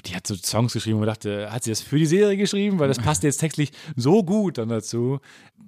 die 0.05 0.15
hat 0.15 0.25
so 0.25 0.35
Songs 0.35 0.73
geschrieben 0.73 0.95
und 0.95 1.01
man 1.01 1.09
dachte, 1.09 1.51
hat 1.51 1.63
sie 1.63 1.71
das 1.71 1.81
für 1.81 1.97
die 1.99 2.05
Serie 2.05 2.37
geschrieben? 2.37 2.79
Weil 2.79 2.87
das 2.87 2.99
passt 2.99 3.23
jetzt 3.23 3.37
textlich 3.37 3.71
so 3.95 4.23
gut 4.23 4.57
dann 4.57 4.69
dazu. 4.69 5.19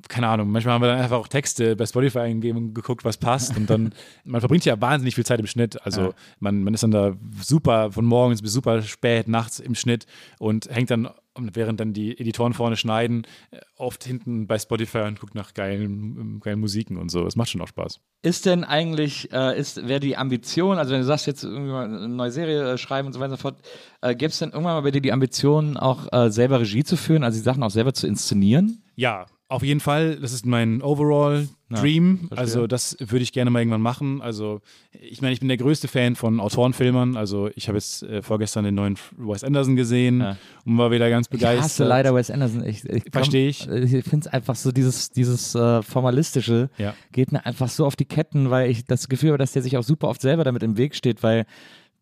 Keine 0.07 0.27
Ahnung, 0.27 0.49
manchmal 0.49 0.75
haben 0.75 0.81
wir 0.83 0.87
dann 0.89 0.99
einfach 0.99 1.17
auch 1.17 1.27
Texte 1.27 1.75
bei 1.75 1.85
Spotify 1.85 2.19
eingegeben 2.19 2.57
und 2.67 2.73
geguckt, 2.73 3.03
was 3.03 3.17
passt. 3.17 3.57
Und 3.57 3.69
dann, 3.69 3.93
man 4.23 4.39
verbringt 4.41 4.63
ja 4.63 4.79
wahnsinnig 4.79 5.15
viel 5.15 5.25
Zeit 5.25 5.39
im 5.39 5.47
Schnitt. 5.47 5.81
Also 5.85 6.01
Ja. 6.01 6.13
man, 6.39 6.63
man 6.63 6.73
ist 6.73 6.83
dann 6.83 6.91
da 6.91 7.13
super 7.41 7.91
von 7.91 8.05
morgens 8.05 8.41
bis 8.41 8.53
super 8.53 8.81
spät 8.83 9.27
nachts 9.27 9.59
im 9.59 9.75
Schnitt 9.75 10.05
und 10.39 10.67
hängt 10.69 10.91
dann, 10.91 11.09
während 11.53 11.79
dann 11.79 11.93
die 11.93 12.17
Editoren 12.19 12.53
vorne 12.53 12.77
schneiden, 12.77 13.25
äh, 13.51 13.59
oft 13.75 14.03
hinten 14.03 14.47
bei 14.47 14.57
Spotify 14.59 14.99
und 14.99 15.19
guckt 15.19 15.35
nach 15.35 15.53
geilen, 15.53 16.39
geilen 16.39 16.59
Musiken 16.59 16.97
und 16.97 17.09
so. 17.09 17.23
Das 17.23 17.35
macht 17.35 17.49
schon 17.49 17.61
auch 17.61 17.67
Spaß. 17.67 17.99
Ist 18.23 18.45
denn 18.45 18.63
eigentlich, 18.63 19.31
äh, 19.31 19.57
ist, 19.59 19.87
wäre 19.87 19.99
die 19.99 20.17
Ambition, 20.17 20.77
also 20.77 20.91
wenn 20.91 21.01
du 21.01 21.05
sagst, 21.05 21.27
jetzt 21.27 21.43
irgendwie 21.43 21.71
mal 21.71 21.85
eine 21.85 22.07
neue 22.07 22.31
Serie 22.31 22.73
äh, 22.73 22.77
schreiben 22.77 23.07
und 23.07 23.13
so 23.13 23.19
weiter 23.19 23.31
und 23.31 23.37
so 23.37 23.41
fort, 23.41 23.61
äh, 24.01 24.15
gäbe 24.15 24.31
es 24.31 24.39
denn 24.39 24.49
irgendwann 24.49 24.75
mal 24.75 24.81
bei 24.81 24.91
dir 24.91 25.01
die 25.01 25.13
Ambition, 25.13 25.77
auch 25.77 26.11
äh, 26.11 26.29
selber 26.29 26.59
Regie 26.59 26.83
zu 26.83 26.97
führen, 26.97 27.23
also 27.23 27.37
die 27.37 27.43
Sachen 27.43 27.63
auch 27.63 27.71
selber 27.71 27.93
zu 27.93 28.07
inszenieren? 28.07 28.83
Ja, 28.95 29.27
auf 29.49 29.63
jeden 29.63 29.79
Fall. 29.79 30.17
Das 30.19 30.33
ist 30.33 30.45
mein 30.45 30.81
Overall 30.81 31.47
Dream. 31.69 32.29
also 32.35 32.65
das 32.67 32.95
würde 32.99 33.23
ich 33.23 33.33
gerne 33.33 33.51
mal 33.51 33.59
irgendwann 33.59 33.81
machen. 33.81 34.21
Also 34.21 34.61
ich 34.91 35.21
meine, 35.21 35.33
ich 35.33 35.39
bin 35.39 35.49
der 35.49 35.57
größte 35.57 35.87
Fan 35.87 36.15
von 36.15 36.39
Autorenfilmern. 36.39 37.17
Also 37.17 37.49
ich 37.55 37.67
habe 37.67 37.77
jetzt 37.77 38.03
äh, 38.03 38.21
vorgestern 38.21 38.63
den 38.63 38.75
neuen 38.75 38.95
Wes 39.17 39.43
Anderson 39.43 39.75
gesehen 39.75 40.21
Ja. 40.21 40.37
und 40.65 40.77
war 40.77 40.91
wieder 40.91 41.09
ganz 41.09 41.27
Ich 41.27 41.31
begeistert. 41.31 41.63
hasse 41.65 41.83
leider 41.85 42.15
Wes 42.15 42.31
Anderson. 42.31 42.63
Ich, 42.65 42.85
ich 42.85 43.03
komm- 43.03 43.11
Versteh 43.11 43.47
ich. 43.49 43.67
Ich 43.67 43.91
finde 44.05 44.19
es 44.19 44.27
einfach 44.27 44.55
so, 44.55 44.71
dieses, 44.71 45.11
dieses 45.11 45.55
äh, 45.55 45.81
Formalistische 45.83 46.69
Ja. 46.77 46.93
geht 47.11 47.31
mir 47.31 47.45
einfach 47.45 47.67
so 47.69 47.85
auf 47.85 47.95
die 47.95 48.05
Ketten, 48.05 48.49
weil 48.49 48.69
ich 48.71 48.85
das 48.85 49.09
Gefühl 49.09 49.29
habe, 49.31 49.37
dass 49.37 49.51
der 49.51 49.61
sich 49.61 49.77
auch 49.77 49.83
super 49.83 50.07
oft 50.07 50.21
selber 50.21 50.43
damit 50.43 50.63
im 50.63 50.77
Weg 50.77 50.95
steht, 50.95 51.21
weil, 51.23 51.45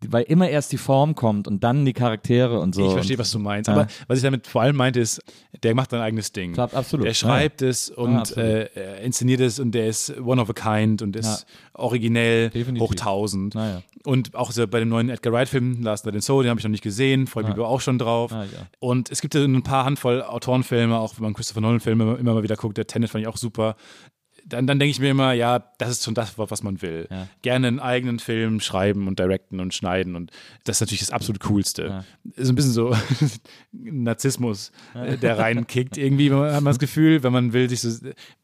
weil 0.07 0.23
immer 0.23 0.49
erst 0.49 0.71
die 0.71 0.77
Form 0.77 1.15
kommt 1.15 1.47
und 1.47 1.63
dann 1.63 1.85
die 1.85 1.93
Charaktere 1.93 2.59
und 2.59 2.75
so. 2.75 2.87
Ich 2.87 2.93
verstehe, 2.93 3.17
was 3.17 3.31
du 3.31 3.39
meinst. 3.39 3.67
Ja. 3.67 3.73
Aber 3.73 3.87
was 4.07 4.19
ich 4.19 4.23
damit 4.23 4.47
vor 4.47 4.61
allem 4.61 4.75
meinte, 4.75 4.99
ist, 4.99 5.21
der 5.63 5.73
macht 5.75 5.91
sein 5.91 6.01
eigenes 6.01 6.31
Ding. 6.31 6.53
Klar, 6.53 6.69
absolut. 6.73 7.05
Der 7.05 7.13
schreibt 7.13 7.61
es 7.61 7.89
und 7.89 8.15
absolut. 8.17 8.45
äh, 8.45 8.69
er 8.75 9.01
inszeniert 9.01 9.41
es 9.41 9.59
und 9.59 9.71
der 9.71 9.87
ist 9.87 10.15
one 10.19 10.41
of 10.41 10.49
a 10.49 10.53
kind 10.53 11.01
und 11.01 11.15
ist 11.15 11.45
originell 11.73 12.49
Definitiv. 12.49 12.87
hoch 12.87 12.95
tausend. 12.95 13.55
Naja. 13.55 13.81
Und 14.03 14.35
auch 14.35 14.51
so 14.51 14.67
bei 14.67 14.79
dem 14.79 14.89
neuen 14.89 15.09
Edgar 15.09 15.33
Wright-Film, 15.33 15.81
Last 15.81 16.05
Night 16.05 16.15
in 16.15 16.21
Soul, 16.21 16.43
den 16.43 16.51
habe 16.51 16.59
ich 16.59 16.63
noch 16.63 16.71
nicht 16.71 16.83
gesehen, 16.83 17.25
freue 17.25 17.43
mich 17.45 17.57
auch 17.57 17.81
schon 17.81 17.97
drauf. 17.97 18.31
Ja. 18.31 18.45
Und 18.79 19.11
es 19.11 19.21
gibt 19.21 19.33
ja 19.33 19.43
ein 19.43 19.63
paar 19.63 19.85
Handvoll 19.85 20.21
Autorenfilme, 20.21 20.97
auch 20.97 21.15
wenn 21.17 21.23
man 21.23 21.33
Christopher 21.33 21.61
Nolan-Filme 21.61 22.03
immer, 22.03 22.19
immer 22.19 22.33
mal 22.35 22.43
wieder 22.43 22.55
guckt, 22.55 22.77
der 22.77 22.85
Tenet 22.85 23.09
fand 23.09 23.23
ich 23.23 23.27
auch 23.27 23.37
super. 23.37 23.75
Dann, 24.47 24.67
dann 24.67 24.77
denke 24.77 24.91
ich 24.91 24.99
mir 24.99 25.09
immer, 25.09 25.33
ja, 25.33 25.59
das 25.79 25.89
ist 25.89 26.03
schon 26.03 26.13
das, 26.13 26.37
was 26.37 26.61
man 26.61 26.81
will. 26.83 27.07
Ja. 27.09 27.27
Gerne 27.41 27.67
einen 27.67 27.79
eigenen 27.79 28.19
Film 28.19 28.59
schreiben 28.59 29.07
und 29.07 29.17
directen 29.17 29.59
und 29.59 29.73
schneiden 29.73 30.15
und 30.15 30.31
das 30.65 30.77
ist 30.77 30.81
natürlich 30.81 30.99
das 30.99 31.09
absolut 31.09 31.41
Coolste. 31.41 31.85
Ja. 31.87 32.05
Ist 32.35 32.49
ein 32.49 32.55
bisschen 32.55 32.71
so 32.71 32.95
Narzissmus, 33.71 34.71
äh, 34.93 35.17
der 35.17 35.39
reinkickt. 35.39 35.97
Irgendwie 35.97 36.31
hat 36.31 36.61
man 36.61 36.65
das 36.65 36.79
Gefühl, 36.79 37.23
wenn 37.23 37.33
man 37.33 37.53
will, 37.53 37.69
sich 37.69 37.81
so, 37.81 37.89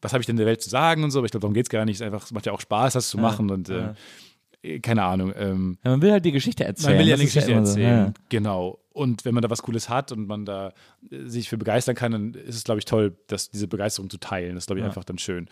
was 0.00 0.12
habe 0.12 0.20
ich 0.22 0.26
denn 0.26 0.36
der 0.36 0.46
Welt 0.46 0.60
zu 0.60 0.70
sagen 0.70 1.04
und 1.04 1.10
so, 1.12 1.20
aber 1.20 1.26
ich 1.26 1.30
glaube, 1.30 1.42
darum 1.42 1.54
geht 1.54 1.66
es 1.66 1.70
gar 1.70 1.84
nicht. 1.84 1.96
Es, 1.96 2.02
einfach, 2.02 2.24
es 2.24 2.32
macht 2.32 2.46
ja 2.46 2.52
auch 2.52 2.60
Spaß, 2.60 2.94
das 2.94 3.08
zu 3.08 3.18
machen 3.18 3.50
und 3.50 3.68
äh, 3.70 4.80
keine 4.80 5.04
Ahnung. 5.04 5.32
Ähm, 5.36 5.78
Ja, 5.84 5.90
man 5.92 6.02
will 6.02 6.12
halt 6.12 6.24
die 6.24 6.32
Geschichte 6.32 6.64
erzählen. 6.64 6.92
man 6.94 7.00
will 7.00 7.08
ja 7.08 7.14
ist 7.14 7.20
Geschichte 7.22 7.50
so, 7.50 7.52
erzählen. 7.52 8.06
ja. 8.06 8.12
Genau. 8.28 8.78
Und 8.92 9.24
wenn 9.24 9.34
man 9.34 9.42
da 9.42 9.50
was 9.50 9.62
Cooles 9.62 9.88
hat 9.88 10.12
und 10.12 10.26
man 10.26 10.44
da 10.44 10.72
äh, 11.10 11.26
sich 11.26 11.48
für 11.48 11.56
begeistern 11.56 11.94
kann, 11.94 12.12
dann 12.12 12.34
ist 12.34 12.56
es, 12.56 12.64
glaube 12.64 12.78
ich, 12.78 12.84
toll, 12.84 13.16
dass 13.26 13.50
diese 13.50 13.66
Begeisterung 13.68 14.10
zu 14.10 14.18
teilen. 14.18 14.54
Das 14.54 14.64
ist, 14.64 14.66
glaube 14.66 14.80
ich, 14.80 14.84
einfach 14.84 15.04
dann 15.04 15.18
schön. 15.18 15.48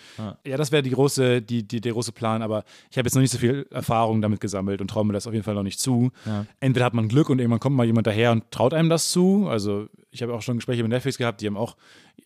Ja, 0.46 0.56
das 0.56 0.72
wäre 0.72 0.82
die 0.82 0.90
große, 0.90 1.42
die, 1.42 1.66
die, 1.66 1.80
der 1.80 1.92
große 1.92 2.12
Plan, 2.12 2.42
aber 2.42 2.64
ich 2.90 2.98
habe 2.98 3.06
jetzt 3.06 3.14
noch 3.14 3.22
nicht 3.22 3.32
so 3.32 3.38
viel 3.38 3.66
Erfahrung 3.70 4.20
damit 4.20 4.40
gesammelt 4.40 4.80
und 4.80 4.88
traue 4.88 5.04
mir 5.04 5.12
das 5.12 5.26
auf 5.26 5.32
jeden 5.32 5.44
Fall 5.44 5.54
noch 5.54 5.62
nicht 5.62 5.80
zu. 5.80 6.10
Entweder 6.60 6.84
hat 6.84 6.94
man 6.94 7.08
Glück 7.08 7.30
und 7.30 7.38
irgendwann 7.38 7.60
kommt 7.60 7.76
mal 7.76 7.86
jemand 7.86 8.06
daher 8.06 8.32
und 8.32 8.50
traut 8.50 8.74
einem 8.74 8.90
das 8.90 9.10
zu. 9.10 9.46
Also 9.48 9.88
ich 10.10 10.22
habe 10.22 10.34
auch 10.34 10.42
schon 10.42 10.56
Gespräche 10.56 10.82
mit 10.82 10.90
Netflix 10.90 11.18
gehabt, 11.18 11.40
die 11.40 11.46
haben 11.46 11.56
auch, 11.56 11.76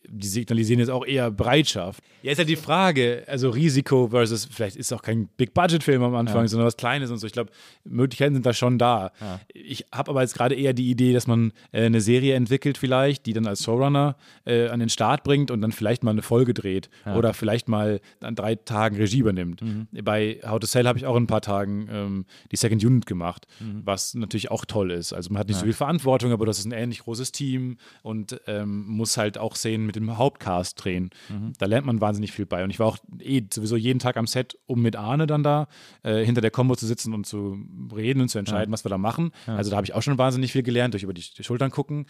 die 0.08 0.26
signalisieren 0.26 0.80
jetzt 0.80 0.88
auch 0.88 1.04
eher 1.04 1.30
Bereitschaft. 1.30 2.02
Ja, 2.22 2.32
ist 2.32 2.38
halt 2.38 2.48
die 2.48 2.56
Frage, 2.56 3.24
also 3.26 3.50
Risiko 3.50 4.08
versus, 4.08 4.46
vielleicht 4.46 4.76
ist 4.76 4.86
es 4.86 4.92
auch 4.92 5.02
kein 5.02 5.28
Big-Budget-Film 5.36 6.02
am 6.02 6.14
Anfang, 6.14 6.48
sondern 6.48 6.66
was 6.66 6.76
Kleines 6.78 7.10
und 7.10 7.18
so. 7.18 7.26
Ich 7.26 7.34
glaube, 7.34 7.50
Möglichkeiten 7.84 8.34
sind 8.34 8.46
da 8.46 8.54
schon 8.54 8.78
da. 8.78 9.12
Ich 9.52 9.84
habe 9.92 10.10
aber 10.10 10.22
jetzt 10.22 10.34
gerade 10.34 10.54
eher 10.54 10.72
die 10.72 10.90
Idee, 10.90 11.03
dass 11.12 11.26
man 11.26 11.52
äh, 11.72 11.84
eine 11.86 12.00
Serie 12.00 12.34
entwickelt 12.34 12.78
vielleicht, 12.78 13.26
die 13.26 13.32
dann 13.32 13.46
als 13.46 13.62
Showrunner 13.64 14.16
äh, 14.44 14.68
an 14.68 14.80
den 14.80 14.88
Start 14.88 15.24
bringt 15.24 15.50
und 15.50 15.60
dann 15.60 15.72
vielleicht 15.72 16.02
mal 16.04 16.12
eine 16.12 16.22
Folge 16.22 16.54
dreht 16.54 16.88
oder 17.16 17.34
vielleicht 17.34 17.68
mal 17.68 18.00
an 18.20 18.34
drei 18.34 18.54
Tagen 18.54 18.96
Regie 18.96 19.18
übernimmt. 19.18 19.60
Bei 20.02 20.38
How 20.46 20.58
to 20.58 20.66
Sell 20.66 20.86
habe 20.86 20.98
ich 20.98 21.06
auch 21.06 21.16
in 21.16 21.24
ein 21.24 21.26
paar 21.26 21.40
Tagen 21.42 21.88
ähm, 21.90 22.24
die 22.50 22.56
Second 22.56 22.84
Unit 22.84 23.06
gemacht, 23.06 23.46
was 23.84 24.14
natürlich 24.14 24.50
auch 24.50 24.64
toll 24.64 24.90
ist. 24.90 25.12
Also 25.12 25.30
man 25.32 25.40
hat 25.40 25.48
nicht 25.48 25.56
so 25.58 25.64
viel 25.64 25.72
Verantwortung, 25.74 26.32
aber 26.32 26.46
das 26.46 26.58
ist 26.58 26.64
ein 26.66 26.72
ähnlich 26.72 27.00
großes 27.00 27.32
Team 27.32 27.76
und 28.02 28.40
ähm, 28.46 28.86
muss 28.86 29.16
halt 29.16 29.38
auch 29.38 29.56
Szenen 29.56 29.86
mit 29.86 29.96
dem 29.96 30.16
Hauptcast 30.16 30.82
drehen. 30.82 31.10
Da 31.58 31.66
lernt 31.66 31.86
man 31.86 32.00
wahnsinnig 32.00 32.32
viel 32.32 32.46
bei. 32.46 32.64
Und 32.64 32.70
ich 32.70 32.78
war 32.78 32.86
auch 32.86 32.98
eh 33.20 33.42
sowieso 33.52 33.76
jeden 33.76 33.98
Tag 33.98 34.16
am 34.16 34.26
Set, 34.26 34.58
um 34.66 34.80
mit 34.82 34.96
Arne 34.96 35.26
dann 35.26 35.42
da 35.42 35.66
äh, 36.02 36.24
hinter 36.24 36.40
der 36.40 36.50
Combo 36.50 36.76
zu 36.76 36.86
sitzen 36.86 37.12
und 37.14 37.26
zu 37.26 37.58
reden 37.94 38.20
und 38.20 38.28
zu 38.28 38.38
entscheiden, 38.38 38.72
was 38.72 38.84
wir 38.84 38.88
da 38.88 38.98
machen. 38.98 39.30
Also 39.46 39.70
da 39.70 39.76
habe 39.76 39.86
ich 39.86 39.94
auch 39.94 40.02
schon 40.02 40.18
wahnsinnig 40.18 40.52
viel 40.52 40.62
gelernt, 40.62 40.93
durch 40.94 41.02
über 41.02 41.14
die, 41.14 41.22
die 41.36 41.44
Schultern 41.44 41.70
gucken. 41.70 42.06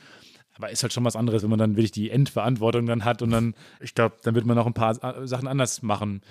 Aber 0.57 0.71
ist 0.71 0.83
halt 0.83 0.93
schon 0.93 1.05
was 1.05 1.17
anderes, 1.17 1.43
wenn 1.43 1.51
man 1.51 1.59
dann 1.59 1.77
wirklich 1.77 1.91
die 1.91 2.11
Endverantwortung 2.11 2.87
dann 2.87 3.05
hat 3.05 3.23
und 3.23 3.31
dann, 3.31 3.55
ich 3.81 3.95
glaube, 3.95 4.17
dann 4.23 4.37
wird 4.37 4.47
man 4.47 4.57
auch 4.57 4.67
ein 4.67 4.75
paar 4.75 5.03
äh, 5.03 5.27
Sachen 5.27 5.49
anders 5.49 5.83
machen. 5.83 6.23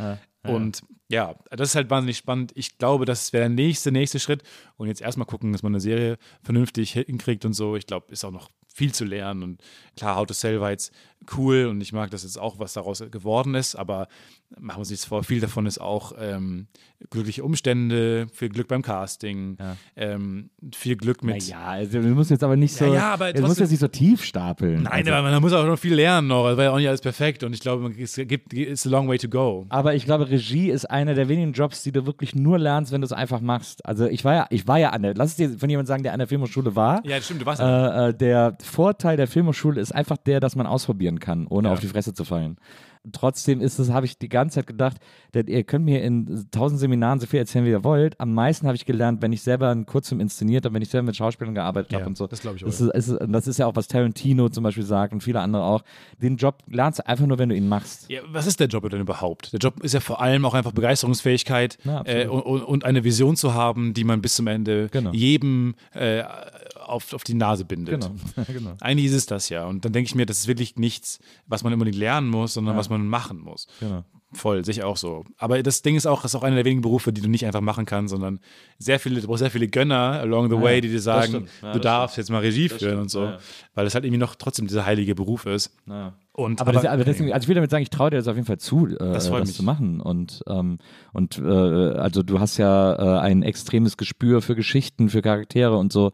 Und 0.43 0.81
ja, 1.09 1.35
das 1.51 1.69
ist 1.69 1.75
halt 1.75 1.89
wahnsinnig 1.89 2.17
spannend. 2.17 2.51
Ich 2.55 2.77
glaube, 2.77 3.05
das 3.05 3.33
wäre 3.33 3.43
der 3.43 3.49
nächste, 3.49 3.91
nächste 3.91 4.19
Schritt. 4.19 4.43
Und 4.77 4.87
jetzt 4.87 5.01
erstmal 5.01 5.27
gucken, 5.27 5.51
dass 5.51 5.63
man 5.63 5.73
eine 5.73 5.79
Serie 5.79 6.17
vernünftig 6.41 6.93
hinkriegt 6.93 7.45
und 7.45 7.53
so. 7.53 7.75
Ich 7.75 7.85
glaube, 7.85 8.11
ist 8.11 8.25
auch 8.25 8.31
noch 8.31 8.49
viel 8.73 8.93
zu 8.93 9.05
lernen. 9.05 9.43
Und 9.43 9.61
klar, 9.95 10.15
How 10.15 10.25
to 10.25 10.33
Sell 10.33 10.59
war 10.59 10.71
jetzt 10.71 10.91
cool 11.37 11.67
und 11.67 11.79
ich 11.81 11.93
mag 11.93 12.11
das 12.11 12.23
jetzt 12.23 12.39
auch, 12.39 12.59
was 12.59 12.73
daraus 12.73 13.03
geworden 13.11 13.55
ist, 13.55 13.75
aber 13.75 14.07
machen 14.59 14.77
wir 14.77 14.79
uns 14.79 14.89
nichts 14.89 15.05
vor, 15.05 15.23
viel 15.23 15.39
davon 15.39 15.65
ist 15.65 15.79
auch 15.79 16.13
ähm, 16.19 16.67
glückliche 17.09 17.43
Umstände, 17.43 18.27
viel 18.33 18.49
Glück 18.49 18.67
beim 18.67 18.81
Casting, 18.81 19.57
ähm, 19.95 20.49
viel 20.75 20.97
Glück 20.97 21.23
mit. 21.23 21.47
Naja, 21.47 21.65
also 21.65 22.01
du 22.01 22.09
musst 22.09 22.29
jetzt 22.29 22.43
aber 22.43 22.55
nicht 22.55 22.73
so. 22.73 22.85
Ja, 22.85 22.93
ja, 22.93 23.13
aber 23.13 23.31
du 23.31 23.41
musst 23.43 23.59
jetzt 23.59 23.71
nicht 23.71 23.79
so 23.79 23.87
tief 23.87 24.23
stapeln. 24.23 24.83
Nein, 24.83 25.07
also, 25.07 25.11
aber 25.13 25.31
man 25.31 25.41
muss 25.41 25.53
auch 25.53 25.65
noch 25.65 25.79
viel 25.79 25.93
lernen 25.93 26.27
noch. 26.27 26.49
Es 26.49 26.57
war 26.57 26.65
ja 26.65 26.71
auch 26.71 26.77
nicht 26.77 26.89
alles 26.89 27.01
perfekt 27.01 27.43
und 27.43 27.53
ich 27.53 27.61
glaube, 27.61 27.93
es 27.97 28.15
gibt 28.15 28.53
it's 28.53 28.85
a 28.85 28.89
long 28.89 29.07
way 29.07 29.17
to 29.17 29.29
go. 29.29 29.65
aber 29.69 29.95
ich 29.95 30.05
glaube, 30.05 30.29
Regie 30.33 30.69
ist 30.69 30.85
einer 30.89 31.13
der 31.13 31.29
wenigen 31.29 31.53
Jobs, 31.53 31.83
die 31.83 31.91
du 31.91 32.05
wirklich 32.05 32.35
nur 32.35 32.59
lernst, 32.59 32.91
wenn 32.91 32.99
du 33.01 33.05
es 33.05 33.13
einfach 33.13 33.39
machst. 33.39 33.85
Also 33.85 34.05
ich 34.07 34.25
war 34.25 34.33
ja, 34.33 34.47
ich 34.49 34.67
war 34.67 34.77
ja 34.79 34.89
an 34.89 35.03
der, 35.03 35.13
lass 35.15 35.29
es 35.31 35.35
dir 35.37 35.49
von 35.57 35.69
jemandem 35.69 35.87
sagen, 35.87 36.03
der 36.03 36.11
an 36.13 36.19
der 36.19 36.27
Filmhochschule 36.27 36.75
war. 36.75 37.01
Ja, 37.05 37.21
stimmt, 37.21 37.41
du 37.41 37.45
warst. 37.45 37.61
Äh, 37.61 38.09
äh, 38.09 38.13
der 38.13 38.57
Vorteil 38.61 39.15
der 39.15 39.27
Filmhochschule 39.27 39.79
ist 39.79 39.93
einfach 39.93 40.17
der, 40.17 40.39
dass 40.41 40.55
man 40.55 40.65
ausprobieren 40.67 41.19
kann, 41.19 41.47
ohne 41.47 41.69
Ja. 41.69 41.73
auf 41.73 41.79
die 41.79 41.87
Fresse 41.87 42.13
zu 42.13 42.25
fallen. 42.25 42.57
Trotzdem 43.11 43.59
ist 43.59 43.79
es, 43.79 43.89
habe 43.91 44.05
ich 44.05 44.17
die 44.17 44.29
ganze 44.29 44.55
Zeit 44.55 44.67
gedacht, 44.67 44.97
denn 45.33 45.47
ihr 45.47 45.63
könnt 45.63 45.83
mir 45.83 46.01
in 46.03 46.47
tausend 46.51 46.79
Seminaren 46.79 47.19
so 47.19 47.27
viel 47.27 47.39
erzählen, 47.39 47.65
wie 47.65 47.69
ihr 47.71 47.83
wollt. 47.83 48.17
Am 48.19 48.33
meisten 48.33 48.65
habe 48.65 48.77
ich 48.77 48.85
gelernt, 48.85 49.21
wenn 49.21 49.33
ich 49.33 49.41
selber 49.41 49.69
einen 49.69 49.85
Kurzfilm 49.85 50.21
inszeniert 50.21 50.63
habe, 50.63 50.73
wenn 50.75 50.81
ich 50.81 50.89
selber 50.89 51.07
mit 51.07 51.15
Schauspielern 51.17 51.53
gearbeitet 51.53 51.91
Ja, 51.91 51.99
habe 51.99 52.07
und 52.09 52.17
so. 52.17 52.27
das 52.27 52.39
glaube 52.41 52.55
ich 52.57 52.63
auch, 52.63 52.67
Das 52.67 52.79
ist, 52.79 53.09
ist, 53.09 53.17
das 53.27 53.47
ist 53.47 53.59
ja 53.59 53.67
auch, 53.67 53.75
was 53.75 53.87
Tarantino 53.89 54.47
zum 54.49 54.63
Beispiel 54.63 54.85
sagt 54.85 55.11
und 55.11 55.21
viele 55.21 55.41
andere 55.41 55.63
auch. 55.63 55.83
Den 56.21 56.37
Job 56.37 56.63
lernst 56.67 56.99
du 56.99 57.07
einfach 57.07 57.25
nur, 57.25 57.37
wenn 57.39 57.49
du 57.49 57.55
ihn 57.55 57.67
machst. 57.67 58.09
Ja, 58.09 58.21
was 58.31 58.47
ist 58.47 58.59
der 58.61 58.67
Job 58.67 58.89
denn 58.89 59.01
überhaupt? 59.01 59.51
Der 59.51 59.59
Job 59.59 59.81
ist 59.83 59.93
ja 59.93 59.99
vor 59.99 60.21
allem 60.21 60.45
auch 60.45 60.53
einfach 60.53 60.71
Begeisterungsfähigkeit 60.71 61.77
Ja, 61.83 61.97
absolut. 61.99 62.23
äh, 62.25 62.27
und, 62.27 62.41
und- 62.41 62.63
und 62.63 62.85
eine 62.85 63.03
Vision 63.03 63.35
zu 63.35 63.53
haben, 63.53 63.93
die 63.93 64.03
man 64.05 64.21
bis 64.21 64.35
zum 64.35 64.47
Ende 64.47 64.87
Genau. 64.91 65.11
jedem 65.11 65.75
äh, 65.93 66.23
auf, 66.93 67.13
auf 67.13 67.23
die 67.23 67.33
Nase 67.33 67.65
bindet. 67.65 68.01
Genau. 68.01 68.45
genau. 68.47 68.75
Eigentlich 68.79 69.07
ist 69.07 69.13
es 69.13 69.25
das 69.25 69.49
ja. 69.49 69.65
Und 69.65 69.83
dann 69.85 69.93
denke 69.93 70.07
ich 70.07 70.15
mir, 70.15 70.25
das 70.25 70.39
ist 70.39 70.47
wirklich 70.47 70.77
nichts, 70.77 71.19
was 71.47 71.63
man 71.63 71.73
unbedingt 71.73 71.97
lernen 71.97 72.29
muss, 72.29 72.53
sondern 72.53 72.77
was 72.77 72.89
man 72.89 73.07
machen 73.07 73.39
muss. 73.39 73.67
genau. 73.79 74.03
Voll, 74.35 74.65
sicher 74.65 74.87
auch 74.87 74.97
so. 74.97 75.25
Aber 75.37 75.61
das 75.61 75.83
Ding 75.83 75.95
ist 75.95 76.07
auch, 76.07 76.23
das 76.23 76.31
ist 76.31 76.35
auch 76.35 76.43
einer 76.43 76.55
der 76.55 76.65
wenigen 76.65 76.81
Berufe, 76.81 77.13
die 77.13 77.21
du 77.21 77.29
nicht 77.29 77.45
einfach 77.45 77.61
machen 77.61 77.85
kannst, 77.85 78.11
sondern 78.11 78.39
sehr 78.79 78.99
viele, 78.99 79.21
du 79.21 79.27
brauchst 79.27 79.39
sehr 79.39 79.51
viele 79.51 79.67
Gönner 79.67 80.19
along 80.19 80.49
the 80.49 80.59
way, 80.59 80.81
die 80.81 80.89
dir 80.89 81.01
sagen, 81.01 81.27
stimmt. 81.27 81.49
Ja, 81.61 81.73
du 81.73 81.79
das 81.79 81.83
darfst 81.83 82.17
jetzt 82.17 82.31
mal 82.31 82.39
Regie 82.39 82.69
führen 82.69 82.99
und 82.99 83.11
so. 83.11 83.23
Ja, 83.25 83.31
ja. 83.31 83.39
Weil 83.75 83.85
das 83.85 83.93
halt 83.93 84.05
irgendwie 84.05 84.19
noch 84.19 84.35
trotzdem 84.35 84.67
dieser 84.67 84.85
heilige 84.85 85.13
Beruf 85.13 85.45
ist. 85.45 85.71
Ja. 85.85 86.13
Und, 86.35 86.61
Aber, 86.61 86.71
das, 86.71 86.83
aber 86.85 87.03
deswegen, 87.03 87.31
also 87.31 87.45
ich 87.45 87.47
will 87.47 87.53
damit 87.53 87.69
sagen, 87.69 87.83
ich 87.83 87.91
traue 87.91 88.09
dir 88.09 88.17
das 88.17 88.27
auf 88.27 88.35
jeden 88.35 88.47
Fall 88.47 88.57
zu, 88.57 88.87
äh, 88.87 88.97
Das 88.97 89.29
das, 89.29 89.53
zu 89.53 89.61
machen. 89.61 90.01
Und, 90.01 90.43
ähm, 90.47 90.79
und 91.11 91.37
äh, 91.37 91.43
also 91.43 92.23
du 92.23 92.39
hast 92.39 92.57
ja 92.57 92.93
äh, 92.95 93.19
ein 93.19 93.43
extremes 93.43 93.97
Gespür 93.97 94.41
für 94.41 94.55
Geschichten, 94.55 95.09
für 95.09 95.21
Charaktere 95.21 95.77
und 95.77 95.93
so. 95.93 96.11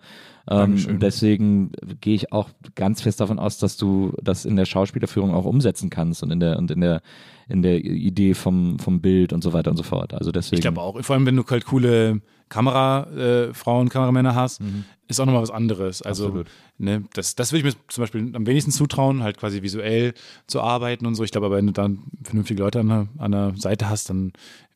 Ähm, 0.49 0.99
deswegen 0.99 1.71
gehe 2.01 2.15
ich 2.15 2.33
auch 2.33 2.49
ganz 2.75 3.01
fest 3.01 3.21
davon 3.21 3.39
aus, 3.39 3.59
dass 3.59 3.77
du 3.77 4.13
das 4.21 4.43
in 4.43 4.57
der 4.57 4.65
Schauspielerführung 4.65 5.33
auch 5.33 5.45
umsetzen 5.45 5.89
kannst 5.89 6.21
und 6.21 6.31
in 6.31 6.39
der 6.41 6.57
und 6.57 6.69
in 6.71 6.81
der 6.81 7.01
in 7.47 7.61
der 7.61 7.83
Idee 7.83 8.33
vom, 8.33 8.77
vom 8.77 9.01
Bild 9.01 9.31
und 9.31 9.43
so 9.43 9.53
weiter 9.53 9.71
und 9.71 9.77
so 9.77 9.83
fort. 9.83 10.13
Also 10.13 10.31
deswegen. 10.31 10.57
Ich 10.57 10.61
glaube 10.61 10.81
auch, 10.81 11.01
vor 11.01 11.15
allem 11.15 11.25
wenn 11.25 11.35
du 11.35 11.43
halt 11.49 11.65
coole 11.65 12.21
Kamerafrauen, 12.49 13.87
äh, 13.87 13.89
Kameramänner 13.89 14.35
hast, 14.35 14.61
ist 15.07 15.19
auch 15.19 15.25
nochmal 15.25 15.41
was 15.41 15.51
anderes. 15.51 16.01
Also, 16.01 16.25
Absolut. 16.25 16.47
ne, 16.77 17.03
das, 17.13 17.35
das 17.35 17.51
würde 17.51 17.67
ich 17.67 17.75
mir 17.75 17.81
zum 17.87 18.01
Beispiel 18.03 18.35
am 18.35 18.45
wenigsten 18.45 18.71
zutrauen, 18.71 19.23
halt 19.23 19.37
quasi 19.37 19.61
visuell 19.61 20.13
zu 20.47 20.61
arbeiten 20.61 21.05
und 21.05 21.15
so. 21.15 21.23
Ich 21.23 21.31
glaube 21.31 21.47
aber, 21.47 21.55
wenn 21.57 21.67
du 21.67 21.73
dann 21.73 22.03
vernünftige 22.23 22.61
Leute 22.61 22.79
an 22.79 22.87
der, 22.89 23.07
an 23.17 23.31
der 23.31 23.53
Seite 23.55 23.89
hast, 23.89 24.09
dann 24.09 24.33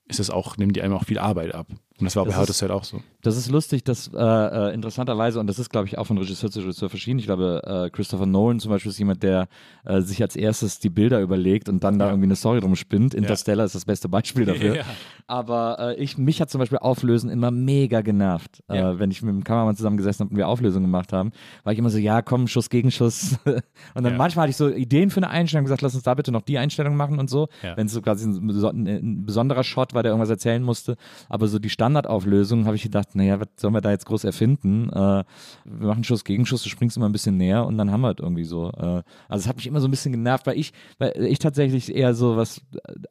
ist 0.08 0.20
es 0.20 0.30
auch, 0.30 0.58
nehmen 0.58 0.74
die 0.74 0.82
einem 0.82 0.94
auch 0.94 1.06
viel 1.06 1.20
Arbeit 1.20 1.54
ab. 1.56 1.68
Und 1.70 2.06
das 2.06 2.16
war 2.16 2.26
Das 2.26 2.36
bei 2.36 2.42
ist- 2.44 2.58
Sell 2.58 2.72
auch 2.72 2.84
so. 2.84 3.02
Das 3.24 3.38
ist 3.38 3.50
lustig, 3.50 3.84
dass 3.84 4.12
äh, 4.14 4.18
äh, 4.20 4.74
interessanterweise, 4.74 5.40
und 5.40 5.48
das 5.48 5.58
ist, 5.58 5.70
glaube 5.70 5.88
ich, 5.88 5.98
auch 5.98 6.06
von 6.06 6.18
Regisseur 6.18 6.52
zu 6.52 6.60
Regisseur 6.60 6.90
verschieden. 6.90 7.20
Ich 7.20 7.26
glaube, 7.26 7.62
äh, 7.66 7.90
Christopher 7.90 8.26
Nolan 8.26 8.60
zum 8.60 8.70
Beispiel 8.70 8.92
ist 8.92 9.00
jemand, 9.00 9.24
der 9.24 9.48
äh, 9.86 10.02
sich 10.02 10.22
als 10.22 10.36
erstes 10.36 10.80
die 10.80 10.90
Bilder 10.90 11.22
überlegt 11.22 11.70
und 11.70 11.84
dann 11.84 11.98
da 11.98 12.08
irgendwie 12.10 12.26
eine 12.28 12.36
Story 12.36 12.60
drum 12.60 12.76
spinnt. 12.76 13.14
Interstellar 13.14 13.66
ist 13.66 13.76
das 13.76 13.86
beste 13.86 14.10
Beispiel 14.10 14.46
dafür. 14.46 14.76
Ja. 14.76 14.84
Aber 15.28 15.78
äh, 15.80 15.96
ich, 16.04 16.18
mich 16.18 16.42
hat 16.42 16.50
zum 16.50 16.60
Beispiel 16.60 16.80
Auflösen 16.80 17.30
immer 17.30 17.50
mega 17.50 18.02
genervt. 18.02 18.62
Ja. 18.70 18.92
Äh, 18.92 19.00
wenn 19.00 19.10
ich 19.10 19.22
mit 19.22 19.34
dem 19.34 19.44
Kameramann 19.44 19.76
zusammengesessen 19.78 20.26
habe 20.26 20.32
und 20.32 20.38
wir 20.38 20.48
Auflösungen 20.50 20.84
gemacht 20.86 21.14
haben, 21.14 21.32
war 21.64 21.72
ich 21.72 21.80
immer 21.80 21.90
so, 21.90 21.98
ja, 21.98 22.22
komm, 22.22 22.48
Schuss 22.48 22.70
gegen 22.70 22.92
Schuss. 22.92 23.38
und 23.46 24.04
dann 24.04 24.14
Ja. 24.14 24.18
manchmal 24.18 24.44
hatte 24.44 24.50
ich 24.52 24.58
so 24.58 24.68
Ideen 24.70 25.10
für 25.12 25.18
eine 25.18 25.30
Einstellung, 25.30 25.64
gesagt, 25.64 25.82
lass 25.82 25.96
uns 25.96 26.04
da 26.04 26.14
bitte 26.14 26.32
noch 26.34 26.42
die 26.42 26.58
Einstellung 26.58 26.98
machen 26.98 27.20
und 27.20 27.30
so. 27.30 27.48
Ja. 27.62 27.78
Wenn 27.78 27.86
es 27.88 27.94
so 27.94 28.02
quasi 28.02 28.28
ein, 28.28 28.52
beson- 28.52 28.86
ein 28.88 29.26
besonderer 29.26 29.64
Shot 29.64 29.94
war, 29.94 30.04
der 30.04 30.12
irgendwas 30.12 30.30
erzählen 30.30 30.62
musste. 30.62 30.98
Aber 31.30 31.48
so 31.48 31.58
die 31.58 31.70
Standardauflösung 31.70 32.66
habe 32.66 32.76
ich 32.76 32.84
gedacht, 32.84 33.13
naja, 33.16 33.40
was 33.40 33.48
sollen 33.58 33.74
wir 33.74 33.82
da 33.82 33.92
jetzt 33.92 34.06
groß 34.06 34.24
erfinden? 34.24 34.90
Äh, 34.90 34.94
wir 34.94 35.26
machen 35.66 36.04
Schuss 36.04 36.24
gegen 36.24 36.46
Schuss, 36.46 36.64
du 36.64 36.70
springst 36.70 36.98
immer 36.98 37.08
ein 37.08 37.12
bisschen 37.12 37.38
näher 37.38 37.66
und 37.66 37.78
dann 37.78 37.92
haben 37.92 38.02
wir 38.02 38.12
es 38.12 38.18
irgendwie 38.20 38.44
so. 38.44 38.70
Äh, 38.72 38.82
also 39.30 39.44
es 39.44 39.48
hat 39.48 39.56
mich 39.58 39.68
immer 39.68 39.80
so 39.80 39.88
ein 39.88 39.92
bisschen 39.92 40.12
genervt, 40.12 40.46
weil 40.48 40.58
ich, 40.58 40.74
weil 41.00 41.14
ich 41.24 41.40
tatsächlich 41.40 41.94
eher 41.96 42.14
so 42.14 42.38
was, 42.38 42.62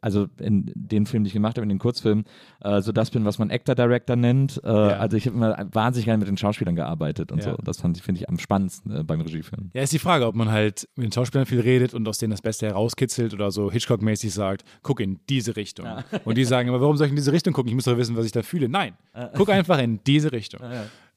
also 0.00 0.26
in 0.38 0.70
den 0.74 1.06
Filmen, 1.06 1.24
die 1.24 1.28
ich 1.28 1.34
gemacht 1.34 1.56
habe, 1.56 1.62
in 1.64 1.68
den 1.68 1.78
Kurzfilmen, 1.78 2.24
äh, 2.60 2.80
so 2.80 2.92
das 2.92 3.10
bin, 3.10 3.24
was 3.24 3.38
man 3.38 3.50
Actor 3.50 3.74
Director 3.74 4.16
nennt. 4.16 4.60
Äh, 4.64 4.68
Also 4.68 5.16
ich 5.16 5.26
habe 5.26 5.36
immer 5.36 5.66
wahnsinnig 5.72 6.04
gerne 6.06 6.18
mit 6.18 6.28
den 6.28 6.36
Schauspielern 6.36 6.76
gearbeitet 6.76 7.32
und 7.32 7.38
Ja. 7.44 7.52
so. 7.52 7.56
Das 7.62 7.80
fand 7.80 7.96
ich, 7.96 8.02
finde 8.02 8.20
ich 8.20 8.28
am 8.28 8.38
spannendsten 8.38 8.96
äh, 8.96 9.02
beim 9.04 9.20
Regiefilm. 9.20 9.70
Ja, 9.74 9.82
ist 9.82 9.92
die 9.92 9.98
Frage, 9.98 10.26
ob 10.26 10.34
man 10.34 10.50
halt 10.50 10.88
mit 10.96 11.04
den 11.06 11.12
Schauspielern 11.12 11.46
viel 11.46 11.60
redet 11.60 11.94
und 11.94 12.06
aus 12.08 12.18
denen 12.18 12.30
das 12.30 12.42
Beste 12.42 12.66
herauskitzelt 12.66 13.34
oder 13.34 13.50
so 13.50 13.70
Hitchcock-mäßig 13.70 14.32
sagt, 14.32 14.64
guck 14.82 15.00
in 15.00 15.20
diese 15.28 15.56
Richtung. 15.56 15.86
Und 16.24 16.36
die 16.38 16.44
sagen, 16.44 16.68
aber 16.68 16.80
warum 16.80 16.96
soll 16.96 17.06
ich 17.06 17.12
in 17.12 17.16
diese 17.16 17.32
Richtung 17.32 17.52
gucken? 17.52 17.68
Ich 17.68 17.74
muss 17.74 17.84
doch 17.84 17.96
wissen, 17.96 18.16
was 18.16 18.26
ich 18.26 18.32
da 18.32 18.42
fühle. 18.42 18.68
Nein, 18.68 18.94
guck 19.36 19.48
einfach 19.50 19.78
in 19.78 19.91
diese 20.04 20.32
Richtung. 20.32 20.60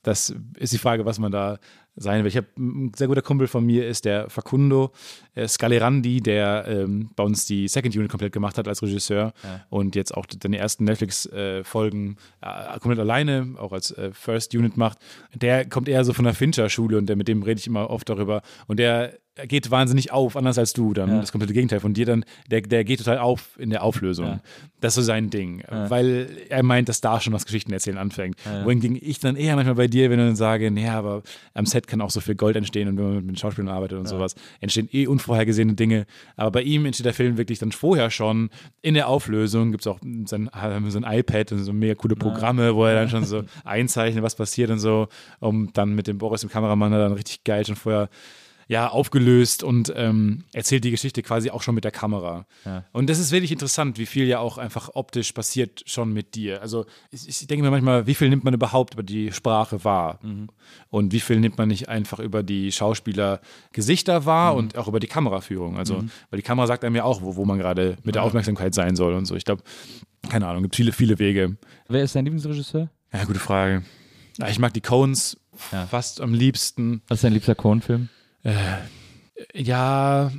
Das 0.03 0.33
ist 0.57 0.73
die 0.73 0.77
Frage, 0.77 1.05
was 1.05 1.17
man 1.19 1.31
da 1.31 1.57
sein 1.95 2.23
will. 2.23 2.29
Ich 2.29 2.37
habe 2.37 2.47
ein 2.57 2.91
sehr 2.95 3.07
guter 3.07 3.21
Kumpel 3.21 3.47
von 3.47 3.65
mir 3.65 3.87
ist 3.87 4.05
der 4.05 4.29
Facundo 4.29 4.91
äh, 5.33 5.47
Scalerandi, 5.47 6.21
der 6.21 6.65
ähm, 6.67 7.09
bei 7.15 7.23
uns 7.23 7.45
die 7.45 7.67
Second 7.67 7.95
Unit 7.95 8.09
komplett 8.09 8.33
gemacht 8.33 8.57
hat 8.57 8.67
als 8.67 8.81
Regisseur 8.81 9.33
und 9.69 9.95
jetzt 9.95 10.15
auch 10.15 10.25
seine 10.41 10.57
ersten 10.57 10.83
Netflix-Folgen 10.85 12.17
äh, 12.41 12.79
komplett 12.79 12.99
alleine, 12.99 13.55
auch 13.57 13.71
als 13.71 13.91
äh, 13.91 14.11
First 14.13 14.53
Unit 14.55 14.77
macht. 14.77 14.99
Der 15.33 15.65
kommt 15.65 15.87
eher 15.87 16.03
so 16.03 16.13
von 16.13 16.25
der 16.25 16.33
Fincher-Schule 16.33 16.97
und 16.97 17.07
der, 17.07 17.15
mit 17.15 17.27
dem 17.27 17.43
rede 17.43 17.59
ich 17.59 17.67
immer 17.67 17.89
oft 17.89 18.09
darüber. 18.09 18.41
Und 18.67 18.79
der 18.79 19.13
geht 19.47 19.69
wahnsinnig 19.69 20.11
auf, 20.13 20.37
anders 20.37 20.57
als 20.57 20.71
du. 20.73 20.93
Dann 20.93 21.19
das 21.19 21.31
komplette 21.31 21.53
Gegenteil 21.53 21.81
von 21.81 21.93
dir. 21.93 22.05
Dann 22.05 22.23
der, 22.49 22.61
der 22.61 22.85
geht 22.85 22.99
total 22.99 23.17
auf 23.17 23.59
in 23.59 23.69
der 23.69 23.83
Auflösung. 23.83 24.25
Ja. 24.25 24.39
Das 24.79 24.93
ist 24.93 24.95
so 24.95 25.01
sein 25.01 25.29
Ding, 25.29 25.63
weil 25.67 26.29
er 26.49 26.63
meint, 26.63 26.87
dass 26.89 27.01
da 27.01 27.19
schon 27.19 27.33
das 27.33 27.45
Geschichten 27.45 27.73
erzählen 27.73 27.97
anfängt. 27.97 28.37
Wohingegen 28.63 28.97
ich 29.01 29.19
dann 29.19 29.35
eher 29.35 29.55
manchmal 29.55 29.75
bei 29.75 29.87
dir, 29.87 30.09
wenn 30.09 30.19
du 30.19 30.25
dann 30.25 30.35
sage, 30.35 30.69
ja, 30.69 30.97
aber 30.97 31.23
am 31.53 31.65
Set 31.65 31.84
kann 31.87 32.01
auch 32.01 32.11
so 32.11 32.19
viel 32.19 32.35
Gold 32.35 32.55
entstehen 32.55 32.87
und 32.87 32.97
wenn 32.97 33.05
man 33.05 33.15
mit 33.17 33.27
den 33.27 33.35
Schauspielern 33.35 33.69
arbeitet 33.69 33.97
und 33.99 34.07
sowas, 34.07 34.35
entstehen 34.61 34.89
eh 34.91 35.07
unvorhergesehene 35.07 35.73
Dinge. 35.73 36.05
Aber 36.35 36.51
bei 36.51 36.61
ihm 36.61 36.85
entsteht 36.85 37.05
der 37.05 37.13
Film 37.13 37.37
wirklich 37.37 37.59
dann 37.59 37.71
vorher 37.71 38.09
schon 38.09 38.49
in 38.81 38.93
der 38.93 39.07
Auflösung. 39.07 39.71
Gibt 39.71 39.83
es 39.83 39.87
auch 39.87 39.99
sein, 40.25 40.49
so 40.89 40.99
ein 40.99 41.05
iPad 41.07 41.51
und 41.51 41.63
so 41.63 41.73
mega 41.73 41.95
coole 41.95 42.15
Programme, 42.15 42.75
wo 42.75 42.85
er 42.85 42.95
dann 42.95 43.09
schon 43.09 43.25
so 43.25 43.43
einzeichnet, 43.63 44.23
was 44.23 44.35
passiert 44.35 44.69
und 44.69 44.79
so, 44.79 45.07
um 45.39 45.71
dann 45.73 45.95
mit 45.95 46.07
dem 46.07 46.17
Boris, 46.17 46.41
dem 46.41 46.49
Kameramann, 46.49 46.91
dann 46.91 47.13
richtig 47.13 47.43
geil 47.43 47.65
schon 47.65 47.75
vorher 47.75 48.09
ja, 48.67 48.87
aufgelöst 48.89 49.61
und 49.63 49.93
ähm, 49.95 50.43
erzählt 50.53 50.83
die 50.83 50.91
Geschichte 50.91 51.21
quasi 51.21 51.51
auch 51.51 51.61
schon 51.61 51.75
mit 51.75 51.83
der 51.83 51.91
Kamera. 51.91 52.45
Und 52.91 53.09
das 53.09 53.19
ist 53.19 53.31
wirklich 53.31 53.51
interessant, 53.51 53.97
wie 53.99 54.05
viel 54.07 54.25
ja 54.25 54.39
auch 54.39 54.57
einfach 54.57 54.89
optisch 54.95 55.31
passiert 55.33 55.83
schon 55.85 56.13
mit 56.13 56.33
dir. 56.35 56.61
Also 56.61 56.85
ich, 57.11 57.27
ich 57.27 57.45
denke 57.47 57.63
mir 57.63 57.69
manchmal, 57.71 58.07
wie 58.07 58.15
viel 58.15 58.29
nimmt 58.29 58.43
man 58.43 58.53
überhaupt 58.55 58.95
über 58.95 59.03
die 59.03 59.31
Sprache 59.31 59.83
wahr? 59.83 60.19
Und 60.89 61.11
wie 61.11 61.19
viel 61.19 61.39
nimmt 61.39 61.57
man 61.57 61.67
nicht 61.67 61.89
einfach 61.89 62.19
über 62.19 62.41
die 62.41 62.71
Schauspieler 62.71 63.39
Gesichter 63.71 64.25
wahr 64.25 64.55
und 64.55 64.77
auch 64.77 64.87
über 64.87 64.99
die 64.99 65.07
Kameraführung? 65.07 65.77
Also, 65.77 66.03
weil 66.29 66.37
die 66.37 66.43
Kamera 66.43 66.65
sagt 66.67 66.83
einem 66.83 66.95
ja 66.95 67.03
auch, 67.03 67.21
wo, 67.21 67.35
wo 67.35 67.45
man 67.45 67.59
gerade 67.59 67.97
mit 68.03 68.15
der 68.15 68.23
Aufmerksamkeit 68.23 68.73
sein 68.73 68.95
soll 68.95 69.13
und 69.13 69.25
so. 69.25 69.35
Ich 69.35 69.45
glaube, 69.45 69.61
keine 70.29 70.47
Ahnung, 70.47 70.63
gibt 70.63 70.75
viele, 70.75 70.91
viele 70.91 71.19
Wege. 71.19 71.57
Wer 71.87 72.03
ist 72.03 72.15
dein 72.15 72.25
Lieblingsregisseur? 72.25 72.89
Ja, 73.13 73.23
gute 73.25 73.39
Frage. 73.39 73.83
Ja, 74.39 74.49
ich 74.49 74.57
mag 74.59 74.73
die 74.73 74.81
Cones 74.81 75.37
Ja. 75.71 75.85
fast 75.85 76.19
am 76.19 76.33
liebsten. 76.33 77.01
Was 77.07 77.19
ist 77.19 77.23
dein 77.23 77.33
liebster 77.33 77.55
Cohen-Film? 78.53 78.77
Ja, 79.53 80.31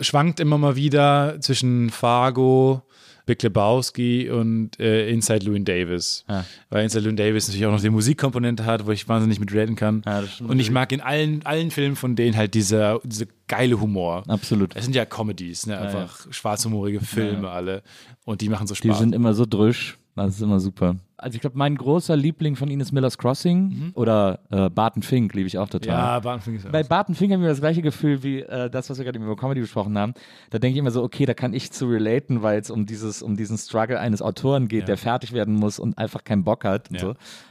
schwankt 0.00 0.40
immer 0.40 0.58
mal 0.58 0.76
wieder 0.76 1.36
zwischen 1.40 1.90
Fargo, 1.90 2.82
Big 3.26 3.42
Lebowski 3.42 4.28
und 4.28 4.78
äh, 4.78 5.08
Inside 5.08 5.46
Llewyn 5.46 5.64
Davis. 5.64 6.24
Ja. 6.28 6.44
Weil 6.68 6.84
Inside 6.84 7.04
Llewyn 7.04 7.16
Davis 7.16 7.46
natürlich 7.46 7.64
auch 7.66 7.72
noch 7.72 7.80
die 7.80 7.90
Musikkomponente 7.90 8.66
hat, 8.66 8.86
wo 8.86 8.90
ich 8.90 9.08
wahnsinnig 9.08 9.40
mit 9.40 9.52
reden 9.52 9.76
kann. 9.76 10.02
Ja, 10.04 10.24
und 10.46 10.58
ich 10.58 10.70
mag 10.70 10.92
in 10.92 11.00
allen, 11.00 11.44
allen 11.46 11.70
Filmen 11.70 11.96
von 11.96 12.16
denen 12.16 12.36
halt 12.36 12.54
dieser, 12.54 13.00
diese 13.04 13.26
geile 13.48 13.80
Humor. 13.80 14.24
Absolut. 14.28 14.76
Es 14.76 14.84
sind 14.84 14.94
ja 14.94 15.06
Comedies, 15.06 15.66
ne? 15.66 15.78
einfach 15.78 16.26
schwarzhumorige 16.30 17.00
Filme 17.00 17.48
alle. 17.50 17.82
Und 18.24 18.40
die 18.40 18.48
machen 18.48 18.66
so 18.66 18.74
Die 18.74 18.88
Spaß. 18.88 18.98
sind 18.98 19.14
immer 19.14 19.32
so 19.32 19.46
drüsch. 19.46 19.96
Das 20.16 20.36
ist 20.36 20.40
immer 20.42 20.60
super. 20.60 20.96
Also 21.16 21.34
ich 21.36 21.40
glaube, 21.40 21.56
mein 21.58 21.74
großer 21.76 22.16
Liebling 22.16 22.54
von 22.54 22.68
ihnen 22.68 22.80
ist 22.80 22.92
Miller's 22.92 23.18
Crossing 23.18 23.92
oder 23.94 24.40
äh, 24.50 24.68
Barton 24.68 25.02
Fink, 25.02 25.32
liebe 25.34 25.46
ich 25.46 25.58
auch 25.58 25.68
total. 25.68 25.88
Ja, 25.88 26.20
Bahnfing 26.20 26.56
ist 26.56 26.70
Bei 26.70 26.82
Barton 26.82 27.14
Fink 27.14 27.32
haben 27.32 27.40
wir 27.40 27.48
das 27.48 27.60
gleiche 27.60 27.82
Gefühl 27.82 28.22
wie 28.22 28.40
äh, 28.40 28.68
das, 28.70 28.90
was 28.90 28.98
wir 28.98 29.04
gerade 29.04 29.18
über 29.18 29.34
Comedy 29.36 29.60
besprochen 29.60 29.96
haben. 29.98 30.14
Da 30.50 30.58
denke 30.58 30.74
ich 30.74 30.78
immer 30.78 30.90
so, 30.90 31.02
okay, 31.02 31.24
da 31.24 31.34
kann 31.34 31.52
ich 31.54 31.72
zu 31.72 31.86
relaten, 31.86 32.42
weil 32.42 32.60
es 32.60 32.70
um 32.70 32.84
dieses, 32.86 33.22
um 33.22 33.36
diesen 33.36 33.56
Struggle 33.58 33.98
eines 33.98 34.22
Autoren 34.22 34.68
geht, 34.68 34.80
Ja. 34.80 34.86
der 34.86 34.96
fertig 34.98 35.32
werden 35.32 35.54
muss 35.54 35.78
und 35.78 35.96
einfach 35.98 36.22
keinen 36.24 36.44
Bock 36.44 36.64
hat 36.64 36.90
und 36.90 36.96
Ja. 36.96 37.00
so. 37.00 37.10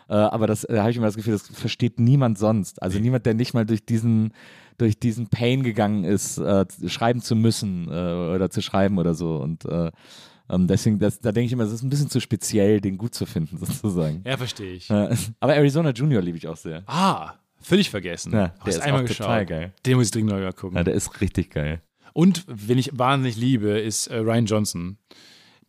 Äh, 0.09 0.13
aber 0.13 0.45
das 0.47 0.63
äh, 0.65 0.77
habe 0.79 0.91
ich 0.91 0.97
immer 0.97 1.07
das 1.07 1.15
Gefühl, 1.15 1.33
das 1.33 1.47
versteht 1.47 1.99
niemand 1.99 2.37
sonst. 2.37 2.81
Also 2.81 2.99
niemand, 2.99 3.25
der 3.25 3.33
nicht 3.33 3.53
mal 3.53 3.65
durch 3.65 3.85
diesen 3.85 4.33
durch 4.79 4.99
diesen 4.99 5.27
Pain 5.27 5.61
gegangen 5.61 6.03
ist, 6.03 6.39
äh, 6.39 6.65
schreiben 6.87 7.21
zu 7.21 7.35
müssen 7.35 7.87
äh, 7.89 7.91
oder 8.35 8.49
zu 8.49 8.61
schreiben 8.61 8.97
oder 8.97 9.13
so. 9.13 9.35
Und 9.37 9.65
äh, 9.65 9.91
ähm, 10.49 10.67
deswegen, 10.67 10.99
das, 10.99 11.19
da 11.19 11.31
denke 11.31 11.47
ich 11.47 11.51
immer, 11.53 11.63
es 11.63 11.71
ist 11.71 11.83
ein 11.83 11.89
bisschen 11.89 12.09
zu 12.09 12.19
speziell, 12.19 12.81
den 12.81 12.97
gut 12.97 13.15
zu 13.15 13.25
finden, 13.25 13.57
sozusagen. 13.65 14.23
Ja, 14.25 14.37
verstehe 14.37 14.73
ich. 14.73 14.89
Äh, 14.89 15.15
aber 15.39 15.55
Arizona 15.55 15.91
Junior 15.91 16.21
liebe 16.21 16.37
ich 16.37 16.47
auch 16.47 16.57
sehr. 16.57 16.83
Ah, 16.87 17.33
völlig 17.61 17.89
vergessen. 17.89 18.33
Ja, 18.33 18.53
Hast 18.57 18.65
der 18.65 18.73
ist 18.73 18.81
einmal 18.81 19.03
geschaut. 19.03 19.25
total 19.27 19.45
geil. 19.45 19.73
Den 19.85 19.97
muss 19.97 20.07
ich 20.07 20.11
dringend 20.11 20.31
mal 20.31 20.53
gucken. 20.53 20.77
Ja, 20.77 20.83
der 20.83 20.93
ist 20.93 21.21
richtig 21.21 21.51
geil. 21.51 21.81
Und 22.13 22.45
wen 22.47 22.77
ich 22.77 22.91
wahnsinnig 22.97 23.37
liebe, 23.37 23.79
ist 23.79 24.07
äh, 24.07 24.17
Ryan 24.17 24.45
Johnson. 24.45 24.97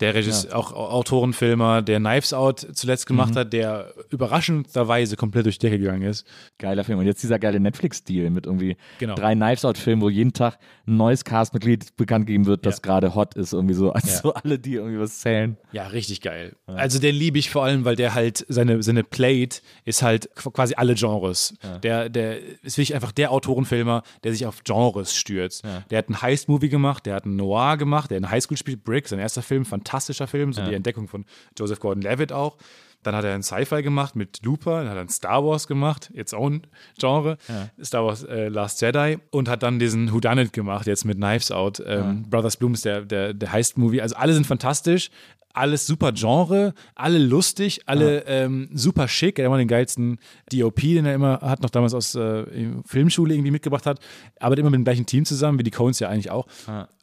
Der 0.01 0.15
Regisseur, 0.15 0.57
auch 0.57 0.73
Autorenfilmer, 0.73 1.83
der 1.83 1.99
Knives 2.01 2.33
Out 2.33 2.67
zuletzt 2.75 3.05
Mhm. 3.09 3.15
gemacht 3.17 3.37
hat, 3.37 3.53
der 3.53 3.93
überraschenderweise 4.11 5.17
komplett 5.17 5.47
durch 5.47 5.59
die 5.59 5.67
Decke 5.67 5.79
gegangen 5.79 6.03
ist. 6.03 6.27
Geiler 6.59 6.85
Film. 6.85 6.99
Und 6.99 7.07
jetzt 7.07 7.23
dieser 7.23 7.39
geile 7.39 7.61
Netflix-Deal 7.61 8.31
mit 8.31 8.47
irgendwie 8.47 8.77
Genau. 8.99 9.15
drei 9.15 9.35
Knives-Out-Filmen, 9.35 10.03
wo 10.03 10.09
jeden 10.09 10.33
Tag 10.33 10.59
ein 10.87 10.97
neues 10.97 11.25
Castmitglied 11.25 11.97
bekannt 11.97 12.27
gegeben 12.27 12.47
wird, 12.47 12.67
das 12.67 12.77
Ja. 12.77 12.83
gerade 12.83 13.15
hot 13.15 13.35
ist, 13.35 13.53
irgendwie 13.53 13.75
so. 13.75 13.93
Also 13.93 14.29
Ja. 14.31 14.35
alle, 14.43 14.59
die 14.59 14.75
irgendwie 14.75 14.99
was 14.99 15.21
zählen. 15.21 15.57
Ja, 15.73 15.87
richtig 15.87 16.21
geil. 16.21 16.57
Also 16.67 16.99
den 16.99 17.15
liebe 17.15 17.39
ich 17.39 17.51
vor 17.51 17.65
allem, 17.65 17.85
weil 17.85 17.97
der 17.97 18.15
halt, 18.15 18.45
seine, 18.49 18.83
seine 18.83 19.05
Plate 19.05 19.61
ist 19.85 20.03
halt 20.03 20.29
qu- 20.37 20.51
quasi 20.53 20.75
alle 20.77 20.95
Genres. 20.95 21.55
Der, 21.83 22.09
der 22.09 22.39
ist 22.63 22.77
wirklich 22.77 22.95
einfach 22.95 23.13
der 23.13 23.31
Autorenfilmer, 23.31 24.03
der 24.25 24.33
sich 24.33 24.47
auf 24.47 24.65
Genres 24.65 25.15
stürzt. 25.15 25.65
Der 25.91 25.99
hat 25.99 26.09
einen 26.09 26.21
Heist-Movie 26.21 26.69
gemacht, 26.69 27.07
der 27.07 27.15
hat 27.15 27.25
einen 27.25 27.37
Noir 27.37 27.77
gemacht, 27.77 28.11
der 28.11 28.19
in 28.19 28.31
Highschool 28.31 28.57
spielt, 28.57 28.85
Brick, 28.85 29.09
sein 29.09 29.19
erster 29.19 29.43
Film, 29.43 29.65
fantastischer 29.95 30.27
Film, 30.27 30.53
so 30.53 30.63
die 30.65 30.75
Entdeckung 30.75 31.09
von 31.09 31.25
Joseph 31.59 31.81
Gordon-Levitt 31.81 32.33
auch. 32.33 32.57
Dann 33.03 33.15
hat 33.15 33.25
er 33.25 33.35
einen 33.35 33.43
Sci-Fi 33.43 33.83
gemacht 33.83 34.17
mit 34.17 34.43
Looper, 34.45 34.79
dann 34.79 34.89
hat 34.89 34.97
er 34.97 35.01
einen 35.01 35.11
Star 35.11 35.45
Wars 35.45 35.67
gemacht, 35.67 36.11
its 36.15 36.33
own 36.33 36.63
Genre, 36.99 37.37
Star 37.83 38.07
Wars 38.07 38.25
äh, 38.25 38.49
Last 38.49 38.81
Jedi 38.81 39.19
und 39.31 39.49
hat 39.49 39.63
dann 39.63 39.79
diesen 39.79 40.11
Whodunit 40.11 40.55
gemacht, 40.55 40.87
jetzt 40.87 41.05
mit 41.05 41.19
Knives 41.19 41.51
Out. 41.51 41.83
Ähm, 41.87 42.23
Brothers 42.31 42.57
Bloom 42.57 42.73
ist 42.73 42.87
der, 42.87 43.03
der, 43.03 43.35
der 43.35 43.53
Heist-Movie. 43.53 44.01
Also 44.01 44.17
alle 44.17 44.33
sind 44.33 44.47
fantastisch, 44.47 45.11
alles 45.55 45.87
super 45.87 46.13
Genre, 46.13 46.75
alle 46.95 47.19
lustig, 47.19 47.83
alle 47.87 48.27
ähm, 48.27 48.69
super 48.75 49.09
schick. 49.09 49.39
Er 49.39 49.45
hat 49.45 49.47
immer 49.47 49.59
den 49.59 49.69
geilsten 49.69 50.19
DOP, 50.53 50.81
den 50.81 51.07
er 51.07 51.15
immer 51.15 51.41
hat, 51.41 51.63
noch 51.63 51.71
damals 51.71 51.95
aus 51.95 52.15
äh, 52.15 52.45
Filmschule 52.85 53.35
irgendwie 53.35 53.53
mitgebracht 53.53 53.87
hat. 53.87 54.01
Arbeitet 54.41 54.61
immer 54.61 54.71
mit 54.71 54.79
dem 54.79 54.85
gleichen 54.85 55.07
Team 55.07 55.25
zusammen, 55.25 55.59
wie 55.59 55.63
die 55.63 55.71
Coens 55.71 56.01
ja 56.01 56.09
eigentlich 56.09 56.31
auch. 56.31 56.47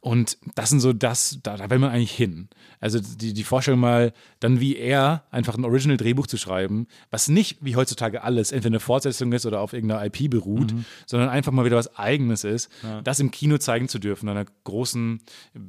Und 0.00 0.36
das 0.54 0.70
sind 0.70 0.80
so 0.80 0.92
das, 0.92 1.38
da, 1.42 1.56
da 1.56 1.70
will 1.70 1.78
man 1.78 1.90
eigentlich 1.90 2.12
hin. 2.12 2.48
Also 2.80 2.98
die, 3.00 3.32
die 3.32 3.44
Vorstellung 3.44 3.80
mal, 3.80 4.12
dann 4.40 4.60
wie 4.60 4.76
er 4.76 5.24
einfach 5.30 5.56
ein 5.56 5.64
Original-Drehbuch 5.64 6.26
zu 6.26 6.36
schreiben, 6.36 6.88
was 7.10 7.28
nicht 7.28 7.58
wie 7.60 7.76
heutzutage 7.76 8.22
alles 8.22 8.52
entweder 8.52 8.72
eine 8.72 8.80
Fortsetzung 8.80 9.32
ist 9.32 9.46
oder 9.46 9.60
auf 9.60 9.72
irgendeiner 9.72 10.04
IP 10.04 10.28
beruht, 10.28 10.74
sondern 11.06 11.28
einfach 11.28 11.52
mal 11.52 11.64
wieder 11.64 11.76
was 11.76 11.96
Eigenes 11.96 12.44
ist, 12.44 12.68
das 13.04 13.20
im 13.20 13.30
Kino 13.30 13.58
zeigen 13.58 13.88
zu 13.88 13.98
dürfen, 13.98 14.28
einer 14.28 14.44
großen, 14.64 15.20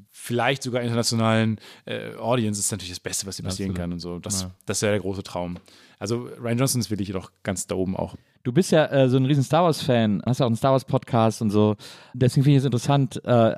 vielleicht 0.09 0.63
sogar 0.63 0.81
internationalen 0.81 1.59
äh, 1.85 2.15
Audience, 2.15 2.59
natürlich 2.73 2.91
das 2.91 2.99
Beste, 2.99 3.25
was 3.27 3.37
dir 3.37 3.43
passieren 3.43 3.73
kann 3.73 3.91
und 3.93 3.99
so. 3.99 4.19
Das, 4.19 4.47
das 4.65 4.77
ist 4.77 4.81
ja 4.81 4.89
der 4.91 4.99
große 4.99 5.23
Traum. 5.23 5.57
Also 5.99 6.27
Ryan 6.41 6.57
Johnson 6.57 6.81
ist 6.81 6.89
wirklich 6.89 7.11
doch 7.11 7.31
ganz 7.43 7.65
da 7.67 7.75
oben 7.75 7.95
auch. 7.95 8.15
Du 8.43 8.51
bist 8.51 8.71
ja 8.71 8.85
äh, 8.87 9.07
so 9.09 9.15
ein 9.17 9.25
riesen 9.25 9.43
Star 9.43 9.63
Wars-Fan, 9.63 10.21
hast 10.25 10.39
ja 10.39 10.45
auch 10.45 10.49
einen 10.49 10.57
Star 10.57 10.73
Wars-Podcast 10.73 11.41
und 11.41 11.49
so. 11.49 11.75
Deswegen 12.13 12.43
finde 12.43 12.57
ich 12.57 12.61
es 12.61 12.65
interessant. 12.65 13.21
Äh, 13.23 13.55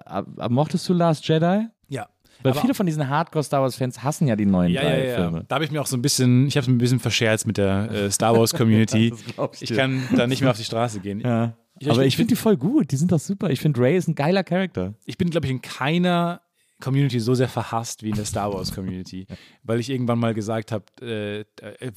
mochtest 0.49 0.87
du 0.87 0.93
Last 0.93 1.27
Jedi? 1.27 1.65
Ja. 1.89 2.07
Weil 2.43 2.51
Aber- 2.51 2.61
viele 2.61 2.73
von 2.75 2.85
diesen 2.85 3.07
Hardcore-Star 3.09 3.61
Wars-Fans 3.63 4.03
hassen 4.03 4.27
ja 4.27 4.35
die 4.35 4.45
neuen 4.45 4.71
Ja, 4.71 4.81
drei 4.81 4.99
ja, 4.99 5.05
ja. 5.11 5.15
Filme. 5.15 5.45
Da 5.47 5.55
habe 5.55 5.65
ich 5.65 5.71
mir 5.71 5.81
auch 5.81 5.87
so 5.87 5.97
ein 5.97 6.03
bisschen, 6.03 6.45
ich 6.47 6.55
habe 6.57 6.63
es 6.63 6.67
ein 6.67 6.77
bisschen 6.77 6.99
verscherzt 6.99 7.47
mit 7.47 7.57
der 7.57 7.89
äh, 7.91 8.11
Star 8.11 8.37
Wars 8.37 8.53
Community. 8.53 9.09
Das 9.15 9.25
glaub 9.35 9.55
ich 9.55 9.61
ich 9.63 9.69
dir. 9.69 9.77
kann 9.77 10.03
da 10.15 10.27
nicht 10.27 10.41
mehr 10.41 10.51
auf 10.51 10.57
die 10.57 10.63
Straße 10.65 10.99
gehen. 10.99 11.21
Ja. 11.21 11.53
Ich- 11.79 11.89
Aber 11.89 12.01
ich- 12.01 12.09
ich 12.09 12.17
finde 12.17 12.35
die 12.35 12.39
voll 12.39 12.55
gut. 12.57 12.91
Die 12.91 12.95
sind 12.97 13.11
doch 13.11 13.19
super. 13.19 13.49
Ich 13.49 13.61
finde, 13.61 13.79
Ray 13.81 13.97
ist 13.97 14.07
ein 14.07 14.13
geiler 14.15 14.43
Charakter. 14.43 14.93
Ich 15.05 15.17
bin, 15.17 15.31
glaube 15.31 15.47
ich, 15.47 15.51
in 15.51 15.61
keiner 15.63 16.41
Community 16.85 17.19
so 17.19 17.33
sehr 17.33 17.49
verhasst 17.49 18.01
wie 18.03 18.09
in 18.09 18.15
der 18.15 18.23
Star 18.25 18.53
Wars 18.53 18.73
Community, 18.73 19.27
weil 19.63 19.79
ich 19.81 19.89
irgendwann 19.89 20.19
mal 20.19 20.33
gesagt 20.33 20.71
habe, 20.71 20.85
äh, 21.01 21.39
äh, 21.41 21.45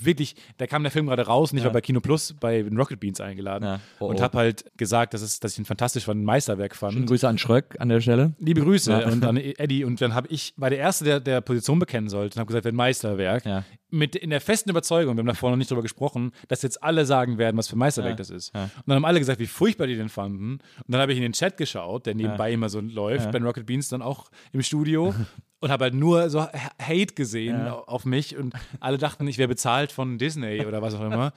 wirklich, 0.01 0.35
da 0.57 0.67
kam 0.67 0.83
der 0.83 0.91
Film 0.91 1.07
gerade 1.07 1.27
raus 1.27 1.53
und 1.53 1.59
ich 1.59 1.65
war 1.65 1.73
bei 1.73 1.81
Kino 1.81 2.01
Plus 2.01 2.35
bei 2.41 2.65
Rocket 2.77 2.99
Beans 2.99 3.21
eingeladen 3.21 3.65
Ja. 3.65 3.81
Oh, 4.01 4.07
und 4.07 4.19
oh. 4.19 4.23
habe 4.23 4.39
halt 4.39 4.65
gesagt, 4.77 5.15
dass, 5.15 5.23
es, 5.23 5.39
dass 5.39 5.53
ich 5.53 5.59
ihn 5.61 5.65
fantastisch 5.65 6.05
fand, 6.05 6.21
ein 6.21 6.25
Meisterwerk 6.25 6.75
fand. 6.75 7.07
Grüße 7.07 7.29
an 7.29 7.39
Schröck 7.39 7.77
an 7.79 7.89
der 7.89 8.01
Stelle. 8.01 8.33
Liebe 8.39 8.63
Grüße 8.63 8.91
Ja. 8.91 9.09
und 9.09 9.25
an 9.25 9.37
Eddie. 9.59 9.85
Und 9.85 10.01
dann 10.01 10.15
habe 10.15 10.27
ich, 10.29 10.55
war 10.57 10.71
der 10.71 10.79
Erste, 10.79 11.05
der 11.05 11.21
der 11.21 11.41
Position 11.43 11.79
bekennen 11.79 12.09
sollte 12.09 12.37
und 12.37 12.41
habe 12.41 12.47
gesagt, 12.49 12.67
ein 12.67 12.75
Meisterwerk. 12.75 13.45
Ja. 13.45 13.65
Mit 13.91 14.17
in 14.17 14.29
der 14.31 14.41
festen 14.43 14.69
Überzeugung, 14.69 15.17
wir 15.17 15.21
haben 15.21 15.27
davor 15.27 15.51
noch 15.51 15.57
nicht 15.57 15.71
drüber 15.71 15.81
gesprochen, 15.83 16.33
dass 16.49 16.61
jetzt 16.63 16.83
alle 16.83 17.07
sagen 17.07 17.39
werden, 17.39 17.57
was 17.57 17.69
für 17.69 17.77
ein 17.77 17.79
Meisterwerk 17.79 18.13
Ja. 18.13 18.17
das 18.17 18.31
ist. 18.31 18.55
Ja. 18.55 18.65
Und 18.65 18.71
dann 18.87 18.97
haben 18.97 19.05
alle 19.07 19.19
gesagt, 19.19 19.41
wie 19.41 19.47
furchtbar 19.47 19.87
die 19.87 19.97
den 19.97 20.09
fanden. 20.11 20.53
Und 20.53 20.61
dann 20.89 21.01
habe 21.01 21.13
ich 21.13 21.19
in 21.19 21.23
den 21.23 21.33
Chat 21.33 21.57
geschaut, 21.57 22.07
der 22.07 22.15
nebenbei 22.15 22.53
immer 22.53 22.69
so 22.69 22.81
läuft, 22.81 23.25
Ja. 23.27 23.31
bei 23.31 23.39
den 23.39 23.47
Rocket 23.47 23.65
Beans 23.67 23.89
dann 23.89 24.03
auch 24.03 24.31
im 24.53 24.63
Studio. 24.63 24.78
Und 25.61 25.71
habe 25.73 25.87
halt 25.87 25.95
nur 25.95 26.31
so 26.31 26.41
Hate 26.81 27.15
gesehen 27.17 27.67
auf 27.67 28.05
mich 28.05 28.37
und 28.37 28.55
alle 28.79 28.97
dachten, 28.97 29.27
ich 29.27 29.39
wäre 29.39 29.49
bezahlt 29.49 29.91
von 29.91 30.17
Disney 30.17 30.65
oder 30.65 30.83
was 30.83 30.95
auch 30.95 31.01
immer. 31.01 31.33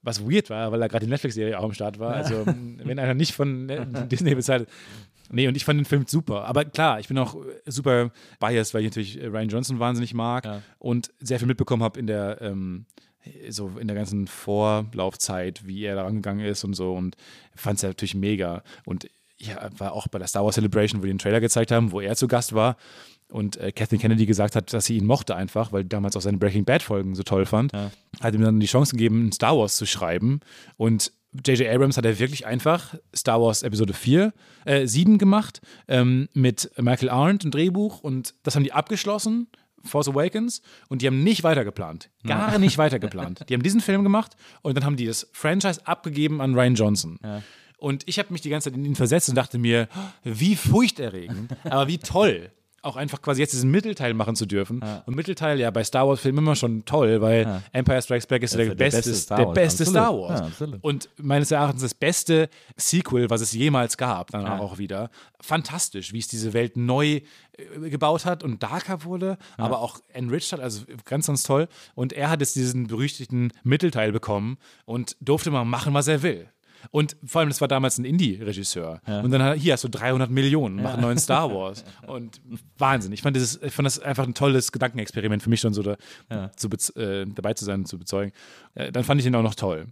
Was 0.00 0.22
weird 0.24 0.48
war, 0.48 0.70
weil 0.70 0.78
da 0.78 0.86
gerade 0.86 1.06
die 1.06 1.10
Netflix-Serie 1.10 1.58
auch 1.58 1.64
am 1.64 1.72
Start 1.72 1.98
war. 1.98 2.14
Also, 2.14 2.46
wenn 2.46 3.00
einer 3.00 3.14
nicht 3.14 3.34
von 3.34 3.66
Ne- 3.66 3.84
Disney 4.08 4.32
bezahlt. 4.36 4.68
Nee, 5.32 5.48
und 5.48 5.56
ich 5.56 5.64
fand 5.64 5.80
den 5.80 5.86
Film 5.86 6.04
super. 6.06 6.44
Aber 6.44 6.64
klar, 6.66 7.00
ich 7.00 7.08
bin 7.08 7.18
auch 7.18 7.34
super 7.66 8.12
biased, 8.38 8.74
weil 8.74 8.82
ich 8.82 8.90
natürlich 8.90 9.20
äh, 9.20 9.26
Ryan 9.26 9.48
Johnson 9.48 9.80
wahnsinnig 9.80 10.14
mag 10.14 10.44
Ja. 10.44 10.62
und 10.78 11.10
sehr 11.18 11.40
viel 11.40 11.48
mitbekommen 11.48 11.82
habe 11.82 11.98
in 11.98 12.06
der, 12.06 12.40
ähm, 12.42 12.86
so 13.48 13.72
in 13.80 13.88
der 13.88 13.96
ganzen 13.96 14.28
Vorlaufzeit, 14.28 15.66
wie 15.66 15.82
er 15.84 15.96
da 15.96 16.04
rangegangen 16.04 16.44
ist 16.46 16.62
und 16.62 16.74
so. 16.74 16.94
Und 16.94 17.16
fand 17.56 17.76
es 17.76 17.82
ja 17.82 17.88
natürlich 17.88 18.14
mega. 18.14 18.62
Und 18.84 19.08
ja, 19.38 19.68
war 19.78 19.92
auch 19.92 20.08
bei 20.08 20.18
der 20.18 20.28
Star 20.28 20.44
Wars 20.44 20.54
Celebration, 20.54 21.00
wo 21.00 21.04
die 21.04 21.12
den 21.12 21.18
Trailer 21.18 21.40
gezeigt 21.40 21.70
haben, 21.70 21.92
wo 21.92 22.00
er 22.00 22.16
zu 22.16 22.28
Gast 22.28 22.54
war. 22.54 22.76
Und 23.28 23.56
äh, 23.56 23.72
Kathleen 23.72 24.00
Kennedy 24.00 24.26
gesagt 24.26 24.54
hat, 24.54 24.72
dass 24.72 24.84
sie 24.84 24.96
ihn 24.96 25.06
mochte 25.06 25.34
einfach, 25.34 25.72
weil 25.72 25.84
damals 25.84 26.16
auch 26.16 26.20
seine 26.20 26.38
Breaking 26.38 26.64
Bad 26.64 26.82
Folgen 26.82 27.14
so 27.14 27.22
toll 27.22 27.46
fand. 27.46 27.72
Ja. 27.72 27.90
Hat 28.20 28.34
ihm 28.34 28.42
dann 28.42 28.60
die 28.60 28.66
Chance 28.66 28.92
gegeben, 28.92 29.22
einen 29.22 29.32
Star 29.32 29.56
Wars 29.56 29.76
zu 29.76 29.86
schreiben. 29.86 30.40
Und 30.76 31.12
J.J. 31.44 31.68
Abrams 31.68 31.96
hat 31.96 32.04
er 32.04 32.18
wirklich 32.18 32.46
einfach 32.46 32.94
Star 33.14 33.40
Wars 33.40 33.62
Episode 33.62 33.92
4, 33.92 34.32
äh, 34.66 34.86
7 34.86 35.18
gemacht, 35.18 35.60
ähm, 35.88 36.28
mit 36.32 36.70
Michael 36.76 37.10
Arndt, 37.10 37.44
ein 37.44 37.50
Drehbuch. 37.50 38.00
Und 38.00 38.34
das 38.44 38.54
haben 38.54 38.62
die 38.62 38.72
abgeschlossen, 38.72 39.48
Force 39.82 40.08
Awakens, 40.08 40.62
und 40.88 41.02
die 41.02 41.06
haben 41.08 41.24
nicht 41.24 41.42
weitergeplant. 41.42 42.10
Gar 42.24 42.58
nicht 42.58 42.78
weitergeplant. 42.78 43.46
Die 43.48 43.54
haben 43.54 43.62
diesen 43.62 43.80
Film 43.80 44.04
gemacht 44.04 44.36
und 44.62 44.76
dann 44.76 44.84
haben 44.84 44.96
die 44.96 45.06
das 45.06 45.28
Franchise 45.32 45.86
abgegeben 45.86 46.40
an 46.40 46.54
Ryan 46.54 46.74
Johnson. 46.76 47.18
Und 47.84 48.02
ich 48.06 48.18
habe 48.18 48.32
mich 48.32 48.40
die 48.40 48.48
ganze 48.48 48.70
Zeit 48.70 48.78
in 48.78 48.84
ihn 48.86 48.94
versetzt 48.94 49.28
und 49.28 49.34
dachte 49.34 49.58
mir, 49.58 49.88
wie 50.22 50.56
furchterregend, 50.56 51.54
aber 51.64 51.86
wie 51.86 51.98
toll. 51.98 52.50
Auch 52.80 52.96
einfach 52.96 53.22
quasi 53.22 53.40
jetzt 53.40 53.54
diesen 53.54 53.70
Mittelteil 53.70 54.12
machen 54.12 54.36
zu 54.36 54.44
dürfen. 54.44 54.82
Und 55.06 55.16
Mittelteil 55.16 55.58
ja 55.58 55.70
bei 55.70 55.82
Star 55.84 56.06
Wars-Filmen 56.06 56.38
immer 56.44 56.54
schon 56.54 56.84
toll, 56.84 57.20
weil 57.22 57.62
Empire 57.72 58.02
Strikes 58.02 58.26
Back 58.26 58.42
ist 58.42 58.52
Das 58.52 58.56
der, 58.58 58.66
ja 58.66 58.74
der 58.74 58.84
beste, 58.84 58.98
beste 59.10 59.14
Star 59.14 59.36
der 59.38 59.46
Wars. 59.46 59.54
beste 59.54 59.82
Absolut. 59.84 60.02
Star 60.02 60.18
Wars. 60.18 60.60
Ja. 60.60 60.78
Und 60.82 61.08
meines 61.16 61.50
Erachtens 61.50 61.80
das 61.80 61.94
beste 61.94 62.50
Sequel, 62.76 63.30
was 63.30 63.40
es 63.40 63.52
jemals 63.52 63.96
gab, 63.96 64.30
dann 64.32 64.42
Ja. 64.44 64.58
auch 64.58 64.76
wieder. 64.76 65.08
Fantastisch, 65.40 66.12
wie 66.12 66.18
es 66.18 66.28
diese 66.28 66.52
Welt 66.52 66.76
neu 66.76 67.20
äh, 67.56 67.88
gebaut 67.90 68.26
hat 68.26 68.42
und 68.42 68.62
darker 68.62 69.04
wurde, 69.04 69.38
aber 69.56 69.78
auch 69.80 70.00
enriched 70.12 70.52
hat, 70.52 70.60
also 70.60 70.84
ganz, 71.06 71.26
ganz 71.26 71.42
toll. 71.42 71.68
Und 71.94 72.12
er 72.12 72.28
hat 72.28 72.40
jetzt 72.40 72.54
diesen 72.56 72.86
berüchtigten 72.86 73.52
Mittelteil 73.62 74.12
bekommen 74.12 74.58
und 74.84 75.16
durfte 75.20 75.50
mal 75.50 75.64
machen, 75.64 75.94
was 75.94 76.06
er 76.08 76.22
will. 76.22 76.48
Und 76.90 77.16
vor 77.24 77.40
allem, 77.40 77.48
das 77.50 77.60
war 77.60 77.68
damals 77.68 77.98
ein 77.98 78.04
Indie-Regisseur. 78.04 79.00
Und 79.22 79.30
dann 79.30 79.42
hat, 79.42 79.56
hier 79.58 79.72
hast 79.74 79.84
du 79.84 79.88
300 79.88 80.30
Millionen, 80.30 80.76
mach 80.82 80.94
einen 80.94 81.02
neuen 81.02 81.18
Star 81.18 81.50
Wars. 81.54 81.84
Und 82.06 82.40
Wahnsinn. 82.78 83.12
Ich 83.12 83.22
fand, 83.22 83.36
das, 83.36 83.60
ich 83.62 83.72
fand 83.72 83.86
das 83.86 83.98
einfach 83.98 84.24
ein 84.26 84.34
tolles 84.34 84.72
Gedankenexperiment 84.72 85.42
für 85.42 85.50
mich 85.50 85.60
schon 85.60 85.74
so 85.74 85.82
da, 85.82 85.96
zu 86.56 86.68
äh, 86.96 87.26
dabei 87.26 87.54
zu 87.54 87.64
sein 87.64 87.80
und 87.80 87.86
zu 87.86 87.98
bezeugen. 87.98 88.32
Äh, 88.74 88.92
dann 88.92 89.04
fand 89.04 89.20
ich 89.20 89.26
ihn 89.26 89.34
auch 89.34 89.42
noch 89.42 89.54
toll. 89.54 89.86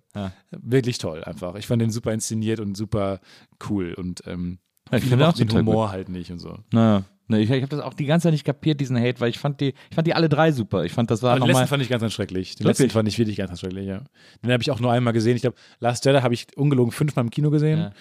Wirklich 0.50 0.98
toll 0.98 1.24
einfach. 1.24 1.54
Ich 1.56 1.66
fand 1.66 1.82
den 1.82 1.90
super 1.90 2.12
inszeniert 2.12 2.60
und 2.60 2.76
super 2.76 3.20
cool. 3.68 3.94
Und 3.94 4.22
ähm, 4.26 4.58
Ja, 4.90 4.98
ich 4.98 5.04
finde 5.04 5.28
auch 5.28 5.32
den 5.32 5.50
Humor 5.50 5.90
halt 5.90 6.08
nicht 6.08 6.30
und 6.30 6.38
so. 6.38 6.58
Naja. 6.72 7.04
Ne, 7.32 7.40
ich 7.40 7.50
ich 7.50 7.62
habe 7.62 7.74
das 7.74 7.80
auch 7.80 7.94
die 7.94 8.06
ganze 8.06 8.24
Zeit 8.24 8.32
nicht 8.32 8.44
kapiert, 8.44 8.80
diesen 8.80 8.96
Hate, 8.98 9.20
weil 9.20 9.30
ich 9.30 9.38
fand 9.38 9.60
die, 9.60 9.74
ich 9.88 9.94
fand 9.94 10.06
die 10.06 10.14
alle 10.14 10.28
drei 10.28 10.52
super. 10.52 10.84
Ich 10.84 10.92
fand, 10.92 11.10
das 11.10 11.22
war 11.22 11.32
Aber 11.32 11.40
den 11.40 11.48
letzten 11.48 11.66
fand 11.66 11.82
ich 11.82 11.88
ganz, 11.88 12.02
ganz 12.02 12.12
schrecklich. 12.12 12.56
Den 12.56 12.66
letzten 12.66 12.90
fand 12.90 13.08
ich 13.08 13.18
wirklich 13.18 13.36
ganz, 13.36 13.50
ganz 13.50 13.60
schrecklich, 13.60 13.86
ja. 13.86 14.04
Den 14.44 14.52
habe 14.52 14.62
ich 14.62 14.70
auch 14.70 14.80
nur 14.80 14.92
einmal 14.92 15.12
gesehen. 15.12 15.34
Ich 15.36 15.42
glaube, 15.42 15.56
Last 15.80 16.04
Jedi 16.04 16.20
habe 16.20 16.34
ich 16.34 16.46
ungelogen 16.56 16.92
fünfmal 16.92 17.24
im 17.24 17.30
Kino 17.30 17.50
gesehen. 17.50 17.78
Ja. 17.78 17.92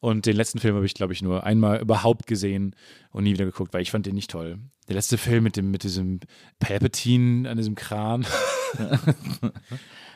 Und 0.00 0.26
den 0.26 0.36
letzten 0.36 0.58
Film 0.58 0.76
habe 0.76 0.86
ich, 0.86 0.94
glaube 0.94 1.12
ich, 1.14 1.22
nur 1.22 1.44
einmal 1.44 1.80
überhaupt 1.80 2.26
gesehen 2.26 2.76
und 3.10 3.24
nie 3.24 3.32
wieder 3.32 3.46
geguckt, 3.46 3.72
weil 3.74 3.82
ich 3.82 3.90
fand 3.90 4.06
den 4.06 4.14
nicht 4.14 4.30
toll. 4.30 4.58
Der 4.88 4.94
letzte 4.94 5.18
Film 5.18 5.42
mit 5.42 5.56
dem, 5.56 5.70
mit 5.70 5.82
diesem 5.82 6.20
Palpatine 6.58 7.48
an 7.48 7.56
diesem 7.56 7.74
Kran. 7.74 8.26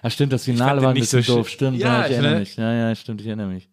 Ja, 0.03 0.11
stimmt, 0.11 0.33
das 0.33 0.45
Finale 0.45 0.83
war 0.83 0.91
ein 0.91 0.95
bisschen 0.95 1.23
so 1.23 1.37
doof. 1.37 1.49
Stimmt, 1.49 1.79
Ja, 1.79 1.89
ja, 1.89 2.01
ich 2.01 2.07
ich 2.07 2.13
erinnere 2.13 2.33
ne- 2.33 2.41
mich. 2.41 2.57
Ja, 2.57 2.73
ja, 2.73 2.95
stimmt, 2.95 3.21
ich 3.21 3.27
erinnere 3.27 3.49
mich. 3.49 3.69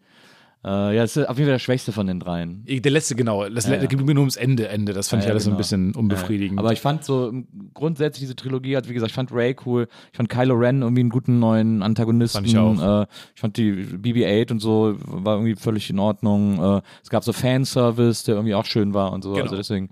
Äh, 0.68 0.96
ja, 0.98 1.04
es 1.04 1.16
ist 1.16 1.30
auf 1.30 1.38
jeden 1.38 1.48
Fall 1.48 1.54
der 1.56 1.60
schwächste 1.60 1.92
von 1.94 2.08
den 2.08 2.20
dreien. 2.20 2.66
Der 2.68 2.92
letzte, 2.92 3.16
genau. 3.16 3.48
Das 3.48 3.66
Ja, 3.68 3.76
le- 3.76 3.82
ja. 3.82 3.86
ging 3.86 4.04
mir 4.04 4.14
nur 4.14 4.24
ums 4.24 4.36
Ende, 4.36 4.68
Ende. 4.68 4.92
Das 4.92 5.08
fand 5.08 5.24
Ja, 5.24 5.28
ich 5.28 5.32
alles 5.32 5.46
so 5.46 5.50
ein 5.50 5.54
genau. 5.54 5.58
bisschen 5.60 5.96
unbefriedigend. 5.96 6.60
Aber 6.60 6.74
ich 6.74 6.82
fand 6.82 7.06
so 7.06 7.30
ähm, 7.30 7.48
grundsätzlich 7.74 8.22
diese 8.22 8.36
Trilogie, 8.36 8.76
also 8.76 8.90
wie 8.90 8.94
gesagt, 8.94 9.12
ich 9.12 9.16
fand 9.16 9.32
Ray 9.32 9.56
cool, 9.66 9.88
ich 10.12 10.18
fand 10.18 10.28
Kylo 10.28 10.56
Ren 10.56 10.82
irgendwie 10.82 11.00
einen 11.02 11.10
guten 11.10 11.40
neuen 11.40 11.82
Antagonisten. 11.84 12.40
Fand 12.40 12.48
ich 12.48 12.58
auch. 12.58 13.04
Äh, 13.04 13.06
ich 13.34 13.40
fand 13.42 13.56
die 13.56 13.72
BB-8 13.72 14.52
und 14.52 14.60
so 14.60 14.96
war 15.06 15.36
irgendwie 15.38 15.56
völlig 15.56 15.90
in 15.90 16.00
Ordnung. 16.00 16.62
Äh, 16.78 16.82
es 17.02 17.10
gab 17.10 17.24
so 17.24 17.32
Fanservice, 17.34 18.26
der 18.26 18.36
irgendwie 18.36 18.56
auch 18.56 18.66
schön 18.66 18.94
war 18.94 19.14
und 19.14 19.24
so. 19.24 19.32
Genau. 19.32 19.44
Also 19.44 19.56
deswegen, 19.56 19.90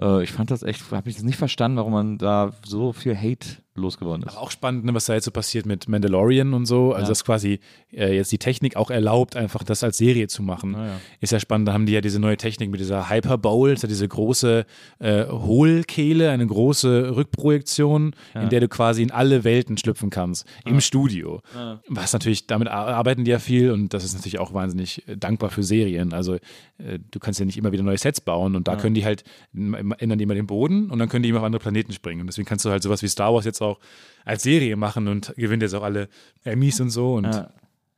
äh, 0.00 0.22
ich 0.22 0.30
fand 0.32 0.50
das 0.50 0.62
echt, 0.62 0.82
habe 0.90 1.08
ich 1.08 1.14
das 1.14 1.24
nicht 1.24 1.38
verstanden, 1.38 1.78
warum 1.78 1.92
man 1.92 2.18
da 2.18 2.52
so 2.66 2.92
viel 2.92 3.16
Hate 3.16 3.46
losgeworden 3.74 4.22
ist. 4.24 4.32
Aber 4.32 4.42
auch 4.42 4.50
spannend, 4.50 4.84
ne, 4.84 4.92
was 4.94 5.06
da 5.06 5.14
jetzt 5.14 5.24
so 5.24 5.30
passiert 5.30 5.64
mit 5.66 5.88
Mandalorian 5.88 6.52
und 6.52 6.66
so. 6.66 6.92
Also, 6.92 7.04
Ja. 7.04 7.08
dass 7.08 7.24
quasi 7.24 7.60
äh, 7.92 8.14
jetzt 8.14 8.30
die 8.30 8.38
Technik 8.38 8.76
auch 8.76 8.90
erlaubt, 8.90 9.34
einfach 9.36 9.64
das 9.64 9.82
als 9.82 9.96
Serie 9.96 10.28
zu 10.28 10.42
machen. 10.42 10.74
Ja, 10.74 10.86
ja. 10.86 11.00
Ist 11.20 11.32
ja 11.32 11.40
spannend. 11.40 11.68
Da 11.68 11.72
haben 11.72 11.86
die 11.86 11.92
ja 11.92 12.00
diese 12.02 12.18
neue 12.20 12.36
Technik 12.36 12.70
mit 12.70 12.80
dieser 12.80 13.08
Hyper 13.08 13.38
Bowl, 13.38 13.70
das 13.70 13.78
ist 13.78 13.82
ja 13.84 13.88
diese 13.88 14.08
große 14.08 14.66
äh, 14.98 15.26
Hohlkehle, 15.26 16.30
eine 16.30 16.46
große 16.46 17.16
Rückprojektion, 17.16 18.14
in 18.34 18.48
der 18.50 18.60
du 18.60 18.68
quasi 18.68 19.02
in 19.02 19.10
alle 19.10 19.44
Welten 19.44 19.76
schlüpfen 19.78 20.10
kannst. 20.10 20.46
Im 20.64 20.80
Studio. 20.80 21.40
Was 21.88 22.12
natürlich, 22.12 22.46
damit 22.46 22.68
ar- 22.68 22.88
arbeiten 22.88 23.24
die 23.24 23.30
ja 23.30 23.38
viel 23.38 23.70
und 23.70 23.94
das 23.94 24.04
ist 24.04 24.14
natürlich 24.14 24.38
auch 24.38 24.52
wahnsinnig 24.54 25.06
äh, 25.08 25.16
dankbar 25.16 25.50
für 25.50 25.62
Serien. 25.62 26.12
Also, 26.12 26.34
äh, 26.34 26.98
du 27.10 27.18
kannst 27.20 27.40
ja 27.40 27.46
nicht 27.46 27.56
immer 27.56 27.72
wieder 27.72 27.82
neue 27.82 27.98
Sets 27.98 28.20
bauen 28.20 28.54
und 28.56 28.68
da 28.68 28.76
können 28.76 28.94
die 28.94 29.04
halt, 29.04 29.24
ändern 29.54 30.18
die 30.18 30.22
immer 30.24 30.34
den 30.34 30.46
Boden 30.46 30.90
und 30.90 30.98
dann 30.98 31.08
können 31.08 31.22
die 31.22 31.28
immer 31.28 31.38
auf 31.40 31.44
andere 31.44 31.60
Planeten 31.60 31.92
springen. 31.92 32.20
Und 32.22 32.26
deswegen 32.26 32.46
kannst 32.46 32.64
du 32.64 32.70
halt 32.70 32.82
sowas 32.82 33.02
wie 33.02 33.08
Star 33.08 33.32
Wars 33.32 33.44
jetzt 33.44 33.60
auch 33.62 33.78
als 34.24 34.42
Serie 34.42 34.76
machen 34.76 35.08
und 35.08 35.34
gewinnt 35.36 35.62
jetzt 35.62 35.74
auch 35.74 35.82
alle 35.82 36.08
Emmys 36.44 36.80
und 36.80 36.90
so. 36.90 37.14
Und 37.14 37.24
Ja. 37.26 37.50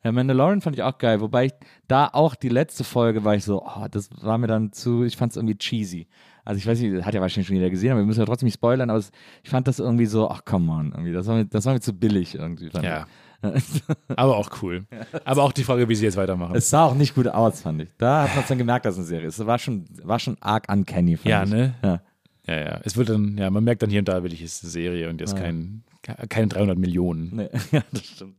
Ja, 0.02 0.12
Mandalorian 0.12 0.60
fand 0.60 0.76
ich 0.76 0.82
auch 0.82 0.98
geil, 0.98 1.22
wobei 1.22 1.46
ich 1.46 1.52
da 1.88 2.08
auch 2.12 2.34
die 2.34 2.50
letzte 2.50 2.84
Folge 2.84 3.24
war 3.24 3.36
ich 3.36 3.44
so, 3.44 3.62
oh, 3.64 3.86
das 3.90 4.10
war 4.22 4.36
mir 4.36 4.48
dann 4.48 4.70
zu, 4.70 5.02
ich 5.02 5.16
fand 5.16 5.32
es 5.32 5.36
irgendwie 5.38 5.56
cheesy. 5.56 6.06
Also 6.44 6.58
ich 6.58 6.66
weiß 6.66 6.78
nicht, 6.78 7.06
hat 7.06 7.14
ja 7.14 7.22
wahrscheinlich 7.22 7.46
schon 7.46 7.56
jeder 7.56 7.70
gesehen, 7.70 7.92
aber 7.92 8.00
wir 8.00 8.04
müssen 8.06 8.20
ja 8.20 8.26
trotzdem 8.26 8.44
nicht 8.44 8.56
spoilern, 8.56 8.90
aber 8.90 9.02
ich 9.42 9.48
fand 9.48 9.66
das 9.66 9.78
irgendwie 9.78 10.04
so, 10.04 10.28
ach 10.28 10.44
come 10.44 10.70
on, 10.70 10.92
irgendwie, 10.92 11.14
das 11.14 11.26
war 11.26 11.36
mir, 11.36 11.46
das 11.46 11.64
war 11.64 11.72
mir 11.72 11.80
zu 11.80 11.94
billig 11.94 12.34
irgendwie. 12.34 12.68
Ja. 12.82 13.06
aber 14.16 14.36
auch 14.36 14.50
cool. 14.62 14.84
Aber 15.24 15.42
auch 15.42 15.52
die 15.52 15.64
Frage, 15.64 15.88
wie 15.88 15.94
sie 15.94 16.04
jetzt 16.04 16.18
weitermachen. 16.18 16.54
Es 16.54 16.68
sah 16.68 16.84
auch 16.84 16.94
nicht 16.94 17.14
gut 17.14 17.28
aus, 17.28 17.62
fand 17.62 17.80
ich. 17.80 17.88
Da 17.96 18.24
hat 18.24 18.34
man 18.34 18.42
es 18.42 18.48
dann 18.48 18.58
gemerkt, 18.58 18.84
dass 18.84 18.94
es 18.96 18.98
eine 18.98 19.06
Serie 19.06 19.26
ist. 19.28 19.38
Es 19.38 19.46
war 19.46 19.58
schon, 19.58 19.86
war 20.02 20.18
schon 20.18 20.36
arg 20.40 20.66
uncanny, 20.70 21.16
fand 21.16 21.26
Ja, 21.30 21.44
ich. 21.44 21.50
ne? 21.50 21.74
Ja. 21.82 22.00
Ja, 22.46 22.56
ja. 22.60 22.80
Es 22.84 22.96
wird 22.96 23.08
dann, 23.08 23.38
ja, 23.38 23.50
man 23.50 23.64
merkt 23.64 23.82
dann 23.82 23.90
hier 23.90 24.00
und 24.00 24.08
da, 24.08 24.22
wirklich 24.22 24.42
ist 24.42 24.62
eine 24.64 24.70
Serie 24.70 25.08
und 25.08 25.20
jetzt 25.20 25.36
kein, 25.36 25.82
ke- 26.02 26.26
keine 26.28 26.48
300 26.48 26.76
Millionen. 26.78 27.36
Nee, 27.36 27.48
ja, 27.72 27.82
das 27.92 28.04
stimmt. 28.04 28.36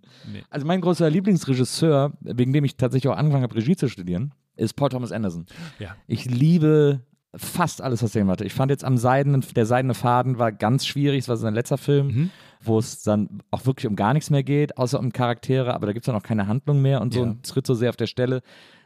Also 0.49 0.65
mein 0.67 0.81
großer 0.81 1.09
Lieblingsregisseur, 1.09 2.13
wegen 2.21 2.53
dem 2.53 2.63
ich 2.65 2.77
tatsächlich 2.77 3.11
auch 3.11 3.17
angefangen 3.17 3.43
habe, 3.43 3.55
Regie 3.55 3.75
zu 3.75 3.89
studieren, 3.89 4.33
ist 4.55 4.73
Paul 4.75 4.89
Thomas 4.89 5.11
Anderson. 5.11 5.45
Ja. 5.79 5.95
Ich 6.07 6.25
liebe 6.25 7.01
fast 7.35 7.81
alles, 7.81 8.01
was 8.01 8.15
er 8.15 8.21
gemacht 8.21 8.39
hat. 8.39 8.47
Ich 8.47 8.53
fand 8.53 8.71
jetzt 8.71 8.83
am 8.85 8.97
Seidenen, 8.97 9.43
der 9.55 9.65
Seidene 9.65 9.93
Faden 9.93 10.37
war 10.39 10.51
ganz 10.53 10.85
schwierig, 10.85 11.19
das 11.21 11.27
war 11.29 11.37
sein 11.37 11.53
letzter 11.53 11.77
Film, 11.77 12.07
Mhm. 12.07 12.29
wo 12.61 12.79
es 12.79 13.03
dann 13.03 13.41
auch 13.51 13.65
wirklich 13.65 13.87
um 13.87 13.95
gar 13.97 14.13
nichts 14.13 14.29
mehr 14.29 14.43
geht, 14.43 14.77
außer 14.77 14.97
um 14.99 15.11
Charaktere, 15.11 15.73
aber 15.73 15.87
da 15.87 15.93
gibt 15.93 16.03
es 16.03 16.07
dann 16.07 16.15
auch 16.15 16.23
keine 16.23 16.47
Handlung 16.47 16.81
mehr 16.81 17.01
und 17.01 17.13
so 17.13 17.21
Ja. 17.21 17.25
und 17.25 17.45
tritt 17.45 17.67
so 17.67 17.73
sehr 17.73 17.89
auf 17.89 17.97
der 17.97 18.07
Stelle. 18.07 18.41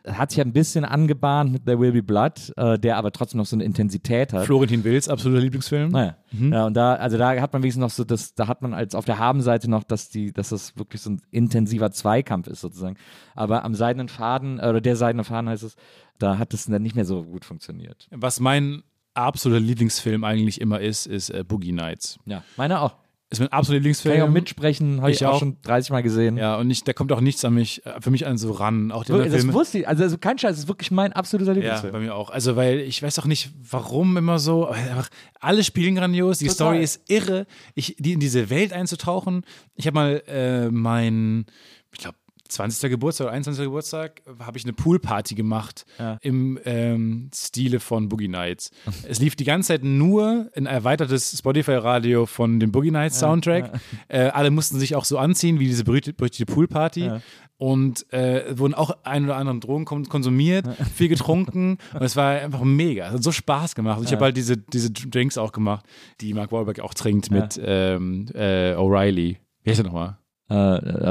Hat 0.07 0.31
sich 0.31 0.41
ein 0.41 0.53
bisschen 0.53 0.85
angebahnt 0.85 1.51
mit 1.51 1.65
There 1.65 1.79
Will 1.79 1.91
Be 1.91 2.03
Blood, 2.03 2.53
äh, 2.57 2.79
der 2.79 2.97
aber 2.97 3.11
trotzdem 3.11 3.37
noch 3.39 3.45
so 3.45 3.55
eine 3.55 3.63
Intensität 3.63 4.33
hat. 4.33 4.45
Florentin 4.45 4.83
Wills, 4.83 5.09
absoluter 5.09 5.41
Lieblingsfilm. 5.41 5.89
Naja. 5.89 6.17
Ja, 6.31 6.65
und 6.65 6.75
da, 6.75 6.93
also 6.95 7.17
da 7.17 7.41
hat 7.41 7.53
man 7.53 7.63
wenigstens 7.63 7.81
noch 7.81 7.89
so, 7.89 8.03
das, 8.03 8.35
da 8.35 8.47
hat 8.47 8.61
man 8.61 8.73
als 8.73 8.95
auf 8.95 9.05
der 9.05 9.17
Habenseite 9.17 9.69
noch, 9.69 9.83
dass 9.83 10.09
die, 10.09 10.31
dass 10.31 10.49
das 10.49 10.77
wirklich 10.77 11.01
so 11.01 11.11
ein 11.11 11.21
intensiver 11.31 11.91
Zweikampf 11.91 12.47
ist 12.47 12.61
sozusagen. 12.61 12.97
Aber 13.35 13.65
am 13.65 13.73
seidenen 13.73 14.09
Faden, 14.09 14.59
äh, 14.59 14.67
oder 14.67 14.81
der 14.81 14.95
seidene 14.95 15.23
Faden 15.23 15.49
heißt 15.49 15.63
es, 15.63 15.75
da 16.17 16.37
hat 16.37 16.53
es 16.53 16.65
dann 16.65 16.81
nicht 16.81 16.95
mehr 16.95 17.05
so 17.05 17.23
gut 17.23 17.45
funktioniert. 17.45 18.07
Was 18.11 18.39
mein 18.39 18.83
absoluter 19.13 19.59
Lieblingsfilm 19.61 20.23
eigentlich 20.23 20.61
immer 20.61 20.79
ist, 20.79 21.05
ist 21.07 21.29
äh, 21.29 21.43
Boogie 21.43 21.71
Nights. 21.71 22.19
Ja, 22.25 22.43
meine 22.57 22.81
auch. 22.81 22.95
Ist 23.31 23.39
mein 23.39 23.49
absoluter 23.49 23.73
Kann 23.77 23.83
Lieblingsfilm. 23.83 24.15
ich 24.15 24.21
auch 24.23 24.29
mitsprechen, 24.29 25.01
habe 25.01 25.11
ich, 25.11 25.21
Ich 25.21 25.25
auch 25.27 25.37
schon 25.37 25.57
30 25.61 25.91
Mal 25.91 26.01
gesehen. 26.01 26.35
Ja, 26.37 26.55
und 26.57 26.65
nicht, 26.67 26.87
da 26.87 26.93
kommt 26.93 27.11
auch 27.11 27.21
nichts 27.21 27.45
an 27.45 27.53
mich, 27.53 27.85
äh, 27.85 28.01
für 28.01 28.09
mich 28.09 28.25
an 28.25 28.39
so 28.39 28.51
ran. 28.51 28.91
Auch 28.91 29.03
die 29.03 29.11
das 29.11 29.27
Filme. 29.35 29.53
wusste 29.53 29.77
ich, 29.79 29.87
also, 29.87 30.01
also 30.03 30.17
kein 30.17 30.39
Scheiß, 30.39 30.51
das 30.51 30.59
ist 30.61 30.67
wirklich 30.67 30.89
mein 30.89 31.13
absoluter 31.13 31.51
Ja, 31.51 31.55
Lieblingsfilm. 31.57 31.93
bei 31.93 31.99
mir 31.99 32.15
auch. 32.15 32.31
Also, 32.31 32.55
weil 32.55 32.79
ich 32.79 33.03
weiß 33.03 33.19
auch 33.19 33.25
nicht, 33.25 33.51
warum 33.69 34.17
immer 34.17 34.39
so. 34.39 34.65
aber 34.67 34.75
Einfach, 34.77 35.09
alle 35.39 35.63
spielen 35.63 35.93
grandios. 35.93 36.39
Die 36.39 36.45
Total. 36.47 36.55
Story 36.55 36.83
ist 36.83 37.01
irre. 37.07 37.45
Ich, 37.75 37.95
die 37.99 38.13
in 38.13 38.19
diese 38.19 38.49
Welt 38.49 38.73
einzutauchen. 38.73 39.43
Ich 39.75 39.85
habe 39.85 39.93
mal 39.95 40.23
äh, 40.27 40.69
mein, 40.71 41.45
ich 41.93 41.99
glaube, 41.99 42.17
20. 42.49 42.89
Geburtstag 42.89 43.25
oder 43.27 43.33
21. 43.35 43.63
Geburtstag 43.65 44.21
habe 44.39 44.57
ich 44.57 44.63
eine 44.65 44.73
Poolparty 44.73 45.35
gemacht 45.35 45.85
Ja. 45.99 46.17
im 46.21 46.59
ähm, 46.65 47.29
Stile 47.33 47.79
von 47.79 48.09
Boogie 48.09 48.27
Nights. 48.27 48.71
es 49.07 49.19
lief 49.19 49.35
die 49.35 49.43
ganze 49.45 49.67
Zeit 49.69 49.83
nur 49.83 50.49
ein 50.55 50.65
erweitertes 50.65 51.37
Spotify-Radio 51.37 52.25
von 52.25 52.59
dem 52.59 52.71
Boogie 52.71 52.91
Nights 52.91 53.19
Soundtrack. 53.19 53.79
Äh, 54.07 54.21
alle 54.29 54.51
mussten 54.51 54.79
sich 54.79 54.95
auch 54.95 55.05
so 55.05 55.17
anziehen 55.17 55.59
wie 55.59 55.65
diese 55.67 55.83
berühmte, 55.83 56.13
berüchtigte 56.13 56.51
Poolparty. 56.51 57.05
Ja. 57.05 57.21
Und 57.57 58.11
äh, 58.13 58.57
wurden 58.57 58.73
auch 58.73 58.91
ein 59.03 59.25
oder 59.25 59.35
anderen 59.35 59.59
Drogen 59.59 59.83
kon- 59.83 60.07
konsumiert, 60.07 60.65
viel 60.95 61.09
getrunken 61.09 61.77
und 61.93 62.01
es 62.01 62.15
war 62.15 62.31
einfach 62.39 62.61
mega. 62.63 63.07
Es 63.07 63.13
hat 63.15 63.23
so 63.23 63.33
Spaß 63.33 63.75
gemacht. 63.75 63.99
Und 63.99 64.05
ich 64.05 64.13
habe 64.13 64.23
halt 64.23 64.37
diese, 64.37 64.55
diese 64.55 64.91
Drinks 64.91 65.37
auch 65.37 65.51
gemacht, 65.51 65.85
die 66.21 66.33
Mark 66.33 66.53
Wahlberg 66.53 66.79
auch 66.79 66.93
trinkt 66.93 67.31
mit 67.31 67.59
ähm, 67.61 68.27
äh, 68.33 68.75
O'Reilly. 68.75 69.39
Wie 69.63 69.69
heißt 69.71 69.81
er 69.81 69.83
nochmal? 69.87 70.18
Äh, 70.49 70.55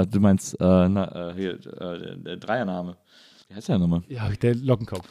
äh, 0.00 0.06
du 0.06 0.20
meinst, 0.20 0.54
äh, 0.60 0.88
na, 0.88 1.30
äh, 1.30 1.34
hier, 1.34 1.52
äh, 1.54 2.16
der 2.18 2.36
Dreiername. 2.36 2.96
Wie 3.48 3.54
heißt 3.54 3.68
der 3.68 3.78
nochmal? 3.78 4.02
Ja, 4.08 4.28
der 4.28 4.54
Lockenkopf. 4.54 5.08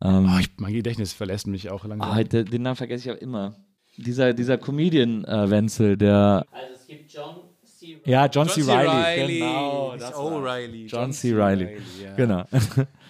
Ähm, 0.00 0.30
Oh, 0.34 0.38
ich, 0.40 0.50
mein 0.56 0.72
Gedächtnis 0.72 1.12
verlässt 1.12 1.46
mich 1.46 1.70
auch 1.70 1.84
langsam. 1.84 2.10
ah, 2.10 2.22
den, 2.22 2.62
Namen 2.62 2.76
vergesse 2.76 3.04
ich 3.04 3.10
aber 3.10 3.22
immer. 3.22 3.54
Dieser, 3.96 4.32
dieser 4.32 4.58
Comedian-Wenzel, 4.58 5.96
der. 5.96 6.46
Also 6.50 6.74
es 6.74 6.86
gibt 6.86 7.12
John 7.12 7.47
C. 7.96 8.10
Ja, 8.10 8.26
John, 8.26 8.48
C. 8.48 8.62
Reilly. 8.62 9.38
Genau, 9.38 9.94
das 9.98 10.14
O'Reilly. 10.14 10.86
John 10.86 11.12
C. 11.12 11.34
Reilly. 11.34 11.76
ja. 12.02 12.14
Genau. 12.14 12.44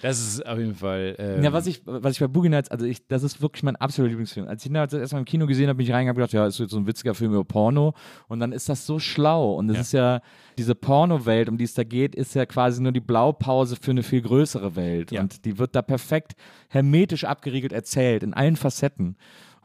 Das 0.00 0.20
ist 0.20 0.46
auf 0.46 0.56
jeden 0.58 0.76
Fall. 0.76 1.16
Ähm, 1.18 1.42
Ja, 1.42 1.52
was 1.52 1.66
ich, 1.66 1.82
was 1.84 2.12
ich 2.12 2.20
bei 2.20 2.28
Boogie 2.28 2.48
Nights, 2.50 2.70
also 2.70 2.86
ich, 2.86 3.04
das 3.08 3.24
ist 3.24 3.42
wirklich 3.42 3.64
mein 3.64 3.74
absoluter 3.74 4.10
Lieblingsfilm. 4.10 4.46
Als 4.46 4.62
ich 4.64 4.70
ihn 4.70 4.74
das 4.74 4.92
erstmal 4.92 5.22
im 5.22 5.24
Kino 5.24 5.44
gesehen 5.44 5.66
habe, 5.66 5.76
bin 5.78 5.86
ich 5.86 5.92
reingegangen 5.92 6.10
und 6.10 6.16
gedacht, 6.28 6.32
ja, 6.34 6.46
ist 6.46 6.60
jetzt 6.60 6.70
so 6.70 6.76
ein 6.78 6.86
witziger 6.86 7.16
Film 7.16 7.32
über 7.32 7.42
Porno. 7.44 7.94
Und 8.28 8.38
dann 8.38 8.52
ist 8.52 8.68
das 8.68 8.86
so 8.86 9.00
schlau. 9.00 9.54
Und 9.54 9.70
es 9.70 9.74
Ja. 9.74 9.80
ist 9.80 9.92
ja, 9.92 10.20
diese 10.56 10.76
Porno-Welt, 10.76 11.48
um 11.48 11.58
die 11.58 11.64
es 11.64 11.74
da 11.74 11.82
geht, 11.82 12.14
ist 12.14 12.34
ja 12.36 12.46
quasi 12.46 12.80
nur 12.80 12.92
die 12.92 13.00
Blaupause 13.00 13.74
für 13.74 13.90
eine 13.90 14.04
viel 14.04 14.22
größere 14.22 14.76
Welt. 14.76 15.10
Ja. 15.10 15.20
Und 15.22 15.44
die 15.44 15.58
wird 15.58 15.74
da 15.74 15.82
perfekt 15.82 16.34
hermetisch 16.68 17.24
abgeriegelt 17.24 17.72
erzählt, 17.72 18.22
in 18.22 18.34
allen 18.34 18.54
Facetten. 18.54 19.16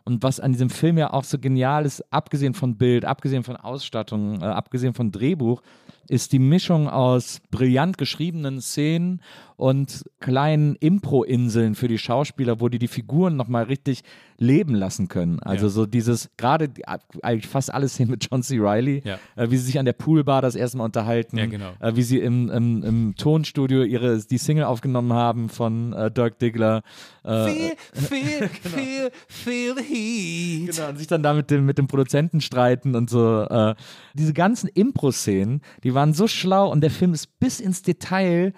Und 0.06 0.22
was 0.22 0.40
an 0.40 0.52
diesem 0.52 0.70
Film 0.70 0.98
ja 0.98 1.14
auch 1.14 1.24
so 1.24 1.40
genial 1.40 1.86
ist, 1.86 2.04
abgesehen 2.12 2.54
von 2.54 2.76
Bild, 2.76 3.06
abgesehen 3.06 3.44
von 3.44 3.56
Ausstattung, 3.56 4.42
äh, 4.42 4.46
abgesehen 4.46 4.94
von 4.94 5.12
Drehbuch, 5.12 5.62
ist 6.10 6.34
die 6.34 6.40
Mischung 6.40 6.90
aus 6.90 7.40
brillant 7.52 7.98
geschriebenen 7.98 8.60
Szenen 8.60 9.22
und 9.56 10.04
kleinen 10.20 10.76
Impro-Inseln 10.80 11.76
für 11.76 11.88
die 11.88 11.98
Schauspieler, 11.98 12.60
wo 12.60 12.70
die 12.70 12.80
die 12.80 12.88
Figuren 12.88 13.36
nochmal 13.36 13.64
richtig 13.64 14.02
leben 14.38 14.74
lassen 14.76 15.08
können. 15.08 15.40
Also 15.42 15.68
Ja. 15.68 15.70
so 15.70 15.86
dieses, 15.86 16.30
gerade 16.38 16.68
die- 16.70 16.84
eigentlich 16.88 17.48
fast 17.48 17.74
alles 17.74 17.96
hin 17.96 18.10
mit 18.10 18.28
John 18.30 18.42
C. 18.44 18.58
Reilly, 18.60 19.02
Ja. 19.06 19.20
äh, 19.36 19.50
wie 19.52 19.58
sie 19.58 19.66
sich 19.66 19.80
an 19.80 19.86
der 19.86 19.94
Poolbar 19.94 20.42
das 20.42 20.56
erste 20.56 20.78
Mal 20.80 20.86
unterhalten, 20.86 21.38
Ja, 21.38 21.46
genau. 21.46 21.72
äh, 21.80 21.96
wie 21.96 22.02
sie 22.02 22.20
im, 22.20 22.50
im, 22.50 22.84
im 22.84 23.16
Tonstudio 23.16 23.84
ihre, 23.84 24.20
die 24.20 24.38
Single 24.38 24.66
aufgenommen 24.66 25.14
haben 25.14 25.50
von 25.50 25.94
äh, 25.94 26.12
Dirk 26.12 26.40
Diggler. 26.40 26.82
Äh, 27.24 27.46
Feel, 27.46 27.72
feel, 27.94 28.50
feel, 28.50 29.12
feel 29.28 29.76
the 29.78 29.84
heat. 29.84 30.76
Genau, 30.76 30.90
und 30.90 30.98
sich 30.98 31.08
dann 31.08 31.24
da 31.24 31.34
mit 31.34 31.50
dem, 31.52 31.66
mit 31.66 31.78
dem 31.78 31.88
Produzenten 31.88 32.42
streiten 32.42 32.96
und 32.96 33.10
so. 33.10 33.44
Äh, 33.44 33.76
diese 34.14 34.34
ganzen 34.34 34.68
Impro-Szenen, 34.68 35.62
die 35.84 35.94
waren 35.94 36.14
so 36.14 36.28
schlau 36.28 36.70
und 36.72 36.82
der 36.82 36.92
Film 36.92 37.14
ist 37.14 37.40
bis 37.40 37.60
ins 37.60 37.82
Detail, 37.82 38.54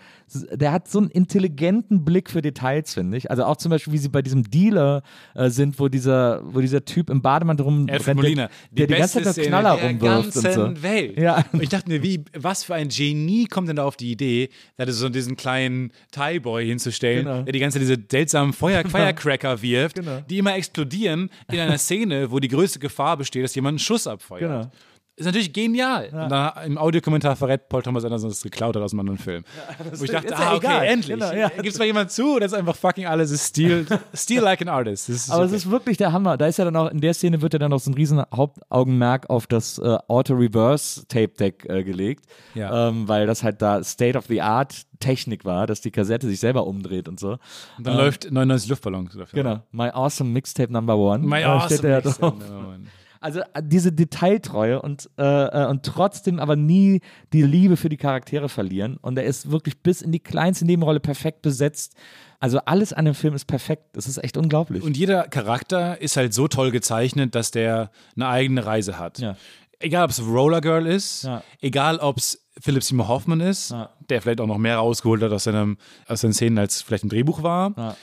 der 0.51 0.71
hat 0.71 0.87
so 0.87 0.99
einen 0.99 1.09
intelligenten 1.09 2.03
Blick 2.03 2.29
für 2.29 2.41
Details, 2.41 2.93
finde 2.93 3.17
ich. 3.17 3.29
Also 3.29 3.43
auch 3.45 3.57
zum 3.57 3.69
Beispiel, 3.69 3.93
wie 3.93 3.97
sie 3.97 4.09
bei 4.09 4.21
diesem 4.21 4.43
Dealer 4.49 5.03
äh, 5.35 5.49
sind, 5.49 5.79
wo 5.79 5.87
dieser, 5.87 6.41
wo 6.43 6.61
dieser 6.61 6.83
Typ 6.83 7.09
im 7.09 7.21
Bademantel 7.21 7.63
rumrennt, 7.63 7.91
Alfred 7.91 8.15
Molina, 8.15 8.49
der, 8.71 8.87
der 8.87 8.87
die 8.87 8.99
ganze 9.01 9.21
Zeit 9.21 9.33
Szene 9.33 9.47
Knaller 9.47 9.75
der 9.77 9.89
rumwirft 9.89 10.33
ganzen 10.33 10.61
und 10.61 10.77
so. 10.77 10.83
Welt. 10.83 11.17
Ja. 11.19 11.45
Und 11.51 11.61
ich 11.61 11.69
dachte 11.69 11.89
mir, 11.89 12.01
wie, 12.01 12.25
was 12.35 12.63
für 12.63 12.73
ein 12.75 12.89
Genie 12.89 13.45
kommt 13.45 13.69
denn 13.69 13.75
da 13.75 13.83
auf 13.85 13.97
die 13.97 14.11
Idee, 14.11 14.49
da 14.77 14.91
so 14.91 15.09
diesen 15.09 15.35
kleinen 15.37 15.91
Thai-Boy 16.11 16.65
hinzustellen, 16.67 17.25
Genau. 17.25 17.41
der 17.43 17.53
die 17.53 17.59
ganze 17.59 17.79
Zeit 17.79 17.87
diese 17.87 18.03
seltsamen 18.09 18.53
Feuer 18.53 18.83
Firecracker 18.83 19.61
wirft, 19.61 19.95
Genau. 19.97 20.21
die 20.29 20.39
immer 20.39 20.55
explodieren 20.55 21.29
in 21.51 21.59
einer 21.59 21.77
Szene, 21.77 22.31
wo 22.31 22.39
die 22.39 22.47
größte 22.47 22.79
Gefahr 22.79 23.17
besteht, 23.17 23.43
dass 23.43 23.53
jemand 23.55 23.73
einen 23.73 23.79
Schuss 23.79 24.07
abfeuert. 24.07 24.41
Genau. 24.41 24.71
Ist 25.17 25.25
natürlich 25.27 25.53
genial. 25.53 26.09
Und 26.11 26.29
dann 26.29 26.51
Im 26.65 26.77
Audiokommentar 26.77 27.37
verrät 27.37 27.69
Paul 27.69 27.81
Thomas 27.81 28.03
Anderson, 28.03 28.27
dass 28.29 28.39
es 28.39 28.43
geklaut 28.43 28.75
hat 28.75 28.83
aus 28.83 28.91
einem 28.91 28.99
anderen 28.99 29.17
Film. 29.17 29.45
Wo 29.93 30.03
ich 30.03 30.11
dachte, 30.11 30.27
ja 30.31 30.37
ah, 30.37 30.55
okay, 30.55 30.65
egal. 30.65 30.85
endlich. 30.85 31.13
Genau, 31.19 31.31
ja. 31.31 31.47
Gibt's 31.47 31.79
mal 31.79 31.85
jemand 31.85 32.11
zu? 32.11 32.37
Das 32.37 32.51
ist 32.51 32.57
einfach 32.57 32.75
fucking 32.75 33.05
alles. 33.05 33.31
ist 33.31 33.47
Steal, 33.47 33.85
steal 34.13 34.43
like 34.43 34.61
an 34.61 34.67
artist. 34.67 35.09
Aber 35.31 35.43
okay. 35.43 35.55
es 35.55 35.63
ist 35.63 35.71
wirklich 35.71 35.95
der 35.95 36.11
Hammer. 36.11 36.35
Da 36.35 36.47
ist 36.47 36.57
ja 36.57 36.65
dann 36.65 36.75
auch, 36.75 36.91
in 36.91 36.99
der 36.99 37.13
Szene 37.13 37.41
wird 37.41 37.53
ja 37.53 37.59
dann 37.59 37.71
noch 37.71 37.79
so 37.79 37.91
ein 37.91 37.93
riesen 37.93 38.21
Hauptaugenmerk 38.33 39.29
auf 39.29 39.47
das 39.47 39.79
äh, 39.79 39.97
Auto-Reverse-Tape-Deck 40.09 41.65
äh, 41.69 41.83
gelegt, 41.85 42.25
Ja. 42.53 42.89
ähm, 42.89 43.07
weil 43.07 43.25
das 43.25 43.41
halt 43.41 43.61
da 43.61 43.81
State-of-the-Art-Technik 43.83 45.45
war, 45.45 45.65
dass 45.65 45.79
die 45.79 45.91
Kassette 45.91 46.27
sich 46.27 46.41
selber 46.41 46.67
umdreht 46.67 47.07
und 47.07 47.21
so. 47.21 47.37
Und 47.77 47.87
dann 47.87 47.95
läuft 47.95 48.29
99 48.31 48.69
Luftballons 48.69 49.13
dafür. 49.17 49.43
Genau. 49.43 49.61
My 49.71 49.89
Awesome 49.93 50.29
Mixtape 50.31 50.73
Number 50.73 50.97
One. 50.97 51.25
My 51.25 51.39
Äh, 51.39 51.45
awesome 51.45 51.81
da 51.81 51.87
ja 51.87 52.01
Mixtape. 52.03 52.37
Number 52.37 52.67
One. 52.69 52.87
Also 53.25 53.39
äh, 53.39 53.63
diese 53.63 53.91
Detailtreue 53.91 54.79
und, 54.81 55.09
äh, 55.17 55.23
äh, 55.23 55.65
und 55.67 55.81
trotzdem 55.83 56.39
aber 56.39 56.55
nie 56.55 57.01
die 57.33 57.41
Liebe 57.41 57.75
für 57.75 57.89
die 57.89 57.97
Charaktere 57.97 58.49
verlieren. 58.49 58.97
Und 59.01 59.17
er 59.17 59.23
ist 59.25 59.49
wirklich 59.49 59.81
bis 59.81 60.03
in 60.03 60.11
die 60.11 60.19
kleinste 60.19 60.63
Nebenrolle 60.63 60.99
perfekt 60.99 61.41
besetzt. 61.41 61.95
Also 62.39 62.59
alles 62.65 62.93
an 62.93 63.05
dem 63.05 63.15
Film 63.15 63.33
ist 63.33 63.45
perfekt. 63.45 63.83
Das 63.93 64.05
ist 64.07 64.23
echt 64.23 64.37
unglaublich. 64.37 64.83
Und 64.83 64.95
jeder 64.95 65.23
Charakter 65.27 65.99
ist 65.99 66.17
halt 66.17 66.35
so 66.35 66.47
toll 66.47 66.69
gezeichnet, 66.69 67.33
dass 67.33 67.49
der 67.49 67.89
eine 68.15 68.27
eigene 68.27 68.63
Reise 68.63 68.99
hat. 68.99 69.17
Ja. 69.17 69.35
Egal, 69.79 70.05
ob 70.05 70.11
es 70.11 70.21
Roller 70.25 70.61
Girl 70.61 70.85
ist, 70.85 71.23
Ja. 71.23 71.41
egal, 71.61 71.97
ob 71.97 72.17
es 72.17 72.45
Philip 72.61 72.83
Seymour 72.83 73.07
Hoffman 73.07 73.41
ist, 73.41 73.71
Ja. 73.71 73.89
der 74.09 74.21
vielleicht 74.21 74.39
auch 74.39 74.47
noch 74.47 74.57
mehr 74.59 74.77
rausgeholt 74.77 75.21
hat 75.23 75.31
aus, 75.31 75.45
seinem, 75.45 75.77
aus 76.07 76.21
seinen 76.21 76.33
Szenen, 76.33 76.57
als 76.59 76.81
vielleicht 76.83 77.03
im 77.03 77.09
Drehbuch 77.09 77.41
war. 77.43 77.95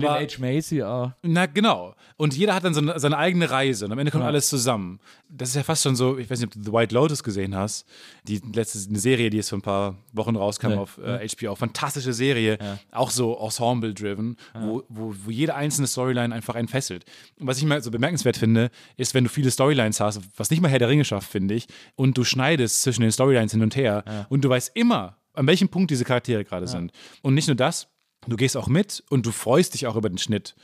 Ja. 0.00 0.08
Aber- 0.10 0.20
William 0.20 0.28
H. 0.30 0.54
Macy, 0.54 0.82
oh. 0.82 1.12
Na, 1.22 1.46
genau. 1.46 1.94
Und 2.16 2.36
jeder 2.36 2.54
hat 2.54 2.64
dann 2.64 2.74
so 2.74 2.80
eine, 2.80 2.98
seine 2.98 3.18
eigene 3.18 3.50
Reise 3.50 3.84
und 3.84 3.92
am 3.92 3.98
Ende 3.98 4.10
kommt 4.10 4.22
Ja. 4.22 4.28
alles 4.28 4.48
zusammen. 4.48 5.00
Das 5.28 5.48
ist 5.50 5.54
ja 5.56 5.62
fast 5.62 5.82
schon 5.82 5.96
so, 5.96 6.18
ich 6.18 6.30
weiß 6.30 6.40
nicht, 6.40 6.48
ob 6.48 6.52
du 6.54 6.70
The 6.70 6.72
White 6.72 6.94
Lotus 6.94 7.22
gesehen 7.22 7.54
hast. 7.56 7.86
Die 8.24 8.40
letzte 8.54 8.78
eine 8.88 8.98
Serie, 8.98 9.30
die 9.30 9.36
jetzt 9.38 9.48
vor 9.50 9.58
ein 9.58 9.62
paar 9.62 9.96
Wochen 10.12 10.36
rauskam 10.36 10.68
Nee. 10.70 10.76
auf 10.76 10.98
äh, 10.98 11.26
HBO. 11.28 11.54
Fantastische 11.54 12.12
Serie, 12.12 12.58
auch 12.90 13.10
so 13.10 13.36
Ensemble-driven, 13.38 14.36
wo, 14.54 14.82
wo, 14.88 15.14
wo 15.24 15.30
jede 15.30 15.54
einzelne 15.54 15.86
Storyline 15.86 16.34
einfach 16.34 16.54
einen 16.54 16.68
fesselt. 16.68 17.04
Und 17.38 17.46
was 17.46 17.58
ich 17.58 17.64
mal 17.64 17.82
so 17.82 17.90
bemerkenswert 17.90 18.36
finde, 18.36 18.70
ist, 18.96 19.14
wenn 19.14 19.24
du 19.24 19.30
viele 19.30 19.50
Storylines 19.50 20.00
hast, 20.00 20.20
was 20.36 20.50
nicht 20.50 20.60
mal 20.62 20.68
Herr 20.68 20.78
der 20.78 20.88
Ringe 20.88 21.04
schafft, 21.04 21.30
finde 21.30 21.54
ich, 21.54 21.66
und 21.96 22.16
du 22.18 22.24
schneidest 22.24 22.82
zwischen 22.82 23.02
den 23.02 23.12
Storylines 23.12 23.52
hin 23.52 23.62
und 23.62 23.76
her 23.76 24.26
und 24.28 24.42
du 24.44 24.48
weißt 24.48 24.72
immer, 24.74 25.16
an 25.34 25.46
welchem 25.46 25.68
Punkt 25.68 25.90
diese 25.90 26.04
Charaktere 26.04 26.44
gerade 26.44 26.66
sind. 26.66 26.92
Und 27.22 27.34
nicht 27.34 27.48
nur 27.48 27.56
das, 27.56 27.88
du 28.26 28.36
gehst 28.36 28.56
auch 28.56 28.68
mit 28.68 29.02
und 29.10 29.26
du 29.26 29.32
freust 29.32 29.74
dich 29.74 29.86
auch 29.86 29.96
über 29.96 30.08
den 30.08 30.18
Schnitt. 30.18 30.54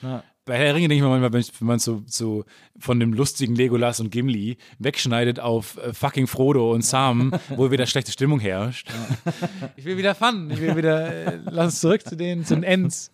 Bei 0.45 0.57
Herr 0.57 0.75
Ringe 0.75 0.89
denke 0.89 0.95
ich 0.95 1.03
mir 1.03 1.11
manchmal, 1.11 1.33
wenn, 1.35 1.45
wenn 1.59 1.67
man 1.67 1.79
so, 1.79 2.03
so 2.07 2.47
von 2.79 2.99
dem 2.99 3.13
lustigen 3.13 3.55
Legolas 3.55 4.01
und 4.01 4.11
Gimli 4.11 4.57
wegschneidet 4.79 5.41
auf 5.41 5.77
äh, 5.77 5.93
fucking 5.93 6.27
Frodo 6.27 6.73
und 6.73 6.83
Sam, 6.83 7.33
wo 7.51 7.71
wieder 7.71 7.85
schlechte 7.85 8.13
Stimmung 8.13 8.41
herrscht. 8.41 8.89
Ich 9.77 9.85
will 9.85 9.99
wieder 9.99 10.15
Fun, 10.15 10.51
ich 10.51 10.59
will 10.59 10.75
wieder, 10.75 11.13
äh, 11.13 11.41
lass 11.51 11.67
uns 11.67 11.81
zurück 11.81 12.03
zu 12.03 12.17
den, 12.17 12.47
zu 12.47 12.55
den 12.55 12.63
Ends. 12.63 13.11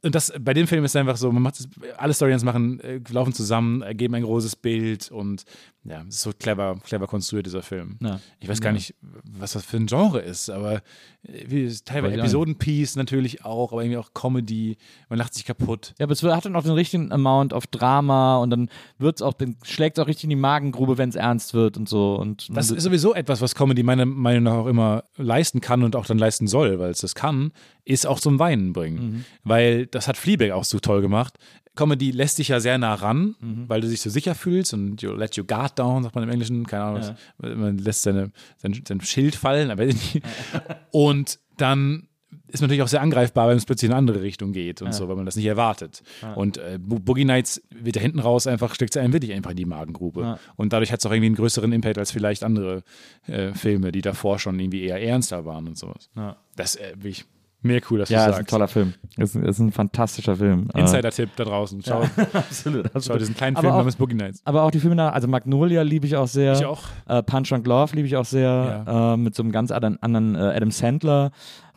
Und 0.00 0.14
das, 0.14 0.32
bei 0.38 0.54
dem 0.54 0.68
Film 0.68 0.84
ist 0.84 0.92
es 0.92 0.96
einfach 0.96 1.16
so, 1.16 1.32
man 1.32 1.42
macht 1.42 1.58
das, 1.58 1.68
alle 1.96 2.14
Storylines 2.14 2.44
machen, 2.44 2.78
äh, 2.80 3.00
laufen 3.10 3.32
zusammen, 3.32 3.82
ergeben 3.82 4.14
ein 4.14 4.22
großes 4.22 4.54
Bild 4.54 5.10
und 5.10 5.44
ja, 5.84 6.04
es 6.08 6.16
ist 6.16 6.22
so 6.22 6.32
clever, 6.32 6.78
clever 6.84 7.06
konstruiert, 7.06 7.46
dieser 7.46 7.62
Film. 7.62 7.96
Ja. 8.00 8.20
Ich 8.40 8.48
weiß 8.48 8.60
gar 8.60 8.72
nicht, 8.72 8.94
was 9.24 9.52
das 9.52 9.64
für 9.64 9.78
ein 9.78 9.86
Genre 9.86 10.20
ist, 10.20 10.50
aber 10.50 10.82
äh, 11.22 11.44
wie, 11.46 11.72
teilweise 11.84 12.16
Episodenpiece 12.16 12.96
natürlich 12.96 13.44
auch, 13.44 13.72
aber 13.72 13.82
irgendwie 13.82 13.96
auch 13.96 14.12
Comedy, 14.14 14.76
man 15.08 15.18
lacht 15.18 15.34
sich 15.34 15.44
kaputt. 15.44 15.94
Ja, 15.98 16.04
aber 16.04 16.12
es 16.12 16.22
hat 16.22 16.44
dann 16.44 16.54
auch 16.54 16.62
den 16.62 16.72
richtigen 16.72 17.10
Amount 17.10 17.52
of 17.52 17.66
Drama 17.66 18.38
und 18.38 18.50
dann 18.50 18.68
wird's 18.98 19.22
auch, 19.22 19.34
dann 19.34 19.56
schlägt 19.62 19.98
es 19.98 20.02
auch 20.02 20.08
richtig 20.08 20.24
in 20.24 20.30
die 20.30 20.36
Magengrube, 20.36 20.98
wenn 20.98 21.08
es 21.08 21.16
ernst 21.16 21.54
wird 21.54 21.76
und 21.76 21.88
so. 21.88 22.16
Und 22.16 22.48
Das 22.54 22.70
ist 22.70 22.84
sowieso 22.84 23.14
etwas, 23.14 23.40
was 23.40 23.54
Comedy 23.54 23.82
meiner 23.82 24.06
Meinung 24.06 24.44
nach 24.44 24.54
auch 24.54 24.66
immer 24.66 25.04
leisten 25.16 25.60
kann 25.60 25.82
und 25.82 25.96
auch 25.96 26.06
dann 26.06 26.18
leisten 26.18 26.46
soll, 26.46 26.78
weil 26.78 26.90
es 26.90 27.00
das 27.00 27.14
kann, 27.14 27.52
ist 27.88 28.06
auch 28.06 28.20
zum 28.20 28.38
Weinen 28.38 28.72
bringen. 28.72 29.24
Weil 29.44 29.86
das 29.86 30.06
hat 30.08 30.16
Fleabag 30.16 30.52
auch 30.52 30.64
so 30.64 30.78
toll 30.78 31.00
gemacht. 31.00 31.38
Comedy 31.74 32.10
lässt 32.10 32.38
dich 32.38 32.48
ja 32.48 32.58
sehr 32.58 32.76
nah 32.76 32.94
ran, 32.94 33.36
weil 33.68 33.80
du 33.80 33.88
dich 33.88 34.00
so 34.00 34.10
sicher 34.10 34.34
fühlst 34.34 34.74
und 34.74 35.00
you 35.00 35.12
let 35.12 35.38
your 35.38 35.46
guard 35.46 35.78
down, 35.78 36.02
sagt 36.02 36.14
man 36.16 36.24
im 36.24 36.30
Englischen, 36.30 36.66
keine 36.66 36.82
Ahnung, 36.84 37.00
was- 37.38 37.56
man 37.56 37.78
lässt 37.78 38.02
seine, 38.02 38.32
sein, 38.56 38.82
sein 38.86 39.00
Schild 39.00 39.36
fallen, 39.36 39.70
aber 39.70 39.84
und 40.90 41.38
dann 41.56 42.08
ist 42.48 42.60
man 42.60 42.68
natürlich 42.68 42.82
auch 42.82 42.88
sehr 42.88 43.02
angreifbar, 43.02 43.48
wenn 43.48 43.56
es 43.58 43.64
plötzlich 43.66 43.88
in 43.88 43.92
eine 43.92 43.98
andere 43.98 44.22
Richtung 44.22 44.52
geht 44.52 44.80
und 44.82 44.92
so, 44.94 45.06
weil 45.08 45.16
man 45.16 45.26
das 45.26 45.36
nicht 45.36 45.44
erwartet. 45.46 46.02
Und 46.34 46.56
äh, 46.56 46.78
Bo- 46.80 46.98
Boogie 46.98 47.24
Nights 47.26 47.62
wird 47.70 47.96
da 47.96 48.00
hinten 48.00 48.20
raus 48.20 48.46
einfach, 48.46 48.74
steckt 48.74 48.96
es 48.96 49.02
einem 49.02 49.12
wirklich 49.12 49.32
einfach 49.34 49.50
in 49.50 49.56
die 49.58 49.64
Magengrube. 49.66 50.20
Ja. 50.22 50.38
Und 50.56 50.72
dadurch 50.72 50.90
hat 50.90 51.00
es 51.00 51.06
auch 51.06 51.10
irgendwie 51.10 51.26
einen 51.26 51.36
größeren 51.36 51.70
Impact 51.72 51.98
als 51.98 52.10
vielleicht 52.10 52.42
andere 52.44 52.82
äh, 53.26 53.52
Filme, 53.52 53.92
die 53.92 54.00
davor 54.00 54.38
schon 54.38 54.58
irgendwie 54.58 54.82
eher 54.82 55.00
ernster 55.02 55.44
waren 55.44 55.68
und 55.68 55.76
sowas. 55.78 56.08
Ja. 56.16 56.36
Das 56.56 56.76
äh, 56.76 56.94
will 56.98 57.10
ich 57.10 57.24
mehr 57.60 57.80
cool, 57.90 57.98
dass 57.98 58.08
ja, 58.08 58.18
du 58.24 58.30
ist 58.30 58.34
ein 58.36 58.38
sagst. 58.40 58.50
toller 58.50 58.68
Film. 58.68 58.94
Ist, 59.16 59.34
ist 59.34 59.58
ein 59.58 59.72
fantastischer 59.72 60.36
Film. 60.36 60.68
Äh, 60.74 60.80
Insider-Tipp 60.80 61.30
da 61.36 61.44
draußen. 61.44 61.82
Schau, 61.84 62.02
absolut, 62.32 62.86
schau 62.86 62.96
absolut. 62.96 63.20
diesen 63.20 63.34
kleinen 63.34 63.56
Aber 63.56 63.62
Film 63.62 63.72
auch- 63.74 63.78
namens 63.78 63.96
Boogie 63.96 64.14
Nights. 64.14 64.40
Aber 64.44 64.62
auch 64.62 64.70
die 64.70 64.78
Filme, 64.80 64.96
da- 64.96 65.10
also 65.10 65.26
Magnolia 65.28 65.82
liebe 65.82 66.06
ich 66.06 66.16
auch 66.16 66.28
sehr. 66.28 66.52
Ich 66.54 66.64
auch. 66.64 66.82
Äh, 67.08 67.22
Punch 67.22 67.52
and 67.52 67.64
Glove 67.64 67.94
liebe 67.96 68.06
ich 68.06 68.16
auch 68.16 68.24
sehr. 68.24 68.84
Äh, 68.86 69.16
mit 69.16 69.34
so 69.34 69.42
einem 69.42 69.52
ganz 69.52 69.70
anderen, 69.70 70.00
anderen 70.02 70.34
äh, 70.34 70.38
Adam 70.38 70.70
Sandler. 70.70 71.30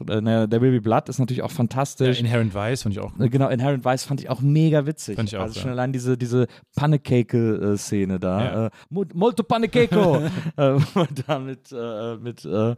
Äh, 0.10 0.22
ne, 0.22 0.48
There 0.50 0.62
Will 0.62 0.72
Be 0.72 0.82
Blood 0.82 1.10
ist 1.10 1.20
natürlich 1.20 1.42
auch 1.44 1.52
fantastisch. 1.52 2.20
Inherent 2.20 2.54
Vice 2.54 2.84
fand 2.84 2.96
ich 2.96 3.02
auch 3.02 3.12
Genau, 3.18 3.50
Inherent 3.50 3.84
Vice 3.86 4.04
fand 4.04 4.22
ich 4.22 4.30
auch 4.30 4.42
mega 4.42 4.86
witzig. 4.86 5.16
Fand 5.16 5.30
ich 5.30 5.38
auch, 5.38 5.42
also 5.44 5.60
schon 5.60 5.70
ja. 5.70 5.74
allein 5.74 5.94
diese, 5.94 6.18
diese 6.18 6.48
Pannecake-Szene 6.76 8.20
da. 8.20 8.44
Ja. 8.44 8.66
Äh, 8.68 8.70
Mo- 8.90 9.06
Molto 9.14 9.44
Pannecake! 9.44 9.92
äh, 10.58 10.74
wo 10.74 10.82
man 11.00 11.08
da 11.28 11.40
mit, 11.40 11.72
äh, 11.72 12.16
mit, 12.18 12.46
äh, 12.46 12.76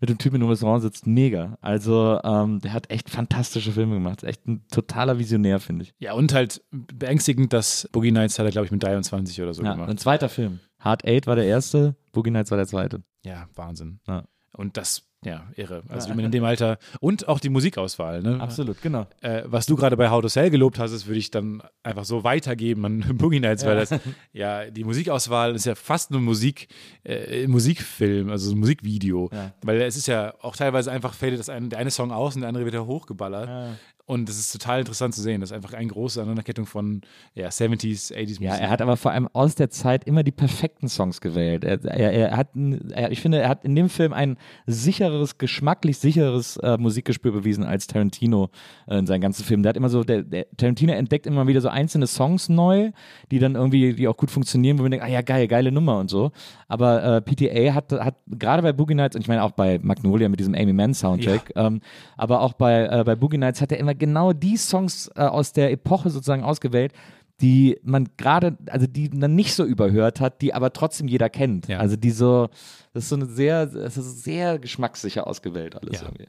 mit 0.00 0.10
dem 0.10 0.18
Typen 0.18 0.36
einem 0.36 0.48
Restaurant 0.48 0.82
sitzt. 0.82 1.06
Mega. 1.06 1.58
Also, 1.60 2.20
ähm, 2.22 2.60
der 2.60 2.72
hat 2.72 2.90
echt 2.90 3.10
fantastische 3.10 3.72
Filme 3.72 3.94
gemacht. 3.94 4.22
Echt 4.24 4.46
ein 4.46 4.64
totaler 4.70 5.18
Visionär, 5.18 5.60
finde 5.60 5.84
ich. 5.84 5.94
Ja, 5.98 6.14
und 6.14 6.32
halt 6.34 6.62
beängstigend, 6.70 7.52
dass 7.52 7.88
Boogie 7.92 8.12
Nights 8.12 8.38
hat 8.38 8.46
er, 8.46 8.52
glaube 8.52 8.66
ich, 8.66 8.72
mit 8.72 8.82
23 8.82 9.40
oder 9.42 9.54
so 9.54 9.62
Ja, 9.62 9.72
gemacht. 9.74 9.90
ein 9.90 9.98
zweiter 9.98 10.28
Film. 10.28 10.60
Hard 10.78 11.04
Eight 11.06 11.26
war 11.26 11.36
der 11.36 11.44
erste, 11.44 11.94
Boogie 12.12 12.30
Nights 12.30 12.50
war 12.50 12.56
der 12.58 12.66
zweite. 12.66 13.02
Ja, 13.24 13.48
Wahnsinn. 13.54 14.00
Ja. 14.08 14.24
Und 14.54 14.76
das, 14.76 15.02
ja, 15.22 15.44
irre. 15.54 15.82
Also 15.88 16.10
in 16.12 16.30
dem 16.30 16.44
Alter. 16.44 16.78
Und 17.00 17.28
auch 17.28 17.40
die 17.40 17.50
Musikauswahl, 17.50 18.22
ne? 18.22 18.40
Absolut, 18.40 18.80
genau. 18.80 19.06
Äh, 19.20 19.42
was 19.44 19.66
du 19.66 19.76
gerade 19.76 19.96
bei 19.96 20.08
How 20.08 20.22
to 20.22 20.28
Sell 20.28 20.48
gelobt 20.48 20.78
hast, 20.78 20.92
das 20.92 21.06
würde 21.06 21.18
ich 21.18 21.30
dann 21.30 21.62
einfach 21.82 22.04
so 22.04 22.24
weitergeben 22.24 22.86
an 22.86 23.04
Boogie 23.18 23.40
Nights, 23.40 23.66
weil 23.66 23.76
das, 23.76 23.94
ja, 24.32 24.70
die 24.70 24.82
Musikauswahl 24.82 25.54
ist 25.54 25.66
ja 25.66 25.74
fast 25.74 26.10
nur 26.10 26.22
Musik, 26.22 26.68
äh, 27.04 27.46
Musikfilm, 27.46 28.30
also 28.30 28.48
so 28.48 28.56
ein 28.56 28.60
Musikvideo. 28.60 29.28
Ja. 29.30 29.52
Weil 29.62 29.82
es 29.82 29.96
ist 29.96 30.06
ja 30.06 30.32
auch 30.40 30.56
teilweise 30.56 30.90
einfach, 30.90 31.12
fadet 31.12 31.38
das 31.38 31.50
eine, 31.50 31.68
der 31.68 31.78
eine 31.78 31.90
Song 31.90 32.12
aus 32.12 32.34
und 32.34 32.40
der 32.40 32.48
andere 32.48 32.64
wird 32.64 32.74
ja 32.74 32.84
hochgeballert. 32.86 33.76
Und 34.10 34.28
das 34.28 34.40
ist 34.40 34.50
total 34.50 34.80
interessant 34.80 35.14
zu 35.14 35.22
sehen. 35.22 35.40
Das 35.40 35.52
ist 35.52 35.56
einfach 35.56 35.72
eine 35.72 35.86
große 35.86 36.20
Aneinanderkettung 36.20 36.66
von 36.66 37.02
ja, 37.36 37.46
70s, 37.46 38.12
80s 38.12 38.26
Musik. 38.26 38.40
Ja, 38.40 38.56
er 38.56 38.68
hat 38.68 38.82
aber 38.82 38.96
vor 38.96 39.12
allem 39.12 39.28
aus 39.32 39.54
der 39.54 39.70
Zeit 39.70 40.02
immer 40.02 40.24
die 40.24 40.32
perfekten 40.32 40.88
Songs 40.88 41.20
gewählt. 41.20 41.62
Er, 41.62 41.84
er, 41.84 42.12
er 42.12 42.36
hat, 42.36 42.48
er, 42.90 43.12
ich 43.12 43.20
finde, 43.20 43.38
er 43.38 43.48
hat 43.48 43.64
in 43.64 43.76
dem 43.76 43.88
Film 43.88 44.12
ein 44.12 44.36
sichereres, 44.66 45.38
geschmacklich 45.38 45.98
sicheres 45.98 46.56
äh, 46.56 46.76
Musikgespür 46.76 47.30
bewiesen 47.30 47.62
als 47.62 47.86
Tarantino 47.86 48.50
äh, 48.88 48.98
in 48.98 49.06
seinen 49.06 49.20
ganzen 49.20 49.44
Filmen. 49.44 49.62
Der 49.62 49.70
hat 49.70 49.76
immer 49.76 49.88
so, 49.88 50.02
der, 50.02 50.24
der 50.24 50.46
Tarantino 50.56 50.92
entdeckt 50.92 51.28
immer 51.28 51.46
wieder 51.46 51.60
so 51.60 51.68
einzelne 51.68 52.08
Songs 52.08 52.48
neu, 52.48 52.90
die 53.30 53.38
dann 53.38 53.54
irgendwie, 53.54 53.94
die 53.94 54.08
auch 54.08 54.16
gut 54.16 54.32
funktionieren, 54.32 54.78
wo 54.78 54.82
man 54.82 54.90
denkt, 54.90 55.06
ah 55.06 55.08
ja, 55.08 55.22
geil, 55.22 55.46
geile 55.46 55.70
Nummer 55.70 56.00
und 56.00 56.10
so. 56.10 56.32
Aber 56.66 57.04
äh, 57.04 57.20
PTA 57.20 57.74
hat, 57.74 57.92
hat 57.92 58.16
gerade 58.26 58.62
bei 58.62 58.72
Boogie 58.72 58.96
Nights, 58.96 59.14
und 59.14 59.22
ich 59.22 59.28
meine 59.28 59.44
auch 59.44 59.52
bei 59.52 59.78
Magnolia 59.80 60.28
mit 60.28 60.40
diesem 60.40 60.56
Amy 60.56 60.72
Mann 60.72 60.94
Soundtrack, 60.94 61.52
ähm, 61.54 61.80
aber 62.16 62.40
auch 62.40 62.54
bei, 62.54 62.86
äh, 62.86 63.04
bei 63.04 63.14
Boogie 63.14 63.38
Nights 63.38 63.60
hat 63.60 63.70
er 63.70 63.78
immer 63.78 63.94
genau 64.00 64.32
die 64.32 64.56
Songs 64.56 65.08
äh, 65.14 65.20
aus 65.20 65.52
der 65.52 65.70
Epoche 65.70 66.10
sozusagen 66.10 66.42
ausgewählt, 66.42 66.92
die 67.40 67.78
man 67.84 68.08
gerade, 68.16 68.58
also 68.66 68.86
die 68.88 69.08
man 69.10 69.34
nicht 69.36 69.54
so 69.54 69.64
überhört 69.64 70.20
hat, 70.20 70.42
die 70.42 70.52
aber 70.52 70.72
trotzdem 70.72 71.06
jeder 71.06 71.30
kennt. 71.30 71.68
Ja. 71.68 71.78
Also 71.78 71.96
die 71.96 72.10
so, 72.10 72.48
das 72.92 73.04
ist 73.04 73.08
so 73.10 73.16
eine 73.16 73.26
sehr, 73.26 73.66
das 73.66 73.96
ist 73.96 74.24
sehr 74.24 74.58
geschmackssicher 74.58 75.26
ausgewählt 75.26 75.76
alles 75.80 76.00
Ja. 76.00 76.08
irgendwie. 76.08 76.26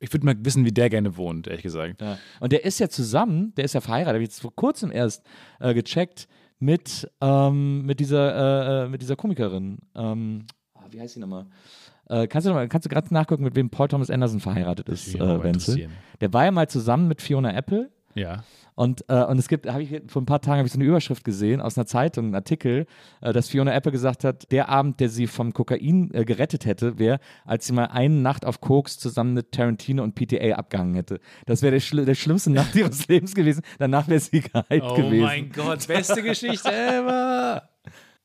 Ich 0.00 0.12
würde 0.12 0.26
mal 0.26 0.34
wissen, 0.40 0.64
wie 0.64 0.72
der 0.72 0.90
gerne 0.90 1.16
wohnt, 1.16 1.46
ehrlich 1.46 1.62
gesagt. 1.62 2.00
Ja. 2.00 2.18
Und 2.40 2.50
der 2.52 2.64
ist 2.64 2.80
ja 2.80 2.88
zusammen, 2.88 3.54
der 3.56 3.64
ist 3.64 3.74
ja 3.74 3.80
verheiratet, 3.80 4.14
habe 4.14 4.24
ich 4.24 4.30
jetzt 4.30 4.42
vor 4.42 4.54
kurzem 4.54 4.90
erst 4.90 5.22
äh, 5.60 5.72
gecheckt, 5.74 6.26
mit, 6.58 7.08
ähm, 7.20 7.86
mit, 7.86 7.98
dieser, 8.00 8.82
äh, 8.82 8.84
äh, 8.84 8.88
mit 8.88 9.00
dieser 9.00 9.16
Komikerin. 9.16 9.78
Ähm, 9.94 10.46
ah, 10.74 10.84
wie 10.90 11.00
heißt 11.00 11.14
sie 11.14 11.20
nochmal? 11.20 11.46
Äh, 12.12 12.26
kannst 12.28 12.46
du, 12.46 12.52
mal- 12.52 12.68
kannst 12.68 12.84
du 12.84 12.88
gerade 12.90 13.12
nachgucken, 13.12 13.42
mit 13.44 13.56
wem 13.56 13.70
Paul 13.70 13.88
Thomas 13.88 14.10
Anderson 14.10 14.40
verheiratet 14.40 14.88
ist, 14.88 15.14
äh, 15.14 15.42
Wenzel? 15.42 15.88
Der 16.20 16.32
war 16.32 16.44
ja 16.44 16.50
mal 16.50 16.68
zusammen 16.68 17.08
mit 17.08 17.22
Fiona 17.22 17.54
Apple. 17.56 17.90
Ja. 18.14 18.44
Und, 18.74 19.04
äh, 19.08 19.22
und 19.24 19.38
es 19.38 19.48
gibt, 19.48 19.66
habe 19.70 19.82
ich 19.82 20.02
vor 20.06 20.22
ein 20.22 20.26
paar 20.26 20.40
Tagen 20.40 20.58
habe 20.58 20.66
ich 20.66 20.72
so 20.72 20.78
eine 20.78 20.84
Überschrift 20.88 21.24
gesehen 21.24 21.60
aus 21.60 21.76
einer 21.76 21.86
Zeitung, 21.86 22.26
einen 22.26 22.34
Artikel, 22.34 22.86
äh, 23.20 23.32
dass 23.32 23.48
Fiona 23.48 23.72
Apple 23.74 23.92
gesagt 23.92 24.24
hat, 24.24 24.50
der 24.50 24.68
Abend, 24.70 24.98
der 25.00 25.08
sie 25.10 25.26
vom 25.26 25.52
Kokain 25.52 26.10
äh, 26.14 26.24
gerettet 26.24 26.64
hätte, 26.66 26.98
wäre, 26.98 27.18
als 27.44 27.66
sie 27.66 27.72
mal 27.74 27.86
eine 27.86 28.14
Nacht 28.14 28.46
auf 28.46 28.60
Koks 28.62 28.98
zusammen 28.98 29.34
mit 29.34 29.52
Tarantino 29.52 30.02
und 30.02 30.14
PTA 30.14 30.54
abgehangen 30.56 30.94
hätte. 30.94 31.20
Das 31.46 31.60
wäre 31.62 31.72
der, 31.72 31.80
schli 31.80 32.04
der 32.06 32.14
schlimmste 32.14 32.50
Nacht 32.50 32.74
ihres 32.74 33.06
Lebens 33.08 33.34
gewesen. 33.34 33.62
Danach 33.78 34.08
wäre 34.08 34.20
sie 34.20 34.40
geheilt 34.40 34.82
Oh 34.86 34.94
gewesen. 34.94 35.20
mein 35.22 35.52
Gott, 35.52 35.86
beste 35.86 36.22
Geschichte 36.22 36.70
ever. 36.72 37.68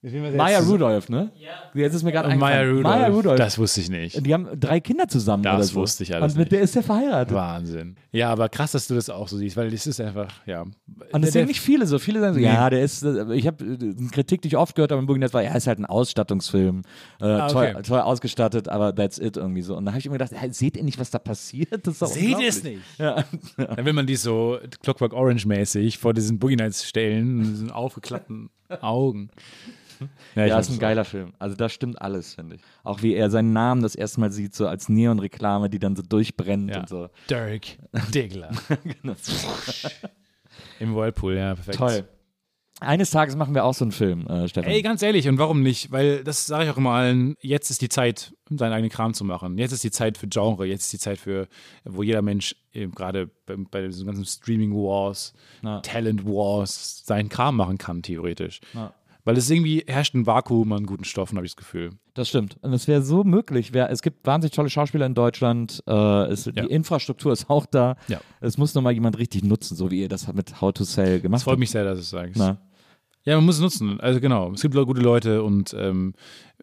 Maya 0.04 0.60
Rudolph, 0.60 1.10
ne? 1.10 1.32
Ja. 1.40 1.50
Jetzt 1.74 1.96
ist 1.96 2.04
mir 2.04 2.12
gerade 2.12 2.34
Maya. 2.36 2.62
Rudolph. 2.62 2.84
Maya 2.84 3.08
Rudolph. 3.08 3.38
Das 3.38 3.58
wusste 3.58 3.82
ich 3.82 3.90
nicht. 3.90 4.24
die 4.26 4.32
haben 4.34 4.48
drei 4.60 4.80
Kinder 4.80 5.08
zusammen 5.08 5.42
Das 5.44 5.56
oder 5.56 5.64
so. 5.64 5.76
wusste 5.82 6.04
ich 6.04 6.14
alles 6.14 6.34
Und 6.34 6.38
mit 6.40 6.46
nicht. 6.46 6.52
der 6.52 6.62
ist 6.62 6.76
er 6.76 6.84
verheiratet. 6.84 7.36
Wahnsinn. 7.36 7.96
Ja, 8.12 8.30
aber 8.32 8.48
krass, 8.48 8.74
dass 8.74 8.88
du 8.88 8.94
das 8.96 9.10
auch 9.10 9.28
so 9.28 9.38
siehst, 9.38 9.58
weil 9.58 9.72
das 9.72 9.88
ist 9.88 10.00
einfach, 10.00 10.28
ja. 10.46 10.62
Und 10.62 10.76
das 11.14 11.22
Der- 11.22 11.32
sind 11.32 11.48
nicht 11.48 11.60
viele 11.62 11.88
so. 11.88 11.98
Viele 11.98 12.20
sagen 12.20 12.36
so, 12.36 12.40
Nee. 12.40 12.46
ja, 12.46 12.70
der 12.70 12.84
ist, 12.84 13.02
äh, 13.04 13.34
ich 13.34 13.48
habe 13.48 13.64
eine 13.66 14.10
Kritik, 14.12 14.44
die 14.44 14.50
ich 14.50 14.58
oft 14.58 14.76
gehört 14.76 14.92
habe 14.92 15.00
im 15.02 15.08
Boogie 15.08 15.20
Nights 15.20 15.34
war, 15.34 15.42
ja, 15.44 15.54
ist 15.56 15.66
halt 15.68 15.80
ein 15.80 15.86
Ausstattungsfilm. 15.86 16.84
Äh, 17.20 17.26
Ah, 17.26 17.46
okay. 17.50 17.74
toll, 17.74 17.82
toll 17.84 18.00
ausgestattet, 18.02 18.70
aber 18.70 18.94
that's 18.96 19.18
it 19.18 19.36
irgendwie 19.36 19.64
so. 19.64 19.76
Und 19.76 19.86
da 19.86 19.92
habe 19.92 20.00
ich 20.00 20.06
immer 20.06 20.14
gedacht, 20.18 20.32
hey, 20.36 20.54
seht 20.54 20.78
ihr 20.78 20.84
nicht, 20.84 21.00
was 21.00 21.10
da 21.10 21.18
passiert? 21.20 21.86
Das 21.88 22.00
Seht 22.00 22.40
ihr 22.40 22.48
es 22.50 22.64
nicht? 22.64 22.82
Ja. 23.00 23.24
Dann 23.58 23.84
will 23.86 23.94
man 23.94 24.06
die 24.06 24.16
so 24.16 24.60
Clockwork 24.84 25.14
Orange-mäßig 25.14 25.98
vor 25.98 26.14
diesen 26.14 26.38
Boogie 26.40 26.56
Nights 26.56 26.86
stellen, 26.88 27.38
mit 27.38 27.48
diesen 27.48 27.72
aufgeklappten 27.72 28.50
Augen. 28.82 29.30
Ja, 30.36 30.56
hab's 30.56 30.68
ist 30.70 30.76
ein 30.76 30.80
geiler 30.80 31.06
Film. 31.06 31.34
Also 31.40 31.56
da 31.56 31.70
stimmt 31.70 32.00
alles, 32.02 32.36
finde 32.36 32.58
ich. 32.58 32.62
Auch 32.84 33.02
wie 33.02 33.16
er 33.16 33.32
seinen 33.32 33.52
Namen 33.54 33.82
das 33.82 33.96
erste 33.96 34.20
Mal 34.20 34.32
sieht, 34.32 34.54
so 34.54 34.68
als 34.68 34.90
Neonreklame, 34.90 35.70
die 35.70 35.80
dann 35.80 35.96
so 35.96 36.04
durchbrennt 36.04 36.70
Ja. 36.72 36.82
und 36.82 36.90
so. 36.90 37.10
Dirk 37.30 37.64
Diggler. 38.14 38.52
Im 40.80 40.96
Whirlpool, 40.96 41.36
ja, 41.36 41.56
perfekt. 41.56 41.78
Toll. 41.78 42.08
Eines 42.80 43.10
Tages 43.10 43.36
machen 43.36 43.56
wir 43.56 43.66
auch 43.66 43.74
so 43.74 43.84
einen 43.86 43.92
Film, 43.92 44.28
äh, 44.28 44.48
Stefan. 44.48 44.70
Ey, 44.72 44.84
ganz 44.84 45.02
ehrlich, 45.02 45.28
und 45.28 45.40
warum 45.40 45.64
nicht? 45.64 45.92
Weil 45.92 46.24
das 46.24 46.46
sage 46.46 46.66
ich 46.66 46.70
auch 46.70 46.78
immer 46.78 46.92
allen, 46.92 47.34
jetzt 47.42 47.72
ist 47.72 47.82
die 47.82 47.90
Zeit, 47.90 48.34
seinen 48.50 48.72
eigenen 48.72 48.92
Kram 48.92 49.16
zu 49.16 49.26
machen. 49.26 49.58
Jetzt 49.58 49.72
ist 49.72 49.84
die 49.84 49.90
Zeit 49.92 50.18
für 50.18 50.28
Genre, 50.28 50.66
jetzt 50.68 50.84
ist 50.84 50.94
die 50.94 51.00
Zeit 51.00 51.18
für, 51.18 51.48
wo 51.86 52.04
jeder 52.04 52.22
Mensch 52.22 52.56
gerade 52.74 53.32
bei, 53.48 53.56
bei 53.58 53.88
diesen 53.88 54.06
ganzen 54.06 54.26
Streaming 54.26 54.74
Wars, 54.74 55.34
Ja. 55.64 55.80
Talent 55.80 56.24
Wars, 56.26 57.02
seinen 57.06 57.30
Kram 57.30 57.56
machen 57.56 57.80
kann, 57.80 58.04
theoretisch. 58.04 58.60
Ja. 58.76 58.94
Weil 59.24 59.36
es 59.38 59.50
irgendwie 59.50 59.84
herrscht 59.88 60.14
ein 60.14 60.26
Vakuum 60.26 60.72
an 60.72 60.86
guten 60.86 61.04
Stoffen, 61.04 61.36
habe 61.36 61.46
ich 61.46 61.52
das 61.54 61.58
Gefühl. 61.58 61.90
Das 62.14 62.30
stimmt. 62.30 62.56
Und 62.62 62.72
es 62.72 62.88
wäre 62.88 63.02
so 63.02 63.26
möglich. 63.26 63.74
Wär, 63.74 63.90
es 63.90 64.02
gibt 64.02 64.26
wahnsinnig 64.26 64.56
tolle 64.56 64.70
Schauspieler 64.70 65.06
in 65.06 65.16
Deutschland. 65.16 65.84
Äh, 65.86 65.92
es, 66.28 66.46
Ja. 66.46 66.52
Die 66.54 66.72
Infrastruktur 66.72 67.34
ist 67.34 67.50
auch 67.50 67.66
da. 67.66 67.98
Ja. 68.08 68.22
Es 68.40 68.58
muss 68.58 68.74
nur 68.74 68.84
mal 68.84 68.94
jemand 68.94 69.18
richtig 69.18 69.44
nutzen, 69.44 69.76
so 69.76 69.92
wie 69.92 70.00
ihr 70.02 70.08
das 70.08 70.32
mit 70.32 70.62
How 70.62 70.72
to 70.72 70.86
Sell 70.86 71.20
gemacht 71.20 71.40
Es 71.40 71.44
freut 71.44 71.54
habt. 71.54 71.60
mich 71.60 71.72
sehr, 71.72 71.84
dass 71.84 71.96
du 71.98 72.02
es 72.04 72.10
sagst. 72.10 72.38
Na. 72.38 72.58
Ja, 73.28 73.36
man 73.36 73.46
muss 73.46 73.56
es 73.56 73.62
nutzen. 73.62 74.00
Also 74.00 74.22
genau, 74.22 74.54
es 74.54 74.62
gibt 74.62 74.74
gute 74.74 75.02
Leute 75.02 75.44
und 75.44 75.76
ähm, 75.78 76.14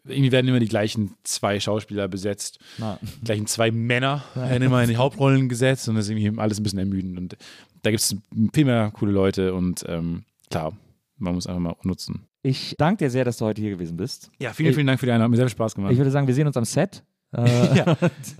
irgendwie 0.03 0.31
werden 0.31 0.47
immer 0.47 0.59
die 0.59 0.67
gleichen 0.67 1.11
zwei 1.23 1.59
Schauspieler 1.59 2.07
besetzt. 2.07 2.57
Na. 2.79 2.97
Die 3.03 3.25
gleichen 3.25 3.45
zwei 3.45 3.69
Männer 3.69 4.23
werden 4.33 4.63
immer 4.63 4.81
in 4.81 4.89
die 4.89 4.97
Hauptrollen 4.97 5.47
gesetzt 5.47 5.87
und 5.87 5.93
das 5.93 6.05
ist 6.05 6.11
irgendwie 6.17 6.41
alles 6.41 6.59
ein 6.59 6.63
bisschen 6.63 6.79
ermüdend. 6.79 7.19
Und 7.19 7.37
da 7.83 7.91
gibt 7.91 8.01
es 8.01 8.17
viel 8.51 8.65
mehr 8.65 8.89
coole 8.95 9.11
Leute 9.11 9.53
und 9.53 9.85
ähm, 9.87 10.23
klar, 10.49 10.75
man 11.17 11.35
muss 11.35 11.45
einfach 11.45 11.61
mal 11.61 11.75
nutzen. 11.83 12.25
Ich 12.41 12.73
danke 12.79 13.05
dir 13.05 13.11
sehr, 13.11 13.25
dass 13.25 13.37
du 13.37 13.45
heute 13.45 13.61
hier 13.61 13.69
gewesen 13.69 13.95
bist. 13.95 14.31
Ja, 14.39 14.51
vielen, 14.51 14.73
vielen 14.73 14.87
Dank 14.87 14.99
für 14.99 15.05
die 15.05 15.11
Einladung. 15.11 15.25
Hat 15.25 15.31
mir 15.31 15.37
sehr 15.37 15.45
viel 15.45 15.51
Spaß 15.51 15.75
gemacht. 15.75 15.91
Ich 15.91 15.99
würde 15.99 16.09
sagen, 16.09 16.25
wir 16.25 16.33
sehen 16.33 16.47
uns 16.47 16.57
am 16.57 16.65
Set. 16.65 17.03
Äh, 17.45 17.77
ja, 17.77 17.97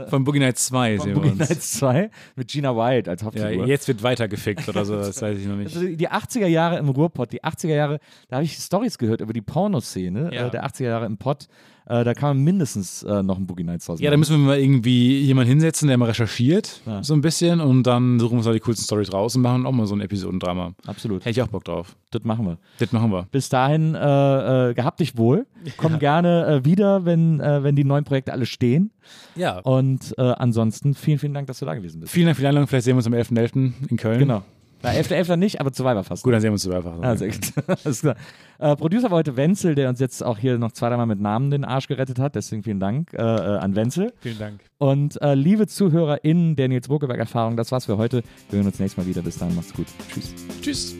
von 0.10 0.24
Boogie 0.24 0.40
Nights 0.40 0.66
2 0.68 0.98
von 0.98 1.06
sehen 1.06 1.16
wir 1.16 1.22
Boogie 1.22 1.40
uns. 1.42 1.50
Nights 1.50 1.72
2 1.74 2.10
mit 2.36 2.48
Gina 2.50 2.76
Wild 2.76 3.10
als 3.10 3.22
Ja, 3.22 3.26
Hauptfigur. 3.28 3.66
jetzt 3.68 3.88
wird 3.88 4.04
weiter 4.04 4.28
gefickt 4.28 4.68
oder 4.70 4.86
so, 4.86 4.96
das 4.96 5.22
weiß 5.22 5.38
ich 5.38 5.46
noch 5.48 5.56
nicht. 5.58 5.76
Also 5.76 5.88
die 5.88 6.10
80er 6.10 6.48
Jahre 6.48 6.78
im 6.78 6.90
Ruhrpott, 6.90 7.32
die 7.34 7.44
80er 7.44 7.74
Jahre, 7.76 8.00
da 8.30 8.38
habe 8.38 8.46
ich 8.46 8.56
Stories 8.58 8.98
gehört 8.98 9.22
über 9.22 9.34
die 9.34 9.42
Pornoszene 9.42 10.34
Ja. 10.34 10.48
äh, 10.48 10.52
der 10.52 10.66
80er 10.66 10.84
Jahre 10.86 11.06
im 11.06 11.18
Pott. 11.18 11.48
Äh, 11.88 12.04
da 12.04 12.14
kann 12.16 12.30
man 12.38 12.44
mindestens 12.44 13.04
äh, 13.04 13.22
noch 13.22 13.38
ein 13.38 13.46
Boogie 13.46 13.64
Nights 13.64 13.86
draus 13.86 14.00
Ja, 14.00 14.10
da 14.10 14.18
machen. 14.18 14.20
müssen 14.22 14.32
wir 14.40 14.48
mal 14.48 14.60
irgendwie 14.60 15.20
jemanden 15.22 15.50
hinsetzen, 15.50 15.88
der 15.88 15.98
mal 15.98 16.06
recherchiert, 16.06 16.82
Ja. 16.86 17.04
so 17.04 17.14
ein 17.14 17.22
bisschen, 17.22 17.62
und 17.62 17.84
dann 17.84 18.20
suchen 18.20 18.32
wir 18.34 18.38
uns 18.38 18.46
mal 18.48 18.54
die 18.54 18.60
coolsten 18.60 18.86
Stories 18.86 19.14
raus 19.14 19.36
und 19.36 19.44
machen 19.44 19.66
auch 19.68 19.72
mal 19.72 19.86
so 19.86 19.94
ein 19.96 20.02
Episodendrama. 20.02 20.74
Absolut. 20.88 21.22
Hätte 21.22 21.30
ich 21.30 21.42
auch 21.44 21.48
Bock 21.48 21.64
drauf. 21.64 21.96
Das 22.12 22.24
machen 22.24 22.46
wir. 22.46 22.58
Das 22.80 22.92
machen 22.92 23.12
wir. 23.12 23.28
Bis 23.32 23.50
dahin, 23.50 23.94
äh, 23.94 24.70
äh, 24.70 24.74
gehabt 24.74 25.00
dich 25.00 25.18
wohl. 25.18 25.46
Komm 25.78 26.00
gerne 26.00 26.46
äh, 26.48 26.66
wieder, 26.66 27.06
wenn, 27.06 27.40
äh, 27.40 27.62
wenn 27.64 27.76
die 27.76 27.84
neuen 27.84 28.04
Projekte 28.04 28.34
alle 28.34 28.46
stehen. 28.46 28.92
Ja. 29.36 29.60
Und 29.60 30.18
ansonsten 30.18 30.96
vielen, 30.96 31.20
vielen 31.20 31.34
Dank, 31.36 31.46
dass 31.48 31.60
du 31.60 31.66
da 31.66 31.76
gewesen 31.76 32.00
bist. 32.00 32.12
Vielen 32.12 32.26
Dank 32.26 32.38
für 32.38 32.42
die 32.42 32.48
Einladung. 32.48 32.68
Vielleicht 32.68 32.86
sehen 32.86 32.94
wir 32.96 32.98
uns 32.98 33.08
am 33.08 33.14
11.11. 33.14 33.74
in 33.90 33.98
Köln. 33.98 34.20
Genau. 34.20 34.42
Na, 34.82 34.90
11.11. 34.92 35.36
nicht, 35.38 35.62
aber 35.62 35.72
Survivor 35.74 36.04
fast. 36.04 36.24
Gut, 36.24 36.34
dann 36.34 36.42
sehen 36.42 36.50
wir 36.50 36.54
uns 36.54 36.64
so 36.64 36.72
einfach. 36.72 36.94
Ah, 37.02 37.16
sehr 37.16 37.30
gut. 37.30 37.40
Alles 37.86 38.02
klar. 38.02 38.16
Äh, 38.60 38.76
Producer 38.76 39.12
war 39.12 39.18
heute 39.18 39.38
Wenzel, 39.38 39.76
der 39.76 39.90
uns 39.90 40.00
jetzt 40.00 40.24
auch 40.24 40.38
hier 40.38 40.58
noch 40.58 40.72
zwei, 40.72 40.90
dreimal 40.90 41.06
mit 41.06 41.20
Namen 41.20 41.52
den 41.52 41.66
Arsch 41.66 41.88
gerettet 41.88 42.20
hat. 42.20 42.36
Deswegen 42.36 42.64
vielen 42.64 42.80
Dank 42.80 43.14
äh, 43.14 43.18
äh, 43.18 43.58
an 43.58 43.76
Wenzel. 43.76 44.14
Vielen 44.20 44.40
Dank. 44.40 44.62
Und 44.78 45.22
äh, 45.22 45.34
liebe 45.36 45.68
ZuhörerInnen 45.68 46.56
der 46.56 46.68
Nils 46.68 46.88
Bokeberg-Erfahrung, 46.88 47.58
das 47.58 47.72
war's 47.72 47.86
für 47.86 47.98
heute. 47.98 48.24
Wir 48.50 48.58
hören 48.58 48.68
uns 48.68 48.80
nächstes 48.80 48.98
Mal 48.98 49.10
wieder. 49.10 49.22
Bis 49.22 49.38
dahin, 49.38 49.56
macht's 49.56 49.74
gut. 49.74 49.88
Tschüss. 50.12 50.34
Tschüss. 50.62 50.96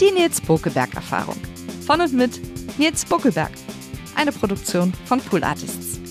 Die 0.00 0.10
Nils 0.10 0.40
Bokeberg 0.40 0.94
Erfahrung. 0.94 1.36
Von 1.86 2.00
und 2.00 2.12
mit 2.12 2.40
Nils 2.78 3.04
Bokeberg. 3.04 3.52
Eine 4.16 4.32
Produktion 4.32 4.92
von 5.06 5.20
Pool 5.20 5.42
Artists. 5.42 6.03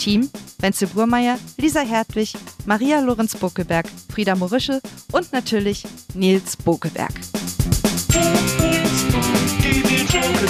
Team 0.00 0.28
Wenzel 0.58 0.88
Burmeier, 0.88 1.38
Lisa 1.58 1.80
Hertwig, 1.80 2.32
Maria 2.66 3.00
Lorenz 3.00 3.36
Bokeberg, 3.36 3.86
Frieda 4.12 4.34
Morische 4.34 4.80
und 5.12 5.32
natürlich 5.32 5.84
Nils 6.14 6.56
Bokeberg. 6.56 7.12
Die, 9.62 9.82
die, 9.82 10.06
die, 10.06 10.40